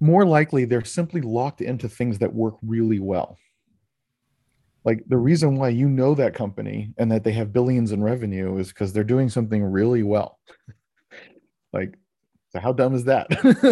more 0.01 0.25
likely, 0.25 0.65
they're 0.65 0.85
simply 0.85 1.21
locked 1.21 1.61
into 1.61 1.87
things 1.87 2.19
that 2.21 2.33
work 2.33 2.57
really 2.63 2.99
well. 2.99 3.37
Like 4.85 5.05
the 5.07 5.19
reason 5.19 5.57
why 5.57 5.69
you 5.69 5.91
know 5.91 6.15
that 6.15 6.33
company 6.33 6.95
and 6.97 7.13
that 7.13 7.25
they 7.25 7.33
have 7.33 7.53
billions 7.53 7.93
in 7.93 8.03
revenue 8.03 8.57
is 8.57 8.69
because 8.69 8.95
they're 8.95 9.05
doing 9.05 9.29
something 9.29 9.63
really 9.63 10.03
well. 10.03 10.39
like, 11.75 11.99
so 12.49 12.61
how 12.61 12.73
dumb 12.73 12.95
is 12.95 13.05
that? 13.05 13.27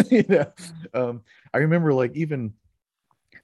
you 0.11 0.23
know, 0.29 0.45
um, 0.93 1.21
I 1.55 1.57
remember 1.57 1.91
like 1.91 2.15
even 2.15 2.53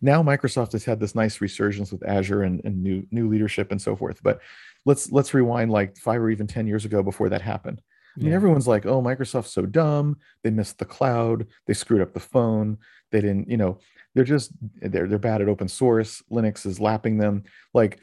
now 0.02 0.22
Microsoft 0.24 0.72
has 0.74 0.86
had 0.86 1.00
this 1.00 1.16
nice 1.16 1.42
resurgence 1.42 1.92
with 1.92 2.08
Azure 2.08 2.44
and, 2.44 2.62
and 2.64 2.82
new 2.82 3.06
new 3.12 3.30
leadership 3.30 3.72
and 3.72 3.82
so 3.82 3.96
forth. 3.96 4.22
But 4.24 4.40
let's 4.86 5.12
let's 5.12 5.34
rewind 5.34 5.72
like 5.72 5.98
five 5.98 6.22
or 6.22 6.30
even 6.30 6.48
ten 6.48 6.68
years 6.68 6.86
ago 6.86 7.04
before 7.04 7.30
that 7.30 7.42
happened. 7.42 7.82
I 8.16 8.20
mean, 8.20 8.30
yeah. 8.30 8.36
everyone's 8.36 8.68
like, 8.68 8.86
"Oh, 8.86 9.02
Microsoft's 9.02 9.52
so 9.52 9.66
dumb. 9.66 10.18
They 10.44 10.50
missed 10.50 10.78
the 10.78 10.86
cloud. 10.86 11.48
They 11.66 11.74
screwed 11.74 12.02
up 12.02 12.14
the 12.14 12.20
phone. 12.20 12.78
They 13.12 13.22
didn't, 13.22 13.50
you 13.50 13.58
know, 13.58 13.80
they're 14.14 14.24
just 14.24 14.52
they're 14.82 15.08
they're 15.08 15.20
bad 15.20 15.42
at 15.42 15.50
open 15.50 15.68
source. 15.68 16.24
Linux 16.32 16.66
is 16.66 16.80
lapping 16.80 17.18
them. 17.18 17.44
Like, 17.74 18.00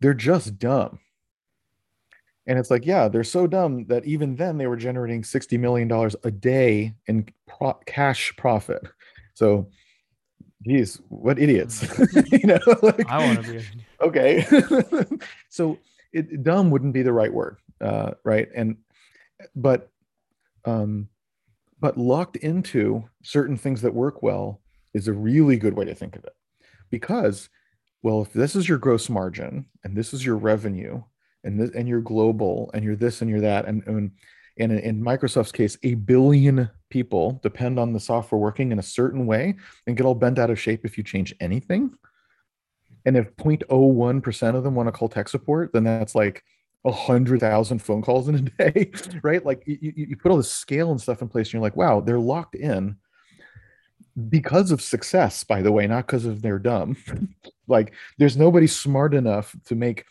they're 0.00 0.14
just 0.14 0.58
dumb." 0.58 0.98
And 2.46 2.58
it's 2.58 2.70
like, 2.70 2.84
yeah, 2.84 3.08
they're 3.08 3.24
so 3.24 3.46
dumb 3.46 3.86
that 3.86 4.04
even 4.04 4.36
then 4.36 4.58
they 4.58 4.66
were 4.66 4.76
generating 4.76 5.24
sixty 5.24 5.56
million 5.56 5.88
dollars 5.88 6.14
a 6.24 6.30
day 6.30 6.94
in 7.06 7.26
pro- 7.46 7.80
cash 7.86 8.34
profit. 8.36 8.82
So, 9.32 9.70
geez, 10.64 11.00
what 11.08 11.38
idiots, 11.38 11.86
you 12.32 12.46
know? 12.46 12.58
Like, 12.82 13.08
I 13.08 13.18
want 13.18 13.44
to 13.44 13.52
be. 13.52 13.64
Okay 14.00 14.46
so 15.48 15.78
it, 16.12 16.42
dumb 16.42 16.70
wouldn't 16.70 16.92
be 16.92 17.02
the 17.02 17.12
right 17.12 17.32
word 17.32 17.58
uh, 17.80 18.12
right 18.24 18.48
and 18.54 18.76
but 19.56 19.90
um 20.64 21.08
but 21.80 21.98
locked 21.98 22.36
into 22.36 23.04
certain 23.22 23.56
things 23.56 23.82
that 23.82 23.94
work 23.94 24.22
well 24.22 24.60
is 24.94 25.08
a 25.08 25.12
really 25.12 25.56
good 25.56 25.74
way 25.74 25.84
to 25.84 25.94
think 25.94 26.16
of 26.16 26.24
it 26.24 26.34
because 26.90 27.48
well 28.02 28.22
if 28.22 28.32
this 28.32 28.56
is 28.56 28.68
your 28.68 28.78
gross 28.78 29.08
margin 29.08 29.66
and 29.82 29.96
this 29.96 30.14
is 30.14 30.24
your 30.24 30.36
revenue 30.36 31.02
and 31.42 31.60
this 31.60 31.70
and 31.70 31.88
you're 31.88 32.00
global 32.00 32.70
and 32.74 32.84
you're 32.84 32.96
this 32.96 33.20
and 33.20 33.30
you're 33.30 33.40
that 33.40 33.66
and 33.66 33.82
and, 33.86 34.12
and 34.58 34.72
in, 34.72 34.78
in 34.78 35.02
microsoft's 35.02 35.52
case 35.52 35.76
a 35.82 35.94
billion 35.94 36.70
people 36.94 37.40
depend 37.42 37.78
on 37.78 37.92
the 37.92 37.98
software 37.98 38.40
working 38.40 38.70
in 38.70 38.78
a 38.78 38.82
certain 38.82 39.26
way 39.26 39.56
and 39.86 39.96
get 39.96 40.06
all 40.06 40.14
bent 40.14 40.38
out 40.38 40.48
of 40.48 40.60
shape 40.60 40.84
if 40.84 40.96
you 40.96 41.02
change 41.02 41.34
anything 41.40 41.92
and 43.04 43.16
if 43.16 43.34
0.01% 43.36 44.54
of 44.54 44.64
them 44.64 44.74
want 44.74 44.86
to 44.86 44.92
call 44.92 45.08
tech 45.08 45.28
support, 45.28 45.72
then 45.72 45.84
that's 45.84 46.14
like 46.14 46.42
a 46.84 46.92
hundred 46.92 47.40
thousand 47.40 47.80
phone 47.80 48.02
calls 48.02 48.28
in 48.28 48.34
a 48.34 48.40
day, 48.40 48.90
right? 49.22 49.44
Like 49.44 49.62
you, 49.66 49.92
you 49.94 50.16
put 50.16 50.30
all 50.30 50.36
the 50.36 50.44
scale 50.44 50.90
and 50.90 51.00
stuff 51.00 51.22
in 51.22 51.28
place, 51.28 51.48
and 51.48 51.54
you're 51.54 51.62
like, 51.62 51.76
wow, 51.76 52.00
they're 52.00 52.18
locked 52.18 52.54
in 52.54 52.96
because 54.28 54.70
of 54.70 54.80
success, 54.80 55.42
by 55.44 55.60
the 55.60 55.72
way, 55.72 55.86
not 55.86 56.06
because 56.06 56.24
of 56.24 56.40
they're 56.40 56.58
dumb. 56.58 56.96
like 57.68 57.92
there's 58.18 58.36
nobody 58.36 58.66
smart 58.66 59.14
enough 59.14 59.54
to 59.66 59.74
make 59.74 60.04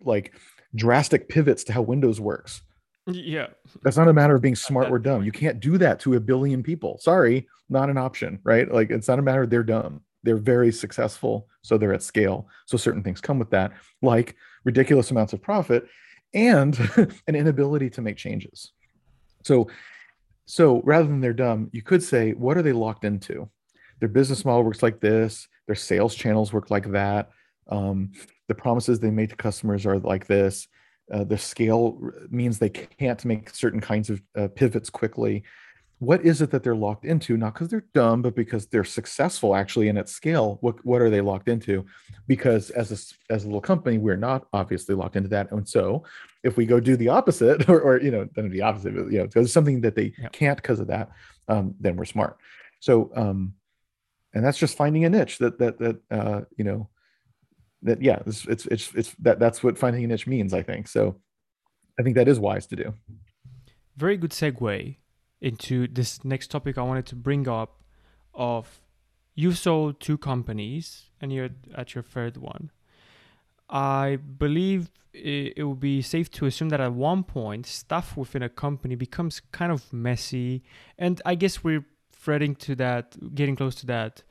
like 0.00 0.34
drastic 0.74 1.28
pivots 1.28 1.64
to 1.64 1.72
how 1.72 1.82
Windows 1.82 2.20
works. 2.20 2.62
Yeah. 3.06 3.48
That's 3.82 3.96
not 3.96 4.08
a 4.08 4.12
matter 4.12 4.34
of 4.34 4.42
being 4.42 4.56
smart 4.56 4.90
or 4.90 4.98
dumb. 4.98 5.24
You 5.24 5.32
can't 5.32 5.60
do 5.60 5.78
that 5.78 6.00
to 6.00 6.14
a 6.14 6.20
billion 6.20 6.62
people. 6.62 6.98
Sorry, 6.98 7.46
not 7.68 7.90
an 7.90 7.98
option, 7.98 8.40
right? 8.42 8.70
Like 8.70 8.90
it's 8.90 9.08
not 9.08 9.18
a 9.18 9.22
matter 9.22 9.42
of 9.42 9.50
they're 9.50 9.62
dumb. 9.62 10.02
They're 10.22 10.36
very 10.36 10.72
successful, 10.72 11.48
so 11.62 11.78
they're 11.78 11.94
at 11.94 12.02
scale. 12.02 12.48
So 12.66 12.76
certain 12.76 13.02
things 13.02 13.20
come 13.20 13.38
with 13.38 13.50
that, 13.50 13.72
like 14.02 14.34
ridiculous 14.64 15.10
amounts 15.10 15.32
of 15.32 15.40
profit 15.40 15.86
and 16.34 16.76
an 17.26 17.34
inability 17.34 17.90
to 17.90 18.02
make 18.02 18.16
changes. 18.16 18.72
So 19.44 19.68
so 20.46 20.80
rather 20.84 21.08
than 21.08 21.20
they're 21.20 21.32
dumb, 21.32 21.70
you 21.72 21.82
could 21.82 22.02
say, 22.02 22.32
what 22.32 22.56
are 22.56 22.62
they 22.62 22.72
locked 22.72 23.04
into? 23.04 23.50
Their 23.98 24.08
business 24.08 24.44
model 24.44 24.62
works 24.62 24.82
like 24.82 25.00
this, 25.00 25.48
their 25.66 25.74
sales 25.74 26.14
channels 26.14 26.52
work 26.52 26.70
like 26.70 26.90
that. 26.92 27.30
Um, 27.68 28.12
the 28.46 28.54
promises 28.54 29.00
they 29.00 29.10
make 29.10 29.30
to 29.30 29.36
customers 29.36 29.86
are 29.86 29.98
like 29.98 30.26
this. 30.26 30.68
Uh, 31.12 31.24
the 31.24 31.38
scale 31.38 31.98
means 32.30 32.58
they 32.58 32.68
can't 32.68 33.24
make 33.24 33.50
certain 33.50 33.80
kinds 33.80 34.10
of 34.10 34.20
uh, 34.36 34.48
pivots 34.48 34.90
quickly. 34.90 35.44
What 35.98 36.26
is 36.26 36.42
it 36.42 36.50
that 36.50 36.62
they're 36.62 36.74
locked 36.74 37.06
into? 37.06 37.36
Not 37.36 37.54
because 37.54 37.68
they're 37.68 37.86
dumb, 37.94 38.20
but 38.20 38.34
because 38.34 38.66
they're 38.66 38.84
successful 38.84 39.54
actually 39.54 39.88
and 39.88 39.96
at 39.98 40.08
scale. 40.10 40.58
What 40.60 40.84
what 40.84 41.00
are 41.00 41.08
they 41.08 41.22
locked 41.22 41.48
into? 41.48 41.86
Because 42.26 42.68
as 42.70 42.90
a 42.92 43.32
as 43.32 43.44
a 43.44 43.46
little 43.46 43.62
company, 43.62 43.96
we're 43.96 44.16
not 44.16 44.46
obviously 44.52 44.94
locked 44.94 45.16
into 45.16 45.30
that. 45.30 45.50
And 45.52 45.66
so, 45.66 46.04
if 46.42 46.56
we 46.56 46.66
go 46.66 46.80
do 46.80 46.96
the 46.96 47.08
opposite, 47.08 47.68
or, 47.70 47.80
or 47.80 48.00
you 48.02 48.10
know, 48.10 48.28
then 48.34 48.50
the 48.50 48.60
opposite, 48.62 48.94
but, 48.94 49.10
you 49.10 49.18
know, 49.18 49.26
because 49.26 49.52
something 49.52 49.80
that 49.82 49.94
they 49.94 50.12
Yep. 50.18 50.32
can't 50.32 50.56
because 50.60 50.80
of 50.80 50.88
that, 50.88 51.10
um, 51.48 51.74
then 51.80 51.96
we're 51.96 52.04
smart. 52.04 52.36
So, 52.80 53.10
um, 53.16 53.54
and 54.34 54.44
that's 54.44 54.58
just 54.58 54.76
finding 54.76 55.04
a 55.06 55.08
niche 55.10 55.38
that 55.38 55.58
that 55.60 55.78
that 55.78 55.96
uh, 56.10 56.40
you 56.58 56.64
know 56.64 56.90
that 57.86 58.02
yeah, 58.02 58.18
it's 58.26 58.44
it's 58.46 58.66
it's, 58.66 58.94
it's 58.94 59.14
that 59.20 59.38
that's 59.38 59.62
what 59.62 59.78
finding 59.78 60.04
a 60.04 60.06
niche 60.06 60.26
means. 60.26 60.52
I 60.52 60.62
think 60.62 60.88
so. 60.88 61.16
I 61.98 62.02
think 62.02 62.16
that 62.16 62.28
is 62.28 62.38
wise 62.38 62.66
to 62.66 62.76
do. 62.76 62.94
very 63.96 64.16
good 64.16 64.30
segue 64.30 64.96
into 65.40 65.86
this 65.88 66.24
next 66.24 66.50
topic 66.50 66.78
I 66.78 66.82
wanted 66.82 67.06
to 67.06 67.16
bring 67.16 67.48
up 67.48 67.82
of 68.34 68.80
you 69.34 69.52
sold 69.52 70.00
two 70.00 70.18
companies 70.18 71.10
and 71.20 71.32
you're 71.32 71.50
at 71.74 71.94
your 71.94 72.02
third 72.02 72.36
one. 72.36 72.70
I 73.68 74.16
believe 74.16 74.90
it, 75.12 75.54
it 75.56 75.64
would 75.64 75.80
be 75.80 76.02
safe 76.02 76.30
to 76.32 76.46
assume 76.46 76.68
that 76.70 76.80
at 76.80 76.92
one 76.92 77.24
point 77.24 77.66
stuff 77.66 78.16
within 78.16 78.42
a 78.42 78.48
company 78.48 78.94
becomes 78.94 79.40
kind 79.52 79.72
of 79.72 79.92
messy 79.92 80.62
and 80.98 81.20
I 81.24 81.34
guess 81.34 81.64
we're 81.64 81.84
threading 82.12 82.54
to 82.56 82.74
that 82.76 83.34
getting 83.34 83.56
close 83.56 83.74
to 83.76 83.86
that 83.86 84.22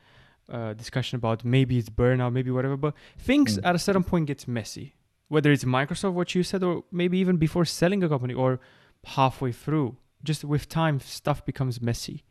uh, 0.49 0.73
discussion 0.73 1.15
about 1.17 1.43
maybe 1.43 1.77
it's 1.77 1.89
burnout 1.89 2.31
maybe 2.33 2.51
whatever 2.51 2.77
but 2.77 2.93
things 3.17 3.57
Mm. 3.57 3.65
at 3.65 3.75
a 3.75 3.79
certain 3.79 4.03
point 4.03 4.27
gets 4.27 4.47
messy 4.47 4.95
whether 5.27 5.51
it's 5.51 5.63
Microsoft 5.63 6.13
what 6.13 6.35
you 6.35 6.43
said 6.43 6.61
or 6.63 6.83
maybe 6.91 7.17
even 7.17 7.37
before 7.37 7.65
selling 7.65 8.03
a 8.03 8.07
company 8.09 8.33
or 8.33 8.59
halfway 9.05 9.51
through. 9.51 9.97
Just 10.23 10.43
with 10.43 10.69
time, 10.69 10.99
stuff 10.99 11.43
becomes 11.43 11.81
messy. 11.81 12.23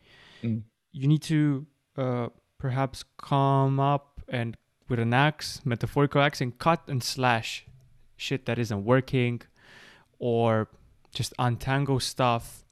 Mm. 0.45 0.63
You 0.93 1.09
need 1.09 1.23
to 1.23 1.67
uh, 1.99 2.29
perhaps 2.57 3.05
come 3.19 3.81
up 3.81 4.21
and 4.29 4.57
with 4.89 5.01
an 5.01 5.13
axe, 5.13 5.61
metaphorical 5.65 6.21
axe, 6.23 6.41
and 6.41 6.57
cut 6.57 6.83
and 6.87 7.03
slash 7.03 7.67
shit 8.17 8.47
that 8.47 8.59
isn't 8.61 8.85
working, 8.85 9.43
or 10.21 10.69
just 11.13 11.33
untangle 11.39 11.99
stuff. 12.01 12.64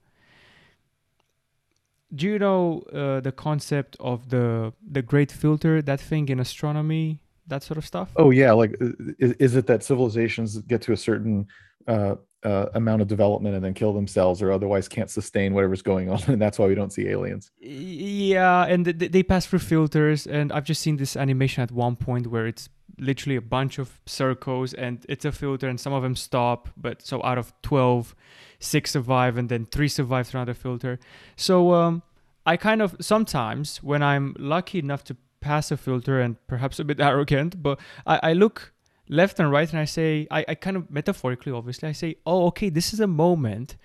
Do 2.14 2.26
you 2.26 2.38
know 2.38 2.82
uh, 2.92 3.20
the 3.20 3.32
concept 3.32 3.96
of 4.00 4.28
the 4.28 4.72
the 4.90 5.02
great 5.02 5.32
filter? 5.32 5.80
That 5.80 6.00
thing 6.00 6.28
in 6.28 6.40
astronomy, 6.40 7.20
that 7.46 7.62
sort 7.62 7.78
of 7.78 7.86
stuff. 7.86 8.10
Oh 8.16 8.30
yeah, 8.30 8.52
like 8.52 8.76
is, 9.18 9.32
is 9.32 9.56
it 9.56 9.66
that 9.66 9.82
civilizations 9.82 10.58
get 10.58 10.82
to 10.82 10.92
a 10.92 10.96
certain 10.96 11.46
uh, 11.86 12.16
uh, 12.44 12.66
amount 12.74 13.02
of 13.02 13.08
development 13.08 13.54
and 13.54 13.64
then 13.64 13.74
kill 13.74 13.92
themselves, 13.92 14.42
or 14.42 14.50
otherwise 14.52 14.88
can't 14.88 15.10
sustain 15.10 15.54
whatever's 15.54 15.82
going 15.82 16.10
on, 16.10 16.20
and 16.26 16.40
that's 16.40 16.58
why 16.58 16.66
we 16.66 16.74
don't 16.74 16.92
see 16.92 17.08
aliens? 17.08 17.50
Yeah, 17.60 18.64
and 18.64 18.84
th- 18.84 19.12
they 19.12 19.22
pass 19.22 19.46
through 19.46 19.60
filters, 19.60 20.26
and 20.26 20.52
I've 20.52 20.64
just 20.64 20.82
seen 20.82 20.96
this 20.96 21.16
animation 21.16 21.62
at 21.62 21.70
one 21.70 21.96
point 21.96 22.26
where 22.26 22.46
it's 22.46 22.68
literally 22.98 23.36
a 23.36 23.42
bunch 23.42 23.78
of 23.78 24.00
circles, 24.06 24.74
and 24.74 25.04
it's 25.08 25.24
a 25.24 25.32
filter, 25.32 25.68
and 25.68 25.78
some 25.78 25.92
of 25.92 26.02
them 26.02 26.16
stop, 26.16 26.68
but 26.76 27.02
so 27.02 27.22
out 27.22 27.38
of 27.38 27.52
12, 27.62 28.14
six 28.62 28.90
survive, 28.90 29.36
and 29.36 29.48
then 29.48 29.66
three 29.66 29.88
survive 29.88 30.28
through 30.28 30.40
another 30.40 30.54
filter. 30.54 30.98
So 31.36 31.74
um, 31.74 32.02
I 32.46 32.56
kind 32.56 32.80
of 32.82 32.96
sometimes 33.00 33.82
when 33.82 34.02
I'm 34.02 34.34
lucky 34.38 34.78
enough 34.78 35.04
to 35.04 35.16
pass 35.40 35.70
a 35.70 35.76
filter 35.76 36.20
and 36.20 36.36
perhaps 36.46 36.78
a 36.78 36.84
bit 36.84 37.00
arrogant, 37.10 37.62
but 37.62 37.78
I, 38.06 38.20
I 38.22 38.32
look 38.32 38.72
left 39.08 39.38
and 39.40 39.50
right 39.50 39.70
and 39.70 39.78
I 39.78 39.84
say, 39.84 40.26
I, 40.30 40.44
I 40.48 40.54
kind 40.54 40.76
of 40.76 40.90
metaphorically, 40.90 41.52
obviously, 41.52 41.88
I 41.88 41.92
say, 41.92 42.16
oh, 42.24 42.46
okay, 42.46 42.70
this 42.70 42.92
is 42.94 43.00
a 43.00 43.06
moment 43.06 43.76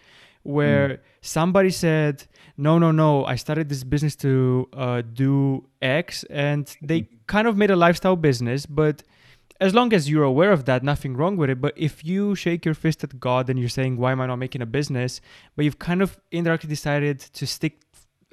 where 0.43 0.89
mm. 0.89 0.99
somebody 1.21 1.69
said, 1.69 2.23
no, 2.55 2.79
no, 2.79 2.91
no, 2.91 3.25
I 3.25 3.35
started 3.35 3.67
this 3.67 3.83
business 3.83 4.15
to 4.17 4.69
uh, 4.73 5.01
do 5.01 5.67
X, 5.81 6.23
and 6.29 6.73
they 6.81 7.01
mm-hmm. 7.01 7.15
kind 7.27 7.47
of 7.47 7.57
made 7.57 7.69
a 7.69 7.75
lifestyle 7.75 8.15
business, 8.15 8.65
but 8.65 9.03
as 9.59 9.73
long 9.73 9.93
as 9.93 10.09
you're 10.09 10.23
aware 10.23 10.51
of 10.51 10.65
that, 10.65 10.83
nothing 10.83 11.15
wrong 11.15 11.35
with 11.37 11.49
it. 11.49 11.59
But 11.59 11.73
if 11.75 12.05
you 12.05 12.35
shake 12.35 12.65
your 12.65 12.73
fist 12.73 13.03
at 13.03 13.19
God 13.19 13.49
and 13.49 13.59
you're 13.59 13.69
saying, 13.69 13.97
why 13.97 14.11
am 14.11 14.21
I 14.21 14.27
not 14.27 14.37
making 14.37 14.61
a 14.61 14.65
business? 14.65 15.21
But 15.55 15.65
you've 15.65 15.79
kind 15.79 16.01
of 16.01 16.19
indirectly 16.31 16.69
decided 16.69 17.19
to 17.19 17.47
stick 17.47 17.81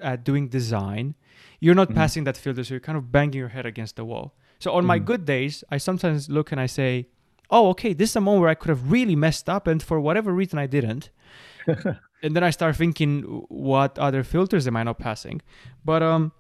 at 0.01 0.25
doing 0.25 0.49
design, 0.49 1.15
you're 1.61 1.75
not 1.75 1.89
mm. 1.89 1.95
passing 1.95 2.25
that 2.25 2.37
filter, 2.37 2.65
so 2.65 2.75
you're 2.75 2.81
kind 2.81 2.99
of 2.99 3.11
banging 3.11 3.39
your 3.39 3.49
head 3.49 3.65
against 3.65 3.97
the 3.97 4.05
wall. 4.05 4.35
So 4.59 4.73
on 4.73 4.85
mm. 4.85 4.89
my 4.89 4.99
good 4.99 5.25
days, 5.25 5.65
I 5.71 5.79
sometimes 5.79 6.29
look 6.29 6.53
and 6.53 6.61
I 6.61 6.67
say, 6.67 7.09
oh, 7.51 7.69
okay, 7.71 7.93
this 7.93 8.11
is 8.11 8.17
a 8.17 8.21
moment 8.21 8.43
where 8.43 8.51
I 8.51 8.55
could 8.55 8.71
have 8.71 8.91
really 8.91 9.17
messed 9.17 9.49
up, 9.49 9.67
and 9.67 9.83
for 9.83 10.01
whatever 10.01 10.33
reason 10.33 10.59
I 10.59 10.67
didn't. 10.67 11.11
and 11.67 12.37
then 12.37 12.43
I 12.45 12.51
start 12.51 12.77
thinking, 12.77 13.23
what 13.49 13.99
other 13.99 14.23
filters 14.23 14.67
am 14.67 14.77
I 14.77 14.83
not 14.83 14.99
passing? 14.99 15.41
But 15.85 16.03
um, 16.03 16.33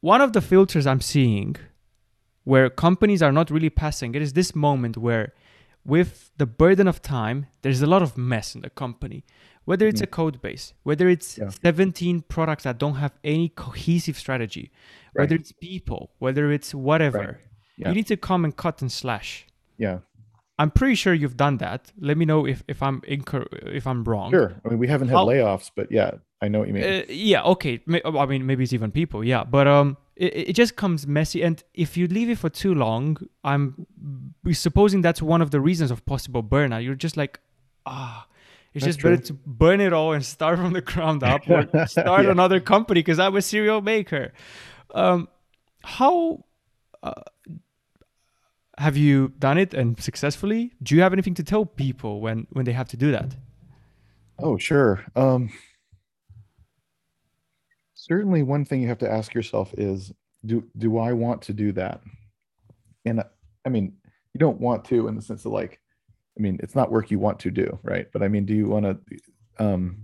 one 0.00 0.20
of 0.20 0.32
the 0.32 0.40
filters 0.40 0.86
I'm 0.86 1.00
seeing 1.00 1.56
where 2.46 2.70
companies 2.70 3.22
are 3.22 3.32
not 3.32 3.50
really 3.50 3.68
passing 3.68 4.14
it 4.14 4.22
is 4.22 4.32
this 4.32 4.54
moment 4.54 4.96
where 4.96 5.34
with 5.84 6.30
the 6.38 6.46
burden 6.46 6.86
of 6.86 7.02
time 7.02 7.46
there's 7.62 7.82
a 7.82 7.86
lot 7.86 8.02
of 8.02 8.16
mess 8.16 8.54
in 8.54 8.60
the 8.60 8.70
company 8.70 9.24
whether 9.64 9.86
it's 9.88 10.00
mm. 10.00 10.04
a 10.04 10.06
code 10.06 10.40
base 10.40 10.72
whether 10.84 11.08
it's 11.08 11.38
yeah. 11.38 11.48
17 11.48 12.22
products 12.22 12.62
that 12.62 12.78
don't 12.78 12.94
have 12.94 13.12
any 13.24 13.48
cohesive 13.48 14.16
strategy 14.16 14.70
right. 15.14 15.22
whether 15.22 15.34
it's 15.34 15.52
people 15.52 16.10
whether 16.18 16.52
it's 16.52 16.72
whatever 16.72 17.18
right. 17.18 17.36
yeah. 17.76 17.88
you 17.88 17.94
need 17.94 18.06
to 18.06 18.16
come 18.16 18.44
and 18.44 18.56
cut 18.56 18.80
and 18.80 18.92
slash 18.92 19.46
yeah 19.76 19.98
I'm 20.58 20.70
pretty 20.70 20.94
sure 20.94 21.12
you've 21.12 21.36
done 21.36 21.58
that. 21.58 21.92
Let 22.00 22.16
me 22.16 22.24
know 22.24 22.46
if, 22.46 22.64
if 22.66 22.82
I'm 22.82 23.02
incor- 23.02 23.46
if 23.74 23.86
I'm 23.86 24.04
wrong. 24.04 24.30
Sure. 24.30 24.54
I 24.64 24.70
mean, 24.70 24.78
we 24.78 24.88
haven't 24.88 25.08
had 25.08 25.18
I'll, 25.18 25.26
layoffs, 25.26 25.70
but 25.76 25.92
yeah, 25.92 26.12
I 26.40 26.48
know 26.48 26.60
what 26.60 26.68
you 26.68 26.74
mean. 26.74 26.84
Uh, 26.84 27.02
yeah. 27.10 27.42
Okay. 27.42 27.80
I 27.86 28.26
mean, 28.26 28.46
maybe 28.46 28.64
it's 28.64 28.72
even 28.72 28.90
people. 28.90 29.22
Yeah. 29.22 29.44
But 29.44 29.68
um, 29.68 29.98
it, 30.16 30.48
it 30.50 30.52
just 30.54 30.76
comes 30.76 31.06
messy, 31.06 31.42
and 31.42 31.62
if 31.74 31.96
you 31.96 32.06
leave 32.06 32.30
it 32.30 32.38
for 32.38 32.48
too 32.48 32.74
long, 32.74 33.18
I'm 33.44 33.86
supposing 34.52 35.02
that's 35.02 35.22
one 35.22 35.42
of 35.42 35.50
the 35.50 35.60
reasons 35.60 35.90
of 35.90 36.04
possible 36.06 36.42
burnout. 36.42 36.84
You're 36.84 36.94
just 36.94 37.16
like, 37.16 37.40
ah. 37.84 38.26
It's 38.74 38.84
that's 38.84 38.96
just 38.96 39.00
true. 39.00 39.12
better 39.12 39.22
to 39.28 39.32
burn 39.32 39.80
it 39.80 39.94
all 39.94 40.12
and 40.12 40.22
start 40.22 40.58
from 40.58 40.74
the 40.74 40.82
ground 40.82 41.22
up 41.22 41.48
or 41.48 41.62
start 41.86 42.24
yeah. 42.26 42.30
another 42.30 42.60
company 42.60 43.00
because 43.00 43.18
I'm 43.18 43.34
a 43.34 43.40
serial 43.40 43.80
maker. 43.80 44.34
Um, 44.94 45.28
how 45.82 46.44
uh, 47.02 47.22
have 48.78 48.96
you 48.96 49.32
done 49.38 49.56
it 49.56 49.72
and 49.72 49.98
successfully? 50.02 50.72
Do 50.82 50.94
you 50.94 51.00
have 51.00 51.12
anything 51.12 51.34
to 51.34 51.42
tell 51.42 51.64
people 51.64 52.20
when 52.20 52.46
when 52.50 52.64
they 52.66 52.72
have 52.72 52.88
to 52.88 52.96
do 52.96 53.12
that? 53.12 53.34
Oh, 54.38 54.58
sure. 54.58 55.04
Um, 55.14 55.50
certainly, 58.08 58.42
one 58.42 58.64
thing 58.64 58.82
you 58.82 58.88
have 58.88 58.98
to 58.98 59.10
ask 59.10 59.34
yourself 59.34 59.74
is, 59.76 60.12
do 60.44 60.64
do 60.78 60.98
I 60.98 61.12
want 61.12 61.42
to 61.42 61.52
do 61.52 61.72
that? 61.72 62.00
And 63.04 63.22
I 63.64 63.68
mean, 63.68 63.94
you 64.32 64.38
don't 64.38 64.60
want 64.60 64.84
to 64.86 65.08
in 65.08 65.16
the 65.16 65.22
sense 65.22 65.44
of 65.44 65.52
like, 65.52 65.80
I 66.38 66.42
mean, 66.42 66.58
it's 66.62 66.74
not 66.74 66.92
work 66.92 67.10
you 67.10 67.18
want 67.18 67.40
to 67.40 67.50
do, 67.50 67.78
right? 67.82 68.06
But 68.12 68.22
I 68.22 68.28
mean, 68.28 68.44
do 68.44 68.54
you 68.54 68.68
want 68.68 68.84
to 68.84 69.64
um, 69.64 69.98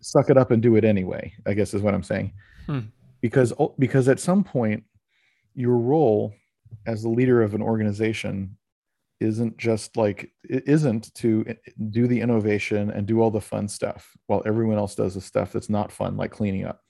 suck 0.00 0.30
it 0.30 0.36
up 0.36 0.50
and 0.50 0.62
do 0.62 0.76
it 0.76 0.84
anyway? 0.84 1.32
I 1.46 1.54
guess 1.54 1.74
is 1.74 1.82
what 1.82 1.94
I'm 1.94 2.02
saying. 2.02 2.32
Hmm. 2.66 2.80
Because 3.20 3.52
because 3.78 4.08
at 4.08 4.20
some 4.20 4.42
point, 4.44 4.84
your 5.54 5.76
role 5.76 6.34
as 6.86 7.02
the 7.02 7.08
leader 7.08 7.42
of 7.42 7.54
an 7.54 7.62
organization 7.62 8.56
isn't 9.22 9.56
just 9.56 9.96
like 9.96 10.30
it 10.48 10.64
isn't 10.66 11.14
to 11.14 11.44
eh, 11.46 11.54
do 11.90 12.06
the 12.06 12.20
innovation 12.20 12.90
and 12.90 13.06
do 13.06 13.20
all 13.20 13.30
the 13.30 13.40
fun 13.40 13.68
stuff 13.68 14.16
while 14.26 14.42
everyone 14.44 14.78
else 14.78 14.94
does 14.94 15.14
the 15.14 15.20
stuff 15.20 15.52
that's 15.52 15.70
not 15.70 15.92
fun 15.92 16.16
like 16.16 16.30
cleaning 16.30 16.64
up 16.64 16.82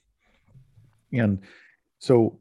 and 1.12 1.40
so 1.98 2.40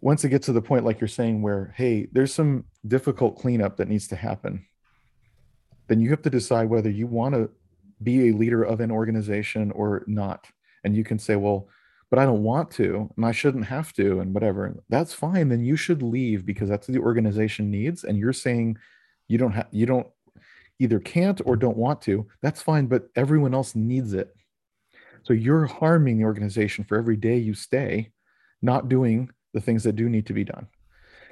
once 0.00 0.24
it 0.24 0.30
gets 0.30 0.46
to 0.46 0.52
the 0.52 0.62
point 0.62 0.84
like 0.84 1.00
you're 1.00 1.08
saying 1.08 1.42
where 1.42 1.72
hey 1.76 2.08
there's 2.12 2.34
some 2.34 2.64
difficult 2.86 3.38
cleanup 3.38 3.76
that 3.76 3.88
needs 3.88 4.08
to 4.08 4.16
happen 4.16 4.64
then 5.88 6.00
you 6.00 6.10
have 6.10 6.22
to 6.22 6.30
decide 6.30 6.68
whether 6.68 6.90
you 6.90 7.06
want 7.06 7.34
to 7.34 7.50
be 8.02 8.28
a 8.28 8.34
leader 8.34 8.62
of 8.62 8.80
an 8.80 8.90
organization 8.90 9.70
or 9.72 10.04
not 10.06 10.46
and 10.84 10.96
you 10.96 11.04
can 11.04 11.18
say 11.18 11.36
well 11.36 11.68
but 12.10 12.18
I 12.18 12.26
don't 12.26 12.42
want 12.42 12.70
to 12.72 13.08
and 13.16 13.24
I 13.24 13.32
shouldn't 13.32 13.66
have 13.66 13.92
to 13.94 14.20
and 14.20 14.34
whatever. 14.34 14.74
That's 14.88 15.14
fine. 15.14 15.48
Then 15.48 15.64
you 15.64 15.76
should 15.76 16.02
leave 16.02 16.44
because 16.44 16.68
that's 16.68 16.88
what 16.88 16.94
the 16.94 17.00
organization 17.00 17.70
needs. 17.70 18.04
And 18.04 18.18
you're 18.18 18.32
saying 18.32 18.76
you 19.30 19.38
don't 19.38 19.52
have 19.52 19.68
you 19.70 19.86
don't 19.86 20.06
either 20.78 20.98
can't 20.98 21.40
or 21.44 21.56
don't 21.56 21.76
want 21.76 22.02
to. 22.02 22.26
That's 22.42 22.62
fine, 22.62 22.86
but 22.86 23.08
everyone 23.14 23.54
else 23.54 23.74
needs 23.74 24.12
it. 24.12 24.34
So 25.22 25.34
you're 25.34 25.66
harming 25.66 26.18
the 26.18 26.24
organization 26.24 26.84
for 26.84 26.96
every 26.96 27.16
day 27.16 27.36
you 27.36 27.54
stay, 27.54 28.12
not 28.62 28.88
doing 28.88 29.30
the 29.52 29.60
things 29.60 29.84
that 29.84 29.96
do 29.96 30.08
need 30.08 30.26
to 30.26 30.32
be 30.32 30.44
done. 30.44 30.66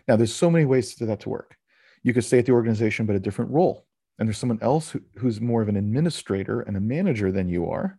Now, 0.07 0.17
there's 0.17 0.35
so 0.35 0.51
many 0.51 0.67
ways 0.67 0.93
for 0.93 1.07
that 1.07 1.21
to 1.21 1.31
work. 1.31 1.57
You 2.03 2.13
could 2.13 2.25
stay 2.25 2.39
at 2.39 2.47
the 2.47 2.53
organization, 2.53 3.07
but 3.07 3.17
a 3.17 3.21
different 3.21 3.51
role. 3.51 3.87
And 4.19 4.29
there's 4.29 4.39
someone 4.39 4.61
else 4.61 4.91
who, 4.91 5.01
who's 5.17 5.41
more 5.41 5.63
of 5.63 5.69
an 5.69 5.77
administrator 5.77 6.61
and 6.61 6.77
a 6.77 6.81
manager 6.81 7.33
than 7.33 7.49
you 7.49 7.71
are 7.71 7.99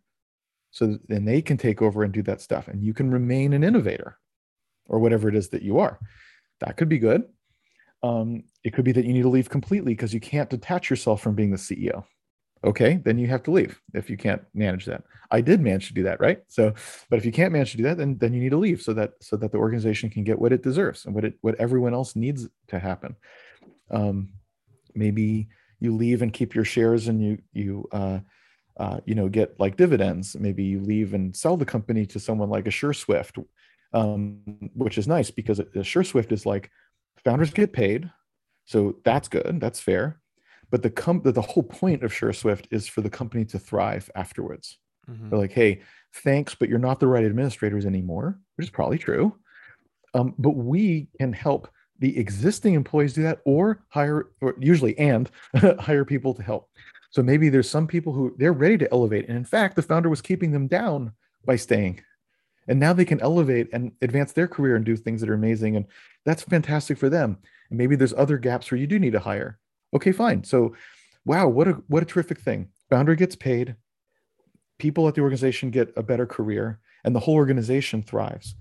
so 0.71 0.99
then 1.07 1.25
they 1.25 1.41
can 1.41 1.57
take 1.57 1.81
over 1.81 2.03
and 2.03 2.13
do 2.13 2.21
that 2.23 2.41
stuff 2.41 2.67
and 2.67 2.83
you 2.83 2.93
can 2.93 3.09
remain 3.09 3.53
an 3.53 3.63
innovator 3.63 4.17
or 4.87 4.99
whatever 4.99 5.27
it 5.27 5.35
is 5.35 5.49
that 5.49 5.63
you 5.63 5.79
are 5.79 5.99
that 6.59 6.77
could 6.77 6.89
be 6.89 6.99
good 6.99 7.23
um, 8.01 8.43
it 8.63 8.73
could 8.73 8.85
be 8.85 8.91
that 8.91 9.05
you 9.05 9.13
need 9.13 9.23
to 9.23 9.29
leave 9.29 9.49
completely 9.49 9.93
because 9.93 10.13
you 10.13 10.19
can't 10.19 10.49
detach 10.49 10.89
yourself 10.89 11.21
from 11.21 11.35
being 11.35 11.51
the 11.51 11.57
ceo 11.57 12.03
okay 12.63 12.99
then 13.05 13.17
you 13.17 13.27
have 13.27 13.43
to 13.43 13.51
leave 13.51 13.81
if 13.93 14.09
you 14.09 14.17
can't 14.17 14.41
manage 14.53 14.85
that. 14.85 15.03
I 15.31 15.41
did 15.41 15.61
manage 15.61 15.87
to 15.87 15.93
do 15.93 16.03
that 16.03 16.19
right? 16.19 16.41
So 16.47 16.73
but 17.09 17.17
if 17.17 17.25
you 17.25 17.31
can't 17.31 17.53
manage 17.53 17.71
to 17.71 17.77
do 17.77 17.83
that 17.83 17.97
then 17.97 18.17
then 18.17 18.33
you 18.33 18.41
need 18.41 18.49
to 18.49 18.57
leave 18.57 18.81
so 18.81 18.93
that 18.93 19.13
so 19.21 19.37
that 19.37 19.51
the 19.51 19.57
organization 19.57 20.09
can 20.09 20.23
get 20.23 20.39
what 20.39 20.51
it 20.51 20.63
deserves 20.63 21.05
and 21.05 21.15
what 21.15 21.23
it 21.23 21.35
what 21.41 21.55
everyone 21.55 21.93
else 21.93 22.15
needs 22.15 22.47
to 22.67 22.79
happen. 22.79 23.15
Um, 23.91 24.33
maybe 24.93 25.47
you 25.79 25.95
leave 25.95 26.21
and 26.21 26.33
keep 26.33 26.53
your 26.53 26.65
shares 26.65 27.07
and 27.07 27.23
you 27.23 27.37
you 27.53 27.87
uh, 27.91 28.19
uh, 28.79 29.01
you 29.05 29.13
know, 29.13 29.27
get 29.27 29.59
like 29.59 29.75
dividends. 29.75 30.37
Maybe 30.39 30.63
you 30.63 30.79
leave 30.79 31.13
and 31.13 31.35
sell 31.35 31.57
the 31.57 31.65
company 31.65 32.05
to 32.07 32.19
someone 32.19 32.49
like 32.49 32.65
a 32.65 32.71
SureSwift, 32.71 33.45
um, 33.93 34.39
which 34.73 34.97
is 34.97 35.07
nice 35.07 35.29
because 35.29 35.59
a 35.59 35.65
SureSwift 35.65 36.31
is 36.31 36.45
like 36.45 36.71
founders 37.23 37.51
get 37.51 37.73
paid, 37.73 38.11
so 38.65 38.97
that's 39.03 39.27
good, 39.27 39.59
that's 39.59 39.79
fair. 39.79 40.21
But 40.71 40.83
the 40.83 40.89
com- 40.89 41.21
the, 41.23 41.31
the 41.31 41.41
whole 41.41 41.63
point 41.63 42.03
of 42.03 42.11
SureSwift 42.11 42.65
is 42.71 42.87
for 42.87 43.01
the 43.01 43.09
company 43.09 43.45
to 43.45 43.59
thrive 43.59 44.09
afterwards. 44.15 44.77
Mm-hmm. 45.09 45.29
They're 45.29 45.39
like, 45.39 45.51
hey, 45.51 45.81
thanks, 46.13 46.55
but 46.55 46.69
you're 46.69 46.79
not 46.79 46.99
the 46.99 47.07
right 47.07 47.25
administrators 47.25 47.85
anymore, 47.85 48.39
which 48.55 48.67
is 48.67 48.71
probably 48.71 48.97
true. 48.97 49.35
Um, 50.13 50.35
but 50.37 50.51
we 50.51 51.07
can 51.17 51.33
help 51.33 51.69
the 51.99 52.17
existing 52.17 52.75
employees 52.75 53.13
do 53.13 53.23
that 53.23 53.39
or 53.45 53.83
hire 53.89 54.29
or 54.41 54.55
usually 54.59 54.97
and 54.97 55.29
hire 55.79 56.05
people 56.05 56.33
to 56.33 56.43
help 56.43 56.69
so 57.09 57.23
maybe 57.23 57.49
there's 57.49 57.69
some 57.69 57.87
people 57.87 58.13
who 58.13 58.35
they're 58.37 58.53
ready 58.53 58.77
to 58.77 58.91
elevate. 58.91 59.27
And 59.27 59.37
in 59.37 59.45
fact, 59.45 59.75
the 59.75 59.81
founder 59.81 60.09
was 60.09 60.21
keeping 60.21 60.51
them 60.51 60.67
down 60.67 61.13
by 61.45 61.55
staying. 61.55 62.01
And 62.69 62.79
now 62.79 62.93
they 62.93 63.03
can 63.03 63.19
elevate 63.19 63.67
and 63.73 63.91
advance 64.01 64.31
their 64.31 64.47
career 64.47 64.77
and 64.77 64.85
do 64.85 64.95
things 64.95 65.19
that 65.19 65.29
are 65.29 65.33
amazing. 65.33 65.75
And 65.75 65.85
that's 66.23 66.43
fantastic 66.43 66.97
for 66.97 67.09
them. 67.09 67.39
And 67.69 67.77
maybe 67.77 67.97
there's 67.97 68.13
other 68.13 68.37
gaps 68.37 68.71
where 68.71 68.79
you 68.79 68.87
do 68.87 68.99
need 68.99 69.13
to 69.13 69.19
hire. 69.19 69.59
Okay, 69.93 70.13
fine. 70.13 70.43
So 70.43 70.75
wow, 71.25 71.47
what 71.47 71.67
a 71.67 71.71
what 71.87 72.03
a 72.03 72.05
terrific 72.05 72.39
thing. 72.39 72.69
Founder 72.89 73.15
gets 73.15 73.35
paid, 73.35 73.75
people 74.77 75.07
at 75.07 75.15
the 75.15 75.21
organization 75.21 75.71
get 75.71 75.91
a 75.97 76.03
better 76.03 76.25
career, 76.25 76.79
and 77.03 77.15
the 77.15 77.19
whole 77.19 77.35
organization 77.35 78.01
thrives. 78.01 78.55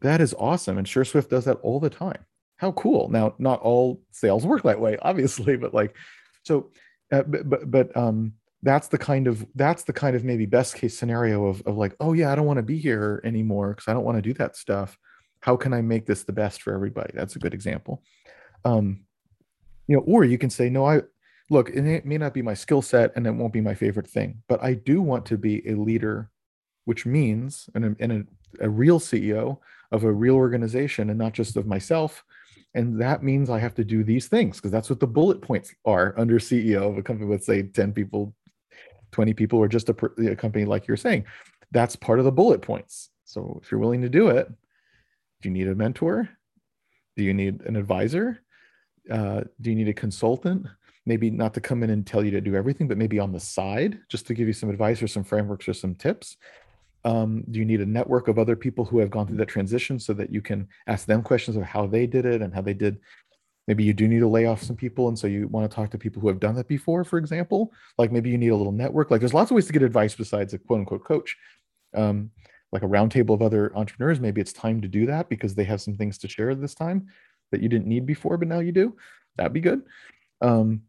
That 0.00 0.20
is 0.20 0.34
awesome. 0.38 0.78
And 0.78 0.86
SureSwift 0.86 1.28
does 1.28 1.44
that 1.46 1.58
all 1.62 1.80
the 1.80 1.90
time. 1.90 2.24
How 2.56 2.72
cool. 2.72 3.08
Now, 3.08 3.34
not 3.38 3.60
all 3.60 4.02
sales 4.10 4.46
work 4.46 4.62
that 4.62 4.80
way, 4.80 4.96
obviously, 5.02 5.56
but 5.56 5.74
like, 5.74 5.96
so 6.44 6.70
uh, 7.10 7.22
but, 7.22 7.70
but 7.70 7.96
um, 7.96 8.34
that's 8.62 8.88
the 8.88 8.98
kind 8.98 9.26
of 9.26 9.46
that's 9.54 9.84
the 9.84 9.92
kind 9.92 10.16
of 10.16 10.24
maybe 10.24 10.46
best 10.46 10.74
case 10.74 10.98
scenario 10.98 11.46
of, 11.46 11.62
of 11.62 11.76
like 11.76 11.94
oh 12.00 12.12
yeah 12.12 12.32
i 12.32 12.34
don't 12.34 12.46
want 12.46 12.56
to 12.56 12.62
be 12.62 12.78
here 12.78 13.20
anymore 13.24 13.70
because 13.70 13.88
i 13.88 13.92
don't 13.92 14.04
want 14.04 14.18
to 14.18 14.22
do 14.22 14.34
that 14.34 14.56
stuff. 14.56 14.98
How 15.40 15.56
can 15.56 15.72
i 15.72 15.80
make 15.80 16.06
this 16.06 16.24
the 16.24 16.32
best 16.32 16.62
for 16.62 16.74
everybody? 16.74 17.12
That's 17.14 17.36
a 17.36 17.38
good 17.38 17.54
example. 17.54 18.02
Um, 18.64 19.04
you 19.86 19.96
know 19.96 20.02
or 20.02 20.24
you 20.24 20.36
can 20.36 20.50
say 20.50 20.68
no 20.68 20.84
i 20.84 21.00
look 21.48 21.70
it 21.70 22.04
may 22.04 22.18
not 22.18 22.34
be 22.34 22.42
my 22.42 22.52
skill 22.52 22.82
set 22.82 23.10
and 23.16 23.26
it 23.26 23.30
won't 23.30 23.54
be 23.54 23.60
my 23.62 23.74
favorite 23.74 24.06
thing 24.06 24.42
but 24.48 24.62
i 24.62 24.74
do 24.74 25.00
want 25.00 25.24
to 25.24 25.38
be 25.38 25.66
a 25.66 25.74
leader 25.74 26.28
which 26.84 27.06
means 27.06 27.70
and 27.74 27.84
a, 27.86 27.96
and 28.00 28.12
a, 28.12 28.66
a 28.66 28.68
real 28.68 29.00
ceo 29.00 29.58
of 29.92 30.04
a 30.04 30.12
real 30.12 30.34
organization 30.34 31.10
and 31.10 31.18
not 31.18 31.32
just 31.32 31.56
of 31.56 31.66
myself. 31.66 32.24
And 32.74 33.00
that 33.00 33.22
means 33.22 33.48
I 33.48 33.58
have 33.58 33.74
to 33.76 33.84
do 33.84 34.04
these 34.04 34.28
things 34.28 34.56
because 34.56 34.70
that's 34.70 34.90
what 34.90 35.00
the 35.00 35.06
bullet 35.06 35.40
points 35.40 35.74
are 35.84 36.14
under 36.18 36.38
CEO 36.38 36.90
of 36.90 36.98
a 36.98 37.02
company 37.02 37.28
with, 37.28 37.44
say, 37.44 37.62
10 37.62 37.92
people, 37.92 38.34
20 39.18 39.34
people, 39.34 39.58
or 39.58 39.66
just 39.66 39.88
a, 39.88 39.96
a 40.30 40.36
company 40.36 40.64
like 40.64 40.86
you're 40.86 40.96
saying. 40.96 41.24
that's 41.72 41.96
part 41.96 42.20
of 42.20 42.24
the 42.24 42.30
bullet 42.30 42.62
points. 42.62 43.10
So 43.24 43.58
if 43.60 43.68
you're 43.68 43.80
willing 43.80 44.02
to 44.02 44.08
do 44.08 44.28
it, 44.28 44.46
do 45.40 45.48
you 45.48 45.52
need 45.52 45.66
a 45.66 45.74
mentor? 45.74 46.28
Do 47.16 47.24
you 47.24 47.34
need 47.34 47.62
an 47.62 47.74
advisor? 47.74 48.44
Uh, 49.10 49.40
do 49.60 49.70
you 49.70 49.76
need 49.76 49.88
a 49.88 49.92
consultant? 49.92 50.68
Maybe 51.04 51.30
not 51.30 51.52
to 51.54 51.60
come 51.60 51.82
in 51.82 51.90
and 51.90 52.06
tell 52.06 52.24
you 52.24 52.30
to 52.30 52.40
do 52.40 52.54
everything, 52.54 52.86
but 52.86 52.96
maybe 52.96 53.18
on 53.18 53.32
the 53.32 53.40
side, 53.40 53.98
just 54.08 54.24
to 54.28 54.34
give 54.34 54.46
you 54.46 54.52
some 54.52 54.70
advice 54.70 55.02
or 55.02 55.08
some 55.08 55.24
frameworks 55.24 55.68
or 55.68 55.74
some 55.74 55.96
tips. 55.96 56.36
Um, 57.04 57.42
do 57.50 57.58
you 57.58 57.64
need 57.64 57.80
a 57.80 57.86
network 57.86 58.28
of 58.28 58.38
other 58.38 58.54
people 58.54 58.84
who 58.84 59.00
have 59.00 59.10
gone 59.10 59.26
through 59.26 59.38
that 59.38 59.48
transition 59.48 59.98
so 59.98 60.12
that 60.14 60.32
you 60.32 60.42
can 60.42 60.68
ask 60.86 61.08
them 61.08 61.22
questions 61.22 61.56
of 61.56 61.64
how 61.64 61.88
they 61.88 62.06
did 62.06 62.24
it 62.24 62.40
and 62.40 62.54
how 62.54 62.62
they 62.62 62.74
did 62.74 63.00
maybe 63.68 63.84
you 63.84 63.92
do 63.92 64.08
need 64.08 64.20
to 64.20 64.26
lay 64.26 64.46
off 64.46 64.62
some 64.62 64.74
people 64.74 65.08
and 65.08 65.18
so 65.18 65.26
you 65.26 65.46
want 65.48 65.70
to 65.70 65.74
talk 65.74 65.90
to 65.90 65.98
people 65.98 66.20
who 66.20 66.28
have 66.28 66.40
done 66.40 66.56
that 66.56 66.66
before 66.66 67.04
for 67.04 67.18
example. 67.18 67.70
Like 67.98 68.10
maybe 68.10 68.30
you 68.30 68.38
need 68.38 68.48
a 68.48 68.56
little 68.56 68.72
network. 68.72 69.10
Like 69.10 69.20
there's 69.20 69.34
lots 69.34 69.50
of 69.50 69.54
ways 69.54 69.66
to 69.66 69.72
get 69.72 69.82
advice 69.82 70.14
besides 70.14 70.54
a 70.54 70.58
quote 70.58 70.80
unquote 70.80 71.04
coach. 71.04 71.36
Um, 71.94 72.30
like 72.72 72.82
a 72.82 72.86
roundtable 72.86 73.32
of 73.32 73.40
other 73.40 73.74
entrepreneurs 73.76 74.20
maybe 74.20 74.40
it's 74.40 74.52
time 74.52 74.82
to 74.82 74.88
do 74.88 75.06
that 75.06 75.30
because 75.30 75.54
they 75.54 75.64
have 75.64 75.80
some 75.80 75.96
things 75.96 76.18
to 76.18 76.28
share 76.28 76.54
this 76.54 76.74
time 76.74 77.06
that 77.50 77.62
you 77.62 77.68
didn't 77.68 77.86
need 77.86 78.04
before 78.04 78.36
but 78.38 78.48
now 78.48 78.58
you 78.58 78.72
do. 78.72 78.96
That'd 79.36 79.52
be 79.52 79.60
good. 79.60 79.82
Um, 80.40 80.82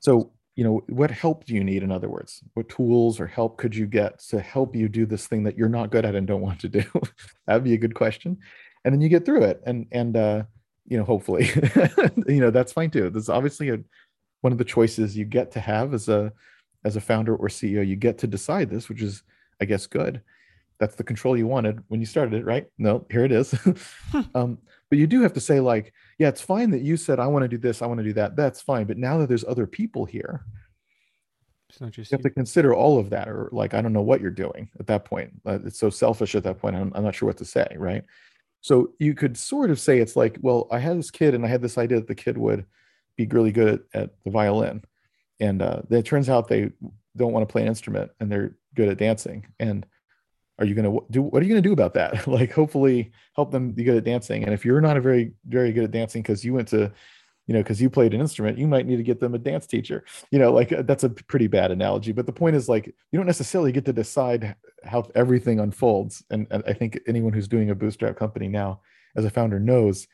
so 0.00 0.32
you 0.54 0.64
know 0.64 0.82
what 0.88 1.10
help 1.10 1.44
do 1.44 1.54
you 1.54 1.62
need 1.62 1.82
in 1.82 1.92
other 1.92 2.08
words? 2.08 2.42
What 2.54 2.68
tools 2.68 3.20
or 3.20 3.26
help 3.26 3.58
could 3.58 3.76
you 3.76 3.86
get 3.86 4.20
to 4.30 4.40
help 4.40 4.74
you 4.74 4.88
do 4.88 5.06
this 5.06 5.26
thing 5.26 5.42
that 5.44 5.58
you're 5.58 5.68
not 5.68 5.90
good 5.90 6.04
at 6.04 6.14
and 6.14 6.26
don't 6.26 6.40
want 6.40 6.60
to 6.60 6.68
do? 6.68 6.84
That'd 7.46 7.64
be 7.64 7.74
a 7.74 7.78
good 7.78 7.94
question. 7.94 8.38
And 8.84 8.94
then 8.94 9.00
you 9.00 9.08
get 9.08 9.26
through 9.26 9.42
it. 9.42 9.60
And 9.66 9.86
and 9.92 10.16
uh, 10.16 10.44
you 10.88 10.96
know, 10.96 11.04
hopefully, 11.04 11.50
you 12.26 12.40
know, 12.40 12.50
that's 12.50 12.72
fine 12.72 12.90
too. 12.90 13.10
There's 13.10 13.28
obviously 13.28 13.70
a, 13.70 13.78
one 14.40 14.52
of 14.52 14.58
the 14.58 14.64
choices 14.64 15.16
you 15.16 15.24
get 15.24 15.50
to 15.52 15.60
have 15.60 15.94
as 15.94 16.08
a, 16.08 16.32
as 16.84 16.96
a 16.96 17.00
founder 17.00 17.34
or 17.34 17.48
CEO, 17.48 17.86
you 17.86 17.96
get 17.96 18.18
to 18.18 18.26
decide 18.26 18.70
this, 18.70 18.88
which 18.88 19.02
is, 19.02 19.22
I 19.60 19.64
guess, 19.64 19.86
good. 19.86 20.22
That's 20.78 20.94
the 20.94 21.04
control 21.04 21.36
you 21.36 21.46
wanted 21.46 21.82
when 21.88 22.00
you 22.00 22.06
started 22.06 22.34
it, 22.34 22.44
right? 22.44 22.66
No, 22.78 23.06
here 23.10 23.24
it 23.24 23.32
is. 23.32 23.54
um, 24.34 24.58
but 24.88 24.98
you 24.98 25.06
do 25.06 25.22
have 25.22 25.32
to 25.32 25.40
say, 25.40 25.58
like, 25.58 25.92
yeah, 26.18 26.28
it's 26.28 26.42
fine 26.42 26.70
that 26.70 26.82
you 26.82 26.96
said, 26.96 27.18
I 27.18 27.26
want 27.26 27.42
to 27.42 27.48
do 27.48 27.58
this, 27.58 27.82
I 27.82 27.86
want 27.86 27.98
to 27.98 28.04
do 28.04 28.12
that. 28.14 28.36
That's 28.36 28.60
fine. 28.60 28.86
But 28.86 28.98
now 28.98 29.18
that 29.18 29.28
there's 29.28 29.44
other 29.44 29.66
people 29.66 30.04
here, 30.04 30.44
it's 31.68 31.80
not 31.80 31.90
just 31.90 32.12
you 32.12 32.16
have 32.16 32.22
to 32.22 32.30
consider 32.30 32.74
all 32.74 32.98
of 32.98 33.10
that, 33.10 33.28
or 33.28 33.48
like, 33.52 33.74
I 33.74 33.82
don't 33.82 33.92
know 33.92 34.02
what 34.02 34.20
you're 34.20 34.30
doing 34.30 34.70
at 34.78 34.86
that 34.86 35.04
point. 35.04 35.32
Uh, 35.44 35.58
it's 35.64 35.78
so 35.78 35.90
selfish 35.90 36.34
at 36.34 36.44
that 36.44 36.60
point. 36.60 36.76
I'm, 36.76 36.92
I'm 36.94 37.02
not 37.02 37.14
sure 37.14 37.26
what 37.26 37.38
to 37.38 37.44
say, 37.44 37.66
right? 37.76 38.04
So 38.60 38.92
you 38.98 39.14
could 39.14 39.36
sort 39.36 39.70
of 39.70 39.78
say 39.78 39.98
it's 39.98 40.16
like, 40.16 40.38
well, 40.40 40.66
I 40.70 40.78
had 40.78 40.98
this 40.98 41.10
kid 41.10 41.34
and 41.34 41.44
I 41.44 41.48
had 41.48 41.62
this 41.62 41.78
idea 41.78 41.98
that 41.98 42.08
the 42.08 42.14
kid 42.14 42.36
would 42.36 42.66
be 43.16 43.26
really 43.26 43.52
good 43.52 43.84
at, 43.94 44.02
at 44.02 44.10
the 44.24 44.30
violin. 44.30 44.82
And 45.40 45.62
uh, 45.62 45.82
it 45.90 46.04
turns 46.04 46.28
out 46.28 46.48
they 46.48 46.70
don't 47.16 47.32
want 47.32 47.46
to 47.48 47.52
play 47.52 47.62
an 47.62 47.68
instrument 47.68 48.10
and 48.20 48.30
they're 48.30 48.56
good 48.74 48.88
at 48.88 48.98
dancing. 48.98 49.46
And 49.58 49.86
are 50.58 50.64
you 50.64 50.74
going 50.74 50.90
to 50.90 51.04
do, 51.10 51.22
what 51.22 51.42
are 51.42 51.44
you 51.44 51.50
going 51.50 51.62
to 51.62 51.68
do 51.68 51.72
about 51.72 51.94
that? 51.94 52.26
like, 52.28 52.52
hopefully 52.52 53.12
help 53.34 53.50
them 53.50 53.72
be 53.72 53.84
good 53.84 53.96
at 53.96 54.04
dancing. 54.04 54.44
And 54.44 54.54
if 54.54 54.64
you're 54.64 54.80
not 54.80 54.96
a 54.96 55.00
very, 55.00 55.32
very 55.46 55.72
good 55.72 55.84
at 55.84 55.90
dancing 55.90 56.22
because 56.22 56.44
you 56.44 56.54
went 56.54 56.68
to 56.68 56.92
you 57.46 57.54
know, 57.54 57.60
because 57.60 57.80
you 57.80 57.88
played 57.88 58.12
an 58.12 58.20
instrument, 58.20 58.58
you 58.58 58.66
might 58.66 58.86
need 58.86 58.96
to 58.96 59.02
get 59.02 59.20
them 59.20 59.34
a 59.34 59.38
dance 59.38 59.66
teacher. 59.66 60.04
You 60.30 60.38
know, 60.38 60.52
like 60.52 60.72
uh, 60.72 60.82
that's 60.82 61.04
a 61.04 61.10
pretty 61.10 61.46
bad 61.46 61.70
analogy. 61.70 62.12
But 62.12 62.26
the 62.26 62.32
point 62.32 62.56
is, 62.56 62.68
like, 62.68 62.86
you 62.86 63.18
don't 63.18 63.26
necessarily 63.26 63.72
get 63.72 63.84
to 63.86 63.92
decide 63.92 64.56
how 64.84 65.08
everything 65.14 65.60
unfolds. 65.60 66.24
And, 66.30 66.46
and 66.50 66.62
I 66.66 66.72
think 66.72 66.98
anyone 67.06 67.32
who's 67.32 67.48
doing 67.48 67.70
a 67.70 67.74
bootstrap 67.74 68.16
company 68.16 68.48
now, 68.48 68.80
as 69.16 69.24
a 69.24 69.30
founder, 69.30 69.60
knows. 69.60 70.06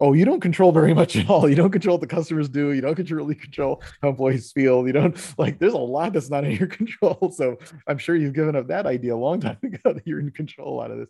Oh, 0.00 0.12
you 0.12 0.24
don't 0.24 0.40
control 0.40 0.72
very 0.72 0.92
much 0.92 1.16
at 1.16 1.30
all. 1.30 1.48
You 1.48 1.54
don't 1.54 1.70
control 1.70 1.94
what 1.96 2.00
the 2.00 2.14
customers 2.14 2.48
do. 2.48 2.72
You 2.72 2.80
don't 2.80 2.98
really 3.10 3.36
control 3.36 3.80
how 4.02 4.08
employees 4.08 4.50
feel. 4.50 4.86
You 4.86 4.92
don't 4.92 5.34
like. 5.38 5.58
There's 5.58 5.72
a 5.72 5.78
lot 5.78 6.12
that's 6.12 6.28
not 6.28 6.44
in 6.44 6.50
your 6.52 6.66
control. 6.80 7.32
So 7.34 7.58
I'm 7.86 7.98
sure 7.98 8.16
you've 8.16 8.34
given 8.34 8.56
up 8.56 8.66
that 8.68 8.86
idea 8.86 9.14
a 9.14 9.16
long 9.16 9.40
time 9.40 9.56
ago 9.62 9.92
that 9.92 10.06
you're 10.06 10.20
in 10.20 10.32
control 10.32 10.74
a 10.74 10.76
lot 10.76 10.90
of 10.90 10.98
this 10.98 11.08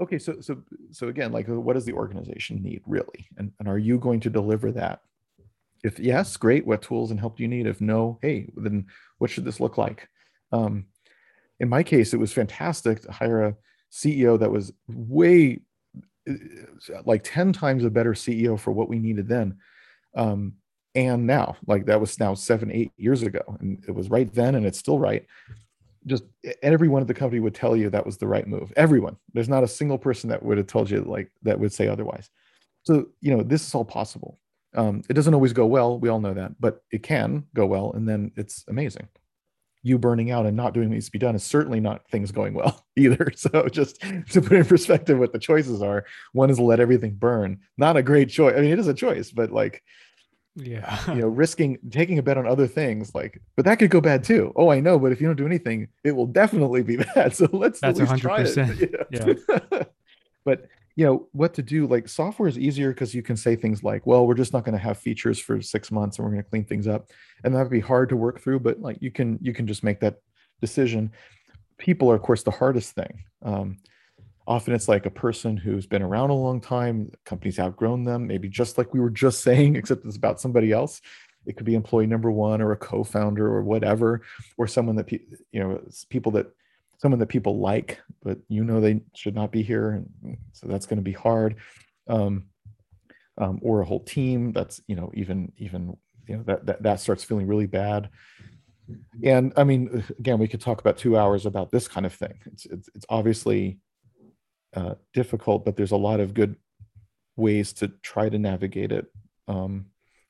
okay 0.00 0.18
so 0.18 0.40
so 0.40 0.62
so 0.90 1.08
again 1.08 1.32
like 1.32 1.46
what 1.48 1.74
does 1.74 1.84
the 1.84 1.92
organization 1.92 2.62
need 2.62 2.82
really? 2.86 3.28
And, 3.36 3.52
and 3.58 3.68
are 3.68 3.78
you 3.78 3.98
going 3.98 4.20
to 4.20 4.30
deliver 4.30 4.72
that? 4.72 5.00
If 5.84 5.98
yes 5.98 6.36
great 6.36 6.66
what 6.66 6.82
tools 6.82 7.10
and 7.10 7.20
help 7.20 7.36
do 7.36 7.42
you 7.42 7.48
need? 7.48 7.66
If 7.66 7.80
no 7.80 8.18
hey 8.22 8.50
then 8.56 8.86
what 9.18 9.30
should 9.30 9.44
this 9.44 9.60
look 9.60 9.78
like? 9.78 10.08
Um, 10.52 10.86
in 11.60 11.68
my 11.68 11.82
case 11.82 12.12
it 12.12 12.20
was 12.20 12.32
fantastic 12.32 13.02
to 13.02 13.12
hire 13.12 13.44
a 13.44 13.56
ceo 13.92 14.38
that 14.38 14.50
was 14.50 14.72
way 14.88 15.60
uh, 16.28 16.34
like 17.04 17.22
10 17.24 17.52
times 17.52 17.84
a 17.84 17.90
better 17.90 18.12
ceo 18.12 18.58
for 18.58 18.72
what 18.72 18.88
we 18.88 18.98
needed 18.98 19.28
then. 19.28 19.56
Um, 20.14 20.54
and 20.94 21.26
now 21.26 21.56
like 21.66 21.86
that 21.86 22.00
was 22.00 22.18
now 22.18 22.34
seven 22.34 22.70
eight 22.72 22.90
years 22.96 23.22
ago 23.22 23.42
and 23.60 23.84
it 23.86 23.92
was 23.92 24.08
right 24.08 24.32
then 24.32 24.54
and 24.54 24.66
it's 24.66 24.78
still 24.78 24.98
right 24.98 25.26
just 26.06 26.24
everyone 26.62 27.02
at 27.02 27.08
the 27.08 27.14
company 27.14 27.40
would 27.40 27.54
tell 27.54 27.76
you 27.76 27.90
that 27.90 28.06
was 28.06 28.16
the 28.16 28.26
right 28.26 28.46
move. 28.46 28.72
Everyone. 28.76 29.16
There's 29.32 29.48
not 29.48 29.64
a 29.64 29.68
single 29.68 29.98
person 29.98 30.30
that 30.30 30.42
would 30.42 30.58
have 30.58 30.66
told 30.66 30.90
you 30.90 31.02
like 31.02 31.30
that 31.42 31.58
would 31.58 31.72
say 31.72 31.88
otherwise. 31.88 32.30
So 32.82 33.06
you 33.20 33.36
know 33.36 33.42
this 33.42 33.66
is 33.66 33.74
all 33.74 33.84
possible. 33.84 34.38
Um, 34.74 35.02
it 35.08 35.14
doesn't 35.14 35.34
always 35.34 35.52
go 35.52 35.66
well. 35.66 35.98
We 35.98 36.08
all 36.08 36.20
know 36.20 36.34
that, 36.34 36.60
but 36.60 36.82
it 36.90 37.02
can 37.02 37.46
go 37.54 37.66
well, 37.66 37.92
and 37.92 38.08
then 38.08 38.32
it's 38.36 38.64
amazing. 38.68 39.08
You 39.82 39.98
burning 39.98 40.30
out 40.30 40.46
and 40.46 40.56
not 40.56 40.74
doing 40.74 40.88
what 40.88 40.94
needs 40.94 41.06
to 41.06 41.12
be 41.12 41.18
done 41.18 41.36
is 41.36 41.44
certainly 41.44 41.80
not 41.80 42.08
things 42.08 42.32
going 42.32 42.54
well 42.54 42.84
either. 42.96 43.32
So 43.36 43.68
just 43.68 44.00
to 44.00 44.42
put 44.42 44.52
in 44.52 44.64
perspective 44.64 45.18
what 45.18 45.32
the 45.32 45.38
choices 45.38 45.82
are, 45.82 46.04
one 46.32 46.50
is 46.50 46.58
let 46.58 46.80
everything 46.80 47.14
burn. 47.14 47.60
Not 47.76 47.96
a 47.96 48.02
great 48.02 48.28
choice. 48.28 48.54
I 48.56 48.60
mean, 48.60 48.72
it 48.72 48.78
is 48.78 48.88
a 48.88 48.94
choice, 48.94 49.30
but 49.30 49.50
like 49.50 49.82
yeah. 50.56 50.98
You 51.14 51.22
know 51.22 51.28
risking 51.42 51.78
taking 51.90 52.18
a 52.18 52.22
bet 52.22 52.38
on 52.38 52.46
other 52.46 52.66
things 52.66 53.14
like 53.14 53.40
but 53.54 53.64
that 53.64 53.78
could 53.78 53.90
go 53.90 54.00
bad 54.00 54.24
too. 54.24 54.52
Oh 54.56 54.70
i 54.70 54.80
know 54.80 54.98
but 54.98 55.12
if 55.12 55.20
you 55.20 55.26
don't 55.26 55.36
do 55.36 55.46
anything 55.46 55.88
it 56.02 56.12
will 56.12 56.26
definitely 56.26 56.82
be 56.82 56.96
bad. 57.14 57.34
So 57.34 57.48
let's 57.52 57.80
that's 57.80 58.00
at 58.00 58.10
least 58.10 58.22
100% 58.22 58.22
try 58.22 58.40
it. 58.42 59.70
yeah. 59.70 59.82
But 60.44 60.68
you 60.94 61.04
know 61.04 61.28
what 61.32 61.52
to 61.54 61.62
do 61.62 61.86
like 61.86 62.08
software 62.08 62.48
is 62.48 62.58
easier 62.58 62.88
because 62.92 63.14
you 63.14 63.22
can 63.22 63.36
say 63.36 63.54
things 63.54 63.84
like 63.84 64.06
well 64.06 64.26
we're 64.26 64.34
just 64.34 64.52
not 64.52 64.64
going 64.64 64.76
to 64.76 64.82
have 64.82 64.98
features 64.98 65.38
for 65.38 65.60
six 65.60 65.92
months 65.92 66.18
and 66.18 66.24
we're 66.24 66.32
going 66.32 66.42
to 66.42 66.50
clean 66.50 66.64
things 66.64 66.88
up. 66.88 67.10
And 67.44 67.54
that 67.54 67.62
would 67.62 67.70
be 67.70 67.80
hard 67.80 68.08
to 68.08 68.16
work 68.16 68.40
through 68.40 68.60
but 68.60 68.80
like 68.80 68.98
you 69.00 69.10
can 69.10 69.38
you 69.42 69.52
can 69.52 69.66
just 69.66 69.84
make 69.84 70.00
that 70.00 70.16
decision. 70.60 71.12
People 71.78 72.10
are 72.10 72.14
of 72.14 72.22
course 72.22 72.42
the 72.42 72.50
hardest 72.50 72.94
thing. 72.94 73.24
Um, 73.42 73.76
Often 74.46 74.74
it's 74.74 74.88
like 74.88 75.06
a 75.06 75.10
person 75.10 75.56
who's 75.56 75.86
been 75.86 76.02
around 76.02 76.30
a 76.30 76.34
long 76.34 76.60
time, 76.60 77.10
companies 77.24 77.58
outgrown 77.58 78.04
them, 78.04 78.26
maybe 78.26 78.48
just 78.48 78.78
like 78.78 78.92
we 78.94 79.00
were 79.00 79.10
just 79.10 79.40
saying, 79.42 79.76
except 79.76 80.04
it's 80.04 80.16
about 80.16 80.40
somebody 80.40 80.72
else. 80.72 81.00
It 81.46 81.56
could 81.56 81.66
be 81.66 81.74
employee 81.74 82.06
number 82.06 82.30
one 82.30 82.60
or 82.60 82.72
a 82.72 82.76
co-founder 82.76 83.46
or 83.46 83.62
whatever, 83.62 84.22
or 84.56 84.66
someone 84.66 84.96
that 84.96 85.10
you 85.12 85.20
know, 85.60 85.80
people 86.10 86.32
that 86.32 86.46
someone 86.98 87.20
that 87.20 87.26
people 87.26 87.60
like, 87.60 88.00
but 88.22 88.38
you 88.48 88.64
know 88.64 88.80
they 88.80 89.00
should 89.14 89.34
not 89.34 89.52
be 89.52 89.62
here, 89.62 89.90
and 89.90 90.38
so 90.52 90.66
that's 90.66 90.86
going 90.86 90.96
to 90.96 91.02
be 91.02 91.12
hard. 91.12 91.56
Um, 92.08 92.46
um, 93.38 93.58
or 93.62 93.80
a 93.80 93.84
whole 93.84 94.00
team 94.00 94.52
that's 94.52 94.80
you 94.86 94.96
know 94.96 95.10
even 95.14 95.52
even 95.58 95.96
you 96.26 96.36
know 96.36 96.42
that 96.44 96.66
that, 96.66 96.82
that 96.82 97.00
starts 97.00 97.24
feeling 97.24 97.46
really 97.46 97.66
bad 97.66 98.08
and 99.24 99.52
i 99.56 99.64
mean 99.64 100.04
again 100.18 100.38
we 100.38 100.48
could 100.48 100.60
talk 100.60 100.80
about 100.80 100.96
two 100.96 101.16
hours 101.16 101.44
about 101.44 101.70
this 101.70 101.88
kind 101.88 102.06
of 102.06 102.14
thing 102.14 102.38
it's 102.46 102.66
it's, 102.66 102.88
it's 102.94 103.06
obviously 103.08 103.78
uh, 104.76 104.94
difficult, 105.14 105.64
but 105.64 105.76
there's 105.76 105.92
a 105.92 105.96
lot 105.96 106.20
of 106.20 106.34
good 106.34 106.54
ways 107.36 107.72
to 107.72 107.88
try 108.02 108.28
to 108.28 108.38
navigate 108.38 108.92
it. 108.92 109.06
Um, 109.48 109.86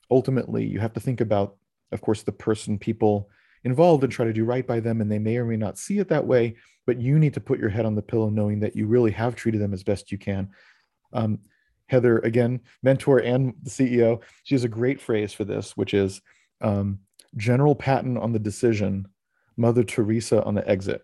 ultimately, 0.09 0.65
you 0.65 0.79
have 0.79 0.93
to 0.93 0.99
think 0.99 1.21
about, 1.21 1.57
of 1.91 2.01
course, 2.01 2.23
the 2.23 2.31
person, 2.31 2.79
people 2.79 3.29
involved, 3.65 4.03
and 4.03 4.11
try 4.11 4.25
to 4.25 4.33
do 4.33 4.45
right 4.45 4.65
by 4.65 4.79
them. 4.79 5.01
And 5.01 5.11
they 5.11 5.19
may 5.19 5.37
or 5.37 5.45
may 5.45 5.57
not 5.57 5.77
see 5.77 5.99
it 5.99 6.07
that 6.09 6.25
way, 6.25 6.55
but 6.85 6.99
you 6.99 7.19
need 7.19 7.33
to 7.33 7.41
put 7.41 7.59
your 7.59 7.69
head 7.69 7.85
on 7.85 7.95
the 7.95 8.01
pillow 8.01 8.29
knowing 8.29 8.61
that 8.61 8.75
you 8.75 8.87
really 8.87 9.11
have 9.11 9.35
treated 9.35 9.61
them 9.61 9.73
as 9.73 9.83
best 9.83 10.11
you 10.11 10.17
can. 10.17 10.49
Um, 11.13 11.39
Heather, 11.87 12.19
again, 12.19 12.61
mentor 12.83 13.19
and 13.19 13.53
the 13.63 13.69
CEO, 13.69 14.21
she 14.43 14.55
has 14.55 14.65
a 14.65 14.69
great 14.69 14.99
phrase 14.99 15.33
for 15.33 15.45
this, 15.45 15.75
which 15.75 15.93
is 15.93 16.21
um, 16.61 16.99
General 17.37 17.75
Patton 17.75 18.17
on 18.17 18.33
the 18.33 18.39
decision, 18.39 19.07
Mother 19.55 19.83
Teresa 19.83 20.43
on 20.43 20.55
the 20.55 20.67
exit 20.67 21.01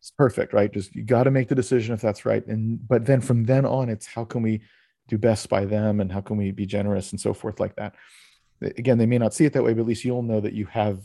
it's 0.00 0.10
perfect, 0.10 0.52
right? 0.52 0.72
Just 0.72 0.94
you 0.94 1.04
got 1.04 1.24
to 1.24 1.30
make 1.30 1.48
the 1.48 1.54
decision 1.54 1.94
if 1.94 2.00
that's 2.00 2.24
right. 2.24 2.44
And 2.46 2.86
but 2.88 3.04
then 3.04 3.20
from 3.20 3.44
then 3.44 3.66
on, 3.66 3.88
it's 3.88 4.06
how 4.06 4.24
can 4.24 4.42
we 4.42 4.62
do 5.08 5.18
best 5.18 5.48
by 5.48 5.66
them 5.66 6.00
and 6.00 6.10
how 6.10 6.20
can 6.20 6.36
we 6.36 6.52
be 6.52 6.64
generous 6.64 7.10
and 7.10 7.20
so 7.20 7.34
forth 7.34 7.60
like 7.60 7.76
that. 7.76 7.94
Again, 8.62 8.96
they 8.96 9.06
may 9.06 9.18
not 9.18 9.34
see 9.34 9.44
it 9.44 9.52
that 9.52 9.62
way, 9.62 9.74
but 9.74 9.80
at 9.80 9.86
least 9.86 10.04
you'll 10.04 10.22
know 10.22 10.40
that 10.40 10.54
you 10.54 10.66
have 10.66 11.02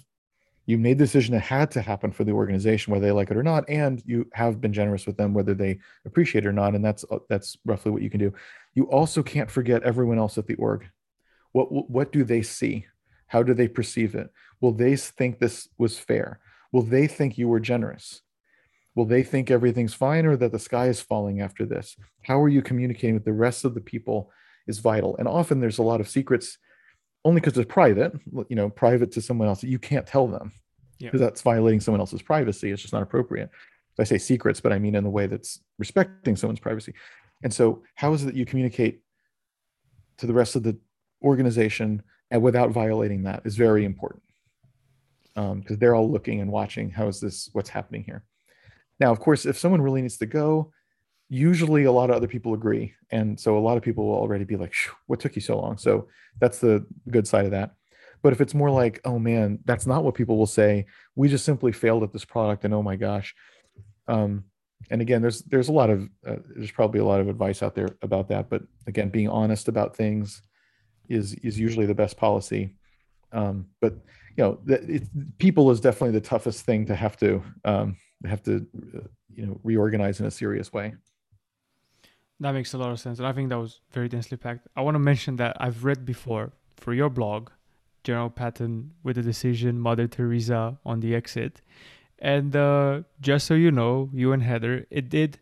you 0.68 0.78
made 0.78 0.98
the 0.98 1.04
decision 1.04 1.34
that 1.34 1.42
had 1.42 1.70
to 1.72 1.82
happen 1.82 2.12
for 2.12 2.24
the 2.24 2.32
organization, 2.32 2.92
whether 2.92 3.06
they 3.06 3.12
like 3.12 3.30
it 3.30 3.38
or 3.38 3.44
not, 3.44 3.70
and 3.70 4.02
you 4.06 4.28
have 4.34 4.60
been 4.60 4.74
generous 4.74 5.06
with 5.06 5.16
them, 5.16 5.34
whether 5.34 5.54
they 5.54 5.78
appreciate 6.06 6.44
it 6.44 6.48
or 6.48 6.54
not. 6.54 6.74
And 6.74 6.84
that's 6.84 7.06
uh, 7.12 7.20
that's 7.30 7.58
roughly 7.66 7.92
what 7.92 8.02
you 8.02 8.10
can 8.10 8.20
do. 8.20 8.34
You 8.74 8.86
also 8.86 9.22
can't 9.22 9.52
forget 9.52 9.84
everyone 9.84 10.18
else 10.18 10.38
at 10.38 10.48
the 10.48 10.56
org. 10.56 10.88
What 11.52 11.90
what 11.90 12.12
do 12.12 12.24
they 12.24 12.42
see? 12.42 12.86
How 13.28 13.44
do 13.44 13.54
they 13.54 13.68
perceive 13.68 14.16
it? 14.16 14.30
Will 14.62 14.72
they 14.72 14.96
think 14.96 15.40
this 15.40 15.68
was 15.78 16.00
fair? 16.00 16.40
Will 16.72 16.84
they 16.84 17.08
think 17.08 17.38
you 17.38 17.48
were 17.48 17.60
generous? 17.60 18.22
Will 18.96 19.06
they 19.06 19.24
think 19.24 19.52
everything's 19.52 19.94
fine 19.94 20.26
or 20.26 20.38
that 20.38 20.52
the 20.52 20.60
sky 20.60 20.88
is 20.88 21.02
falling 21.02 21.42
after 21.42 21.66
this? 21.66 21.98
How 22.24 22.42
are 22.42 22.50
you 22.50 22.62
communicating 22.62 23.14
with 23.14 23.26
the 23.26 23.34
rest 23.34 23.66
of 23.66 23.74
the 23.74 23.82
people 23.82 24.32
is 24.68 24.80
vital. 24.80 25.16
And 25.18 25.28
often 25.28 25.60
there's 25.60 25.78
a 25.78 25.84
lot 25.84 26.02
of 26.02 26.10
secrets 26.10 26.58
only 27.24 27.42
because 27.42 27.58
it's 27.58 27.72
private, 27.72 28.14
you 28.50 28.56
know, 28.56 28.70
private 28.70 29.12
to 29.14 29.22
someone 29.22 29.48
else 29.48 29.62
that 29.62 29.70
you 29.70 29.80
can't 29.80 30.08
tell 30.08 30.28
them. 30.28 30.52
because 31.08 31.20
that's 31.20 31.42
violating 31.42 31.82
someone 31.82 32.00
else's 32.00 32.22
privacy. 32.22 32.72
It's 32.72 32.82
just 32.82 32.94
not 32.94 33.02
appropriate. 33.02 33.50
I 34.00 34.04
say 34.04 34.18
secrets, 34.18 34.60
but 34.60 34.74
I 34.74 34.80
mean 34.80 34.96
in 34.96 35.06
a 35.06 35.10
way 35.10 35.28
that's 35.28 35.62
respecting 35.78 36.36
someone's 36.36 36.60
privacy. 36.60 36.94
And 37.44 37.54
so, 37.54 37.84
how 37.96 38.14
is 38.14 38.24
it 38.24 38.28
that 38.28 38.36
you 38.36 38.46
communicate 38.46 39.02
to 40.18 40.28
the 40.28 40.34
rest 40.34 40.56
of 40.56 40.64
the 40.64 40.78
organization 41.24 42.04
and 42.32 42.42
without 42.42 42.72
violating 42.72 43.24
that 43.24 43.42
is 43.46 43.56
very 43.56 43.86
important 43.86 44.24
because 45.34 45.52
um, 45.52 45.78
they're 45.80 45.96
all 45.96 46.10
looking 46.10 46.40
and 46.40 46.52
watching. 46.52 46.90
How 46.90 47.08
is 47.08 47.20
this? 47.20 47.50
What's 47.52 47.70
happening 47.70 48.04
here? 48.04 48.24
Now, 49.00 49.12
of 49.12 49.20
course, 49.20 49.46
if 49.46 49.58
someone 49.58 49.82
really 49.82 50.02
needs 50.02 50.18
to 50.18 50.26
go, 50.26 50.72
usually 51.30 51.84
a 51.84 51.92
lot 51.92 52.10
of 52.10 52.16
other 52.16 52.28
people 52.28 52.54
agree, 52.54 52.94
and 53.12 53.40
so 53.40 53.58
a 53.58 53.60
lot 53.60 53.78
of 53.78 53.84
people 53.84 54.08
will 54.08 54.16
already 54.16 54.46
be 54.46 54.56
like, 54.56 54.74
"What 55.08 55.20
took 55.20 55.36
you 55.36 55.42
so 55.42 55.60
long?" 55.60 55.78
So 55.78 56.08
that's 56.40 56.60
the 56.60 56.86
good 57.10 57.28
side 57.28 57.46
of 57.46 57.52
that. 57.52 57.72
But 58.22 58.34
if 58.34 58.42
it's 58.42 58.54
more 58.54 58.72
like, 58.72 59.02
"Oh 59.06 59.20
man, 59.20 59.60
that's 59.66 59.86
not 59.86 60.04
what 60.04 60.16
people 60.16 60.38
will 60.38 60.46
say," 60.46 60.86
we 61.16 61.28
just 61.28 61.46
simply 61.46 61.72
failed 61.72 62.04
at 62.04 62.14
this 62.14 62.26
product, 62.26 62.64
and 62.64 62.74
oh 62.74 62.84
my 62.84 62.96
gosh. 62.96 63.36
Um, 64.08 64.46
and 64.90 65.02
again, 65.02 65.22
there's 65.22 65.42
there's 65.44 65.70
a 65.70 65.74
lot 65.74 65.90
of 65.90 66.04
uh, 66.26 66.38
there's 66.56 66.72
probably 66.72 67.00
a 67.00 67.06
lot 67.06 67.22
of 67.22 67.28
advice 67.28 67.64
out 67.64 67.76
there 67.76 67.90
about 68.02 68.30
that. 68.30 68.50
But 68.50 68.64
again, 68.88 69.10
being 69.10 69.30
honest 69.30 69.68
about 69.68 69.96
things 69.96 70.42
is 71.10 71.34
is 71.36 71.60
usually 71.60 71.86
the 71.86 71.96
best 71.96 72.18
policy. 72.18 72.76
Um, 73.32 73.68
but 73.82 73.94
you 74.38 74.44
know, 74.44 74.60
it, 74.68 75.04
people 75.38 75.72
is 75.72 75.80
definitely 75.80 76.12
the 76.12 76.26
toughest 76.26 76.66
thing 76.66 76.86
to 76.88 76.96
have 76.96 77.18
to 77.18 77.44
um, 77.64 77.98
have 78.28 78.44
to 78.44 78.66
uh, 78.96 79.00
you 79.34 79.46
know 79.46 79.60
reorganize 79.64 80.20
in 80.20 80.26
a 80.26 80.32
serious 80.32 80.72
way. 80.74 80.96
That 82.40 82.52
makes 82.52 82.74
a 82.74 82.78
lot 82.78 82.92
of 82.92 83.00
sense, 83.00 83.20
and 83.20 83.28
I 83.28 83.32
think 83.32 83.50
that 83.50 83.60
was 83.60 83.80
very 83.92 84.10
densely 84.10 84.38
packed. 84.38 84.68
I 84.76 84.82
want 84.82 84.96
to 84.96 85.00
mention 85.00 85.38
that 85.38 85.56
I've 85.60 85.86
read 85.86 86.06
before 86.06 86.52
for 86.76 86.94
your 86.94 87.10
blog, 87.10 87.50
General 88.04 88.30
Patton 88.30 88.92
with 89.04 89.16
the 89.16 89.22
decision, 89.22 89.80
Mother 89.80 90.08
Teresa 90.08 90.78
on 90.86 91.00
the 91.00 91.16
exit, 91.16 91.62
and 92.20 92.56
uh, 92.56 93.04
just 93.22 93.48
so 93.48 93.54
you 93.54 93.72
know, 93.72 94.10
you 94.14 94.34
and 94.34 94.44
Heather, 94.44 94.86
it 94.90 95.10
did 95.10 95.40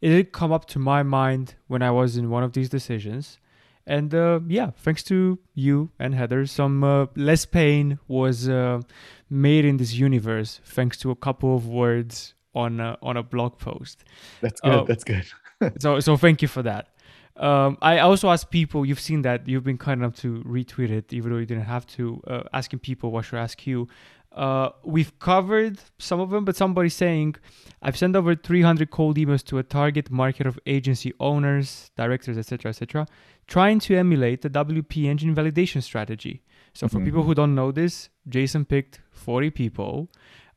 it 0.00 0.08
did 0.08 0.32
come 0.32 0.50
up 0.50 0.66
to 0.66 0.80
my 0.80 1.04
mind 1.04 1.54
when 1.68 1.80
I 1.80 1.92
was 1.92 2.16
in 2.16 2.28
one 2.28 2.42
of 2.42 2.52
these 2.54 2.68
decisions. 2.68 3.38
And 3.86 4.14
uh, 4.14 4.40
yeah, 4.46 4.70
thanks 4.76 5.02
to 5.04 5.38
you 5.54 5.90
and 5.98 6.14
Heather, 6.14 6.46
some 6.46 6.84
uh, 6.84 7.06
less 7.16 7.44
pain 7.44 7.98
was 8.06 8.48
uh, 8.48 8.80
made 9.28 9.64
in 9.64 9.76
this 9.76 9.94
universe 9.94 10.60
thanks 10.64 10.96
to 10.98 11.10
a 11.10 11.16
couple 11.16 11.56
of 11.56 11.66
words 11.66 12.34
on 12.54 12.80
a, 12.80 12.96
on 13.02 13.16
a 13.16 13.22
blog 13.22 13.58
post. 13.58 14.04
That's 14.40 14.60
good. 14.60 14.72
Uh, 14.72 14.84
that's 14.84 15.04
good. 15.04 15.24
so 15.80 16.00
so 16.00 16.16
thank 16.16 16.42
you 16.42 16.48
for 16.48 16.62
that. 16.62 16.88
Um, 17.36 17.78
I 17.80 17.98
also 18.00 18.30
asked 18.30 18.50
people. 18.50 18.84
You've 18.84 19.00
seen 19.00 19.22
that. 19.22 19.48
You've 19.48 19.64
been 19.64 19.78
kind 19.78 20.02
enough 20.02 20.16
to 20.16 20.42
retweet 20.44 20.90
it, 20.90 21.12
even 21.12 21.32
though 21.32 21.38
you 21.38 21.46
didn't 21.46 21.64
have 21.64 21.86
to. 21.88 22.22
Uh, 22.26 22.42
asking 22.52 22.80
people 22.80 23.10
what 23.10 23.24
should 23.24 23.38
I 23.38 23.42
ask 23.42 23.66
you. 23.66 23.88
Uh, 24.34 24.70
we've 24.82 25.18
covered 25.18 25.78
some 25.98 26.18
of 26.18 26.30
them, 26.30 26.44
but 26.44 26.56
somebody's 26.56 26.94
saying, 26.94 27.36
I've 27.82 27.96
sent 27.96 28.16
over 28.16 28.34
300 28.34 28.90
cold 28.90 29.16
emails 29.16 29.44
to 29.46 29.58
a 29.58 29.62
target 29.62 30.10
market 30.10 30.46
of 30.46 30.58
agency 30.66 31.12
owners, 31.20 31.90
directors, 31.96 32.38
etc., 32.38 32.70
etc., 32.70 33.06
trying 33.46 33.78
to 33.80 33.96
emulate 33.96 34.40
the 34.40 34.48
WP 34.48 35.04
Engine 35.04 35.34
validation 35.34 35.82
strategy. 35.82 36.42
So, 36.72 36.86
mm-hmm. 36.86 36.98
for 36.98 37.04
people 37.04 37.22
who 37.24 37.34
don't 37.34 37.54
know 37.54 37.72
this, 37.72 38.08
Jason 38.28 38.64
picked 38.64 39.00
40 39.10 39.50
people. 39.50 40.08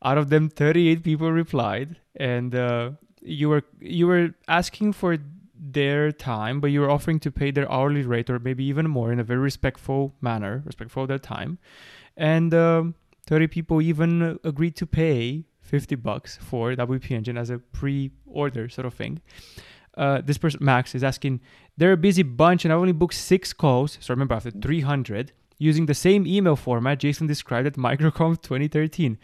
Out 0.04 0.18
of 0.18 0.30
them, 0.30 0.50
38 0.50 1.04
people 1.04 1.32
replied, 1.32 1.98
and 2.16 2.56
uh, 2.56 2.92
you 3.22 3.50
were 3.50 3.64
you 3.82 4.08
were 4.08 4.36
asking 4.48 4.94
for 4.94 5.18
their 5.58 6.12
time, 6.12 6.62
but 6.62 6.68
you 6.68 6.80
were 6.80 6.92
offering 6.92 7.20
to 7.22 7.32
pay 7.32 7.52
their 7.52 7.70
hourly 7.72 8.04
rate 8.04 8.30
or 8.30 8.40
maybe 8.40 8.64
even 8.64 8.90
more 8.90 9.12
in 9.12 9.20
a 9.20 9.24
very 9.24 9.40
respectful 9.40 10.14
manner, 10.22 10.62
respectful 10.66 11.02
of 11.04 11.10
their 11.10 11.20
time, 11.20 11.58
and. 12.16 12.54
Um, 12.54 12.96
30 13.28 13.48
people 13.48 13.82
even 13.82 14.40
agreed 14.44 14.76
to 14.78 14.86
pay 14.86 15.46
50 15.62 15.96
bucks 15.96 16.38
for 16.38 16.74
WP 16.74 17.12
Engine 17.12 17.38
as 17.38 17.50
a 17.50 17.58
pre-order 17.58 18.70
sort 18.70 18.86
of 18.86 18.94
thing. 18.94 19.22
Uh, 19.98 20.22
this 20.22 20.38
person, 20.38 20.60
Max, 20.64 20.94
is 20.94 21.04
asking, 21.04 21.42
they're 21.78 21.94
a 21.94 21.98
busy 21.98 22.24
bunch 22.24 22.66
and 22.66 22.74
I 22.74 22.76
only 22.76 22.92
booked 22.92 23.16
six 23.16 23.54
calls. 23.54 23.98
So 24.02 24.14
remember, 24.14 24.36
after 24.36 24.52
300, 24.52 25.32
using 25.58 25.86
the 25.86 25.94
same 25.94 26.28
email 26.28 26.56
format 26.56 27.00
Jason 27.00 27.28
described 27.28 27.68
at 27.68 27.74
MicroConf 27.76 28.42
2013. 28.42 29.18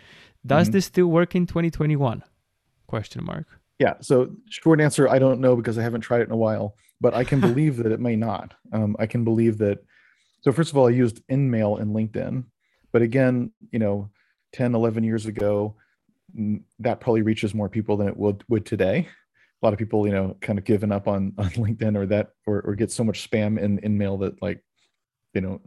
Does 0.46 0.68
mm-hmm. 0.68 0.72
this 0.72 0.86
still 0.86 1.08
work 1.08 1.36
in 1.36 1.46
2021? 1.46 2.24
Question 2.88 3.26
mark. 3.26 3.46
Yeah. 3.80 3.96
So 4.02 4.32
short 4.50 4.82
answer, 4.82 5.08
I 5.08 5.20
don't 5.20 5.42
know 5.42 5.56
because 5.56 5.78
I 5.78 5.84
haven't 5.84 6.02
tried 6.02 6.22
it 6.22 6.28
in 6.28 6.32
a 6.32 6.38
while, 6.38 6.76
but 7.00 7.14
I 7.14 7.24
can 7.24 7.40
believe 7.42 7.78
that 7.78 7.92
it 7.92 8.00
may 8.00 8.16
not. 8.16 8.54
Um, 8.74 8.96
I 9.00 9.06
can 9.06 9.24
believe 9.24 9.58
that. 9.60 9.84
So 10.42 10.52
first 10.52 10.72
of 10.72 10.78
all, 10.78 10.88
I 10.88 10.92
used 10.92 11.22
InMail 11.28 11.80
and 11.80 11.96
LinkedIn 11.96 12.46
but 12.92 13.02
again, 13.02 13.52
you 13.72 13.80
know, 13.80 14.10
10, 14.54 14.76
11 14.76 15.04
years 15.04 15.26
ago, 15.26 15.76
that 16.80 17.00
probably 17.00 17.22
reaches 17.22 17.54
more 17.54 17.70
people 17.70 17.98
than 17.98 18.08
it 18.08 18.18
would 18.18 18.44
would 18.48 18.66
today. 18.66 19.08
A 19.62 19.66
lot 19.66 19.74
of 19.74 19.80
people, 19.80 20.08
you 20.08 20.14
know, 20.14 20.36
kind 20.42 20.58
of 20.58 20.66
given 20.66 20.92
up 20.92 21.08
on 21.08 21.34
on 21.38 21.50
LinkedIn 21.52 21.96
or 21.96 22.06
that 22.08 22.32
or, 22.46 22.62
or 22.62 22.76
get 22.76 22.92
so 22.92 23.04
much 23.04 23.30
spam 23.30 23.60
in 23.60 23.80
in 23.80 23.98
mail 23.98 24.18
that 24.20 24.42
like, 24.42 24.64
you 25.34 25.42
know, 25.42 25.62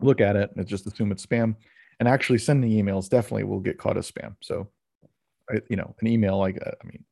look 0.00 0.20
at 0.20 0.36
it 0.36 0.50
and 0.56 0.66
just 0.66 0.86
assume 0.86 1.12
it's 1.12 1.26
spam. 1.26 1.56
And 2.00 2.08
actually 2.08 2.38
sending 2.38 2.70
emails 2.70 3.08
definitely 3.08 3.44
will 3.44 3.60
get 3.60 3.78
caught 3.78 3.96
as 3.96 4.10
spam. 4.10 4.36
So, 4.40 4.68
you 5.68 5.76
know, 5.76 5.94
an 6.00 6.06
email 6.06 6.38
like 6.38 6.58
uh, 6.64 6.70
I 6.82 6.86
mean, 6.86 7.04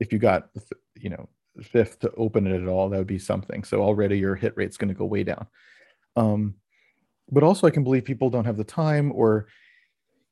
if 0.00 0.12
you 0.12 0.18
got 0.18 0.50
you 0.94 1.10
know 1.10 1.28
fifth 1.62 2.00
to 2.00 2.12
open 2.16 2.46
it 2.46 2.60
at 2.60 2.68
all, 2.68 2.88
that 2.88 2.98
would 2.98 3.06
be 3.06 3.18
something. 3.18 3.64
So 3.64 3.80
already 3.80 4.18
your 4.18 4.34
hit 4.34 4.54
rate's 4.56 4.76
going 4.76 4.88
to 4.88 4.94
go 4.94 5.04
way 5.04 5.24
down. 5.24 5.46
Um, 6.16 6.54
but 7.30 7.42
also 7.42 7.66
I 7.66 7.70
can 7.70 7.84
believe 7.84 8.04
people 8.04 8.30
don't 8.30 8.44
have 8.44 8.56
the 8.56 8.64
time 8.64 9.12
or 9.14 9.46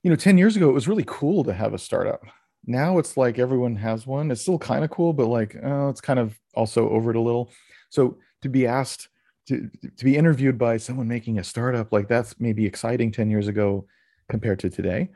you 0.03 0.11
know 0.11 0.17
10 0.17 0.39
years 0.39 0.57
ago 0.57 0.69
it 0.69 0.75
was 0.75 0.89
really 0.89 1.05
cool 1.07 1.45
to 1.45 1.53
have 1.53 1.75
a 1.75 1.79
startup. 1.79 2.23
Now 2.67 2.99
it's 2.99 3.17
like 3.17 3.39
everyone 3.39 3.77
has 3.77 4.07
one. 4.07 4.31
It's 4.31 4.43
still 4.43 4.59
kind 4.59 4.85
of 4.85 4.91
cool 4.91 5.13
but 5.13 5.27
like 5.27 5.57
oh, 5.63 5.89
it's 5.89 6.01
kind 6.01 6.19
of 6.19 6.39
also 6.55 6.89
over 6.91 7.11
it 7.11 7.17
a 7.17 7.21
little. 7.21 7.51
So 7.91 8.19
to 8.43 8.49
be 8.49 8.67
asked 8.67 9.09
to, 9.49 9.71
to 9.99 10.05
be 10.05 10.17
interviewed 10.17 10.57
by 10.57 10.79
someone 10.79 11.07
making 11.07 11.39
a 11.39 11.45
startup 11.45 11.93
like 11.93 12.09
that's 12.09 12.41
maybe 12.41 12.65
exciting 12.65 13.13
10 13.13 13.31
years 13.31 13.49
ago 13.49 13.87
compared 14.29 14.59
to 14.61 14.71
today. 14.71 15.11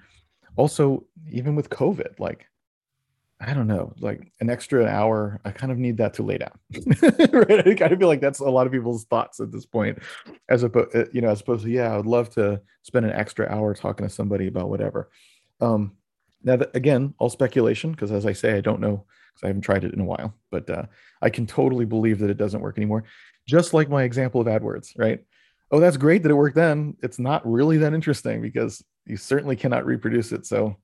Also 0.56 1.04
even 1.30 1.54
with 1.54 1.70
covid 1.70 2.18
like 2.18 2.46
I 3.40 3.54
don't 3.54 3.68
know, 3.68 3.92
like 4.00 4.32
an 4.40 4.50
extra 4.50 4.86
hour. 4.86 5.40
I 5.44 5.52
kind 5.52 5.70
of 5.70 5.78
need 5.78 5.98
that 5.98 6.14
to 6.14 6.24
lay 6.24 6.38
down. 6.38 6.58
right? 7.32 7.68
I 7.68 7.74
kind 7.74 7.92
of 7.92 7.98
feel 7.98 8.08
like 8.08 8.20
that's 8.20 8.40
a 8.40 8.50
lot 8.50 8.66
of 8.66 8.72
people's 8.72 9.04
thoughts 9.04 9.38
at 9.38 9.52
this 9.52 9.64
point, 9.64 9.98
as 10.48 10.64
opposed, 10.64 10.96
uh, 10.96 11.04
you 11.12 11.20
know, 11.20 11.28
as 11.28 11.40
opposed 11.40 11.64
to 11.64 11.70
yeah, 11.70 11.92
I 11.92 11.96
would 11.96 12.06
love 12.06 12.30
to 12.30 12.60
spend 12.82 13.06
an 13.06 13.12
extra 13.12 13.46
hour 13.48 13.74
talking 13.74 14.06
to 14.06 14.12
somebody 14.12 14.48
about 14.48 14.70
whatever. 14.70 15.10
Um, 15.60 15.92
now, 16.42 16.56
that, 16.56 16.74
again, 16.74 17.14
all 17.18 17.30
speculation 17.30 17.92
because 17.92 18.10
as 18.10 18.26
I 18.26 18.32
say, 18.32 18.56
I 18.56 18.60
don't 18.60 18.80
know 18.80 19.04
because 19.38 19.44
I 19.44 19.48
haven't 19.48 19.62
tried 19.62 19.84
it 19.84 19.94
in 19.94 20.00
a 20.00 20.04
while. 20.04 20.34
But 20.50 20.68
uh, 20.68 20.84
I 21.22 21.30
can 21.30 21.46
totally 21.46 21.84
believe 21.84 22.18
that 22.18 22.30
it 22.30 22.38
doesn't 22.38 22.60
work 22.60 22.76
anymore. 22.76 23.04
Just 23.46 23.72
like 23.72 23.88
my 23.88 24.02
example 24.02 24.40
of 24.40 24.46
AdWords, 24.46 24.98
right? 24.98 25.20
Oh, 25.70 25.80
that's 25.80 25.96
great 25.96 26.22
that 26.22 26.30
it 26.30 26.34
worked 26.34 26.56
then. 26.56 26.96
It's 27.02 27.18
not 27.18 27.48
really 27.50 27.78
that 27.78 27.94
interesting 27.94 28.42
because 28.42 28.82
you 29.06 29.16
certainly 29.16 29.56
cannot 29.56 29.86
reproduce 29.86 30.32
it. 30.32 30.46
So 30.46 30.76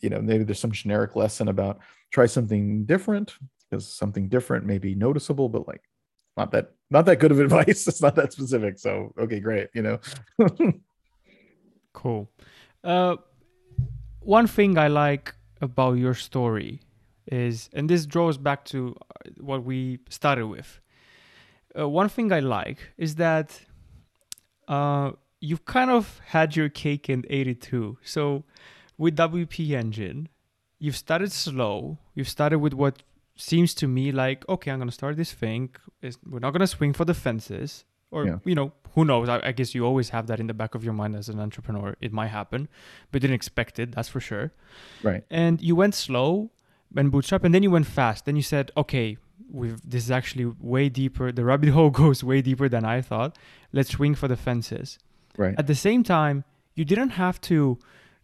you 0.00 0.10
know 0.10 0.20
maybe 0.20 0.44
there's 0.44 0.60
some 0.60 0.72
generic 0.72 1.16
lesson 1.16 1.48
about 1.48 1.78
try 2.12 2.26
something 2.26 2.84
different 2.84 3.34
because 3.68 3.86
something 3.86 4.28
different 4.28 4.64
may 4.64 4.78
be 4.78 4.94
noticeable 4.94 5.48
but 5.48 5.66
like 5.66 5.82
not 6.36 6.50
that 6.52 6.72
not 6.90 7.06
that 7.06 7.16
good 7.16 7.32
of 7.32 7.40
advice. 7.46 7.88
It's 7.88 8.02
not 8.02 8.14
that 8.16 8.32
specific. 8.32 8.78
So 8.78 9.12
okay 9.18 9.40
great 9.40 9.68
you 9.74 9.82
know? 9.82 9.98
Cool. 11.92 12.30
Uh 12.84 13.16
one 14.20 14.46
thing 14.46 14.76
i 14.76 14.86
like 14.88 15.34
about 15.62 15.94
your 15.94 16.12
story 16.12 16.80
is 17.32 17.70
and 17.72 17.88
this 17.88 18.04
draws 18.04 18.36
back 18.36 18.64
to 18.66 18.94
uh, 19.00 19.30
what 19.40 19.64
we 19.64 19.98
started 20.10 20.46
with. 20.46 20.80
Uh, 21.78 21.88
one 21.88 22.08
thing 22.08 22.32
i 22.32 22.40
like 22.40 22.78
is 22.98 23.14
that 23.14 23.60
uh 24.68 25.12
you've 25.40 25.64
kind 25.64 25.90
of 25.90 26.20
had 26.26 26.56
your 26.56 26.68
cake 26.68 27.08
and 27.08 27.26
ate 27.30 27.46
it 27.46 27.60
too. 27.60 27.98
So 28.04 28.44
with 28.98 29.16
WP 29.16 29.70
Engine, 29.70 30.28
you've 30.78 30.96
started 30.96 31.32
slow. 31.32 31.98
You've 32.14 32.28
started 32.28 32.58
with 32.58 32.74
what 32.74 33.02
seems 33.36 33.74
to 33.74 33.86
me 33.86 34.12
like, 34.12 34.48
okay, 34.48 34.70
I'm 34.70 34.78
going 34.78 34.88
to 34.88 34.94
start 34.94 35.16
this 35.16 35.32
thing. 35.32 35.70
It's, 36.02 36.18
we're 36.28 36.38
not 36.38 36.52
going 36.52 36.60
to 36.60 36.66
swing 36.66 36.92
for 36.92 37.04
the 37.04 37.14
fences. 37.14 37.84
Or, 38.10 38.24
yeah. 38.24 38.38
you 38.44 38.54
know, 38.54 38.72
who 38.94 39.04
knows? 39.04 39.28
I, 39.28 39.40
I, 39.48 39.52
guess 39.52 39.74
you 39.74 39.84
always 39.84 40.10
have 40.10 40.28
that 40.28 40.40
in 40.40 40.46
the 40.46 40.54
back 40.54 40.74
of 40.74 40.84
your 40.84 40.94
mind 40.94 41.16
as 41.16 41.28
an 41.28 41.40
entrepreneur. 41.40 41.96
It 42.00 42.12
might 42.12 42.28
happen, 42.28 42.68
but 43.10 43.20
didn't 43.20 43.34
expect 43.34 43.78
it, 43.78 43.92
that's 43.92 44.08
for 44.08 44.20
sure. 44.20 44.52
Right. 45.02 45.24
And 45.28 45.60
you 45.60 45.76
went 45.76 45.94
slow 45.94 46.50
and 46.96 47.10
bootstrap, 47.10 47.44
and 47.44 47.54
then 47.54 47.62
you 47.62 47.70
went 47.70 47.86
fast. 47.86 48.24
Then 48.24 48.36
you 48.36 48.42
said, 48.42 48.70
okay, 48.76 49.18
we've, 49.50 49.80
this 49.84 50.04
is 50.04 50.10
actually 50.10 50.46
way 50.60 50.88
deeper. 50.88 51.32
The 51.32 51.44
rabbit 51.44 51.68
hole 51.76 51.90
goes 51.90 52.22
way 52.22 52.40
deeper 52.40 52.68
than 52.68 52.84
I 52.84 53.02
thought. 53.02 53.36
Let's 53.72 53.90
swing 53.90 54.14
for 54.14 54.28
the 54.28 54.36
fences. 54.36 54.98
Right. 55.36 55.54
At 55.58 55.66
the 55.66 55.74
same 55.74 56.02
time, 56.02 56.44
you 56.74 56.84
didn't 56.84 57.10
have 57.10 57.40
to 57.42 57.78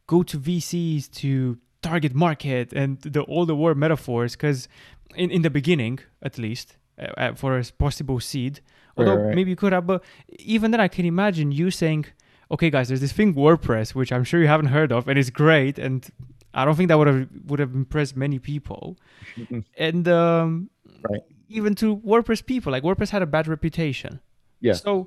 go 0.07 0.23
to 0.23 0.39
VCs 0.39 1.11
to 1.11 1.59
target 1.83 2.15
market 2.15 2.73
and 2.73 3.01
the, 3.01 3.23
all 3.23 3.45
the 3.45 3.57
word 3.57 3.77
metaphors 3.77 4.33
because 4.37 4.69
in, 5.17 5.31
in 5.31 5.43
the 5.43 5.51
beginning 5.51 5.99
at 6.23 6.39
least 6.39 6.77
uh, 6.99 7.07
uh, 7.17 7.35
for 7.35 7.59
a 7.59 7.65
possible 7.79 8.21
seed 8.21 8.61
although 8.97 9.17
right, 9.17 9.25
right. 9.27 9.35
maybe 9.35 9.51
you 9.51 9.57
could 9.57 9.73
have 9.73 9.85
but 9.85 10.03
even 10.39 10.71
then 10.71 10.81
i 10.81 10.87
can 10.87 11.05
imagine 11.05 11.51
you 11.51 11.73
saying 11.73 12.07
okay, 12.53 12.69
guys, 12.71 12.89
there's 12.89 13.01
this 13.01 13.13
thing 13.13 13.35
WordPress, 13.35 13.95
which 13.95 14.13
I'm 14.13 14.25
sure 14.25 14.41
you 14.41 14.47
haven't 14.47 14.67
heard 14.67 14.93
of, 14.93 15.09
and 15.09 15.19
it's 15.19 15.31
great, 15.31 15.79
and 15.79 16.09
I 16.55 16.65
don't 16.65 16.77
think 16.77 16.89
that 16.89 16.99
would 16.99 17.09
have 17.09 17.29
would 17.47 17.59
have 17.59 17.75
impressed 17.75 18.17
many 18.17 18.39
people. 18.39 18.99
Mhm. 19.37 19.65
And 19.79 20.07
um, 20.07 20.71
Right. 21.09 21.23
even 21.49 21.75
to 21.77 21.97
WordPress 21.97 22.45
people, 22.45 22.71
like 22.71 22.85
WordPress 22.85 23.09
had 23.11 23.23
a 23.23 23.27
bad 23.27 23.49
reputation. 23.49 24.21
Yeah. 24.61 24.75
So 24.75 25.07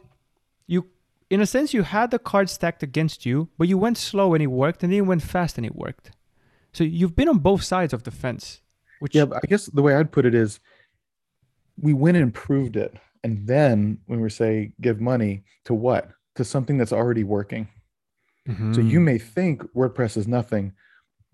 you, 0.68 0.88
in 1.30 1.42
a 1.42 1.46
sense, 1.46 1.74
you 1.74 1.84
had 1.84 2.12
the 2.12 2.20
card 2.20 2.50
stacked 2.50 2.84
against 2.84 3.26
you, 3.26 3.50
but 3.58 3.68
you 3.68 3.78
went 3.78 3.98
slow 3.98 4.34
and 4.34 4.44
it 4.44 4.48
worked, 4.48 4.84
and 4.84 4.92
then 4.92 4.98
you 4.98 5.04
went 5.04 5.24
fast 5.24 5.58
and 5.58 5.66
it 5.66 5.76
worked. 5.76 6.12
So 6.74 6.84
you've 6.84 7.16
been 7.16 7.30
on 7.30 7.40
both 7.40 7.64
sides 7.64 7.94
of 7.94 8.04
the 8.04 8.12
fence. 8.12 8.62
Which 9.00 9.16
Yeah, 9.16 9.26
but 9.26 9.40
I 9.44 9.48
guess 9.48 9.66
the 9.68 9.82
way 9.82 9.96
I'd 9.96 10.12
put 10.12 10.26
it 10.26 10.36
is 10.36 10.60
we 11.82 11.94
went 11.94 12.18
and 12.18 12.34
proved 12.34 12.76
it. 12.76 12.96
And 13.24 13.48
then 13.48 14.00
when 14.06 14.22
we 14.22 14.30
say 14.30 14.72
give 14.82 15.02
money 15.02 15.44
to 15.66 15.74
what? 15.74 16.12
To 16.36 16.44
something 16.46 16.78
that's 16.78 16.94
already 16.94 17.24
working. 17.24 17.68
So 18.48 18.80
you 18.82 19.00
Mhm. 19.00 19.04
may 19.06 19.18
think 19.18 19.64
WordPress 19.74 20.16
is 20.18 20.28
nothing, 20.28 20.74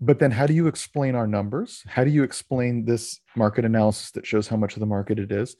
but 0.00 0.18
then 0.18 0.30
how 0.30 0.46
do 0.46 0.54
you 0.54 0.66
explain 0.66 1.14
our 1.14 1.26
numbers? 1.26 1.82
How 1.86 2.04
do 2.04 2.10
you 2.10 2.22
explain 2.22 2.86
this 2.86 3.20
market 3.36 3.66
analysis 3.66 4.10
that 4.12 4.24
shows 4.26 4.48
how 4.48 4.56
much 4.56 4.74
of 4.76 4.80
the 4.80 4.86
market 4.86 5.18
it 5.18 5.30
is? 5.30 5.56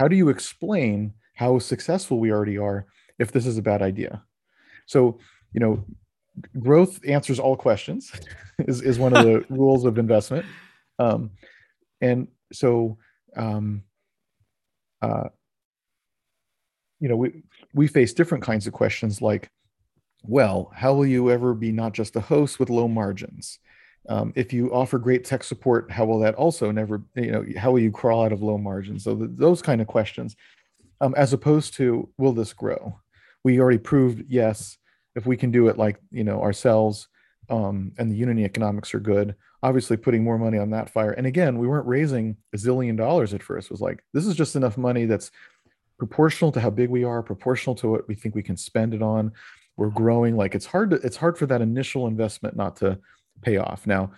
How 0.00 0.08
do 0.08 0.16
you 0.16 0.28
explain 0.28 1.14
how 1.36 1.60
successful 1.60 2.18
we 2.18 2.32
already 2.32 2.58
are 2.58 2.86
if 3.22 3.32
this 3.32 3.46
is 3.46 3.56
a 3.56 3.62
bad 3.62 3.82
idea? 3.82 4.22
So, 4.86 5.18
you 5.52 5.60
know, 5.60 5.84
growth 6.58 7.00
answers 7.06 7.38
all 7.38 7.56
questions 7.56 8.12
is, 8.58 8.82
is 8.82 8.98
one 8.98 9.16
of 9.16 9.24
the 9.24 9.44
rules 9.54 9.84
of 9.84 9.98
investment. 9.98 10.44
Um, 10.98 11.30
and 12.00 12.28
so, 12.52 12.98
um, 13.36 13.84
uh, 15.00 15.28
you 17.00 17.08
know, 17.08 17.16
we, 17.16 17.42
we 17.74 17.86
face 17.86 18.12
different 18.12 18.44
kinds 18.44 18.66
of 18.66 18.72
questions 18.72 19.22
like, 19.22 19.50
well, 20.24 20.70
how 20.74 20.94
will 20.94 21.06
you 21.06 21.30
ever 21.30 21.54
be 21.54 21.72
not 21.72 21.92
just 21.92 22.14
a 22.16 22.20
host 22.20 22.60
with 22.60 22.70
low 22.70 22.86
margins? 22.86 23.58
Um, 24.08 24.32
if 24.36 24.52
you 24.52 24.72
offer 24.72 24.98
great 24.98 25.24
tech 25.24 25.44
support, 25.44 25.90
how 25.90 26.04
will 26.04 26.20
that 26.20 26.34
also 26.34 26.70
never, 26.70 27.02
you 27.14 27.32
know, 27.32 27.44
how 27.56 27.72
will 27.72 27.80
you 27.80 27.90
crawl 27.90 28.24
out 28.24 28.32
of 28.32 28.42
low 28.42 28.58
margins? 28.58 29.04
So 29.04 29.16
th- 29.16 29.30
those 29.34 29.62
kind 29.62 29.80
of 29.80 29.86
questions, 29.86 30.36
um, 31.00 31.14
as 31.16 31.32
opposed 31.32 31.74
to 31.74 32.08
will 32.18 32.32
this 32.32 32.52
grow? 32.52 32.96
We 33.44 33.60
already 33.60 33.78
proved 33.78 34.24
yes, 34.28 34.78
if 35.14 35.26
we 35.26 35.36
can 35.36 35.50
do 35.50 35.68
it 35.68 35.78
like 35.78 35.98
you 36.10 36.24
know 36.24 36.42
ourselves, 36.42 37.08
um, 37.50 37.92
and 37.98 38.10
the 38.10 38.16
unit 38.16 38.38
economics 38.38 38.94
are 38.94 39.00
good. 39.00 39.34
Obviously, 39.62 39.96
putting 39.96 40.24
more 40.24 40.38
money 40.38 40.58
on 40.58 40.70
that 40.70 40.90
fire. 40.90 41.12
And 41.12 41.26
again, 41.26 41.58
we 41.58 41.68
weren't 41.68 41.86
raising 41.86 42.36
a 42.52 42.56
zillion 42.56 42.96
dollars 42.96 43.34
at 43.34 43.42
first. 43.42 43.66
It 43.66 43.72
was 43.72 43.80
like 43.80 44.04
this 44.12 44.26
is 44.26 44.34
just 44.34 44.56
enough 44.56 44.76
money 44.76 45.04
that's 45.04 45.30
proportional 45.98 46.50
to 46.52 46.60
how 46.60 46.70
big 46.70 46.90
we 46.90 47.04
are, 47.04 47.22
proportional 47.22 47.76
to 47.76 47.88
what 47.88 48.08
we 48.08 48.14
think 48.14 48.34
we 48.34 48.42
can 48.42 48.56
spend 48.56 48.94
it 48.94 49.02
on. 49.02 49.32
We're 49.76 49.90
growing. 49.90 50.36
Like 50.36 50.54
it's 50.54 50.66
hard 50.66 50.90
to 50.90 50.96
it's 50.96 51.16
hard 51.16 51.38
for 51.38 51.46
that 51.46 51.62
initial 51.62 52.06
investment 52.06 52.56
not 52.56 52.76
to 52.76 52.98
pay 53.40 53.56
off. 53.56 53.86
Now, 53.86 54.12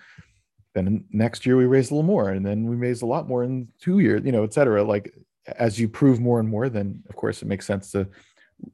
then 0.74 1.04
next 1.10 1.46
year 1.46 1.56
we 1.56 1.66
raised 1.66 1.90
a 1.90 1.94
little 1.94 2.06
more, 2.06 2.30
and 2.30 2.44
then 2.44 2.66
we 2.66 2.76
raised 2.76 3.02
a 3.02 3.06
lot 3.06 3.28
more 3.28 3.44
in 3.44 3.68
two 3.80 3.98
years, 3.98 4.22
you 4.24 4.32
know, 4.32 4.44
et 4.44 4.54
cetera. 4.54 4.82
Like 4.82 5.14
as 5.58 5.78
you 5.78 5.88
prove 5.88 6.20
more 6.20 6.40
and 6.40 6.48
more, 6.48 6.68
then 6.68 7.02
of 7.08 7.16
course 7.16 7.42
it 7.42 7.48
makes 7.48 7.66
sense 7.66 7.90
to 7.92 8.08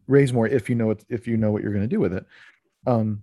raise 0.06 0.32
more 0.32 0.46
if 0.46 0.68
you 0.68 0.74
know 0.74 0.90
it, 0.90 1.04
if 1.08 1.26
you 1.26 1.36
know 1.36 1.50
what 1.50 1.62
you're 1.62 1.72
going 1.72 1.88
to 1.88 1.88
do 1.88 2.00
with 2.00 2.12
it. 2.12 2.26
Um, 2.86 3.22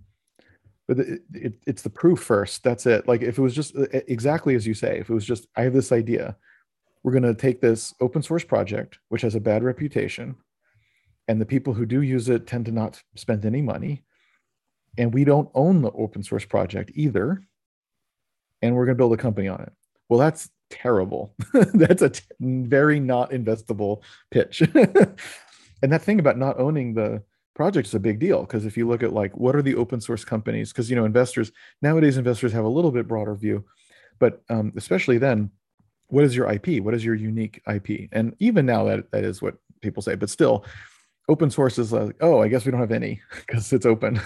but 0.86 1.00
it, 1.00 1.22
it, 1.34 1.54
it's 1.66 1.82
the 1.82 1.90
proof 1.90 2.20
first. 2.20 2.64
That's 2.64 2.86
it. 2.86 3.06
Like 3.06 3.22
if 3.22 3.38
it 3.38 3.42
was 3.42 3.54
just 3.54 3.74
exactly 3.92 4.54
as 4.54 4.66
you 4.66 4.74
say, 4.74 4.98
if 4.98 5.10
it 5.10 5.14
was 5.14 5.26
just 5.26 5.46
I 5.56 5.62
have 5.62 5.74
this 5.74 5.92
idea, 5.92 6.36
we're 7.02 7.12
going 7.12 7.22
to 7.22 7.34
take 7.34 7.60
this 7.60 7.94
open 8.00 8.22
source 8.22 8.44
project 8.44 8.98
which 9.08 9.22
has 9.22 9.34
a 9.34 9.40
bad 9.40 9.62
reputation, 9.62 10.36
and 11.28 11.40
the 11.40 11.46
people 11.46 11.74
who 11.74 11.86
do 11.86 12.02
use 12.02 12.28
it 12.28 12.46
tend 12.46 12.66
to 12.66 12.72
not 12.72 13.02
spend 13.16 13.44
any 13.44 13.60
money, 13.60 14.02
and 14.96 15.12
we 15.12 15.24
don't 15.24 15.50
own 15.54 15.82
the 15.82 15.92
open 15.92 16.22
source 16.22 16.44
project 16.44 16.90
either, 16.94 17.42
and 18.62 18.74
we're 18.74 18.86
going 18.86 18.96
to 18.96 19.00
build 19.00 19.12
a 19.12 19.18
company 19.18 19.46
on 19.46 19.60
it. 19.60 19.72
Well, 20.08 20.18
that's 20.18 20.48
terrible. 20.70 21.34
that's 21.52 22.02
a 22.02 22.10
t- 22.10 22.22
very 22.40 22.98
not 22.98 23.30
investable 23.30 24.00
pitch. 24.30 24.62
and 25.82 25.92
that 25.92 26.02
thing 26.02 26.18
about 26.20 26.38
not 26.38 26.58
owning 26.58 26.94
the 26.94 27.22
project 27.54 27.88
is 27.88 27.94
a 27.94 28.00
big 28.00 28.20
deal 28.20 28.42
because 28.42 28.64
if 28.64 28.76
you 28.76 28.86
look 28.86 29.02
at 29.02 29.12
like 29.12 29.36
what 29.36 29.56
are 29.56 29.62
the 29.62 29.74
open 29.74 30.00
source 30.00 30.24
companies 30.24 30.72
because 30.72 30.88
you 30.88 30.96
know 30.96 31.04
investors 31.04 31.50
nowadays 31.82 32.16
investors 32.16 32.52
have 32.52 32.64
a 32.64 32.68
little 32.68 32.92
bit 32.92 33.08
broader 33.08 33.34
view. 33.34 33.64
But 34.20 34.42
um, 34.48 34.72
especially 34.76 35.18
then 35.18 35.50
what 36.08 36.24
is 36.24 36.34
your 36.34 36.50
ip 36.52 36.82
what 36.82 36.94
is 36.94 37.04
your 37.04 37.14
unique 37.14 37.60
ip 37.68 38.08
and 38.12 38.34
even 38.38 38.64
now 38.64 38.84
that 38.84 39.10
that 39.10 39.24
is 39.24 39.42
what 39.42 39.56
people 39.82 40.02
say 40.02 40.14
but 40.14 40.30
still 40.30 40.64
open 41.28 41.50
source 41.50 41.78
is 41.78 41.92
like 41.92 42.16
oh 42.22 42.40
i 42.40 42.48
guess 42.48 42.64
we 42.64 42.72
don't 42.72 42.80
have 42.80 42.92
any 42.92 43.20
because 43.46 43.72
it's 43.72 43.86
open. 43.86 44.20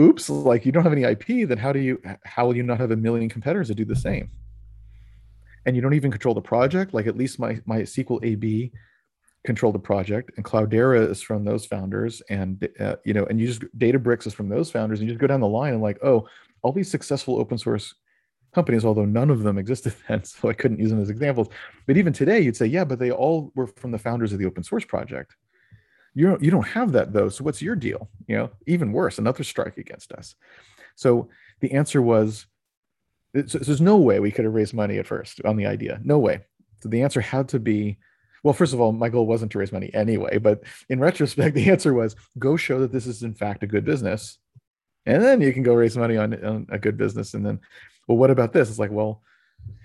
Oops 0.00 0.30
like 0.30 0.64
you 0.64 0.72
don't 0.72 0.82
have 0.82 0.92
any 0.92 1.04
ip 1.04 1.26
then 1.26 1.58
how 1.58 1.72
do 1.72 1.78
you 1.78 2.00
how 2.24 2.46
will 2.46 2.56
you 2.56 2.62
not 2.62 2.80
have 2.80 2.90
a 2.90 2.96
million 2.96 3.28
competitors 3.28 3.68
that 3.68 3.74
do 3.74 3.84
the 3.84 3.96
same? 3.96 4.30
And 5.66 5.76
you 5.76 5.82
don't 5.82 5.94
even 5.94 6.10
control 6.10 6.34
the 6.34 6.40
project? 6.40 6.94
Like 6.94 7.06
at 7.06 7.18
least 7.18 7.38
my 7.38 7.56
MySQL 7.68 8.24
AB 8.24 8.72
control 9.44 9.72
the 9.72 9.78
project 9.78 10.32
and 10.36 10.44
cloudera 10.44 11.08
is 11.08 11.22
from 11.22 11.44
those 11.44 11.64
founders 11.64 12.20
and 12.28 12.68
uh, 12.78 12.96
you 13.04 13.14
know 13.14 13.24
and 13.26 13.40
you 13.40 13.46
just 13.46 13.62
databricks 13.78 14.26
is 14.26 14.34
from 14.34 14.48
those 14.48 14.70
founders 14.70 15.00
and 15.00 15.08
you 15.08 15.14
just 15.14 15.20
go 15.20 15.26
down 15.26 15.40
the 15.40 15.48
line 15.48 15.72
and 15.72 15.82
like 15.82 15.98
oh 16.02 16.28
all 16.62 16.72
these 16.72 16.90
successful 16.90 17.38
open 17.38 17.56
source 17.56 17.94
companies 18.54 18.84
although 18.84 19.06
none 19.06 19.30
of 19.30 19.42
them 19.42 19.56
existed 19.56 19.94
then 20.08 20.22
so 20.24 20.48
i 20.50 20.52
couldn't 20.52 20.78
use 20.78 20.90
them 20.90 21.00
as 21.00 21.10
examples. 21.10 21.48
But 21.86 21.96
even 21.96 22.12
today 22.12 22.40
you'd 22.40 22.56
say 22.56 22.66
yeah 22.66 22.84
but 22.84 22.98
they 22.98 23.10
all 23.10 23.50
were 23.54 23.66
from 23.66 23.92
the 23.92 23.98
founders 23.98 24.32
of 24.32 24.38
the 24.38 24.46
open 24.46 24.62
source 24.62 24.84
project. 24.84 25.34
You 26.14 26.26
don't 26.26 26.42
you 26.42 26.50
don't 26.50 26.66
have 26.66 26.92
that 26.92 27.12
though 27.12 27.30
so 27.30 27.44
what's 27.44 27.62
your 27.62 27.76
deal? 27.76 28.10
You 28.26 28.36
know 28.36 28.50
even 28.66 28.92
worse 28.92 29.18
another 29.18 29.44
strike 29.44 29.78
against 29.78 30.12
us. 30.12 30.34
So 30.96 31.30
the 31.60 31.72
answer 31.72 32.02
was 32.02 32.46
there's 33.32 33.80
no 33.80 33.96
way 33.96 34.20
we 34.20 34.32
could 34.32 34.44
have 34.44 34.54
raised 34.54 34.74
money 34.74 34.98
at 34.98 35.06
first 35.06 35.40
on 35.44 35.56
the 35.56 35.66
idea. 35.66 36.00
No 36.04 36.18
way. 36.18 36.40
So 36.82 36.88
the 36.88 37.02
answer 37.02 37.20
had 37.20 37.48
to 37.50 37.60
be 37.60 37.98
well 38.42 38.54
first 38.54 38.72
of 38.72 38.80
all 38.80 38.92
my 38.92 39.08
goal 39.08 39.26
wasn't 39.26 39.50
to 39.50 39.58
raise 39.58 39.72
money 39.72 39.90
anyway 39.94 40.38
but 40.38 40.62
in 40.88 41.00
retrospect 41.00 41.54
the 41.54 41.70
answer 41.70 41.94
was 41.94 42.16
go 42.38 42.56
show 42.56 42.80
that 42.80 42.92
this 42.92 43.06
is 43.06 43.22
in 43.22 43.34
fact 43.34 43.62
a 43.62 43.66
good 43.66 43.84
business 43.84 44.38
and 45.06 45.22
then 45.22 45.40
you 45.40 45.52
can 45.52 45.62
go 45.62 45.74
raise 45.74 45.96
money 45.96 46.16
on, 46.16 46.44
on 46.44 46.66
a 46.70 46.78
good 46.78 46.96
business 46.96 47.34
and 47.34 47.44
then 47.44 47.60
well 48.06 48.18
what 48.18 48.30
about 48.30 48.52
this? 48.52 48.68
It's 48.68 48.78
like 48.78 48.90
well 48.90 49.22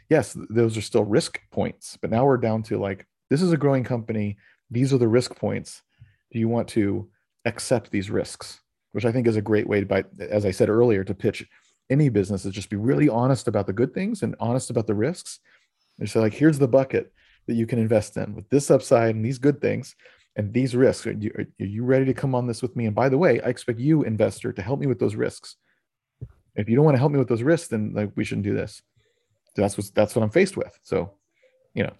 yes 0.09 0.37
those 0.49 0.77
are 0.77 0.81
still 0.81 1.03
risk 1.03 1.39
points 1.51 1.97
but 2.01 2.11
now 2.11 2.25
we're 2.25 2.37
down 2.37 2.63
to 2.63 2.77
like 2.77 3.07
this 3.29 3.41
is 3.41 3.51
a 3.51 3.57
growing 3.57 3.83
company. 3.83 4.37
These 4.69 4.93
are 4.93 4.97
the 4.97 5.07
risk 5.07 5.35
points. 5.35 5.81
Do 6.31 6.39
you 6.39 6.47
want 6.47 6.67
to 6.69 7.09
accept 7.45 7.91
these 7.91 8.09
risks? 8.09 8.61
Which 8.91 9.05
i 9.05 9.11
think 9.11 9.27
is 9.27 9.35
a 9.35 9.41
great 9.41 9.67
way 9.67 9.81
to 9.81 9.85
by 9.85 10.03
as 10.19 10.45
i 10.45 10.51
said 10.51 10.69
earlier 10.69 11.03
to 11.03 11.13
pitch 11.13 11.45
any 11.89 12.09
business 12.09 12.45
is 12.45 12.53
just 12.53 12.69
be 12.69 12.77
really 12.77 13.09
honest 13.09 13.47
about 13.47 13.67
the 13.67 13.73
good 13.73 13.93
things 13.93 14.23
and 14.23 14.35
honest 14.39 14.69
about 14.71 14.87
the 14.87 14.95
risks. 14.95 15.39
And 15.99 16.09
say 16.09 16.19
like 16.19 16.33
here's 16.33 16.59
the 16.59 16.67
bucket 16.67 17.11
that 17.47 17.55
you 17.55 17.65
can 17.65 17.79
invest 17.79 18.17
in 18.17 18.35
with 18.35 18.49
this 18.49 18.71
upside 18.71 19.15
and 19.15 19.25
these 19.25 19.37
good 19.37 19.61
things 19.61 19.95
and 20.35 20.53
these 20.53 20.75
risks. 20.75 21.07
Are 21.07 21.11
you, 21.13 21.31
are 21.37 21.65
you 21.65 21.83
ready 21.85 22.05
to 22.05 22.13
come 22.13 22.35
on 22.35 22.47
this 22.47 22.61
with 22.61 22.75
me? 22.75 22.85
And 22.85 22.95
by 22.95 23.09
the 23.09 23.17
way 23.17 23.41
i 23.41 23.49
expect 23.49 23.79
you 23.79 24.03
investor 24.03 24.51
to 24.51 24.61
help 24.61 24.79
me 24.79 24.87
with 24.87 24.99
those 24.99 25.15
risks. 25.15 25.55
If 26.55 26.69
you 26.69 26.75
don't 26.75 26.85
want 26.85 26.95
to 26.95 26.99
help 26.99 27.11
me 27.11 27.19
with 27.19 27.29
those 27.29 27.43
risks 27.43 27.69
then 27.69 27.93
like 27.93 28.11
we 28.15 28.23
shouldn't 28.23 28.45
do 28.45 28.55
this. 28.55 28.81
So 29.55 29.61
that's 29.61 29.77
what 29.77 29.87
that's 29.93 30.15
what 30.15 30.23
i'm 30.23 30.29
faced 30.29 30.57
with. 30.57 30.77
So 30.83 31.11
you 31.73 31.83
know. 31.83 31.93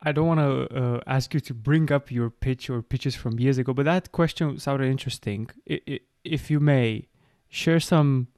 I 0.00 0.12
don't 0.12 0.28
want 0.28 0.40
to 0.40 0.80
uh, 0.80 1.00
ask 1.08 1.34
you 1.34 1.40
to 1.40 1.54
bring 1.54 1.90
up 1.90 2.12
your 2.12 2.30
pitch 2.30 2.70
or 2.70 2.82
pitches 2.82 3.16
from 3.16 3.40
years 3.40 3.58
ago, 3.58 3.74
but 3.74 3.84
that 3.86 4.12
question 4.12 4.56
sounded 4.60 4.88
interesting. 4.88 5.50
If 6.24 6.50
you 6.52 6.60
may, 6.60 7.08
share 7.48 7.80
some. 7.80 8.28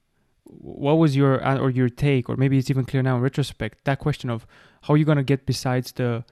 What 0.58 0.94
was 0.94 1.16
your 1.16 1.44
uh, 1.44 1.58
or 1.58 1.70
your 1.70 1.88
take, 1.88 2.28
or 2.28 2.36
maybe 2.36 2.58
it's 2.58 2.70
even 2.70 2.84
clear 2.84 3.02
now 3.02 3.16
in 3.16 3.22
retrospect, 3.22 3.84
that 3.84 3.98
question 3.98 4.30
of 4.30 4.46
how 4.82 4.94
are 4.94 4.96
you're 4.96 5.06
gonna 5.06 5.22
get 5.22 5.46
besides 5.46 5.92
the 5.92 6.24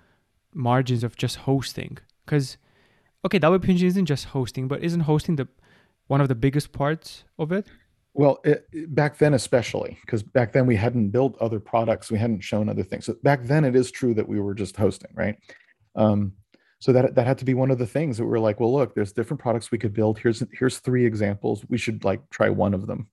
margins 0.55 1.05
of 1.05 1.16
just 1.16 1.36
hosting? 1.36 1.98
Because 2.24 2.58
okay, 3.24 3.38
WP 3.38 3.68
Engine 3.68 3.88
isn't 3.88 4.06
just 4.06 4.26
hosting, 4.26 4.68
but 4.68 4.82
isn't 4.82 5.00
hosting 5.00 5.36
the 5.36 5.48
one 6.08 6.20
of 6.20 6.28
the 6.28 6.34
biggest 6.34 6.72
parts 6.72 7.24
of 7.38 7.52
it? 7.52 7.66
Well, 8.14 8.40
it- 8.44 8.66
back 8.94 9.18
then, 9.18 9.34
especially 9.34 9.98
because 10.00 10.22
back 10.22 10.52
then 10.52 10.66
we 10.66 10.74
hadn't 10.76 11.10
built 11.10 11.36
other 11.40 11.60
products, 11.60 12.10
we 12.10 12.18
hadn't 12.18 12.40
shown 12.40 12.68
other 12.68 12.82
things. 12.82 13.05
So 13.06 13.14
back 13.22 13.44
then, 13.44 13.64
it 13.64 13.76
is 13.76 13.90
true 13.90 14.14
that 14.14 14.28
we 14.28 14.40
were 14.40 14.55
just 14.55 14.76
hosting, 14.76 15.12
right? 15.14 15.36
Um, 15.94 16.32
so 16.80 16.92
that 16.92 17.14
that 17.14 17.26
had 17.26 17.38
to 17.38 17.44
be 17.44 17.55
one 17.55 17.70
of 17.70 17.78
the 17.78 17.86
things 17.86 18.16
that 18.16 18.24
we 18.24 18.30
were 18.30 18.40
like, 18.40 18.58
well, 18.60 18.72
look, 18.72 18.94
there's 18.94 19.12
different 19.12 19.40
products 19.40 19.70
we 19.70 19.78
could 19.78 19.92
build. 19.92 20.18
Here's 20.18 20.42
here's 20.52 20.78
three 20.78 21.05
examples. 21.06 21.64
We 21.68 21.78
should 21.78 22.05
like 22.05 22.20
try 22.30 22.50
one 22.50 22.74
of 22.74 22.86
them. 22.86 23.08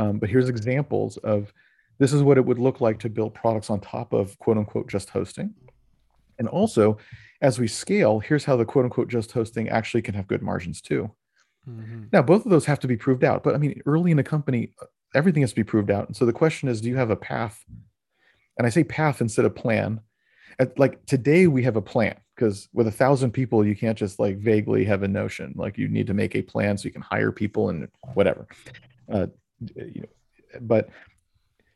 Um, 0.00 0.18
but 0.18 0.30
here's 0.30 0.48
examples 0.48 1.18
of 1.18 1.52
this 1.98 2.12
is 2.14 2.22
what 2.22 2.38
it 2.38 2.46
would 2.46 2.58
look 2.58 2.80
like 2.80 2.98
to 3.00 3.10
build 3.10 3.34
products 3.34 3.68
on 3.68 3.80
top 3.80 4.14
of 4.14 4.38
quote 4.38 4.56
unquote 4.56 4.88
just 4.88 5.10
hosting. 5.10 5.54
And 6.38 6.48
also, 6.48 6.96
as 7.42 7.58
we 7.58 7.68
scale, 7.68 8.18
here's 8.18 8.44
how 8.44 8.56
the 8.56 8.64
quote 8.64 8.86
unquote 8.86 9.08
just 9.08 9.32
hosting 9.32 9.68
actually 9.68 10.00
can 10.00 10.14
have 10.14 10.26
good 10.26 10.42
margins 10.42 10.80
too. 10.80 11.10
Now, 12.12 12.22
both 12.22 12.46
of 12.46 12.50
those 12.50 12.64
have 12.64 12.80
to 12.80 12.88
be 12.88 12.96
proved 12.96 13.24
out. 13.24 13.42
But 13.42 13.54
I 13.54 13.58
mean, 13.58 13.82
early 13.84 14.10
in 14.10 14.18
a 14.18 14.24
company, 14.24 14.72
everything 15.14 15.42
has 15.42 15.50
to 15.50 15.56
be 15.56 15.64
proved 15.64 15.90
out. 15.90 16.06
And 16.06 16.16
so 16.16 16.24
the 16.24 16.32
question 16.32 16.68
is, 16.70 16.80
do 16.80 16.88
you 16.88 16.96
have 16.96 17.10
a 17.10 17.16
path? 17.16 17.62
And 18.56 18.66
I 18.66 18.70
say 18.70 18.84
path 18.84 19.20
instead 19.20 19.44
of 19.44 19.54
plan. 19.54 20.00
at, 20.58 20.78
like 20.78 21.04
today 21.06 21.46
we 21.46 21.62
have 21.64 21.76
a 21.76 21.82
plan 21.82 22.16
because 22.34 22.68
with 22.72 22.86
a 22.86 22.92
thousand 22.92 23.32
people 23.32 23.66
you 23.66 23.76
can't 23.76 23.98
just 23.98 24.18
like 24.18 24.38
vaguely 24.38 24.84
have 24.84 25.02
a 25.02 25.08
notion 25.08 25.52
like 25.56 25.76
you 25.76 25.88
need 25.88 26.06
to 26.06 26.14
make 26.14 26.34
a 26.34 26.42
plan 26.42 26.76
so 26.76 26.86
you 26.86 26.92
can 26.92 27.02
hire 27.02 27.32
people 27.32 27.68
and 27.68 27.88
whatever 28.14 28.46
uh, 29.12 29.26
you 29.76 30.02
know 30.02 30.60
but 30.60 30.88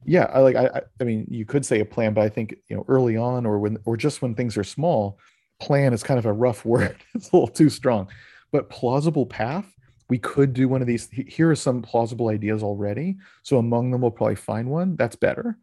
yeah 0.05 0.25
i 0.35 0.41
like 0.41 0.57
I, 0.57 0.83
I 1.01 1.05
mean 1.05 1.27
you 1.31 1.45
could 1.45 1.65
say 1.65 1.81
a 1.81 1.85
plan 1.85 2.15
but 2.15 2.23
i 2.23 2.29
think 2.29 2.55
you 2.69 2.77
know 2.77 2.85
early 2.89 3.17
on 3.17 3.47
or 3.47 3.59
when 3.59 3.79
or 3.85 3.97
just 3.97 4.23
when 4.23 4.35
things 4.35 4.57
are 4.57 4.65
small 4.65 5.19
plan 5.61 5.93
is 5.93 6.03
kind 6.03 6.19
of 6.19 6.27
a 6.27 6.33
rough 6.33 6.65
word. 6.65 6.97
It's 7.15 7.31
a 7.31 7.37
little 7.37 7.49
too 7.49 7.71
strong. 7.71 8.09
But 8.53 8.71
plausible 8.71 9.27
path 9.27 9.67
we 10.11 10.19
could 10.19 10.53
do 10.53 10.69
one 10.69 10.83
of 10.83 10.87
these. 10.87 11.09
Here 11.11 11.51
are 11.51 11.57
some 11.57 11.81
plausible 11.81 12.29
ideas 12.29 12.63
already. 12.63 13.17
So 13.43 13.57
among 13.57 13.91
them 13.91 14.03
we'll 14.03 14.11
probably 14.11 14.35
find 14.35 14.69
one. 14.69 14.97
That's 14.97 15.17
better. 15.17 15.57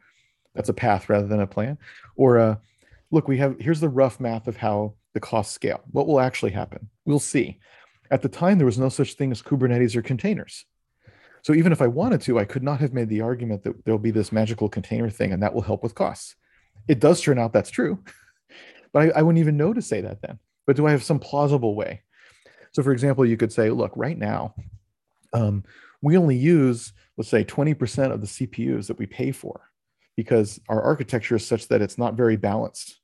That's 0.56 0.70
a 0.70 0.74
path 0.74 1.10
rather 1.10 1.28
than 1.28 1.42
a 1.42 1.48
plan. 1.48 1.78
Or 2.16 2.40
uh, 2.40 2.56
look 3.12 3.28
we 3.28 3.38
have 3.38 3.58
here's 3.60 3.80
the 3.80 3.88
rough 3.88 4.20
math 4.20 4.48
of 4.48 4.58
how 4.58 4.96
the 5.14 5.20
cost 5.20 5.52
scale. 5.52 5.82
What 5.92 6.08
will 6.08 6.20
actually 6.20 6.52
happen? 6.52 6.90
We'll 7.06 7.20
see. 7.20 7.60
At 8.10 8.24
the 8.24 8.30
time 8.30 8.58
there 8.58 8.66
was 8.66 8.80
no 8.80 8.90
such 8.90 9.14
thing 9.14 9.32
as 9.32 9.44
kubernetes 9.44 9.96
or 9.96 10.02
containers 10.02 10.66
so 11.44 11.54
even 11.54 11.72
if 11.72 11.82
i 11.82 11.88
wanted 11.88 12.22
to 12.22 12.40
i 12.40 12.46
could 12.46 12.64
not 12.64 12.80
have 12.80 12.94
made 12.94 13.10
the 13.10 13.22
argument 13.22 13.64
that 13.64 13.84
there'll 13.84 14.00
be 14.00 14.12
this 14.12 14.32
magical 14.32 14.70
container 14.70 15.10
thing 15.10 15.32
and 15.32 15.42
that 15.42 15.54
will 15.54 15.62
help 15.62 15.84
with 15.84 15.96
costs. 15.96 16.36
It 16.88 17.00
does 17.00 17.22
turn 17.22 17.40
out 17.40 17.54
that's 17.54 17.70
true 17.70 18.04
but 18.94 19.04
I, 19.04 19.20
I 19.20 19.22
wouldn't 19.22 19.40
even 19.40 19.56
know 19.56 19.74
to 19.74 19.82
say 19.82 20.02
that 20.02 20.22
then. 20.22 20.40
But 20.68 20.76
do 20.76 20.86
i 20.86 20.92
have 20.92 21.04
some 21.04 21.20
plausible 21.20 21.76
way? 21.76 22.02
So 22.74 22.84
for 22.84 22.92
example 22.92 23.26
you 23.26 23.38
could 23.38 23.54
say 23.54 23.70
look 23.70 23.94
right 23.96 24.18
now 24.18 24.56
um, 25.34 25.64
we 26.02 26.18
only 26.18 26.36
use 26.36 26.94
let's 27.18 27.30
say 27.30 27.44
20% 27.44 28.12
of 28.12 28.22
the 28.22 28.28
cpus 28.28 28.88
that 28.88 28.98
we 28.98 29.06
pay 29.06 29.32
for 29.32 29.72
because 30.18 30.60
our 30.70 30.82
architecture 30.82 31.36
is 31.36 31.46
such 31.46 31.68
that 31.68 31.82
it's 31.82 31.98
not 31.98 32.16
very 32.16 32.36
balanced. 32.36 33.00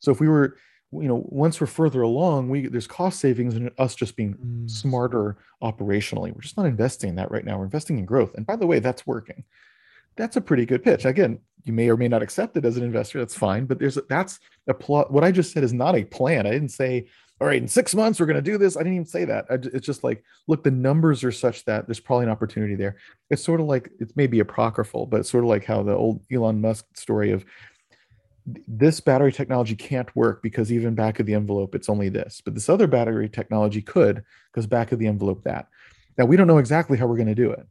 So 0.00 0.10
if 0.10 0.20
we 0.20 0.28
were, 0.28 0.56
you 1.00 1.08
know, 1.08 1.24
once 1.26 1.60
we're 1.60 1.66
further 1.66 2.02
along, 2.02 2.48
we 2.48 2.66
there's 2.66 2.86
cost 2.86 3.20
savings 3.20 3.54
in 3.54 3.70
us 3.78 3.94
just 3.94 4.16
being 4.16 4.34
mm. 4.34 4.70
smarter 4.70 5.36
operationally. 5.62 6.34
We're 6.34 6.40
just 6.40 6.56
not 6.56 6.66
investing 6.66 7.10
in 7.10 7.16
that 7.16 7.30
right 7.30 7.44
now. 7.44 7.58
We're 7.58 7.64
investing 7.64 7.98
in 7.98 8.04
growth. 8.04 8.34
And 8.34 8.46
by 8.46 8.56
the 8.56 8.66
way, 8.66 8.78
that's 8.78 9.06
working. 9.06 9.44
That's 10.16 10.36
a 10.36 10.40
pretty 10.40 10.64
good 10.64 10.82
pitch. 10.82 11.04
Again, 11.04 11.40
you 11.64 11.72
may 11.72 11.88
or 11.88 11.96
may 11.96 12.08
not 12.08 12.22
accept 12.22 12.56
it 12.56 12.64
as 12.64 12.76
an 12.76 12.84
investor. 12.84 13.18
That's 13.18 13.36
fine. 13.36 13.66
But 13.66 13.78
there's 13.78 13.96
a, 13.96 14.02
that's 14.08 14.38
a 14.68 14.74
plot. 14.74 15.12
What 15.12 15.24
I 15.24 15.32
just 15.32 15.52
said 15.52 15.64
is 15.64 15.72
not 15.72 15.96
a 15.96 16.04
plan. 16.04 16.46
I 16.46 16.50
didn't 16.50 16.68
say 16.68 17.06
all 17.40 17.48
right, 17.48 17.60
in 17.60 17.66
six 17.66 17.94
months, 17.94 18.20
we're 18.20 18.26
going 18.26 18.42
to 18.42 18.42
do 18.42 18.58
this. 18.58 18.76
I 18.76 18.80
didn't 18.80 18.94
even 18.94 19.06
say 19.06 19.24
that. 19.24 19.46
I, 19.50 19.54
it's 19.54 19.84
just 19.84 20.04
like, 20.04 20.22
look, 20.46 20.62
the 20.62 20.70
numbers 20.70 21.24
are 21.24 21.32
such 21.32 21.64
that 21.64 21.86
there's 21.86 22.00
probably 22.00 22.26
an 22.26 22.30
opportunity 22.30 22.76
there. 22.76 22.96
It's 23.28 23.42
sort 23.42 23.60
of 23.60 23.66
like, 23.66 23.90
it's 23.98 24.14
maybe 24.14 24.38
apocryphal, 24.38 25.06
but 25.06 25.20
it's 25.20 25.30
sort 25.30 25.42
of 25.42 25.50
like 25.50 25.64
how 25.64 25.82
the 25.82 25.94
old 25.94 26.24
Elon 26.32 26.60
Musk 26.60 26.86
story 26.96 27.32
of 27.32 27.44
this 28.46 29.00
battery 29.00 29.32
technology 29.32 29.74
can't 29.74 30.14
work 30.14 30.42
because 30.42 30.70
even 30.70 30.94
back 30.94 31.18
of 31.18 31.26
the 31.26 31.34
envelope, 31.34 31.74
it's 31.74 31.88
only 31.88 32.08
this. 32.08 32.42
But 32.44 32.54
this 32.54 32.68
other 32.68 32.86
battery 32.86 33.28
technology 33.28 33.80
could, 33.80 34.22
because 34.52 34.66
back 34.66 34.92
of 34.92 34.98
the 34.98 35.06
envelope, 35.06 35.44
that. 35.44 35.68
Now, 36.18 36.26
we 36.26 36.36
don't 36.36 36.46
know 36.46 36.58
exactly 36.58 36.98
how 36.98 37.06
we're 37.06 37.16
going 37.16 37.26
to 37.28 37.34
do 37.34 37.50
it, 37.50 37.66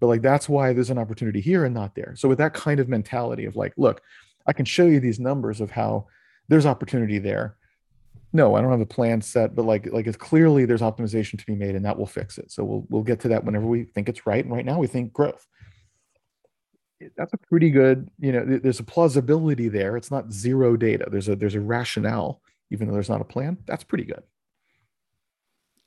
but 0.00 0.06
like 0.06 0.22
that's 0.22 0.48
why 0.48 0.72
there's 0.72 0.90
an 0.90 0.98
opportunity 0.98 1.40
here 1.40 1.64
and 1.64 1.74
not 1.74 1.94
there. 1.94 2.14
So, 2.16 2.28
with 2.28 2.38
that 2.38 2.54
kind 2.54 2.78
of 2.78 2.88
mentality 2.88 3.46
of 3.46 3.56
like, 3.56 3.72
look, 3.76 4.02
I 4.46 4.52
can 4.52 4.64
show 4.64 4.86
you 4.86 5.00
these 5.00 5.18
numbers 5.18 5.60
of 5.60 5.70
how 5.70 6.06
there's 6.48 6.66
opportunity 6.66 7.18
there 7.18 7.56
no, 8.32 8.54
I 8.54 8.60
don't 8.60 8.70
have 8.70 8.80
a 8.80 8.86
plan 8.86 9.22
set, 9.22 9.54
but 9.54 9.64
like 9.64 9.90
like 9.90 10.06
it's 10.06 10.16
clearly 10.16 10.64
there's 10.64 10.82
optimization 10.82 11.38
to 11.38 11.46
be 11.46 11.54
made, 11.54 11.74
and 11.74 11.84
that 11.84 11.98
will 11.98 12.06
fix 12.06 12.38
it. 12.38 12.50
So 12.50 12.62
we'll 12.62 12.86
we'll 12.90 13.02
get 13.02 13.20
to 13.20 13.28
that 13.28 13.44
whenever 13.44 13.66
we 13.66 13.84
think 13.84 14.08
it's 14.08 14.26
right. 14.26 14.44
And 14.44 14.52
right 14.52 14.64
now 14.64 14.78
we 14.78 14.86
think 14.86 15.12
growth. 15.12 15.46
That's 17.16 17.32
a 17.32 17.36
pretty 17.36 17.70
good, 17.70 18.10
you 18.18 18.32
know. 18.32 18.44
There's 18.44 18.80
a 18.80 18.84
plausibility 18.84 19.68
there. 19.68 19.96
It's 19.96 20.10
not 20.10 20.32
zero 20.32 20.76
data. 20.76 21.08
There's 21.10 21.28
a 21.28 21.36
there's 21.36 21.54
a 21.54 21.60
rationale, 21.60 22.40
even 22.70 22.88
though 22.88 22.94
there's 22.94 23.08
not 23.08 23.20
a 23.20 23.24
plan. 23.24 23.58
That's 23.66 23.84
pretty 23.84 24.04
good. 24.04 24.22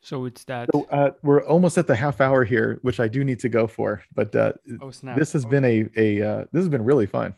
So 0.01 0.25
it's 0.25 0.43
that. 0.45 0.69
So, 0.73 0.87
uh, 0.89 1.11
we're 1.21 1.43
almost 1.45 1.77
at 1.77 1.87
the 1.87 1.95
half 1.95 2.21
hour 2.21 2.43
here, 2.43 2.79
which 2.81 2.99
I 2.99 3.07
do 3.07 3.23
need 3.23 3.39
to 3.39 3.49
go 3.49 3.67
for. 3.67 4.03
But 4.15 4.35
uh, 4.35 4.53
oh, 4.81 4.91
snap. 4.91 5.17
this 5.17 5.33
has 5.33 5.45
been 5.45 5.65
a 5.65 5.89
a 5.95 6.21
uh, 6.21 6.45
this 6.51 6.61
has 6.61 6.69
been 6.69 6.83
really 6.83 7.05
fun. 7.05 7.35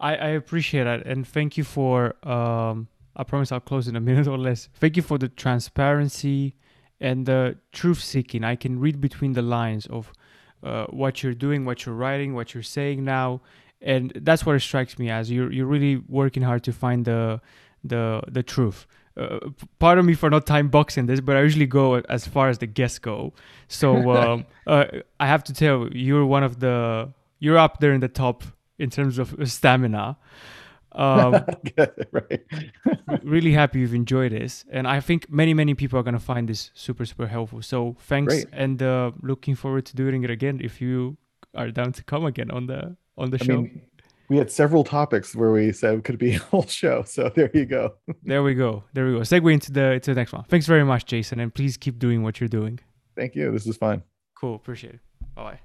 I, 0.00 0.14
I 0.14 0.28
appreciate 0.28 0.84
that 0.84 1.06
and 1.06 1.26
thank 1.26 1.56
you 1.56 1.64
for 1.64 2.14
um, 2.26 2.86
I 3.16 3.24
promise 3.24 3.50
I'll 3.50 3.60
close 3.60 3.88
in 3.88 3.96
a 3.96 4.00
minute 4.08 4.26
or 4.26 4.38
less. 4.38 4.68
Thank 4.74 4.96
you 4.96 5.02
for 5.02 5.18
the 5.18 5.28
transparency 5.28 6.54
and 7.00 7.26
the 7.26 7.58
truth 7.72 8.00
seeking. 8.00 8.44
I 8.44 8.56
can 8.56 8.78
read 8.78 9.00
between 9.00 9.32
the 9.32 9.42
lines 9.42 9.86
of 9.86 10.12
uh, 10.62 10.86
what 10.86 11.22
you're 11.22 11.34
doing, 11.34 11.64
what 11.64 11.86
you're 11.86 11.94
writing, 11.94 12.34
what 12.34 12.54
you're 12.54 12.62
saying 12.62 13.04
now, 13.04 13.40
and 13.80 14.12
that's 14.16 14.44
what 14.44 14.56
it 14.56 14.60
strikes 14.60 14.98
me 14.98 15.10
as. 15.10 15.30
You're 15.30 15.52
you're 15.52 15.66
really 15.66 15.96
working 16.08 16.42
hard 16.42 16.64
to 16.64 16.72
find 16.72 17.04
the 17.04 17.40
the 17.84 18.22
the 18.28 18.42
truth. 18.42 18.86
Uh, 19.16 19.50
pardon 19.80 20.06
me 20.06 20.14
for 20.14 20.30
not 20.30 20.46
time 20.46 20.68
boxing 20.68 21.06
this, 21.06 21.20
but 21.20 21.36
I 21.36 21.42
usually 21.42 21.66
go 21.66 21.96
as 21.96 22.26
far 22.26 22.48
as 22.48 22.58
the 22.58 22.66
guests 22.66 22.98
go. 22.98 23.32
So 23.66 24.10
um, 24.16 24.46
uh, 24.66 24.86
I 25.18 25.26
have 25.26 25.42
to 25.44 25.52
tell 25.52 25.88
you, 25.88 25.90
you're 25.92 26.26
one 26.26 26.44
of 26.44 26.60
the 26.60 27.12
you're 27.40 27.58
up 27.58 27.80
there 27.80 27.92
in 27.92 28.00
the 28.00 28.08
top 28.08 28.44
in 28.78 28.90
terms 28.90 29.18
of 29.18 29.34
stamina. 29.48 30.16
Um, 30.92 31.44
right. 32.12 32.40
really 33.22 33.52
happy 33.52 33.80
you've 33.80 33.94
enjoyed 33.94 34.32
this, 34.32 34.64
and 34.70 34.86
I 34.88 35.00
think 35.00 35.30
many 35.30 35.54
many 35.54 35.74
people 35.74 35.98
are 35.98 36.02
gonna 36.02 36.18
find 36.18 36.48
this 36.48 36.70
super 36.74 37.04
super 37.04 37.26
helpful. 37.26 37.62
So 37.62 37.96
thanks, 38.00 38.34
Great. 38.34 38.46
and 38.52 38.82
uh, 38.82 39.12
looking 39.22 39.54
forward 39.54 39.84
to 39.86 39.96
doing 39.96 40.24
it 40.24 40.30
again 40.30 40.60
if 40.62 40.80
you 40.80 41.16
are 41.54 41.70
down 41.70 41.92
to 41.92 42.04
come 42.04 42.24
again 42.24 42.50
on 42.50 42.66
the 42.66 42.96
on 43.16 43.30
the 43.30 43.38
I 43.40 43.44
show. 43.44 43.62
Mean, 43.62 43.82
we 44.28 44.36
had 44.36 44.50
several 44.50 44.84
topics 44.84 45.34
where 45.34 45.50
we 45.50 45.72
said 45.72 45.94
it 45.94 46.04
could 46.04 46.18
be 46.18 46.34
a 46.34 46.38
whole 46.38 46.66
show. 46.66 47.02
So 47.02 47.30
there 47.34 47.50
you 47.54 47.66
go. 47.66 47.94
there 48.22 48.42
we 48.42 48.54
go. 48.54 48.84
There 48.92 49.06
we 49.06 49.12
go. 49.12 49.20
Segue 49.20 49.52
into 49.52 49.72
the 49.72 49.92
into 49.92 50.12
the 50.12 50.20
next 50.20 50.32
one. 50.32 50.44
Thanks 50.44 50.66
very 50.66 50.84
much, 50.84 51.06
Jason, 51.06 51.40
and 51.40 51.52
please 51.52 51.76
keep 51.76 51.98
doing 51.98 52.22
what 52.22 52.40
you're 52.40 52.48
doing. 52.48 52.80
Thank 53.16 53.34
you. 53.34 53.50
This 53.50 53.66
is 53.66 53.76
fun. 53.76 54.02
Cool. 54.34 54.54
Appreciate 54.54 54.94
it. 54.94 55.00
Bye 55.34 55.42
bye. 55.42 55.60